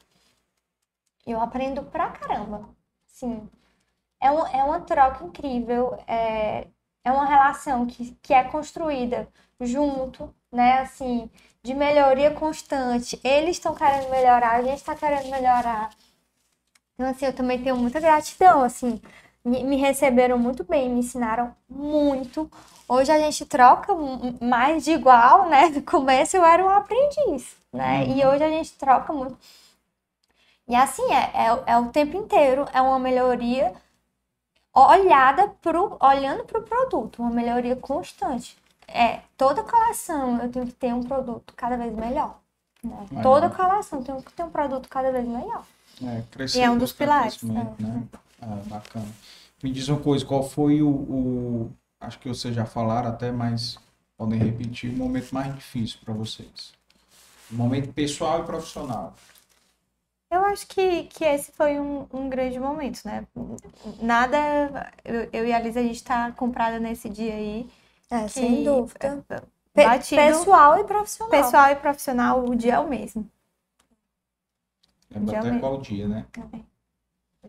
Eu 1.26 1.40
aprendo 1.40 1.82
pra 1.84 2.10
caramba. 2.10 2.68
Assim, 3.08 3.48
é, 4.20 4.30
um, 4.30 4.46
é 4.48 4.64
uma 4.64 4.80
troca 4.80 5.24
incrível, 5.24 5.98
é, 6.06 6.68
é 7.04 7.10
uma 7.12 7.26
relação 7.26 7.86
que, 7.86 8.16
que 8.22 8.32
é 8.34 8.44
construída 8.44 9.28
junto, 9.60 10.32
né? 10.50 10.80
Assim, 10.80 11.30
de 11.62 11.74
melhoria 11.74 12.30
constante. 12.32 13.20
Eles 13.22 13.56
estão 13.56 13.74
querendo 13.74 14.10
melhorar, 14.10 14.52
a 14.52 14.62
gente 14.62 14.78
está 14.78 14.94
querendo 14.94 15.30
melhorar. 15.30 15.90
Então, 16.94 17.08
assim, 17.08 17.26
eu 17.26 17.32
também 17.32 17.62
tenho 17.62 17.76
muita 17.76 18.00
gratidão, 18.00 18.62
assim. 18.62 19.00
Me, 19.44 19.76
receberam 19.76 20.38
muito 20.38 20.62
bem, 20.64 20.88
me 20.88 21.00
ensinaram 21.00 21.54
muito. 21.68 22.50
Hoje 22.88 23.10
a 23.10 23.18
gente 23.18 23.44
troca 23.46 23.92
mais 24.40 24.84
de 24.84 24.92
igual, 24.92 25.48
né? 25.48 25.68
No 25.68 25.82
começo 25.82 26.36
eu 26.36 26.44
era 26.44 26.64
um 26.64 26.68
aprendiz, 26.68 27.56
né? 27.72 28.06
E 28.06 28.24
hoje 28.24 28.44
a 28.44 28.48
gente 28.48 28.72
troca 28.74 29.12
muito. 29.12 29.36
E 30.68 30.76
assim, 30.76 31.02
é, 31.12 31.30
é, 31.34 31.72
é 31.72 31.76
o 31.78 31.90
tempo 31.90 32.16
inteiro, 32.16 32.66
é 32.72 32.80
uma 32.80 32.98
melhoria 32.98 33.74
olhada 34.74 35.48
pro, 35.60 35.96
olhando 36.00 36.44
para 36.44 36.58
o 36.60 36.62
produto, 36.62 37.22
uma 37.22 37.30
melhoria 37.30 37.76
constante. 37.76 38.56
É, 38.88 39.20
toda 39.36 39.62
coleção 39.62 40.38
eu 40.42 40.50
tenho 40.50 40.66
que 40.66 40.72
ter 40.72 40.92
um 40.94 41.02
produto 41.02 41.54
cada 41.56 41.76
vez 41.76 41.94
melhor. 41.94 42.38
né? 42.82 43.06
Legal. 43.10 43.22
Toda 43.22 43.50
coleção 43.50 43.98
eu 44.00 44.04
tenho 44.04 44.22
que 44.22 44.32
ter 44.32 44.42
um 44.44 44.50
produto 44.50 44.88
cada 44.88 45.10
vez 45.10 45.26
melhor. 45.26 45.64
É, 46.04 46.22
crescer, 46.30 46.58
E 46.58 46.62
é 46.62 46.70
um 46.70 46.78
dos 46.78 46.92
pilares, 46.92 47.36
crescimento, 47.36 47.80
Né? 47.80 48.02
Ah, 48.40 48.58
bacana. 48.66 49.08
Me 49.62 49.70
diz 49.70 49.88
uma 49.88 50.00
coisa, 50.00 50.24
qual 50.26 50.42
foi 50.42 50.82
o, 50.82 50.88
o- 50.88 51.70
Acho 52.00 52.18
que 52.18 52.28
vocês 52.28 52.52
já 52.52 52.66
falaram 52.66 53.10
até, 53.10 53.30
mas 53.30 53.78
podem 54.16 54.36
repetir 54.36 54.90
o 54.92 54.96
momento 54.96 55.32
mais 55.32 55.54
difícil 55.54 56.00
para 56.04 56.12
vocês. 56.12 56.72
O 57.48 57.54
momento 57.54 57.92
pessoal 57.92 58.40
e 58.40 58.44
profissional. 58.44 59.14
Eu 60.32 60.46
acho 60.46 60.66
que, 60.66 61.04
que 61.04 61.24
esse 61.26 61.52
foi 61.52 61.78
um, 61.78 62.06
um 62.10 62.26
grande 62.30 62.58
momento, 62.58 63.02
né? 63.04 63.26
Nada. 64.00 64.90
Eu, 65.04 65.28
eu 65.30 65.46
e 65.46 65.52
a 65.52 65.58
Lisa, 65.58 65.80
a 65.80 65.82
gente 65.82 66.02
tá 66.02 66.32
comprada 66.32 66.80
nesse 66.80 67.10
dia 67.10 67.34
aí. 67.34 67.68
É, 68.10 68.22
que- 68.22 68.28
sem 68.30 68.64
dúvida. 68.64 69.22
é, 69.28 69.40
Pe- 69.74 69.84
Batido, 69.84 70.22
pessoal 70.22 70.78
e 70.78 70.84
profissional. 70.84 71.30
pessoal 71.30 71.70
e 71.70 71.76
profissional, 71.76 72.44
o 72.46 72.54
dia 72.56 72.74
é 72.74 72.78
o 72.78 72.88
mesmo. 72.88 73.28
Lembra 75.10 75.32
Já 75.32 75.38
até 75.40 75.48
mesmo. 75.50 75.60
qual 75.60 75.80
dia, 75.82 76.08
né? 76.08 76.26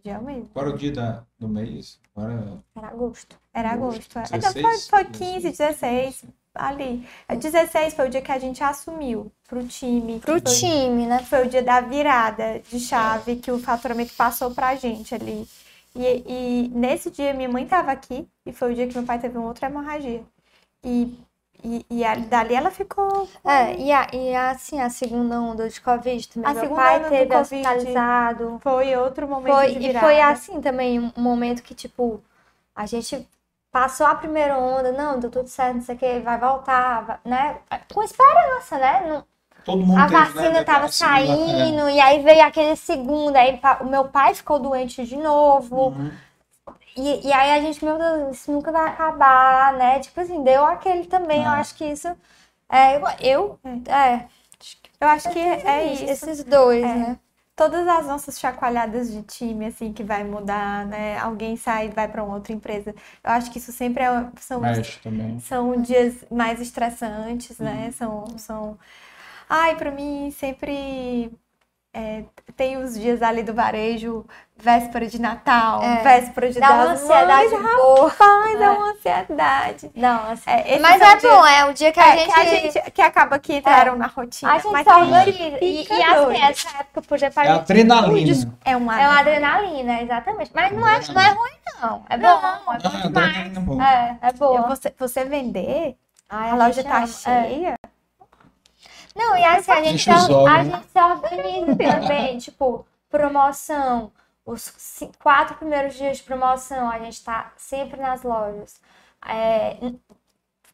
dia 0.03 0.19
mesmo. 0.19 0.49
Qual 0.49 0.65
era 0.65 0.75
o 0.75 0.77
dia 0.77 0.91
da, 0.91 1.25
do 1.39 1.47
mês? 1.47 2.01
Agora... 2.13 2.61
Era 2.75 2.87
agosto. 2.87 3.39
Era 3.53 3.71
agosto. 3.71 4.19
é. 4.19 4.23
16? 4.23 4.55
Então, 4.55 4.61
foi, 4.61 5.03
foi 5.03 5.11
15, 5.11 5.51
16, 5.51 6.25
ali. 6.56 7.07
16 7.30 7.93
foi 7.93 8.07
o 8.07 8.09
dia 8.09 8.22
que 8.22 8.32
a 8.32 8.40
gente 8.40 8.64
assumiu 8.64 9.32
pro 9.48 9.65
time. 9.67 10.19
Pro 10.19 10.33
Foi- 10.33 10.41
time, 10.41 11.06
né? 11.07 11.19
Foi 11.23 11.45
o 11.45 11.49
dia 11.49 11.64
da 11.64 11.82
virada 11.82 12.59
de 12.69 12.80
chave 12.80 13.38
que 13.38 13.51
o 13.51 13.59
faturamento 13.59 14.14
passou 14.15 14.51
pra 14.51 14.75
gente 14.75 15.14
ali. 15.15 15.48
E, 15.95 16.23
e 16.27 16.69
nesse 16.73 17.11
dia 17.11 17.33
minha 17.33 17.49
mãe 17.49 17.65
tava 17.67 17.91
aqui 17.91 18.27
e 18.45 18.51
foi 18.51 18.72
o 18.72 18.75
dia 18.75 18.88
que 18.88 18.95
meu 18.95 19.06
pai 19.06 19.19
teve 19.19 19.38
uma 19.38 19.48
outra 19.48 19.67
hemorragia. 19.67 20.23
E, 20.83 21.17
e, 21.64 21.85
e 21.90 22.03
a- 22.03 22.15
dali 22.15 22.56
ela 22.56 22.72
ficou. 22.72 23.27
É, 23.43 23.75
e, 23.77 23.91
a, 23.91 24.07
e 24.14 24.35
a, 24.35 24.51
assim, 24.51 24.80
a 24.82 24.90
segunda 24.90 25.40
onda 25.40 25.69
de 25.69 25.80
Covid 25.80 26.27
também. 26.30 26.49
A 26.49 26.53
meu 26.53 26.64
segunda 26.64 26.82
pai 26.82 26.98
onda 26.98 27.06
do 27.06 27.09
teve 27.09 27.25
Covid 27.25 27.41
hospitalizado. 27.41 28.59
Foi 28.61 28.95
outro 28.98 29.27
momento 29.27 29.53
Foi, 29.53 29.72
e 29.77 29.93
foi 29.99 30.19
assim 30.22 30.59
também, 30.61 30.99
um 30.99 31.11
momento 31.22 31.61
que, 31.64 31.73
tipo, 31.75 32.22
a 32.75 32.85
gente 32.85 33.27
passou 33.73 34.05
a 34.07 34.15
primeira 34.15 34.57
onda, 34.57 34.91
não, 34.93 35.19
deu 35.19 35.29
tudo 35.31 35.49
certo, 35.49 35.75
não 35.75 35.81
sei 35.81 35.95
o 35.95 35.97
que, 35.97 36.19
vai 36.21 36.37
voltar, 36.39 37.01
vai- 37.05 37.19
né? 37.25 37.57
Com 37.93 38.03
esperança, 38.03 38.77
né? 38.77 39.03
Não- 39.07 39.25
Todo 39.65 39.85
mundo 39.85 39.97
a 39.99 40.03
teve, 40.07 40.15
né, 40.17 40.25
vacina 40.25 40.63
tava 40.63 40.85
a 40.85 40.89
segunda- 40.89 41.19
é. 41.19 41.25
saindo, 41.25 41.89
e 41.89 41.99
aí 41.99 42.21
veio 42.21 42.45
aquele 42.45 42.75
segundo, 42.75 43.35
aí 43.35 43.59
o 43.81 43.85
meu 43.85 44.05
pai 44.09 44.33
ficou 44.35 44.59
doente 44.59 45.05
de 45.05 45.17
novo. 45.17 45.87
Uhum. 45.89 46.11
E, 46.95 47.27
e 47.27 47.33
aí 47.33 47.51
a 47.57 47.61
gente, 47.61 47.83
meu 47.83 47.97
Deus, 47.97 48.37
isso 48.37 48.51
nunca 48.51 48.71
vai 48.71 48.87
acabar, 48.89 49.73
né? 49.73 49.99
Tipo 49.99 50.21
assim, 50.21 50.43
deu 50.43 50.63
aquele 50.65 51.05
também, 51.07 51.43
eu 51.43 51.51
É. 51.51 51.55
acho 51.55 51.75
que 51.75 51.85
isso. 51.85 52.07
É, 52.69 52.97
eu, 52.97 53.01
eu 53.21 53.59
é, 53.87 54.25
Eu 54.99 55.07
acho 55.09 55.29
que 55.31 55.39
é 55.39 55.85
isso. 55.93 56.05
esses 56.05 56.43
dois, 56.43 56.83
É. 56.83 56.87
né? 56.87 57.19
Todas 57.56 57.88
as 57.88 58.07
nossas 58.07 58.40
chacoalhadas 58.40 59.11
de 59.11 59.22
time, 59.23 59.67
assim, 59.67 59.93
que 59.93 60.03
vai 60.03 60.23
mudar, 60.23 60.88
né? 60.88 61.17
Alguém 61.19 61.56
sai 61.56 61.88
e 61.88 61.91
vai 61.91 62.07
para 62.07 62.23
uma 62.23 62.35
outra 62.35 62.51
empresa. 62.53 62.95
Eu 63.23 63.32
acho 63.32 63.51
que 63.51 63.59
isso 63.59 63.72
sempre 63.72 64.03
é, 64.03 64.32
são, 64.40 64.61
são 65.38 65.82
dias 65.82 66.25
mais 66.32 66.59
estressantes, 66.59 67.59
né? 67.59 67.88
Uhum. 67.88 67.91
São, 67.91 68.38
são... 68.38 68.80
Ai, 69.49 69.75
para 69.77 69.91
mim, 69.91 70.32
sempre 70.32 71.32
é, 71.93 72.23
tem 72.57 72.77
os 72.77 72.95
dias 72.95 73.22
ali 73.22 73.43
do 73.43 73.53
varejo, 73.53 74.25
véspera 74.57 75.05
de 75.05 75.22
Natal, 75.22 75.81
É. 75.83 76.01
véspera 76.01 76.49
de 76.51 76.59
Dá 76.59 76.72
uma 76.73 76.85
das 76.88 77.03
ansiedade 77.03 77.49
Mães, 77.55 77.75
boa. 77.75 78.09
Rapaz, 78.09 78.59
dá 78.59 78.65
É. 78.65 78.69
uma 78.69 78.91
ansiedade. 78.91 79.91
Não, 79.95 80.31
assim, 80.31 80.49
É, 80.49 80.69
esses 80.69 80.81
mas 80.81 81.01
é 81.01 81.15
dias- 81.17 81.22
bom, 81.33 81.45
é 81.45 81.65
o 81.65 81.73
dia 81.73 81.91
que 81.91 81.99
a 81.99 82.07
é, 82.07 82.17
gente. 82.17 82.33
que 82.33 82.39
a 82.39 82.45
gente 82.45 82.91
que 82.91 83.01
acaba 83.01 83.38
que 83.39 83.55
entraram 83.57 83.95
na 83.95 84.07
rotina. 84.07 84.51
A 84.51 84.57
gente 84.57 84.72
mas 84.72 84.85
gente 84.88 84.95
organiza. 84.95 85.57
E, 85.61 85.83
e 85.88 86.03
assim, 86.03 86.41
essa 86.41 86.77
época, 86.80 87.01
por 87.03 87.15
exemplo, 87.15 87.39
a 87.41 87.45
É 87.45 87.49
adrenalina. 87.51 88.53
É 88.65 88.75
uma 88.75 89.01
É 89.01 89.07
uma 89.07 89.19
adrenalina, 89.19 90.01
exatamente. 90.01 90.51
Mas 90.53 90.72
não 90.72 90.88
é, 90.88 90.99
não 91.13 91.22
é 91.22 91.30
ruim, 91.30 91.51
não. 91.81 92.03
É 92.09 92.17
bom, 92.17 92.27
é 92.27 92.80
bom 92.80 92.89
demais. 92.89 93.05
adrenalina 93.05 93.59
é 93.59 93.61
bom. 93.61 93.81
É, 93.81 94.17
é 94.22 94.33
boa. 94.33 94.61
Você, 94.69 94.93
você 94.97 95.23
vender, 95.25 95.95
Ai, 96.30 96.49
a 96.49 96.55
loja 96.55 96.83
tá 96.83 96.97
ama. 96.97 97.03
É. 97.03 97.07
cheia. 97.07 97.75
Não, 99.16 99.38
e 99.38 99.43
assim, 99.43 99.72
a 99.72 99.83
gente, 99.83 100.09
olhos, 100.09 100.30
a 100.45 100.64
né? 100.64 100.64
gente 100.64 100.90
se 100.90 101.00
organiza 101.01 101.75
também, 101.75 102.38
tipo, 102.38 102.85
promoção. 103.09 104.11
Os 104.45 104.74
quatro 105.22 105.56
primeiros 105.56 105.95
dias 105.95 106.17
de 106.17 106.24
promoção, 106.24 106.90
a 106.90 107.00
gente 107.00 107.24
tá 107.24 107.53
sempre 107.58 108.00
nas 108.00 108.24
lojas. 108.24 108.82
É, 109.25 109.77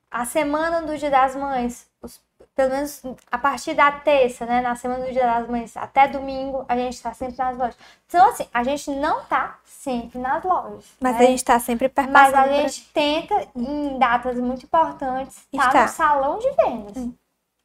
a 0.10 0.26
semana 0.26 0.82
do 0.82 0.98
Dia 0.98 1.10
das 1.12 1.36
Mães, 1.36 1.88
os- 2.02 2.20
pelo 2.56 2.72
menos 2.72 3.02
a 3.32 3.38
partir 3.38 3.74
da 3.76 3.92
terça, 3.92 4.46
né? 4.46 4.60
Na 4.62 4.76
semana 4.76 5.06
do 5.06 5.12
Dia 5.14 5.26
das 5.26 5.48
Mães 5.48 5.78
até 5.78 6.08
domingo, 6.08 6.66
a 6.68 6.76
gente 6.76 7.02
tá 7.02 7.14
sempre 7.14 7.38
nas 7.38 7.56
lojas. 7.58 7.78
Então, 8.08 8.28
assim, 8.30 8.48
a 8.54 8.64
gente 8.64 8.90
não 8.92 9.24
tá 9.26 9.60
sempre 9.64 10.18
nas 10.20 10.44
lojas. 10.44 10.86
Mas 11.00 11.16
né? 11.16 11.20
a 11.20 11.26
gente 11.28 11.46
tá 11.46 11.60
sempre 11.60 11.92
Mas 11.96 12.06
perpassando. 12.06 12.38
a 12.38 12.44
por 12.48 12.56
gente 12.56 12.90
tenta, 12.92 13.48
em 13.56 14.00
datas 14.00 14.38
muito 14.40 14.66
importantes, 14.66 15.38
estar 15.54 15.68
Está. 15.68 15.82
no 15.84 15.88
salão 15.90 16.40
de 16.40 16.50
vendas. 16.52 17.10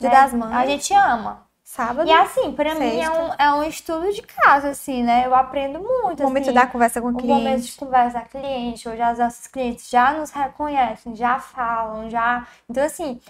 Dia 0.01 0.11
né? 0.11 0.15
das 0.17 0.33
Mães. 0.35 0.53
A 0.55 0.67
gente 0.67 0.93
ama. 0.93 1.47
sábado. 1.63 2.09
E 2.09 2.13
assim, 2.13 2.53
pra 2.53 2.75
mim 2.75 2.99
é 2.99 3.05
sexta. 3.07 3.23
um, 3.23 3.35
é 3.39 3.53
um 3.55 3.63
estudo 3.65 4.13
de 4.13 4.23
casa, 4.23 4.69
assim, 4.71 5.03
né? 5.03 5.27
Eu 5.27 5.35
aprendo 5.35 5.79
muito, 5.81 6.21
O 6.21 6.25
momento 6.25 6.45
assim. 6.45 6.53
da 6.53 6.67
conversa 6.67 7.01
com 7.01 7.09
o 7.09 7.11
O 7.11 7.13
momento 7.15 7.63
de 7.63 7.73
cliente. 7.73 7.77
conversa 7.79 8.21
com 8.21 8.39
o 8.39 8.41
cliente. 8.43 8.89
Hoje 8.89 9.03
as 9.03 9.19
nossas 9.19 9.47
clientes 9.47 9.89
já 9.89 10.13
nos 10.13 10.31
reconhecem, 10.31 11.15
já 11.17 11.39
falam, 11.39 12.11
já... 12.11 12.47
Então, 12.69 12.85
assim, 12.85 13.21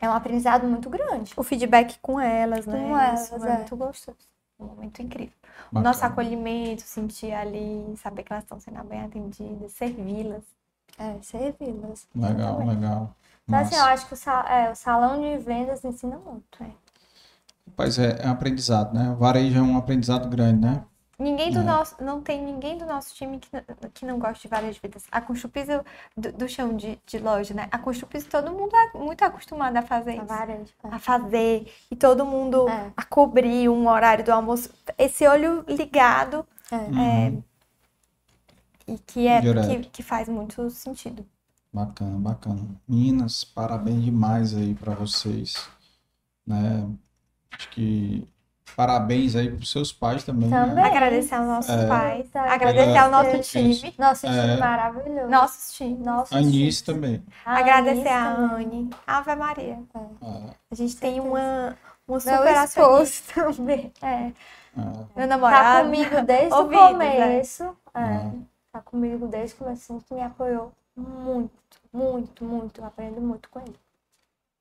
é 0.00 0.08
um 0.08 0.12
aprendizado 0.12 0.66
muito 0.66 0.88
grande. 0.90 1.32
O 1.36 1.42
feedback 1.42 1.98
com 2.00 2.20
elas, 2.20 2.66
né? 2.66 2.78
Com 2.78 2.98
elas, 2.98 3.30
Isso 3.30 3.44
é 3.46 3.50
é. 3.50 3.56
muito 3.56 3.76
gostoso. 3.76 4.18
Um 4.58 4.66
momento 4.66 5.02
incrível. 5.02 5.34
O 5.70 5.74
Bacana. 5.74 5.88
nosso 5.88 6.04
acolhimento, 6.06 6.82
sentir 6.82 7.32
ali, 7.32 7.94
saber 7.98 8.22
que 8.22 8.32
elas 8.32 8.44
estão 8.44 8.58
sendo 8.60 8.82
bem 8.84 9.02
atendidas, 9.02 9.72
servi-las. 9.72 10.42
É, 10.98 11.16
servi-las. 11.22 12.06
Legal, 12.14 12.64
legal. 12.66 13.10
Então, 13.46 13.58
assim, 13.60 13.76
eu 13.76 13.84
acho 13.84 14.06
que 14.06 14.14
o, 14.14 14.16
sa- 14.16 14.44
é, 14.48 14.70
o 14.70 14.74
salão 14.74 15.20
de 15.20 15.38
vendas 15.38 15.84
ensina 15.84 16.18
muito. 16.18 16.62
É. 16.62 16.70
Rapaz, 17.68 17.98
é, 17.98 18.18
é 18.22 18.26
um 18.28 18.32
aprendizado, 18.32 18.92
né? 18.94 19.10
O 19.10 19.16
varejo 19.16 19.58
é 19.58 19.62
um 19.62 19.76
aprendizado 19.76 20.28
grande, 20.28 20.60
né? 20.60 20.84
Ninguém 21.18 21.50
do 21.50 21.60
É. 21.60 21.62
nosso, 21.62 21.96
não 22.02 22.20
tem 22.20 22.42
ninguém 22.44 22.76
do 22.76 22.84
nosso 22.84 23.14
time 23.14 23.38
que, 23.38 23.48
não- 23.52 23.90
que 23.90 24.04
não 24.04 24.18
gosta 24.18 24.40
de 24.42 24.48
várias 24.48 24.76
vidas. 24.76 25.04
A 25.10 25.20
Conchupis 25.20 25.66
do, 26.16 26.32
do 26.32 26.48
chão 26.48 26.76
de, 26.76 26.98
de 27.06 27.18
loja, 27.18 27.54
né? 27.54 27.68
A 27.70 27.78
Conchupis 27.78 28.24
todo 28.24 28.52
mundo 28.52 28.74
é 28.76 28.98
muito 28.98 29.22
acostumado 29.24 29.76
a 29.76 29.82
fazer 29.82 30.10
A 30.12 30.16
isso. 30.16 30.26
varejo. 30.26 30.72
é. 30.84 30.88
A 30.90 30.98
fazer. 30.98 31.72
E 31.90 31.96
todo 31.96 32.24
mundo 32.26 32.68
É. 32.68 32.92
a 32.96 33.04
cobrir 33.04 33.68
um 33.68 33.88
horário 33.88 34.24
do 34.24 34.30
almoço. 34.32 34.70
Esse 34.98 35.26
olho 35.26 35.64
ligado 35.68 36.46
É. 36.70 36.76
Uhum. 36.76 37.42
e 38.86 38.98
que 38.98 39.26
é 39.26 39.40
que, 39.40 39.90
que 39.90 40.02
faz 40.02 40.28
muito 40.28 40.68
sentido. 40.70 41.26
Bacana, 41.80 42.18
bacana. 42.18 42.62
Meninas, 42.88 43.44
parabéns 43.44 44.02
demais 44.02 44.54
aí 44.56 44.74
pra 44.74 44.94
vocês, 44.94 45.68
né? 46.46 46.88
Acho 47.52 47.68
que 47.68 48.26
parabéns 48.74 49.36
aí 49.36 49.50
pros 49.50 49.70
seus 49.70 49.92
pais 49.92 50.24
também, 50.24 50.48
né? 50.48 50.64
Também. 50.64 50.82
Agradecer 50.84 51.34
aos 51.34 51.46
nossos 51.46 51.70
É. 51.74 51.86
pais, 51.86 52.30
Tá. 52.30 52.50
agradecer 52.50 52.96
ao 52.96 53.10
nosso 53.10 53.28
Agradecer. 53.28 53.74
time, 53.80 53.94
Nosso 53.98 54.26
time 54.26 54.38
É. 54.38 54.56
maravilhoso. 54.56 55.28
nossos 55.28 55.74
times. 55.74 55.98
Nosso 56.00 56.34
Anice 56.34 56.82
também. 56.82 57.22
Agradecer 57.44 58.08
a 58.08 58.24
Anice 58.24 58.46
também. 58.46 58.66
Anne, 58.78 58.90
Ave 59.06 59.34
Maria. 59.36 59.78
Ah, 60.22 60.50
A 60.70 60.74
gente 60.74 60.96
tem 60.96 61.20
uma, 61.20 61.76
uma 62.08 62.20
super 62.20 62.64
esposo 62.64 63.02
acionista. 63.02 63.52
também. 63.54 63.92
É. 64.00 64.32
Meu 64.74 65.06
Tá 65.14 65.26
namorado. 65.26 65.84
comigo 65.90 66.22
desde 66.24 66.54
o 66.54 66.56
Ouvidos, 66.56 66.86
começo. 66.88 67.64
É. 67.64 68.00
ah. 68.02 68.32
Tá 68.72 68.80
comigo 68.80 69.26
desde 69.28 69.54
o 69.56 69.58
começo, 69.58 70.02
que 70.08 70.14
me 70.14 70.22
apoiou 70.22 70.72
muito, 70.94 71.50
muito, 71.96 72.44
muito. 72.44 72.80
Eu 72.80 72.84
aprendo 72.84 73.20
muito 73.20 73.48
com 73.48 73.60
ele. 73.60 73.74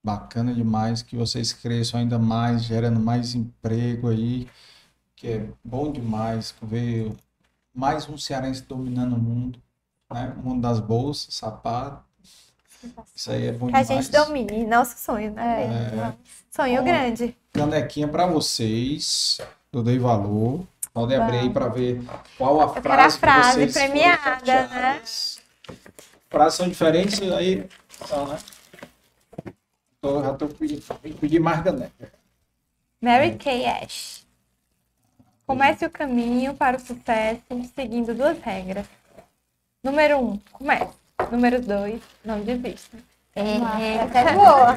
Bacana 0.03 0.53
demais 0.53 1.01
que 1.01 1.17
vocês 1.17 1.51
cresçam 1.51 1.99
ainda 1.99 2.17
mais, 2.17 2.64
gerando 2.64 2.99
mais 2.99 3.33
emprego 3.35 4.07
aí, 4.09 4.47
que 5.15 5.27
é 5.27 5.49
bom 5.64 5.91
demais 5.91 6.53
ver 6.61 7.11
mais 7.73 8.07
um 8.07 8.17
cearense 8.17 8.61
dominando 8.61 9.15
o 9.15 9.19
mundo, 9.19 9.59
né? 10.11 10.33
O 10.38 10.47
mundo 10.47 10.61
das 10.61 10.80
bolsas, 10.80 11.33
sapato. 11.33 12.03
Isso 13.15 13.31
aí 13.31 13.47
é 13.47 13.51
bom 13.51 13.67
Que 13.67 13.75
a 13.75 13.81
demais. 13.81 14.05
gente 14.05 14.15
domine. 14.15 14.65
Nosso 14.65 14.97
sonho, 14.97 15.31
né? 15.31 15.64
É. 15.65 16.14
Sonho 16.51 16.81
Ó, 16.81 16.83
grande. 16.83 17.35
Canequinha 17.51 18.07
para 18.07 18.27
vocês, 18.27 19.39
eu 19.73 19.81
dei 19.81 19.97
valor. 19.97 20.61
Podem 20.93 21.17
abrir 21.17 21.39
aí 21.39 21.49
para 21.49 21.67
ver 21.67 22.01
qual 22.38 22.61
a 22.61 22.64
Eu 22.65 22.81
quero 22.81 22.93
a 22.93 23.09
frase 23.09 23.15
que 23.15 23.19
frase 23.19 23.53
vocês 23.59 23.73
foram 23.73 23.88
premiada, 23.91 24.67
né? 24.67 25.01
Frases 26.35 26.57
são 26.57 26.67
diferentes 26.67 27.22
aí, 27.31 27.65
são, 28.05 28.27
né? 28.27 28.38
Tô, 30.01 30.22
já 30.22 30.33
tô 30.33 30.49
pedindo, 30.49 30.81
tem 31.01 31.14
que 31.14 31.17
pedir 31.17 31.39
mais 31.39 31.64
caneca. 31.64 32.11
Mary 32.99 33.38
Kay 33.38 33.65
Ash. 33.65 34.27
Comece 35.47 35.85
o 35.85 35.89
caminho 35.89 36.53
para 36.53 36.75
o 36.75 36.80
sucesso 36.81 37.41
seguindo 37.73 38.14
duas 38.14 38.38
regras. 38.39 38.85
Número 39.81 40.19
um, 40.19 40.38
comece. 40.51 40.91
Número 41.31 41.61
dois, 41.61 42.01
não 42.25 42.41
desista. 42.41 42.97
É, 43.33 43.95
essa 44.03 44.19
é 44.19 44.33
boa. 44.33 44.75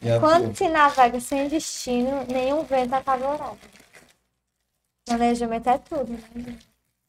E 0.00 0.10
a 0.12 0.20
Quando 0.20 0.56
se 0.56 0.68
navega 0.68 1.18
sem 1.18 1.48
destino, 1.48 2.24
nenhum 2.28 2.62
vento 2.62 2.94
é 2.94 3.02
favorável. 3.02 3.58
Planejamento 5.06 5.68
é 5.70 5.78
tudo, 5.78 6.12
né? 6.12 6.56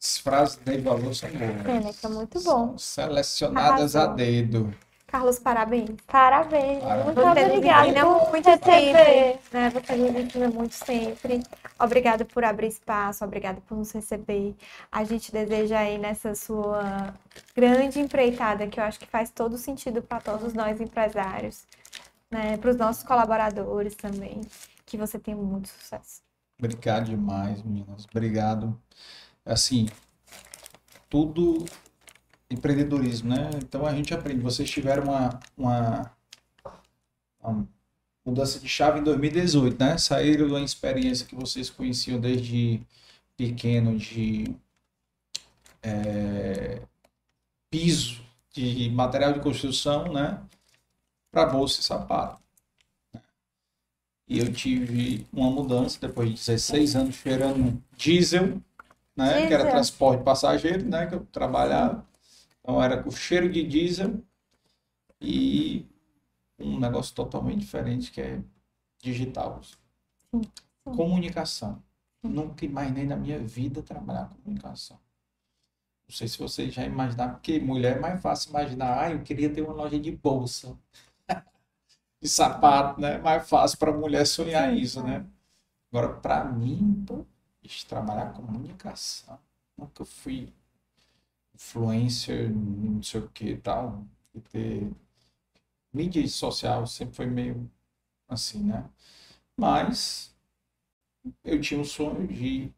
As 0.08 0.18
frases 0.20 0.58
de 0.64 0.78
valor 0.78 1.14
são 1.14 1.30
boas. 1.30 1.98
Que 2.00 2.06
é 2.06 2.10
muito 2.10 2.42
bom. 2.42 2.78
Selecionadas 2.78 3.94
a 3.94 4.04
Arrasou. 4.04 4.16
dedo. 4.16 4.74
Carlos, 5.06 5.38
parabéns. 5.38 5.90
Parabéns. 6.08 6.82
Parabéns. 6.82 7.06
Muito 7.06 7.22
obrigada 7.22 8.06
por 8.06 8.30
muito 8.30 8.50
sempre, 8.50 9.40
né? 9.52 9.70
Você 9.70 9.96
nos 9.98 10.16
ensina 10.16 10.50
muito 10.50 10.76
sempre. 10.76 11.44
Obrigada 11.78 12.24
por 12.24 12.46
abrir 12.46 12.68
espaço, 12.68 13.26
obrigada 13.26 13.60
por 13.68 13.78
nos 13.78 13.92
receber. 13.92 14.56
A 14.90 15.04
gente 15.04 15.30
deseja 15.30 15.80
aí 15.80 15.98
nessa 15.98 16.34
sua 16.36 17.14
grande 17.54 18.00
empreitada, 18.00 18.66
que 18.66 18.80
eu 18.80 18.86
acho 18.86 19.00
que 19.00 19.08
faz 19.08 19.30
todo 19.30 19.58
sentido 19.58 20.02
para 20.02 20.22
todos 20.22 20.54
nós 20.54 20.80
empresários, 20.80 21.66
né? 22.32 22.56
Para 22.56 22.70
os 22.72 22.78
nossos 22.78 23.04
colaboradores 23.04 23.94
também, 23.96 24.40
que 24.86 24.96
você 24.98 25.20
tenha 25.20 25.36
muito 25.36 25.68
sucesso. 25.68 26.22
Obrigado 26.58 27.06
demais, 27.06 27.62
meninas. 27.62 28.06
Obrigado. 28.10 28.78
Assim, 29.48 29.88
tudo 31.10 31.66
empreendedorismo, 32.50 33.30
né? 33.30 33.50
Então 33.56 33.86
a 33.86 33.94
gente 33.94 34.14
aprende. 34.14 34.42
Vocês 34.42 34.70
tiveram 34.70 35.04
uma, 35.06 35.40
uma, 35.58 36.12
uma 37.42 37.68
mudança 38.26 38.60
de 38.60 38.68
chave 38.68 39.00
em 39.00 39.04
2018, 39.04 39.80
né? 39.80 39.98
Saíram 39.98 40.48
uma 40.48 40.62
experiência 40.62 41.26
que 41.26 41.36
vocês 41.36 41.70
conheciam 41.70 42.20
desde 42.20 42.82
pequeno 43.36 43.98
de 43.98 44.56
é, 45.84 46.82
piso 47.70 48.22
de 48.52 48.90
material 48.90 49.34
de 49.34 49.40
construção, 49.40 50.12
né? 50.12 50.42
Para 51.32 51.46
bolsa 51.46 51.80
e 51.80 51.84
sapato. 51.84 52.42
E 54.28 54.40
eu 54.40 54.52
tive 54.52 55.26
uma 55.32 55.50
mudança 55.50 55.98
depois 56.02 56.30
de 56.30 56.36
16 56.36 56.96
anos 56.96 57.16
cheirando 57.16 57.82
diesel, 57.96 58.62
né? 59.18 59.48
Que 59.48 59.54
era 59.54 59.70
transporte 59.70 60.24
passageiro, 60.24 60.86
né? 60.88 61.08
Que 61.08 61.16
eu 61.16 61.26
trabalhava. 61.26 62.06
Então 62.62 62.82
era 62.82 63.02
com 63.02 63.10
cheiro 63.10 63.50
de 63.52 63.64
diesel 63.64 64.22
e 65.20 65.86
um 66.60 66.80
negócio 66.80 67.16
totalmente 67.16 67.60
diferente 67.60 68.12
que 68.12 68.22
é 68.22 68.42
digital. 69.02 69.62
Comunicação. 70.84 71.82
Nunca 72.24 72.66
imaginei 72.66 73.06
na 73.06 73.16
minha 73.16 73.40
vida 73.40 73.82
trabalhar 73.82 74.30
com 74.30 74.36
comunicação. 74.36 75.00
Não 76.08 76.16
sei 76.16 76.28
se 76.28 76.38
vocês 76.38 76.74
já 76.74 76.86
imaginaram, 76.86 77.34
porque 77.34 77.60
mulher 77.60 77.98
é 77.98 78.00
mais 78.00 78.22
fácil 78.22 78.50
imaginar, 78.50 79.04
ah, 79.04 79.12
eu 79.12 79.22
queria 79.24 79.50
ter 79.50 79.62
uma 79.62 79.74
loja 79.74 80.00
de 80.00 80.12
bolsa, 80.12 80.78
de 82.22 82.30
sapato, 82.30 83.02
né? 83.02 83.18
Mais 83.18 83.48
fácil 83.48 83.78
para 83.78 83.92
mulher 83.92 84.26
sonhar 84.26 84.74
isso, 84.76 85.04
né? 85.04 85.26
Agora, 85.92 86.14
para 86.14 86.46
mim, 86.46 87.04
pô, 87.06 87.26
isso, 87.68 87.88
trabalhar 87.88 88.34
com 88.34 88.46
comunicação, 88.46 89.40
nunca 89.78 90.06
fui 90.06 90.54
influencer, 91.54 92.50
não 92.54 93.02
sei 93.04 93.22
o 93.22 93.30
que 93.30 93.46
e 93.52 93.58
tal, 93.58 94.06
e 94.34 94.40
ter 94.42 94.92
mídia 95.94 96.26
social 96.28 96.86
sempre 96.88 97.16
foi 97.16 97.26
meio 97.26 97.70
assim, 98.30 98.64
né? 98.64 98.90
Mas 99.58 100.36
eu 101.44 101.60
tinha 101.60 101.80
um 101.80 101.84
sonho 101.86 102.28
de 102.28 102.72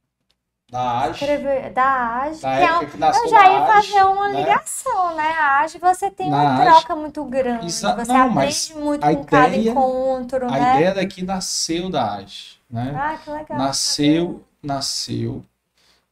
da 0.72 1.00
AGE, 1.01 1.14
Escrever 1.16 1.74
da 1.74 2.22
AGE, 2.22 2.42
que 2.42 2.48
é 2.48 2.80
um- 2.80 2.84
eu 3.24 3.30
já 3.30 3.50
ia 3.50 3.59
a 3.59 3.66
AGE, 3.77 3.92
fazer 3.92 4.03
uma 4.03 4.27
né? 4.30 4.40
ligação, 4.40 5.16
né? 5.16 5.30
A 5.32 5.59
AGE 5.61 5.80
você 5.80 6.11
tem 6.11 6.30
Na 6.30 6.42
uma 6.42 6.61
AGE, 6.61 6.82
troca 6.82 6.95
muito 6.95 7.24
grande, 7.26 7.66
Exa- 7.66 7.95
você 7.95 8.11
não, 8.11 8.30
aprende 8.30 8.74
muito 8.76 9.03
a 9.06 9.11
com 9.14 9.24
cada 9.26 9.48
ideia- 9.58 9.72
encontro, 9.72 10.45
a 10.45 10.59
né? 10.59 10.74
ideia 10.76 10.93
daqui 10.93 11.24
nasceu 11.24 11.90
da 11.90 12.16
AGE, 12.18 12.59
né? 12.69 12.92
Ah, 12.95 13.18
que 13.18 13.30
legal. 13.32 13.58
Nasceu, 13.58 14.43
nasceu 14.63 15.43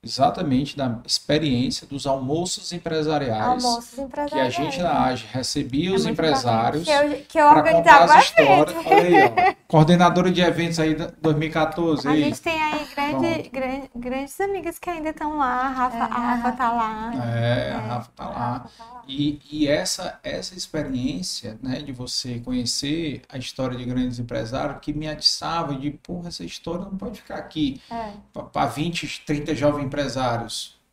exatamente 0.08 0.76
da 0.77 1.00
experiência 1.06 1.86
dos 1.88 2.08
almoços 2.08 2.72
empresariais 2.72 3.64
Almoços 3.64 3.90
que 3.94 4.02
a 4.02 4.03
empresariais. 4.06 4.53
gente 4.53 4.82
na 4.82 5.03
AGE 5.06 5.26
recebia 5.32 5.90
É 5.90 5.94
os 5.94 6.06
empresários. 6.06 6.84
Que 6.84 6.92
eu- 6.92 7.22
que 7.27 7.40
eu 7.40 7.48
para 7.50 7.58
organizava 7.60 8.00
contar 8.08 8.18
as 8.19 8.26
histórias. 8.26 8.86
Olha 8.86 8.95
aí, 9.03 9.24
ó. 9.52 9.56
Coordenadora 9.68 10.32
de 10.32 10.42
eventos 10.42 10.80
aí 10.80 10.95
da 10.95 11.11
2014. 11.22 12.08
A 12.08 12.11
aí. 12.11 12.24
gente 12.24 12.42
tem 12.42 12.61
aí 12.61 12.88
grande, 12.95 13.50
gran- 13.50 13.82
grandes 13.95 14.40
amigas 14.40 14.80
que 14.80 14.90
ainda 14.90 15.10
estão 15.10 15.38
lá. 15.38 15.53
A 15.66 15.68
Rafa, 15.69 15.98
a 16.03 16.08
Rafa 16.36 16.52
tá 16.53 16.72
lá. 16.72 17.11
É, 17.36 17.72
a 17.74 17.80
Rafa 17.80 18.10
tá 18.16 18.30
lá. 18.30 18.66
E, 19.08 19.40
e 19.50 19.68
essa, 19.68 20.19
essa 20.24 20.53
experiência, 20.56 21.58
né, 21.64 21.80
de 21.82 21.92
você 21.94 22.40
conhecer 22.40 23.22
a 23.30 23.38
história 23.38 23.77
de 23.77 23.86
grandes 23.86 24.19
empresários 24.19 24.80
que 24.82 24.94
me 24.94 25.08
atiçava 25.08 25.74
de, 25.76 25.92
porra, 25.92 26.27
essa 26.27 26.44
história 26.44 26.84
não 26.86 26.98
pode 26.98 27.22
ficar 27.22 27.36
aqui 27.36 27.82
É. 27.90 28.10
para 28.52 28.66
20, 28.66 29.22
30 29.26 29.56
jovens 29.56 29.86
empresários. 29.86 29.97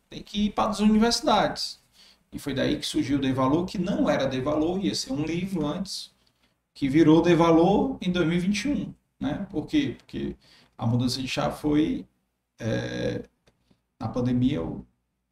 Tem 0.08 0.23
que 0.23 0.47
ir 0.47 0.50
para 0.50 0.70
as 0.70 0.81
universidades. 0.81 1.81
E 2.33 2.39
foi 2.39 2.55
daí 2.55 2.78
que 2.78 2.86
surgiu 2.86 3.18
o 3.18 3.20
Dei 3.20 3.33
Valor, 3.33 3.65
que 3.65 3.78
não 3.78 4.08
era 4.10 4.26
Dei 4.26 4.41
Valor, 4.41 4.84
ia 4.84 4.94
ser 4.94 5.12
um 5.12 5.24
livro 5.24 5.66
antes, 5.66 6.12
que 6.74 6.89
virou 6.89 7.23
Dei 7.23 7.34
Valor 7.34 7.97
em 8.00 8.10
2021. 8.10 8.92
Né? 9.20 9.47
Por 9.50 9.66
quê? 9.66 9.97
Porque 9.99 10.36
a 10.76 10.86
mudança 10.86 11.20
de 11.20 11.28
chave 11.28 11.58
foi 11.60 12.07
é, 12.58 13.24
na 14.00 14.08
pandemia 14.08 14.57
eu 14.57 14.84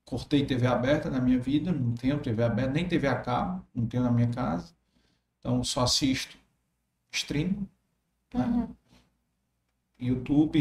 cortei 0.05 0.45
TV 0.45 0.67
aberta 0.67 1.11
na 1.11 1.21
minha 1.21 1.39
vida, 1.39 1.73
não 1.73 1.95
tenho 1.95 2.21
TV 2.21 2.43
aberta, 2.43 2.73
nem 2.73 2.87
TV 2.87 3.07
a 3.09 3.17
cabo, 3.17 3.65
não 3.75 3.87
tenho 3.87 4.03
na 4.03 4.11
minha 4.11 4.29
casa. 4.29 4.75
Então 5.39 5.63
só 5.65 5.83
assisto 5.83 6.37
stream, 7.11 7.67
né? 8.33 8.47
Uhum. 8.47 8.75
YouTube, 10.03 10.61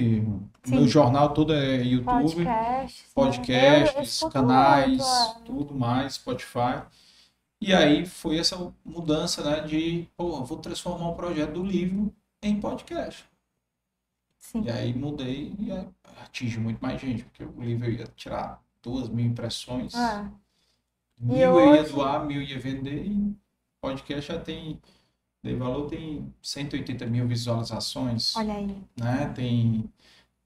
Sim. 0.63 0.75
meu 0.75 0.87
jornal 0.87 1.33
todo 1.33 1.53
é 1.53 1.81
YouTube, 1.83 2.05
Podcasts, 2.05 3.01
né? 3.01 3.11
podcasts, 3.13 4.23
canais, 4.31 5.01
é. 5.01 5.39
tudo 5.45 5.73
mais, 5.73 6.13
Spotify. 6.13 6.83
E 7.59 7.73
aí 7.73 8.05
foi 8.05 8.37
essa 8.37 8.73
mudança, 8.83 9.43
né, 9.43 9.61
de, 9.61 10.07
pô, 10.15 10.43
vou 10.43 10.57
transformar 10.57 11.09
o 11.09 11.15
projeto 11.15 11.53
do 11.53 11.63
livro 11.63 12.13
em 12.41 12.59
podcast. 12.59 13.25
Sim. 14.39 14.63
E 14.65 14.71
aí 14.71 14.93
mudei 14.93 15.53
e 15.59 15.71
aí 15.71 15.87
atinge 16.23 16.59
muito 16.59 16.79
mais 16.79 16.99
gente, 16.99 17.23
porque 17.23 17.43
o 17.43 17.61
livro 17.61 17.85
eu 17.87 17.93
ia 17.93 18.07
tirar 18.15 18.61
duas 18.81 19.09
mil 19.09 19.25
impressões. 19.25 19.93
E 19.93 21.23
mil 21.25 21.37
eu 21.37 21.75
ia 21.75 21.81
hoje- 21.81 21.91
doar, 21.93 22.25
mil 22.25 22.41
ia 22.41 22.59
vender, 22.59 23.05
e 23.05 23.35
podcast 23.79 24.31
já 24.33 24.39
tem, 24.39 24.79
Dei 25.43 25.55
Valor 25.55 25.89
tem 25.89 26.31
180 26.41 27.05
mil 27.07 27.27
visualizações, 27.27 28.35
Olha 28.35 28.53
aí. 28.53 28.77
né? 28.99 29.31
Tem 29.35 29.89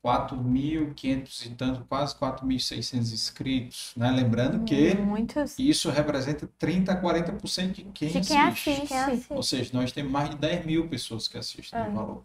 4.500 0.05 1.45
e 1.45 1.49
tanto, 1.49 1.83
quase 1.85 2.15
4.600 2.15 3.11
inscritos, 3.11 3.91
né? 3.97 4.11
Lembrando 4.11 4.63
que 4.63 4.93
Muitos. 4.95 5.57
isso 5.59 5.89
representa 5.89 6.47
30 6.57 6.93
a 6.93 7.01
40% 7.01 7.71
de 7.73 7.83
quem 7.85 8.09
De 8.09 8.21
quem 8.21 8.39
assiste. 8.41 8.93
assiste. 8.93 9.33
Ou 9.33 9.43
seja, 9.43 9.71
nós 9.73 9.91
temos 9.91 10.11
mais 10.11 10.29
de 10.29 10.35
10 10.37 10.65
mil 10.65 10.87
pessoas 10.87 11.27
que 11.27 11.37
assistem 11.37 11.79
É. 11.79 11.87
o 11.87 11.91
valor. 11.91 12.23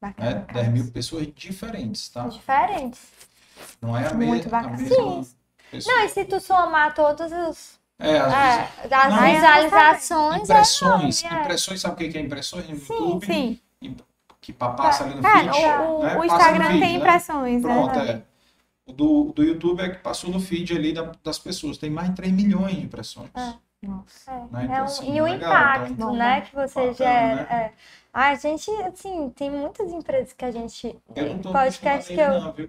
Bacana, 0.00 0.30
Né? 0.34 0.46
10 0.54 0.72
mil 0.72 0.90
pessoas 0.90 1.28
diferentes, 1.34 2.08
tá? 2.08 2.26
Diferentes. 2.26 3.02
Não 3.82 3.96
é 3.96 4.06
a, 4.08 4.14
Muito 4.14 4.48
me 4.48 4.54
a 4.54 4.62
bacana. 4.62 4.76
mesma 4.78 5.26
pessoa. 5.70 5.96
Não, 5.96 6.04
e 6.04 6.08
se 6.08 6.24
tu 6.24 6.40
somar 6.40 6.94
todos 6.94 7.30
os. 7.30 7.78
É, 8.00 8.18
às 8.18 8.32
É, 8.32 8.56
vezes- 8.56 8.90
das 8.90 9.14
Não. 9.14 9.22
visualizações. 9.22 10.42
Impressões, 10.42 11.24
é 11.24 11.28
é. 11.28 11.40
impressões, 11.40 11.80
sabe 11.80 11.94
o 12.06 12.10
que 12.10 12.18
é 12.18 12.20
impressões 12.20 12.68
no 12.68 12.76
Sim, 12.76 12.92
YouTube? 12.94 13.26
sim. 13.26 13.60
Que 14.40 14.52
pa- 14.52 14.70
passa 14.70 15.04
ali 15.04 15.14
no 15.14 15.26
É, 15.26 15.38
feed. 15.38 15.50
o- 15.50 16.02
né? 16.02 16.16
o 16.18 16.24
Instagram 16.24 16.66
feed, 16.68 16.80
tem 16.80 16.92
né? 16.92 16.98
impressões, 16.98 17.62
né? 17.62 17.74
Pronto, 17.74 17.98
é. 17.98 18.22
O 18.86 18.92
do, 18.92 19.24
do 19.34 19.42
YouTube 19.44 19.80
é 19.82 19.90
que 19.90 19.98
passou 19.98 20.30
no 20.30 20.40
feed 20.40 20.74
ali 20.74 20.92
da- 20.92 21.12
das 21.22 21.38
pessoas. 21.38 21.76
Tem 21.78 21.90
mais 21.90 22.08
de 22.08 22.16
3 22.16 22.32
milhões 22.32 22.74
de 22.74 22.82
impressões. 22.82 23.30
Nossa. 23.82 24.30
Né? 24.50 24.62
É 24.62 24.64
Então, 24.64 24.76
um- 24.80 24.84
assim, 24.84 25.14
e 25.16 25.20
o 25.20 25.24
legal, 25.24 25.50
impacto, 25.52 25.92
então, 25.92 26.12
né, 26.14 26.40
que 26.40 26.54
você 26.54 26.92
gera. 26.94 27.34
né? 27.36 27.46
é. 27.50 27.72
A 28.12 28.34
gente, 28.34 28.70
assim, 28.82 29.30
tem 29.36 29.50
muitas 29.50 29.92
empresas 29.92 30.32
que 30.32 30.44
a 30.44 30.50
gente. 30.50 30.98
Eu 31.14 31.28
não 31.28 31.38
tô 31.38 31.52
podcast 31.52 32.12
que 32.12 32.20
eu. 32.20 32.40
não, 32.40 32.52
viu, 32.52 32.68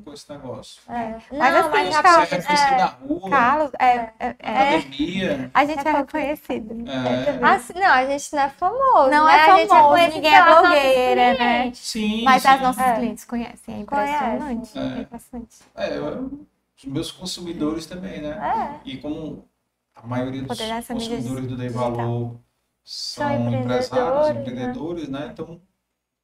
com, 0.00 0.12
esse 0.14 0.30
negócio. 0.32 0.80
É. 0.88 1.18
Mas 1.30 1.30
Não, 1.30 1.60
assim, 1.60 1.68
mas 1.70 1.94
Você 1.94 2.02
Carlos, 2.02 2.32
é 2.32 2.36
reconhecido 2.36 2.76
na 2.78 2.86
rua, 2.86 3.30
Carlos, 3.30 3.70
é, 3.78 3.86
é- 3.86 4.12
é- 4.38 4.76
academia. 4.78 5.50
a 5.52 5.64
gente 5.66 5.86
é 5.88 5.92
reconhecido. 5.92 6.84
É, 6.88 7.44
Assim, 7.46 7.72
não, 7.74 7.86
a 7.86 8.06
gente 8.06 8.32
não 8.34 8.42
é 8.42 8.48
famoso. 8.48 9.10
Não 9.10 9.26
né? 9.26 9.32
é 9.32 9.50
A 9.50 9.56
gente 9.58 9.68
famoso, 9.68 9.88
conhecido 9.90 10.14
ninguém 10.16 10.34
é 10.34 10.44
blogueira, 10.44 11.34
né? 11.38 11.72
sim, 11.74 12.24
Mas 12.24 12.42
sim. 12.42 12.48
as 12.48 12.60
nossas 12.62 12.82
É. 12.86 12.94
clientes 12.96 13.24
conhecem, 13.26 13.74
é 13.74 13.78
impressionante. 13.80 14.78
É. 14.78 14.82
É 14.82 15.00
impressionante. 15.02 15.56
É, 15.74 15.98
eu- 15.98 16.46
os 16.78 16.84
meus 16.86 17.12
consumidores 17.12 17.84
também, 17.86 18.22
né? 18.22 18.80
É. 18.84 18.88
E 18.88 18.96
como 18.96 19.46
a 19.94 20.06
maioria 20.06 20.42
dos 20.42 20.58
consumidores 20.58 21.46
do 21.46 21.56
Dei. 21.56 21.68
Valor 21.68 22.40
são, 22.82 23.28
São 23.28 23.52
empresários, 23.54 24.30
empreendedores, 24.30 24.34
né? 24.34 24.40
empreendedores, 24.40 25.08
né? 25.08 25.28
Então, 25.32 25.60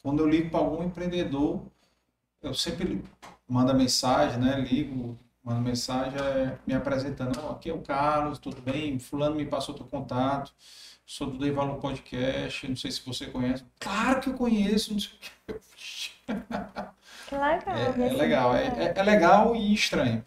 quando 0.03 0.21
eu 0.21 0.27
ligo 0.29 0.51
para 0.51 0.61
algum 0.61 0.83
empreendedor, 0.83 1.63
eu 2.43 2.55
sempre 2.55 2.87
mando 2.87 3.38
a 3.51 3.75
mensagem, 3.75 4.39
né? 4.39 4.61
Ligo, 4.61 5.19
mando 5.43 5.61
mensagem 5.61 6.19
é, 6.21 6.59
me 6.67 6.75
apresentando. 6.75 7.39
"Ó, 7.43 7.53
aqui 7.53 7.71
é 7.71 7.73
o 7.75 7.81
Carlos, 7.81 8.39
tudo 8.39 8.61
bem? 8.61 8.99
Fulano 8.99 9.37
me 9.37 9.47
passou 9.47 9.75
teu 9.75 9.87
contato. 9.87 10.53
Sou 11.07 11.31
do 11.31 11.39
Dei 11.39 11.51
Valor 11.51 11.77
Podcast, 11.77 12.69
não 12.69 12.77
sei 12.77 12.91
se 12.91 13.05
você 13.07 13.27
conhece. 13.27 13.65
Claro 13.81 14.21
que 14.21 14.29
eu 14.29 14.35
conheço, 14.35 14.93
não 14.93 15.01
sei 15.01 15.11
o. 15.49 15.59
Que 17.29 17.35
legal. 17.35 17.77
É, 17.77 18.07
é 18.09 18.13
legal, 18.13 18.55
é, 18.57 18.67
é- 18.67 18.93
é 18.97 19.03
legal 19.03 19.55
e 19.57 19.73
estranho. 19.75 20.25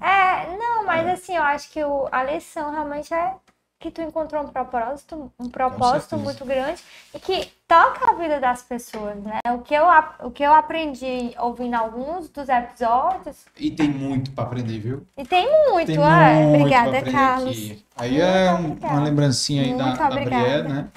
É, 0.00 0.56
não, 0.56 0.84
mas 0.86 1.06
assim, 1.08 1.36
eu 1.36 1.42
acho 1.42 1.70
que 1.70 1.82
o, 1.82 2.08
a 2.12 2.22
lição 2.24 2.70
realmente 2.70 3.12
é 3.12 3.34
que 3.80 3.92
tu 3.92 4.02
encontrou 4.02 4.42
um 4.42 4.48
propósito, 4.48 5.30
um 5.38 5.48
propósito 5.48 6.16
muito 6.18 6.44
grande 6.44 6.82
e 7.14 7.18
que 7.20 7.48
toca 7.68 8.10
a 8.10 8.14
vida 8.14 8.40
das 8.40 8.60
pessoas, 8.62 9.14
né? 9.22 9.38
O 9.54 9.58
que 9.60 9.72
eu, 9.72 9.84
o 10.24 10.30
que 10.32 10.42
eu 10.42 10.52
aprendi 10.52 11.32
ouvindo 11.38 11.74
alguns 11.74 12.28
dos 12.28 12.48
episódios, 12.48 13.46
E 13.56 13.70
tem 13.70 13.88
muito 13.88 14.32
para 14.32 14.44
aprender, 14.44 14.80
viu? 14.80 15.06
e 15.16 15.24
tem 15.24 15.46
muito, 15.70 15.86
Tem 15.86 15.96
é. 15.96 16.34
muito 16.46 16.56
Obrigada, 16.60 17.02
Carlos. 17.02 17.50
aqui. 17.50 17.84
Aí 17.96 18.20
é 18.20 18.52
um- 18.52 18.72
uma 18.74 19.00
lembrancinha 19.04 19.62
aí 19.62 19.76
da, 19.76 19.84
Muito 19.86 19.98
da 19.98 20.06
obrigada. 20.08 20.42
Brielle, 20.44 20.68
né? 20.68 20.88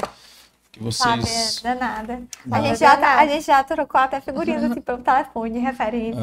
Que 0.71 0.79
vocês. 0.81 1.59
Flávia, 1.59 1.79
danada. 1.79 2.23
A 2.49 2.61
gente, 2.61 2.79
já 2.79 2.97
tá- 2.97 3.17
a 3.19 3.27
gente 3.27 3.45
já 3.45 3.63
trocou 3.63 4.01
até 4.01 4.19
figurinhas 4.21 4.63
assim 4.63 4.81
pelo 4.81 4.97
telefone 4.99 5.51
de 5.51 5.59
referência. 5.59 6.19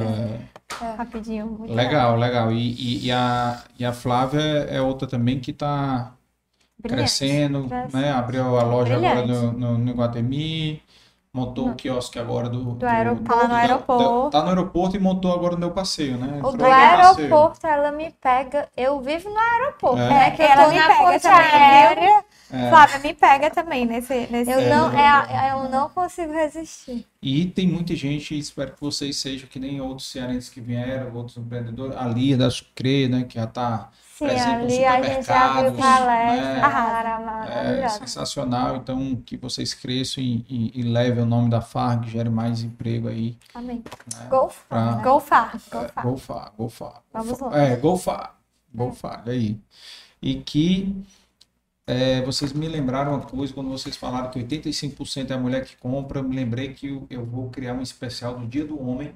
É, 0.80 0.94
Rapidinho. 0.96 1.46
Muito 1.46 1.72
legal, 1.74 2.16
legal. 2.16 2.50
E, 2.50 2.72
e, 2.72 3.06
e 3.06 3.12
a, 3.12 3.62
e 3.78 3.84
a 3.84 3.92
Flávia 3.92 4.40
é 4.40 4.80
outra 4.80 5.06
também 5.08 5.38
que 5.40 5.50
está 5.50 6.12
Brilhante. 6.80 7.02
crescendo, 7.02 7.68
Cresce. 7.68 7.96
né? 7.96 8.12
Abriu 8.12 8.58
a 8.58 8.62
loja 8.62 8.96
agora 8.96 9.22
Brilhante. 9.22 9.46
no, 9.46 9.52
no, 9.52 9.78
no 9.78 9.90
Iguatemi, 9.90 10.82
montou 11.32 11.68
o 11.70 11.74
quiosque 11.74 12.18
agora 12.18 12.48
do, 12.48 12.62
do, 12.74 12.86
aeroporto. 12.86 13.22
do- 13.24 13.28
Tá 13.28 13.34
lá 13.34 13.42
no 13.42 13.48
do- 13.48 13.54
aeroporto. 13.56 14.30
Tá 14.30 14.42
no 14.42 14.48
aeroporto 14.48 14.96
e 14.96 15.00
montou 15.00 15.32
agora 15.34 15.52
no 15.54 15.58
meu 15.58 15.70
passeio, 15.72 16.16
né? 16.16 16.38
O 16.42 16.50
do 16.52 16.56
no 16.56 16.64
meu 16.64 16.68
passeio. 16.70 17.26
aeroporto, 17.26 17.66
ela 17.66 17.92
me 17.92 18.10
pega. 18.20 18.68
Eu 18.76 19.00
vivo 19.00 19.28
no 19.28 19.38
aeroporto, 19.38 19.98
É. 20.00 20.08
né? 20.08 20.30
Que 20.32 20.42
eu 20.42 20.46
Ela 20.46 20.68
me 20.68 20.78
na 20.78 20.86
pega 20.86 21.20
também, 21.20 21.38
aérea. 21.60 22.24
É. 22.50 22.70
Flávia, 22.70 22.98
me 23.00 23.14
pega 23.14 23.50
também 23.50 23.84
nesse. 23.84 24.26
nesse... 24.30 24.50
Eu 24.50 24.62
não, 24.74 24.90
é 24.98 25.50
eu 25.52 25.68
não 25.68 25.88
consigo 25.90 26.32
resistir. 26.32 27.04
E 27.20 27.44
tem 27.44 27.66
muita 27.68 27.94
gente, 27.94 28.38
espero 28.38 28.72
que 28.72 28.80
vocês 28.80 29.16
sejam 29.18 29.46
que 29.48 29.58
nem 29.60 29.80
outros 29.82 30.10
cearenses 30.10 30.48
que 30.48 30.60
vieram, 30.60 31.12
outros 31.14 31.36
empreendedores. 31.36 31.94
A 31.96 32.06
Lia 32.06 32.36
da 32.38 32.48
Sucre, 32.50 33.06
né? 33.08 33.24
Que 33.28 33.34
já 33.34 33.44
está 33.44 33.90
Sim, 34.18 34.26
nos 34.26 34.34
ali 34.42 34.84
a 34.84 35.02
gente 35.02 35.26
já 35.26 35.60
viu 35.62 35.72
palestra, 35.74 36.54
né? 36.54 36.60
cara, 36.60 37.08
É 37.10 37.18
maravilhosa. 37.24 37.98
sensacional. 38.00 38.76
Então, 38.76 39.16
que 39.24 39.36
vocês 39.36 39.74
cresçam 39.74 40.22
e, 40.22 40.44
e, 40.48 40.80
e 40.80 40.82
levem 40.82 41.22
o 41.22 41.26
nome 41.26 41.48
da 41.48 41.60
FARC, 41.60 42.06
gere 42.08 42.28
mais 42.28 42.62
emprego 42.62 43.08
aí. 43.08 43.36
Amém. 43.54 43.82
Pra- 43.82 44.24
Golfar. 44.28 44.98
É, 44.98 45.02
Golfar. 45.02 45.60
Golfar, 46.02 46.52
golfar. 46.56 47.02
Vamos 47.12 47.38
golfar. 47.38 47.50
lá. 47.50 47.58
É, 47.64 47.76
golfar. 47.76 48.34
Golfar, 48.74 49.22
aí. 49.26 49.58
E 50.20 50.34
que 50.36 50.94
é, 51.86 52.20
vocês 52.22 52.52
me 52.52 52.68
lembraram 52.68 53.12
uma 53.14 53.20
coisa, 53.22 53.52
quando 53.54 53.70
vocês 53.70 53.96
falaram 53.96 54.30
que 54.30 54.38
85% 54.40 55.30
é 55.30 55.34
a 55.34 55.38
mulher 55.38 55.64
que 55.64 55.76
compra, 55.76 56.22
me 56.22 56.36
lembrei 56.36 56.74
que 56.74 56.88
eu, 56.88 57.06
eu 57.08 57.24
vou 57.24 57.48
criar 57.50 57.72
um 57.74 57.80
especial 57.82 58.36
do 58.38 58.46
Dia 58.46 58.64
do 58.66 58.78
Homem, 58.86 59.14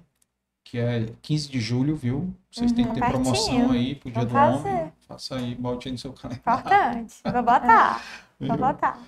que 0.65 0.79
é 0.79 1.07
15 1.23 1.49
de 1.51 1.61
julho, 1.61 1.95
viu? 1.97 2.33
Vocês 2.51 2.73
têm 2.73 2.85
que 2.87 2.95
ter 2.95 3.03
Uhum, 3.03 3.11
promoção 3.11 3.45
pertinho. 3.55 3.71
aí 3.73 3.95
pro 3.95 4.11
Dia 4.11 4.25
Vou 4.25 4.31
do 4.31 4.37
Homem. 4.37 4.63
fazer. 4.63 4.93
Faça 5.09 5.37
aí, 5.37 5.55
bote 5.55 5.89
aí 5.89 5.93
no 5.93 5.99
seu 5.99 6.13
calendário. 6.13 6.61
Importante. 6.61 7.15
Vou 7.25 7.43
botar. 7.43 8.03
Vou 8.41 8.57
botar. 8.57 8.99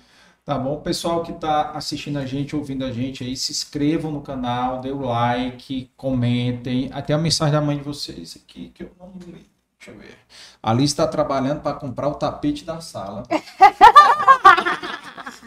Tá 0.43 0.59
bom, 0.59 0.79
pessoal 0.79 1.23
que 1.23 1.31
está 1.31 1.71
assistindo 1.71 2.17
a 2.19 2.25
gente, 2.25 2.55
ouvindo 2.55 2.85
a 2.85 2.91
gente 2.91 3.23
aí, 3.23 3.35
se 3.35 3.51
inscrevam 3.51 4.11
no 4.11 4.21
canal, 4.21 4.79
dê 4.79 4.91
o 4.91 5.01
like, 5.01 5.89
comentem. 5.97 6.89
Até 6.93 7.13
a 7.13 7.17
mensagem 7.17 7.53
da 7.53 7.61
mãe 7.61 7.77
de 7.77 7.83
vocês 7.83 8.37
aqui, 8.43 8.69
que 8.69 8.83
eu 8.83 8.91
não 8.99 9.11
li. 9.25 9.49
Deixa 9.79 9.91
eu 9.91 9.97
ver. 9.97 10.15
A 10.61 10.69
Alice 10.69 10.93
está 10.93 11.07
trabalhando 11.07 11.61
para 11.61 11.75
comprar 11.77 12.07
o 12.09 12.13
tapete 12.15 12.63
da 12.63 12.79
sala. 12.79 13.23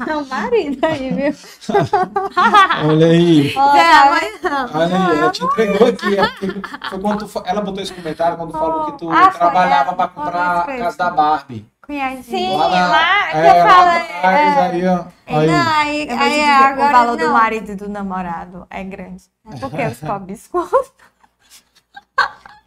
É 0.07 0.17
o 0.17 0.27
marido 0.27 0.85
aí, 0.85 1.11
viu? 1.13 1.35
Olha 2.89 3.07
aí. 3.07 3.49
Zé, 3.51 3.57
amanhã. 3.59 4.71
Olha 4.75 4.97
aí, 5.09 5.19
ela 5.19 5.31
te 5.31 5.45
entregou 5.45 5.89
aqui. 5.89 6.17
Ela, 6.17 6.31
foi 6.91 7.01
quando 7.01 7.27
tu 7.29 7.43
ela 7.45 7.61
botou 7.61 7.83
esse 7.83 7.93
comentário 7.93 8.37
quando 8.37 8.53
falou 8.53 8.87
que 8.93 8.99
tu 8.99 9.11
Ah, 9.11 9.29
trabalhava 9.31 9.89
ela. 9.91 9.95
para 9.97 10.09
comprar 10.09 10.61
a 10.61 10.65
casa 10.79 10.97
da 10.99 11.11
Barbie. 11.11 11.67
Conhece? 11.87 12.23
Sim, 12.25 12.57
Lá 12.57 12.69
na- 12.69 12.89
lá 12.89 13.29
que 13.31 13.37
é, 13.39 13.61
eu 13.61 13.65
lá 13.65 13.71
falei. 13.75 14.03
é. 14.03 14.27
aí, 14.61 14.87
ó. 14.87 15.05
Aí. 15.27 15.47
Não, 15.47 15.69
aí, 15.73 16.09
Eu 16.09 16.19
aí 16.19 16.29
dizer, 16.31 16.45
agora 16.51 16.89
o 16.89 16.93
valor 16.93 17.17
não. 17.19 17.27
do 17.27 17.33
marido 17.33 17.73
e 17.73 17.75
do 17.77 17.89
namorado 17.89 18.67
é 18.69 18.85
grande. 18.85 19.25
É 19.51 19.57
porque 19.57 19.83
os 19.87 19.99
pobres 19.99 20.47
contam. 20.49 20.81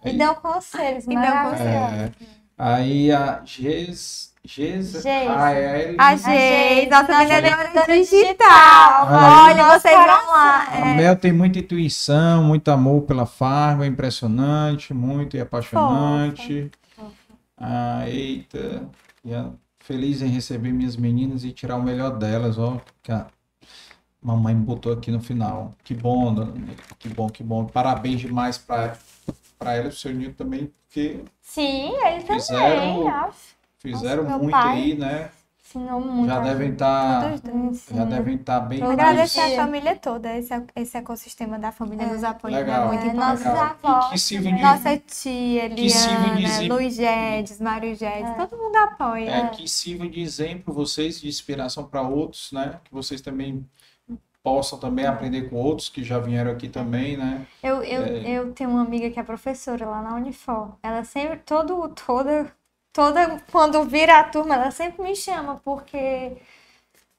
Me 0.04 0.14
dão 0.18 0.34
conselhos, 0.36 1.06
Me 1.06 1.14
dão 1.16 1.24
maravilhosos. 1.24 1.62
É, 1.62 2.12
aí 2.58 3.12
a 3.12 3.42
Ges, 3.46 4.31
Raeli, 4.46 5.96
A 6.00 6.16
gente, 6.16 6.90
nossa 6.90 7.18
vendedora 7.20 7.58
vendedora 7.68 7.94
digital. 8.00 9.08
Aí. 9.08 9.52
Olha, 9.54 9.80
vocês 9.80 9.96
vão 9.96 10.06
lá. 10.32 10.64
A 10.66 10.86
Mel 10.96 11.16
tem 11.16 11.32
muita 11.32 11.60
intuição, 11.60 12.44
muito 12.44 12.70
amor 12.72 13.04
pela 13.04 13.26
farma, 13.26 13.86
impressionante, 13.86 14.94
muito 14.94 15.38
e 15.38 15.42
apaixonante. 15.42 16.72
Ah, 17.58 18.04
eita. 18.10 18.90
Feliz 19.80 20.22
em 20.22 20.28
receber 20.28 20.72
minhas 20.74 20.96
meninas 20.96 21.44
e 21.44 21.52
tirar 21.52 21.76
o 21.76 21.84
melhor 21.84 22.18
delas, 22.18 22.58
ó. 22.58 22.80
Que 23.04 23.12
a 23.12 23.28
mamãe 24.22 24.56
botou 24.56 24.92
aqui 24.94 25.12
no 25.12 25.22
final. 25.22 25.74
Que 25.84 25.94
bom, 25.94 26.34
dona 26.34 26.54
que 26.98 27.10
bom, 27.10 27.30
que 27.30 27.44
bom. 27.44 27.66
Parabéns 27.66 28.22
demais 28.22 28.58
para 28.58 28.96
para 29.60 29.76
ela 29.76 29.86
e 29.86 29.90
pro 29.90 29.98
seu 29.98 30.12
Nildo 30.12 30.34
também, 30.34 30.72
porque 30.88 31.20
Sim, 31.40 31.94
ele 32.04 32.22
Fizeram- 32.22 32.76
também. 32.76 33.04
Nossa, 33.04 33.38
fizeram 33.82 34.24
Nossa, 34.24 34.38
muito 34.38 34.52
pai 34.52 34.78
aí, 34.78 34.96
né? 34.96 35.30
ensinou 35.64 36.02
muito. 36.02 36.28
Já 36.28 36.40
devem 36.42 36.72
estar 36.74 37.30
dois. 37.40 37.86
já 37.90 38.04
devem 38.04 38.36
estar 38.36 38.60
bem 38.60 38.80
Vou 38.80 38.90
mais- 38.90 39.00
agradecer 39.00 39.40
a 39.40 39.56
família 39.56 39.96
toda, 39.96 40.38
esse, 40.38 40.54
esse 40.76 40.98
ecossistema 40.98 41.58
da 41.58 41.72
família 41.72 42.08
nos 42.08 42.26
apoia. 42.26 42.58
Legal. 42.58 42.84
É 42.84 42.88
muito 42.90 43.04
É, 43.04 43.08
importante. 43.08 43.30
nossos 43.30 43.46
Legal. 43.46 43.78
avós. 43.82 44.10
Que 44.12 44.20
sirvam 44.20 44.54
de- 44.56 44.62
Nossa 44.62 44.98
tia, 44.98 45.70
Que 45.70 45.90
sirva 45.90 46.24
de 46.26 46.30
Eliana, 46.32 46.56
exemplo. 46.56 46.76
Luiz 46.76 46.98
Guedes, 46.98 47.62
Mário 47.62 47.98
Guedes, 47.98 48.36
todo 48.36 48.58
mundo 48.62 48.76
apoia. 48.76 49.30
é, 49.30 49.48
que 49.48 49.66
sirva 49.70 50.08
de 50.10 50.20
exemplo 50.22 50.74
vocês, 50.74 51.22
de 51.22 51.30
inspiração 51.30 51.86
para 51.86 52.02
outros, 52.02 52.52
né? 52.52 52.80
Que 52.84 52.92
vocês 52.94 53.22
também 53.22 53.66
possam 54.44 54.78
também 54.78 55.06
aprender 55.06 55.50
com 55.50 55.56
outros 55.56 55.88
que 55.88 56.04
já 56.04 56.20
vieram 56.20 56.52
aqui 56.52 56.68
também, 56.68 57.16
né? 57.16 57.46
Eu, 57.64 57.82
eu, 57.84 58.02
É. 58.04 58.30
eu 58.30 58.52
tenho 58.52 58.72
uma 58.72 58.82
amiga 58.82 59.10
que 59.10 59.20
é 59.20 59.24
professora 59.24 59.86
lá 59.86 60.02
na 60.02 60.16
Unifor. 60.16 60.74
Ela 60.84 61.04
sempre, 61.06 61.38
todo, 61.46 61.88
toda, 61.90 62.52
toda, 62.94 63.40
quando 63.52 63.84
vira 63.86 64.20
a 64.20 64.24
turma, 64.24 64.56
ela 64.56 64.72
sempre 64.72 65.02
me 65.04 65.16
chama, 65.16 65.60
porque 65.64 66.38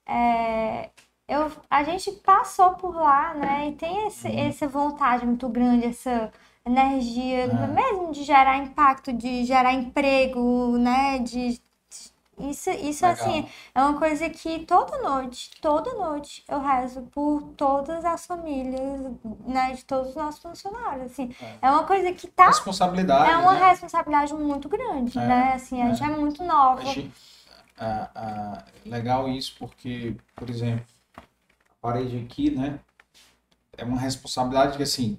é, 0.07 0.91
eu, 1.29 1.51
a 1.71 1.83
gente 1.85 2.11
passou 2.13 2.75
por 2.75 2.95
lá, 2.95 3.35
né? 3.35 3.69
E 3.69 3.73
tem 3.77 4.07
esse, 4.09 4.29
Uhum. 4.29 4.49
essa 4.49 4.69
vontade 4.69 5.27
muito 5.27 5.49
grande, 5.49 5.87
essa 5.87 6.33
energia, 6.67 7.45
É. 7.45 7.67
mesmo 7.69 8.13
de 8.13 8.23
gerar 8.25 8.59
impacto, 8.59 9.13
de 9.13 9.45
gerar 9.45 9.73
emprego, 9.75 10.77
né? 10.79 11.19
De, 11.19 11.61
isso, 12.39 12.71
isso 12.71 13.07
Legal. 13.07 13.27
assim, 13.29 13.49
é 13.75 13.83
uma 13.83 13.99
coisa 13.99 14.29
que 14.31 14.61
toda 14.65 14.99
noite, 15.03 15.51
toda 15.61 15.93
noite 15.95 16.43
eu 16.49 16.61
rezo 16.61 17.03
por 17.13 17.43
todas 17.57 18.05
as 18.05 18.27
famílias, 18.27 19.01
né, 19.47 19.73
de 19.75 19.85
todos 19.85 20.11
os 20.11 20.17
nossos 20.17 20.41
funcionários, 20.41 21.13
assim. 21.13 21.35
É, 21.61 21.71
uma 21.71 21.85
coisa 21.85 22.13
que 22.13 22.27
tá 22.27 22.47
Responsabilidade, 22.47 23.31
é 23.31 23.37
uma 23.37 23.55
né? 23.55 23.69
responsabilidade 23.69 24.33
muito 24.35 24.69
grande, 24.69 25.19
É, 25.19 25.27
né? 25.27 25.53
Assim, 25.55 25.83
a 25.83 25.93
gente 25.93 26.03
é 26.03 26.17
muito 26.17 26.43
nova. 26.43 26.81
A 26.81 26.85
gente- 26.85 27.13
ah, 27.79 28.11
ah, 28.15 28.65
legal 28.87 29.29
isso 29.29 29.55
porque, 29.59 30.17
por 30.35 30.49
exemplo, 30.49 30.87
a 31.17 31.75
parede 31.81 32.17
aqui, 32.19 32.51
né? 32.51 32.81
É 33.77 33.85
uma 33.85 33.99
responsabilidade 33.99 34.77
que, 34.77 34.83
assim, 34.83 35.19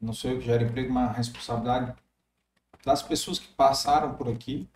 não 0.00 0.12
sou 0.12 0.30
eu 0.32 0.38
que 0.38 0.44
gero 0.44 0.64
emprego, 0.64 0.92
mas 0.92 1.04
uma 1.08 1.12
responsabilidade 1.12 1.94
das 2.84 3.02
pessoas 3.02 3.38
que 3.38 3.48
passaram 3.48 4.14
por 4.14 4.28
aqui, 4.28 4.68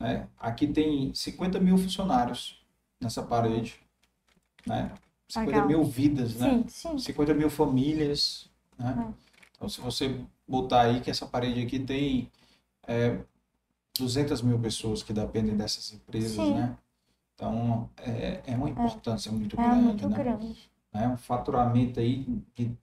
né? 0.00 0.26
Aqui 0.38 0.66
tem 0.66 1.14
50 1.14 1.60
mil 1.60 1.76
funcionários 1.76 2.64
nessa 3.00 3.22
parede, 3.22 3.78
né? 4.66 4.90
50 5.28 5.50
Legal. 5.50 5.68
mil 5.68 5.84
vidas, 5.84 6.34
né? 6.36 6.64
Sim, 6.66 6.96
sim. 6.96 6.98
50 6.98 7.34
mil 7.34 7.50
famílias, 7.50 8.50
né? 8.78 9.14
Então, 9.54 9.68
se 9.68 9.80
você 9.80 10.18
botar 10.48 10.82
aí 10.82 11.00
que 11.00 11.10
essa 11.10 11.26
parede 11.26 11.62
aqui 11.62 11.78
tem 11.78 12.30
é, 12.88 13.20
200 13.98 14.42
mil 14.42 14.58
pessoas 14.58 15.02
que 15.02 15.12
dependem 15.12 15.56
dessas 15.56 15.92
empresas, 15.92 16.32
Sim. 16.32 16.54
né? 16.54 16.76
Então, 17.34 17.88
é, 17.98 18.42
é 18.46 18.56
uma 18.56 18.68
importância 18.68 19.30
muito 19.30 19.58
É 19.58 19.62
grande, 19.62 19.84
muito 19.84 20.08
né? 20.08 20.18
grande. 20.18 20.70
É 20.92 21.08
um 21.08 21.16
faturamento 21.16 22.00
aí 22.00 22.26
de 22.54 22.76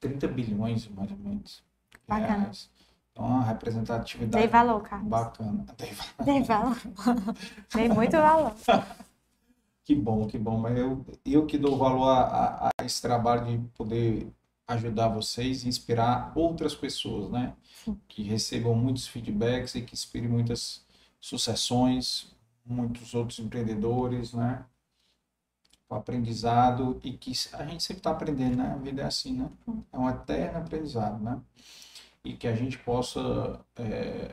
30 0.00 0.28
bilhões, 0.28 0.86
mais 0.88 1.10
ou 1.10 1.16
menos, 1.16 1.64
Bacana. 2.06 2.38
reais. 2.42 2.70
Então, 3.18 3.26
uma 3.26 3.42
representatividade 3.42 4.42
Dei 4.44 4.46
valor, 4.48 4.80
Carlos. 4.82 5.08
bacana. 5.08 5.66
Dei 5.76 5.92
valor. 5.92 6.24
Dei 6.24 6.42
valor. 6.44 6.76
Dei 7.74 7.88
muito 7.88 8.12
valor. 8.12 8.54
Que 9.84 9.94
bom, 9.94 10.26
que 10.28 10.38
bom. 10.38 10.56
Mas 10.58 10.78
eu, 10.78 11.04
eu 11.24 11.44
que 11.46 11.58
dou 11.58 11.76
valor 11.76 12.08
a, 12.10 12.20
a- 12.20 12.68
a 12.80 12.84
esse 12.84 13.02
trabalho 13.02 13.44
de 13.46 13.58
poder 13.70 14.30
ajudar 14.68 15.08
vocês 15.08 15.64
e 15.64 15.68
inspirar 15.68 16.30
outras 16.36 16.74
pessoas, 16.76 17.30
né? 17.30 17.54
Que 18.06 18.22
recebam 18.22 18.74
muitos 18.74 19.08
feedbacks 19.08 19.74
e 19.74 19.82
que 19.82 19.94
inspirem 19.94 20.28
muitas 20.28 20.84
sucessões, 21.20 22.36
muitos 22.64 23.14
outros 23.14 23.38
empreendedores, 23.40 24.32
né? 24.32 24.64
O 25.90 25.94
aprendizado 25.94 27.00
e 27.02 27.14
que 27.14 27.32
a 27.54 27.64
gente 27.64 27.82
sempre 27.82 28.00
está 28.00 28.10
aprendendo, 28.10 28.56
né? 28.58 28.72
A 28.72 28.76
vida 28.76 29.02
é 29.02 29.06
assim, 29.06 29.32
né? 29.32 29.50
É 29.92 29.98
um 29.98 30.08
eterno 30.08 30.58
aprendizado, 30.58 31.18
né? 31.20 31.40
E 32.24 32.34
que 32.34 32.46
a 32.48 32.54
gente 32.54 32.76
possa, 32.78 33.60
é, 33.76 34.32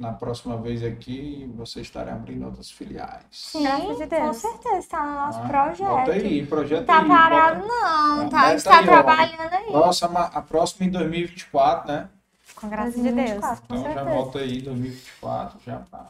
na 0.00 0.12
próxima 0.12 0.56
vez 0.56 0.82
aqui, 0.82 1.50
vocês 1.56 1.86
estarem 1.86 2.12
abrindo 2.12 2.44
outras 2.46 2.70
filiais. 2.70 3.24
Sim, 3.30 3.62
Graças 3.62 4.00
a 4.00 4.06
com 4.20 4.32
certeza, 4.34 4.76
está 4.78 5.06
no 5.06 5.12
nosso 5.14 5.38
Ah, 5.40 5.48
projeto. 5.48 5.88
Bota 5.88 6.12
aí, 6.12 6.46
projeto 6.46 6.80
Não 6.80 6.86
tá 6.86 6.98
aí. 7.00 7.08
parado, 7.08 7.60
bota- 7.60 7.72
não, 7.72 8.26
Ah, 8.26 8.28
tá? 8.28 8.40
A 8.40 8.56
gente 8.56 8.66
meta 8.66 8.70
tá 8.70 8.76
aí, 8.78 8.82
ó. 8.82 8.86
trabalhando 8.90 9.52
aí. 9.54 9.66
Próxima, 9.72 10.20
a 10.20 10.42
próxima 10.42 10.86
em 10.86 10.90
2024, 10.90 11.88
né? 11.92 12.08
Com 12.56 12.68
graça 12.68 12.90
de 12.90 13.02
Deus. 13.02 13.14
2024, 13.14 13.62
com 13.66 13.74
Então 13.74 13.84
já 13.84 13.94
certeza. 13.94 14.16
volta 14.16 14.38
aí 14.40 14.62
2024, 14.62 15.60
já 15.64 15.78
para 15.78 16.08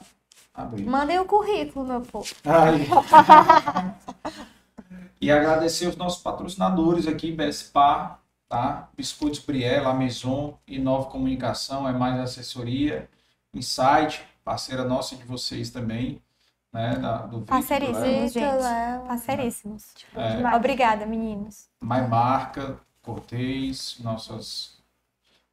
abrir. 0.54 0.84
Mandem 0.84 1.18
o 1.20 1.24
currículo, 1.24 1.86
meu 1.86 2.00
povo. 2.00 2.26
Aí. 2.44 2.88
E 5.20 5.30
agradecer 5.30 5.86
os 5.86 5.96
nossos 5.96 6.22
patrocinadores 6.22 7.06
aqui, 7.06 7.32
BSPA, 7.32 8.18
tá? 8.54 8.88
Biscoitos 8.96 9.40
Brielle, 9.40 9.84
La 9.84 9.92
Maison, 9.92 10.56
Inova 10.64 11.10
Comunicação, 11.10 11.88
é 11.88 11.92
mais 11.92 12.20
assessoria, 12.20 13.10
Insight, 13.52 14.24
parceira 14.44 14.84
nossa 14.84 15.16
de 15.16 15.24
vocês 15.24 15.70
também, 15.70 16.22
né? 16.72 16.94
Da, 16.94 17.18
do 17.26 17.40
Parceiríssimos, 17.40 18.00
né? 18.00 18.28
gente. 18.28 19.08
Parceiríssimos. 19.08 19.94
É. 20.14 20.54
Obrigada, 20.54 21.04
meninos. 21.04 21.68
Mais 21.80 22.08
Marca, 22.08 22.78
Cortez, 23.02 23.96
nossos 23.98 24.80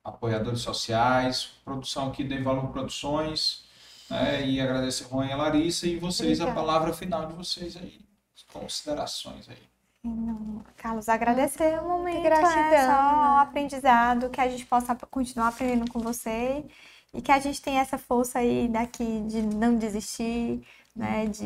apoiadores 0.04 0.62
sociais, 0.62 1.50
produção 1.66 2.10
aqui 2.10 2.24
da 2.24 2.40
Valor 2.40 2.68
Produções, 2.68 3.66
né? 4.12 4.46
E 4.46 4.62
agradecer 4.62 5.08
Juan 5.10 5.26
e 5.26 5.32
a 5.32 5.38
Larissa 5.38 5.88
e 5.88 5.98
vocês, 5.98 6.40
a 6.40 6.44
Obrigada. 6.44 6.68
palavra 6.68 6.94
final 6.94 7.26
de 7.26 7.34
vocês 7.34 7.76
aí, 7.76 8.00
as 8.36 8.44
considerações 8.44 9.50
aí. 9.50 9.71
Não, 10.04 10.64
Carlos, 10.78 11.08
agradecer 11.08 11.80
o 11.80 11.88
momento, 11.88 12.24
Gratidão, 12.24 12.60
é 12.60 12.86
só 12.86 12.92
o 12.92 13.36
né? 13.36 13.42
aprendizado, 13.42 14.30
que 14.32 14.42
a 14.42 14.50
gente 14.50 14.66
possa 14.66 14.96
continuar 14.96 15.50
aprendendo 15.50 15.92
com 15.92 16.00
você 16.00 16.66
e 17.14 17.22
que 17.22 17.32
a 17.32 17.40
gente 17.40 17.62
tenha 17.62 17.82
essa 17.82 17.98
força 18.00 18.40
aí 18.40 18.68
daqui 18.68 19.22
de 19.28 19.42
não 19.44 19.78
desistir, 19.78 20.66
né, 20.96 21.28
de... 21.28 21.46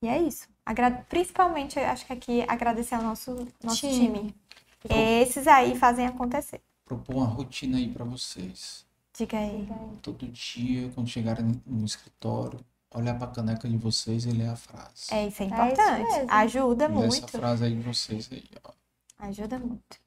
E 0.00 0.06
é 0.08 0.18
isso. 0.22 0.48
Agra- 0.64 1.04
Principalmente, 1.08 1.78
eu 1.78 1.86
acho 1.86 2.06
que 2.06 2.12
aqui, 2.12 2.44
agradecer 2.46 2.94
ao 2.94 3.02
nosso, 3.02 3.48
nosso 3.62 3.80
time. 3.80 4.32
Time. 4.80 4.94
Esses 5.22 5.48
aí 5.48 5.74
fazem 5.74 6.06
acontecer. 6.06 6.60
Propor 6.84 7.16
uma 7.16 7.26
rotina 7.26 7.78
aí 7.78 7.88
para 7.92 8.04
vocês. 8.04 8.86
Diga 9.16 9.36
aí. 9.38 9.66
Todo 10.00 10.28
dia, 10.28 10.90
quando 10.94 11.08
chegarem 11.08 11.60
no 11.66 11.84
escritório, 11.84 12.60
olhar 12.94 13.18
para 13.18 13.28
a 13.28 13.34
caneca 13.34 13.68
de 13.68 13.76
vocês 13.76 14.24
e 14.24 14.30
ler 14.30 14.48
a 14.48 14.56
frase. 14.56 15.12
É, 15.12 15.26
isso 15.26 15.42
é 15.42 15.46
isso 15.46 15.54
importante. 15.54 16.10
mesmo. 16.10 16.30
Ajuda 16.30 16.86
Ler 16.88 16.94
muito. 16.94 17.14
essa 17.14 17.38
frase 17.38 17.64
aí 17.64 17.74
de 17.76 17.82
vocês 17.82 18.28
aí, 18.32 18.44
ó. 18.64 18.72
Ajuda 19.18 19.58
muito. 19.58 19.98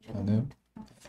Entendeu? 0.00 0.46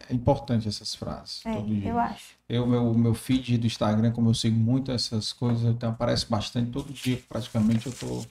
É 0.09 0.13
importante 0.13 0.67
essas 0.67 0.93
frases. 0.93 1.45
É, 1.45 1.55
todo 1.55 1.65
dia. 1.65 1.89
eu 1.89 1.99
acho. 1.99 2.35
Eu, 2.47 2.67
meu, 2.67 2.93
meu 2.93 3.13
feed 3.13 3.57
do 3.57 3.65
Instagram, 3.65 4.11
como 4.11 4.29
eu 4.29 4.33
sigo 4.33 4.57
muito 4.57 4.91
essas 4.91 5.33
coisas, 5.33 5.63
então 5.63 5.89
aparece 5.91 6.25
bastante. 6.27 6.71
Todo 6.71 6.93
dia, 6.93 7.21
praticamente, 7.27 7.87
eu 7.87 7.93
tô 7.93 8.25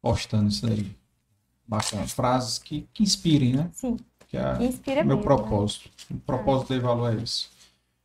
postando 0.00 0.48
isso 0.48 0.66
daí. 0.66 0.96
Bacana. 1.66 2.06
Frases 2.06 2.58
que, 2.58 2.88
que 2.92 3.02
inspirem, 3.02 3.54
né? 3.54 3.70
Sim. 3.72 3.96
Que 4.26 4.36
é 4.36 4.62
inspira 4.62 5.02
o 5.02 5.06
meu 5.06 5.16
mesmo, 5.18 5.30
né? 5.30 5.36
propósito. 5.36 5.90
O 6.10 6.18
propósito 6.18 6.74
de 6.74 6.80
valor 6.80 7.12
é 7.12 7.22
esse. 7.22 7.48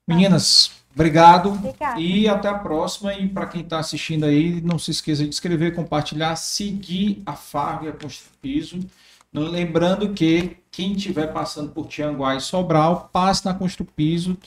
Meninas, 0.08 0.72
obrigado. 0.94 1.50
Obrigada. 1.50 2.00
E 2.00 2.28
até 2.28 2.48
a 2.48 2.54
próxima. 2.54 3.14
E 3.14 3.28
para 3.28 3.48
quem 3.48 3.62
está 3.62 3.80
assistindo 3.80 4.26
aí, 4.26 4.62
não 4.62 4.78
se 4.78 4.92
esqueça 4.92 5.24
de 5.24 5.30
inscrever, 5.30 5.74
compartilhar, 5.74 6.36
seguir 6.36 7.24
a 7.26 7.34
Fargo 7.34 7.86
e 7.86 7.90
a 7.90 7.92
Constru 7.92 8.30
Piso. 8.42 8.80
Lembrando 9.34 10.14
que 10.14 10.58
quem 10.72 10.94
estiver 10.94 11.34
passando 11.34 11.72
por 11.72 11.88
Tianguá 11.88 12.36
e 12.36 12.42
Sobral, 12.42 13.10
passe 13.12 13.44
na 13.46 13.54
Constru 13.54 13.86
Piso, 13.86 14.38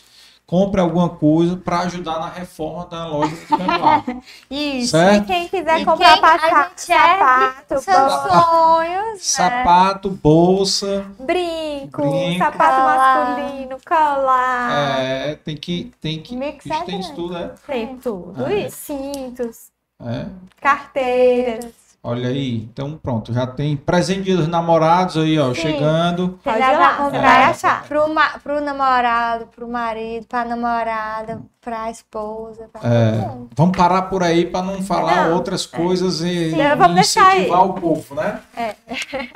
compre 0.49 0.81
alguma 0.81 1.11
coisa 1.11 1.59
para 1.59 1.81
ajudar 1.81 2.19
na 2.21 2.29
reforma 2.31 2.87
da 2.87 3.07
loja 3.07 3.37
do. 3.37 4.23
Isso. 4.51 4.93
Certo? 4.93 5.25
E 5.25 5.27
quem 5.27 5.47
quiser 5.49 5.81
E 5.81 5.85
comprar 5.85 6.15
quem- 6.19 6.25
a 6.25 6.39
passar, 6.39 6.69
gente 6.71 6.91
ergue 6.93 7.19
sapato, 7.19 7.75
bolsa, 7.75 8.41
sonhos, 8.41 9.13
né? 9.13 9.19
Sapato, 9.19 10.11
bolsa. 10.11 11.07
brinco, 11.21 12.01
Brinco. 12.01 12.39
sapato 12.39 12.77
Colar. 12.77 13.37
masculino, 13.37 13.77
colar. 13.87 15.01
É, 15.01 15.35
tem 15.35 15.55
que. 15.57 15.93
Tem 16.01 16.23
que. 16.23 16.35
Mix 16.35 16.65
bicho, 16.65 16.77
é 16.77 16.85
tem 16.85 17.01
isso 17.01 17.15
tudo, 17.15 17.37
é? 17.37 17.51
Tem 17.67 17.97
tudo 17.99 18.47
É. 18.47 18.67
isso. 18.67 18.77
Cintos, 18.79 19.67
É. 20.03 20.25
carteiras. 20.61 21.88
Olha 22.09 22.29
aí, 22.31 22.57
então 22.73 22.97
pronto, 22.97 23.35
já 23.35 23.47
tem 23.47 23.77
presente 23.77 24.35
dos 24.35 24.49
namorados 24.49 25.19
aí, 25.19 25.39
ó, 25.39 25.53
Sim. 25.53 25.61
chegando. 25.61 26.39
Pode 26.43 26.59
Já 26.59 26.73
ir 26.73 26.77
vai 26.77 26.79
lá, 26.79 26.93
você 26.97 27.03
comprar 27.03 27.21
vai 27.21 27.43
achar. 27.45 27.85
Pro, 27.85 28.15
ma- 28.15 28.39
pro 28.39 28.61
namorado, 28.63 29.47
pro 29.49 29.69
marido, 29.69 30.27
pra 30.27 30.43
namorada, 30.43 31.43
pra 31.61 31.91
esposa, 31.91 32.67
pra 32.73 32.81
É, 32.89 33.29
vamos 33.55 33.77
parar 33.77 34.03
por 34.03 34.23
aí 34.23 34.47
para 34.47 34.65
não 34.65 34.83
falar 34.83 35.29
Não, 35.29 35.35
outras 35.35 35.67
coisas 35.67 36.23
e, 36.23 36.51
Sim, 36.53 36.57
e 36.57 36.63
aí. 36.63 36.99
incentivar 37.01 37.67
o 37.67 37.75
povo, 37.75 38.15
né? 38.15 38.41
É. 38.57 38.75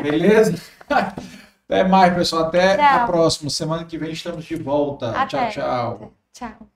Beleza? 0.03 0.55
Até 1.69 1.85
mais, 1.85 2.15
pessoal. 2.15 2.45
Até 2.45 2.75
a 2.83 2.99
Tchau. 3.01 3.07
próxima. 3.07 3.51
Semana 3.51 3.85
que 3.85 3.99
vem 3.99 4.13
estamos 4.13 4.45
de 4.47 4.57
volta. 4.57 5.11
Até. 5.11 5.27
Tchau, 5.27 5.51
tchau. 5.51 6.13
Tchau. 6.33 6.69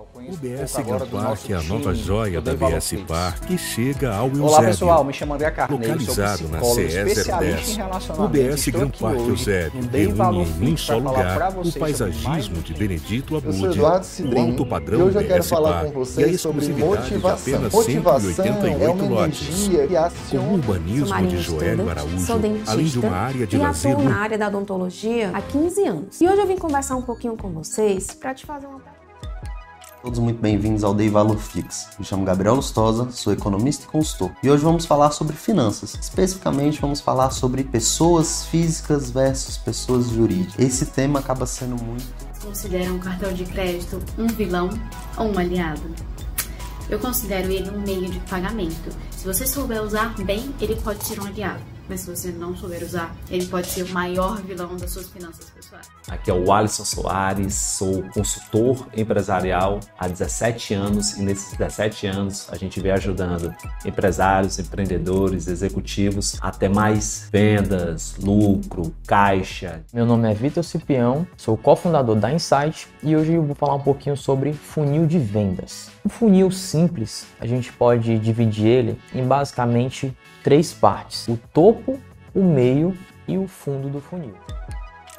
O 0.00 0.36
BS 0.36 0.76
Grand 0.82 1.06
Park 1.10 1.50
é 1.50 1.54
a 1.54 1.62
nova 1.62 1.94
joia 1.94 2.40
da 2.40 2.54
BS 2.54 2.94
Park 3.06 3.44
que 3.44 3.58
chega 3.58 4.14
ao 4.14 4.28
Eusébio. 4.28 4.46
Olá 4.46 4.62
pessoal, 4.62 5.04
me 5.04 5.12
chamo 5.12 5.34
André 5.34 5.50
Carneiro, 5.50 5.92
Localizado 5.92 6.48
na 6.48 6.58
psicólogo 6.58 6.74
CE 6.74 6.86
especialista 6.86 7.72
em 7.72 7.76
010, 7.76 8.18
o. 8.18 8.28
BS 8.28 8.68
aqui 8.68 8.98
Park 8.98 9.18
Eusébio 9.18 9.90
reúne 9.92 10.12
Valor 10.14 10.46
em 10.62 10.72
um 10.72 10.76
só 10.78 10.96
lugar 10.96 11.52
o 11.58 11.78
paisagismo 11.78 12.62
de 12.62 12.72
Benedito 12.72 13.36
Eduardo 13.36 13.76
o 13.78 14.38
alto 14.40 14.66
padrão 14.66 15.02
hoje 15.02 15.18
eu 15.18 15.26
quero 15.26 15.42
BS 15.42 15.48
falar 15.50 15.70
Park 15.70 15.82
com 15.82 15.86
e 15.86 15.90
a 15.90 16.04
vocês 16.04 16.40
sobre 16.40 16.62
exclusividade 16.62 17.04
de 17.04 17.18
motivação. 17.18 17.54
apenas 17.54 17.72
Motivação 17.74 18.30
é 18.30 18.32
188 18.34 18.92
uma 18.92 19.10
lotes. 19.10 19.68
Com 20.30 20.38
o 20.38 20.52
urbanismo 20.54 21.26
de 21.26 21.38
Joélio 21.42 21.90
Araújo, 21.90 22.20
sou 22.20 22.38
dentista 22.38 22.72
além 22.72 22.86
de 22.86 22.98
uma 22.98 23.16
área 23.16 23.46
de 23.46 23.56
e 23.56 23.58
lazer 23.58 23.98
na 23.98 24.16
área 24.16 24.38
da 24.38 24.48
odontologia 24.48 25.30
há 25.34 25.42
15 25.42 25.84
anos. 25.86 26.20
E 26.22 26.26
hoje 26.26 26.40
eu 26.40 26.46
vim 26.46 26.56
conversar 26.56 26.96
um 26.96 27.02
pouquinho 27.02 27.36
com 27.36 27.50
vocês 27.50 28.14
para 28.14 28.32
te 28.32 28.46
fazer 28.46 28.66
uma 28.66 28.80
Todos 30.02 30.18
muito 30.18 30.40
bem-vindos 30.40 30.82
ao 30.82 30.94
Dei 30.94 31.10
Valor 31.10 31.36
Flix. 31.36 31.90
Me 31.98 32.06
chamo 32.06 32.24
Gabriel 32.24 32.54
Lustosa, 32.54 33.10
sou 33.10 33.34
economista 33.34 33.84
e 33.84 33.88
consultor. 33.88 34.30
E 34.42 34.50
hoje 34.50 34.64
vamos 34.64 34.86
falar 34.86 35.10
sobre 35.10 35.36
finanças. 35.36 35.94
Especificamente, 35.94 36.80
vamos 36.80 37.02
falar 37.02 37.30
sobre 37.30 37.64
pessoas 37.64 38.46
físicas 38.46 39.10
versus 39.10 39.58
pessoas 39.58 40.08
jurídicas. 40.08 40.58
Esse 40.58 40.86
tema 40.86 41.18
acaba 41.18 41.44
sendo 41.44 41.76
muito 41.82 42.06
Considera 42.42 42.90
um 42.90 42.98
cartão 42.98 43.30
de 43.34 43.44
crédito 43.44 44.02
um 44.16 44.26
vilão 44.26 44.70
ou 45.18 45.26
um 45.26 45.38
aliado? 45.38 45.82
Eu 46.88 46.98
considero 46.98 47.52
ele 47.52 47.68
um 47.68 47.82
meio 47.82 48.08
de 48.08 48.20
pagamento. 48.20 48.90
Se 49.10 49.26
você 49.26 49.46
souber 49.46 49.82
usar 49.82 50.14
bem, 50.24 50.54
ele 50.62 50.76
pode 50.76 51.04
ser 51.04 51.20
um 51.20 51.26
aliado. 51.26 51.60
Mas 51.90 52.02
se 52.02 52.10
você 52.14 52.30
não 52.30 52.56
souber 52.56 52.84
usar, 52.84 53.12
ele 53.28 53.44
pode 53.46 53.66
ser 53.66 53.82
o 53.82 53.88
maior 53.88 54.40
vilão 54.42 54.76
das 54.76 54.92
suas 54.92 55.08
finanças 55.08 55.50
pessoais. 55.50 55.88
Aqui 56.08 56.30
é 56.30 56.32
o 56.32 56.52
Alisson 56.52 56.84
Soares, 56.84 57.52
sou 57.52 58.04
consultor 58.14 58.86
empresarial 58.96 59.80
há 59.98 60.06
17 60.06 60.72
anos 60.72 61.16
e 61.18 61.22
nesses 61.22 61.50
17 61.58 62.06
anos 62.06 62.48
a 62.48 62.56
gente 62.56 62.78
vem 62.80 62.92
ajudando 62.92 63.52
empresários, 63.84 64.60
empreendedores, 64.60 65.48
executivos 65.48 66.38
a 66.40 66.52
ter 66.52 66.68
mais 66.68 67.28
vendas, 67.32 68.14
lucro, 68.18 68.94
caixa. 69.04 69.82
Meu 69.92 70.06
nome 70.06 70.30
é 70.30 70.34
Vitor 70.34 70.62
Cipião, 70.62 71.26
sou 71.36 71.56
cofundador 71.56 72.14
da 72.14 72.32
Insight 72.32 72.86
e 73.02 73.16
hoje 73.16 73.32
eu 73.32 73.42
vou 73.42 73.56
falar 73.56 73.74
um 73.74 73.82
pouquinho 73.82 74.16
sobre 74.16 74.52
funil 74.52 75.08
de 75.08 75.18
vendas. 75.18 75.90
Um 76.06 76.08
funil 76.08 76.52
simples, 76.52 77.26
a 77.40 77.46
gente 77.46 77.72
pode 77.72 78.16
dividir 78.20 78.68
ele 78.68 78.98
em 79.12 79.26
basicamente 79.26 80.16
três 80.42 80.72
partes: 80.72 81.28
o 81.28 81.38
topo, 81.52 82.00
o 82.34 82.42
meio 82.42 82.96
e 83.26 83.38
o 83.38 83.46
fundo 83.46 83.88
do 83.88 84.00
funil. 84.00 84.34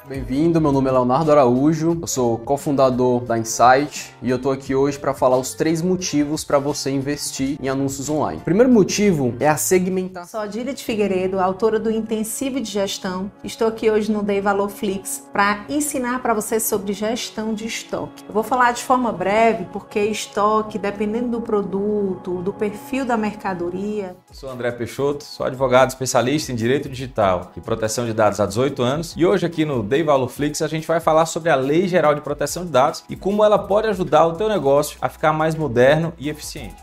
Bem-vindo, 0.08 0.60
meu 0.60 0.72
nome 0.72 0.88
é 0.88 0.92
Leonardo 0.92 1.30
Araújo, 1.30 1.96
eu 2.00 2.06
sou 2.08 2.36
cofundador 2.36 3.24
da 3.24 3.38
Insight 3.38 4.12
e 4.20 4.30
eu 4.30 4.38
tô 4.38 4.50
aqui 4.50 4.74
hoje 4.74 4.98
para 4.98 5.14
falar 5.14 5.36
os 5.36 5.54
três 5.54 5.80
motivos 5.80 6.42
para 6.42 6.58
você 6.58 6.90
investir 6.90 7.56
em 7.62 7.68
anúncios 7.68 8.08
online. 8.08 8.40
O 8.40 8.44
primeiro 8.44 8.68
motivo 8.68 9.32
é 9.38 9.48
a 9.48 9.56
segmentação. 9.56 10.40
Sou 10.40 10.40
Adília 10.40 10.74
de 10.74 10.82
Figueiredo, 10.82 11.38
autora 11.38 11.78
do 11.78 11.88
Intensivo 11.88 12.60
de 12.60 12.68
Gestão. 12.68 13.30
Estou 13.44 13.68
aqui 13.68 13.88
hoje 13.92 14.10
no 14.10 14.24
Dei 14.24 14.40
Valor 14.40 14.70
Flix 14.70 15.28
para 15.32 15.64
ensinar 15.68 16.20
para 16.20 16.34
vocês 16.34 16.64
sobre 16.64 16.92
gestão 16.92 17.54
de 17.54 17.66
estoque. 17.66 18.24
Eu 18.26 18.34
vou 18.34 18.42
falar 18.42 18.72
de 18.72 18.82
forma 18.82 19.12
breve 19.12 19.66
porque 19.72 20.00
estoque, 20.00 20.78
dependendo 20.78 21.28
do 21.28 21.40
produto, 21.40 22.42
do 22.42 22.52
perfil 22.52 23.04
da 23.04 23.16
mercadoria, 23.16 24.16
Sou 24.32 24.50
André 24.50 24.72
Peixoto, 24.72 25.22
sou 25.22 25.46
advogado 25.46 25.90
especialista 25.90 26.50
em 26.50 26.56
direito 26.56 26.88
digital 26.88 27.52
e 27.56 27.60
proteção 27.60 28.04
de 28.04 28.12
dados 28.12 28.40
há 28.40 28.46
18 28.46 28.82
anos. 28.82 29.14
E 29.16 29.24
hoje 29.24 29.46
aqui 29.46 29.64
no 29.64 29.82
Dei 29.92 30.02
Valor 30.02 30.30
Flix 30.30 30.62
a 30.62 30.68
gente 30.68 30.86
vai 30.86 31.00
falar 31.00 31.26
sobre 31.26 31.50
a 31.50 31.54
Lei 31.54 31.86
Geral 31.86 32.14
de 32.14 32.22
Proteção 32.22 32.64
de 32.64 32.70
Dados 32.70 33.04
e 33.10 33.14
como 33.14 33.44
ela 33.44 33.58
pode 33.58 33.88
ajudar 33.88 34.26
o 34.26 34.32
teu 34.32 34.48
negócio 34.48 34.96
a 35.02 35.08
ficar 35.10 35.34
mais 35.34 35.54
moderno 35.54 36.14
e 36.16 36.30
eficiente. 36.30 36.82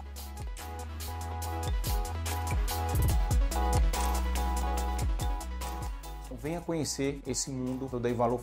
Venha 6.39 6.61
conhecer 6.61 7.19
esse 7.25 7.49
mundo 7.49 7.87
do 7.87 7.99
Dei 7.99 8.13
Valor 8.13 8.37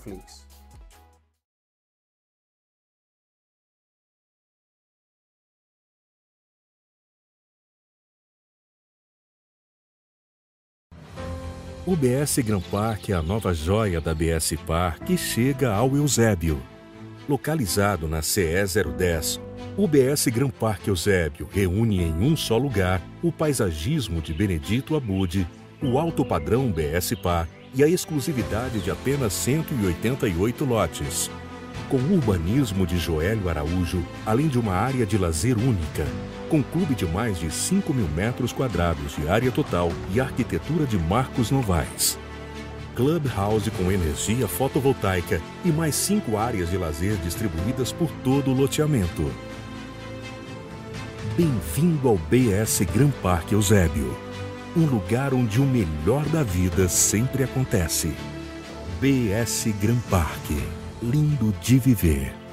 O 11.87 11.95
BS 11.95 12.41
Grand 12.43 12.63
Park 12.63 13.11
é 13.11 13.13
a 13.13 13.23
nova 13.23 13.55
joia 13.55 14.01
da 14.01 14.13
BS 14.13 14.57
Park 14.67 15.05
que 15.05 15.17
chega 15.17 15.73
ao 15.73 15.95
Eusébio. 15.95 16.61
Localizado 17.29 18.09
na 18.09 18.23
CE 18.23 18.43
010, 18.99 19.41
O 19.77 19.87
BS 19.87 20.27
Gran 20.27 20.51
Parque 20.51 20.91
Eusébio 20.91 21.49
reúne 21.49 22.03
em 22.03 22.13
um 22.13 22.37
só 22.37 22.59
lugar 22.59 23.01
o 23.23 23.31
paisagismo 23.31 24.21
de 24.21 24.35
Benedito 24.35 24.97
Abude, 24.97 25.47
o 25.81 25.97
alto 25.97 26.25
padrão 26.25 26.73
BS 26.73 27.15
Par 27.23 27.47
e 27.73 27.85
a 27.85 27.89
exclusividade 27.89 28.81
de 28.81 28.91
apenas 28.91 29.33
188 29.35 30.65
lotes. 30.65 31.31
Com 31.89 31.99
o 31.99 32.15
urbanismo 32.15 32.85
de 32.85 32.99
Joélio 32.99 33.49
Araújo, 33.49 34.05
além 34.27 34.49
de 34.49 34.59
uma 34.59 34.73
área 34.73 35.07
de 35.07 35.17
lazer 35.17 35.57
única, 35.57 36.05
com 36.49 36.63
clube 36.63 36.95
de 36.95 37.07
mais 37.07 37.39
de 37.39 37.51
5 37.51 37.93
mil 37.93 38.09
metros 38.09 38.53
quadrados 38.53 39.17
de 39.17 39.29
área 39.29 39.51
total 39.51 39.91
e 40.13 40.21
arquitetura 40.21 40.87
de 40.87 40.99
Marcos 40.99 41.51
Novaes. 41.51 42.19
Clubhouse 42.97 43.71
com 43.73 43.93
energia 43.93 44.49
fotovoltaica 44.49 45.41
e 45.65 45.69
mais 45.69 45.95
cinco 45.95 46.39
áreas 46.39 46.71
de 46.71 46.79
lazer 46.79 47.17
distribuídas 47.19 47.93
por 47.93 48.11
todo 48.25 48.51
o 48.51 48.55
loteamento. 48.55 49.31
Bem-vindo 51.37 52.09
ao 52.09 52.17
BS 52.17 52.85
Gran 52.95 53.11
Parque 53.23 53.55
Eusébio, 53.55 54.17
um 54.75 54.87
lugar 54.87 55.35
onde 55.35 55.61
o 55.61 55.65
melhor 55.65 56.25
da 56.27 56.43
vida 56.43 56.89
sempre 56.89 57.45
acontece. 57.45 58.15
BS 58.99 59.75
Gran 59.79 59.99
Parque, 60.09 60.59
lindo 61.03 61.53
de 61.61 61.79
viver. 61.79 62.46